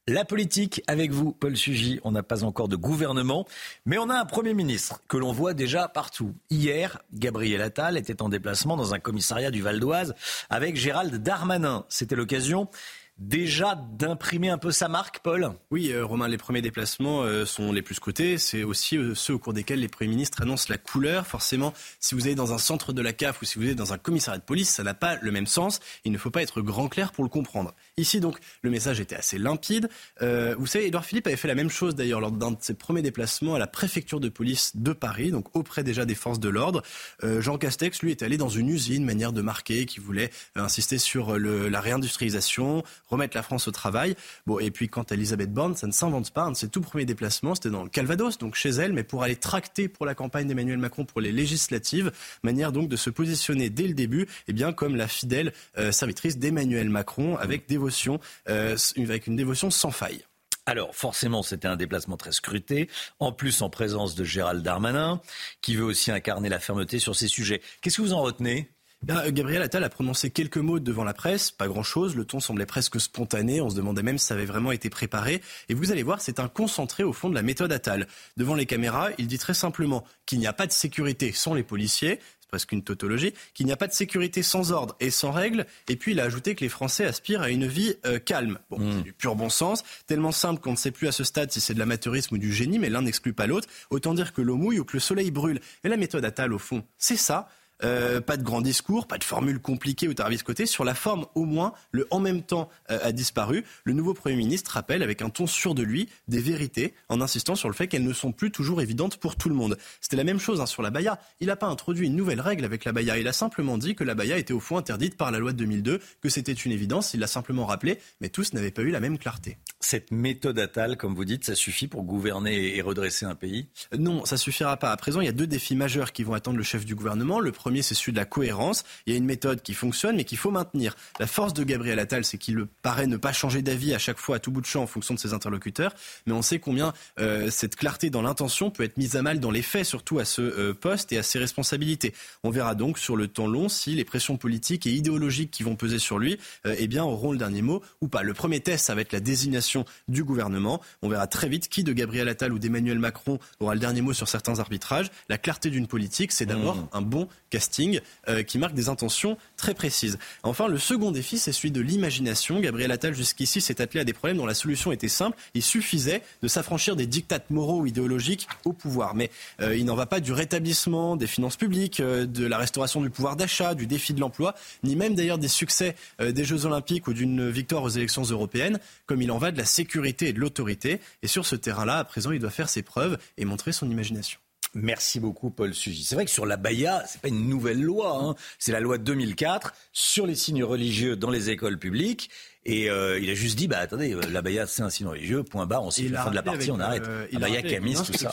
La 0.10 0.24
politique 0.24 0.82
avec 0.88 1.12
vous, 1.12 1.34
Paul 1.34 1.58
Sugy. 1.58 2.00
On 2.06 2.12
n'a 2.12 2.24
pas 2.24 2.46
encore 2.46 2.70
de 2.70 2.78
gouvernement, 2.78 3.46
mais 3.86 3.98
on 3.98 4.10
a 4.10 4.18
un 4.18 4.24
Premier 4.24 4.54
ministre 4.54 5.02
que 5.10 5.18
l'on 5.18 5.34
voit 5.34 5.54
déjà 5.54 5.90
partout. 5.90 6.34
Hier, 6.50 7.02
Gabriel 7.14 7.62
Attal 7.62 7.98
était 7.98 8.22
en 8.22 8.30
déplacement 8.30 8.78
dans 8.78 8.94
un 8.94 9.00
commissariat 9.00 9.52
du 9.52 9.62
Val 9.62 9.82
d'Oise 9.82 10.16
avec 10.50 10.78
Gérald 10.78 11.14
Darmanin. 11.22 11.84
C'était 11.90 12.16
l'occasion 12.16 12.70
déjà 13.18 13.76
d'imprimer 13.94 14.50
un 14.50 14.58
peu 14.58 14.72
sa 14.72 14.88
marque, 14.88 15.20
Paul 15.20 15.52
Oui, 15.72 15.92
euh, 15.92 16.06
Romain, 16.06 16.28
les 16.28 16.38
premiers 16.38 16.62
déplacements 16.62 17.24
euh, 17.24 17.46
sont 17.46 17.72
les 17.72 17.82
plus 17.82 17.96
scrutés. 17.96 18.38
C'est 18.38 18.64
aussi 18.64 18.98
euh, 18.98 19.16
ceux 19.16 19.34
au 19.34 19.40
cours 19.40 19.54
desquels 19.54 19.80
les 19.80 19.88
premiers 19.88 20.12
ministres 20.12 20.42
annoncent 20.42 20.68
la 20.70 20.78
couleur. 20.78 21.26
Forcément, 21.26 21.74
si 22.00 22.16
vous 22.16 22.28
allez 22.28 22.36
dans 22.36 22.54
un 22.54 22.58
centre 22.58 22.94
de 22.94 23.02
la 23.02 23.14
CAF 23.14 23.42
ou 23.42 23.46
si 23.46 23.60
vous 23.60 23.68
êtes 23.68 23.76
dans 23.76 23.94
un 23.94 23.98
commissariat 23.98 24.40
de 24.40 24.46
police, 24.46 24.70
ça 24.70 24.84
n'a 24.84 24.94
pas 24.94 25.18
le 25.22 25.32
même 25.32 25.48
sens. 25.48 25.80
Il 26.06 26.12
ne 26.12 26.18
faut 26.18 26.32
pas 26.32 26.44
être 26.44 26.62
grand 26.62 26.88
clair 26.88 27.12
pour 27.12 27.24
le 27.24 27.30
comprendre. 27.30 27.74
Ici, 27.99 28.19
donc, 28.19 28.38
le 28.61 28.69
message 28.69 28.99
était 28.99 29.15
assez 29.15 29.40
limpide. 29.40 29.90
vous 30.22 30.68
savez, 30.68 30.86
Edouard 30.86 31.03
Philippe 31.03 31.26
avait 31.26 31.36
fait 31.36 31.48
la 31.48 31.56
même 31.56 31.69
chose 31.69 31.95
d'ailleurs 31.95 32.19
lors 32.19 32.32
d'un 32.32 32.52
de 32.52 32.57
ses 32.60 32.76
premiers 32.76 33.02
déplacements 33.02 33.56
à 33.56 33.60
la 33.60 33.65
préfecture 33.65 34.19
de 34.19 34.30
police 34.30 34.74
de 34.76 34.94
Paris, 34.94 35.32
donc 35.32 35.56
auprès 35.56 35.84
déjà 35.84 36.06
des 36.06 36.14
forces 36.14 36.40
de 36.40 36.48
l'ordre. 36.48 36.84
Jean 37.24 37.57
Castex, 37.57 38.03
lui, 38.03 38.11
est 38.11 38.22
allé 38.22 38.38
dans 38.38 38.49
une 38.49 38.69
usine, 38.69 39.03
manière 39.03 39.34
de 39.34 39.41
marquer, 39.41 39.88
qui 39.88 39.99
voulait 39.99 40.30
insister 40.56 40.99
sur 40.99 41.40
la 41.40 41.82
réindustrialisation, 41.82 42.84
remettre 43.07 43.36
la 43.36 43.41
France 43.41 43.68
au 43.68 43.72
travail. 43.72 44.15
Bon, 44.45 44.60
et 44.60 44.69
puis 44.69 44.90
quant 44.90 45.03
à 45.03 45.15
Elisabeth 45.15 45.52
Borne, 45.52 45.76
ça 45.76 45.88
ne 45.88 45.91
s'invente 45.91 46.30
pas. 46.32 46.44
Un 46.44 46.52
de 46.52 46.57
ses 46.57 46.69
tout 46.69 46.82
premiers 46.82 47.06
déplacements, 47.06 47.56
c'était 47.56 47.72
dans 47.72 47.84
le 47.84 47.90
Calvados, 47.90 48.38
donc 48.38 48.53
chez 48.53 48.69
elle, 48.69 48.94
mais 48.94 49.03
pour 49.03 49.24
aller 49.24 49.36
tracter 49.36 49.88
pour 49.88 50.06
la 50.06 50.14
campagne 50.14 50.48
d'Emmanuel 50.48 50.78
Macron 50.78 51.03
pour 51.03 51.19
les 51.19 51.32
législatives. 51.32 52.11
Manière 52.44 52.72
donc 52.72 52.90
de 52.90 52.95
se 52.95 53.10
positionner 53.10 53.72
dès 53.72 53.88
le 53.88 53.95
début, 53.95 54.28
eh 54.48 54.53
bien, 54.53 54.72
comme 54.72 54.95
la 54.95 55.07
fidèle 55.07 55.52
euh, 55.80 55.91
servitrice 55.91 56.38
d'Emmanuel 56.38 56.90
Macron, 56.90 57.38
avec 57.38 57.68
dévotion, 57.88 58.20
euh, 58.50 58.76
avec 58.98 59.28
une 59.28 59.36
dévotion 59.36 59.72
sans 59.72 59.92
faille. 59.92 60.24
Alors, 60.66 60.94
forcément, 60.94 61.44
c'était 61.44 61.68
un 61.68 61.78
déplacement 61.78 62.18
très 62.18 62.34
scruté, 62.34 62.90
en 63.20 63.32
plus 63.32 63.62
en 63.62 63.70
présence 63.70 64.16
de 64.16 64.26
Gérald 64.26 64.62
Darmanin, 64.62 65.22
qui 65.62 65.76
veut 65.76 65.86
aussi 65.86 66.12
incarner 66.12 66.50
la 66.50 66.60
fermeté 66.60 67.00
sur 67.00 67.16
ces 67.16 67.30
sujets. 67.30 67.62
Qu'est-ce 67.82 67.98
que 67.98 68.02
vous 68.02 68.14
en 68.14 68.22
retenez? 68.22 68.70
Euh, 69.10 69.32
Gabriel 69.32 69.62
Attal 69.62 69.84
a 69.84 69.90
prononcé 69.90 70.32
quelques 70.32 70.58
mots 70.58 70.80
devant 70.80 71.04
la 71.04 71.14
presse, 71.14 71.52
pas 71.52 71.68
grand-chose, 71.68 72.16
le 72.16 72.26
ton 72.26 72.40
semblait 72.40 72.66
presque 72.66 73.00
spontané, 73.00 73.62
on 73.62 73.70
se 73.70 73.76
demandait 73.76 74.02
même 74.02 74.18
si 74.18 74.26
ça 74.26 74.34
avait 74.34 74.46
vraiment 74.46 74.72
été 74.72 74.90
préparé, 74.90 75.42
et 75.70 75.74
vous 75.74 75.92
allez 75.92 76.04
voir, 76.04 76.20
c'est 76.20 76.40
un 76.40 76.48
concentré 76.48 77.04
au 77.04 77.14
fond 77.14 77.30
de 77.30 77.36
la 77.36 77.44
méthode 77.44 77.72
Attal. 77.72 78.08
Devant 78.38 78.56
les 78.56 78.66
caméras, 78.66 79.10
il 79.20 79.28
dit 79.28 79.38
très 79.38 79.54
simplement 79.54 80.04
qu'il 80.26 80.40
n'y 80.40 80.48
a 80.48 80.54
pas 80.54 80.68
de 80.68 80.72
sécurité 80.72 81.32
sans 81.32 81.54
les 81.54 81.64
policiers, 81.64 82.20
c'est 82.48 82.52
presque 82.52 82.72
une 82.72 82.84
tautologie, 82.84 83.34
qu'il 83.53 83.65
n'y 83.65 83.74
a 83.74 83.78
pas 83.78 83.88
de 83.88 83.94
sécurité 83.94 84.41
sans 84.41 84.72
ordre 84.72 84.95
et 85.02 85.11
sans 85.11 85.32
règles, 85.32 85.65
et 85.90 85.98
puis 85.98 86.14
il 86.14 86.19
a 86.22 86.24
ajouté 86.24 86.56
que 86.56 86.64
les 86.64 86.69
Français 86.69 87.03
aspirent 87.03 87.41
à 87.41 87.49
une 87.49 87.68
vie 87.68 87.95
euh, 88.06 88.19
calme. 88.19 88.60
Bon, 88.69 88.80
hmm. 88.80 88.94
c'est 88.98 89.03
du 89.03 89.11
pur 89.14 89.36
bon 89.36 89.49
sens, 89.49 89.84
tellement 90.07 90.32
simple 90.32 90.61
qu'on 90.61 90.72
ne 90.72 90.78
sait 90.78 90.91
plus 90.91 91.07
à 91.07 91.11
ce 91.11 91.26
stade 91.26 91.52
si 91.52 91.60
c'est 91.60 91.74
de 91.74 91.80
l'amateurisme 91.80 92.36
ou 92.36 92.38
du 92.38 92.53
génie, 92.53 92.80
mais 92.80 92.90
l'un 92.90 93.02
n'exclut 93.02 93.34
pas 93.34 93.48
l'autre, 93.48 93.68
autant 93.90 94.14
dire 94.14 94.32
que 94.32 94.41
l'eau 94.41 94.56
mouille 94.56 94.80
ou 94.80 94.86
que 94.86 94.94
le 94.94 95.02
soleil 95.02 95.30
brûle. 95.30 95.60
Et 95.84 95.90
la 95.90 95.98
méthode 95.98 96.24
Attal, 96.24 96.53
au 96.53 96.60
fond, 96.60 96.86
c'est 96.98 97.18
ça, 97.18 97.49
euh, 97.84 98.22
pas 98.22 98.38
de 98.38 98.44
grands 98.44 98.62
discours, 98.62 99.08
pas 99.08 99.18
de 99.18 99.24
formule 99.24 99.60
compliquée 99.60 100.08
ou 100.08 100.14
tarabiscotée. 100.14 100.66
Sur 100.66 100.84
la 100.84 100.95
forme, 100.95 101.26
au 101.36 101.45
moins, 101.45 101.74
le 101.91 102.08
en 102.10 102.20
même 102.20 102.41
temps 102.41 102.70
euh, 102.90 102.99
a 103.02 103.12
disparu. 103.12 103.64
Le 103.84 103.94
nouveau 103.94 104.14
Premier 104.14 104.36
ministre 104.36 104.72
rappelle, 104.72 105.04
avec 105.04 105.22
un 105.22 105.30
ton 105.30 105.48
sûr 105.48 105.76
de 105.76 105.84
lui, 105.84 106.10
des 106.28 106.40
vérités, 106.40 106.94
en 107.10 107.22
insistant 107.22 107.56
sur 107.56 107.70
le 107.70 107.76
fait 107.76 107.88
qu'elles 107.88 108.04
ne 108.04 108.14
sont 108.14 108.32
plus 108.32 108.52
toujours 108.52 108.82
évidentes 108.82 109.18
pour 109.18 109.36
tout 109.36 109.49
le 109.49 109.56
monde. 109.56 109.78
C'était 110.02 110.18
la 110.18 110.24
même 110.24 110.40
chose 110.40 110.62
hein, 110.62 110.66
sur 110.66 110.82
la 110.82 110.90
baya. 110.90 111.20
Il 111.40 111.48
n'a 111.48 111.56
pas 111.56 111.68
introduit 111.68 112.08
une 112.08 112.16
nouvelle 112.16 112.41
règle 112.41 112.66
avec 112.66 112.86
la 112.86 112.91
baya. 112.91 113.18
Il 113.18 113.28
a 113.28 113.34
simplement 113.34 113.78
dit 113.78 113.95
que 113.95 114.04
la 114.04 114.16
baya 114.16 114.38
était 114.38 114.54
au 114.54 114.60
fond 114.60 114.78
interdite 114.78 115.18
par 115.18 115.32
la 115.32 115.40
loi 115.40 115.52
de 115.52 115.58
2002, 115.58 115.99
que 116.22 116.30
c'était 116.30 116.54
une 116.54 116.72
évidence. 116.72 117.14
Il 117.14 117.20
l'a 117.20 117.28
simplement 117.28 117.66
rappelé, 117.66 117.99
mais 118.22 118.30
tous 118.30 118.54
n'avaient 118.54 118.72
pas 118.72 118.82
eu 118.82 118.91
la 118.91 118.99
même 118.99 119.18
clarté. 119.18 119.58
Cette 119.80 120.12
méthode 120.12 120.58
Attal, 120.60 120.98
comme 120.98 121.14
vous 121.14 121.26
dites, 121.26 121.45
ça 121.45 121.56
suffit 121.56 121.88
pour 121.88 122.04
gouverner 122.04 122.76
et 122.76 122.82
redresser 122.82 123.26
un 123.26 123.36
pays? 123.36 123.70
Non, 123.98 124.26
ça 124.26 124.38
suffira 124.38 124.78
pas. 124.78 124.91
À 124.91 124.98
présent, 124.98 125.22
il 125.22 125.26
y 125.26 125.30
a 125.30 125.34
deux 125.34 125.48
défis 125.48 125.76
majeurs 125.76 126.12
qui 126.12 126.24
vont 126.24 126.34
attendre 126.34 126.58
le 126.58 126.64
chef 126.64 126.86
du 126.86 126.95
gouvernement. 126.95 127.40
Le 127.40 127.52
premier, 127.52 127.66
c'est 127.81 127.95
celui 127.95 128.11
de 128.14 128.18
la 128.18 128.26
cohérence. 128.26 128.84
Il 129.06 129.14
y 129.14 129.15
a 129.15 129.18
une 129.18 129.26
méthode 129.26 129.61
qui 129.61 129.73
fonctionne, 129.73 130.15
mais 130.15 130.23
qu'il 130.23 130.38
faut 130.38 130.52
maintenir. 130.52 130.95
La 131.19 131.27
force 131.27 131.53
de 131.53 131.64
Gabriel 131.64 131.99
Attal, 131.99 132.26
c'est 132.26 132.38
qu'il 132.38 132.65
paraît 132.81 133.07
ne 133.07 133.18
pas 133.18 133.34
changer 133.34 133.61
d'avis 133.61 133.94
à 133.94 133.99
chaque 133.99 134.18
fois, 134.18 134.38
à 134.38 134.39
tout 134.39 134.52
bout 134.52 134.61
de 134.61 134.65
champ, 134.65 134.84
en 134.84 134.88
fonction 134.88 135.14
de 135.14 135.19
ses 135.19 135.34
interlocuteurs. 135.34 135.94
Mais 136.26 136.34
on 136.34 136.41
sait 136.41 136.60
combien 136.60 136.94
euh, 137.19 137.49
cette 137.49 137.76
clarté 137.76 138.10
dans 138.10 138.22
l'intention 138.22 138.72
peut 138.72 138.84
être 138.84 138.98
mise 138.98 139.15
à 139.15 139.22
mal 139.22 139.39
dans 139.39 139.52
les 139.52 139.61
faits, 139.61 139.85
surtout 139.85 140.19
à 140.19 140.26
ce 140.26 140.41
euh, 140.41 140.73
poste 140.73 141.11
et 141.11 141.18
à 141.18 141.23
ses 141.23 141.39
responsabilités. 141.39 142.14
On 142.44 142.49
verra 142.49 142.76
donc 142.76 142.99
sur 142.99 143.15
le 143.15 143.27
temps 143.27 143.48
long 143.48 143.69
si 143.69 143.95
les 143.95 144.06
pressions 144.06 144.38
politiques 144.38 144.88
et 144.88 144.91
idéologiques 144.91 145.52
qui 145.52 145.64
vont 145.64 145.76
peser 145.76 145.99
sur 145.99 146.19
lui 146.19 146.38
euh, 146.65 146.76
eh 146.77 146.88
bien, 146.88 147.03
auront 147.03 147.31
le 147.31 147.38
dernier 147.38 147.61
mot 147.61 147.81
ou 148.02 148.07
pas. 148.07 148.23
Le 148.23 148.34
premier 148.34 148.60
test, 148.60 148.85
ça 148.85 148.95
va 148.95 149.02
être 149.02 149.14
la 149.14 149.19
désignation 149.19 149.85
du 150.07 150.23
gouvernement. 150.23 150.81
On 151.02 151.10
verra 151.10 151.27
très 151.27 151.49
vite 151.49 151.69
qui 151.69 151.84
de 151.84 151.94
Gabriel 151.94 152.27
Attal 152.30 152.53
ou 152.53 152.60
d'Emmanuel 152.60 152.99
Macron 152.99 153.39
aura 153.60 153.73
le 153.73 153.80
dernier 153.80 154.02
mot 154.02 154.14
sur 154.14 154.27
certains 154.27 154.60
arbitrages. 154.60 155.10
La 155.30 155.38
clarté 155.38 155.69
d'une 155.69 155.88
politique, 155.88 156.31
c'est 156.31 156.45
d'abord 156.45 156.76
mmh. 156.76 156.89
un 156.94 157.02
bon 157.02 157.27
casting 157.58 158.02
euh, 158.30 158.44
qui 158.44 158.60
marque 158.60 158.76
des 158.76 158.88
intentions 158.88 159.36
très 159.56 159.74
précises. 159.74 160.20
Enfin, 160.44 160.68
le 160.68 160.78
second 160.78 161.10
défi, 161.10 161.40
c'est 161.40 161.52
celui 161.52 161.72
de 161.72 161.82
l'imagination. 161.82 162.60
Gabriel 162.60 162.92
Attal, 162.92 163.16
jusqu'ici, 163.16 163.62
s'est 163.62 163.82
attelé 163.82 164.02
à 164.02 164.04
des 164.04 164.14
problèmes 164.14 164.38
dont 164.38 164.46
la 164.46 164.54
solution 164.54 164.92
était 164.92 165.08
simple. 165.08 165.36
Il 165.56 165.64
suffisait 165.64 166.22
de 166.44 166.48
s'affranchir 166.48 166.96
des 166.96 167.08
dictates 167.08 167.50
moraux 167.50 167.82
ou 167.82 167.88
idéologiques 167.88 168.48
au 168.64 168.74
pouvoir. 168.74 169.16
Mais 169.16 169.32
euh, 169.60 169.76
il 169.76 169.86
n'en 169.86 169.96
va 169.96 170.06
pas 170.06 170.20
du 170.20 170.34
rétablissement 170.34 171.16
des 171.16 171.26
finances 171.26 171.56
publiques, 171.56 172.00
euh, 172.00 172.28
de 172.28 172.46
la 172.46 172.60
restauration 172.60 173.02
du 173.02 173.10
pouvoir 173.10 173.36
d'achat, 173.36 173.74
du 173.74 173.88
défi 173.88 174.14
de 174.14 174.20
l'emploi, 174.20 174.54
ni 174.84 174.96
même 174.96 175.16
d'ailleurs 175.16 175.40
des 175.40 175.48
succès 175.48 175.96
des 176.20 176.44
Jeux 176.44 176.66
Olympiques 176.66 177.08
ou 177.08 177.14
d'une 177.14 177.50
victoire 177.50 177.82
aux 177.82 177.90
élections 177.90 178.24
européennes, 178.24 178.80
comme 179.08 179.22
il 179.22 179.32
en 179.32 179.40
va 179.40 179.52
de 179.52 179.58
la 179.58 179.66
sécurité 179.66 180.28
et 180.28 180.34
de 180.34 180.40
l'autorité. 180.40 181.00
Et 181.24 181.28
sur 181.28 181.46
ce 181.46 181.56
terrain-là, 181.56 181.98
à 181.98 182.04
présent, 182.04 182.32
il 182.32 182.40
doit 182.40 182.52
faire 182.52 182.70
ses 182.70 182.84
preuves 182.84 183.18
et 183.38 183.46
montrer 183.46 183.72
son 183.72 183.90
imagination. 183.90 184.40
Merci 184.73 185.19
beaucoup, 185.19 185.49
Paul 185.49 185.73
Sugy. 185.73 186.03
C'est 186.03 186.15
vrai 186.15 186.26
que 186.26 186.31
sur 186.31 186.45
la 186.45 186.57
Baïa, 186.57 187.03
c'est 187.07 187.22
pas 187.22 187.30
une 187.30 187.48
nouvelle 187.48 187.81
loi. 187.81 188.19
Hein. 188.22 188.35
C'est 188.60 188.72
la 188.72 188.80
loi 188.80 188.98
de 188.98 189.03
2004 189.03 189.73
sur 189.91 190.27
les 190.27 190.35
signes 190.35 190.64
religieux 190.64 191.15
dans 191.15 191.30
les 191.30 191.49
écoles 191.49 191.80
publiques. 191.80 192.30
Et 192.69 192.89
euh, 192.89 193.18
il 193.18 193.30
a 193.30 193.34
juste 193.34 193.57
dit, 193.57 193.69
bah 193.69 193.77
attendez, 193.80 194.14
euh, 194.14 194.19
la 194.30 194.41
baya 194.41 194.68
c'est 194.68 194.81
un 194.81 194.89
signe 194.89 195.07
religieux, 195.07 195.41
point 195.41 195.65
barre, 195.65 195.85
on 195.85 195.89
siffle 195.89 196.11
la 196.11 196.23
fin 196.23 196.31
de 196.31 196.35
la 196.35 196.44
partie, 196.44 196.69
on 196.69 196.80
arrête. 196.81 197.07
Euh, 197.07 197.26
il 197.31 197.39
baya, 197.39 197.61
camis, 197.61 197.95
tout 197.95 198.11
ça. 198.11 198.30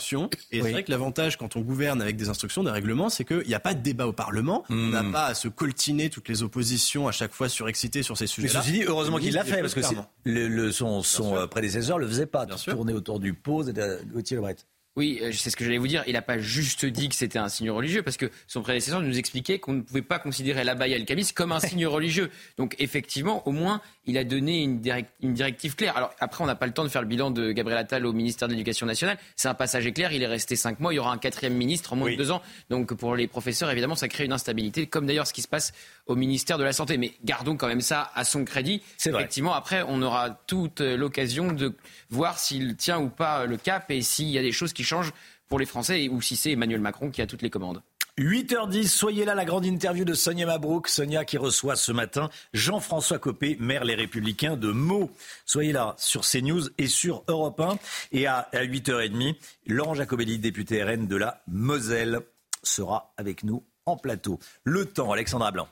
Et 0.51 0.61
c'est 0.61 0.71
vrai 0.71 0.83
que 0.83 0.91
l'avantage 0.91 1.37
quand 1.37 1.55
on 1.55 1.61
gouverne 1.61 2.01
avec 2.01 2.17
des 2.17 2.27
instructions, 2.27 2.61
des 2.61 2.69
règlements, 2.69 3.09
c'est 3.09 3.23
qu'il 3.23 3.47
n'y 3.47 3.53
a 3.53 3.61
pas 3.61 3.73
de 3.73 3.79
débat 3.79 4.07
au 4.07 4.11
Parlement, 4.11 4.65
on 4.69 4.75
n'a 4.75 5.03
hmm. 5.03 5.13
pas 5.13 5.27
à 5.27 5.35
se 5.35 5.47
coltiner 5.47 6.09
toutes 6.09 6.27
les 6.27 6.43
oppositions 6.43 7.07
à 7.07 7.13
chaque 7.13 7.31
fois 7.31 7.47
surexcitées 7.47 8.03
sur 8.03 8.17
ces 8.17 8.27
sujets-là. 8.27 8.61
Mais 8.65 8.71
dit, 8.73 8.83
heureusement 8.83 9.19
qu'il 9.19 9.33
l'a 9.33 9.45
fait, 9.45 9.61
parce 9.61 9.73
que 9.73 9.79
le, 10.25 10.49
le, 10.49 10.71
son, 10.73 11.01
son 11.01 11.47
prédécesseur 11.47 11.97
le 11.97 12.05
faisait 12.05 12.25
pas, 12.25 12.45
tourner 12.45 12.91
autour 12.91 13.21
du 13.21 13.33
pot, 13.33 13.63
Gauthier 14.11 14.35
Lebret. 14.35 14.57
Oui, 14.95 15.19
euh, 15.21 15.31
c'est 15.33 15.49
ce 15.49 15.57
que 15.57 15.65
j'allais 15.65 15.77
vous 15.77 15.87
dire. 15.87 16.03
Il 16.07 16.13
n'a 16.13 16.21
pas 16.21 16.39
juste 16.39 16.85
dit 16.85 17.09
que 17.09 17.15
c'était 17.15 17.37
un 17.37 17.49
signe 17.49 17.69
religieux, 17.69 18.01
parce 18.01 18.15
que 18.15 18.31
son 18.47 18.61
prédécesseur 18.61 19.01
nous 19.01 19.17
expliquait 19.17 19.59
qu'on 19.59 19.73
ne 19.73 19.81
pouvait 19.81 20.01
pas 20.01 20.19
considérer 20.19 20.63
l'abaya 20.63 20.95
et 20.95 20.99
le 20.99 21.05
camis 21.05 21.27
comme 21.33 21.51
un 21.51 21.59
signe 21.59 21.85
religieux. 21.85 22.31
Donc 22.57 22.75
effectivement, 22.79 23.45
au 23.45 23.51
moins, 23.51 23.81
il 24.05 24.17
a 24.17 24.23
donné 24.23 24.63
une, 24.63 24.79
directive 24.79 25.75
claire. 25.75 25.97
Alors 25.97 26.11
après, 26.19 26.43
on 26.43 26.47
n'a 26.47 26.55
pas 26.55 26.65
le 26.65 26.71
temps 26.71 26.85
de 26.85 26.89
faire 26.89 27.01
le 27.01 27.07
bilan 27.07 27.29
de 27.29 27.51
Gabriel 27.51 27.79
Attal 27.79 28.05
au 28.05 28.13
ministère 28.13 28.47
de 28.47 28.53
l'Éducation 28.53 28.85
nationale. 28.85 29.17
C'est 29.35 29.49
un 29.49 29.53
passage 29.53 29.85
éclair. 29.85 30.13
Il 30.13 30.23
est 30.23 30.27
resté 30.27 30.55
cinq 30.55 30.79
mois. 30.79 30.93
Il 30.93 30.95
y 30.95 30.99
aura 30.99 31.11
un 31.11 31.17
quatrième 31.17 31.55
ministre 31.55 31.91
en 31.91 31.97
moins 31.97 32.11
de 32.11 32.15
deux 32.15 32.31
ans. 32.31 32.41
Donc 32.69 32.93
pour 32.93 33.15
les 33.15 33.27
professeurs, 33.27 33.69
évidemment, 33.69 33.95
ça 33.95 34.07
crée 34.07 34.23
une 34.23 34.33
instabilité, 34.33 34.87
comme 34.87 35.05
d'ailleurs 35.05 35.27
ce 35.27 35.33
qui 35.33 35.41
se 35.41 35.47
passe 35.49 35.73
au 36.05 36.15
ministère 36.15 36.57
de 36.57 36.63
la 36.63 36.73
Santé. 36.73 36.97
Mais 36.97 37.13
gardons 37.23 37.57
quand 37.57 37.67
même 37.67 37.81
ça 37.81 38.11
à 38.15 38.23
son 38.23 38.45
crédit. 38.45 38.81
C'est 38.97 39.11
Effectivement, 39.11 39.53
après, 39.53 39.83
on 39.87 40.01
aura 40.01 40.29
toute 40.47 40.81
l'occasion 40.81 41.51
de 41.51 41.73
voir 42.09 42.39
s'il 42.39 42.75
tient 42.75 42.99
ou 42.99 43.09
pas 43.09 43.45
le 43.45 43.57
cap 43.57 43.89
et 43.89 44.01
s'il 44.01 44.29
y 44.29 44.37
a 44.37 44.41
des 44.41 44.51
choses 44.51 44.73
qui 44.73 44.83
changent 44.83 45.13
pour 45.47 45.59
les 45.59 45.65
Français 45.65 46.09
ou 46.09 46.21
si 46.21 46.35
c'est 46.35 46.51
Emmanuel 46.51 46.81
Macron 46.81 47.11
qui 47.11 47.21
a 47.21 47.27
toutes 47.27 47.41
les 47.41 47.49
commandes. 47.49 47.81
8h10, 48.17 48.87
soyez 48.87 49.25
là, 49.25 49.35
la 49.35 49.43
grande 49.43 49.65
interview 49.65 50.05
de 50.05 50.13
Sonia 50.13 50.45
Mabrouk. 50.45 50.87
Sonia 50.87 51.25
qui 51.25 51.37
reçoit 51.37 51.75
ce 51.75 51.91
matin 51.91 52.29
Jean-François 52.53 53.19
Copé, 53.19 53.57
maire 53.59 53.83
Les 53.83 53.95
Républicains 53.95 54.55
de 54.55 54.71
Meaux. 54.71 55.11
Soyez 55.45 55.73
là 55.73 55.95
sur 55.97 56.21
CNews 56.21 56.69
et 56.77 56.87
sur 56.87 57.25
Europe 57.27 57.59
1. 57.59 57.77
Et 58.13 58.25
à, 58.25 58.47
8h30, 58.53 59.35
Laurent 59.67 59.95
Jacobelli, 59.95 60.39
député 60.39 60.81
RN 60.81 61.07
de 61.07 61.15
la 61.17 61.41
Moselle, 61.47 62.21
sera 62.63 63.13
avec 63.17 63.43
nous 63.43 63.65
en 63.85 63.97
plateau. 63.97 64.39
Le 64.63 64.85
temps, 64.85 65.11
Alexandra 65.11 65.51
Blanc. 65.51 65.67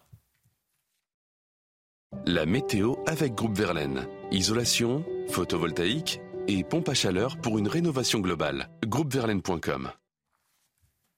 La 2.26 2.45
météo 2.45 2.95
avec 3.06 3.35
Groupe 3.35 3.57
Verlaine. 3.57 4.07
Isolation, 4.31 5.03
photovoltaïque 5.30 6.22
et 6.48 6.64
pompe 6.64 6.90
à 6.90 6.94
chaleur 6.94 7.38
pour 7.38 7.57
une 7.57 7.68
rénovation 7.68 8.19
globale. 8.19 8.69
Groupeverlaine.com 8.85 9.91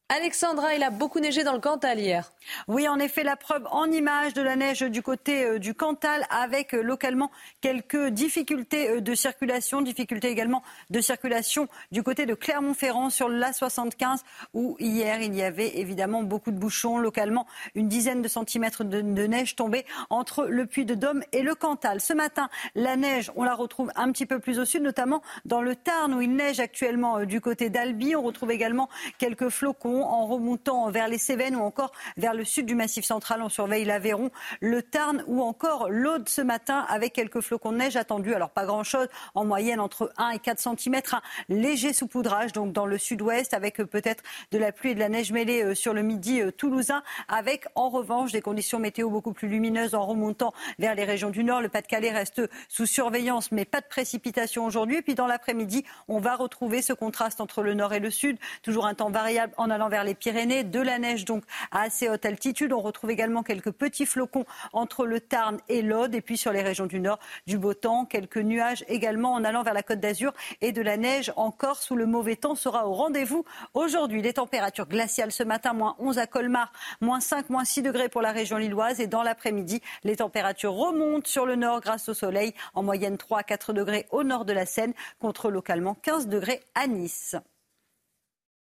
Alexandra, 0.07 0.75
il 0.75 0.83
a 0.83 0.91
beaucoup 0.91 1.19
neigé 1.19 1.43
dans 1.43 1.53
le 1.53 1.59
Cantal 1.59 1.99
hier. 1.99 2.31
Oui, 2.67 2.87
en 2.87 2.99
effet, 2.99 3.23
la 3.23 3.35
preuve 3.35 3.65
en 3.71 3.85
image 3.85 4.35
de 4.35 4.43
la 4.43 4.55
neige 4.55 4.81
du 4.81 5.01
côté 5.01 5.43
euh, 5.43 5.57
du 5.57 5.73
Cantal 5.73 6.27
avec 6.29 6.75
euh, 6.75 6.83
localement 6.83 7.31
quelques 7.59 8.09
difficultés 8.09 8.87
euh, 8.87 9.01
de 9.01 9.15
circulation, 9.15 9.81
difficultés 9.81 10.27
également 10.27 10.61
de 10.91 11.01
circulation 11.01 11.67
du 11.91 12.03
côté 12.03 12.27
de 12.27 12.35
Clermont-Ferrand 12.35 13.09
sur 13.09 13.29
l'A75 13.29 14.19
où 14.53 14.77
hier 14.79 15.23
il 15.23 15.33
y 15.33 15.41
avait 15.41 15.79
évidemment 15.79 16.21
beaucoup 16.21 16.51
de 16.51 16.57
bouchons, 16.59 16.99
localement 16.99 17.47
une 17.73 17.87
dizaine 17.87 18.21
de 18.21 18.27
centimètres 18.27 18.83
de, 18.83 19.01
neige 19.01 19.55
tombée 19.55 19.87
entre 20.11 20.45
le 20.45 20.67
Puy 20.67 20.85
de 20.85 20.93
Dôme 20.93 21.23
et 21.31 21.41
le 21.41 21.55
Cantal. 21.55 21.99
Ce 21.99 22.13
matin, 22.13 22.49
la 22.75 22.95
neige, 22.95 23.31
on 23.35 23.43
la 23.43 23.55
retrouve 23.55 23.91
un 23.95 24.11
petit 24.11 24.27
peu 24.27 24.37
plus 24.37 24.59
au 24.59 24.65
sud, 24.65 24.83
notamment 24.83 25.23
dans 25.45 25.63
le 25.63 25.75
Tarn 25.75 26.13
où 26.13 26.21
il 26.21 26.35
neige 26.35 26.59
actuellement 26.59 27.25
du 27.25 27.41
côté 27.41 27.71
d'Albi. 27.71 28.15
On 28.15 28.21
retrouve 28.21 28.51
également 28.51 28.87
quelques 29.17 29.49
flocons 29.49 29.94
en 30.03 30.25
remontant 30.25 30.89
vers 30.89 31.07
les 31.07 31.17
Cévennes 31.17 31.55
ou 31.55 31.61
encore 31.61 31.91
vers 32.17 32.33
le 32.33 32.43
sud 32.43 32.65
du 32.65 32.75
Massif 32.75 33.05
central. 33.05 33.41
On 33.41 33.49
surveille 33.49 33.85
l'Aveyron, 33.85 34.31
le 34.61 34.81
Tarn 34.81 35.23
ou 35.27 35.41
encore 35.41 35.89
l'Aude 35.89 36.29
ce 36.29 36.41
matin 36.41 36.85
avec 36.89 37.13
quelques 37.13 37.41
flocons 37.41 37.71
de 37.71 37.77
neige 37.77 37.95
attendus. 37.95 38.33
Alors 38.33 38.49
pas 38.49 38.65
grand-chose, 38.65 39.07
en 39.33 39.45
moyenne 39.45 39.79
entre 39.79 40.11
1 40.17 40.29
et 40.31 40.39
4 40.39 40.59
cm. 40.59 41.01
Un 41.13 41.21
léger 41.49 41.93
saupoudrage 41.93 42.51
donc 42.53 42.73
dans 42.73 42.85
le 42.85 42.97
sud-ouest 42.97 43.53
avec 43.53 43.77
peut-être 43.77 44.23
de 44.51 44.57
la 44.57 44.71
pluie 44.71 44.91
et 44.91 44.95
de 44.95 44.99
la 44.99 45.09
neige 45.09 45.31
mêlée 45.31 45.63
euh, 45.63 45.75
sur 45.75 45.93
le 45.93 46.01
midi 46.01 46.41
euh, 46.41 46.51
toulousain 46.51 47.03
avec 47.27 47.65
en 47.75 47.89
revanche 47.89 48.31
des 48.31 48.41
conditions 48.41 48.79
météo 48.79 49.09
beaucoup 49.09 49.33
plus 49.33 49.47
lumineuses 49.47 49.95
en 49.95 50.05
remontant 50.05 50.53
vers 50.79 50.95
les 50.95 51.03
régions 51.03 51.29
du 51.29 51.43
nord. 51.43 51.61
Le 51.61 51.69
Pas-de-Calais 51.69 52.11
reste 52.11 52.41
sous 52.69 52.85
surveillance 52.85 53.51
mais 53.51 53.65
pas 53.65 53.81
de 53.81 53.87
précipitation 53.87 54.65
aujourd'hui. 54.65 54.97
Et 54.97 55.01
puis 55.01 55.15
dans 55.15 55.27
l'après-midi, 55.27 55.85
on 56.07 56.19
va 56.19 56.35
retrouver 56.35 56.81
ce 56.81 56.93
contraste 56.93 57.41
entre 57.41 57.61
le 57.61 57.73
nord 57.73 57.93
et 57.93 57.99
le 57.99 58.11
sud. 58.11 58.37
Toujours 58.63 58.85
un 58.85 58.93
temps 58.93 59.09
variable 59.09 59.53
en 59.57 59.69
vers 59.89 60.03
les 60.03 60.15
Pyrénées, 60.15 60.63
de 60.63 60.79
la 60.79 60.99
neige 60.99 61.25
donc 61.25 61.43
à 61.71 61.81
assez 61.81 62.09
haute 62.09 62.25
altitude. 62.25 62.73
On 62.73 62.81
retrouve 62.81 63.11
également 63.11 63.43
quelques 63.43 63.71
petits 63.71 64.05
flocons 64.05 64.45
entre 64.73 65.05
le 65.05 65.19
Tarn 65.19 65.59
et 65.69 65.81
l'Aude 65.81 66.15
et 66.15 66.21
puis 66.21 66.37
sur 66.37 66.51
les 66.51 66.61
régions 66.61 66.85
du 66.85 66.99
nord, 66.99 67.19
du 67.47 67.57
beau 67.57 67.73
temps, 67.73 68.05
quelques 68.05 68.37
nuages 68.37 68.83
également 68.87 69.33
en 69.33 69.43
allant 69.43 69.63
vers 69.63 69.73
la 69.73 69.83
Côte 69.83 69.99
d'Azur 69.99 70.33
et 70.61 70.71
de 70.71 70.81
la 70.81 70.97
neige 70.97 71.31
encore 71.35 71.81
sous 71.81 71.95
le 71.95 72.05
mauvais 72.05 72.35
temps 72.35 72.55
sera 72.55 72.87
au 72.87 72.93
rendez-vous 72.93 73.45
aujourd'hui. 73.73 74.21
Les 74.21 74.33
températures 74.33 74.87
glaciales 74.87 75.31
ce 75.31 75.43
matin, 75.43 75.73
moins 75.73 75.95
11 75.99 76.17
à 76.19 76.27
Colmar, 76.27 76.71
moins 77.01 77.19
5, 77.19 77.49
moins 77.49 77.65
6 77.65 77.81
degrés 77.81 78.09
pour 78.09 78.21
la 78.21 78.31
région 78.31 78.57
lilloise 78.57 78.99
et 78.99 79.07
dans 79.07 79.23
l'après-midi, 79.23 79.81
les 80.03 80.17
températures 80.17 80.73
remontent 80.73 81.27
sur 81.27 81.45
le 81.45 81.55
nord 81.55 81.81
grâce 81.81 82.09
au 82.09 82.13
soleil, 82.13 82.53
en 82.73 82.83
moyenne 82.83 83.17
3 83.17 83.39
à 83.39 83.43
4 83.43 83.73
degrés 83.73 84.07
au 84.11 84.23
nord 84.23 84.45
de 84.45 84.53
la 84.53 84.65
Seine 84.65 84.93
contre 85.19 85.49
localement 85.49 85.95
15 85.95 86.27
degrés 86.27 86.61
à 86.73 86.87
Nice. 86.87 87.35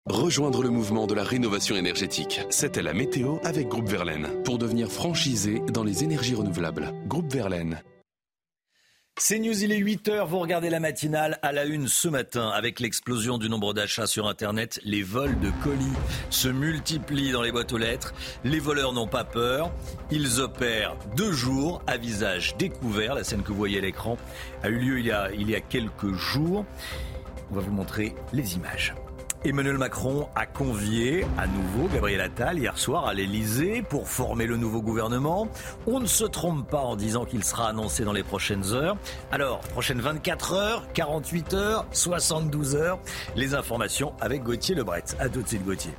Rejoindre 0.10 0.64
le 0.64 0.72
mouvement 0.72 1.06
de 1.06 1.14
la 1.14 1.23
rénovation 1.23 1.76
énergétique. 1.76 2.41
C'était 2.49 2.82
la 2.82 2.91
météo 2.91 3.38
avec 3.44 3.68
Groupe 3.68 3.88
Verlaine 3.88 4.28
pour 4.44 4.57
devenir 4.57 4.91
franchisé 4.91 5.61
dans 5.72 5.84
les 5.84 6.03
énergies 6.03 6.34
renouvelables. 6.34 6.91
Groupe 7.06 7.32
Verlaine. 7.32 7.84
C'est 9.19 9.38
News, 9.38 9.64
il 9.64 9.72
est 9.72 9.80
8h, 9.80 10.26
vous 10.26 10.40
regardez 10.40 10.72
la 10.72 10.80
matinale 10.80 11.38
à 11.44 11.52
la 11.52 11.65
une 11.65 11.88
ce 11.88 12.07
matin 12.07 12.49
avec 12.49 12.80
l'explosion 12.80 13.38
du 13.38 13.48
nombre 13.48 13.76
d'achats 13.76 14.07
sur 14.07 14.28
Internet. 14.28 14.80
Les 14.84 15.03
vols 15.03 15.40
de 15.40 15.52
colis 15.64 15.94
se 16.32 16.48
multiplient 16.48 17.32
dans 17.32 17.44
les 17.44 17.52
boîtes 17.52 17.72
aux 17.72 17.78
lettres. 17.78 18.15
Les 18.44 18.60
voleurs 18.60 18.94
n'ont 18.94 19.07
pas 19.07 19.23
peur. 19.23 19.72
Ils 20.10 20.41
opèrent 20.41 20.95
deux 21.15 21.32
jours 21.32 21.84
à 21.86 21.98
visage 21.98 22.57
découvert. 22.57 23.14
La 23.14 23.23
scène 23.23 23.44
que 23.44 23.49
vous 23.49 23.57
voyez 23.60 23.78
à 23.78 23.82
l'écran 23.82 24.18
a 24.64 24.69
eu 24.69 24.80
lieu 24.80 24.99
il 24.99 25.06
y 25.06 25.11
a, 25.11 25.32
il 25.32 25.48
y 25.48 25.53
a 25.53 25.61
quelques 25.61 26.14
jours. 26.14 26.65
On 27.52 27.53
va 27.53 27.61
vous 27.61 27.72
montrer 27.72 28.15
les 28.34 28.56
images. 28.56 28.95
Emmanuel 29.43 29.80
Macron 29.80 30.30
a 30.35 30.45
convié 30.45 31.26
à 31.35 31.47
nouveau 31.47 31.88
Gabriel 31.91 32.22
Attal 32.22 32.59
hier 32.59 32.77
soir 32.77 33.07
à 33.07 33.15
l'Elysée 33.15 33.81
pour 33.81 34.07
former 34.07 34.45
le 34.45 34.55
nouveau 34.55 34.84
gouvernement. 34.84 35.47
On 35.88 35.99
ne 35.99 36.05
se 36.05 36.26
trompe 36.26 36.69
pas 36.69 36.81
en 36.81 36.95
disant 36.95 37.26
qu'il 37.26 37.43
sera 37.43 37.69
annoncé 37.69 38.03
dans 38.03 38.13
les 38.13 38.22
prochaines 38.22 38.72
heures. 38.73 38.97
Alors, 39.31 39.61
prochaines 39.61 39.99
24 39.99 40.53
heures, 40.53 40.88
48 40.93 41.53
heures, 41.55 41.88
72 41.91 42.76
heures, 42.76 42.99
les 43.35 43.55
informations 43.55 44.13
avec 44.22 44.43
Gauthier 44.43 44.76
Lebret. 44.76 45.05
À 45.18 45.27
tout 45.27 45.41
de 45.41 45.47
suite 45.47 45.65
Gauthier. 45.65 45.93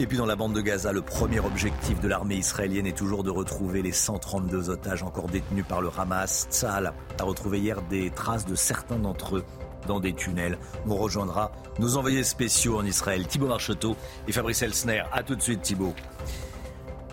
Et 0.00 0.06
puis 0.06 0.16
dans 0.16 0.24
la 0.24 0.34
bande 0.34 0.54
de 0.54 0.62
Gaza, 0.62 0.90
le 0.90 1.02
premier 1.02 1.40
objectif 1.40 2.00
de 2.00 2.08
l'armée 2.08 2.36
israélienne 2.36 2.86
est 2.86 2.96
toujours 2.96 3.24
de 3.24 3.30
retrouver 3.30 3.82
les 3.82 3.92
132 3.92 4.70
otages 4.70 5.02
encore 5.02 5.28
détenus 5.28 5.66
par 5.68 5.82
le 5.82 5.90
Hamas. 5.98 6.48
Tzal 6.50 6.94
a 7.18 7.24
retrouvé 7.24 7.58
hier 7.60 7.82
des 7.82 8.08
traces 8.08 8.46
de 8.46 8.54
certains 8.54 8.98
d'entre 8.98 9.36
eux 9.36 9.44
dans 9.86 10.00
des 10.00 10.12
tunnels. 10.12 10.58
On 10.86 10.96
rejoindra 10.96 11.52
nos 11.78 11.96
envoyés 11.96 12.24
spéciaux 12.24 12.78
en 12.78 12.84
Israël, 12.84 13.26
Thibault 13.26 13.48
Marcheteau 13.48 13.96
et 14.28 14.32
Fabrice 14.32 14.62
Elsner. 14.62 15.02
A 15.12 15.22
tout 15.22 15.36
de 15.36 15.42
suite 15.42 15.62
Thibault. 15.62 15.94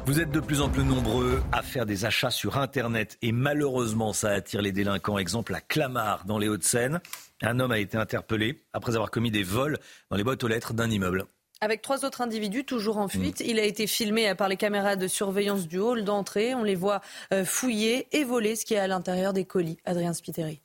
Vous 0.05 0.19
êtes 0.19 0.31
de 0.31 0.39
plus 0.39 0.61
en 0.61 0.69
plus 0.69 0.83
nombreux 0.83 1.43
à 1.51 1.61
faire 1.61 1.85
des 1.85 2.05
achats 2.05 2.31
sur 2.31 2.57
Internet 2.57 3.17
et 3.21 3.31
malheureusement 3.31 4.11
ça 4.11 4.29
attire 4.29 4.61
les 4.61 4.71
délinquants. 4.71 5.19
Exemple 5.19 5.53
à 5.53 5.61
Clamart 5.61 6.25
dans 6.25 6.39
les 6.39 6.47
Hauts-de-Seine. 6.47 6.99
Un 7.41 7.59
homme 7.59 7.71
a 7.71 7.79
été 7.79 7.97
interpellé 7.97 8.63
après 8.73 8.95
avoir 8.95 9.11
commis 9.11 9.29
des 9.29 9.43
vols 9.43 9.77
dans 10.09 10.17
les 10.17 10.23
boîtes 10.23 10.43
aux 10.43 10.47
lettres 10.47 10.73
d'un 10.73 10.89
immeuble. 10.89 11.25
Avec 11.61 11.81
trois 11.81 12.05
autres 12.05 12.21
individus 12.21 12.63
toujours 12.63 12.97
en 12.97 13.09
fuite, 13.09 13.43
il 13.45 13.59
a 13.59 13.63
été 13.63 13.85
filmé 13.85 14.33
par 14.33 14.47
les 14.47 14.55
caméras 14.55 14.95
de 14.95 15.07
surveillance 15.07 15.67
du 15.67 15.77
hall 15.77 16.05
d'entrée. 16.05 16.55
On 16.55 16.63
les 16.63 16.75
voit 16.75 17.01
euh, 17.33 17.43
fouiller 17.43 18.07
et 18.17 18.23
voler 18.23 18.55
ce 18.55 18.63
qui 18.63 18.75
est 18.75 18.79
à 18.79 18.87
l'intérieur 18.87 19.33
des 19.33 19.43
colis. 19.43 19.77
Adrien 19.83 20.13
Spiteri. 20.13 20.61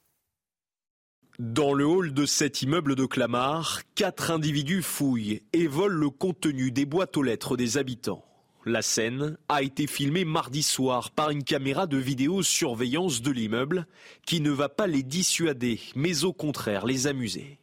Dans 1.41 1.75
le 1.75 1.85
hall 1.85 2.15
de 2.15 2.27
cet 2.27 2.63
immeuble 2.63 2.95
de 2.95 3.07
Clamart, 3.07 3.81
quatre 3.97 4.31
individus 4.31 4.83
fouillent 4.83 5.43
et 5.53 5.67
volent 5.67 5.99
le 5.99 6.09
contenu 6.09 6.71
des 6.71 6.87
boîtes 6.87 7.17
aux 7.17 7.25
lettres 7.25 7.57
des 7.57 7.77
habitants. 7.77 8.25
La 8.65 8.83
scène 8.83 9.37
a 9.49 9.63
été 9.63 9.89
filmée 9.89 10.25
mardi 10.25 10.63
soir 10.63 11.11
par 11.11 11.31
une 11.31 11.43
caméra 11.43 11.89
de 11.89 11.97
vidéosurveillance 11.97 13.21
de 13.21 13.33
l'immeuble 13.33 13.89
qui 14.25 14.41
ne 14.41 14.53
va 14.53 14.69
pas 14.69 14.87
les 14.87 15.03
dissuader, 15.03 15.81
mais 15.97 16.23
au 16.23 16.33
contraire 16.33 16.87
les 16.87 17.09
amuser. 17.09 17.59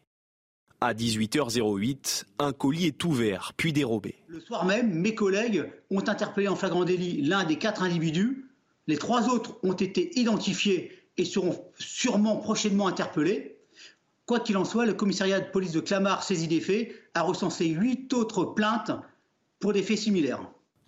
À 0.81 0.93
18h08, 0.93 2.25
un 2.39 2.51
colis 2.51 2.87
est 2.87 3.03
ouvert, 3.05 3.53
puis 3.55 3.71
dérobé. 3.71 4.15
Le 4.27 4.41
soir 4.41 4.65
même, 4.65 4.93
mes 4.93 5.15
collègues 5.15 5.71
ont 5.89 6.03
interpellé 6.09 6.49
en 6.49 6.57
flagrant 6.57 6.83
délit 6.83 7.21
l'un 7.21 7.45
des 7.45 7.57
quatre 7.57 7.83
individus. 7.83 8.49
Les 8.87 8.97
trois 8.97 9.29
autres 9.29 9.59
ont 9.63 9.71
été 9.71 10.19
identifiés 10.19 10.91
et 11.15 11.23
seront 11.23 11.63
sûrement 11.79 12.35
prochainement 12.35 12.87
interpellés. 12.87 13.60
Quoi 14.31 14.39
qu'il 14.39 14.55
en 14.55 14.63
soit, 14.63 14.85
le 14.85 14.93
commissariat 14.93 15.41
de 15.41 15.49
police 15.51 15.73
de 15.73 15.81
Clamart, 15.81 16.23
saisi 16.23 16.47
des 16.47 16.61
faits, 16.61 16.95
a 17.15 17.21
recensé 17.21 17.65
huit 17.65 18.13
autres 18.13 18.45
plaintes 18.45 18.91
pour 19.59 19.73
des 19.73 19.83
faits 19.83 19.97
similaires. 19.97 20.39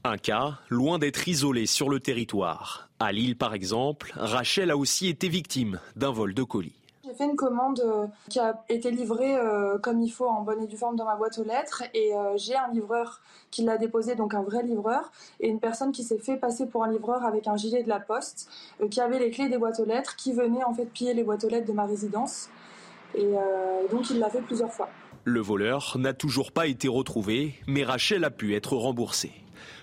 Un 0.06 0.16
cas 0.16 0.60
loin 0.70 0.98
d'être 0.98 1.28
isolé 1.28 1.66
sur 1.66 1.90
le 1.90 2.00
territoire. 2.00 2.88
À 3.02 3.12
Lille, 3.12 3.38
par 3.38 3.54
exemple, 3.54 4.14
Rachel 4.16 4.72
a 4.72 4.78
aussi 4.78 5.10
été 5.10 5.28
victime 5.28 5.82
d'un 5.98 6.12
vol 6.12 6.34
de 6.34 6.42
colis. 6.42 6.80
J'ai 7.04 7.14
fait 7.14 7.26
une 7.26 7.36
commande 7.36 7.82
euh, 7.82 8.08
qui 8.30 8.40
a 8.40 8.64
été 8.70 8.92
livrée 8.92 9.36
euh, 9.36 9.78
comme 9.78 10.02
il 10.02 10.10
faut 10.10 10.30
en 10.30 10.44
bonne 10.44 10.64
et 10.64 10.68
due 10.68 10.78
forme 10.78 10.96
dans 10.96 11.04
ma 11.04 11.18
boîte 11.18 11.38
aux 11.38 11.44
lettres 11.44 11.84
et 11.94 12.16
euh, 12.16 12.38
j'ai 12.38 12.56
un 12.56 12.70
livreur 12.72 13.20
qui 13.52 13.64
l'a 13.64 13.78
déposé, 13.78 14.16
donc 14.16 14.34
un 14.34 14.42
vrai 14.42 14.64
livreur, 14.64 15.12
et 15.42 15.50
une 15.50 15.60
personne 15.60 15.92
qui 15.92 16.04
s'est 16.04 16.18
fait 16.18 16.38
passer 16.38 16.66
pour 16.66 16.86
un 16.86 16.90
livreur 16.90 17.26
avec 17.26 17.48
un 17.48 17.58
gilet 17.58 17.84
de 17.84 17.90
la 17.90 18.00
poste, 18.00 18.50
qui 18.90 19.02
avait 19.02 19.20
les 19.20 19.32
clés 19.32 19.50
des 19.50 19.58
boîtes 19.58 19.82
aux 19.82 19.86
lettres, 19.86 20.16
qui 20.16 20.32
venait 20.32 20.64
en 20.64 20.74
fait 20.74 20.86
piller 20.86 21.14
les 21.14 21.26
boîtes 21.26 21.44
aux 21.44 21.50
lettres 21.50 21.68
de 21.68 21.74
ma 21.74 21.86
résidence. 21.86 22.50
Et 23.16 23.32
donc 23.92 24.10
il 24.10 24.20
l'a 24.20 24.30
fait 24.30 24.42
plusieurs 24.42 24.72
fois. 24.72 24.90
Le 25.26 25.40
voleur 25.40 25.98
n'a 25.98 26.14
toujours 26.14 26.52
pas 26.52 26.68
été 26.68 26.88
retrouvé, 26.88 27.56
mais 27.68 27.84
Rachel 27.84 28.24
a 28.26 28.32
pu 28.32 28.56
être 28.56 28.76
remboursée. 28.76 29.32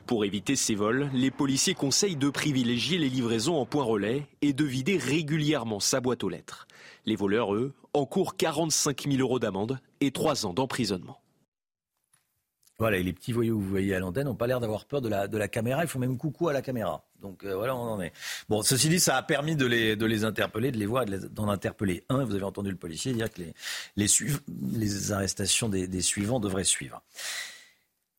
Pour 0.06 0.24
éviter 0.24 0.56
ces 0.56 0.74
vols, 0.74 1.08
les 1.14 1.30
policiers 1.30 1.74
conseillent 1.74 2.16
de 2.16 2.28
privilégier 2.30 2.98
les 2.98 3.08
livraisons 3.08 3.56
en 3.56 3.64
point 3.64 3.84
relais 3.84 4.26
et 4.42 4.52
de 4.52 4.64
vider 4.64 4.98
régulièrement 4.98 5.80
sa 5.80 6.00
boîte 6.00 6.24
aux 6.24 6.28
lettres. 6.28 6.66
Les 7.06 7.16
voleurs, 7.16 7.54
eux, 7.54 7.72
encourent 7.94 8.36
45 8.36 9.08
000 9.08 9.20
euros 9.20 9.38
d'amende 9.38 9.78
et 10.00 10.10
3 10.10 10.46
ans 10.46 10.52
d'emprisonnement. 10.52 11.20
Voilà, 12.78 12.98
et 12.98 13.02
les 13.02 13.12
petits 13.12 13.32
voyous 13.32 13.58
que 13.58 13.62
vous 13.62 13.70
voyez 13.70 13.94
à 13.94 13.98
l'antenne 13.98 14.24
n'ont 14.24 14.34
pas 14.34 14.46
l'air 14.46 14.60
d'avoir 14.60 14.86
peur 14.86 15.00
de 15.00 15.08
la, 15.08 15.28
de 15.28 15.38
la 15.38 15.48
caméra. 15.48 15.82
Ils 15.82 15.88
font 15.88 15.98
même 15.98 16.16
coucou 16.16 16.48
à 16.48 16.52
la 16.52 16.62
caméra. 16.62 17.04
Donc 17.20 17.44
euh, 17.44 17.54
voilà, 17.54 17.76
on 17.76 17.82
en 17.82 18.00
est. 18.00 18.12
Bon, 18.48 18.62
ceci 18.62 18.88
dit, 18.88 19.00
ça 19.00 19.16
a 19.16 19.22
permis 19.22 19.56
de 19.56 19.66
les, 19.66 20.24
interpeller, 20.24 20.72
de 20.72 20.78
les 20.78 20.86
voir, 20.86 21.04
d'en 21.06 21.48
interpeller 21.48 22.04
un. 22.08 22.24
Vous 22.24 22.34
avez 22.34 22.44
entendu 22.44 22.70
le 22.70 22.76
policier 22.76 23.12
dire 23.12 23.30
que 23.30 23.42
les, 23.96 25.12
arrestations 25.12 25.68
des, 25.68 26.02
suivants 26.02 26.40
devraient 26.40 26.64
suivre. 26.64 27.02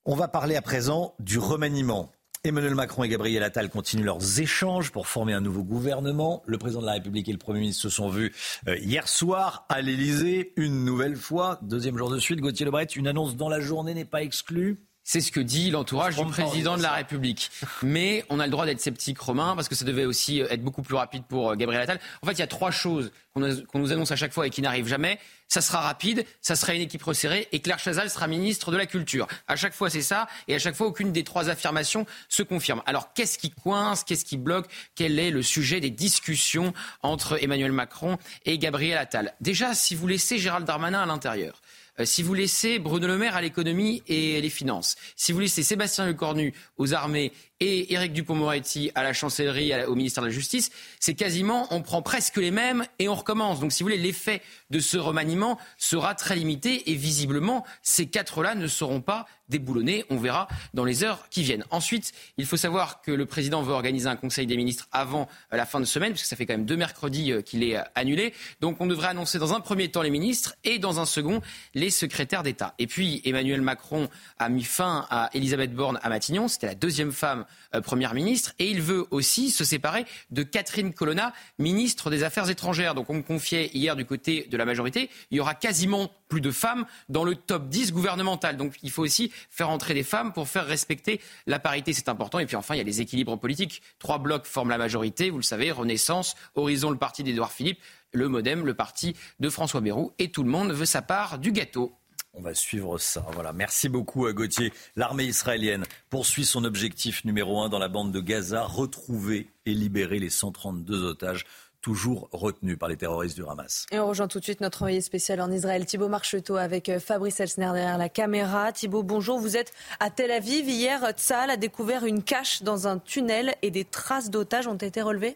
On 0.06 0.15
va 0.15 0.28
parler 0.28 0.56
à 0.56 0.61
présent 0.61 1.15
du 1.19 1.38
remaniement. 1.38 2.11
Emmanuel 2.44 2.73
Macron 2.73 3.03
et 3.03 3.10
Gabriel 3.10 3.44
Attal 3.44 3.69
continuent 3.69 4.06
leurs 4.06 4.40
échanges 4.40 4.91
pour 4.91 5.06
former 5.07 5.34
un 5.34 5.41
nouveau 5.41 5.64
gouvernement. 5.64 6.41
Le 6.48 6.57
président 6.57 6.82
de 6.82 6.88
la 6.88 6.94
République 6.94 7.30
et 7.30 7.32
le 7.32 7.38
Premier 7.38 7.60
ministre 7.60 7.84
se 7.84 7.90
sont 7.90 8.10
vus 8.10 8.34
euh, 8.68 8.78
hier 8.78 9.07
soir 9.07 9.65
à 9.69 9.82
l'Elysée, 9.82 10.53
une 10.56 10.84
nouvelle 10.84 11.15
fois. 11.15 11.60
Deuxième 11.61 11.98
jour 11.99 12.10
de 12.10 12.18
suite, 12.18 12.40
Gauthier 12.40 12.65
Lebret, 12.65 12.86
une 12.86 13.07
annonce 13.07 13.36
dans 13.36 13.48
la 13.48 13.60
journée 13.60 13.94
n'est 13.94 14.06
pas 14.06 14.23
exclue. 14.23 14.80
C'est 15.12 15.20
ce 15.20 15.34
que 15.34 15.42
dit 15.42 15.72
l'entourage 15.72 16.16
du 16.16 16.26
président 16.28 16.78
de 16.78 16.82
la 16.82 16.94
République. 16.94 17.52
Mais 17.84 18.24
on 18.30 18.40
a 18.40 18.46
le 18.46 18.50
droit 18.50 18.66
d'être 18.66 18.80
sceptique, 18.80 19.20
Romain, 19.20 19.58
parce 19.58 19.68
que 19.68 19.76
ça 19.76 19.84
devait 19.84 20.06
aussi 20.06 20.40
être 20.40 20.64
beaucoup 20.64 20.84
plus 20.84 20.96
rapide 20.96 21.24
pour 21.28 21.52
euh, 21.52 21.56
Gabriel 21.56 21.82
Attal. 21.82 22.00
En 22.22 22.28
fait, 22.28 22.32
il 22.32 22.40
y 22.40 22.44
a 22.44 22.48
trois 22.48 22.72
choses 22.72 23.12
qu'on 23.34 23.42
nous 23.80 23.92
annonce 23.92 24.12
à 24.12 24.16
chaque 24.16 24.32
fois 24.32 24.48
et 24.48 24.50
qui 24.50 24.62
n'arrivent 24.62 24.88
jamais 24.88 25.20
ça 25.52 25.60
sera 25.60 25.82
rapide, 25.82 26.26
ça 26.40 26.56
sera 26.56 26.74
une 26.74 26.82
équipe 26.82 27.04
resserrée 27.04 27.50
et 27.52 27.60
Claire 27.60 27.78
Chazal 27.78 28.10
sera 28.10 28.26
ministre 28.28 28.72
de 28.72 28.78
la 28.78 28.86
Culture. 28.86 29.28
À 29.50 29.58
chaque 29.58 29.74
fois, 29.74 29.90
c'est 29.90 30.02
ça 30.02 30.30
et 30.48 30.56
à 30.56 30.60
chaque 30.60 30.76
fois, 30.76 30.88
aucune 30.88 31.12
des 31.12 31.26
trois 31.26 31.50
affirmations 31.50 32.06
se 32.30 32.42
confirme. 32.42 32.82
Alors, 32.86 33.12
qu'est-ce 33.12 33.38
qui 33.38 33.50
coince 33.50 34.06
Qu'est-ce 34.06 34.24
qui 34.24 34.38
bloque 34.38 34.68
Quel 34.96 35.20
est 35.20 35.30
le 35.30 35.42
sujet 35.42 35.82
des 35.82 35.90
discussions 35.90 36.74
entre 37.04 37.44
Emmanuel 37.44 37.74
Macron 37.74 38.18
et 38.46 38.58
Gabriel 38.60 38.98
Attal? 38.98 39.34
Déjà, 39.42 39.74
si 39.74 39.94
vous 39.94 40.08
laissez 40.08 40.38
Gérald 40.38 40.66
Darmanin 40.66 41.02
à 41.02 41.06
l'intérieur, 41.06 41.56
euh, 41.56 41.70
si 42.06 42.23
vous 42.23 42.34
laissez 42.34 42.80
Bruno 42.80 43.07
Le 43.07 43.18
Maire 43.18 43.36
à 43.36 43.41
l'économie 43.41 44.03
et 44.07 44.41
les 44.41 44.49
finances, 44.49 44.95
si 45.15 45.32
vous 45.32 45.40
laissez 45.40 45.64
Sébastien 45.64 46.06
Lecornu 46.06 46.53
aux 46.78 46.94
armées 46.94 47.32
et 47.62 47.94
Éric 47.94 48.12
Dupont-Moretti 48.12 48.92
à 48.96 49.04
la 49.04 49.14
chancellerie, 49.14 49.72
au 49.86 49.96
ministère 49.96 50.24
de 50.24 50.28
la 50.28 50.34
Justice, 50.34 50.72
c'est 51.00 51.14
quasiment, 51.14 51.68
on 51.70 51.82
prend 51.82 52.02
presque 52.02 52.38
les 52.38 52.52
mêmes 52.52 52.86
et 53.00 53.08
on 53.08 53.16
recommence. 53.16 53.60
Donc, 53.60 53.72
si 53.72 53.84
vous 53.84 53.90
voulez, 53.90 54.02
l'effet 54.02 54.42
de 54.72 54.80
ce 54.80 54.98
remaniement 54.98 55.58
sera 55.78 56.16
très 56.16 56.36
limité 56.36 56.92
et 56.92 56.96
visiblement, 56.96 57.64
ces 57.84 58.08
quatre-là 58.08 58.56
ne 58.56 58.68
seront 58.68 59.00
pas 59.00 59.28
déboulonnés. 59.52 60.06
On 60.10 60.18
verra 60.18 60.48
dans 60.74 60.86
les 60.86 61.04
heures 61.04 61.30
qui 61.30 61.44
viennent. 61.44 61.66
Ensuite, 61.70 62.14
il 62.38 62.46
faut 62.48 62.58
savoir 62.58 63.02
que 63.02 63.12
le 63.12 63.26
président 63.28 63.62
veut 63.62 63.74
organiser 63.74 64.08
un 64.08 64.16
conseil 64.16 64.48
des 64.48 64.58
ministres 64.58 64.88
avant 64.92 65.28
euh, 65.54 65.58
la 65.58 65.68
fin 65.68 65.80
de 65.80 65.86
semaine, 65.86 66.14
puisque 66.14 66.28
ça 66.28 66.36
fait 66.36 66.48
quand 66.48 66.54
même 66.54 66.66
deux 66.66 66.78
mercredis 66.78 67.32
euh, 67.32 67.42
qu'il 67.42 67.64
est 67.64 67.78
euh, 67.78 67.84
annulé. 67.94 68.34
Donc, 68.62 68.78
on 68.80 68.88
devrait 68.88 69.10
annoncer 69.10 69.38
dans 69.38 69.54
un 69.54 69.60
premier 69.60 69.92
temps 69.92 70.02
les 70.02 70.10
ministres 70.10 70.56
et 70.64 70.80
dans 70.80 71.00
un 71.00 71.06
second 71.06 71.42
les 71.76 71.92
secrétaires 71.92 72.42
d'État. 72.42 72.74
Et 72.80 72.88
puis, 72.88 73.22
Emmanuel 73.26 73.62
Macron 73.62 74.10
a 74.40 74.50
mis 74.50 74.64
fin 74.64 75.06
à 75.10 75.30
Elisabeth 75.34 75.76
Borne 75.76 76.00
à 76.02 76.10
Matignon. 76.10 76.48
C'était 76.48 76.68
la 76.68 76.76
deuxième 76.76 77.12
femme 77.12 77.46
première 77.84 78.14
ministre. 78.14 78.53
Et 78.60 78.69
il 78.69 78.82
veut 78.82 79.06
aussi 79.11 79.49
se 79.49 79.64
séparer 79.64 80.06
de 80.30 80.44
Catherine 80.44 80.94
Colonna, 80.94 81.34
ministre 81.60 82.10
des 82.10 82.23
Affaires 82.23 82.49
étrangères. 82.49 82.95
Donc, 82.95 83.10
on 83.10 83.15
me 83.15 83.22
confiait 83.22 83.72
hier 83.73 83.95
du 83.95 84.06
côté 84.06 84.48
de 84.49 84.57
la 84.57 84.65
majorité, 84.65 85.10
il 85.32 85.38
y 85.38 85.40
aura 85.40 85.56
quasiment 85.56 86.11
plus 86.32 86.41
de 86.41 86.52
femmes 86.52 86.86
dans 87.10 87.23
le 87.23 87.36
top 87.36 87.68
10 87.68 87.91
gouvernemental. 87.91 88.57
Donc 88.57 88.76
il 88.84 88.90
faut 88.90 89.03
aussi 89.03 89.32
faire 89.49 89.69
entrer 89.69 89.94
des 89.94 90.03
femmes 90.03 90.34
pour 90.34 90.48
faire 90.48 90.65
respecter 90.65 91.19
la 91.45 91.60
parité, 91.60 91.94
c'est 91.94 92.10
important. 92.10 92.40
Et 92.40 92.45
puis 92.45 92.56
enfin, 92.56 92.76
il 92.76 92.78
y 92.78 92.82
a 92.82 92.86
les 92.86 93.02
équilibres 93.02 93.38
politiques. 93.38 93.82
Trois 93.99 94.18
blocs 94.18 94.45
forment 94.45 94.69
la 94.69 94.78
majorité, 94.78 95.30
vous 95.30 95.38
le 95.38 95.44
savez, 95.44 95.72
Renaissance, 95.72 96.36
Horizon, 96.56 96.90
le 96.90 96.98
parti 96.98 97.23
d'Édouard 97.23 97.52
Philippe, 97.52 97.80
le 98.14 98.28
Modem, 98.28 98.65
le 98.65 98.73
parti 98.73 99.15
de 99.40 99.49
François 99.49 99.82
Bayrou. 99.82 100.14
Et 100.19 100.32
tout 100.32 100.44
le 100.44 100.49
monde 100.49 100.72
veut 100.72 100.86
sa 100.86 101.02
part 101.02 101.38
du 101.38 101.52
gâteau. 101.52 101.94
On 102.34 102.41
va 102.41 102.53
suivre 102.53 102.98
ça. 102.98 103.26
Merci 103.53 103.90
beaucoup 103.90 104.26
à 104.26 104.34
Gauthier. 104.34 104.72
L'armée 104.95 105.26
israélienne 105.26 105.84
poursuit 106.10 106.45
son 106.45 106.64
objectif 106.64 107.26
numéro 107.26 107.62
un 107.62 107.70
dans 107.70 107.80
la 107.80 107.90
bande 107.90 108.12
de 108.12 108.22
Gaza, 108.22 108.64
retrouver 108.64 109.49
et 109.66 109.74
libérer 109.74 110.20
les 110.20 110.30
132 110.30 111.03
otages 111.03 111.45
toujours 111.82 112.30
retenu 112.32 112.78
par 112.78 112.90
les 112.90 112.95
terroristes 112.95 113.36
du 113.36 113.44
Hamas. 113.45 113.86
Et 113.91 113.99
on 113.99 114.08
rejoint 114.08 114.28
tout 114.28 114.40
de 114.40 114.44
suite 114.44 114.62
notre 114.62 114.84
envoyé 114.84 115.02
spécial 115.02 115.41
en 115.41 115.52
Israël, 115.52 115.86
Thibault 115.86 116.10
Marcheteau, 116.10 116.56
avec 116.56 116.90
euh, 116.90 116.99
Fabrice 116.99 117.40
Elsner 117.40 117.72
derrière 117.74 117.98
la 117.98 118.10
caméra. 118.10 118.72
Thibault, 118.72 119.03
bonjour. 119.03 119.40
Vous 119.40 119.58
êtes 119.58 119.74
à 119.99 120.10
Tel 120.10 120.32
Aviv. 120.32 120.70
Hier, 120.70 121.12
Tzal 121.12 121.49
a 121.49 121.58
découvert 121.58 122.06
une 122.06 122.24
cache 122.24 122.62
dans 122.62 122.88
un 122.88 122.99
tunnel 122.99 123.56
et 123.62 123.72
des 123.72 123.84
traces 123.84 124.30
d'otages 124.30 124.68
ont 124.68 124.76
été 124.76 125.02
relevées? 125.02 125.36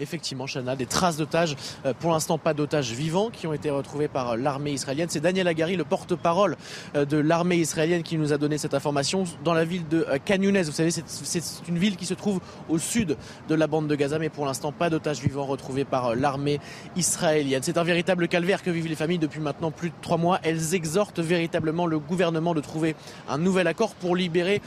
Effectivement, 0.00 0.46
Chana, 0.46 0.76
des 0.76 0.86
traces 0.86 1.16
d'otages. 1.16 1.56
Euh, 1.84 1.92
pour 1.98 2.12
l'instant, 2.12 2.38
pas 2.38 2.54
d'otages 2.54 2.92
vivants 2.92 3.30
qui 3.30 3.46
ont 3.46 3.52
été 3.52 3.70
retrouvés 3.70 4.08
par 4.08 4.36
l'armée 4.36 4.72
israélienne. 4.72 5.08
C'est 5.10 5.20
Daniel 5.20 5.48
Agari, 5.48 5.76
le 5.76 5.84
porte-parole 5.84 6.56
euh, 6.94 7.04
de 7.04 7.16
l'armée 7.16 7.56
israélienne, 7.56 8.02
qui 8.02 8.18
nous 8.18 8.32
a 8.32 8.38
donné 8.38 8.58
cette 8.58 8.74
information 8.74 9.24
dans 9.44 9.54
la 9.54 9.64
ville 9.64 9.86
de 9.88 10.06
euh, 10.08 10.18
Khan 10.24 10.38
Vous 10.40 10.72
savez, 10.72 10.90
c'est 10.90 11.42
une 11.68 11.78
ville 11.78 11.96
qui 11.96 12.06
se 12.06 12.14
trouve 12.14 12.40
au 12.68 12.78
sud 12.78 13.16
de 13.48 13.54
la 13.54 13.66
bande 13.66 13.88
de 13.88 13.94
Gaza, 13.94 14.18
mais 14.18 14.28
pour 14.28 14.46
l'instant, 14.46 14.72
pas 14.72 14.90
d'otages 14.90 15.20
vivants 15.20 15.46
retrouvés 15.46 15.84
par 15.84 16.14
l'armée 16.14 16.60
israélienne. 16.96 17.62
C'est 17.62 17.78
un 17.78 17.84
véritable 17.84 18.28
calvaire 18.28 18.62
que 18.62 18.70
vivent 18.70 18.88
les 18.88 18.96
familles 18.96 19.18
depuis 19.18 19.40
maintenant 19.40 19.70
plus 19.70 19.90
de 19.90 19.94
trois 20.02 20.16
mois. 20.16 20.40
Elles 20.42 20.74
exhortent 20.74 21.20
véritablement 21.20 21.86
le 21.86 21.98
gouvernement 21.98 22.54
de 22.54 22.60
trouver 22.60 22.94
un 23.28 23.38
nouvel 23.38 23.66
accord 23.66 23.94
pour 23.94 24.16
libérer 24.16 24.60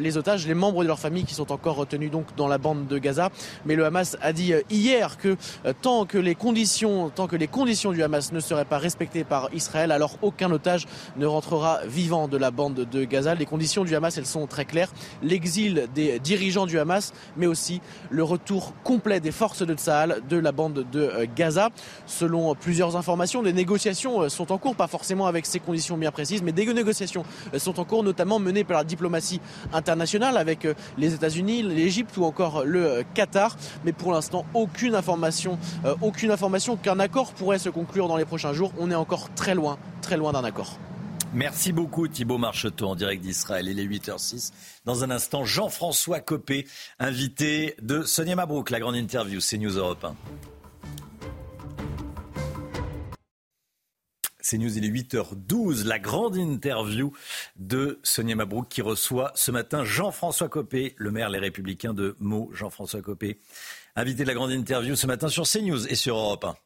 les 0.00 0.16
otages, 0.16 0.46
les 0.46 0.54
membres 0.54 0.82
de 0.82 0.88
leur 0.88 0.98
famille 0.98 1.24
qui 1.24 1.34
sont 1.34 1.52
encore 1.52 1.76
retenus 1.76 2.10
donc 2.10 2.26
dans 2.36 2.48
la 2.48 2.58
bande 2.58 2.86
de 2.86 2.98
Gaza. 2.98 3.30
Mais 3.66 3.76
le 3.76 3.84
Hamas 3.84 4.16
a 4.20 4.32
dit 4.32 4.52
hier 4.72 5.18
que 5.18 5.36
euh, 5.66 5.72
tant 5.80 6.06
que 6.06 6.18
les 6.18 6.34
conditions, 6.34 7.10
tant 7.10 7.26
que 7.26 7.36
les 7.36 7.46
conditions 7.46 7.92
du 7.92 8.02
Hamas 8.02 8.32
ne 8.32 8.40
seraient 8.40 8.64
pas 8.64 8.78
respectées 8.78 9.24
par 9.24 9.48
Israël, 9.54 9.92
alors 9.92 10.18
aucun 10.22 10.50
otage 10.50 10.86
ne 11.16 11.26
rentrera 11.26 11.80
vivant 11.86 12.28
de 12.28 12.36
la 12.36 12.50
bande 12.50 12.86
de 12.90 13.04
Gaza. 13.04 13.34
Les 13.34 13.46
conditions 13.46 13.84
du 13.84 13.94
Hamas, 13.94 14.16
elles 14.18 14.26
sont 14.26 14.46
très 14.46 14.64
claires. 14.64 14.92
L'exil 15.22 15.88
des 15.94 16.18
dirigeants 16.18 16.66
du 16.66 16.78
Hamas, 16.78 17.12
mais 17.36 17.46
aussi 17.46 17.80
le 18.10 18.24
retour 18.24 18.72
complet 18.82 19.20
des 19.20 19.32
forces 19.32 19.62
de 19.62 19.74
Tsahal 19.74 20.22
de 20.28 20.36
la 20.36 20.52
bande 20.52 20.86
de 20.90 21.00
euh, 21.00 21.26
Gaza. 21.36 21.68
Selon 22.06 22.54
plusieurs 22.54 22.96
informations, 22.96 23.42
des 23.42 23.52
négociations 23.52 24.22
euh, 24.22 24.28
sont 24.28 24.52
en 24.52 24.58
cours, 24.58 24.74
pas 24.74 24.86
forcément 24.86 25.26
avec 25.26 25.46
ces 25.46 25.60
conditions 25.60 25.96
bien 25.96 26.10
précises, 26.10 26.42
mais 26.42 26.52
des 26.52 26.72
négociations 26.72 27.24
sont 27.58 27.78
en 27.80 27.84
cours, 27.84 28.02
notamment 28.02 28.38
menées 28.38 28.64
par 28.64 28.78
la 28.78 28.84
diplomatie 28.84 29.40
internationale 29.72 30.36
avec 30.36 30.66
les 30.96 31.12
États-Unis, 31.12 31.62
l'Égypte 31.62 32.16
ou 32.16 32.24
encore 32.24 32.64
le 32.64 33.04
Qatar. 33.14 33.56
Mais 33.84 33.92
pour 33.92 34.12
l'instant, 34.12 34.46
aucune 34.62 34.94
information, 34.94 35.58
euh, 35.84 35.94
aucune 36.00 36.30
information 36.30 36.76
qu'un 36.76 37.00
accord 37.00 37.32
pourrait 37.32 37.58
se 37.58 37.68
conclure 37.68 38.08
dans 38.08 38.16
les 38.16 38.24
prochains 38.24 38.52
jours. 38.52 38.72
On 38.78 38.90
est 38.90 38.94
encore 38.94 39.34
très 39.34 39.54
loin, 39.54 39.76
très 40.00 40.16
loin 40.16 40.32
d'un 40.32 40.44
accord. 40.44 40.78
Merci 41.34 41.72
beaucoup 41.72 42.06
Thibault 42.08 42.38
Marcheteau 42.38 42.88
en 42.88 42.94
direct 42.94 43.22
d'Israël. 43.22 43.66
Il 43.66 43.80
est 43.80 43.86
8h06. 43.86 44.52
Dans 44.84 45.02
un 45.02 45.10
instant, 45.10 45.44
Jean-François 45.44 46.20
Copé, 46.20 46.66
invité 46.98 47.74
de 47.80 48.02
Sonia 48.02 48.36
Mabrouk, 48.36 48.70
la 48.70 48.80
grande 48.80 48.96
interview, 48.96 49.40
c'est 49.40 49.58
News 49.58 49.78
Europe 49.78 50.04
1. 50.04 50.14
CNews, 54.42 54.76
il 54.76 54.84
est 54.84 54.88
8h12. 54.88 55.84
La 55.86 55.98
grande 55.98 56.36
interview 56.36 57.12
de 57.56 57.98
Sonia 58.02 58.34
Mabrouk 58.34 58.68
qui 58.68 58.82
reçoit 58.82 59.32
ce 59.34 59.50
matin 59.50 59.84
Jean-François 59.84 60.48
Copé, 60.48 60.94
le 60.98 61.10
maire 61.10 61.30
Les 61.30 61.38
Républicains 61.38 61.94
de 61.94 62.16
Meaux. 62.20 62.50
Jean-François 62.52 63.00
Copé, 63.00 63.38
invité 63.96 64.22
de 64.22 64.28
la 64.28 64.34
grande 64.34 64.52
interview 64.52 64.96
ce 64.96 65.06
matin 65.06 65.28
sur 65.28 65.46
CNews 65.46 65.86
et 65.88 65.94
sur 65.94 66.16
Europe 66.16 66.44
1. 66.44 66.56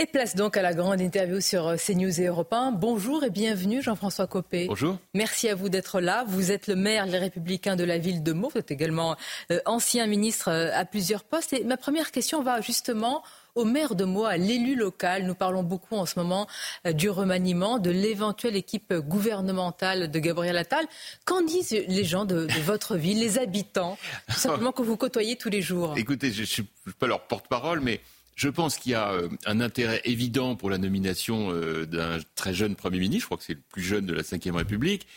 Et 0.00 0.06
place 0.06 0.36
donc 0.36 0.56
à 0.56 0.62
la 0.62 0.74
grande 0.74 1.00
interview 1.00 1.40
sur 1.40 1.66
euh, 1.66 1.76
CNews 1.76 2.20
et 2.20 2.26
Europe 2.26 2.52
1. 2.52 2.70
Bonjour 2.70 3.24
et 3.24 3.30
bienvenue 3.30 3.82
Jean-François 3.82 4.28
Copé. 4.28 4.66
Bonjour. 4.68 4.96
Merci 5.12 5.48
à 5.48 5.56
vous 5.56 5.68
d'être 5.68 6.00
là. 6.00 6.24
Vous 6.28 6.52
êtes 6.52 6.68
le 6.68 6.76
maire 6.76 7.04
Les 7.06 7.18
Républicains 7.18 7.74
de 7.74 7.82
la 7.82 7.98
ville 7.98 8.22
de 8.22 8.32
Meaux. 8.32 8.48
Vous 8.48 8.58
êtes 8.58 8.70
également 8.70 9.16
euh, 9.50 9.58
ancien 9.66 10.06
ministre 10.06 10.52
euh, 10.52 10.70
à 10.72 10.84
plusieurs 10.84 11.24
postes. 11.24 11.52
Et 11.52 11.64
ma 11.64 11.76
première 11.76 12.12
question 12.12 12.44
va 12.44 12.60
justement 12.60 13.24
au 13.58 13.64
maire 13.64 13.94
de 13.94 14.04
Meaux, 14.04 14.24
à 14.24 14.36
l'élu 14.36 14.76
local. 14.76 15.24
Nous 15.24 15.34
parlons 15.34 15.62
beaucoup 15.62 15.96
en 15.96 16.06
ce 16.06 16.18
moment 16.18 16.46
du 16.94 17.10
remaniement, 17.10 17.78
de 17.78 17.90
l'éventuelle 17.90 18.56
équipe 18.56 18.94
gouvernementale 18.94 20.10
de 20.10 20.18
Gabriel 20.18 20.56
Attal. 20.56 20.86
Qu'en 21.24 21.42
disent 21.42 21.70
les 21.70 22.04
gens 22.04 22.24
de, 22.24 22.46
de 22.46 22.60
votre 22.60 22.96
ville, 22.96 23.18
les 23.18 23.38
habitants, 23.38 23.98
tout 24.28 24.38
simplement 24.38 24.72
que 24.72 24.82
vous 24.82 24.96
côtoyez 24.96 25.36
tous 25.36 25.50
les 25.50 25.60
jours? 25.60 25.94
Écoutez, 25.96 26.30
je 26.30 26.42
ne 26.42 26.46
suis 26.46 26.66
pas 26.98 27.08
leur 27.08 27.26
porte-parole, 27.26 27.80
mais 27.80 28.00
je 28.36 28.48
pense 28.48 28.78
qu'il 28.78 28.92
y 28.92 28.94
a 28.94 29.10
euh, 29.10 29.28
un 29.46 29.60
intérêt 29.60 30.00
évident 30.04 30.54
pour 30.54 30.70
la 30.70 30.78
nomination 30.78 31.50
euh, 31.50 31.86
d'un 31.86 32.18
très 32.36 32.54
jeune 32.54 32.76
Premier 32.76 33.00
ministre. 33.00 33.22
Je 33.22 33.26
crois 33.26 33.38
que 33.38 33.44
c'est 33.44 33.54
le 33.54 33.62
plus 33.68 33.82
jeune 33.82 34.06
de 34.06 34.14
la 34.14 34.22
Ve 34.22 34.54
République. 34.54 35.08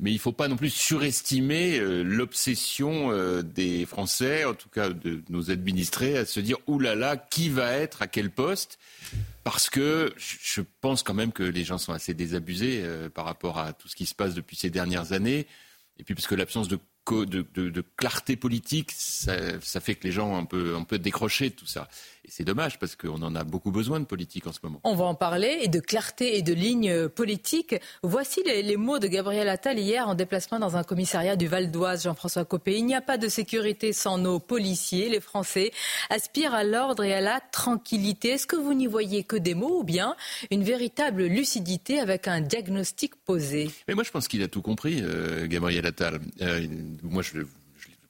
Mais 0.00 0.10
il 0.10 0.14
ne 0.14 0.20
faut 0.20 0.32
pas 0.32 0.48
non 0.48 0.56
plus 0.56 0.70
surestimer 0.70 1.78
euh, 1.78 2.02
l'obsession 2.02 3.12
des 3.42 3.86
Français, 3.86 4.44
en 4.44 4.54
tout 4.54 4.68
cas 4.68 4.88
de 4.88 5.22
nos 5.28 5.50
administrés, 5.50 6.16
à 6.16 6.26
se 6.26 6.40
dire 6.40 6.56
oulala, 6.66 7.16
qui 7.16 7.48
va 7.48 7.72
être 7.72 8.02
à 8.02 8.06
quel 8.06 8.30
poste? 8.30 8.78
Parce 9.44 9.70
que 9.70 10.12
je 10.16 10.62
pense 10.80 11.02
quand 11.02 11.14
même 11.14 11.32
que 11.32 11.42
les 11.42 11.64
gens 11.64 11.78
sont 11.78 11.92
assez 11.92 12.14
désabusés 12.14 12.84
par 13.14 13.24
rapport 13.24 13.58
à 13.58 13.72
tout 13.72 13.88
ce 13.88 13.96
qui 13.96 14.06
se 14.06 14.14
passe 14.14 14.34
depuis 14.34 14.56
ces 14.56 14.70
dernières 14.70 15.12
années. 15.12 15.46
Et 15.98 16.04
puis 16.04 16.14
parce 16.14 16.26
que 16.26 16.34
l'absence 16.34 16.68
de 16.68 16.78
de, 17.10 17.84
clarté 17.96 18.36
politique, 18.36 18.92
ça, 18.92 19.80
fait 19.80 19.94
que 19.94 20.04
les 20.04 20.12
gens 20.12 20.32
ont 20.32 20.38
un 20.38 20.44
peu, 20.44 20.76
un 20.76 20.84
peu 20.84 20.98
décroché 20.98 21.50
de 21.50 21.54
tout 21.54 21.66
ça. 21.66 21.88
C'est 22.30 22.44
dommage 22.44 22.78
parce 22.78 22.94
qu'on 22.94 23.22
en 23.22 23.34
a 23.34 23.42
beaucoup 23.42 23.72
besoin 23.72 23.98
de 23.98 24.04
politique 24.04 24.46
en 24.46 24.52
ce 24.52 24.60
moment. 24.62 24.80
On 24.84 24.94
va 24.94 25.04
en 25.04 25.16
parler 25.16 25.58
et 25.62 25.68
de 25.68 25.80
clarté 25.80 26.38
et 26.38 26.42
de 26.42 26.52
ligne 26.52 27.08
politique. 27.08 27.74
Voici 28.04 28.40
les, 28.44 28.76
mots 28.76 29.00
de 29.00 29.08
Gabriel 29.08 29.48
Attal 29.48 29.80
hier 29.80 30.08
en 30.08 30.14
déplacement 30.14 30.60
dans 30.60 30.76
un 30.76 30.84
commissariat 30.84 31.34
du 31.34 31.48
Val 31.48 31.72
d'Oise, 31.72 32.04
Jean-François 32.04 32.44
Copé. 32.44 32.76
Il 32.78 32.86
n'y 32.86 32.94
a 32.94 33.00
pas 33.00 33.18
de 33.18 33.28
sécurité 33.28 33.92
sans 33.92 34.16
nos 34.16 34.38
policiers. 34.38 35.08
Les 35.08 35.20
Français 35.20 35.72
aspirent 36.08 36.54
à 36.54 36.62
l'ordre 36.62 37.02
et 37.02 37.12
à 37.12 37.20
la 37.20 37.40
tranquillité. 37.40 38.30
Est-ce 38.30 38.46
que 38.46 38.56
vous 38.56 38.74
n'y 38.74 38.86
voyez 38.86 39.24
que 39.24 39.36
des 39.36 39.54
mots 39.54 39.80
ou 39.80 39.84
bien 39.84 40.14
une 40.52 40.62
véritable 40.62 41.24
lucidité 41.24 41.98
avec 41.98 42.28
un 42.28 42.40
diagnostic 42.40 43.16
posé? 43.16 43.72
Mais 43.88 43.94
moi, 43.94 44.04
je 44.04 44.12
pense 44.12 44.28
qu'il 44.28 44.42
a 44.44 44.48
tout 44.48 44.62
compris, 44.62 45.00
euh, 45.02 45.48
Gabriel 45.48 45.84
Attal. 45.84 46.20
Euh, 46.42 46.64
moi, 47.02 47.22
je, 47.22 47.40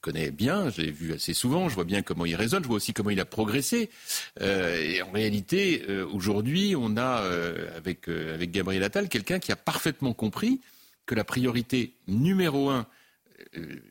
connais 0.01 0.31
bien, 0.31 0.69
je 0.69 0.81
l'ai 0.81 0.91
vu 0.91 1.13
assez 1.13 1.33
souvent, 1.33 1.69
je 1.69 1.75
vois 1.75 1.83
bien 1.83 2.01
comment 2.01 2.25
il 2.25 2.35
raisonne, 2.35 2.63
je 2.63 2.67
vois 2.67 2.77
aussi 2.77 2.93
comment 2.93 3.11
il 3.11 3.19
a 3.19 3.25
progressé. 3.25 3.89
Euh, 4.41 4.81
et 4.81 5.01
en 5.01 5.11
réalité, 5.11 5.83
euh, 5.87 6.05
aujourd'hui, 6.07 6.75
on 6.75 6.97
a 6.97 7.21
euh, 7.21 7.77
avec, 7.77 8.07
avec 8.07 8.51
Gabriel 8.51 8.83
Attal 8.83 9.07
quelqu'un 9.07 9.39
qui 9.39 9.51
a 9.51 9.55
parfaitement 9.55 10.13
compris 10.13 10.59
que 11.05 11.15
la 11.15 11.23
priorité 11.23 11.93
numéro 12.07 12.69
un, 12.69 12.87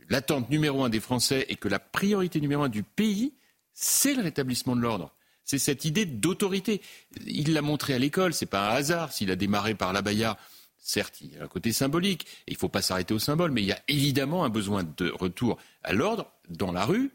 l'attente 0.08 0.50
numéro 0.50 0.84
un 0.84 0.88
des 0.88 1.00
Français 1.00 1.46
et 1.48 1.56
que 1.56 1.68
la 1.68 1.78
priorité 1.78 2.40
numéro 2.40 2.62
un 2.62 2.68
du 2.68 2.82
pays, 2.82 3.32
c'est 3.72 4.14
le 4.14 4.22
rétablissement 4.22 4.76
de 4.76 4.80
l'ordre. 4.80 5.14
C'est 5.44 5.58
cette 5.58 5.84
idée 5.84 6.04
d'autorité. 6.04 6.80
Il 7.26 7.54
l'a 7.54 7.62
montré 7.62 7.94
à 7.94 7.98
l'école, 7.98 8.34
c'est 8.34 8.46
pas 8.46 8.70
un 8.70 8.74
hasard 8.74 9.12
s'il 9.12 9.30
a 9.30 9.36
démarré 9.36 9.74
par 9.74 9.92
la 9.92 10.02
Bayard 10.02 10.36
Certes, 10.80 11.20
il 11.20 11.34
y 11.34 11.38
a 11.38 11.44
un 11.44 11.48
côté 11.48 11.72
symbolique, 11.72 12.26
et 12.46 12.52
il 12.52 12.54
ne 12.54 12.58
faut 12.58 12.68
pas 12.68 12.82
s'arrêter 12.82 13.14
au 13.14 13.18
symbole, 13.18 13.50
mais 13.50 13.62
il 13.62 13.66
y 13.66 13.72
a 13.72 13.82
évidemment 13.86 14.44
un 14.44 14.48
besoin 14.48 14.82
de 14.82 15.10
retour 15.10 15.58
à 15.82 15.92
l'ordre 15.92 16.32
dans 16.48 16.72
la 16.72 16.84
rue, 16.84 17.10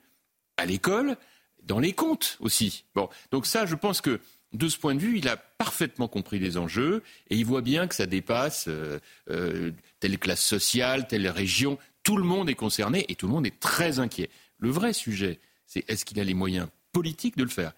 à 0.58 0.66
l'école, 0.66 1.18
dans 1.64 1.80
les 1.80 1.94
comptes 1.94 2.38
aussi. 2.40 2.86
Donc 3.32 3.46
ça, 3.46 3.66
je 3.66 3.76
pense 3.76 4.02
que 4.02 4.22
de 4.54 4.70
ce 4.70 4.78
point 4.78 4.96
de 4.96 5.00
vue, 5.00 5.18
il 5.18 5.28
a 5.28 5.36
parfaitement 5.36 6.08
compris 6.08 6.40
les 6.40 6.58
enjeux 6.58 7.04
et 7.30 7.36
il 7.36 7.46
voit 7.46 7.62
bien 7.62 7.88
que 7.88 7.96
ça 7.96 8.06
dépasse 8.06 8.66
euh, 8.68 9.00
euh, 9.30 9.72
telle 10.00 10.18
classe 10.18 10.46
sociale, 10.46 11.08
telle 11.08 11.28
région. 11.28 11.78
Tout 12.04 12.18
le 12.18 12.24
monde 12.24 12.50
est 12.50 12.56
concerné 12.56 13.06
et 13.10 13.16
tout 13.16 13.28
le 13.28 13.34
monde 13.34 13.48
est 13.48 13.60
très 13.60 14.00
inquiet. 14.00 14.30
Le 14.60 14.70
vrai 14.70 14.94
sujet, 14.94 15.40
c'est 15.66 15.84
est-ce 15.90 16.06
qu'il 16.06 16.20
a 16.20 16.24
les 16.24 16.34
moyens 16.34 16.68
politiques 16.94 17.36
de 17.36 17.44
le 17.44 17.50
faire? 17.50 17.74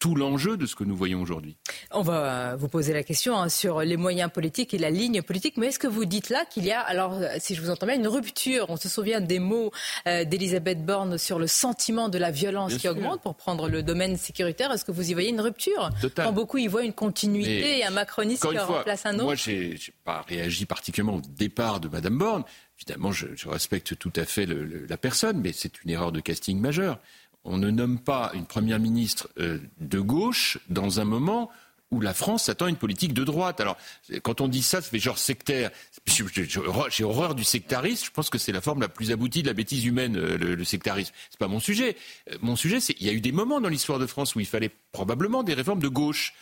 Tout 0.00 0.14
l'enjeu 0.14 0.56
de 0.56 0.66
ce 0.66 0.74
que 0.74 0.82
nous 0.82 0.96
voyons 0.96 1.20
aujourd'hui. 1.20 1.56
On 1.92 2.00
va 2.00 2.56
vous 2.56 2.68
poser 2.68 2.92
la 2.92 3.02
question 3.02 3.36
hein, 3.36 3.50
sur 3.50 3.82
les 3.82 3.98
moyens 3.98 4.30
politiques 4.32 4.74
et 4.74 4.78
la 4.78 4.90
ligne 4.90 5.22
politique, 5.22 5.58
mais 5.58 5.68
est-ce 5.68 5.78
que 5.78 5.86
vous 5.86 6.06
dites 6.06 6.30
là 6.30 6.44
qu'il 6.46 6.64
y 6.64 6.72
a, 6.72 6.80
alors 6.80 7.20
si 7.38 7.54
je 7.54 7.60
vous 7.60 7.70
entends 7.70 7.86
bien, 7.86 7.96
une 7.96 8.08
rupture 8.08 8.66
On 8.70 8.76
se 8.76 8.88
souvient 8.88 9.20
des 9.20 9.38
mots 9.38 9.70
euh, 10.06 10.24
d'Elisabeth 10.24 10.84
Borne 10.84 11.18
sur 11.18 11.38
le 11.38 11.46
sentiment 11.46 12.08
de 12.08 12.16
la 12.16 12.30
violence 12.30 12.74
qui 12.76 12.88
augmente 12.88 13.20
pour 13.20 13.34
prendre 13.34 13.68
le 13.68 13.82
domaine 13.82 14.16
sécuritaire. 14.16 14.72
Est-ce 14.72 14.86
que 14.86 14.92
vous 14.92 15.10
y 15.10 15.12
voyez 15.12 15.28
une 15.28 15.40
rupture? 15.40 15.90
Quand 16.16 16.32
beaucoup 16.32 16.58
y 16.58 16.66
voient 16.66 16.84
une 16.84 16.94
continuité 16.94 17.78
et 17.78 17.84
un 17.84 17.90
macronisme 17.90 18.48
qui 18.48 18.58
remplace 18.58 19.04
un 19.04 19.14
autre 19.16 19.24
Moi, 19.24 19.34
je 19.34 19.50
n'ai 19.50 19.78
pas 20.04 20.24
réagi 20.26 20.64
particulièrement 20.64 21.18
au 21.18 21.22
départ 21.22 21.78
de 21.78 21.88
Mme 21.88 22.16
Borne. 22.16 22.44
Évidemment, 22.78 23.12
je, 23.12 23.26
respecte 23.46 23.98
tout 23.98 24.12
à 24.16 24.24
fait 24.24 24.46
la 24.46 24.96
personne, 24.96 25.38
mais 25.40 25.52
c'est 25.52 25.84
une 25.84 25.90
erreur 25.90 26.12
de 26.12 26.20
casting 26.20 26.58
majeure 26.58 26.98
on 27.44 27.58
ne 27.58 27.70
nomme 27.70 27.98
pas 27.98 28.30
une 28.34 28.46
première 28.46 28.78
ministre 28.78 29.28
euh, 29.38 29.58
de 29.80 30.00
gauche 30.00 30.58
dans 30.68 31.00
un 31.00 31.04
moment 31.04 31.50
où 31.90 32.00
la 32.00 32.14
France 32.14 32.48
attend 32.48 32.68
une 32.68 32.76
politique 32.76 33.12
de 33.14 33.24
droite. 33.24 33.60
Alors, 33.60 33.76
quand 34.22 34.40
on 34.40 34.48
dit 34.48 34.62
ça, 34.62 34.80
ça 34.80 34.88
fait 34.88 35.00
genre 35.00 35.18
sectaire. 35.18 35.70
J'ai 36.06 37.04
horreur 37.04 37.34
du 37.34 37.42
sectarisme. 37.42 38.06
Je 38.06 38.10
pense 38.12 38.30
que 38.30 38.38
c'est 38.38 38.52
la 38.52 38.60
forme 38.60 38.80
la 38.80 38.88
plus 38.88 39.10
aboutie 39.10 39.42
de 39.42 39.48
la 39.48 39.54
bêtise 39.54 39.84
humaine, 39.84 40.16
euh, 40.16 40.38
le, 40.38 40.54
le 40.54 40.64
sectarisme. 40.64 41.12
C'est 41.30 41.38
pas 41.40 41.48
mon 41.48 41.60
sujet. 41.60 41.96
Euh, 42.30 42.36
mon 42.42 42.54
sujet, 42.54 42.78
c'est 42.78 42.94
qu'il 42.94 43.06
y 43.06 43.10
a 43.10 43.12
eu 43.12 43.20
des 43.20 43.32
moments 43.32 43.60
dans 43.60 43.68
l'histoire 43.68 43.98
de 43.98 44.06
France 44.06 44.36
où 44.36 44.40
il 44.40 44.46
fallait 44.46 44.70
probablement 44.92 45.42
des 45.42 45.54
réformes 45.54 45.80
de 45.80 45.88
gauche. 45.88 46.34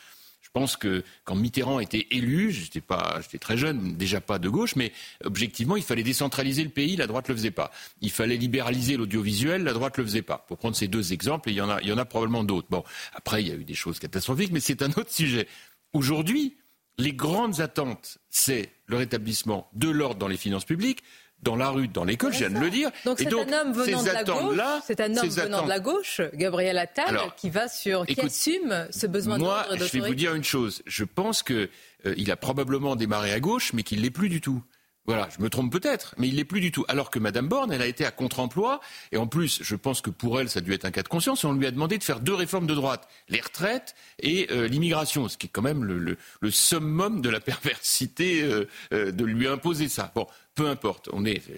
Je 0.59 0.60
pense 0.60 0.76
que 0.76 1.05
quand 1.22 1.36
Mitterrand 1.36 1.78
était 1.78 2.09
élu, 2.10 2.51
j'étais 2.51 2.80
pas, 2.80 3.20
j'étais 3.22 3.39
très 3.39 3.56
jeune, 3.56 3.97
déjà 3.97 4.20
pas 4.20 4.40
de 4.40 4.48
gauche, 4.48 4.74
mais 4.74 4.93
objectivement, 5.22 5.76
il 5.76 5.85
fallait 5.85 6.02
décentraliser 6.02 6.64
le 6.64 6.70
pays, 6.70 6.97
la 6.97 7.06
droite 7.06 7.28
le 7.28 7.36
faisait 7.36 7.52
pas. 7.52 7.70
Il 8.01 8.10
fallait 8.10 8.36
libéraliser 8.36 8.97
l'audiovisuel, 8.97 9.62
la 9.62 9.72
droite 9.72 9.97
le 9.98 10.05
faisait 10.05 10.22
pas. 10.22 10.44
Pour 10.48 10.59
prendre 10.59 10.74
ces 10.74 10.89
deux 10.89 11.12
exemples, 11.12 11.51
il 11.51 11.55
y 11.55 11.60
en 11.60 11.70
a, 11.70 11.80
il 11.80 11.89
y 11.89 11.93
en 11.93 11.97
a 11.97 12.05
probablement 12.05 12.43
d'autres. 12.43 12.66
Bon, 12.70 12.82
après, 13.14 13.40
il 13.40 13.47
y 13.47 13.52
a 13.52 13.55
eu 13.55 13.62
des 13.62 13.74
choses 13.74 14.01
catastrophiques, 14.01 14.51
mais 14.51 14.59
c'est 14.59 14.82
un 14.82 14.89
autre 14.89 15.12
sujet. 15.12 15.47
Aujourd'hui, 15.93 16.56
les 16.98 17.12
grandes 17.12 17.60
attentes, 17.60 18.18
c'est 18.28 18.72
le 18.86 18.97
rétablissement 18.97 19.70
de 19.74 19.89
l'ordre 19.89 20.18
dans 20.18 20.26
les 20.26 20.36
finances 20.36 20.64
publiques, 20.64 21.05
dans 21.43 21.56
la 21.56 21.70
rue, 21.70 21.89
dans 21.89 22.05
l'école, 22.05 22.32
je 22.32 22.39
viens 22.39 22.51
de 22.51 22.59
le 22.59 22.70
dire. 22.70 22.90
Donc 23.05 23.19
c'est 23.19 23.32
un 23.32 23.60
homme 23.60 23.73
venant 23.73 24.02
de 24.02 24.10
la 24.10 24.24
gauche, 24.24 24.59
c'est 24.86 25.01
un 25.01 25.16
homme 25.16 25.28
venant 25.28 25.62
de 25.62 25.69
la 25.69 25.81
gauche, 25.81 26.20
Gabriel 26.35 26.78
Attal, 26.78 27.19
qui 27.36 27.51
va 27.51 27.69
sur, 27.69 28.06
qui 28.06 28.20
assume 28.20 28.89
ce 28.90 29.06
besoin 29.06 29.39
Moi, 29.39 29.66
je 29.77 29.85
vais 29.98 30.09
vous 30.09 30.15
dire 30.15 30.35
une 30.35 30.44
chose. 30.44 30.82
Je 30.86 31.05
pense 31.05 31.43
qu'il 31.43 31.69
euh, 32.06 32.31
a 32.32 32.36
probablement 32.36 32.97
démarré 32.97 33.32
à 33.32 33.40
gauche, 33.40 33.73
mais 33.73 33.82
qu'il 33.82 34.02
l'est 34.02 34.10
plus 34.10 34.28
du 34.28 34.40
tout. 34.40 34.62
Voilà, 35.09 35.27
je 35.35 35.43
me 35.43 35.48
trompe 35.48 35.73
peut-être, 35.73 36.15
mais 36.19 36.28
il 36.28 36.36
l'est 36.36 36.44
plus 36.44 36.60
du 36.60 36.70
tout. 36.70 36.85
Alors 36.86 37.09
que 37.09 37.19
Madame 37.19 37.48
Borne, 37.48 37.73
elle 37.73 37.81
a 37.81 37.86
été 37.86 38.05
à 38.05 38.10
contre-emploi, 38.10 38.81
et 39.10 39.16
en 39.16 39.27
plus, 39.27 39.60
je 39.62 39.74
pense 39.74 40.02
que 40.02 40.10
pour 40.10 40.39
elle, 40.39 40.51
ça 40.51 40.59
a 40.59 40.60
dû 40.60 40.74
être 40.74 40.85
un 40.85 40.90
cas 40.90 41.02
de 41.02 41.09
conscience, 41.09 41.44
on 41.44 41.55
lui 41.55 41.66
a 41.66 41.70
demandé 41.70 41.97
de 41.97 42.05
faire 42.05 42.20
deux 42.20 42.35
réformes 42.35 42.66
de 42.66 42.74
droite, 42.74 43.09
les 43.31 43.40
retraites 43.40 43.94
et 44.20 44.48
euh, 44.51 44.69
l'immigration, 44.69 45.27
ce 45.28 45.39
qui 45.39 45.47
est 45.47 45.51
quand 45.51 45.62
même 45.62 45.82
le, 45.82 46.19
summum 46.51 47.23
de 47.23 47.31
la 47.31 47.40
perversité 47.40 48.43
euh, 48.43 48.66
de 48.90 49.24
lui 49.24 49.48
imposer 49.48 49.89
ça. 49.89 50.12
Bon, 50.15 50.27
peu 50.59 50.68
importe, 50.68 51.09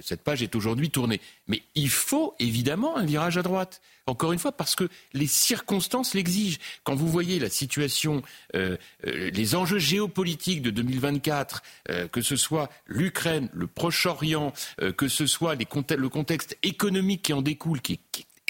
cette 0.03 0.21
page 0.21 0.43
est 0.43 0.55
aujourd'hui 0.55 0.91
tournée. 0.91 1.23
Mais 1.49 1.63
il 1.75 1.89
faut 1.89 2.35
évidemment 2.39 2.99
un 2.99 3.07
virage 3.07 3.39
à 3.39 3.43
droite. 3.43 3.81
Encore 4.07 4.33
une 4.33 4.39
fois, 4.39 4.53
parce 4.53 4.75
que 4.75 4.91
les 5.15 5.27
circonstances 5.27 6.13
l'exigent. 6.13 6.59
Quand 6.85 6.95
vous 6.95 7.09
voyez 7.09 7.39
la 7.39 7.49
situation, 7.49 8.21
euh, 8.55 8.77
euh, 9.07 9.31
les 9.31 9.55
enjeux 9.55 9.79
géopolitiques 9.79 10.61
de 10.61 10.69
2024, 10.69 11.63
euh, 11.89 12.09
que 12.09 12.21
ce 12.21 12.37
soit 12.37 12.69
l'Ukraine, 12.87 13.49
le 13.55 13.67
Proche-Orient, 13.67 14.53
que 14.99 15.09
ce 15.09 15.27
soit 15.27 15.55
le 15.55 16.09
contexte 16.11 16.59
économique 16.63 17.23
qui 17.23 17.33
en 17.33 17.41
découle, 17.41 17.81
qui 17.81 18.01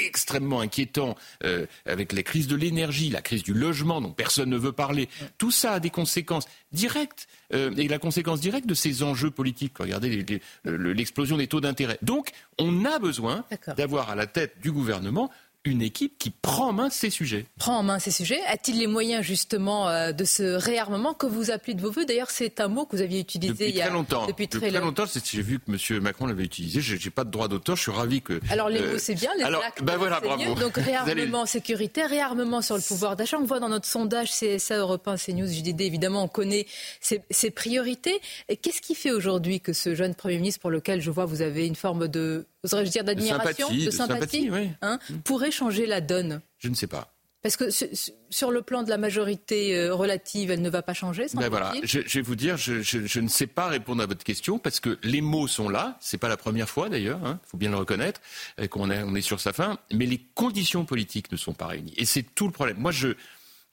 extrêmement 0.06 0.60
inquiétant 0.60 1.16
euh, 1.44 1.66
avec 1.86 2.12
la 2.12 2.22
crise 2.22 2.46
de 2.46 2.56
l'énergie, 2.56 3.10
la 3.10 3.22
crise 3.22 3.42
du 3.42 3.54
logement 3.54 4.00
dont 4.00 4.12
personne 4.12 4.50
ne 4.50 4.56
veut 4.56 4.72
parler. 4.72 5.08
Tout 5.38 5.50
ça 5.50 5.72
a 5.74 5.80
des 5.80 5.90
conséquences 5.90 6.46
directes 6.72 7.28
euh, 7.52 7.74
et 7.76 7.88
la 7.88 7.98
conséquence 7.98 8.40
directe 8.40 8.66
de 8.66 8.74
ces 8.74 9.02
enjeux 9.02 9.30
politiques. 9.30 9.78
Regardez 9.78 10.40
l'explosion 10.64 11.36
des 11.36 11.46
taux 11.46 11.60
d'intérêt. 11.60 11.98
Donc, 12.02 12.30
on 12.58 12.84
a 12.84 12.98
besoin 12.98 13.44
d'avoir 13.76 14.10
à 14.10 14.14
la 14.14 14.26
tête 14.26 14.56
du 14.62 14.72
gouvernement 14.72 15.30
une 15.64 15.82
équipe 15.82 16.16
qui 16.18 16.30
prend 16.30 16.68
en 16.68 16.72
main 16.72 16.90
ces 16.90 17.10
sujets. 17.10 17.44
Prend 17.58 17.76
en 17.76 17.82
main 17.82 17.98
ces 17.98 18.10
sujets. 18.10 18.40
A-t-il 18.46 18.78
les 18.78 18.86
moyens 18.86 19.22
justement 19.22 19.88
euh, 19.88 20.12
de 20.12 20.24
ce 20.24 20.42
réarmement 20.42 21.12
que 21.12 21.26
vous 21.26 21.50
appelez 21.50 21.74
de 21.74 21.82
vos 21.82 21.90
voeux? 21.90 22.06
D'ailleurs, 22.06 22.30
c'est 22.30 22.60
un 22.60 22.68
mot 22.68 22.86
que 22.86 22.96
vous 22.96 23.02
aviez 23.02 23.20
utilisé 23.20 23.52
depuis 23.52 23.68
il 23.68 23.76
y 23.76 23.82
a 23.82 23.86
très 23.86 23.92
longtemps. 23.92 24.26
Depuis 24.26 24.48
très, 24.48 24.70
très 24.70 24.80
longtemps, 24.80 25.04
j'ai 25.06 25.42
vu 25.42 25.58
que 25.60 25.70
M. 25.70 26.02
Macron 26.02 26.26
l'avait 26.26 26.44
utilisé. 26.44 26.80
Je 26.80 26.94
n'ai 26.94 27.10
pas 27.10 27.24
de 27.24 27.30
droit 27.30 27.48
d'auteur. 27.48 27.76
Je 27.76 27.82
suis 27.82 27.90
ravi 27.90 28.22
que. 28.22 28.40
Alors 28.48 28.70
les 28.70 28.80
mots 28.80 28.98
c'est 28.98 29.14
bien, 29.14 29.30
les 29.36 29.44
alors, 29.44 29.62
actes 29.62 29.82
ben 29.82 29.96
voilà, 29.98 30.18
c'est 30.22 30.28
bravo. 30.28 30.42
mieux. 30.42 30.54
Donc 30.54 30.76
réarmement 30.76 31.44
sécuritaire, 31.44 32.08
réarmement 32.08 32.62
sur 32.62 32.76
le 32.76 32.82
pouvoir 32.82 33.16
d'achat. 33.16 33.38
On 33.38 33.44
voit 33.44 33.60
dans 33.60 33.68
notre 33.68 33.86
sondage 33.86 34.30
CSA 34.30 34.78
Europe 34.78 35.06
1, 35.06 35.16
CNews, 35.16 35.46
JDD, 35.46 35.82
évidemment, 35.82 36.24
on 36.24 36.28
connaît 36.28 36.66
ses, 37.00 37.22
ses 37.30 37.50
priorités. 37.50 38.20
Qu'est-ce 38.62 38.80
qui 38.80 38.94
fait 38.94 39.10
aujourd'hui 39.10 39.60
que 39.60 39.74
ce 39.74 39.94
jeune 39.94 40.14
Premier 40.14 40.36
ministre, 40.36 40.60
pour 40.60 40.70
lequel 40.70 41.00
je 41.00 41.10
vois 41.10 41.26
vous 41.26 41.42
avez 41.42 41.66
une 41.66 41.76
forme 41.76 42.08
de, 42.08 42.46
oserais-je 42.64 42.90
dire, 42.90 43.04
d'admiration, 43.04 43.66
sympathie, 43.68 43.80
de 43.80 43.86
de 43.86 43.90
sympathie, 43.90 44.42
sympathie, 44.42 44.50
oui. 44.50 44.70
hein, 44.82 44.98
pourrait 45.24 45.50
changer 45.50 45.86
la 45.86 46.00
donne 46.00 46.40
Je 46.58 46.68
ne 46.68 46.74
sais 46.74 46.86
pas. 46.86 47.14
Parce 47.42 47.56
que 47.56 47.70
sur, 47.70 48.50
le 48.50 48.60
plan 48.60 48.82
de 48.82 48.90
la 48.90 48.98
majorité 48.98 49.74
euh, 49.74 49.94
relative, 49.94 50.50
elle 50.50 50.60
ne 50.60 50.68
va 50.68 50.82
pas 50.82 50.92
changer. 50.92 51.24
Ben 51.32 51.48
voilà, 51.48 51.72
je, 51.82 52.00
je 52.06 52.18
vais 52.18 52.22
vous 52.22 52.34
dire, 52.36 52.58
je, 52.58 52.82
je- 52.82 53.06
je 53.06 53.18
ne 53.20 53.28
sais 53.28 53.46
pas 53.46 53.68
répondre 53.68 54.02
à 54.02 54.06
votre 54.06 54.24
question 54.24 54.58
parce 54.58 54.78
que 54.78 54.98
les 55.02 55.22
mots 55.22 55.48
sont 55.48 55.70
là. 55.70 55.96
C'est 56.02 56.18
pas 56.18 56.28
la 56.28 56.36
première 56.36 56.68
fois 56.68 56.90
d'ailleurs, 56.90 57.18
il 57.24 57.48
faut 57.48 57.56
bien 57.56 57.70
le 57.70 57.76
reconnaître, 57.78 58.20
euh, 58.60 58.66
qu'on 58.66 58.90
est, 58.90 59.02
on 59.04 59.14
est 59.14 59.22
sur 59.22 59.40
sa 59.40 59.54
fin. 59.54 59.78
Mais 59.90 60.04
les 60.04 60.18
conditions 60.34 60.84
politiques 60.84 61.32
ne 61.32 61.38
sont 61.38 61.54
pas 61.54 61.66
réunies 61.68 61.94
et 61.96 62.04
c'est 62.04 62.22
tout 62.34 62.44
le 62.46 62.52
problème. 62.52 62.76
Moi, 62.78 62.92
je 62.92 63.08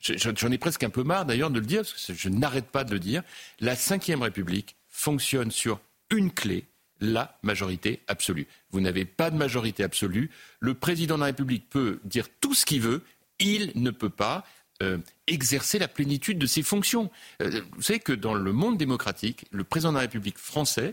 je- 0.00 0.14
j'en 0.16 0.50
ai 0.50 0.56
presque 0.58 0.84
un 0.84 0.90
peu 0.90 1.02
marre 1.02 1.26
d'ailleurs 1.26 1.50
de 1.50 1.58
le 1.60 1.66
dire 1.66 1.82
parce 1.82 2.06
que 2.06 2.14
je 2.14 2.28
n'arrête 2.30 2.68
pas 2.70 2.84
de 2.84 2.92
le 2.94 3.00
dire. 3.00 3.22
La 3.60 3.74
Ve 3.74 4.22
République 4.22 4.76
fonctionne 4.88 5.50
sur 5.50 5.78
une 6.10 6.30
clé, 6.32 6.64
la 7.00 7.38
majorité 7.42 8.00
absolue. 8.08 8.46
Vous 8.70 8.80
n'avez 8.80 9.04
pas 9.04 9.30
de 9.30 9.36
majorité 9.36 9.84
absolue. 9.84 10.30
Le 10.60 10.74
président 10.74 11.16
de 11.16 11.20
la 11.20 11.26
République 11.26 11.68
peut 11.70 12.00
dire 12.04 12.26
tout 12.40 12.54
ce 12.54 12.66
qu'il 12.66 12.80
veut. 12.80 13.02
Il 13.38 13.72
ne 13.74 13.90
peut 13.90 14.10
pas 14.10 14.44
euh, 14.82 14.98
exercer 15.26 15.78
la 15.78 15.88
plénitude 15.88 16.38
de 16.38 16.46
ses 16.46 16.62
fonctions. 16.62 17.10
Euh, 17.42 17.60
vous 17.72 17.82
savez 17.82 18.00
que 18.00 18.12
dans 18.12 18.34
le 18.34 18.52
monde 18.52 18.76
démocratique, 18.76 19.46
le 19.50 19.64
président 19.64 19.90
de 19.90 19.96
la 19.96 20.02
République 20.02 20.38
français, 20.38 20.92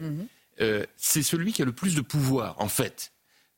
euh, 0.61 0.85
c'est 0.97 1.23
celui 1.23 1.53
qui 1.53 1.61
a 1.61 1.65
le 1.65 1.71
plus 1.73 1.95
de 1.95 2.01
pouvoir, 2.01 2.55
en 2.59 2.67
fait. 2.67 3.11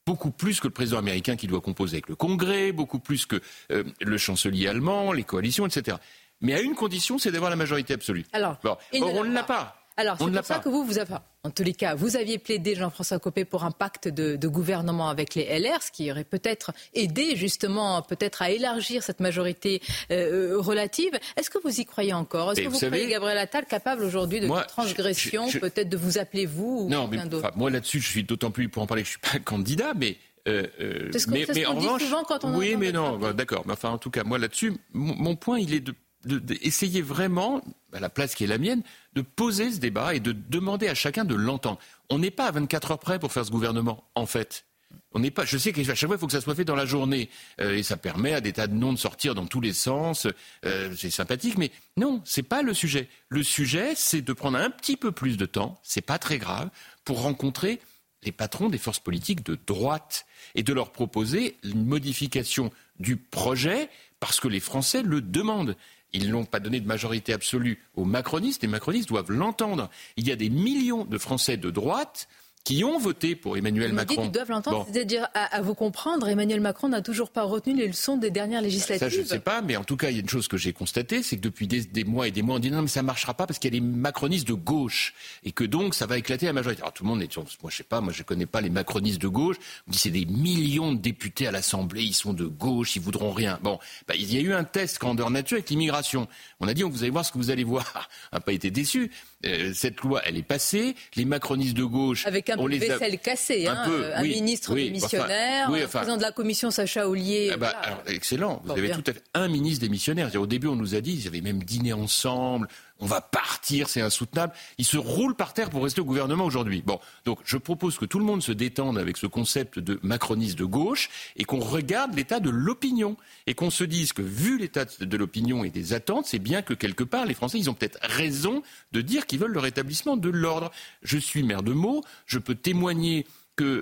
Beaucoup 0.05 0.31
plus 0.31 0.59
que 0.59 0.67
le 0.67 0.73
président 0.73 0.97
américain 0.97 1.35
qui 1.35 1.47
doit 1.47 1.59
composer 1.59 1.97
avec 1.97 2.07
le 2.07 2.15
Congrès, 2.15 2.71
beaucoup 2.71 2.99
plus 2.99 3.25
que 3.25 3.41
euh, 3.71 3.83
le 3.99 4.17
chancelier 4.17 4.67
allemand, 4.67 5.11
les 5.11 5.23
coalitions, 5.23 5.65
etc. 5.65 5.97
Mais 6.39 6.53
à 6.53 6.61
une 6.61 6.75
condition, 6.75 7.17
c'est 7.17 7.31
d'avoir 7.31 7.49
la 7.49 7.57
majorité 7.57 7.93
absolue. 7.93 8.25
Alors, 8.31 8.57
Bon. 8.63 8.77
Or, 9.01 9.15
on 9.15 9.23
ne 9.25 9.33
l'a 9.33 9.43
pas. 9.43 9.86
Alors, 9.97 10.17
c'est 10.19 10.25
ne 10.25 10.37
pour 10.37 10.45
ça 10.45 10.55
pas. 10.55 10.59
que 10.61 10.69
vous, 10.69 10.85
vous 10.85 10.99
avez, 10.99 11.15
en 11.43 11.49
tous 11.49 11.63
les 11.63 11.73
cas, 11.73 11.95
vous 11.95 12.15
aviez 12.15 12.37
plaidé, 12.37 12.75
Jean-François 12.75 13.17
Copé, 13.17 13.45
pour 13.45 13.63
un 13.63 13.71
pacte 13.71 14.07
de, 14.07 14.35
de 14.35 14.47
gouvernement 14.47 15.09
avec 15.09 15.33
les 15.33 15.59
LR, 15.59 15.81
ce 15.81 15.91
qui 15.91 16.11
aurait 16.11 16.23
peut-être 16.23 16.71
aidé 16.93 17.35
justement 17.35 18.01
peut-être 18.03 18.43
à 18.43 18.51
élargir 18.51 19.01
cette 19.01 19.19
majorité 19.19 19.81
euh, 20.11 20.55
relative. 20.59 21.17
Est-ce 21.35 21.49
que 21.49 21.57
vous 21.63 21.79
y 21.79 21.85
croyez 21.85 22.13
encore? 22.13 22.51
Est-ce 22.51 22.61
que 22.61 22.65
vous 22.67 22.73
vous, 22.73 22.79
savez, 22.79 22.97
croyez, 22.97 23.11
Gabriel 23.11 23.37
Attal, 23.39 23.65
capable 23.65 24.03
aujourd'hui 24.03 24.39
de 24.39 24.47
moi, 24.47 24.63
transgression, 24.63 25.49
peut-être 25.49 25.89
de 25.89 25.97
vous 25.97 26.19
appeler 26.19 26.45
vous 26.45 26.85
ou 26.85 26.89
Non, 26.89 27.07
mais 27.07 27.17
d'autre? 27.25 27.45
enfin, 27.45 27.53
moi 27.55 27.71
là-dessus, 27.71 27.99
je 27.99 28.07
suis 28.07 28.23
d'autant 28.23 28.51
plus 28.51 28.69
pour 28.69 28.83
en 28.83 28.87
parler 28.87 29.01
que 29.01 29.07
je 29.09 29.13
suis 29.13 29.19
pas 29.21 29.39
candidat, 29.43 29.93
mais. 29.95 30.17
euh, 30.47 30.67
euh, 30.79 31.11
mais, 31.27 31.45
mais 31.55 31.65
en 31.65 31.75
revanche, 31.75 32.03
souvent 32.03 32.23
quand 32.23 32.45
on 32.45 32.55
oui, 32.55 32.75
mais 32.77 32.91
non, 32.91 33.17
bah, 33.17 33.33
d'accord. 33.33 33.63
Mais 33.65 33.73
enfin, 33.73 33.89
en 33.89 33.97
tout 33.97 34.11
cas, 34.11 34.23
moi 34.23 34.37
là-dessus, 34.37 34.73
mon, 34.93 35.15
mon 35.15 35.35
point, 35.35 35.59
il 35.59 35.73
est 35.73 35.79
de, 35.79 35.93
de- 36.25 36.39
d'essayer 36.39 37.01
vraiment, 37.01 37.61
à 37.93 37.99
la 37.99 38.09
place 38.09 38.35
qui 38.35 38.43
est 38.43 38.47
la 38.47 38.57
mienne, 38.57 38.81
de 39.13 39.21
poser 39.21 39.71
ce 39.71 39.79
débat 39.79 40.13
et 40.15 40.19
de 40.19 40.31
demander 40.31 40.87
à 40.87 40.95
chacun 40.95 41.25
de 41.25 41.35
l'entendre. 41.35 41.79
On 42.09 42.19
n'est 42.19 42.31
pas 42.31 42.47
à 42.47 42.51
24 42.51 42.91
heures 42.91 42.99
près 42.99 43.19
pour 43.19 43.31
faire 43.31 43.45
ce 43.45 43.51
gouvernement, 43.51 44.03
en 44.15 44.25
fait. 44.25 44.65
On 45.13 45.21
pas. 45.31 45.45
Je 45.45 45.57
sais 45.57 45.73
qu'à 45.73 45.83
chaque 45.83 46.07
fois, 46.07 46.15
il 46.15 46.19
faut 46.19 46.27
que 46.27 46.31
ça 46.33 46.41
soit 46.41 46.53
fait 46.55 46.63
dans 46.65 46.75
la 46.75 46.85
journée, 46.85 47.29
Euh, 47.59 47.75
et 47.75 47.83
ça 47.83 47.97
permet 47.97 48.33
à 48.33 48.41
des 48.41 48.53
tas 48.53 48.67
de 48.67 48.73
noms 48.75 48.93
de 48.93 48.97
sortir 48.99 49.33
dans 49.35 49.45
tous 49.47 49.61
les 49.61 49.73
sens. 49.73 50.27
Euh, 50.65 50.93
c'est 50.95 51.09
sympathique, 51.09 51.57
mais 51.57 51.71
non, 51.97 52.21
c'est 52.23 52.43
pas 52.43 52.61
le 52.61 52.73
sujet. 52.73 53.09
Le 53.29 53.41
sujet, 53.43 53.93
c'est 53.95 54.21
de 54.21 54.33
prendre 54.33 54.57
un 54.59 54.69
petit 54.69 54.95
peu 54.95 55.11
plus 55.11 55.35
de 55.37 55.45
temps. 55.45 55.79
C'est 55.83 56.01
pas 56.05 56.19
très 56.19 56.37
grave 56.37 56.69
pour 57.03 57.21
rencontrer 57.21 57.79
les 58.23 58.31
patrons 58.31 58.69
des 58.69 58.77
forces 58.77 58.99
politiques 58.99 59.43
de 59.45 59.57
droite 59.67 60.25
et 60.55 60.63
de 60.63 60.73
leur 60.73 60.91
proposer 60.91 61.57
une 61.63 61.85
modification 61.85 62.71
du 62.99 63.17
projet 63.17 63.89
parce 64.19 64.39
que 64.39 64.47
les 64.47 64.59
Français 64.59 65.01
le 65.03 65.21
demandent. 65.21 65.75
Ils 66.13 66.31
n'ont 66.31 66.45
pas 66.45 66.59
donné 66.59 66.79
de 66.79 66.87
majorité 66.87 67.33
absolue 67.33 67.83
aux 67.95 68.05
macronistes. 68.05 68.61
Les 68.61 68.67
macronistes 68.67 69.09
doivent 69.09 69.31
l'entendre. 69.31 69.89
Il 70.15 70.27
y 70.27 70.31
a 70.31 70.35
des 70.35 70.49
millions 70.49 71.05
de 71.05 71.17
Français 71.17 71.57
de 71.57 71.69
droite 71.69 72.27
qui 72.67 72.83
ont 72.83 72.99
voté 72.99 73.35
pour 73.37 73.55
Emmanuel 73.55 73.91
Vous 73.91 73.95
Macron. 73.95 74.23
ils 74.25 74.31
doivent 74.31 74.49
l'entendre, 74.49 74.83
Bon. 74.85 74.91
c'est-à-dire 74.91 75.29
à, 75.33 75.55
à 75.55 75.61
vous 75.61 75.73
comprendre, 75.73 76.27
Emmanuel 76.27 76.59
Macron 76.59 76.89
n'a 76.89 77.01
toujours 77.01 77.29
pas 77.29 77.43
retenu 77.43 77.73
les 77.77 77.87
leçons 77.87 78.17
des 78.17 78.29
dernières 78.29 78.61
législatives. 78.61 78.99
Ça, 78.99 79.07
je 79.07 79.21
ne 79.21 79.25
sais 79.25 79.39
pas, 79.39 79.61
mais 79.61 79.77
en 79.77 79.85
tout 79.85 79.95
cas, 79.95 80.09
il 80.09 80.15
y 80.15 80.17
a 80.17 80.21
une 80.21 80.27
chose 80.27 80.49
que 80.49 80.57
j'ai 80.57 80.73
constatée, 80.73 81.23
c'est 81.23 81.37
que 81.37 81.41
depuis 81.41 81.65
des, 81.67 81.85
des 81.85 82.03
mois 82.03 82.27
et 82.27 82.31
des 82.31 82.41
mois, 82.41 82.55
on 82.55 82.59
dit 82.59 82.69
non, 82.69 82.81
mais 82.81 82.89
ça 82.89 83.01
ne 83.01 83.05
marchera 83.05 83.33
pas 83.35 83.47
parce 83.47 83.57
qu'il 83.57 83.73
y 83.73 83.77
a 83.77 83.79
les 83.79 83.85
macronistes 83.85 84.45
de 84.47 84.53
gauche 84.53 85.13
et 85.45 85.53
que 85.53 85.63
donc 85.63 85.95
ça 85.95 86.07
va 86.07 86.17
éclater 86.17 86.45
la 86.45 86.51
majorité. 86.51 86.81
Alors 86.81 86.91
tout 86.91 87.03
le 87.05 87.09
monde 87.09 87.21
est, 87.21 87.37
moi 87.37 87.45
je 87.69 87.77
sais 87.77 87.83
pas, 87.83 88.01
moi 88.01 88.11
je 88.11 88.23
connais 88.23 88.45
pas 88.45 88.59
les 88.59 88.69
macronistes 88.69 89.21
de 89.21 89.29
gauche. 89.29 89.55
On 89.87 89.91
dit 89.91 89.97
c'est 89.97 90.09
des 90.09 90.25
millions 90.25 90.91
de 90.91 90.97
députés 90.99 91.47
à 91.47 91.51
l'Assemblée, 91.51 92.03
ils 92.03 92.13
sont 92.13 92.33
de 92.33 92.45
gauche, 92.47 92.97
ils 92.97 93.01
voudront 93.01 93.31
rien. 93.31 93.59
Bon, 93.63 93.79
bah, 94.09 94.15
il 94.17 94.33
y 94.33 94.37
a 94.37 94.41
eu 94.41 94.53
un 94.53 94.65
test 94.65 94.99
grandeur 94.99 95.29
nature 95.29 95.55
avec 95.55 95.69
l'immigration. 95.69 96.27
On 96.59 96.67
a 96.67 96.73
dit, 96.73 96.83
vous 96.83 97.03
allez 97.03 97.11
voir 97.11 97.23
ce 97.23 97.31
que 97.31 97.37
vous 97.37 97.49
allez 97.49 97.63
voir. 97.63 98.09
On 98.33 98.35
n'a 98.35 98.41
pas 98.41 98.51
été 98.51 98.71
déçus. 98.71 99.09
Euh, 99.45 99.71
cette 99.73 100.01
loi, 100.01 100.21
elle 100.25 100.35
est 100.35 100.41
passée. 100.41 100.95
Les 101.15 101.23
macronistes 101.25 101.75
de 101.77 101.83
gauche, 101.83 102.25
Avec 102.25 102.49
un 102.49 102.55
on 102.57 102.65
peu 102.67 102.73
a- 102.73 102.77
vaisselle 102.79 103.19
cassée, 103.19 103.67
Un 103.67 103.73
hein, 103.75 103.83
peu, 103.85 104.03
euh, 104.05 104.15
un 104.17 104.21
oui, 104.23 104.29
ministre 104.29 104.73
oui, 104.73 104.85
démissionnaire, 104.85 105.65
enfin, 105.67 105.73
oui, 105.73 105.81
un 105.81 105.85
enfin, 105.85 105.99
président 105.99 106.17
de 106.17 106.21
la 106.23 106.31
commission 106.31 106.71
Sacha 106.71 107.07
Ollier. 107.07 107.51
ah 107.53 107.57
bah, 107.57 107.71
voilà. 107.71 107.87
alors, 107.87 108.03
excellent. 108.07 108.59
Vous 108.63 108.69
Bon, 108.69 108.73
avez 108.73 108.87
bien. 108.87 108.95
tout 108.99 109.11
à 109.11 109.13
fait 109.13 109.23
un 109.35 109.47
ministre 109.47 109.81
démissionnaire. 109.81 110.31
Au 110.35 110.47
début, 110.47 110.65
on 110.67 110.75
nous 110.75 110.95
a 110.95 111.01
dit, 111.01 111.13
ils 111.21 111.27
avaient 111.27 111.41
même 111.41 111.61
dîné 111.63 111.93
ensemble. 111.93 112.67
On 112.99 113.05
va 113.05 113.21
partir, 113.21 113.89
c'est 113.89 114.01
insoutenable. 114.01 114.53
Ils 114.77 114.85
se 114.85 114.97
roulent 114.97 115.35
par 115.35 115.53
terre 115.53 115.69
pour 115.69 115.83
rester 115.83 116.01
au 116.01 116.05
gouvernement 116.05 116.45
aujourd'hui. 116.45 116.81
Bon, 116.85 116.99
donc 117.25 117.39
je 117.43 117.57
propose 117.57 117.97
que 117.97 118.05
tout 118.05 118.17
le 118.17 118.25
monde 118.25 118.41
se 118.41 118.51
détende 118.51 118.97
avec 118.97 119.17
ce 119.17 119.27
concept 119.27 119.77
de 119.77 119.99
macroniste 120.01 120.57
de 120.57 120.65
gauche 120.65 121.09
et 121.35 121.43
qu'on 121.43 121.59
regarde 121.59 122.15
l'état 122.15 122.39
de 122.39 122.49
l'opinion 122.49 123.15
et 123.45 123.53
qu'on 123.53 123.69
se 123.69 123.83
dise 123.83 124.13
que 124.13 124.23
vu 124.23 124.57
l'état 124.57 124.85
de 124.85 125.17
l'opinion 125.17 125.63
et 125.63 125.69
des 125.69 125.93
attentes, 125.93 126.25
c'est 126.25 126.39
bien 126.39 126.61
que 126.61 126.73
quelque 126.73 127.03
part 127.03 127.25
les 127.25 127.35
Français, 127.35 127.59
ils 127.59 127.69
ont 127.69 127.73
peut-être 127.75 127.99
raison 128.01 128.63
de 128.91 129.01
dire 129.01 129.27
qu'ils 129.27 129.39
veulent 129.39 129.53
le 129.53 129.59
rétablissement 129.59 130.17
de 130.17 130.29
l'ordre. 130.29 130.71
Je 131.03 131.17
suis 131.17 131.43
maire 131.43 131.63
de 131.63 131.73
Meaux, 131.73 132.03
je 132.25 132.39
peux 132.39 132.55
témoigner 132.55 133.25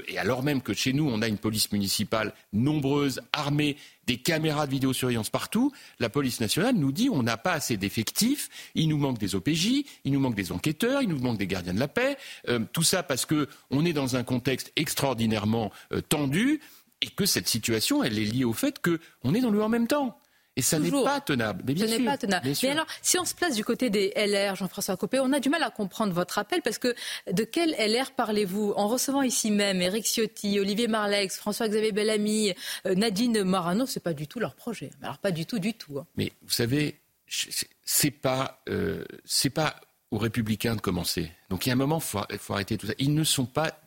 et 0.07 0.17
alors 0.17 0.43
même 0.43 0.61
que 0.61 0.73
chez 0.73 0.93
nous, 0.93 1.07
on 1.09 1.21
a 1.21 1.27
une 1.27 1.37
police 1.37 1.71
municipale 1.71 2.33
nombreuse, 2.53 3.21
armée, 3.33 3.77
des 4.07 4.17
caméras 4.17 4.67
de 4.67 4.71
vidéosurveillance 4.71 5.29
partout, 5.29 5.71
la 5.99 6.09
police 6.09 6.39
nationale 6.39 6.75
nous 6.75 6.91
dit 6.91 7.09
on 7.11 7.23
n'a 7.23 7.37
pas 7.37 7.53
assez 7.53 7.75
d'effectifs, 7.75 8.49
il 8.75 8.87
nous 8.89 8.97
manque 8.97 9.17
des 9.17 9.35
OPJ, 9.35 9.83
il 10.03 10.11
nous 10.11 10.19
manque 10.19 10.35
des 10.35 10.51
enquêteurs, 10.51 11.01
il 11.01 11.09
nous 11.09 11.19
manque 11.19 11.37
des 11.37 11.47
gardiens 11.47 11.73
de 11.73 11.79
la 11.79 11.87
paix, 11.87 12.17
Euh, 12.47 12.59
tout 12.71 12.83
ça 12.83 13.03
parce 13.03 13.25
que 13.25 13.47
on 13.71 13.85
est 13.85 13.93
dans 13.93 14.15
un 14.15 14.23
contexte 14.23 14.71
extraordinairement 14.75 15.71
euh, 15.91 16.01
tendu 16.01 16.61
et 17.01 17.07
que 17.07 17.25
cette 17.25 17.47
situation, 17.47 18.03
est 18.03 18.09
liée 18.09 18.45
au 18.45 18.53
fait 18.53 18.81
qu'on 18.81 19.33
est 19.33 19.41
dans 19.41 19.49
le 19.49 19.61
en 19.61 19.69
même 19.69 19.87
temps. 19.87 20.17
Et 20.57 20.61
ça 20.61 20.79
n'est 20.79 20.89
pas 20.89 21.19
tenable. 21.19 21.63
Mais 21.67 21.73
bien 21.73 21.85
Ce 21.85 21.91
n'est 21.91 21.97
sûr, 21.97 22.05
pas 22.05 22.17
tenable. 22.17 22.43
bien 22.45 22.55
Mais 22.63 22.69
alors, 22.69 22.85
si 23.01 23.19
on 23.19 23.25
se 23.25 23.35
place 23.35 23.55
du 23.55 23.65
côté 23.65 23.89
des 23.89 24.13
LR, 24.15 24.55
Jean-François 24.55 24.95
Copé, 24.95 25.19
on 25.19 25.33
a 25.33 25.39
du 25.41 25.49
mal 25.49 25.61
à 25.63 25.69
comprendre 25.69 26.13
votre 26.13 26.37
appel 26.37 26.61
parce 26.61 26.77
que 26.77 26.95
de 27.31 27.43
quel 27.43 27.71
LR 27.77 28.11
parlez-vous 28.11 28.73
En 28.77 28.87
recevant 28.87 29.21
ici 29.21 29.51
même 29.51 29.81
Éric 29.81 30.05
Ciotti, 30.05 30.57
Olivier 30.59 30.87
Marlex, 30.87 31.37
François-Xavier 31.37 31.91
Bellamy, 31.91 32.53
euh, 32.87 32.95
Nadine 32.95 33.43
Morano, 33.43 33.85
c'est 33.85 33.99
pas 33.99 34.13
du 34.13 34.27
tout 34.27 34.39
leur 34.39 34.55
projet. 34.55 34.91
Alors 35.01 35.17
pas 35.17 35.31
du 35.31 35.45
tout, 35.45 35.59
du 35.59 35.73
tout. 35.73 35.99
hein. 35.99 36.05
Mais 36.15 36.31
vous 36.43 36.51
savez, 36.53 36.99
c'est- 37.27 38.11
pas, 38.11 38.61
euh, 38.69 39.03
c'est 39.25 39.49
pas 39.49 39.75
aux 40.11 40.17
républicains 40.17 40.75
de 40.77 40.81
commencer. 40.81 41.31
Donc 41.49 41.65
il 41.65 41.69
y 41.69 41.71
a 41.71 41.73
un 41.73 41.77
moment, 41.77 41.97
il 41.97 42.01
faut, 42.01 42.21
faut 42.39 42.53
arrêter 42.53 42.77
tout 42.77 42.87
ça. 42.87 42.93
Ils 42.97 43.13
ne 43.13 43.23
sont 43.25 43.45
pas 43.45 43.77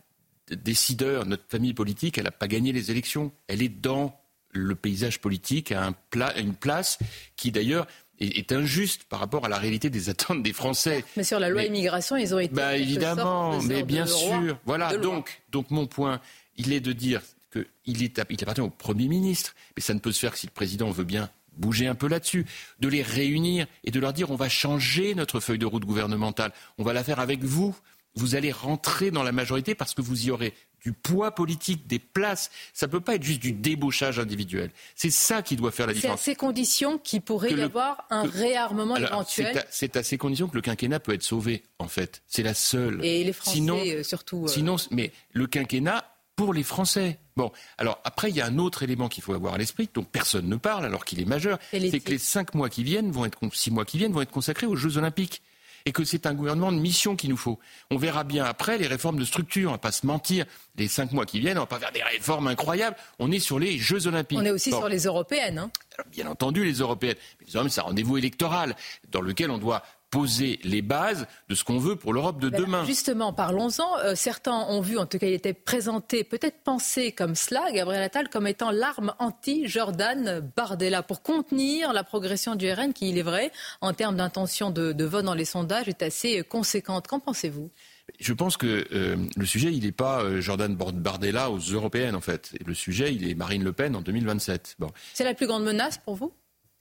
décideurs. 0.51 1.25
Notre 1.27 1.45
famille 1.49 1.73
politique, 1.75 2.19
elle 2.19 2.25
n'a 2.25 2.31
pas 2.31 2.49
gagné 2.49 2.73
les 2.73 2.91
élections. 2.91 3.33
Elle 3.47 3.63
est 3.63 3.69
dans 3.69 4.19
le 4.59 4.75
paysage 4.75 5.21
politique 5.21 5.73
à 5.73 5.85
un 5.85 5.93
pla- 6.11 6.29
à 6.35 6.39
une 6.41 6.55
place 6.55 6.99
qui 7.37 7.51
d'ailleurs 7.53 7.87
est, 8.21 8.51
injuste 8.53 9.05
par 9.05 9.21
rapport 9.21 9.45
à 9.45 9.49
la 9.49 9.59
réalité 9.59 9.91
des 9.91 10.09
attentes 10.11 10.43
des 10.43 10.53
Français. 10.53 11.05
Mais 11.17 11.23
sur 11.25 11.39
la 11.39 11.49
loi 11.51 11.63
Mais- 11.63 11.69
immigration, 11.69 12.17
ils 12.17 12.35
ont 12.35 12.39
été. 12.41 12.53
bah, 12.55 12.77
évidemment, 12.77 13.53
sorte, 13.53 13.67
mais 13.67 13.83
bien 13.85 14.07
sûr. 14.07 14.59
Voilà, 14.67 14.97
donc, 14.97 15.41
donc 15.53 15.71
mon 15.71 15.87
point, 15.87 16.21
il 16.57 16.73
est 16.73 16.81
de 16.81 16.93
dire 16.93 17.23
qu'il 17.53 18.03
est, 18.03 18.21
il 18.31 18.43
appartient 18.43 18.61
au 18.61 18.71
Premier 18.71 19.07
ministre, 19.09 19.55
mais 19.77 19.83
ça 19.83 19.95
ne 19.95 20.01
peut 20.01 20.11
se 20.13 20.19
faire 20.19 20.33
que 20.33 20.39
si 20.39 20.47
le 20.47 20.53
président 20.53 20.91
veut 20.91 21.05
bien 21.05 21.31
bouger 21.57 21.87
un 21.87 21.95
peu 21.95 22.09
là-dessus, 22.09 22.45
de 22.81 22.89
les 22.89 23.03
réunir 23.03 23.67
et 23.85 23.91
de 23.91 23.99
leur 24.01 24.13
dire 24.13 24.31
on 24.31 24.37
va 24.37 24.49
changer 24.49 25.15
notre 25.15 25.41
feuille 25.41 25.59
de 25.59 25.67
route 25.67 25.85
gouvernementale, 25.85 26.53
on 26.79 26.85
va 26.85 26.93
la 26.93 27.03
faire 27.05 27.21
avec 27.21 27.43
vous. 27.45 27.75
Vous 28.15 28.35
allez 28.35 28.51
rentrer 28.51 29.11
dans 29.13 29.23
la 29.23 29.31
majorité 29.33 29.75
parce 29.77 29.95
que 29.95 30.03
vous 30.03 30.27
y 30.27 30.31
aurez 30.33 30.53
du 30.83 30.93
poids 30.93 31.35
politique, 31.35 31.87
des 31.87 31.99
places. 31.99 32.51
Ça 32.73 32.87
ne 32.87 32.93
peut 32.93 33.01
pas 33.01 33.15
être 33.17 33.23
juste 33.23 33.41
du 33.41 33.53
débauchage 33.53 34.19
individuel. 34.19 34.71
C'est 34.95 35.11
ça 35.11 35.43
qui 35.43 35.57
doit 35.57 35.71
faire 35.71 35.87
la 35.87 35.93
C'est 35.93 35.99
à 35.99 36.01
différence. 36.01 36.21
ces 36.23 36.35
conditions 36.35 36.99
qu'il 36.99 37.23
pourrait 37.23 37.49
Que 37.49 37.55
y 37.55 37.57
le- 37.57 37.63
avoir 37.65 38.07
un 38.11 38.27
que- 38.27 38.37
réarmement 38.37 38.95
Alors, 38.95 39.11
éventuel. 39.13 39.51
c'est 39.53 39.59
à, 39.61 39.67
c'est 39.71 39.97
à 39.97 40.03
ces 40.03 40.19
conditions 40.19 40.49
que 40.49 40.55
le 40.55 40.63
quinquennat 40.63 41.01
peut 41.01 41.13
être 41.15 41.23
sauvé, 41.23 41.63
en 41.79 41.89
fait. 41.89 42.23
C'est 42.27 42.43
la 42.43 42.55
seule. 42.55 43.05
Et 43.05 43.25
les 43.25 43.33
Français, 43.33 43.57
Sinon, 43.57 43.79
euh, 43.85 44.03
surtout. 44.03 44.45
euh, 44.45 44.49
Sinon, 44.49 44.77
mais 44.91 45.13
le 45.33 45.47
quinquennat, 45.47 46.05
pour 46.37 46.55
les 46.55 46.63
Français. 46.63 47.19
Bon, 47.37 47.51
alors 47.79 48.01
après, 48.05 48.31
il 48.31 48.37
y 48.37 48.41
a 48.41 48.47
un 48.47 48.59
autre 48.59 48.85
élément 48.85 49.09
qu'il 49.09 49.25
faut 49.25 49.33
avoir 49.35 49.55
à 49.55 49.59
l'esprit, 49.59 49.89
dont 49.93 50.05
personne 50.05 50.49
ne 50.49 50.55
parle 50.55 50.85
alors 50.85 51.05
qu'il 51.05 51.21
est 51.21 51.25
majeur, 51.25 51.59
c'est 51.73 51.99
que 51.99 52.13
les 52.13 52.19
cinq 52.19 52.55
mois 52.55 52.69
qui 52.69 52.85
viennent 52.85 53.11
vont 53.11 53.25
être, 53.25 53.39
six 53.53 53.73
mois 53.73 53.85
qui 53.85 53.99
viennent 53.99 54.13
vont 54.13 54.21
être 54.23 54.31
consacrés 54.31 54.67
aux 54.67 54.77
Jeux 54.77 54.99
Olympiques 54.99 55.43
et 55.87 55.93
que 55.93 56.05
c'est 56.05 56.27
un 56.27 56.35
gouvernement 56.35 56.73
de 56.73 56.79
mission 56.79 57.17
qu'il 57.17 57.31
nous 57.31 57.37
faut. 57.37 57.59
On 57.91 57.97
verra 57.97 58.25
bien 58.25 58.45
après 58.45 58.79
les 58.79 58.87
réformes 58.87 59.19
de 59.19 59.25
structure, 59.25 59.71
on 59.71 59.73
va 59.73 59.79
pas 59.79 59.93
se 59.93 60.07
mentir. 60.07 60.47
Les 60.77 60.89
cinq 60.89 61.13
mois 61.13 61.27
qui 61.27 61.41
viennent, 61.41 61.59
on 61.59 61.63
va 61.63 61.67
pas 61.67 61.79
faire 61.81 61.93
des 61.93 62.03
réformes 62.03 62.47
incroyables. 62.47 62.97
On 63.19 63.31
est 63.31 63.41
sur 63.41 63.59
les 63.59 63.79
Jeux 63.79 64.07
Olympiques. 64.07 64.39
On 64.39 64.45
est 64.45 64.51
aussi 64.51 64.71
sur 64.71 64.89
les 64.89 65.05
européennes. 65.05 65.59
Hein. 65.59 65.71
bien 66.13 66.27
entendu, 66.27 66.65
les 66.65 66.75
européennes. 66.75 67.17
Mais 67.41 67.63
les 67.63 67.69
c'est 67.69 67.81
un 67.81 67.85
rendez-vous 67.85 68.17
électoral 68.17 68.77
dans 69.11 69.21
lequel 69.21 69.51
on 69.51 69.59
doit 69.59 69.83
poser 70.11 70.59
les 70.65 70.83
bases 70.83 71.27
de 71.49 71.55
ce 71.55 71.65
qu'on 71.65 71.79
veut 71.79 71.97
pour 71.97 72.13
l'Europe 72.13 72.41
de 72.41 72.49
ben, 72.49 72.61
demain. 72.61 72.85
Justement, 72.85 73.33
parlons-en. 73.33 73.99
Euh, 73.99 74.15
certains 74.15 74.67
ont 74.69 74.81
vu, 74.81 74.99
en 74.99 75.07
tout 75.07 75.19
cas, 75.19 75.27
il 75.27 75.35
était 75.35 75.53
présenté, 75.53 76.25
peut-être 76.25 76.63
pensé 76.65 77.13
comme 77.13 77.35
cela, 77.35 77.71
Gabriel 77.73 78.03
Attal, 78.03 78.29
comme 78.29 78.47
étant 78.47 78.71
l'arme 78.71 79.15
anti-Jordan 79.19 80.51
Bardella 80.57 81.03
pour 81.03 81.23
contenir 81.23 81.93
la 81.93 82.05
progression 82.05 82.55
du 82.55 82.71
RN, 82.71 82.93
qui, 82.93 83.11
il 83.11 83.19
est 83.19 83.23
vrai, 83.23 83.53
en 83.81 83.93
termes 83.93 84.17
d'intention 84.17 84.71
de, 84.71 85.05
vote 85.05 85.25
dans 85.25 85.35
les 85.35 85.45
sondages, 85.45 85.89
est 85.89 86.03
assez 86.03 86.43
conséquente. 86.43 87.07
Qu'en 87.07 87.21
pensez-vous? 87.21 87.71
Je 88.19 88.33
pense 88.33 88.57
que 88.57 88.87
euh, 88.93 89.17
le 89.37 89.47
sujet, 89.47 89.73
il 89.73 89.85
n'est 89.85 89.93
pas 89.93 90.23
euh, 90.23 90.41
Jordan 90.41 90.75
Bardella 90.75 91.51
aux 91.51 91.59
européennes, 91.59 92.15
en 92.15 92.21
fait. 92.21 92.55
le 92.65 92.75
sujet, 92.75 93.15
il 93.15 93.29
est 93.29 93.35
Marine 93.35 93.63
Le 93.63 93.73
Pen 93.73 93.95
en 93.95 94.01
2027. 94.01 94.77
Bon. 94.79 94.91
C'est 95.13 95.25
la 95.25 95.35
plus 95.35 95.47
grande 95.47 95.65
menace 95.65 95.99
pour 95.99 96.15
vous? 96.15 96.33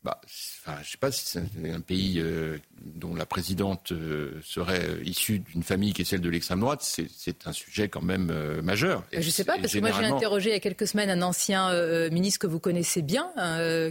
Bah, 0.04 0.22
je 0.26 0.72
ne 0.72 0.84
sais 0.84 0.98
pas 0.98 1.12
si 1.12 1.26
c'est 1.26 1.72
un 1.72 1.82
pays 1.82 2.20
euh, 2.20 2.58
dont 2.84 3.16
la 3.16 3.26
présidente 3.26 3.92
euh, 3.92 4.40
serait 4.44 4.84
euh, 4.84 5.04
issue 5.04 5.40
d'une 5.40 5.64
famille 5.64 5.94
qui 5.94 6.02
est 6.02 6.06
celle 6.06 6.22
de 6.22 6.30
l'extrême 6.30 6.60
droite, 6.60 6.82
c'est 6.82 7.48
un 7.48 7.52
sujet 7.52 7.90
quand 7.90 8.02
même 8.02 8.32
majeur. 8.62 9.04
je 9.12 9.18
ne 9.18 9.24
sais 9.24 9.44
pas, 9.44 9.58
parce 9.58 9.74
que 9.74 9.80
moi 9.80 9.92
j'ai 9.92 10.06
interrogé 10.06 10.50
il 10.50 10.54
y 10.54 10.56
a 10.56 10.60
quelques 10.60 10.88
semaines 10.88 11.10
un 11.10 11.22
ancien 11.22 11.72
ministre 12.10 12.40
que 12.40 12.48
vous 12.48 12.60
connaissez 12.60 13.02
bien, 13.02 13.32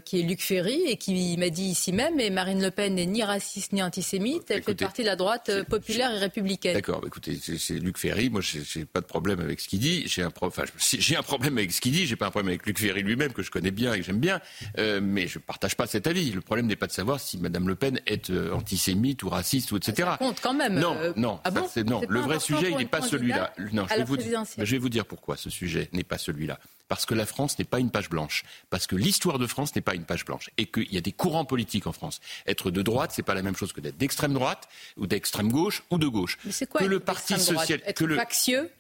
qui 0.05 0.21
est 0.21 0.23
Luc 0.23 0.43
Ferry, 0.43 0.83
et 0.87 0.97
qui 0.97 1.37
m'a 1.37 1.51
dit 1.51 1.65
ici 1.65 1.93
même, 1.93 2.21
et 2.21 2.31
Marine 2.31 2.63
Le 2.63 2.71
Pen 2.71 2.95
n'est 2.95 3.07
ni 3.07 3.23
raciste 3.23 3.73
ni 3.73 3.83
antisémite, 3.83 4.51
elle 4.51 4.63
fait 4.63 4.75
partie 4.75 5.03
de 5.03 5.07
la 5.07 5.17
droite 5.17 5.51
populaire 5.69 6.13
et 6.15 6.19
républicaine. 6.19 6.75
D'accord, 6.75 7.01
bah, 7.01 7.09
écoutez, 7.09 7.39
c'est 7.59 7.79
Luc 7.79 7.99
Ferry, 7.99 8.31
moi 8.31 8.41
j'ai 8.41 8.85
pas 8.85 9.01
de 9.01 9.07
problème 9.07 9.41
avec 9.41 9.61
ce 9.61 9.69
qu'il 9.69 9.81
dit, 9.81 10.05
j'ai 10.07 10.23
un, 10.23 10.33
enfin, 10.41 10.65
un 10.65 11.23
problème 11.23 11.59
avec 11.59 11.73
ce 11.73 11.81
qu'il 11.81 11.93
dit, 11.93 12.07
j'ai 12.07 12.17
pas 12.17 12.27
un 12.27 12.31
problème 12.31 12.49
avec 12.49 12.67
Luc 12.67 12.79
Ferry 12.79 13.03
lui-même, 13.03 13.33
que 13.33 13.43
je 13.43 13.51
connais 13.51 13.71
bien 13.71 13.95
et 13.95 13.99
que 13.99 14.05
j'aime 14.05 14.21
bien, 14.21 14.41
mais 14.77 15.27
je 15.27 15.39
ne 15.39 15.43
partage 15.43 15.77
pas 15.77 15.87
cet 15.87 16.07
avis. 16.07 16.31
Le 16.33 16.41
problème 16.41 16.67
n'est 16.67 16.77
pas 16.77 16.87
de 16.87 16.93
savoir 16.93 17.21
si 17.21 17.39
Mme 17.39 17.69
Le 17.69 17.75
Pen 17.75 18.01
est 18.07 18.31
euh, 18.31 18.53
antisémite 18.77 19.23
ou 19.23 19.29
raciste 19.29 19.73
ou 19.73 19.77
etc. 19.77 19.95
Ça 19.97 20.17
compte 20.19 20.41
quand 20.41 20.55
même. 20.55 20.79
Non, 20.79 20.97
euh, 20.97 21.13
non, 21.17 21.41
ah 21.45 21.51
non. 21.51 22.01
Le 22.09 22.21
vrai 22.21 22.39
sujet, 22.39 22.71
il 22.71 22.77
n'est 22.77 22.87
pas 22.87 23.01
celui-là. 23.01 23.53
Non, 23.73 23.87
je 23.89 23.95
vais, 23.95 24.05
vous, 24.05 24.17
je 24.59 24.71
vais 24.73 24.79
vous 24.79 24.89
dire 24.89 25.07
pourquoi 25.07 25.37
ce 25.37 25.51
sujet 25.51 25.89
n'est 25.93 26.05
pas 26.05 26.19
celui-là 26.19 26.59
parce 26.89 27.07
que 27.07 27.15
la 27.15 27.27
France 27.27 27.59
n'est 27.59 27.65
pas 27.65 27.81
une 27.81 27.91
page 27.91 28.09
blanche, 28.09 28.45
parce 28.71 28.87
que 28.87 28.97
l'histoire 28.97 29.39
de 29.39 29.47
France 29.47 29.75
n'est 29.75 29.83
pas 29.83 29.95
une 29.95 30.05
page 30.05 30.25
blanche, 30.25 30.51
et 30.57 30.67
qu'il 30.67 30.93
y 30.93 30.99
a 30.99 31.01
des 31.01 31.13
courants 31.13 31.45
politiques 31.45 31.87
en 31.87 31.93
France. 31.93 32.21
Être 32.47 32.71
de 32.71 32.83
droite, 32.83 33.13
c'est 33.15 33.23
pas 33.23 33.35
la 33.35 33.43
même 33.43 33.57
chose 33.57 33.73
que 33.73 33.81
d'être 33.81 33.97
d'extrême 33.97 34.33
droite 34.33 34.69
ou 34.97 35.07
d'extrême 35.07 35.51
gauche 35.51 35.83
ou 35.91 35.99
de 35.99 36.07
gauche. 36.07 36.39
Mais 36.45 36.53
c'est 36.53 36.67
quoi 36.67 36.81
que 36.81 36.87
le 36.87 37.01
parti 37.01 37.39
social, 37.39 37.81
que 37.95 38.05
le 38.05 38.19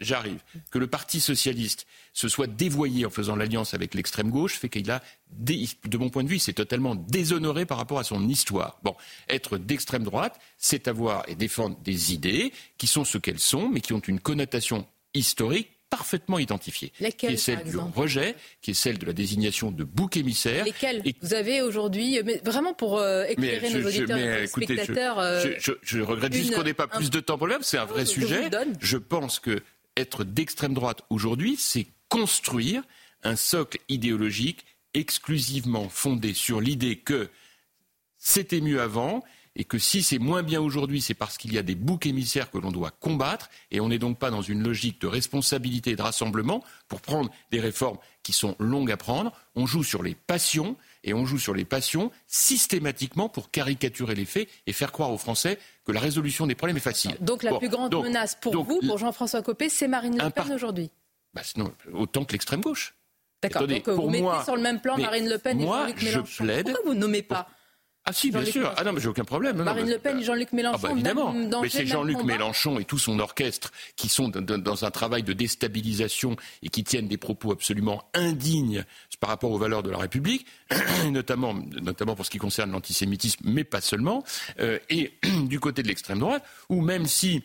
j'arrive, 0.00 0.40
que 0.70 0.78
le 0.78 0.86
parti 0.86 1.20
socialiste 1.20 1.86
se 2.12 2.28
soit 2.28 2.46
dévoyé 2.46 3.04
en 3.04 3.10
faisant 3.10 3.36
l'alliance 3.36 3.74
avec 3.74 3.94
l'extrême 3.94 4.30
gauche 4.30 4.54
fait 4.54 4.68
qu'il 4.68 4.90
a, 4.90 5.02
de 5.38 5.98
mon 5.98 6.08
point 6.08 6.24
de 6.24 6.28
vue, 6.28 6.38
c'est 6.38 6.54
totalement 6.54 6.94
déshonoré 6.94 7.66
par 7.66 7.76
rapport 7.76 7.98
à 7.98 8.04
son 8.04 8.26
histoire. 8.28 8.78
Bon, 8.82 8.96
être 9.28 9.58
d'extrême 9.58 10.02
droite, 10.02 10.40
c'est 10.56 10.88
avoir 10.88 11.28
et 11.28 11.34
défendre 11.34 11.76
des 11.80 12.14
idées 12.14 12.52
qui 12.78 12.86
sont 12.86 13.04
ce 13.04 13.18
qu'elles 13.18 13.38
sont, 13.38 13.68
mais 13.68 13.80
qui 13.80 13.92
ont 13.92 14.00
une 14.00 14.20
connotation 14.20 14.86
historique 15.12 15.75
parfaitement 15.90 16.38
identifiée, 16.38 16.92
qui 17.16 17.26
est 17.26 17.36
celle 17.36 17.64
du 17.64 17.76
rejet, 17.76 18.34
qui 18.60 18.72
est 18.72 18.74
celle 18.74 18.98
de 18.98 19.06
la 19.06 19.12
désignation 19.12 19.70
de 19.70 19.84
bouc 19.84 20.16
émissaire. 20.16 20.64
Lesquelles 20.64 21.02
Vous 21.22 21.34
avez 21.34 21.62
aujourd'hui, 21.62 22.20
mais 22.24 22.40
vraiment 22.44 22.74
pour 22.74 22.98
euh, 22.98 23.24
éclairer 23.24 23.70
nos 23.70 23.86
auditeurs 23.86 24.18
et 24.18 24.46
spectateurs. 24.46 25.20
Je, 25.58 25.72
je, 25.82 26.00
regrette 26.00 26.32
juste 26.32 26.54
qu'on 26.54 26.64
n'ait 26.64 26.74
pas 26.74 26.88
plus 26.88 27.10
de 27.10 27.20
temps 27.20 27.38
pour 27.38 27.46
le 27.46 27.56
c'est 27.62 27.78
un 27.78 27.84
vrai 27.84 28.04
sujet. 28.04 28.50
Je 28.80 28.98
pense 28.98 29.38
que 29.38 29.62
être 29.96 30.24
d'extrême 30.24 30.74
droite 30.74 31.02
aujourd'hui, 31.10 31.56
c'est 31.58 31.86
construire 32.08 32.82
un 33.22 33.36
socle 33.36 33.78
idéologique 33.88 34.64
exclusivement 34.94 35.88
fondé 35.88 36.34
sur 36.34 36.60
l'idée 36.60 36.96
que 36.96 37.28
c'était 38.18 38.60
mieux 38.60 38.80
avant 38.80 39.22
et 39.56 39.64
que 39.64 39.78
si 39.78 40.02
c'est 40.02 40.18
moins 40.18 40.42
bien 40.42 40.60
aujourd'hui, 40.60 41.00
c'est 41.00 41.14
parce 41.14 41.38
qu'il 41.38 41.52
y 41.52 41.58
a 41.58 41.62
des 41.62 41.74
boucs 41.74 42.04
émissaires 42.04 42.50
que 42.50 42.58
l'on 42.58 42.70
doit 42.70 42.90
combattre, 42.90 43.48
et 43.70 43.80
on 43.80 43.88
n'est 43.88 43.98
donc 43.98 44.18
pas 44.18 44.30
dans 44.30 44.42
une 44.42 44.62
logique 44.62 45.00
de 45.00 45.06
responsabilité 45.06 45.92
et 45.92 45.96
de 45.96 46.02
rassemblement 46.02 46.62
pour 46.88 47.00
prendre 47.00 47.30
des 47.50 47.58
réformes 47.58 47.96
qui 48.22 48.32
sont 48.32 48.54
longues 48.58 48.92
à 48.92 48.98
prendre. 48.98 49.32
On 49.54 49.66
joue 49.66 49.82
sur 49.82 50.02
les 50.02 50.14
passions, 50.14 50.76
et 51.04 51.14
on 51.14 51.24
joue 51.24 51.38
sur 51.38 51.54
les 51.54 51.64
passions 51.64 52.12
systématiquement 52.26 53.30
pour 53.30 53.50
caricaturer 53.50 54.14
les 54.14 54.26
faits 54.26 54.48
et 54.66 54.72
faire 54.74 54.92
croire 54.92 55.10
aux 55.10 55.18
Français 55.18 55.58
que 55.86 55.92
la 55.92 56.00
résolution 56.00 56.46
des 56.46 56.54
problèmes 56.54 56.76
est 56.76 56.80
facile. 56.80 57.16
Donc 57.20 57.42
la 57.42 57.56
plus 57.58 57.70
grande 57.70 57.94
menace 57.94 58.36
pour 58.38 58.62
vous, 58.62 58.80
pour 58.86 58.98
Jean-François 58.98 59.42
Copé, 59.42 59.70
c'est 59.70 59.88
Marine 59.88 60.18
Le 60.22 60.30
Pen 60.30 60.52
aujourd'hui 60.52 60.90
bah, 61.32 61.42
Autant 61.94 62.24
que 62.24 62.32
l'extrême 62.32 62.60
gauche. 62.60 62.94
D'accord, 63.42 63.66
donc 63.66 63.88
vous 63.88 64.10
mettez 64.10 64.44
sur 64.44 64.56
le 64.56 64.62
même 64.62 64.80
plan 64.80 64.98
Marine 64.98 65.28
Le 65.28 65.38
Pen 65.38 65.60
et 65.60 65.64
Jean-Luc 65.64 66.02
Mélenchon. 66.02 66.46
Pourquoi 66.46 66.80
vous 66.84 66.94
ne 66.94 67.00
nommez 67.00 67.22
pas 67.22 67.48
ah 68.08 68.12
si, 68.12 68.30
bien 68.30 68.44
sûr. 68.44 68.72
Ah 68.76 68.84
non, 68.84 68.92
mais 68.92 69.00
j'ai 69.00 69.08
aucun 69.08 69.24
problème. 69.24 69.62
Marine 69.62 69.90
Le 69.90 69.98
Pen 69.98 70.18
et 70.18 70.22
Jean-Luc 70.22 70.52
Mélenchon. 70.52 70.78
Ah 70.78 70.86
bah 70.86 70.92
évidemment. 70.92 71.32
mais 71.32 71.68
c'est 71.68 71.86
Jean-Luc 71.86 72.22
Mélenchon 72.22 72.78
et 72.78 72.84
tout 72.84 72.98
son 72.98 73.18
orchestre 73.18 73.72
qui 73.96 74.08
sont 74.08 74.28
dans 74.28 74.84
un 74.84 74.90
travail 74.92 75.24
de 75.24 75.32
déstabilisation 75.32 76.36
et 76.62 76.68
qui 76.68 76.84
tiennent 76.84 77.08
des 77.08 77.16
propos 77.16 77.50
absolument 77.50 78.04
indignes 78.14 78.84
par 79.18 79.30
rapport 79.30 79.50
aux 79.50 79.58
valeurs 79.58 79.82
de 79.82 79.90
la 79.90 79.98
République, 79.98 80.46
notamment, 81.10 81.54
notamment 81.54 82.14
pour 82.14 82.24
ce 82.24 82.30
qui 82.30 82.38
concerne 82.38 82.70
l'antisémitisme, 82.70 83.42
mais 83.44 83.64
pas 83.64 83.80
seulement. 83.80 84.22
Euh, 84.60 84.78
et 84.88 85.14
du 85.44 85.58
côté 85.58 85.82
de 85.82 85.88
l'extrême 85.88 86.20
droite, 86.20 86.44
où 86.68 86.82
même 86.82 87.06
si 87.06 87.42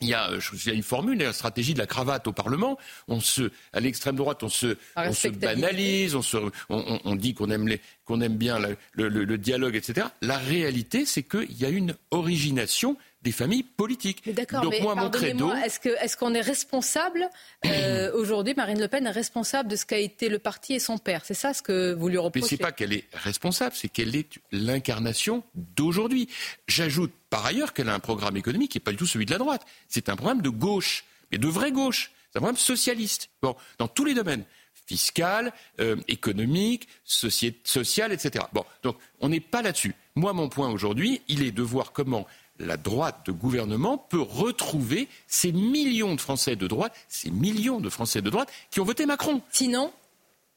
il 0.00 0.08
y, 0.08 0.14
a, 0.14 0.28
il 0.52 0.66
y 0.66 0.70
a 0.70 0.74
une 0.74 0.82
formule, 0.82 1.18
la 1.18 1.32
stratégie 1.32 1.72
de 1.72 1.78
la 1.78 1.86
cravate 1.86 2.26
au 2.26 2.32
Parlement. 2.32 2.78
On 3.08 3.20
se, 3.20 3.50
à 3.72 3.80
l'extrême 3.80 4.16
droite, 4.16 4.42
on 4.42 4.48
se, 4.48 4.76
on 4.96 5.12
se 5.12 5.28
banalise, 5.28 6.14
on, 6.14 6.22
se, 6.22 6.36
on, 6.68 7.00
on 7.04 7.16
dit 7.16 7.34
qu'on 7.34 7.48
aime, 7.50 7.68
les, 7.68 7.80
qu'on 8.04 8.20
aime 8.20 8.36
bien 8.36 8.58
le, 8.58 8.76
le, 9.08 9.24
le, 9.24 9.38
dialogue, 9.38 9.76
etc. 9.76 10.08
La 10.20 10.36
réalité, 10.36 11.06
c'est 11.06 11.22
qu'il 11.22 11.58
y 11.58 11.64
a 11.64 11.68
une 11.68 11.94
origination 12.10 12.96
des 13.24 13.32
familles 13.32 13.62
politiques. 13.62 14.22
Mais 14.26 14.34
d'accord, 14.34 14.64
mais 14.70 14.80
moi, 14.80 14.94
mon 14.94 15.10
credo... 15.10 15.52
est-ce, 15.54 15.80
que, 15.80 15.88
est-ce 15.88 16.16
qu'on 16.16 16.34
est 16.34 16.42
responsable 16.42 17.28
euh, 17.64 18.12
aujourd'hui 18.14 18.54
Marine 18.54 18.78
Le 18.78 18.86
Pen 18.86 19.06
est 19.06 19.10
responsable 19.10 19.70
de 19.70 19.76
ce 19.76 19.86
qu'a 19.86 19.98
été 19.98 20.28
le 20.28 20.38
parti 20.38 20.74
et 20.74 20.78
son 20.78 20.98
père? 20.98 21.22
C'est 21.24 21.34
ça 21.34 21.54
ce 21.54 21.62
que 21.62 21.94
vous 21.94 22.08
lui 22.08 22.18
reprochez? 22.18 22.44
Mais 22.44 22.48
c'est 22.48 22.56
pas 22.58 22.70
qu'elle 22.70 22.92
est 22.92 23.06
responsable, 23.14 23.74
c'est 23.74 23.88
qu'elle 23.88 24.14
est 24.14 24.38
l'incarnation 24.52 25.42
d'aujourd'hui. 25.54 26.28
J'ajoute 26.68 27.12
par 27.30 27.46
ailleurs 27.46 27.72
qu'elle 27.72 27.88
a 27.88 27.94
un 27.94 28.00
programme 28.00 28.36
économique 28.36 28.72
qui 28.72 28.78
n'est 28.78 28.84
pas 28.84 28.92
du 28.92 28.98
tout 28.98 29.06
celui 29.06 29.24
de 29.24 29.32
la 29.32 29.38
droite. 29.38 29.64
C'est 29.88 30.10
un 30.10 30.16
programme 30.16 30.42
de 30.42 30.50
gauche, 30.50 31.04
mais 31.32 31.38
de 31.38 31.48
vraie 31.48 31.72
gauche. 31.72 32.12
C'est 32.30 32.38
un 32.38 32.40
programme 32.40 32.58
socialiste. 32.58 33.30
Bon, 33.42 33.56
dans 33.78 33.88
tous 33.88 34.04
les 34.04 34.14
domaines 34.14 34.44
fiscal, 34.86 35.52
euh, 35.80 35.96
économique, 36.08 36.88
social, 37.04 38.12
etc. 38.12 38.44
Bon, 38.52 38.64
donc 38.82 38.96
on 39.20 39.30
n'est 39.30 39.40
pas 39.40 39.62
là-dessus. 39.62 39.94
Moi, 40.14 40.32
mon 40.34 40.48
point 40.48 40.68
aujourd'hui, 40.68 41.22
il 41.28 41.42
est 41.42 41.52
de 41.52 41.62
voir 41.62 41.92
comment 41.92 42.26
la 42.58 42.76
droite 42.76 43.26
de 43.26 43.32
gouvernement 43.32 43.98
peut 43.98 44.20
retrouver 44.20 45.08
ces 45.26 45.52
millions 45.52 46.14
de 46.14 46.20
Français 46.20 46.56
de 46.56 46.66
droite, 46.66 46.92
ces 47.08 47.30
millions 47.30 47.80
de 47.80 47.90
Français 47.90 48.22
de 48.22 48.30
droite 48.30 48.48
qui 48.70 48.80
ont 48.80 48.84
voté 48.84 49.06
Macron. 49.06 49.40
Sinon 49.50 49.92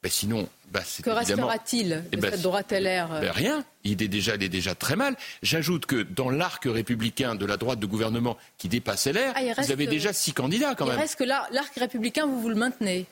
ben 0.04 0.12
sinon, 0.12 0.48
ben 0.72 0.84
que 1.04 1.10
restera-t-il 1.10 1.90
de 1.90 2.04
eh 2.12 2.18
ben, 2.18 2.32
cette 2.32 2.44
droite 2.44 2.72
LR 2.72 3.20
ben 3.20 3.32
Rien. 3.32 3.66
Il 3.84 4.04
est, 4.04 4.08
déjà, 4.08 4.36
il 4.36 4.44
est 4.44 4.50
déjà 4.50 4.76
très 4.76 4.96
mal. 4.96 5.16
J'ajoute 5.42 5.88
que 5.88 6.04
dans 6.04 6.30
l'arc 6.30 6.64
républicain 6.66 7.34
de 7.34 7.46
la 7.48 7.58
droite 7.58 7.80
de 7.80 7.88
gouvernement 7.88 8.38
qui 8.60 8.70
dépasse 8.70 9.08
LR, 9.08 9.34
ah, 9.36 9.62
vous 9.62 9.72
avez 9.72 9.88
déjà 9.88 10.14
six 10.14 10.34
candidats 10.34 10.76
quand 10.76 10.86
même. 10.86 11.00
Est-ce 11.00 11.16
que 11.16 11.24
l'arc 11.24 11.74
républicain, 11.78 12.28
vous 12.28 12.40
vous 12.40 12.50
le 12.50 12.56
maintenez 12.56 13.08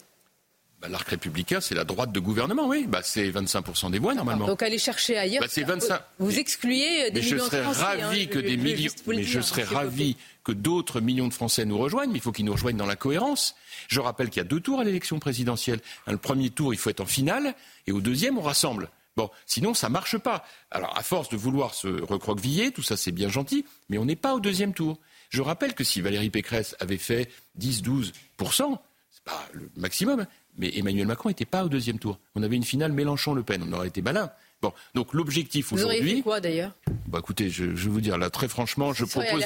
bah, 0.86 0.92
l'arc 0.92 1.08
républicain, 1.08 1.62
c'est 1.62 1.76
la 1.76 1.84
droite 1.84 2.12
de 2.12 2.20
gouvernement, 2.20 2.68
oui. 2.68 2.86
Bah, 2.88 3.02
c'est 3.04 3.30
25% 3.30 3.92
des 3.92 4.00
voix, 4.00 4.14
normalement. 4.14 4.46
Donc 4.46 4.62
allez 4.62 4.78
chercher 4.78 5.18
ailleurs. 5.18 5.42
Bah, 5.42 5.48
c'est 5.50 5.64
25... 5.64 6.00
Vous 6.20 6.38
excluez 6.38 7.12
des 7.12 7.22
mais 7.22 7.26
millions 7.26 7.38
je 7.38 7.44
serais 7.44 7.58
de 7.58 7.64
Français. 7.64 7.82
Ravi 7.82 8.22
hein, 8.22 8.26
que 8.28 8.40
des 8.40 8.58
millions... 8.58 8.92
Mais 9.08 9.24
je 9.24 9.42
serais 9.42 9.64
ravi 9.64 10.16
que 10.44 10.52
d'autres 10.52 11.02
millions 11.02 11.28
de 11.28 11.34
Français 11.34 11.66
nous 11.66 11.78
rejoignent, 11.78 12.12
mais 12.12 12.20
il 12.20 12.22
faut 12.22 12.32
qu'ils 12.32 12.46
nous 12.46 12.54
rejoignent 12.54 12.78
dans 12.78 12.86
la 12.86 12.96
cohérence. 12.96 13.56
Je 13.88 14.00
rappelle 14.00 14.30
qu'il 14.30 14.42
y 14.42 14.46
a 14.46 14.48
deux 14.48 14.60
tours 14.60 14.80
à 14.80 14.84
l'élection 14.84 15.18
présidentielle. 15.18 15.80
Le 16.08 16.18
premier 16.18 16.52
tour, 16.52 16.74
il 16.74 16.78
faut 16.78 16.92
être 16.92 17.02
en 17.02 17.08
finale, 17.08 17.56
et 17.88 17.92
au 17.92 18.02
deuxième, 18.02 18.38
on 18.38 18.42
rassemble. 18.42 18.90
Bon, 19.18 19.30
sinon, 19.48 19.74
ça 19.74 19.90
marche 19.90 20.18
pas. 20.18 20.46
Alors, 20.72 20.96
à 20.98 21.02
force 21.02 21.30
de 21.30 21.38
vouloir 21.38 21.74
se 21.74 21.88
recroqueviller, 21.88 22.72
tout 22.72 22.84
ça, 22.84 22.98
c'est 22.98 23.12
bien 23.14 23.30
gentil, 23.30 23.66
mais 23.90 23.98
on 23.98 24.06
n'est 24.06 24.16
pas 24.16 24.36
au 24.36 24.40
deuxième 24.40 24.74
tour. 24.74 25.00
Je 25.30 25.42
rappelle 25.42 25.74
que 25.74 25.84
si 25.84 26.02
Valérie 26.02 26.30
Pécresse 26.30 26.76
avait 26.80 26.98
fait 26.98 27.32
10-12%, 27.60 28.12
c'est 29.10 29.24
pas 29.24 29.48
le 29.54 29.72
maximum, 29.78 30.28
mais 30.58 30.72
Emmanuel 30.78 31.08
Macron 31.08 31.30
n'était 31.30 31.46
pas 31.46 31.64
au 31.66 31.70
deuxième 31.70 32.00
tour. 32.00 32.20
On 32.36 32.44
avait 32.44 32.56
une 32.56 32.64
finale 32.64 32.92
Mélenchon-Le 32.92 33.44
Pen. 33.44 33.64
On 33.68 33.74
aurait 33.74 33.88
été 33.90 34.02
malin. 34.02 34.32
Bon, 34.62 34.72
donc 34.96 35.14
l'objectif 35.14 35.72
Vous 35.72 35.84
auriez 35.84 35.98
fait 36.00 36.04
aujourd'hui. 36.06 36.24
quoi 36.24 36.40
d'ailleurs 36.40 36.72
Bah 37.08 37.20
écoutez, 37.20 37.50
je, 37.50 37.76
je 37.76 37.84
vais 37.86 37.90
vous 37.90 38.00
dire 38.02 38.18
là 38.18 38.30
très 38.30 38.48
franchement, 38.48 38.94
je 38.94 39.04
propose 39.04 39.44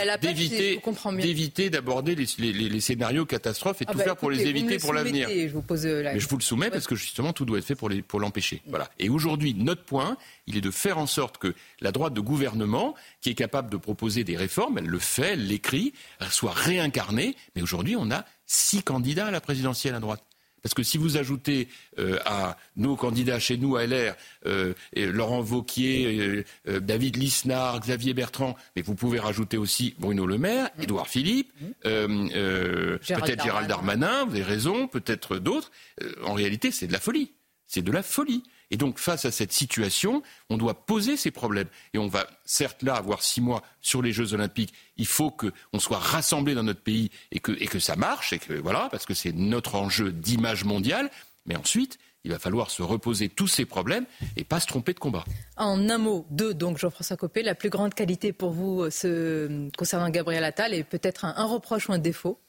d'éviter 1.22 1.69
d'aborder 1.69 2.15
les, 2.15 2.26
les- 2.38 2.53
les- 2.53 2.69
les 2.69 2.80
scénarios 2.80 3.26
catastrophes 3.26 3.81
et 3.81 3.86
Ah 3.88 3.91
tout 3.91 3.98
bah, 3.98 4.03
faire 4.03 4.15
pour 4.18 4.30
les 4.31 4.44
éviter 4.45 4.77
pour 4.77 4.94
l'avenir. 4.94 5.27
Je 5.30 5.48
vous 5.48 5.61
pose 5.64 5.86
euh, 5.86 6.03
la 6.03 6.14
Mais 6.14 6.19
je 6.19 6.27
vous 6.27 6.38
le 6.38 6.44
soumets 6.44 6.69
parce 6.69 6.86
que 6.88 6.95
justement 6.95 7.34
tout 7.34 7.44
doit 7.45 7.57
être 7.57 7.65
fait 7.65 7.76
pour 7.76 8.19
l'empêcher. 8.19 8.61
Voilà. 8.68 8.88
Et 8.99 9.10
aujourd'hui, 9.10 9.56
notre 9.56 9.84
point, 9.84 10.15
il 10.48 10.56
est 10.57 10.61
de 10.61 10.72
faire 10.72 10.98
en 10.99 11.07
sorte 11.07 11.38
que 11.40 11.53
la 11.81 11.91
droite 11.91 12.14
de 12.14 12.22
gouvernement, 12.22 12.94
qui 13.22 13.31
est 13.31 13.36
capable 13.36 13.69
de 13.72 13.77
proposer 13.77 14.23
des 14.23 14.38
réformes, 14.38 14.77
elle 14.77 14.86
le 14.88 14.99
fait, 14.99 15.34
elle 15.34 15.48
l'écrit, 15.48 15.94
soit 16.30 16.53
réincarnée. 16.53 17.36
Mais 17.56 17.61
aujourd'hui, 17.61 17.95
on 17.98 18.11
a 18.11 18.26
six 18.45 18.84
candidats 18.84 19.27
à 19.27 19.31
la 19.31 19.41
présidentielle 19.41 19.95
à 19.95 19.99
droite. 19.99 20.23
Parce 20.61 20.73
que 20.73 20.84
si 20.84 20.98
vous 20.98 21.18
ajoutez 21.18 21.68
euh, 21.98 22.18
à 22.26 22.57
nos 22.76 22.95
candidats 22.95 23.40
chez 23.40 23.57
nous 23.57 23.76
à 23.76 23.86
LR, 23.86 24.15
euh, 24.45 24.73
et 24.94 25.06
Laurent 25.06 25.41
Vauquier, 25.41 26.45
euh, 26.68 26.80
David 26.80 27.18
Lisnard, 27.18 27.80
Xavier 27.80 28.14
Bertrand, 28.14 28.56
mais 28.76 28.81
vous 28.81 28.95
pouvez 28.95 29.19
rajouter 29.19 29.57
aussi 29.57 29.95
Bruno 29.99 30.26
Le 30.26 30.38
Maire, 30.38 30.69
Édouard 30.81 31.07
Philippe, 31.07 31.52
Gérald 31.84 33.02
peut-être 33.02 33.44
Gérald 33.44 33.68
Darmanin, 33.68 34.26
vous 34.26 34.31
avez 34.31 34.44
raison, 34.44 34.88
peut-être 34.88 35.38
d'autres. 35.38 35.72
En 36.23 36.34
réalité, 36.34 36.72
c'est 36.72 36.88
de 36.88 36.94
la 36.94 36.99
folie. 36.99 37.31
C'est 37.69 37.83
de 37.83 37.91
la 37.91 38.03
folie. 38.03 38.43
Et 38.71 38.77
donc, 38.77 38.99
face 38.99 39.25
à 39.25 39.31
cette 39.31 39.53
situation, 39.53 40.21
on 40.49 40.57
doit 40.57 40.85
poser 40.85 41.17
ces 41.17 41.31
problèmes. 41.31 41.67
Et 41.93 41.97
on 41.97 42.07
va, 42.07 42.27
certes, 42.45 42.83
là, 42.83 42.95
avoir 42.95 43.23
six 43.23 43.41
mois 43.41 43.63
sur 43.79 44.01
les 44.01 44.11
Jeux 44.11 44.33
Olympiques. 44.33 44.73
Il 44.97 45.07
faut 45.07 45.31
qu'on 45.31 45.79
soit 45.79 45.97
rassemblés 45.99 46.55
dans 46.55 46.63
notre 46.63 46.81
pays 46.81 47.09
et 47.31 47.39
que, 47.39 47.79
ça 47.79 47.95
marche, 47.95 48.33
et 48.33 48.39
que, 48.39 48.53
voilà, 48.53 48.89
parce 48.91 49.05
que 49.05 49.13
c'est 49.13 49.31
notre 49.31 49.75
enjeu 49.75 50.11
d'image 50.11 50.65
mondiale. 50.65 51.09
Mais 51.45 51.55
ensuite, 51.55 51.97
il 52.23 52.31
va 52.31 52.37
falloir 52.37 52.69
se 52.69 52.81
reposer 52.83 53.29
tous 53.29 53.47
ces 53.47 53.65
problèmes 53.65 54.05
et 54.35 54.43
pas 54.43 54.59
se 54.59 54.67
tromper 54.67 54.93
de 54.93 54.99
combat. 54.99 55.23
En 55.57 55.89
un 55.89 55.97
mot, 55.97 56.25
deux, 56.29 56.53
donc 56.53 56.77
Jean-François 56.77 57.17
Copé, 57.17 57.41
la 57.43 57.55
plus 57.55 57.69
grande 57.69 57.93
qualité 57.93 58.33
pour 58.33 58.51
vous 58.51 58.81
euh, 58.83 58.89
ce- 58.91 59.69
concernant 59.77 60.09
Gabriel 60.09 60.43
Attal 60.43 60.73
et 60.73 60.83
peut-être 60.83 61.25
un 61.25 61.45
reproche 61.45 61.87
ou 61.89 61.93
un 61.93 61.97
défaut? 61.97 62.39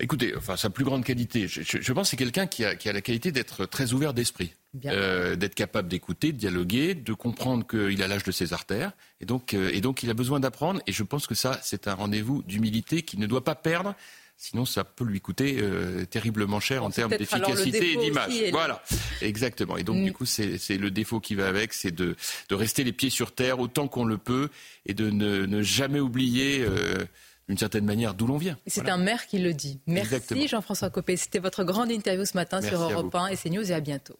Écoutez, 0.00 0.34
enfin, 0.36 0.56
sa 0.56 0.70
plus 0.70 0.84
grande 0.84 1.04
qualité, 1.04 1.46
je, 1.48 1.62
je- 1.62 1.78
je 1.80 1.92
pense 1.92 2.08
que 2.08 2.10
c'est 2.12 2.16
quelqu'un 2.16 2.46
qui 2.46 2.64
a, 2.64 2.74
qui 2.74 2.88
a 2.88 2.92
la 2.92 3.00
qualité 3.02 3.30
d'être 3.30 3.66
très 3.66 3.92
ouvert 3.92 4.14
d'esprit. 4.14 4.52
Euh, 4.86 5.36
d'être 5.36 5.54
capable 5.54 5.86
d'écouter, 5.88 6.32
de 6.32 6.38
dialoguer, 6.38 6.94
de 6.94 7.12
comprendre 7.12 7.66
qu'il 7.66 8.02
a 8.02 8.08
l'âge 8.08 8.24
de 8.24 8.32
ses 8.32 8.54
artères, 8.54 8.92
et 9.20 9.26
donc, 9.26 9.52
euh, 9.52 9.68
et 9.70 9.82
donc 9.82 10.02
il 10.02 10.08
a 10.08 10.14
besoin 10.14 10.40
d'apprendre. 10.40 10.80
Et 10.86 10.92
je 10.92 11.02
pense 11.02 11.26
que 11.26 11.34
ça, 11.34 11.60
c'est 11.62 11.88
un 11.88 11.94
rendez-vous 11.94 12.42
d'humilité 12.44 13.02
qu'il 13.02 13.20
ne 13.20 13.26
doit 13.26 13.44
pas 13.44 13.54
perdre. 13.54 13.94
Sinon, 14.38 14.64
ça 14.64 14.82
peut 14.82 15.04
lui 15.04 15.20
coûter 15.20 15.58
euh, 15.60 16.06
terriblement 16.06 16.58
cher 16.58 16.82
en 16.84 16.90
termes 16.90 17.10
d'efficacité 17.14 17.92
et 17.92 17.96
d'image. 17.98 18.32
Voilà, 18.50 18.82
exactement. 19.20 19.76
Et 19.76 19.84
donc, 19.84 19.98
Mm. 19.98 20.04
du 20.04 20.12
coup, 20.14 20.24
c'est 20.24 20.56
c'est 20.56 20.78
le 20.78 20.90
défaut 20.90 21.20
qui 21.20 21.34
va 21.34 21.48
avec, 21.48 21.74
c'est 21.74 21.94
de, 21.94 22.16
de 22.48 22.54
rester 22.54 22.82
les 22.82 22.92
pieds 22.94 23.10
sur 23.10 23.32
terre 23.34 23.60
autant 23.60 23.88
qu'on 23.88 24.06
le 24.06 24.16
peut 24.16 24.48
et 24.86 24.94
de 24.94 25.10
ne, 25.10 25.44
ne 25.44 25.62
jamais 25.62 26.00
oublier, 26.00 26.64
euh, 26.66 27.04
d'une 27.48 27.58
certaine 27.58 27.84
manière, 27.84 28.14
d'où 28.14 28.26
l'on 28.26 28.38
vient. 28.38 28.58
C'est 28.66 28.88
un 28.88 28.96
maire 28.96 29.26
qui 29.26 29.38
le 29.38 29.52
dit. 29.52 29.80
Merci. 29.86 30.48
Jean-François 30.48 30.90
Copé. 30.90 31.16
C'était 31.16 31.38
votre 31.38 31.64
grande 31.64 31.90
interview 31.90 32.24
ce 32.24 32.36
matin 32.36 32.60
Merci 32.60 32.74
sur 32.74 32.82
Europe 32.82 33.12
vous. 33.12 33.18
1 33.18 33.28
et 33.28 33.36
CNews 33.36 33.70
et 33.70 33.74
à 33.74 33.80
bientôt. 33.80 34.18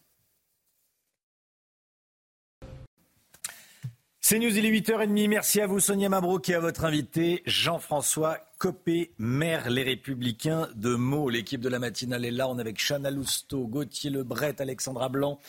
C'est 4.25 4.39
News, 4.39 4.57
il 4.57 4.65
est 4.65 4.71
8h30. 4.71 5.27
Merci 5.27 5.59
à 5.59 5.67
vous, 5.67 5.81
Sonia 5.81 6.07
Mabrouk, 6.07 6.47
et 6.47 6.55
à 6.55 6.61
votre 6.61 6.85
invité, 6.85 7.43
Jean-François 7.45 8.39
Copé, 8.57 9.11
maire 9.17 9.69
Les 9.69 9.83
Républicains 9.83 10.69
de 10.75 10.95
Meaux. 10.95 11.29
L'équipe 11.29 11.59
de 11.59 11.67
la 11.67 11.77
matinale 11.77 12.23
est 12.23 12.31
là. 12.31 12.47
On 12.47 12.57
est 12.57 12.61
avec 12.61 12.77
Chana 12.79 13.11
Lousteau, 13.11 13.67
Gauthier 13.67 14.09
Lebret, 14.09 14.55
Alexandra 14.61 15.09
Blanc 15.09 15.39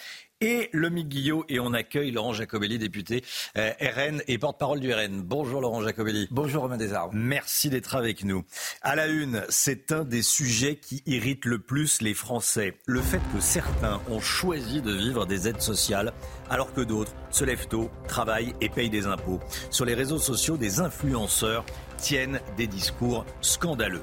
et 0.45 0.69
Lomi 0.73 1.05
Guillot. 1.05 1.45
Et 1.49 1.59
on 1.59 1.73
accueille 1.73 2.11
Laurent 2.11 2.35
Jacobelli, 2.35 2.79
député 2.79 3.25
euh, 3.57 3.73
RN 3.81 4.23
et 4.29 4.39
porte-parole 4.39 4.81
du 4.81 4.93
RN. 4.93 5.23
Bonjour 5.23 5.61
Laurent 5.61 5.83
Jacobelli. 5.83 6.29
Bonjour 6.31 6.63
Romain 6.63 6.77
Desarmes. 6.77 7.11
Merci 7.15 7.71
d'être 7.71 7.97
avec 7.97 8.25
nous. 8.25 8.45
À 8.83 8.95
la 8.95 9.07
une, 9.07 9.45
c'est 9.49 9.93
un 9.93 10.05
des 10.05 10.23
sujets 10.23 10.77
qui 10.77 11.03
irrite 11.07 11.47
le 11.47 11.59
plus 11.59 12.03
les 12.03 12.15
Français. 12.15 12.75
Le 12.87 13.01
fait 13.01 13.21
que 13.35 13.41
certains 13.41 14.01
ont 14.11 14.21
choisi 14.21 14.83
de 14.83 14.93
vivre 14.93 15.27
des 15.27 15.49
aides 15.49 15.63
sociales 15.63 16.13
alors 16.51 16.73
que 16.73 16.83
d'autres 16.83 17.13
se 17.31 17.45
lèvent 17.45 17.69
tôt, 17.69 17.91
travaillent 18.07 18.55
et 18.61 18.69
payent 18.69 18.91
des 18.91 19.07
impôts. 19.07 19.41
Sur 19.71 19.85
les 19.85 19.95
réseaux 19.95 20.19
sociaux, 20.19 20.57
des 20.57 20.81
influenceurs 20.81 21.65
tiennent 21.97 22.41
des 22.57 22.67
discours 22.67 23.25
scandaleux. 23.41 24.03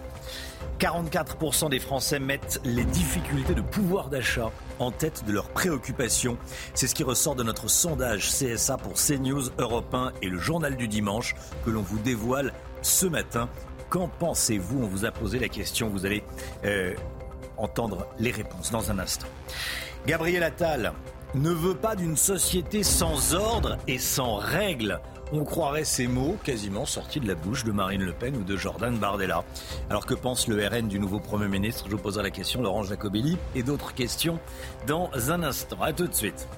44% 0.79 1.69
des 1.69 1.79
Français 1.79 2.19
mettent 2.19 2.61
les 2.63 2.83
difficultés 2.83 3.53
de 3.53 3.61
pouvoir 3.61 4.09
d'achat 4.09 4.51
en 4.79 4.91
tête 4.91 5.23
de 5.25 5.31
leurs 5.31 5.49
préoccupations. 5.49 6.37
C'est 6.73 6.87
ce 6.87 6.95
qui 6.95 7.03
ressort 7.03 7.35
de 7.35 7.43
notre 7.43 7.69
sondage 7.69 8.29
CSA 8.29 8.77
pour 8.77 8.93
CNews, 8.93 9.49
Europe 9.57 9.93
1 9.93 10.13
et 10.21 10.29
le 10.29 10.37
journal 10.37 10.75
du 10.75 10.87
dimanche 10.87 11.35
que 11.65 11.69
l'on 11.69 11.81
vous 11.81 11.99
dévoile 11.99 12.53
ce 12.81 13.05
matin. 13.05 13.49
Qu'en 13.89 14.07
pensez-vous? 14.07 14.83
On 14.83 14.87
vous 14.87 15.05
a 15.05 15.11
posé 15.11 15.37
la 15.37 15.49
question. 15.49 15.89
Vous 15.89 16.05
allez 16.05 16.23
euh, 16.65 16.93
entendre 17.57 18.07
les 18.19 18.31
réponses 18.31 18.71
dans 18.71 18.89
un 18.89 18.99
instant. 18.99 19.27
Gabriel 20.07 20.43
Attal 20.43 20.93
ne 21.35 21.51
veut 21.51 21.75
pas 21.75 21.95
d'une 21.95 22.17
société 22.17 22.83
sans 22.83 23.33
ordre 23.35 23.77
et 23.87 23.99
sans 23.99 24.35
règles. 24.35 24.99
On 25.33 25.45
croirait 25.45 25.85
ces 25.85 26.07
mots 26.07 26.35
quasiment 26.43 26.85
sortis 26.85 27.21
de 27.21 27.27
la 27.27 27.35
bouche 27.35 27.63
de 27.63 27.71
Marine 27.71 28.03
Le 28.03 28.11
Pen 28.11 28.35
ou 28.35 28.43
de 28.43 28.57
Jordan 28.57 28.97
Bardella. 28.97 29.45
Alors 29.89 30.05
que 30.05 30.13
pense 30.13 30.49
le 30.49 30.67
RN 30.67 30.89
du 30.89 30.99
nouveau 30.99 31.21
Premier 31.21 31.47
ministre? 31.47 31.85
Je 31.85 31.91
vous 31.91 32.01
poserai 32.01 32.23
la 32.23 32.31
question, 32.31 32.61
Laurent 32.61 32.83
Jacobelli, 32.83 33.37
et 33.55 33.63
d'autres 33.63 33.93
questions 33.93 34.39
dans 34.87 35.09
un 35.31 35.41
instant. 35.43 35.81
A 35.81 35.93
tout 35.93 36.07
de 36.07 36.13
suite. 36.13 36.49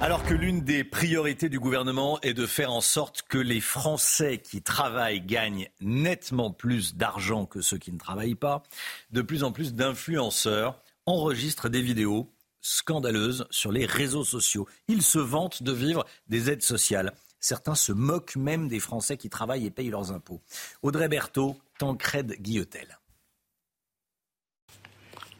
Alors 0.00 0.24
que 0.24 0.34
l'une 0.34 0.62
des 0.62 0.82
priorités 0.82 1.48
du 1.48 1.60
gouvernement 1.60 2.20
est 2.22 2.34
de 2.34 2.46
faire 2.46 2.72
en 2.72 2.80
sorte 2.80 3.22
que 3.22 3.38
les 3.38 3.60
Français 3.60 4.38
qui 4.38 4.60
travaillent 4.60 5.20
gagnent 5.20 5.68
nettement 5.80 6.50
plus 6.50 6.96
d'argent 6.96 7.46
que 7.46 7.60
ceux 7.60 7.78
qui 7.78 7.92
ne 7.92 7.98
travaillent 7.98 8.34
pas, 8.34 8.64
de 9.12 9.22
plus 9.22 9.44
en 9.44 9.52
plus 9.52 9.72
d'influenceurs 9.72 10.80
enregistrent 11.06 11.68
des 11.68 11.80
vidéos 11.80 12.28
scandaleuses 12.68 13.46
sur 13.50 13.72
les 13.72 13.86
réseaux 13.86 14.24
sociaux. 14.24 14.68
Ils 14.88 15.02
se 15.02 15.18
vantent 15.18 15.62
de 15.62 15.72
vivre 15.72 16.04
des 16.28 16.50
aides 16.50 16.62
sociales. 16.62 17.14
Certains 17.40 17.74
se 17.74 17.92
moquent 17.92 18.36
même 18.36 18.68
des 18.68 18.80
Français 18.80 19.16
qui 19.16 19.30
travaillent 19.30 19.66
et 19.66 19.70
payent 19.70 19.90
leurs 19.90 20.12
impôts. 20.12 20.40
Audrey 20.82 21.08
Berthaud, 21.08 21.56
Tancred 21.78 22.40
Guillotel. 22.40 22.98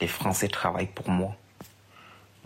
Les 0.00 0.09
Français 0.09 0.48
travaillent 0.48 0.92
pour 0.94 1.10
moi. 1.10 1.36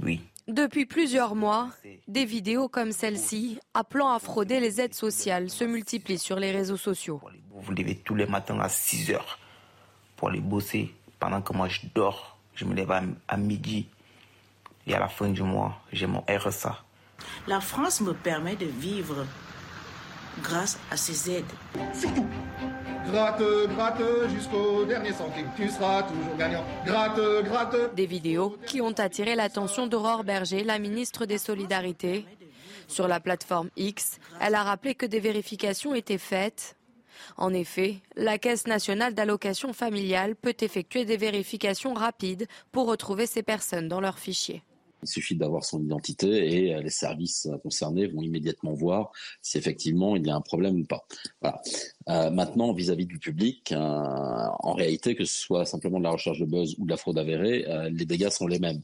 Oui. 0.02 0.20
Depuis 0.48 0.86
plusieurs 0.86 1.36
mois, 1.36 1.70
des 2.08 2.24
vidéos 2.24 2.68
comme 2.68 2.90
celle-ci, 2.90 3.60
appelant 3.74 4.10
à 4.10 4.18
frauder 4.18 4.58
les 4.58 4.80
aides 4.80 4.94
sociales, 4.94 5.50
se 5.50 5.64
multiplient 5.64 6.18
sur 6.18 6.40
les 6.40 6.50
réseaux 6.50 6.76
sociaux. 6.76 7.20
Vous 7.50 7.60
vous 7.60 7.72
levez 7.72 7.96
tous 7.96 8.16
les 8.16 8.26
matins 8.26 8.58
à 8.58 8.68
6 8.68 9.12
heures 9.12 9.38
pour 10.16 10.30
aller 10.30 10.40
bosser 10.40 10.92
pendant 11.20 11.42
que 11.42 11.52
moi 11.52 11.68
je 11.68 11.80
dors. 11.94 12.38
Je 12.54 12.64
me 12.64 12.74
lève 12.74 12.90
à, 12.90 13.02
à 13.28 13.36
midi 13.36 13.86
et 14.86 14.94
à 14.94 14.98
la 14.98 15.08
fin 15.08 15.28
du 15.28 15.42
mois, 15.42 15.76
j'ai 15.92 16.06
mon 16.06 16.24
RSA. 16.28 16.78
La 17.46 17.60
France 17.60 18.00
me 18.00 18.12
permet 18.12 18.56
de 18.56 18.66
vivre 18.66 19.26
grâce 20.42 20.78
à 20.90 20.96
ces 20.96 21.30
aides. 21.30 21.44
Surtout, 21.94 22.26
gratte, 23.10 23.42
gratte 23.74 24.02
jusqu'au 24.34 24.84
dernier 24.84 25.12
centime. 25.12 25.48
Tu 25.56 25.68
seras 25.68 26.02
toujours 26.02 26.36
gagnant. 26.36 26.64
Gratte, 26.84 27.20
gratte. 27.44 27.94
Des 27.94 28.06
vidéos 28.06 28.56
qui 28.66 28.80
ont 28.80 28.92
attiré 28.92 29.34
l'attention 29.34 29.86
d'Aurore 29.86 30.24
Berger, 30.24 30.64
la 30.64 30.78
ministre 30.78 31.26
des 31.26 31.38
Solidarités. 31.38 32.24
Sur 32.88 33.08
la 33.08 33.20
plateforme 33.20 33.70
X, 33.76 34.18
elle 34.40 34.54
a 34.54 34.64
rappelé 34.64 34.94
que 34.94 35.06
des 35.06 35.20
vérifications 35.20 35.94
étaient 35.94 36.18
faites. 36.18 36.76
En 37.36 37.54
effet, 37.54 38.00
la 38.16 38.36
Caisse 38.38 38.66
nationale 38.66 39.14
d'allocation 39.14 39.72
familiale 39.72 40.34
peut 40.34 40.56
effectuer 40.60 41.04
des 41.04 41.16
vérifications 41.16 41.94
rapides 41.94 42.48
pour 42.72 42.88
retrouver 42.88 43.26
ces 43.26 43.42
personnes 43.42 43.88
dans 43.88 44.00
leurs 44.00 44.18
fichiers. 44.18 44.62
Il 45.02 45.08
suffit 45.08 45.34
d'avoir 45.34 45.64
son 45.64 45.82
identité 45.82 46.66
et 46.66 46.74
euh, 46.74 46.80
les 46.80 46.90
services 46.90 47.46
euh, 47.46 47.58
concernés 47.58 48.06
vont 48.06 48.22
immédiatement 48.22 48.72
voir 48.72 49.10
si 49.40 49.58
effectivement 49.58 50.16
il 50.16 50.26
y 50.26 50.30
a 50.30 50.36
un 50.36 50.40
problème 50.40 50.80
ou 50.80 50.84
pas. 50.84 51.06
Voilà. 51.40 51.60
Euh, 52.08 52.30
maintenant, 52.30 52.72
vis-à-vis 52.72 53.06
du 53.06 53.18
public, 53.18 53.72
en 53.76 54.72
réalité, 54.74 55.14
que 55.14 55.24
ce 55.24 55.36
soit 55.36 55.64
simplement 55.64 55.98
de 55.98 56.04
la 56.04 56.10
recherche 56.10 56.38
de 56.38 56.46
buzz 56.46 56.76
ou 56.78 56.84
de 56.84 56.90
la 56.90 56.96
fraude 56.96 57.18
avérée, 57.18 57.64
les 57.90 58.04
dégâts 58.04 58.30
sont 58.30 58.46
les 58.46 58.58
mêmes. 58.58 58.80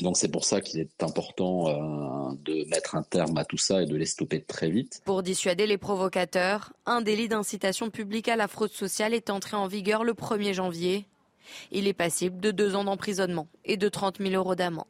Donc 0.00 0.16
c'est 0.16 0.30
pour 0.30 0.44
ça 0.44 0.60
qu'il 0.60 0.80
est 0.80 1.02
important 1.02 2.32
de 2.44 2.68
mettre 2.68 2.94
un 2.94 3.02
terme 3.02 3.36
à 3.36 3.44
tout 3.44 3.58
ça 3.58 3.82
et 3.82 3.86
de 3.86 3.96
les 3.96 4.06
stopper 4.06 4.40
très 4.40 4.70
vite. 4.70 5.02
Pour 5.04 5.22
dissuader 5.22 5.66
les 5.66 5.78
provocateurs, 5.78 6.72
un 6.86 7.02
délit 7.02 7.28
d'incitation 7.28 7.90
publique 7.90 8.28
à 8.28 8.36
la 8.36 8.48
fraude 8.48 8.72
sociale 8.72 9.14
est 9.14 9.30
entré 9.30 9.56
en 9.56 9.66
vigueur 9.66 10.04
le 10.04 10.12
1er 10.12 10.54
janvier. 10.54 11.06
Il 11.72 11.86
est 11.86 11.92
passible 11.94 12.40
de 12.40 12.50
deux 12.50 12.74
ans 12.74 12.84
d'emprisonnement 12.84 13.48
et 13.64 13.76
de 13.76 13.88
30 13.88 14.18
000 14.18 14.34
euros 14.34 14.54
d'amende. 14.54 14.86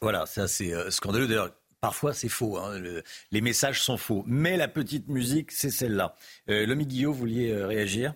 Voilà, 0.00 0.26
c'est 0.26 0.40
assez 0.40 0.72
euh, 0.72 0.90
scandaleux. 0.90 1.26
D'ailleurs, 1.26 1.50
parfois 1.80 2.12
c'est 2.14 2.28
faux. 2.28 2.58
hein, 2.58 2.78
le- 2.78 3.02
les 3.30 3.40
messages 3.40 3.82
sont 3.82 3.96
faux. 3.96 4.24
Mais 4.26 4.56
la 4.56 4.68
petite 4.68 5.08
musique, 5.08 5.50
c'est 5.52 5.70
celle-là. 5.70 6.14
Euh, 6.50 6.66
Lomi 6.66 6.86
Guillot, 6.86 7.12
vous 7.12 7.18
vouliez 7.20 7.50
euh, 7.52 7.66
réagir? 7.66 8.14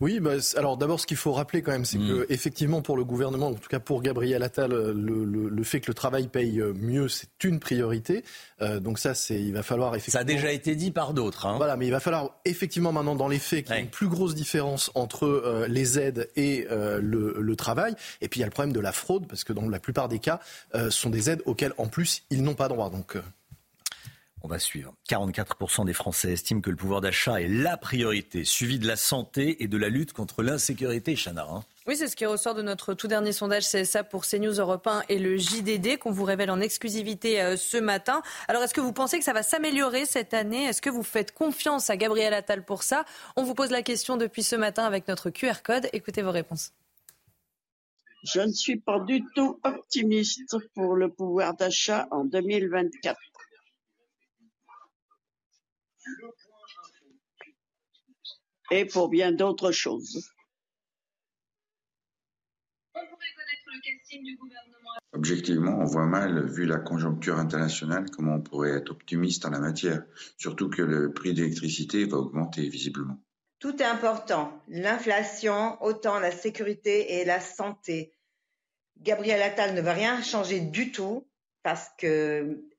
Oui, 0.00 0.20
bah, 0.20 0.32
alors 0.56 0.76
d'abord, 0.76 1.00
ce 1.00 1.06
qu'il 1.06 1.16
faut 1.16 1.32
rappeler 1.32 1.62
quand 1.62 1.72
même, 1.72 1.84
c'est 1.84 1.98
qu'effectivement, 1.98 2.26
que 2.26 2.32
effectivement, 2.32 2.82
pour 2.82 2.96
le 2.96 3.04
gouvernement, 3.04 3.48
en 3.48 3.54
tout 3.54 3.68
cas 3.68 3.80
pour 3.80 4.02
Gabriel 4.02 4.42
Attal, 4.42 4.70
le, 4.70 5.24
le, 5.24 5.64
fait 5.64 5.80
que 5.80 5.88
le 5.88 5.94
travail 5.94 6.28
paye 6.28 6.60
mieux, 6.74 7.08
c'est 7.08 7.28
une 7.44 7.60
priorité. 7.60 8.24
Euh, 8.60 8.80
donc 8.80 8.98
ça, 8.98 9.14
c'est, 9.14 9.40
il 9.40 9.52
va 9.52 9.62
falloir 9.62 9.94
effectivement. 9.94 10.18
Ça 10.18 10.22
a 10.22 10.24
déjà 10.24 10.52
été 10.52 10.74
dit 10.74 10.90
par 10.90 11.14
d'autres. 11.14 11.46
Hein. 11.46 11.56
Voilà, 11.56 11.76
mais 11.76 11.86
il 11.86 11.90
va 11.90 12.00
falloir 12.00 12.40
effectivement 12.44 12.92
maintenant, 12.92 13.14
dans 13.14 13.28
les 13.28 13.38
faits, 13.38 13.64
qu'il 13.64 13.76
y 13.76 13.78
ait 13.78 13.82
une 13.82 13.90
plus 13.90 14.08
grosse 14.08 14.34
différence 14.34 14.90
entre 14.94 15.26
euh, 15.26 15.66
les 15.68 15.98
aides 15.98 16.28
et 16.36 16.66
euh, 16.70 17.00
le, 17.00 17.36
le, 17.38 17.56
travail. 17.56 17.94
Et 18.20 18.28
puis 18.28 18.40
il 18.40 18.42
y 18.42 18.44
a 18.44 18.46
le 18.46 18.52
problème 18.52 18.72
de 18.72 18.80
la 18.80 18.92
fraude, 18.92 19.26
parce 19.28 19.44
que 19.44 19.52
dans 19.52 19.68
la 19.68 19.78
plupart 19.78 20.08
des 20.08 20.18
cas, 20.18 20.40
ce 20.74 20.90
sont 20.90 21.10
des 21.10 21.30
aides 21.30 21.42
auxquelles, 21.44 21.74
en 21.78 21.86
plus, 21.86 22.22
ils 22.30 22.42
n'ont 22.42 22.54
pas 22.54 22.68
droit. 22.68 22.90
Donc 22.90 23.16
on 24.42 24.48
va 24.48 24.58
suivre. 24.58 24.94
44% 25.08 25.84
des 25.84 25.92
Français 25.92 26.32
estiment 26.32 26.60
que 26.60 26.70
le 26.70 26.76
pouvoir 26.76 27.00
d'achat 27.00 27.40
est 27.40 27.48
la 27.48 27.76
priorité, 27.76 28.44
suivi 28.44 28.78
de 28.78 28.86
la 28.86 28.96
santé 28.96 29.62
et 29.62 29.68
de 29.68 29.76
la 29.76 29.88
lutte 29.88 30.12
contre 30.12 30.42
l'insécurité, 30.42 31.14
Chana. 31.16 31.46
Hein. 31.48 31.62
oui, 31.86 31.96
c'est 31.96 32.08
ce 32.08 32.16
qui 32.16 32.26
ressort 32.26 32.54
de 32.54 32.62
notre 32.62 32.94
tout 32.94 33.08
dernier 33.08 33.32
sondage 33.32 33.64
c'est 33.64 33.84
ça 33.84 34.04
pour 34.04 34.26
CNews 34.26 34.60
Europe 34.60 34.86
1 34.86 35.04
et 35.08 35.18
le 35.18 35.36
JDD 35.36 35.98
qu'on 35.98 36.10
vous 36.10 36.24
révèle 36.24 36.50
en 36.50 36.60
exclusivité 36.60 37.40
euh, 37.40 37.56
ce 37.56 37.76
matin. 37.76 38.22
Alors, 38.48 38.62
est-ce 38.62 38.74
que 38.74 38.80
vous 38.80 38.92
pensez 38.92 39.18
que 39.18 39.24
ça 39.24 39.32
va 39.32 39.42
s'améliorer 39.42 40.06
cette 40.06 40.34
année? 40.34 40.64
Est-ce 40.64 40.82
que 40.82 40.90
vous 40.90 41.02
faites 41.02 41.32
confiance 41.32 41.90
à 41.90 41.96
Gabriel 41.96 42.34
Attal 42.34 42.64
pour 42.64 42.82
ça? 42.82 43.04
On 43.36 43.44
vous 43.44 43.54
pose 43.54 43.70
la 43.70 43.82
question 43.82 44.16
depuis 44.16 44.42
ce 44.42 44.56
matin 44.56 44.84
avec 44.84 45.08
notre 45.08 45.30
QR 45.30 45.62
code. 45.64 45.88
Écoutez 45.92 46.22
vos 46.22 46.32
réponses. 46.32 46.72
Je 48.24 48.40
ne 48.40 48.52
suis 48.52 48.76
pas 48.76 49.00
du 49.00 49.24
tout 49.34 49.58
optimiste 49.64 50.56
pour 50.74 50.94
le 50.94 51.08
pouvoir 51.08 51.54
d'achat 51.54 52.06
en 52.12 52.24
2024. 52.24 53.18
Et 58.70 58.84
pour 58.86 59.08
bien 59.08 59.32
d'autres 59.32 59.72
choses. 59.72 60.30
Objectivement, 65.12 65.78
on 65.78 65.84
voit 65.84 66.06
mal, 66.06 66.46
vu 66.46 66.64
la 66.64 66.78
conjoncture 66.78 67.38
internationale, 67.38 68.10
comment 68.10 68.36
on 68.36 68.40
pourrait 68.40 68.70
être 68.70 68.90
optimiste 68.90 69.44
en 69.44 69.50
la 69.50 69.60
matière, 69.60 70.04
surtout 70.38 70.70
que 70.70 70.82
le 70.82 71.12
prix 71.12 71.34
d'électricité 71.34 72.04
va 72.04 72.18
augmenter 72.18 72.68
visiblement. 72.68 73.18
Tout 73.58 73.80
est 73.80 73.86
important, 73.86 74.60
l'inflation, 74.68 75.80
autant 75.82 76.18
la 76.18 76.32
sécurité 76.32 77.20
et 77.20 77.24
la 77.24 77.40
santé. 77.40 78.12
Gabriel 79.00 79.42
Attal 79.42 79.74
ne 79.74 79.80
va 79.80 79.92
rien 79.92 80.22
changer 80.22 80.60
du 80.60 80.92
tout 80.92 81.28
parce 81.62 81.90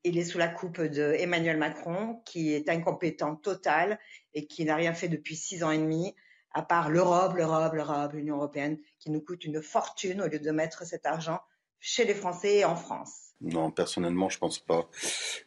qu'il 0.03 0.17
est 0.17 0.25
sous 0.25 0.37
la 0.37 0.47
coupe 0.47 0.81
de 0.81 1.15
Emmanuel 1.17 1.57
Macron, 1.57 2.21
qui 2.25 2.53
est 2.53 2.69
incompétent 2.69 3.35
total 3.35 3.99
et 4.33 4.45
qui 4.45 4.65
n'a 4.65 4.75
rien 4.75 4.93
fait 4.93 5.07
depuis 5.07 5.35
six 5.35 5.63
ans 5.63 5.71
et 5.71 5.77
demi, 5.77 6.13
à 6.51 6.61
part 6.61 6.89
l'Europe, 6.89 7.35
l'Europe, 7.35 7.73
l'Europe, 7.73 8.13
l'Union 8.13 8.35
européenne, 8.35 8.77
qui 8.99 9.11
nous 9.11 9.21
coûte 9.21 9.45
une 9.45 9.61
fortune 9.61 10.21
au 10.21 10.27
lieu 10.27 10.39
de 10.39 10.51
mettre 10.51 10.85
cet 10.85 11.05
argent 11.05 11.39
chez 11.79 12.05
les 12.05 12.13
Français 12.13 12.57
et 12.57 12.65
en 12.65 12.75
France. 12.75 13.33
Non, 13.41 13.71
personnellement, 13.71 14.29
je 14.29 14.37
ne 14.37 14.41
pense 14.41 14.59
pas 14.59 14.89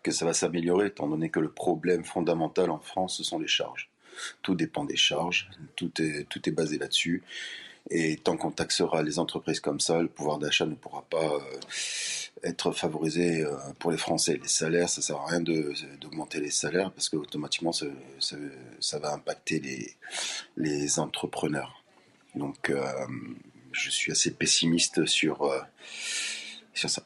que 0.03 0.11
ça 0.11 0.25
va 0.25 0.35
s'améliorer, 0.35 0.89
étant 0.89 1.09
donné 1.09 1.31
que 1.31 1.41
le 1.41 1.51
problème 1.51 2.05
fondamental 2.05 2.71
en 2.71 2.81
France, 2.81 3.17
ce 3.17 3.25
sont 3.25 3.39
les 3.39 3.47
charges. 3.47 3.91
Tout 4.43 4.55
dépend 4.55 4.85
des 4.85 4.97
charges, 4.97 5.51
tout 5.77 5.93
est, 6.03 6.29
tout 6.29 6.47
est 6.49 6.53
basé 6.53 6.79
là-dessus. 6.79 7.23
Et 7.91 8.17
tant 8.17 8.37
qu'on 8.37 8.51
taxera 8.51 9.03
les 9.03 9.19
entreprises 9.19 9.61
comme 9.61 9.81
ça, 9.81 10.01
le 10.01 10.09
pouvoir 10.09 10.39
d'achat 10.39 10.67
ne 10.67 10.75
pourra 10.75 11.03
pas 11.09 11.35
euh, 11.35 11.41
être 12.43 12.73
favorisé 12.73 13.43
euh, 13.43 13.55
pour 13.79 13.93
les 13.93 13.97
Français. 13.97 14.39
Les 14.43 14.49
salaires, 14.49 14.89
ça 14.89 15.03
sert 15.03 15.17
à 15.17 15.27
rien 15.27 15.41
d'augmenter 15.41 16.41
les 16.41 16.51
salaires 16.51 16.91
parce 16.91 17.09
que 17.09 17.17
automatiquement 17.17 17.73
ça, 17.73 17.87
ça, 18.81 18.99
va 18.99 19.13
impacter 19.13 19.61
les, 19.61 19.95
les 20.57 20.99
entrepreneurs. 20.99 21.83
Donc 22.35 22.71
euh, 22.71 23.07
je 23.73 23.91
suis 23.91 24.11
assez 24.11 24.33
pessimiste 24.33 25.07
sur, 25.07 25.55
sur 26.75 26.91
ça. 26.91 27.03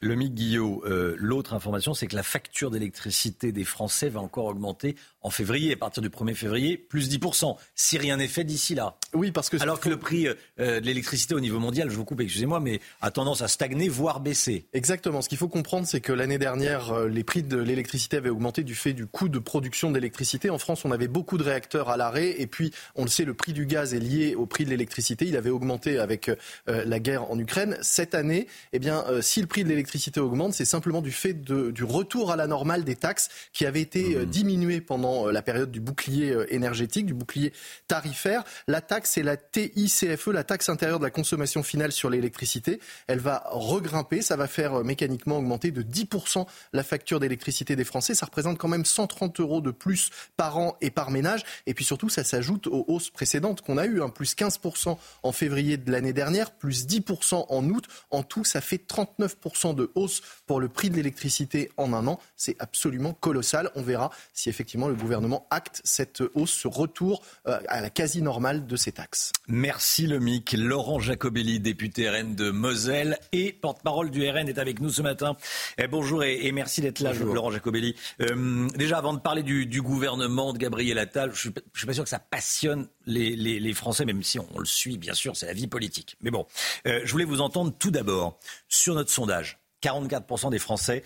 Le 0.00 0.14
Mick 0.14 0.34
Guillot, 0.34 0.84
l'autre 1.16 1.54
information, 1.54 1.92
c'est 1.92 2.06
que 2.06 2.14
la 2.14 2.22
facture 2.22 2.70
d'électricité 2.70 3.50
des 3.50 3.64
Français 3.64 4.08
va 4.08 4.20
encore 4.20 4.46
augmenter 4.46 4.94
en 5.22 5.30
février, 5.30 5.72
à 5.72 5.76
partir 5.76 6.02
du 6.02 6.08
1er 6.10 6.34
février, 6.34 6.76
plus 6.76 7.10
10%, 7.10 7.56
si 7.74 7.98
rien 7.98 8.18
n'est 8.18 8.28
fait 8.28 8.44
d'ici 8.44 8.74
là. 8.74 8.96
Oui, 9.12 9.32
parce 9.32 9.50
que... 9.50 9.60
Alors 9.60 9.80
que 9.80 9.88
le 9.88 9.98
prix 9.98 10.28
euh, 10.28 10.80
de 10.80 10.86
l'électricité 10.86 11.34
au 11.34 11.40
niveau 11.40 11.58
mondial, 11.58 11.90
je 11.90 11.96
vous 11.96 12.04
coupe, 12.04 12.20
excusez-moi, 12.20 12.60
mais 12.60 12.80
a 13.00 13.10
tendance 13.10 13.42
à 13.42 13.48
stagner, 13.48 13.88
voire 13.88 14.20
baisser. 14.20 14.66
Exactement. 14.72 15.20
Ce 15.20 15.28
qu'il 15.28 15.38
faut 15.38 15.48
comprendre, 15.48 15.86
c'est 15.86 16.00
que 16.00 16.12
l'année 16.12 16.38
dernière, 16.38 16.92
euh, 16.92 17.08
les 17.08 17.24
prix 17.24 17.42
de 17.42 17.58
l'électricité 17.58 18.16
avaient 18.16 18.30
augmenté 18.30 18.62
du 18.62 18.76
fait 18.76 18.92
du 18.92 19.06
coût 19.06 19.28
de 19.28 19.40
production 19.40 19.90
d'électricité. 19.90 20.50
En 20.50 20.58
France, 20.58 20.84
on 20.84 20.92
avait 20.92 21.08
beaucoup 21.08 21.36
de 21.36 21.42
réacteurs 21.42 21.88
à 21.88 21.96
l'arrêt, 21.96 22.40
et 22.40 22.46
puis, 22.46 22.72
on 22.94 23.02
le 23.02 23.10
sait, 23.10 23.24
le 23.24 23.34
prix 23.34 23.52
du 23.52 23.66
gaz 23.66 23.94
est 23.94 24.00
lié 24.00 24.36
au 24.36 24.46
prix 24.46 24.64
de 24.64 24.70
l'électricité. 24.70 25.26
Il 25.26 25.36
avait 25.36 25.50
augmenté 25.50 25.98
avec 25.98 26.28
euh, 26.28 26.36
la 26.66 27.00
guerre 27.00 27.28
en 27.30 27.38
Ukraine. 27.38 27.76
Cette 27.82 28.14
année, 28.14 28.46
eh 28.72 28.78
bien, 28.78 29.04
si 29.20 29.40
le 29.40 29.48
prix 29.48 29.64
de 29.64 29.68
l'électricité 29.68 29.87
augmente, 30.18 30.54
c'est 30.54 30.64
simplement 30.64 31.00
du 31.00 31.12
fait 31.12 31.34
de, 31.34 31.70
du 31.70 31.84
retour 31.84 32.30
à 32.30 32.36
la 32.36 32.46
normale 32.46 32.84
des 32.84 32.96
taxes 32.96 33.28
qui 33.52 33.66
avaient 33.66 33.80
été 33.80 34.16
mmh. 34.16 34.24
diminuées 34.24 34.80
pendant 34.80 35.28
euh, 35.28 35.32
la 35.32 35.42
période 35.42 35.70
du 35.70 35.80
bouclier 35.80 36.30
euh, 36.30 36.52
énergétique, 36.52 37.06
du 37.06 37.14
bouclier 37.14 37.52
tarifaire. 37.86 38.44
La 38.66 38.80
taxe, 38.80 39.10
c'est 39.12 39.22
la 39.22 39.36
TICFE, 39.36 40.26
la 40.28 40.44
taxe 40.44 40.68
intérieure 40.68 40.98
de 40.98 41.04
la 41.04 41.10
consommation 41.10 41.62
finale 41.62 41.92
sur 41.92 42.10
l'électricité. 42.10 42.80
Elle 43.06 43.20
va 43.20 43.44
regrimper, 43.50 44.22
ça 44.22 44.36
va 44.36 44.46
faire 44.46 44.80
euh, 44.80 44.84
mécaniquement 44.84 45.38
augmenter 45.38 45.70
de 45.70 45.82
10% 45.82 46.46
la 46.72 46.82
facture 46.82 47.20
d'électricité 47.20 47.76
des 47.76 47.84
Français. 47.84 48.14
Ça 48.14 48.26
représente 48.26 48.58
quand 48.58 48.68
même 48.68 48.84
130 48.84 49.40
euros 49.40 49.60
de 49.60 49.70
plus 49.70 50.10
par 50.36 50.58
an 50.58 50.76
et 50.80 50.90
par 50.90 51.10
ménage. 51.10 51.44
Et 51.66 51.74
puis 51.74 51.84
surtout, 51.84 52.08
ça 52.08 52.24
s'ajoute 52.24 52.66
aux 52.66 52.84
hausses 52.88 53.10
précédentes 53.10 53.62
qu'on 53.62 53.78
a 53.78 53.86
eues, 53.86 54.02
hein. 54.02 54.08
plus 54.08 54.34
15% 54.34 54.96
en 55.22 55.32
février 55.32 55.76
de 55.76 55.90
l'année 55.90 56.12
dernière, 56.12 56.50
plus 56.50 56.86
10% 56.86 57.46
en 57.48 57.68
août. 57.68 57.84
En 58.10 58.22
tout, 58.22 58.44
ça 58.44 58.60
fait 58.60 58.80
39% 58.88 59.74
de 59.78 59.90
hausse 59.94 60.20
pour 60.46 60.60
le 60.60 60.68
prix 60.68 60.90
de 60.90 60.96
l'électricité 60.96 61.70
en 61.76 61.92
un 61.94 62.06
an. 62.06 62.18
C'est 62.36 62.56
absolument 62.58 63.14
colossal. 63.14 63.70
On 63.74 63.82
verra 63.82 64.10
si 64.34 64.48
effectivement 64.48 64.88
le 64.88 64.94
gouvernement 64.94 65.46
acte 65.50 65.80
cette 65.84 66.22
hausse, 66.34 66.52
ce 66.52 66.68
retour 66.68 67.22
euh, 67.46 67.58
à 67.68 67.80
la 67.80 67.90
quasi-normale 67.90 68.66
de 68.66 68.76
ces 68.76 68.92
taxes. 68.92 69.32
Merci 69.46 70.06
le 70.06 70.18
MIC. 70.18 70.52
Laurent 70.52 70.98
Jacobelli, 70.98 71.60
député 71.60 72.08
RN 72.08 72.34
de 72.34 72.50
Moselle 72.50 73.18
et 73.32 73.52
porte-parole 73.52 74.10
du 74.10 74.28
RN, 74.28 74.48
est 74.48 74.58
avec 74.58 74.80
nous 74.80 74.90
ce 74.90 75.02
matin. 75.02 75.36
Eh, 75.78 75.86
bonjour 75.86 76.24
et, 76.24 76.50
merci 76.52 76.80
d'être 76.80 77.00
là, 77.00 77.12
Laurent 77.12 77.50
Jacobelli. 77.50 77.94
Euh, 78.20 78.68
déjà, 78.74 78.98
avant 78.98 79.14
de 79.14 79.20
parler 79.20 79.42
du, 79.42 79.82
gouvernement 79.82 80.52
de 80.52 80.58
Gabriel 80.58 80.98
Attal, 80.98 81.30
je 81.32 81.48
ne 81.48 81.54
suis, 81.72 81.86
pas 81.86 81.92
sûr 81.92 82.04
que 82.04 82.10
ça 82.10 82.18
passionne 82.18 82.88
les, 83.06 83.72
Français, 83.74 84.04
même 84.04 84.22
si 84.22 84.38
on, 84.38 84.58
le 84.58 84.64
suit, 84.64 84.98
bien 84.98 85.14
sûr, 85.14 85.36
c'est 85.36 85.46
la 85.46 85.52
vie 85.52 85.66
politique. 85.66 86.16
Mais 86.20 86.30
bon, 86.30 86.46
euh, 86.86 87.00
je 87.04 87.12
voulais 87.12 87.24
vous 87.24 87.40
entendre 87.40 87.72
tout 87.78 87.90
d'abord 87.90 88.38
sur 88.68 88.94
notre 88.94 89.10
sondage. 89.10 89.58
44% 89.82 90.50
des 90.50 90.58
Français 90.58 91.02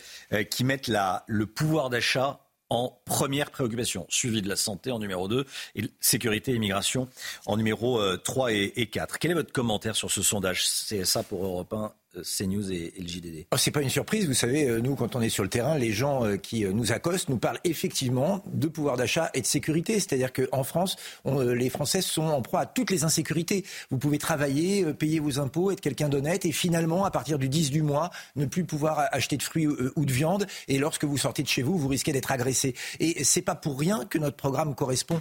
qui 0.51 0.65
mettent 0.65 0.89
la, 0.89 1.25
le 1.27 1.47
pouvoir 1.47 1.91
d'achat 1.91 2.41
en 2.73 3.03
première 3.05 3.51
préoccupation, 3.51 4.07
suivi 4.09 4.41
de 4.41 4.49
la 4.49 4.57
santé 4.57 4.91
en 4.91 4.99
numéro 4.99 5.29
2 5.29 5.45
et 5.75 5.91
sécurité 6.01 6.53
et 6.53 6.55
immigration 6.55 7.07
en 7.45 7.59
numéro 7.59 8.01
3 8.17 8.49
euh, 8.49 8.55
et, 8.55 8.81
et 8.81 8.87
4. 8.87 9.19
Quel 9.19 9.33
est 9.33 9.35
votre 9.35 9.53
commentaire 9.53 9.95
sur 9.95 10.11
ce 10.11 10.23
sondage 10.23 10.63
CSA 10.63 11.23
pour 11.23 11.45
Europe 11.45 11.75
1 11.75 11.85
euh, 11.85 11.89
CNews 12.21 12.71
et, 12.71 12.93
le. 12.99 13.45
Oh, 13.53 13.57
c'est 13.57 13.71
pas 13.71 13.83
une 13.83 13.91
surprise, 13.91 14.27
vous 14.27 14.35
savez, 14.35 14.69
euh, 14.69 14.81
nous 14.81 14.95
quand 14.95 15.17
on 15.17 15.21
est 15.21 15.29
sur 15.29 15.43
le 15.43 15.49
terrain, 15.49 15.79
les 15.79 15.93
gens 15.93 16.25
euh, 16.25 16.37
qui 16.37 16.65
nous 16.65 16.93
accostent 16.93 17.29
nous 17.29 17.39
parlent 17.39 17.61
effectivement 17.65 18.43
de 18.53 18.69
pouvoir 18.69 18.97
d'achat 18.97 19.31
et 19.35 19.41
de 19.41 19.47
sécurité. 19.47 19.95
C'est-à-dire 19.95 20.33
qu'en 20.33 20.65
France, 20.65 20.97
les 21.25 21.71
Français 21.71 22.03
sont 22.03 22.23
en 22.23 22.43
proie 22.43 22.61
à 22.61 22.67
toutes 22.67 22.91
les 22.91 23.05
insécurités. 23.05 23.65
Vous 23.91 23.99
pouvez 23.99 24.19
travailler, 24.19 24.93
payer 24.95 25.21
vos 25.21 25.39
impôts, 25.39 25.71
être 25.71 25.81
quelqu'un 25.81 26.09
d'honnête 26.09 26.45
et 26.45 26.53
finalement, 26.53 27.05
à 27.05 27.11
partir 27.11 27.39
du 27.39 27.49
10 27.49 27.71
du 27.71 27.83
mois, 27.83 28.11
ne 28.37 28.47
plus 28.47 28.65
pouvoir 28.65 29.09
acheter 29.13 29.37
de 29.37 29.43
fruits 29.43 29.67
ou 29.67 30.05
de 30.05 30.13
viande. 30.13 30.47
Et 30.69 30.79
lorsque 30.79 31.05
vous 31.05 31.17
sortez 31.19 31.43
de 31.43 31.49
chez 31.49 31.63
vous, 31.63 31.79
vous 31.79 31.89
risquez 31.89 32.13
d'être 32.13 32.33
agressé. 32.33 32.75
Et 33.01 33.25
c'est 33.25 33.43
pas 33.43 33.55
pour 33.55 33.79
rien 33.79 34.05
que 34.05 34.19
notre 34.19 34.37
programme 34.37 34.75
correspond 34.75 35.21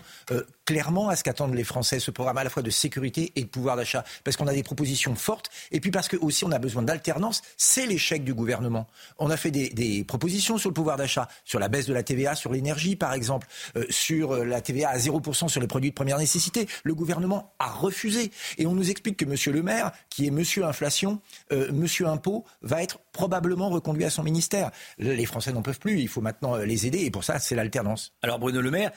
clairement 0.71 1.09
à 1.09 1.17
ce 1.17 1.23
qu'attendent 1.25 1.53
les 1.53 1.65
Français, 1.65 1.99
ce 1.99 2.11
programme 2.11 2.37
à 2.37 2.45
la 2.45 2.49
fois 2.49 2.63
de 2.63 2.69
sécurité 2.69 3.33
et 3.35 3.43
de 3.43 3.49
pouvoir 3.49 3.75
d'achat. 3.75 4.05
Parce 4.23 4.37
qu'on 4.37 4.47
a 4.47 4.53
des 4.53 4.63
propositions 4.63 5.15
fortes 5.15 5.49
et 5.71 5.81
puis 5.81 5.91
parce 5.91 6.07
que 6.07 6.15
aussi 6.15 6.45
on 6.45 6.51
a 6.53 6.59
besoin 6.59 6.81
d'alternance, 6.81 7.41
c'est 7.57 7.85
l'échec 7.85 8.23
du 8.23 8.33
gouvernement. 8.33 8.87
On 9.19 9.29
a 9.29 9.35
fait 9.35 9.51
des, 9.51 10.05
propositions 10.07 10.57
sur 10.57 10.69
le 10.69 10.73
pouvoir 10.73 10.95
d'achat, 10.95 11.27
sur 11.43 11.59
la 11.59 11.67
baisse 11.67 11.87
de 11.87 11.93
la 11.93 12.03
TVA 12.03 12.35
sur 12.35 12.53
l'énergie 12.53 12.95
par 12.95 13.11
exemple, 13.13 13.47
euh, 13.75 13.83
sur 13.89 14.31
euh, 14.31 14.45
la 14.45 14.61
TVA 14.61 14.91
à 14.91 14.97
0% 14.97 15.49
sur 15.49 15.59
les 15.59 15.67
produits 15.67 15.89
de 15.89 15.95
première 15.95 16.17
nécessité. 16.17 16.67
Le 16.85 16.95
gouvernement 16.95 17.53
a 17.59 17.69
refusé. 17.69 18.31
Et 18.57 18.65
on 18.65 18.73
nous 18.73 18.89
explique 18.89 19.17
que 19.17 19.25
M. 19.25 19.35
Le 19.53 19.63
Maire, 19.63 19.91
qui 20.09 20.25
est 20.25 20.31
Monsieur 20.31 20.63
Inflation, 20.63 21.19
euh, 21.51 21.69
Monsieur 21.73 22.07
Impôt, 22.07 22.45
va 22.61 22.81
être 22.81 22.99
probablement 23.11 23.69
reconduit 23.69 24.05
à 24.05 24.09
son 24.09 24.23
ministère. 24.23 24.71
Les 24.99 25.25
Français 25.25 25.51
n'en 25.51 25.63
peuvent 25.63 25.79
plus, 25.79 25.99
il 25.99 26.07
faut 26.07 26.21
maintenant 26.21 26.55
les 26.55 26.87
aider 26.87 26.99
et 26.99 27.11
pour 27.11 27.25
ça 27.25 27.39
c'est 27.39 27.55
l'alternance. 27.55 28.13
Alors 28.21 28.39
Bruno 28.39 28.61
Le 28.61 28.71
Maire, 28.71 28.91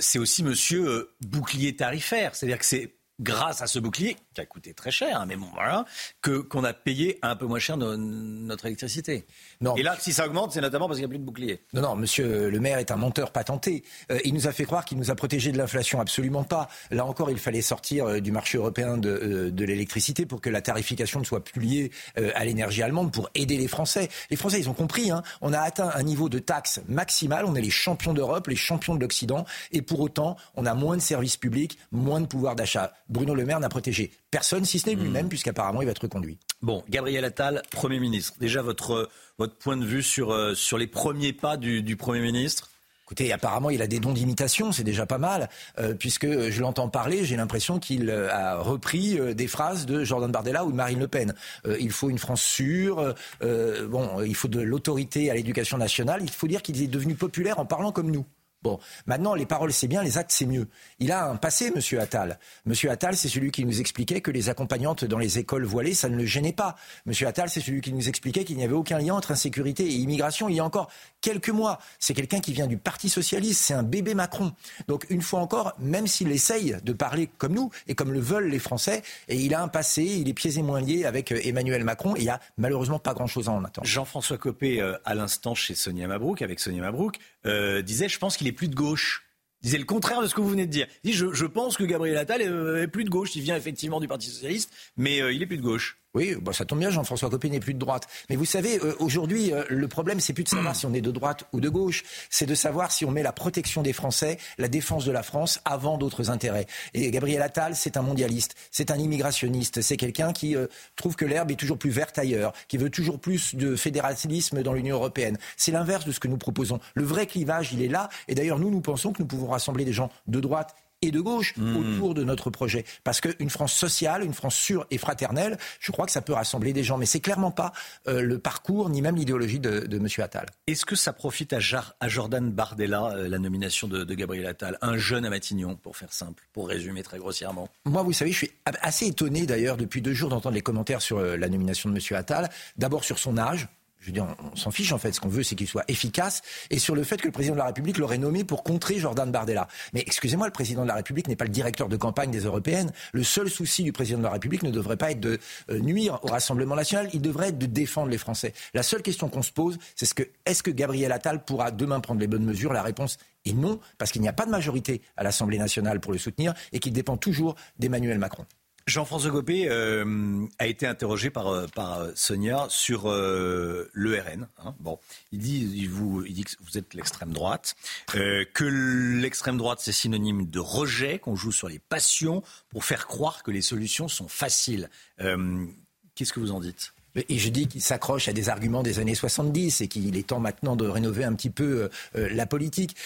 c'est 0.00 0.18
aussi 0.18 0.42
Monsieur 0.42 1.10
bouclier 1.20 1.76
tarifaire, 1.76 2.34
c'est-à-dire 2.34 2.58
que 2.58 2.64
c'est 2.64 2.98
grâce 3.20 3.62
à 3.62 3.66
ce 3.66 3.78
bouclier 3.78 4.16
qui 4.38 4.42
a 4.42 4.46
coûté 4.46 4.72
très 4.72 4.90
cher, 4.90 5.20
hein, 5.20 5.26
mais 5.26 5.36
bon, 5.36 5.48
voilà, 5.52 5.84
que 6.22 6.38
qu'on 6.38 6.64
a 6.64 6.72
payé 6.72 7.18
un 7.22 7.36
peu 7.36 7.46
moins 7.46 7.58
cher 7.58 7.76
notre 7.76 8.66
électricité. 8.66 9.26
Non. 9.60 9.74
Et 9.76 9.82
là, 9.82 9.96
si 9.98 10.12
ça 10.12 10.26
augmente, 10.26 10.52
c'est 10.52 10.60
notamment 10.60 10.86
parce 10.86 10.98
qu'il 10.98 11.06
n'y 11.06 11.10
a 11.10 11.14
plus 11.14 11.18
de 11.18 11.24
bouclier. 11.24 11.60
Non, 11.72 11.82
non, 11.82 11.96
monsieur 11.96 12.48
le 12.48 12.60
maire 12.60 12.78
est 12.78 12.90
un 12.90 12.96
menteur 12.96 13.32
patenté. 13.32 13.82
Euh, 14.12 14.18
il 14.24 14.34
nous 14.34 14.46
a 14.46 14.52
fait 14.52 14.64
croire 14.64 14.84
qu'il 14.84 14.98
nous 14.98 15.10
a 15.10 15.14
protégé 15.14 15.50
de 15.52 15.58
l'inflation. 15.58 16.00
Absolument 16.00 16.44
pas. 16.44 16.68
Là 16.90 17.04
encore, 17.04 17.30
il 17.30 17.38
fallait 17.38 17.62
sortir 17.62 18.06
euh, 18.06 18.20
du 18.20 18.30
marché 18.30 18.58
européen 18.58 18.96
de, 18.96 19.08
euh, 19.08 19.50
de 19.50 19.64
l'électricité 19.64 20.26
pour 20.26 20.40
que 20.40 20.50
la 20.50 20.60
tarification 20.60 21.20
ne 21.20 21.24
soit 21.24 21.42
plus 21.42 21.60
liée 21.60 21.90
à 22.34 22.44
l'énergie 22.44 22.82
allemande 22.82 23.12
pour 23.12 23.30
aider 23.34 23.56
les 23.56 23.68
Français. 23.68 24.08
Les 24.30 24.36
Français, 24.36 24.60
ils 24.60 24.68
ont 24.68 24.74
compris. 24.74 25.10
Hein. 25.10 25.22
On 25.40 25.52
a 25.52 25.58
atteint 25.58 25.90
un 25.94 26.02
niveau 26.02 26.28
de 26.28 26.38
taxe 26.38 26.80
maximal. 26.88 27.44
On 27.44 27.54
est 27.54 27.60
les 27.60 27.70
champions 27.70 28.12
d'Europe, 28.12 28.46
les 28.46 28.56
champions 28.56 28.94
de 28.94 29.00
l'Occident. 29.00 29.44
Et 29.72 29.82
pour 29.82 30.00
autant, 30.00 30.36
on 30.54 30.66
a 30.66 30.74
moins 30.74 30.96
de 30.96 31.02
services 31.02 31.36
publics, 31.36 31.78
moins 31.90 32.20
de 32.20 32.26
pouvoir 32.26 32.54
d'achat. 32.54 32.92
Bruno 33.08 33.34
Le 33.34 33.44
Maire 33.44 33.60
n'a 33.60 33.68
protégé 33.68 34.10
personne, 34.30 34.64
si 34.64 34.78
ce 34.78 34.88
n'est 34.88 34.94
lui-même, 34.94 35.26
hmm. 35.26 35.30
puisqu'apparemment, 35.30 35.82
il 35.82 35.86
va 35.86 35.92
être 35.92 36.02
reconduit. 36.02 36.38
Bon, 36.62 36.82
Gabriel 36.88 37.24
Attal, 37.24 37.62
Premier 37.70 38.00
ministre. 38.00 38.34
Déjà, 38.40 38.62
votre, 38.62 39.08
votre 39.38 39.56
point 39.56 39.76
de 39.76 39.84
vue 39.84 40.02
sur, 40.02 40.32
euh, 40.32 40.54
sur 40.54 40.78
les 40.78 40.86
premiers 40.86 41.32
pas 41.32 41.56
du, 41.56 41.82
du 41.82 41.96
Premier 41.96 42.20
ministre? 42.20 42.70
Écoutez, 43.04 43.32
apparemment, 43.32 43.70
il 43.70 43.80
a 43.80 43.86
des 43.86 44.00
dons 44.00 44.12
d'imitation, 44.12 44.70
c'est 44.70 44.84
déjà 44.84 45.06
pas 45.06 45.16
mal, 45.16 45.48
euh, 45.78 45.94
puisque 45.94 46.26
je 46.50 46.60
l'entends 46.60 46.90
parler, 46.90 47.24
j'ai 47.24 47.36
l'impression 47.36 47.78
qu'il 47.78 48.10
euh, 48.10 48.30
a 48.30 48.58
repris 48.58 49.18
des 49.34 49.46
phrases 49.46 49.86
de 49.86 50.04
Jordan 50.04 50.30
Bardella 50.30 50.66
ou 50.66 50.72
de 50.72 50.76
Marine 50.76 50.98
Le 50.98 51.08
Pen. 51.08 51.32
il 51.80 51.90
faut 51.90 52.10
une 52.10 52.18
France 52.18 52.42
sûre, 52.42 53.14
bon, 53.40 54.22
il 54.22 54.34
faut 54.34 54.48
de 54.48 54.60
l'autorité 54.60 55.30
à 55.30 55.34
l'éducation 55.34 55.78
nationale, 55.78 56.20
il 56.22 56.30
faut 56.30 56.48
dire 56.48 56.60
qu'il 56.60 56.82
est 56.82 56.86
devenu 56.86 57.14
populaire 57.14 57.58
en 57.58 57.64
parlant 57.64 57.92
comme 57.92 58.10
nous. 58.10 58.26
Bon, 58.62 58.80
maintenant, 59.06 59.34
les 59.34 59.46
paroles, 59.46 59.72
c'est 59.72 59.86
bien, 59.86 60.02
les 60.02 60.18
actes, 60.18 60.32
c'est 60.32 60.44
mieux. 60.44 60.66
Il 60.98 61.12
a 61.12 61.26
un 61.26 61.36
passé, 61.36 61.70
Monsieur 61.70 62.00
Attal. 62.00 62.40
Monsieur 62.66 62.90
Attal, 62.90 63.16
c'est 63.16 63.28
celui 63.28 63.52
qui 63.52 63.64
nous 63.64 63.80
expliquait 63.80 64.20
que 64.20 64.32
les 64.32 64.48
accompagnantes 64.48 65.04
dans 65.04 65.18
les 65.18 65.38
écoles 65.38 65.64
voilées, 65.64 65.94
ça 65.94 66.08
ne 66.08 66.16
le 66.16 66.24
gênait 66.24 66.52
pas. 66.52 66.74
Monsieur 67.06 67.28
Attal, 67.28 67.48
c'est 67.48 67.60
celui 67.60 67.80
qui 67.80 67.92
nous 67.92 68.08
expliquait 68.08 68.44
qu'il 68.44 68.56
n'y 68.56 68.64
avait 68.64 68.74
aucun 68.74 68.98
lien 68.98 69.14
entre 69.14 69.30
insécurité 69.30 69.84
et 69.84 69.94
immigration 69.94 70.48
il 70.48 70.56
y 70.56 70.60
a 70.60 70.64
encore 70.64 70.90
quelques 71.20 71.50
mois. 71.50 71.78
C'est 72.00 72.14
quelqu'un 72.14 72.40
qui 72.40 72.52
vient 72.52 72.66
du 72.66 72.78
Parti 72.78 73.08
Socialiste, 73.08 73.62
c'est 73.64 73.74
un 73.74 73.84
bébé 73.84 74.14
Macron. 74.14 74.52
Donc, 74.88 75.06
une 75.08 75.22
fois 75.22 75.38
encore, 75.38 75.74
même 75.78 76.08
s'il 76.08 76.32
essaye 76.32 76.76
de 76.82 76.92
parler 76.92 77.28
comme 77.38 77.52
nous 77.52 77.70
et 77.86 77.94
comme 77.94 78.12
le 78.12 78.20
veulent 78.20 78.48
les 78.48 78.58
Français, 78.58 79.02
et 79.28 79.36
il 79.36 79.54
a 79.54 79.62
un 79.62 79.68
passé, 79.68 80.02
il 80.02 80.28
est 80.28 80.34
pieds 80.34 80.58
et 80.58 80.62
moins 80.62 80.80
liés 80.80 81.04
avec 81.04 81.30
euh, 81.30 81.40
Emmanuel 81.44 81.84
Macron, 81.84 82.16
et 82.16 82.20
il 82.20 82.24
n'y 82.24 82.30
a 82.30 82.40
malheureusement 82.56 82.98
pas 82.98 83.14
grand-chose 83.14 83.48
à 83.48 83.52
en 83.52 83.62
attendre. 83.62 83.86
Jean-François 83.86 84.38
Copé, 84.38 84.80
euh, 84.80 84.96
à 85.04 85.14
l'instant 85.14 85.54
chez 85.54 85.76
Sonia 85.76 86.08
Mabrouk, 86.08 86.42
avec 86.42 86.58
Sonia 86.58 86.82
Mabrouk, 86.82 87.18
euh, 87.46 87.82
disait, 87.82 88.08
je 88.08 88.18
pense 88.18 88.36
qu'il 88.36 88.46
est 88.46 88.52
plus 88.52 88.68
de 88.68 88.74
gauche. 88.74 89.24
Il 89.62 89.66
disait 89.66 89.78
le 89.78 89.84
contraire 89.84 90.22
de 90.22 90.26
ce 90.26 90.34
que 90.34 90.40
vous 90.40 90.50
venez 90.50 90.66
de 90.66 90.70
dire. 90.70 90.86
Il 91.02 91.10
dit, 91.10 91.16
je, 91.16 91.46
pense 91.46 91.76
que 91.76 91.84
Gabriel 91.84 92.16
Attal 92.16 92.42
est, 92.42 92.82
est, 92.82 92.88
plus 92.88 93.04
de 93.04 93.10
gauche. 93.10 93.34
Il 93.34 93.42
vient 93.42 93.56
effectivement 93.56 94.00
du 94.00 94.06
Parti 94.06 94.28
socialiste, 94.28 94.70
mais 94.96 95.20
euh, 95.20 95.32
il 95.32 95.42
est 95.42 95.46
plus 95.46 95.56
de 95.56 95.62
gauche. 95.62 95.98
Oui, 96.18 96.34
bah 96.42 96.52
ça 96.52 96.64
tombe 96.64 96.80
bien, 96.80 96.90
Jean-François 96.90 97.30
Copé 97.30 97.48
n'est 97.48 97.60
plus 97.60 97.74
de 97.74 97.78
droite. 97.78 98.08
Mais 98.28 98.34
vous 98.34 98.44
savez, 98.44 98.80
euh, 98.80 98.96
aujourd'hui, 98.98 99.52
euh, 99.52 99.62
le 99.68 99.86
problème, 99.86 100.18
c'est 100.18 100.32
plus 100.32 100.42
de 100.42 100.48
savoir 100.48 100.74
si 100.74 100.84
on 100.84 100.92
est 100.92 101.00
de 101.00 101.12
droite 101.12 101.44
ou 101.52 101.60
de 101.60 101.68
gauche, 101.68 102.02
c'est 102.28 102.44
de 102.44 102.56
savoir 102.56 102.90
si 102.90 103.04
on 103.04 103.12
met 103.12 103.22
la 103.22 103.30
protection 103.30 103.82
des 103.82 103.92
Français, 103.92 104.36
la 104.58 104.66
défense 104.66 105.04
de 105.04 105.12
la 105.12 105.22
France 105.22 105.60
avant 105.64 105.96
d'autres 105.96 106.28
intérêts. 106.28 106.66
Et 106.92 107.12
Gabriel 107.12 107.40
Attal, 107.40 107.76
c'est 107.76 107.96
un 107.96 108.02
mondialiste, 108.02 108.56
c'est 108.72 108.90
un 108.90 108.96
immigrationniste, 108.96 109.80
c'est 109.80 109.96
quelqu'un 109.96 110.32
qui 110.32 110.56
euh, 110.56 110.66
trouve 110.96 111.14
que 111.14 111.24
l'herbe 111.24 111.52
est 111.52 111.56
toujours 111.56 111.78
plus 111.78 111.90
verte 111.90 112.18
ailleurs, 112.18 112.52
qui 112.66 112.78
veut 112.78 112.90
toujours 112.90 113.20
plus 113.20 113.54
de 113.54 113.76
fédéralisme 113.76 114.64
dans 114.64 114.72
l'Union 114.72 114.96
européenne. 114.96 115.38
C'est 115.56 115.70
l'inverse 115.70 116.04
de 116.04 116.10
ce 116.10 116.18
que 116.18 116.26
nous 116.26 116.36
proposons. 116.36 116.80
Le 116.94 117.04
vrai 117.04 117.28
clivage, 117.28 117.72
il 117.72 117.80
est 117.80 117.86
là. 117.86 118.08
Et 118.26 118.34
d'ailleurs, 118.34 118.58
nous, 118.58 118.72
nous 118.72 118.80
pensons 118.80 119.12
que 119.12 119.22
nous 119.22 119.28
pouvons 119.28 119.50
rassembler 119.50 119.84
des 119.84 119.92
gens 119.92 120.10
de 120.26 120.40
droite 120.40 120.74
et 121.02 121.10
de 121.10 121.20
gauche 121.20 121.54
mmh. 121.56 121.76
autour 121.76 122.14
de 122.14 122.24
notre 122.24 122.50
projet. 122.50 122.84
Parce 123.04 123.20
qu'une 123.20 123.50
France 123.50 123.72
sociale, 123.72 124.24
une 124.24 124.34
France 124.34 124.56
sûre 124.56 124.86
et 124.90 124.98
fraternelle, 124.98 125.58
je 125.80 125.92
crois 125.92 126.06
que 126.06 126.12
ça 126.12 126.22
peut 126.22 126.32
rassembler 126.32 126.72
des 126.72 126.82
gens. 126.82 126.98
Mais 126.98 127.06
c'est 127.06 127.20
clairement 127.20 127.50
pas 127.50 127.72
euh, 128.08 128.20
le 128.20 128.38
parcours 128.38 128.90
ni 128.90 129.02
même 129.02 129.16
l'idéologie 129.16 129.60
de, 129.60 129.80
de 129.80 129.96
M. 129.96 130.06
Attal. 130.18 130.46
Est-ce 130.66 130.84
que 130.84 130.96
ça 130.96 131.12
profite 131.12 131.52
à, 131.52 131.58
à 132.00 132.08
Jordan 132.08 132.50
Bardella, 132.50 133.12
euh, 133.12 133.28
la 133.28 133.38
nomination 133.38 133.88
de, 133.88 134.04
de, 134.04 134.14
Gabriel 134.14 134.46
Attal 134.46 134.78
Un 134.82 134.98
jeune 134.98 135.24
à 135.24 135.30
Matignon, 135.30 135.76
pour 135.76 135.96
faire 135.96 136.12
simple, 136.12 136.44
pour 136.52 136.68
résumer 136.68 137.02
très 137.02 137.18
grossièrement? 137.18 137.68
Moi, 137.84 138.02
vous 138.02 138.12
savez, 138.12 138.32
je 138.32 138.38
suis 138.38 138.50
assez 138.64 139.06
étonné 139.06 139.46
d'ailleurs 139.46 139.76
depuis 139.76 140.02
deux 140.02 140.14
jours 140.14 140.30
d'entendre 140.30 140.54
les 140.54 140.62
commentaires 140.62 141.02
sur 141.02 141.18
euh, 141.18 141.36
la 141.36 141.48
nomination 141.48 141.90
de 141.90 141.94
M. 141.94 142.18
Attal. 142.18 142.48
D'abord 142.76 143.04
sur 143.04 143.18
son 143.18 143.38
âge, 143.38 143.68
je 144.00 144.06
veux 144.06 144.12
dire, 144.12 144.26
on, 144.52 144.56
s'en 144.56 144.70
fiche 144.70 144.92
en 144.92 144.98
fait. 144.98 145.12
Ce 145.12 145.20
qu'on 145.20 145.28
veut, 145.28 145.42
c'est 145.42 145.54
qu'il 145.54 145.66
soit 145.66 145.84
efficace. 145.88 146.42
Et 146.70 146.78
sur 146.78 146.94
le 146.94 147.02
fait 147.02 147.20
que 147.20 147.26
le 147.26 147.32
président 147.32 147.54
de 147.54 147.58
la 147.58 147.66
République 147.66 147.98
l'aurait 147.98 148.18
nommé 148.18 148.44
pour 148.44 148.62
contrer 148.62 148.98
Jordan 148.98 149.30
Bardella. 149.30 149.68
Mais 149.92 150.00
excusez-moi, 150.00 150.46
le 150.46 150.52
président 150.52 150.82
de 150.82 150.88
la 150.88 150.94
République 150.94 151.28
n'est 151.28 151.36
pas 151.36 151.44
le 151.44 151.50
directeur 151.50 151.88
de 151.88 151.96
campagne 151.96 152.30
des 152.30 152.40
Européennes. 152.40 152.92
Le 153.12 153.22
seul 153.22 153.50
souci 153.50 153.82
du 153.82 153.92
président 153.92 154.18
de 154.18 154.24
la 154.24 154.30
République 154.30 154.62
ne 154.62 154.70
devrait 154.70 154.96
pas 154.96 155.10
être 155.10 155.20
de 155.20 155.38
euh, 155.70 155.78
nuire 155.80 156.18
au 156.22 156.28
Rassemblement 156.28 156.76
national. 156.76 157.08
Il 157.12 157.22
devrait 157.22 157.48
être 157.48 157.58
de 157.58 157.66
défendre 157.66 158.08
les 158.08 158.18
Français. 158.18 158.52
La 158.74 158.82
seule 158.82 159.02
question 159.02 159.28
qu'on 159.28 159.42
se 159.42 159.52
pose, 159.52 159.78
c'est 159.96 160.08
est-ce 160.46 160.62
que 160.62 160.70
Gabriel 160.70 161.12
Attal 161.12 161.44
pourra 161.44 161.70
demain 161.70 162.00
prendre 162.00 162.20
les 162.20 162.26
bonnes 162.26 162.44
mesures? 162.44 162.72
La 162.72 162.82
réponse 162.82 163.18
est 163.44 163.52
non, 163.52 163.80
parce 163.98 164.12
qu'il 164.12 164.22
n'y 164.22 164.28
a 164.28 164.32
pas 164.32 164.46
de 164.46 164.50
majorité 164.50 165.02
à 165.16 165.22
l'Assemblée 165.22 165.58
nationale 165.58 166.00
pour 166.00 166.12
le 166.12 166.18
soutenir 166.18 166.54
et 166.72 166.78
qu'il 166.78 166.92
dépend 166.92 167.16
toujours 167.16 167.54
d'Emmanuel 167.78 168.18
Macron. 168.18 168.46
Jean-François 168.88 169.30
Gopé 169.30 169.68
euh, 169.68 170.46
a 170.58 170.66
été 170.66 170.86
interrogé 170.86 171.28
par, 171.28 171.48
euh, 171.48 171.66
euh, 171.78 172.12
Sonia 172.14 172.66
sur 172.70 173.08
l'ERN. 173.08 174.48
Hein. 174.64 174.74
Bon, 174.80 174.98
il 175.30 175.40
dit, 175.40 175.86
vous, 175.86 176.24
il 176.24 176.32
dit 176.32 176.44
que 176.44 176.52
vous 176.62 176.78
êtes 176.78 176.94
l'extrême 176.94 177.32
droite, 177.32 177.76
que 178.08 178.64
l'extrême 178.64 179.58
droite 179.58 179.80
c'est 179.82 179.92
synonyme 179.92 180.46
de 180.46 180.58
rejet, 180.58 181.18
qu'on 181.18 181.36
joue 181.36 181.52
sur 181.52 181.68
les 181.68 181.78
passions 181.78 182.42
pour 182.70 182.84
faire 182.84 183.06
croire 183.06 183.42
que 183.42 183.50
les 183.50 183.62
solutions 183.62 184.08
sont 184.08 184.28
faciles. 184.28 184.88
Qu'est-ce 185.18 186.32
que 186.32 186.40
vous 186.40 186.52
en 186.52 186.60
dites? 186.60 186.94
Et 187.28 187.38
je 187.38 187.48
dis 187.48 187.66
qu'il 187.66 187.82
s'accroche 187.82 188.28
à 188.28 188.32
des 188.32 188.48
arguments 188.48 188.82
des 188.82 189.00
années 189.00 189.14
70 189.14 189.80
et 189.80 189.88
qu'il 189.88 190.16
est 190.16 190.28
temps 190.28 190.40
maintenant 190.40 190.76
de 190.76 190.86
rénover 190.86 191.24
un 191.24 191.34
petit 191.34 191.50
peu 191.50 191.90
la 192.14 192.46
politique. 192.46 192.96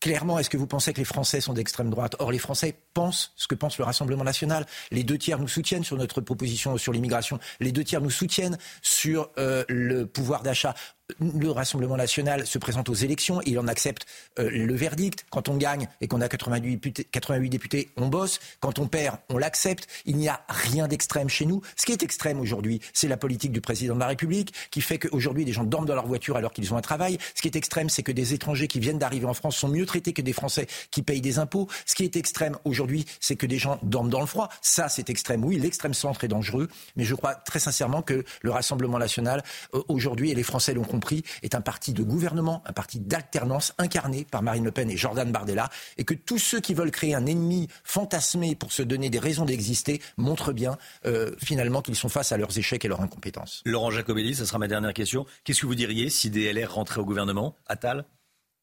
Clairement, 0.00 0.38
est-ce 0.38 0.48
que 0.48 0.56
vous 0.56 0.66
pensez 0.66 0.94
que 0.94 0.98
les 0.98 1.04
Français 1.04 1.42
sont 1.42 1.52
d'extrême 1.52 1.90
droite? 1.90 2.16
Or, 2.20 2.32
les 2.32 2.38
Français 2.38 2.74
pensent 2.94 3.32
ce 3.36 3.46
que 3.46 3.54
pense 3.54 3.76
le 3.76 3.84
Rassemblement 3.84 4.24
national. 4.24 4.64
Les 4.90 5.04
deux 5.04 5.18
tiers 5.18 5.38
nous 5.38 5.46
soutiennent 5.46 5.84
sur 5.84 5.98
notre 5.98 6.22
proposition 6.22 6.78
sur 6.78 6.94
l'immigration. 6.94 7.38
Les 7.60 7.70
deux 7.70 7.84
tiers 7.84 8.00
nous 8.00 8.10
soutiennent 8.10 8.56
sur 8.80 9.30
euh, 9.36 9.62
le 9.68 10.06
pouvoir 10.06 10.42
d'achat. 10.42 10.74
Le 11.18 11.50
Rassemblement 11.50 11.96
national 11.96 12.46
se 12.46 12.58
présente 12.58 12.88
aux 12.88 12.94
élections, 12.94 13.40
il 13.46 13.58
en 13.58 13.68
accepte 13.68 14.06
euh, 14.38 14.50
le 14.50 14.74
verdict. 14.74 15.26
Quand 15.30 15.48
on 15.48 15.56
gagne 15.56 15.88
et 16.00 16.08
qu'on 16.08 16.20
a 16.20 16.28
88 16.28 16.70
députés, 16.70 17.04
88 17.04 17.50
députés, 17.50 17.90
on 17.96 18.08
bosse. 18.08 18.38
Quand 18.60 18.78
on 18.78 18.86
perd, 18.86 19.16
on 19.28 19.38
l'accepte. 19.38 19.86
Il 20.06 20.16
n'y 20.16 20.28
a 20.28 20.40
rien 20.48 20.88
d'extrême 20.88 21.28
chez 21.28 21.46
nous. 21.46 21.62
Ce 21.76 21.86
qui 21.86 21.92
est 21.92 22.02
extrême 22.02 22.40
aujourd'hui, 22.40 22.80
c'est 22.92 23.08
la 23.08 23.16
politique 23.16 23.52
du 23.52 23.60
président 23.60 23.94
de 23.94 24.00
la 24.00 24.06
République 24.06 24.54
qui 24.70 24.80
fait 24.80 24.98
qu'aujourd'hui, 24.98 25.44
des 25.44 25.52
gens 25.52 25.64
dorment 25.64 25.86
dans 25.86 25.94
leur 25.94 26.06
voiture 26.06 26.36
alors 26.36 26.52
qu'ils 26.52 26.72
ont 26.72 26.76
un 26.76 26.82
travail. 26.82 27.18
Ce 27.34 27.42
qui 27.42 27.48
est 27.48 27.56
extrême, 27.56 27.88
c'est 27.88 28.02
que 28.02 28.12
des 28.12 28.34
étrangers 28.34 28.68
qui 28.68 28.80
viennent 28.80 28.98
d'arriver 28.98 29.26
en 29.26 29.34
France 29.34 29.56
sont 29.56 29.68
mieux 29.68 29.86
traités 29.90 30.12
que 30.12 30.22
des 30.22 30.32
Français 30.32 30.68
qui 30.92 31.02
payent 31.02 31.20
des 31.20 31.40
impôts. 31.40 31.66
Ce 31.84 31.96
qui 31.96 32.04
est 32.04 32.16
extrême 32.16 32.56
aujourd'hui, 32.64 33.06
c'est 33.18 33.34
que 33.34 33.46
des 33.46 33.58
gens 33.58 33.78
dorment 33.82 34.08
dans 34.08 34.20
le 34.20 34.26
froid. 34.26 34.48
Ça, 34.62 34.88
c'est 34.88 35.10
extrême. 35.10 35.44
Oui, 35.44 35.58
l'extrême 35.58 35.94
centre 35.94 36.22
est 36.22 36.28
dangereux, 36.28 36.68
mais 36.94 37.04
je 37.04 37.14
crois 37.16 37.34
très 37.34 37.58
sincèrement 37.58 38.02
que 38.02 38.24
le 38.42 38.50
Rassemblement 38.50 38.98
national, 38.98 39.42
euh, 39.74 39.82
aujourd'hui, 39.88 40.30
et 40.30 40.34
les 40.36 40.44
Français 40.44 40.74
l'ont 40.74 40.84
compris, 40.84 41.24
est 41.42 41.56
un 41.56 41.60
parti 41.60 41.92
de 41.92 42.04
gouvernement, 42.04 42.62
un 42.66 42.72
parti 42.72 43.00
d'alternance 43.00 43.74
incarné 43.78 44.24
par 44.30 44.42
Marine 44.42 44.64
Le 44.64 44.70
Pen 44.70 44.88
et 44.90 44.96
Jordan 44.96 45.32
Bardella, 45.32 45.68
et 45.98 46.04
que 46.04 46.14
tous 46.14 46.38
ceux 46.38 46.60
qui 46.60 46.74
veulent 46.74 46.92
créer 46.92 47.14
un 47.14 47.26
ennemi 47.26 47.66
fantasmé 47.82 48.54
pour 48.54 48.70
se 48.70 48.82
donner 48.82 49.10
des 49.10 49.18
raisons 49.18 49.44
d'exister 49.44 50.00
montrent 50.16 50.52
bien 50.52 50.78
euh, 51.04 51.32
finalement 51.42 51.82
qu'ils 51.82 51.96
sont 51.96 52.08
face 52.08 52.30
à 52.30 52.36
leurs 52.36 52.56
échecs 52.56 52.84
et 52.84 52.88
leur 52.88 53.00
incompétence. 53.00 53.62
Laurent 53.64 53.90
Jacobelli, 53.90 54.36
ce 54.36 54.44
sera 54.44 54.58
ma 54.58 54.68
dernière 54.68 54.94
question. 54.94 55.26
Qu'est-ce 55.42 55.62
que 55.62 55.66
vous 55.66 55.74
diriez 55.74 56.10
si 56.10 56.30
DLR 56.30 56.72
rentrait 56.72 57.00
au 57.00 57.04
gouvernement? 57.04 57.56
Attal? 57.66 58.04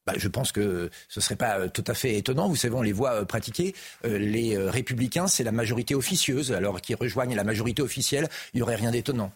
Bah, 0.07 0.13
je 0.15 0.29
pense 0.29 0.53
que 0.53 0.89
ce 1.09 1.19
ne 1.19 1.21
serait 1.21 1.35
pas 1.35 1.59
euh, 1.59 1.67
tout 1.67 1.83
à 1.85 1.93
fait 1.93 2.15
étonnant. 2.15 2.47
Vous 2.47 2.55
savez, 2.55 2.73
on 2.73 2.81
les 2.81 2.93
voit 2.93 3.11
euh, 3.11 3.25
pratiquer. 3.25 3.75
Euh, 4.05 4.17
les 4.17 4.57
républicains, 4.57 5.27
c'est 5.27 5.43
la 5.43 5.51
majorité 5.51 5.95
officieuse. 5.95 6.53
Alors 6.53 6.79
qu'ils 6.79 6.95
rejoignent 6.95 7.35
la 7.35 7.43
majorité 7.43 7.81
officielle, 7.81 8.29
il 8.53 8.57
n'y 8.57 8.61
aurait 8.61 8.75
rien 8.75 8.91
d'étonnant. 8.91 9.33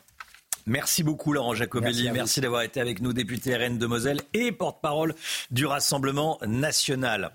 Merci 0.65 1.03
beaucoup 1.03 1.34
Laurent 1.34 1.56
Jacobelli. 1.56 2.10
Merci, 2.11 2.39
d'avoir 2.39 2.61
été 2.61 2.80
avec 2.80 3.02
nous, 3.02 3.11
député 3.11 3.57
RN 3.57 3.77
de 3.77 3.85
Moselle 3.85 4.22
et 4.34 4.53
porte-parole 4.53 5.14
du 5.49 5.65
Rassemblement 5.65 6.39
national. 6.48 7.31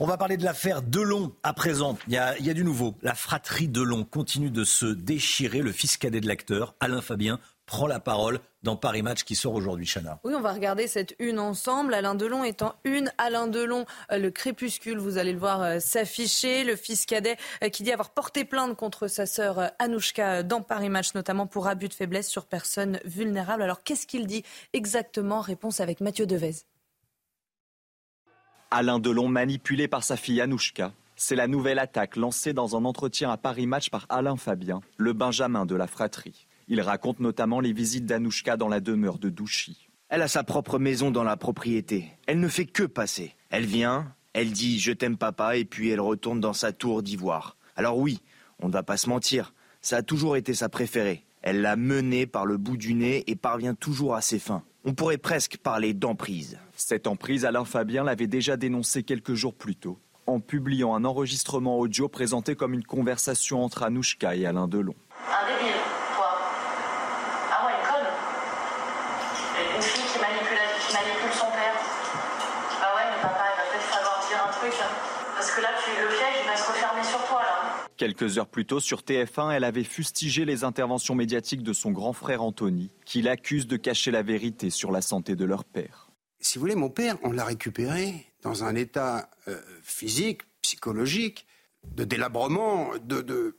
On 0.00 0.06
va 0.06 0.16
parler 0.16 0.36
de 0.36 0.44
l'affaire 0.44 0.82
Delon 0.82 1.32
à 1.42 1.52
présent. 1.52 1.98
Il 2.08 2.14
y, 2.14 2.16
a, 2.16 2.36
il 2.38 2.46
y, 2.46 2.50
a, 2.50 2.54
du 2.54 2.64
nouveau. 2.64 2.96
La 3.02 3.14
fratrie 3.14 3.68
Delon 3.68 4.04
continue 4.04 4.50
de 4.50 4.64
se 4.64 4.86
déchirer. 4.86 5.60
Le 5.60 5.72
fils 5.72 5.96
cadet 5.96 6.20
de 6.20 6.26
l'acteur, 6.26 6.74
Alain 6.80 7.02
Fabien, 7.02 7.38
prend 7.68 7.86
la 7.86 8.00
parole 8.00 8.40
dans 8.64 8.74
Paris 8.74 9.02
Match 9.02 9.22
qui 9.22 9.36
sort 9.36 9.54
aujourd'hui, 9.54 9.86
Chana. 9.86 10.18
Oui, 10.24 10.34
on 10.34 10.40
va 10.40 10.52
regarder 10.52 10.88
cette 10.88 11.14
une 11.20 11.38
ensemble. 11.38 11.94
Alain 11.94 12.16
Delon 12.16 12.42
étant 12.42 12.74
une. 12.82 13.12
Alain 13.18 13.46
Delon, 13.46 13.84
euh, 14.10 14.18
le 14.18 14.30
crépuscule, 14.30 14.98
vous 14.98 15.18
allez 15.18 15.32
le 15.32 15.38
voir 15.38 15.62
euh, 15.62 15.78
s'afficher. 15.78 16.64
Le 16.64 16.74
fils 16.74 17.06
cadet 17.06 17.36
euh, 17.62 17.68
qui 17.68 17.84
dit 17.84 17.92
avoir 17.92 18.10
porté 18.10 18.44
plainte 18.44 18.74
contre 18.74 19.06
sa 19.06 19.26
sœur 19.26 19.70
Anouchka 19.78 20.42
dans 20.42 20.62
Paris 20.62 20.88
Match, 20.88 21.14
notamment 21.14 21.46
pour 21.46 21.68
abus 21.68 21.88
de 21.88 21.94
faiblesse 21.94 22.28
sur 22.28 22.46
personnes 22.46 22.98
vulnérables. 23.04 23.62
Alors 23.62 23.84
qu'est-ce 23.84 24.06
qu'il 24.06 24.26
dit 24.26 24.44
exactement? 24.72 25.40
Réponse 25.40 25.80
avec 25.80 26.00
Mathieu 26.00 26.26
Devez. 26.26 26.64
Alain 28.70 28.98
Delon 28.98 29.28
manipulé 29.28 29.88
par 29.88 30.02
sa 30.02 30.16
fille 30.16 30.40
Anouchka 30.40 30.92
C'est 31.16 31.36
la 31.36 31.46
nouvelle 31.46 31.78
attaque 31.78 32.16
lancée 32.16 32.54
dans 32.54 32.76
un 32.76 32.84
entretien 32.84 33.30
à 33.30 33.36
Paris 33.36 33.66
Match 33.66 33.90
par 33.90 34.06
Alain 34.08 34.36
Fabien, 34.36 34.80
le 34.96 35.12
Benjamin 35.12 35.64
de 35.66 35.74
la 35.74 35.86
fratrie. 35.86 36.47
Il 36.68 36.80
raconte 36.80 37.20
notamment 37.20 37.60
les 37.60 37.72
visites 37.72 38.06
d'Anouchka 38.06 38.56
dans 38.56 38.68
la 38.68 38.80
demeure 38.80 39.18
de 39.18 39.30
Douchy. 39.30 39.88
Elle 40.08 40.22
a 40.22 40.28
sa 40.28 40.44
propre 40.44 40.78
maison 40.78 41.10
dans 41.10 41.24
la 41.24 41.36
propriété. 41.36 42.06
Elle 42.26 42.40
ne 42.40 42.48
fait 42.48 42.66
que 42.66 42.84
passer. 42.84 43.34
Elle 43.50 43.66
vient, 43.66 44.14
elle 44.32 44.52
dit 44.52 44.78
je 44.78 44.92
t'aime 44.92 45.16
papa 45.16 45.56
et 45.56 45.64
puis 45.64 45.90
elle 45.90 46.00
retourne 46.00 46.40
dans 46.40 46.52
sa 46.52 46.72
tour 46.72 47.02
d'ivoire. 47.02 47.56
Alors 47.76 47.98
oui, 47.98 48.20
on 48.60 48.68
ne 48.68 48.72
va 48.72 48.82
pas 48.82 48.96
se 48.96 49.08
mentir, 49.08 49.54
ça 49.80 49.98
a 49.98 50.02
toujours 50.02 50.36
été 50.36 50.54
sa 50.54 50.68
préférée. 50.68 51.24
Elle 51.42 51.62
l'a 51.62 51.76
menée 51.76 52.26
par 52.26 52.46
le 52.46 52.56
bout 52.56 52.76
du 52.76 52.94
nez 52.94 53.24
et 53.26 53.36
parvient 53.36 53.74
toujours 53.74 54.14
à 54.14 54.20
ses 54.20 54.38
fins. 54.38 54.64
On 54.84 54.94
pourrait 54.94 55.18
presque 55.18 55.58
parler 55.58 55.94
d'emprise. 55.94 56.58
Cette 56.74 57.06
emprise, 57.06 57.44
Alain 57.44 57.64
Fabien 57.64 58.04
l'avait 58.04 58.26
déjà 58.26 58.56
dénoncée 58.56 59.02
quelques 59.02 59.34
jours 59.34 59.54
plus 59.54 59.76
tôt 59.76 59.98
en 60.28 60.40
publiant 60.40 60.94
un 60.94 61.04
enregistrement 61.04 61.78
audio 61.78 62.06
présenté 62.06 62.54
comme 62.54 62.74
une 62.74 62.84
conversation 62.84 63.64
entre 63.64 63.82
Anouchka 63.82 64.36
et 64.36 64.44
Alain 64.44 64.68
Delon. 64.68 64.94
Un 65.26 65.46
débile, 65.48 65.72
toi. 66.14 66.38
Ah 67.50 67.64
ouais, 67.64 67.72
une 67.72 67.88
conne. 67.88 69.76
Une 69.76 69.82
fille 69.82 70.04
qui 70.12 70.18
manipule, 70.20 70.58
qui 70.86 70.92
manipule 70.92 71.32
son 71.32 71.46
père. 71.46 71.74
Ah 72.82 72.94
ouais, 72.94 73.08
mais 73.10 73.22
papa, 73.22 73.40
il 73.40 73.56
va 73.56 73.64
peut-être 73.72 73.88
falloir 73.88 74.20
dire 74.28 74.38
un 74.46 74.52
truc. 74.52 74.74
Hein. 74.78 74.92
Parce 75.34 75.50
que 75.50 75.60
là, 75.62 75.68
tu, 75.82 75.90
le 75.98 76.08
piège, 76.08 76.44
il 76.44 76.46
va 76.50 76.56
se 76.56 76.68
refermer 76.68 77.02
sur 77.02 77.24
toi, 77.24 77.40
là. 77.40 77.87
Quelques 77.98 78.38
heures 78.38 78.46
plus 78.46 78.64
tôt, 78.64 78.78
sur 78.78 79.00
TF1, 79.00 79.50
elle 79.50 79.64
avait 79.64 79.82
fustigé 79.82 80.44
les 80.44 80.62
interventions 80.62 81.16
médiatiques 81.16 81.64
de 81.64 81.72
son 81.72 81.90
grand 81.90 82.12
frère 82.12 82.44
Anthony, 82.44 82.92
qui 83.04 83.22
l'accuse 83.22 83.66
de 83.66 83.76
cacher 83.76 84.12
la 84.12 84.22
vérité 84.22 84.70
sur 84.70 84.92
la 84.92 85.02
santé 85.02 85.34
de 85.34 85.44
leur 85.44 85.64
père. 85.64 86.08
Si 86.38 86.58
vous 86.58 86.60
voulez, 86.60 86.76
mon 86.76 86.90
père, 86.90 87.16
on 87.24 87.32
l'a 87.32 87.44
récupéré 87.44 88.26
dans 88.42 88.62
un 88.62 88.76
état 88.76 89.28
euh, 89.48 89.60
physique, 89.82 90.42
psychologique, 90.62 91.44
de 91.96 92.04
délabrement, 92.04 92.92
de, 93.02 93.20
de... 93.20 93.56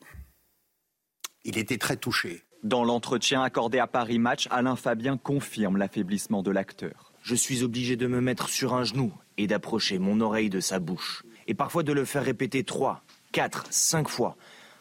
Il 1.43 1.57
était 1.57 1.77
très 1.77 1.97
touché. 1.97 2.43
Dans 2.63 2.85
l'entretien 2.85 3.43
accordé 3.43 3.79
à 3.79 3.87
Paris 3.87 4.19
Match, 4.19 4.47
Alain 4.51 4.77
Fabien 4.77 5.17
confirme 5.17 5.75
l'affaiblissement 5.75 6.43
de 6.43 6.51
l'acteur. 6.51 7.11
Je 7.23 7.35
suis 7.35 7.61
obligé 7.63 7.97
de 7.97 8.07
me 8.07 8.21
mettre 8.21 8.47
sur 8.47 8.73
un 8.73 8.85
genou 8.85 9.13
et 9.35 9.47
d'approcher 9.47 9.99
mon 9.99 10.21
oreille 10.21 10.49
de 10.49 10.61
sa 10.61 10.79
bouche. 10.79 11.23
Et 11.47 11.55
parfois 11.55 11.83
de 11.83 11.91
le 11.91 12.05
faire 12.05 12.23
répéter 12.23 12.63
trois, 12.63 13.03
quatre, 13.31 13.65
cinq 13.69 14.09
fois, 14.09 14.35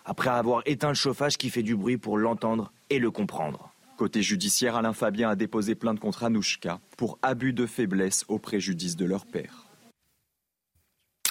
après 0.04 0.30
avoir 0.30 0.62
éteint 0.66 0.88
le 0.88 0.94
chauffage 0.94 1.36
qui 1.36 1.50
fait 1.50 1.62
du 1.62 1.76
bruit 1.76 1.98
pour 1.98 2.18
l'entendre 2.18 2.72
et 2.90 2.98
le 2.98 3.10
comprendre. 3.10 3.72
Côté 3.96 4.22
judiciaire, 4.22 4.76
Alain 4.76 4.92
Fabien 4.92 5.30
a 5.30 5.36
déposé 5.36 5.74
plainte 5.74 5.98
contre 5.98 6.24
Anouchka 6.24 6.80
pour 6.96 7.18
abus 7.22 7.52
de 7.52 7.66
faiblesse 7.66 8.24
au 8.28 8.38
préjudice 8.38 8.96
de 8.96 9.04
leur 9.04 9.26
père. 9.26 9.66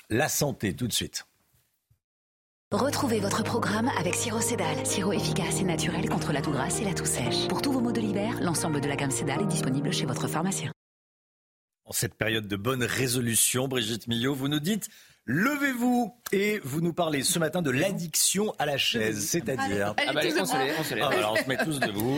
La 0.10 0.30
santé, 0.30 0.73
tout 0.73 0.88
de 0.88 0.94
suite. 0.94 1.26
Retrouvez 2.73 3.22
votre 3.22 3.44
programme 3.44 3.89
avec 3.98 4.14
Siro 4.14 4.41
Cédal, 4.41 4.85
sirop 4.85 5.14
efficace 5.14 5.61
et 5.61 5.64
naturel 5.64 6.10
contre 6.10 6.34
la 6.34 6.41
toux 6.41 6.52
grasse 6.52 6.81
et 6.81 6.84
la 6.84 6.94
toux 6.94 7.06
sèche. 7.06 7.48
Pour 7.48 7.61
tous 7.61 7.72
vos 7.72 7.80
maux 7.80 7.94
de 7.94 8.02
l'hiver, 8.02 8.41
l'ensemble 8.41 8.81
de 8.81 8.88
la 8.89 8.98
gamme 8.98 9.11
Cédal 9.11 9.41
est 9.41 9.48
disponible 9.48 9.94
chez 9.94 10.06
votre 10.06 10.27
pharmacien. 10.27 10.73
En 11.85 11.94
cette 11.94 12.15
période 12.15 12.49
de 12.49 12.57
bonne 12.57 12.84
résolution, 12.84 13.69
Brigitte 13.69 14.07
Millot, 14.07 14.35
vous 14.35 14.49
nous 14.49 14.60
dites 14.60 14.89
Levez-vous 15.29 16.13
et 16.31 16.61
vous 16.63 16.79
nous 16.79 16.93
parlez 16.93 17.21
ce 17.21 17.37
matin 17.37 17.61
de 17.61 17.69
l'addiction 17.69 18.53
à 18.59 18.65
la 18.65 18.77
chaise, 18.77 19.27
c'est-à-dire. 19.29 19.93
Ah 19.97 20.13
bah, 20.13 20.21
on 20.39 20.45
se 20.45 20.57
lève, 20.57 20.75
on 20.79 20.83
se 20.85 20.93
lève. 20.95 21.03
Ah, 21.05 21.13
alors 21.15 21.33
on 21.33 21.43
se 21.43 21.49
met 21.49 21.57
tous 21.57 21.79
debout. 21.81 22.17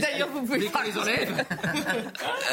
D'ailleurs, 0.00 0.28
vous 0.32 0.40
pouvez 0.42 0.58
Dès 0.58 0.66
qu'on 0.66 0.82
les 0.82 0.98
enlève. 0.98 1.44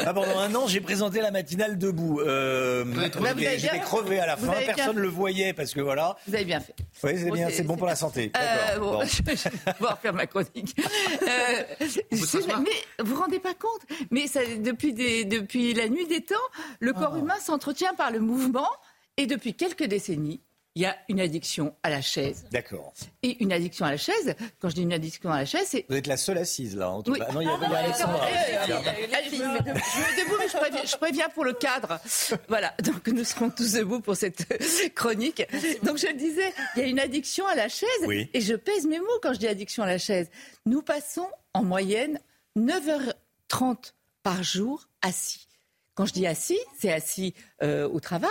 Ah, 0.06 0.14
pendant 0.14 0.38
un 0.38 0.54
an, 0.54 0.68
j'ai 0.68 0.80
présenté 0.80 1.20
la 1.20 1.32
matinale 1.32 1.78
debout. 1.78 2.20
Euh, 2.20 2.84
Bah, 2.84 3.02
vous 3.12 3.34
bien- 3.34 3.50
J'étais 3.58 3.80
crevé 3.80 4.20
à 4.20 4.26
la 4.26 4.36
vous 4.36 4.46
fin, 4.46 4.52
personne 4.64 4.94
ne 4.96 5.00
le 5.00 5.08
voyait 5.08 5.52
parce 5.52 5.74
que 5.74 5.80
voilà. 5.80 6.16
Vous 6.28 6.34
avez 6.36 6.44
bien 6.44 6.60
fait. 6.60 6.74
Oui, 7.02 7.12
c'est 7.16 7.24
Bon, 7.28 7.34
bien, 7.34 7.48
c'est- 7.50 7.62
bon 7.64 7.76
pour 7.76 7.88
la 7.88 7.96
santé. 7.96 8.30
Euh, 8.36 8.66
D'accord. 8.74 8.92
bon, 8.92 8.98
Bon. 9.00 9.04
je 9.06 9.22
vais 9.24 9.72
pouvoir 9.72 9.98
faire 9.98 10.12
ma 10.14 10.26
chronique. 10.26 10.76
Euh, 11.24 11.62
c'est- 11.80 12.06
mais 12.60 12.70
vous 13.04 13.14
vous 13.14 13.20
rendez 13.20 13.38
pas 13.38 13.54
compte 13.54 13.80
Mais 14.10 14.26
ça, 14.26 14.40
depuis, 14.58 14.92
des- 14.92 15.24
depuis 15.24 15.72
la 15.74 15.88
nuit 15.88 16.06
des 16.06 16.20
temps, 16.22 16.34
le 16.80 16.92
corps 16.92 17.16
humain 17.16 17.34
s'entretient 17.42 17.94
par 17.94 18.10
le 18.10 18.20
mouvement 18.20 18.68
et 19.16 19.26
depuis 19.26 19.54
quelques 19.54 19.84
décennies, 19.84 20.40
il 20.76 20.82
y 20.82 20.86
a 20.86 20.96
une 21.08 21.20
addiction 21.20 21.72
à 21.84 21.90
la 21.90 22.02
chaise. 22.02 22.46
D'accord. 22.50 22.92
Et 23.22 23.40
une 23.44 23.52
addiction 23.52 23.86
à 23.86 23.92
la 23.92 23.96
chaise, 23.96 24.34
quand 24.58 24.68
je 24.70 24.74
dis 24.74 24.82
une 24.82 24.92
addiction 24.92 25.30
à 25.30 25.38
la 25.38 25.44
chaise, 25.44 25.68
c'est 25.68 25.86
Vous 25.88 25.94
êtes 25.94 26.08
la 26.08 26.16
seule 26.16 26.36
assise 26.38 26.74
là, 26.76 26.90
en 26.90 27.00
tout 27.00 27.12
Oui. 27.12 27.20
cas. 27.20 27.30
Non, 27.30 27.40
il 27.40 27.44
y 27.46 27.48
a, 27.48 27.56
il 27.62 27.70
y 27.70 27.74
a 27.74 27.78
Alexandra. 27.78 28.26
Je 28.28 29.38
me 29.38 30.24
debout, 30.24 30.34
mais 30.40 30.48
je 30.48 30.56
préviens, 30.56 30.82
je 30.84 30.96
préviens 30.96 31.28
pour 31.28 31.44
le 31.44 31.52
cadre. 31.52 32.00
Voilà, 32.48 32.74
donc 32.82 33.06
nous 33.06 33.22
serons 33.22 33.50
tous 33.50 33.70
debout 33.74 34.00
pour 34.00 34.16
cette 34.16 34.46
chronique. 34.96 35.44
Donc 35.84 35.98
je 35.98 36.08
le 36.08 36.14
disais, 36.14 36.52
il 36.74 36.82
y 36.82 36.84
a 36.84 36.88
une 36.88 36.98
addiction 36.98 37.46
à 37.46 37.54
la 37.54 37.68
chaise, 37.68 37.88
Oui. 38.08 38.28
et 38.34 38.40
je 38.40 38.54
pèse 38.54 38.84
mes 38.86 38.98
mots 38.98 39.18
quand 39.22 39.32
je 39.32 39.38
dis 39.38 39.46
addiction 39.46 39.84
à 39.84 39.86
la 39.86 39.98
chaise. 39.98 40.28
Nous 40.66 40.82
passons 40.82 41.28
en 41.52 41.62
moyenne 41.62 42.18
9h30 42.58 43.92
par 44.24 44.42
jour 44.42 44.88
assis. 45.02 45.46
Quand 45.94 46.06
je 46.06 46.12
dis 46.12 46.26
assis, 46.26 46.58
c'est 46.78 46.92
assis 46.92 47.34
euh, 47.62 47.88
au 47.88 48.00
travail, 48.00 48.30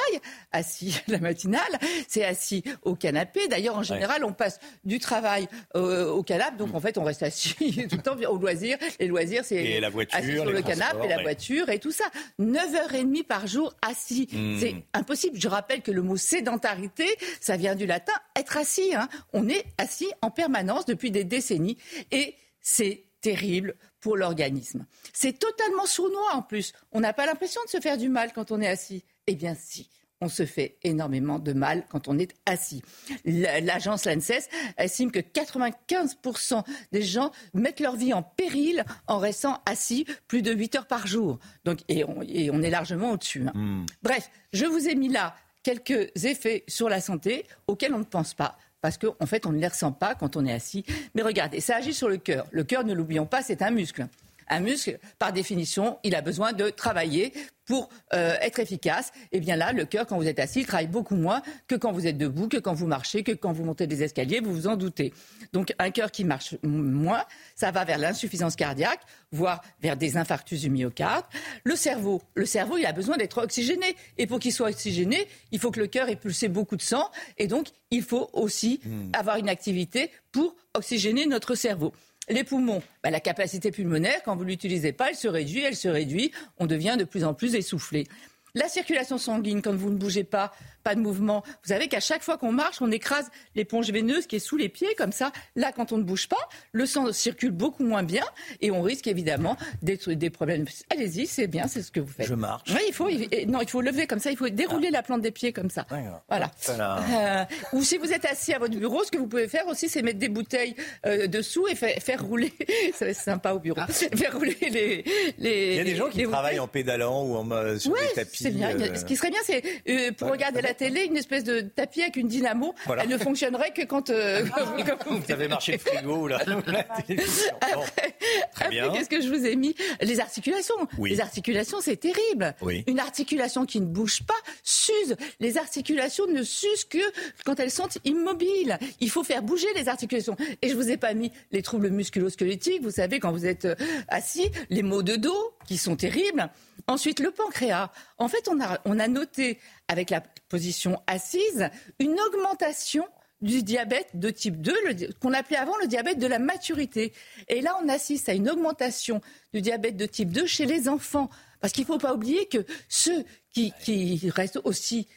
assis 0.51 0.99
la 1.07 1.19
matinale, 1.19 1.61
c'est 2.07 2.25
assis 2.25 2.63
au 2.81 2.95
canapé. 2.95 3.47
D'ailleurs, 3.47 3.77
en 3.77 3.83
général, 3.83 4.25
on 4.25 4.33
passe 4.33 4.59
du 4.83 4.99
travail 4.99 5.47
euh, 5.75 6.09
au 6.09 6.23
canapé, 6.23 6.57
donc 6.57 6.75
en 6.75 6.79
fait, 6.81 6.97
on 6.97 7.03
reste 7.03 7.23
assis 7.23 7.55
tout 7.89 7.95
le 7.95 8.01
temps 8.01 8.17
au 8.29 8.37
loisir. 8.37 8.77
Les 8.99 9.07
loisirs, 9.07 9.45
c'est 9.45 9.81
assis 10.11 10.33
sur 10.33 10.45
le 10.45 10.61
canapé 10.61 11.05
et 11.05 11.07
la 11.07 11.17
ouais. 11.17 11.23
voiture 11.23 11.69
et 11.69 11.79
tout 11.79 11.91
ça. 11.91 12.05
9h30 12.39 13.23
par 13.23 13.47
jour 13.47 13.73
assis. 13.81 14.27
Hmm. 14.31 14.59
C'est 14.59 14.75
impossible. 14.93 15.39
Je 15.39 15.47
rappelle 15.47 15.81
que 15.81 15.91
le 15.91 16.01
mot 16.01 16.17
sédentarité, 16.17 17.05
ça 17.39 17.55
vient 17.55 17.75
du 17.75 17.85
latin 17.85 18.13
être 18.35 18.57
assis. 18.57 18.93
hein. 18.93 19.07
On 19.31 19.47
est 19.47 19.65
assis 19.77 20.11
en 20.21 20.31
permanence 20.31 20.85
depuis 20.85 21.11
des 21.11 21.23
décennies 21.23 21.77
et 22.11 22.35
c'est 22.59 23.05
terrible 23.21 23.75
pour 24.03 24.17
l'organisme. 24.17 24.85
C'est 25.13 25.39
totalement 25.39 25.85
sournois 25.85 26.33
en 26.35 26.41
plus. 26.41 26.73
On 26.91 26.99
n'a 26.99 27.13
pas 27.13 27.25
l'impression 27.25 27.61
de 27.63 27.69
se 27.69 27.79
faire 27.79 27.97
du 27.97 28.09
mal 28.09 28.33
quand 28.33 28.51
on 28.51 28.59
est 28.59 28.67
assis. 28.67 29.05
Eh 29.27 29.35
bien 29.35 29.55
si. 29.55 29.89
On 30.19 30.27
se 30.29 30.45
fait 30.45 30.77
énormément 30.83 31.39
de 31.39 31.53
mal 31.53 31.85
quand 31.89 32.07
on 32.09 32.19
est 32.19 32.33
assis. 32.45 32.81
L'agence 33.25 34.05
l'ANSES 34.05 34.47
estime 34.77 35.09
que 35.11 35.19
95% 35.19 36.63
des 36.91 37.01
gens 37.01 37.31
mettent 37.53 37.79
leur 37.79 37.95
vie 37.95 38.13
en 38.13 38.23
péril 38.23 38.83
en 39.07 39.19
restant 39.19 39.61
assis 39.65 40.05
plus 40.27 40.41
de 40.41 40.51
8 40.53 40.75
heures 40.75 40.87
par 40.87 41.07
jour. 41.07 41.39
Donc, 41.65 41.79
et, 41.87 42.03
on, 42.03 42.21
et 42.21 42.51
on 42.51 42.61
est 42.61 42.69
largement 42.69 43.11
au-dessus. 43.11 43.45
hein. 43.47 43.51
Hmm. 43.53 43.85
Bref, 44.01 44.29
je 44.51 44.65
vous 44.65 44.87
ai 44.87 44.95
mis 44.95 45.09
là 45.09 45.35
quelques 45.63 46.11
effets 46.25 46.63
sur 46.67 46.89
la 46.89 46.99
santé 47.01 47.45
auxquels 47.67 47.93
on 47.93 47.99
ne 47.99 48.03
pense 48.03 48.33
pas. 48.33 48.57
Parce 48.83 48.97
qu'en 48.97 49.15
en 49.21 49.25
fait, 49.25 49.45
on 49.45 49.53
ne 49.53 49.59
les 49.59 49.67
ressent 49.67 49.93
pas 49.93 50.13
quand 50.13 50.35
on 50.35 50.45
est 50.45 50.51
assis. 50.51 50.83
Mais 51.15 51.21
regardez, 51.21 51.61
ça 51.61 51.77
agit 51.77 51.93
sur 51.93 52.09
le 52.09 52.17
cœur. 52.17 52.45
Le 52.51 52.65
cœur, 52.65 52.83
ne 52.83 52.93
l'oublions 52.93 53.25
pas, 53.25 53.41
c'est 53.41 53.61
un 53.61 53.71
muscle. 53.71 54.07
Un 54.49 54.59
muscle, 54.59 54.99
par 55.19 55.33
définition, 55.33 55.97
il 56.03 56.15
a 56.15 56.21
besoin 56.21 56.53
de 56.53 56.69
travailler 56.69 57.33
pour 57.65 57.89
euh, 58.13 58.35
être 58.41 58.59
efficace. 58.59 59.11
Et 59.31 59.39
bien 59.39 59.55
là, 59.55 59.71
le 59.71 59.85
cœur, 59.85 60.05
quand 60.05 60.17
vous 60.17 60.27
êtes 60.27 60.39
assis, 60.39 60.61
il 60.61 60.65
travaille 60.65 60.87
beaucoup 60.87 61.15
moins 61.15 61.41
que 61.67 61.75
quand 61.75 61.91
vous 61.91 62.07
êtes 62.07 62.17
debout, 62.17 62.47
que 62.47 62.57
quand 62.57 62.73
vous 62.73 62.87
marchez, 62.87 63.23
que 63.23 63.31
quand 63.31 63.53
vous 63.53 63.63
montez 63.63 63.87
des 63.87 64.03
escaliers, 64.03 64.39
vous 64.39 64.53
vous 64.53 64.67
en 64.67 64.75
doutez. 64.75 65.13
Donc 65.53 65.73
un 65.79 65.91
cœur 65.91 66.11
qui 66.11 66.25
marche 66.25 66.55
moins, 66.63 67.23
ça 67.55 67.71
va 67.71 67.85
vers 67.85 67.97
l'insuffisance 67.97 68.55
cardiaque, 68.55 68.99
voire 69.31 69.61
vers 69.81 69.97
des 69.97 70.17
infarctus 70.17 70.61
du 70.61 70.69
myocarde. 70.69 71.25
Le 71.63 71.75
cerveau, 71.75 72.21
le 72.35 72.45
cerveau, 72.45 72.77
il 72.77 72.85
a 72.85 72.91
besoin 72.91 73.17
d'être 73.17 73.41
oxygéné. 73.41 73.95
Et 74.17 74.27
pour 74.27 74.39
qu'il 74.39 74.51
soit 74.51 74.69
oxygéné, 74.69 75.27
il 75.51 75.59
faut 75.59 75.71
que 75.71 75.79
le 75.79 75.87
cœur 75.87 76.09
ait 76.09 76.15
pulsé 76.15 76.49
beaucoup 76.49 76.75
de 76.75 76.81
sang. 76.81 77.09
Et 77.37 77.47
donc, 77.47 77.67
il 77.91 78.03
faut 78.03 78.29
aussi 78.33 78.81
avoir 79.13 79.37
une 79.37 79.49
activité 79.49 80.11
pour 80.31 80.55
oxygéner 80.73 81.25
notre 81.27 81.55
cerveau. 81.55 81.93
Les 82.29 82.43
poumons, 82.43 82.81
bah, 83.03 83.09
la 83.09 83.19
capacité 83.19 83.71
pulmonaire, 83.71 84.23
quand 84.23 84.35
vous 84.35 84.45
ne 84.45 84.49
l'utilisez 84.49 84.93
pas, 84.93 85.09
elle 85.09 85.15
se 85.15 85.27
réduit, 85.27 85.63
elle 85.63 85.75
se 85.75 85.89
réduit, 85.89 86.31
on 86.57 86.67
devient 86.67 86.95
de 86.97 87.03
plus 87.03 87.23
en 87.23 87.33
plus 87.33 87.55
essoufflé. 87.55 88.07
La 88.55 88.69
circulation 88.69 89.17
sanguine, 89.17 89.61
quand 89.61 89.75
vous 89.75 89.89
ne 89.89 89.97
bougez 89.97 90.23
pas, 90.23 90.51
pas 90.83 90.95
de 90.95 90.99
mouvement, 90.99 91.43
vous 91.45 91.69
savez 91.69 91.87
qu'à 91.87 91.99
chaque 91.99 92.23
fois 92.23 92.37
qu'on 92.37 92.51
marche, 92.51 92.81
on 92.81 92.91
écrase 92.91 93.29
l'éponge 93.55 93.89
veineuse 93.89 94.27
qui 94.27 94.35
est 94.35 94.39
sous 94.39 94.57
les 94.57 94.69
pieds, 94.69 94.93
comme 94.95 95.11
ça. 95.11 95.31
Là, 95.55 95.71
quand 95.71 95.91
on 95.91 95.97
ne 95.97 96.03
bouge 96.03 96.27
pas, 96.27 96.49
le 96.71 96.85
sang 96.85 97.11
circule 97.13 97.51
beaucoup 97.51 97.83
moins 97.83 98.03
bien 98.03 98.23
et 98.61 98.71
on 98.71 98.81
risque 98.81 99.07
évidemment 99.07 99.55
des, 99.81 99.97
des 100.07 100.29
problèmes. 100.29 100.65
Allez-y, 100.89 101.25
c'est 101.27 101.47
bien, 101.47 101.67
c'est 101.67 101.81
ce 101.81 101.91
que 101.91 101.99
vous 101.99 102.11
faites. 102.11 102.27
Je 102.27 102.33
marche. 102.33 102.69
Oui, 102.69 102.81
il 102.87 102.93
faut, 102.93 103.09
il- 103.09 103.29
non, 103.49 103.61
il 103.61 103.69
faut 103.69 103.81
lever 103.81 104.07
comme 104.07 104.19
ça, 104.19 104.31
il 104.31 104.37
faut 104.37 104.49
dérouler 104.49 104.89
la 104.89 105.03
plante 105.03 105.21
des 105.21 105.31
pieds 105.31 105.53
comme 105.53 105.69
ça. 105.69 105.85
Voilà. 106.29 106.51
Voilà. 106.65 106.99
Euh, 107.41 107.45
ou 107.73 107.81
si 107.83 107.97
vous 107.97 108.11
êtes 108.11 108.25
assis 108.25 108.53
à 108.53 108.59
votre 108.59 108.75
bureau, 108.75 109.03
ce 109.03 109.11
que 109.11 109.17
vous 109.17 109.27
pouvez 109.27 109.47
faire 109.47 109.67
aussi, 109.67 109.87
c'est 109.89 110.01
mettre 110.01 110.19
des 110.19 110.29
bouteilles 110.29 110.75
euh, 111.05 111.27
dessous 111.27 111.67
et 111.67 111.75
fa- 111.75 111.99
faire 111.99 112.23
rouler. 112.23 112.53
Ça 112.93 113.05
va 113.05 113.11
être 113.11 113.17
sympa 113.19 113.53
au 113.53 113.59
bureau. 113.59 113.79
Faire 114.15 114.33
rouler 114.35 114.57
les. 114.61 115.03
les 115.37 115.67
Il 115.71 115.75
y 115.75 115.79
a 115.79 115.83
des 115.83 115.95
gens 115.95 116.09
qui 116.09 116.23
travaillent 116.23 116.41
bouteilles. 116.55 116.59
en 116.59 116.67
pédalant 116.67 117.23
ou 117.23 117.35
en, 117.35 117.49
euh, 117.51 117.77
sur 117.79 117.91
Ouais, 117.91 117.99
des 118.09 118.13
tapis. 118.13 118.43
C'est 118.43 118.51
bien. 118.51 118.77
euh, 118.79 118.95
Ce 118.95 119.05
qui 119.05 119.15
serait 119.15 119.29
bien, 119.31 119.39
c'est 119.45 120.11
pour 120.17 120.29
regarder 120.29 120.61
la 120.61 120.72
télé, 120.73 121.03
une 121.05 121.17
espèce 121.17 121.43
de 121.43 121.61
tapis 121.61 122.01
avec 122.01 122.15
une 122.15 122.27
dynamo. 122.27 122.73
Voilà. 122.85 123.03
Elle 123.03 123.09
ne 123.09 123.17
fonctionnerait 123.17 123.71
que 123.71 123.83
quand. 123.83 124.09
euh, 124.09 124.45
quand- 124.55 125.09
Vous 125.09 125.31
avez 125.31 125.47
marché 125.47 125.73
le 125.73 125.77
frigo 125.77 126.27
là. 126.27 126.39
la 126.67 126.83
télévision. 127.07 127.53
Après, 127.61 128.15
qu'est-ce 128.59 129.09
que 129.09 129.21
je 129.21 129.27
vous 129.29 129.45
ai 129.45 129.55
mis? 129.55 129.75
Les 130.01 130.19
articulations. 130.19 130.75
Oui. 130.97 131.11
Les 131.11 131.21
articulations, 131.21 131.79
c'est 131.81 131.97
terrible. 131.97 132.55
Oui. 132.61 132.83
Une 132.87 132.99
articulation 132.99 133.65
qui 133.65 133.79
ne 133.81 133.85
bouge 133.85 134.23
pas 134.23 134.33
s'use. 134.63 135.15
Les 135.39 135.57
articulations 135.57 136.27
ne 136.27 136.43
s'usent 136.43 136.85
que 136.85 136.97
quand 137.45 137.59
elles 137.59 137.71
sont 137.71 137.87
immobiles. 138.05 138.77
Il 138.99 139.09
faut 139.09 139.23
faire 139.23 139.41
bouger 139.43 139.67
les 139.75 139.87
articulations. 139.89 140.35
Et 140.61 140.69
je 140.69 140.75
vous 140.75 140.89
ai 140.89 140.97
pas 140.97 141.13
mis 141.13 141.31
les 141.51 141.61
troubles 141.61 141.89
musculo-squelettiques. 141.89 142.81
Vous 142.81 142.91
savez, 142.91 143.19
quand 143.19 143.31
vous 143.31 143.45
êtes 143.45 143.65
euh, 143.65 143.75
assis, 144.07 144.49
les 144.69 144.83
maux 144.83 145.03
de 145.03 145.15
dos 145.15 145.53
qui 145.67 145.77
sont 145.77 145.95
terribles. 145.95 146.49
Ensuite, 146.87 147.19
le 147.19 147.31
pancréas. 147.31 147.91
En 148.17 148.27
fait, 148.27 148.47
on 148.49 148.59
a, 148.61 148.79
on 148.85 148.99
a 148.99 149.07
noté, 149.07 149.59
avec 149.87 150.09
la 150.09 150.21
position 150.49 151.01
assise, 151.07 151.69
une 151.99 152.19
augmentation 152.19 153.07
du 153.41 153.61
diabète 153.61 154.07
de 154.13 154.29
type 154.29 154.61
2, 154.61 154.73
le 154.87 154.93
di- 154.93 155.07
qu'on 155.19 155.33
appelait 155.33 155.57
avant 155.57 155.75
le 155.77 155.87
diabète 155.87 156.17
de 156.17 156.27
la 156.27 156.39
maturité. 156.39 157.11
Et 157.49 157.59
là, 157.61 157.77
on 157.83 157.89
assiste 157.89 158.29
à 158.29 158.33
une 158.33 158.49
augmentation 158.49 159.19
du 159.53 159.61
diabète 159.61 159.97
de 159.97 160.05
type 160.05 160.31
2 160.31 160.45
chez 160.45 160.65
les 160.65 160.87
enfants. 160.87 161.29
Parce 161.59 161.73
qu'il 161.73 161.83
ne 161.83 161.87
faut 161.87 161.97
pas 161.97 162.13
oublier 162.13 162.47
que 162.47 162.65
ceux 162.87 163.25
qui, 163.53 163.73
qui 163.83 164.29
restent 164.29 164.59
aussi 164.63 165.07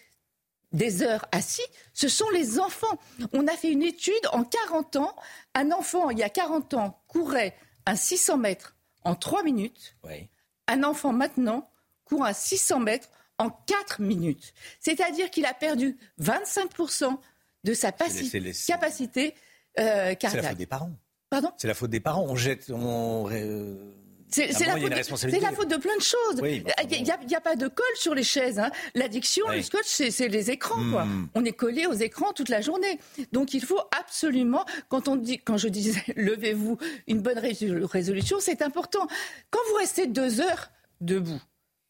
des 0.72 1.02
heures 1.02 1.26
assis, 1.30 1.62
ce 1.94 2.08
sont 2.08 2.28
les 2.30 2.58
enfants. 2.58 2.98
On 3.32 3.46
a 3.46 3.52
fait 3.52 3.70
une 3.70 3.82
étude 3.84 4.14
en 4.32 4.42
40 4.42 4.96
ans. 4.96 5.14
Un 5.54 5.70
enfant, 5.70 6.10
il 6.10 6.18
y 6.18 6.22
a 6.24 6.28
40 6.28 6.74
ans, 6.74 7.00
courait 7.06 7.56
un 7.86 7.94
600 7.94 8.38
mètres 8.38 8.74
en 9.04 9.14
3 9.14 9.44
minutes. 9.44 9.94
Oui. 10.02 10.28
Un 10.66 10.82
enfant 10.82 11.12
maintenant 11.12 11.70
court 12.04 12.24
un 12.24 12.32
600 12.32 12.80
mètres 12.80 13.08
en 13.38 13.50
4 13.50 14.00
minutes. 14.00 14.52
C'est-à-dire 14.80 15.30
qu'il 15.30 15.46
a 15.46 15.54
perdu 15.54 15.96
25% 16.20 17.18
de 17.64 17.74
sa 17.74 17.88
les- 17.88 18.52
capacité 18.66 19.34
euh, 19.78 19.84
C'est 19.84 20.04
la 20.04 20.14
cardiaque. 20.16 20.46
faute 20.48 20.58
des 20.58 20.66
parents. 20.66 20.92
Pardon 21.30 21.50
C'est 21.58 21.68
la 21.68 21.74
faute 21.74 21.90
des 21.90 22.00
parents. 22.00 22.24
On 22.28 22.36
jette. 22.36 22.70
On... 22.70 23.28
euh, 23.30 23.92
C'est 24.30 24.52
c'est 24.52 24.64
la, 24.64 24.74
de- 24.78 25.02
c'est 25.16 25.40
la 25.40 25.52
faute 25.52 25.68
de 25.70 25.76
plein 25.76 25.96
de 25.96 26.02
choses. 26.02 26.40
Oui, 26.40 26.60
bah, 26.60 26.72
Il 26.90 27.02
n'y 27.02 27.10
a, 27.34 27.40
pas 27.40 27.56
de 27.56 27.66
colle 27.68 27.84
sur 27.96 28.14
les 28.14 28.22
chaises. 28.22 28.58
hein. 28.58 28.70
L'addiction, 28.94 29.44
Oui. 29.48 29.56
le 29.56 29.62
scotch, 29.62 29.86
c'est 29.86 30.10
c'est 30.10 30.28
les 30.28 30.50
écrans. 30.50 30.82
quoi. 30.90 31.04
Hmm. 31.04 31.28
On 31.34 31.44
est 31.44 31.52
collé 31.52 31.86
aux 31.86 31.92
écrans 31.94 32.32
toute 32.32 32.48
la 32.48 32.60
journée. 32.60 32.98
Donc 33.32 33.54
il 33.54 33.64
faut 33.64 33.80
absolument, 33.98 34.64
quand, 34.88 35.08
on 35.08 35.16
dit, 35.16 35.38
quand 35.40 35.56
je 35.58 35.68
disais 35.68 36.02
levez-vous, 36.16 36.78
une 37.08 37.20
bonne 37.20 37.38
résolu- 37.38 37.84
résolution, 37.84 38.38
c'est 38.40 38.62
important. 38.62 39.06
Quand 39.50 39.60
vous 39.70 39.76
restez 39.76 40.06
deux 40.06 40.40
heures 40.40 40.70
debout, 41.00 41.40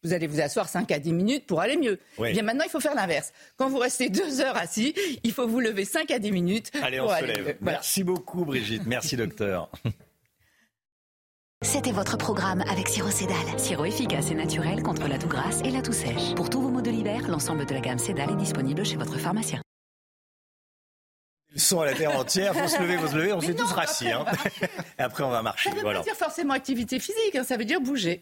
vous 0.03 0.13
allez 0.13 0.27
vous 0.27 0.39
asseoir 0.39 0.69
5 0.69 0.91
à 0.91 0.99
10 0.99 1.11
minutes 1.13 1.45
pour 1.47 1.59
aller 1.59 1.75
mieux. 1.77 1.99
Oui. 2.17 2.29
Eh 2.29 2.33
Bien 2.33 2.43
maintenant, 2.43 2.63
il 2.65 2.69
faut 2.69 2.79
faire 2.79 2.95
l'inverse. 2.95 3.33
Quand 3.57 3.67
vous 3.69 3.77
restez 3.79 4.09
deux 4.09 4.41
heures 4.41 4.55
assis, 4.57 4.93
il 5.23 5.31
faut 5.33 5.47
vous 5.47 5.59
lever 5.59 5.85
5 5.85 6.11
à 6.11 6.19
10 6.19 6.31
minutes. 6.31 6.71
Allez, 6.81 6.99
on 6.99 7.03
pour 7.05 7.11
se 7.13 7.17
aller 7.17 7.27
lève. 7.33 7.45
mieux. 7.47 7.57
Voilà. 7.61 7.77
Merci 7.79 8.03
beaucoup, 8.03 8.45
Brigitte. 8.45 8.83
Merci, 8.85 9.15
docteur. 9.17 9.69
C'était 11.63 11.91
votre 11.91 12.17
programme 12.17 12.61
avec 12.69 12.87
Sirop 12.87 13.09
Cédal. 13.09 13.35
Sirop 13.59 13.85
efficace 13.85 14.29
et 14.29 14.35
naturel 14.35 14.83
contre 14.83 15.07
la 15.07 15.17
toux 15.17 15.27
grasse 15.27 15.61
et 15.65 15.71
la 15.71 15.81
toux 15.81 15.91
sèche. 15.93 16.35
Pour 16.35 16.49
tous 16.51 16.61
vos 16.61 16.69
maux 16.69 16.81
de 16.81 16.91
l'hiver, 16.91 17.27
l'ensemble 17.27 17.65
de 17.65 17.73
la 17.73 17.79
gamme 17.81 17.97
Cédal 17.97 18.29
est 18.31 18.35
disponible 18.35 18.85
chez 18.85 18.95
votre 18.95 19.17
pharmacien. 19.17 19.61
Ils 21.55 21.59
sont 21.61 21.81
à 21.81 21.85
la 21.87 21.93
terre 21.95 22.15
entière. 22.15 22.53
Faut 22.55 22.67
se 22.67 22.79
lever, 22.79 22.97
faut 22.99 23.07
se 23.07 23.15
lever. 23.15 23.33
On 23.33 23.41
s'est 23.41 23.55
tous 23.55 23.71
rassis. 23.71 24.11
hein. 24.11 24.25
Et 24.99 25.01
après, 25.01 25.23
on 25.23 25.31
va 25.31 25.41
marcher. 25.41 25.69
Ça 25.69 25.71
ne 25.71 25.75
veut 25.77 25.81
Voilà. 25.81 25.99
pas 25.99 26.05
dire 26.05 26.15
forcément 26.15 26.53
activité 26.53 26.99
physique, 26.99 27.35
hein, 27.35 27.43
ça 27.43 27.57
veut 27.57 27.65
dire 27.65 27.81
bouger. 27.81 28.21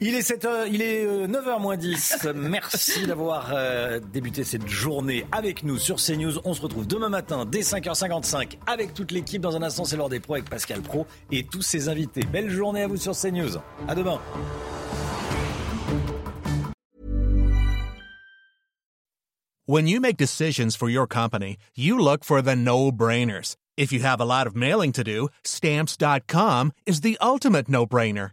Il 0.00 0.14
est 0.14 0.22
7 0.22 0.44
heures, 0.44 0.66
il 0.66 0.82
est 0.82 1.04
euh, 1.04 1.26
9h 1.26 1.60
moins 1.60 1.76
10. 1.76 2.28
Merci 2.34 3.06
d'avoir 3.06 3.52
euh, 3.54 4.00
débuté 4.00 4.42
cette 4.42 4.66
journée 4.66 5.26
avec 5.30 5.62
nous 5.62 5.78
sur 5.78 5.96
CNews. 5.96 6.40
On 6.44 6.54
se 6.54 6.60
retrouve 6.60 6.86
demain 6.86 7.08
matin 7.08 7.44
dès 7.44 7.60
5h55 7.60 8.58
avec 8.66 8.94
toute 8.94 9.12
l'équipe. 9.12 9.40
Dans 9.40 9.56
un 9.56 9.62
instant, 9.62 9.84
c'est 9.84 9.96
l'heure 9.96 10.08
des 10.08 10.20
pros 10.20 10.34
avec 10.34 10.50
Pascal 10.50 10.82
Pro 10.82 11.06
et 11.30 11.44
tous 11.44 11.62
ses 11.62 11.88
invités. 11.88 12.22
Belle 12.24 12.50
journée 12.50 12.82
à 12.82 12.88
vous 12.88 12.96
sur 12.96 13.12
CNews. 13.16 13.58
À 13.86 13.94
demain. 13.94 14.20
When 19.66 19.86
you 19.86 20.00
make 20.00 20.16
decisions 20.16 20.74
for 20.76 20.90
your 20.90 21.06
company, 21.06 21.56
you 21.76 21.96
look 21.96 22.24
for 22.24 22.42
the 22.42 22.56
no-brainers. 22.56 23.54
If 23.76 23.92
you 23.92 24.00
have 24.00 24.20
a 24.20 24.24
lot 24.24 24.48
of 24.48 24.56
mailing 24.56 24.90
to 24.92 25.04
do, 25.04 25.28
stamps.com 25.44 26.72
is 26.84 27.00
the 27.02 27.16
ultimate 27.20 27.68
no-brainer. 27.68 28.32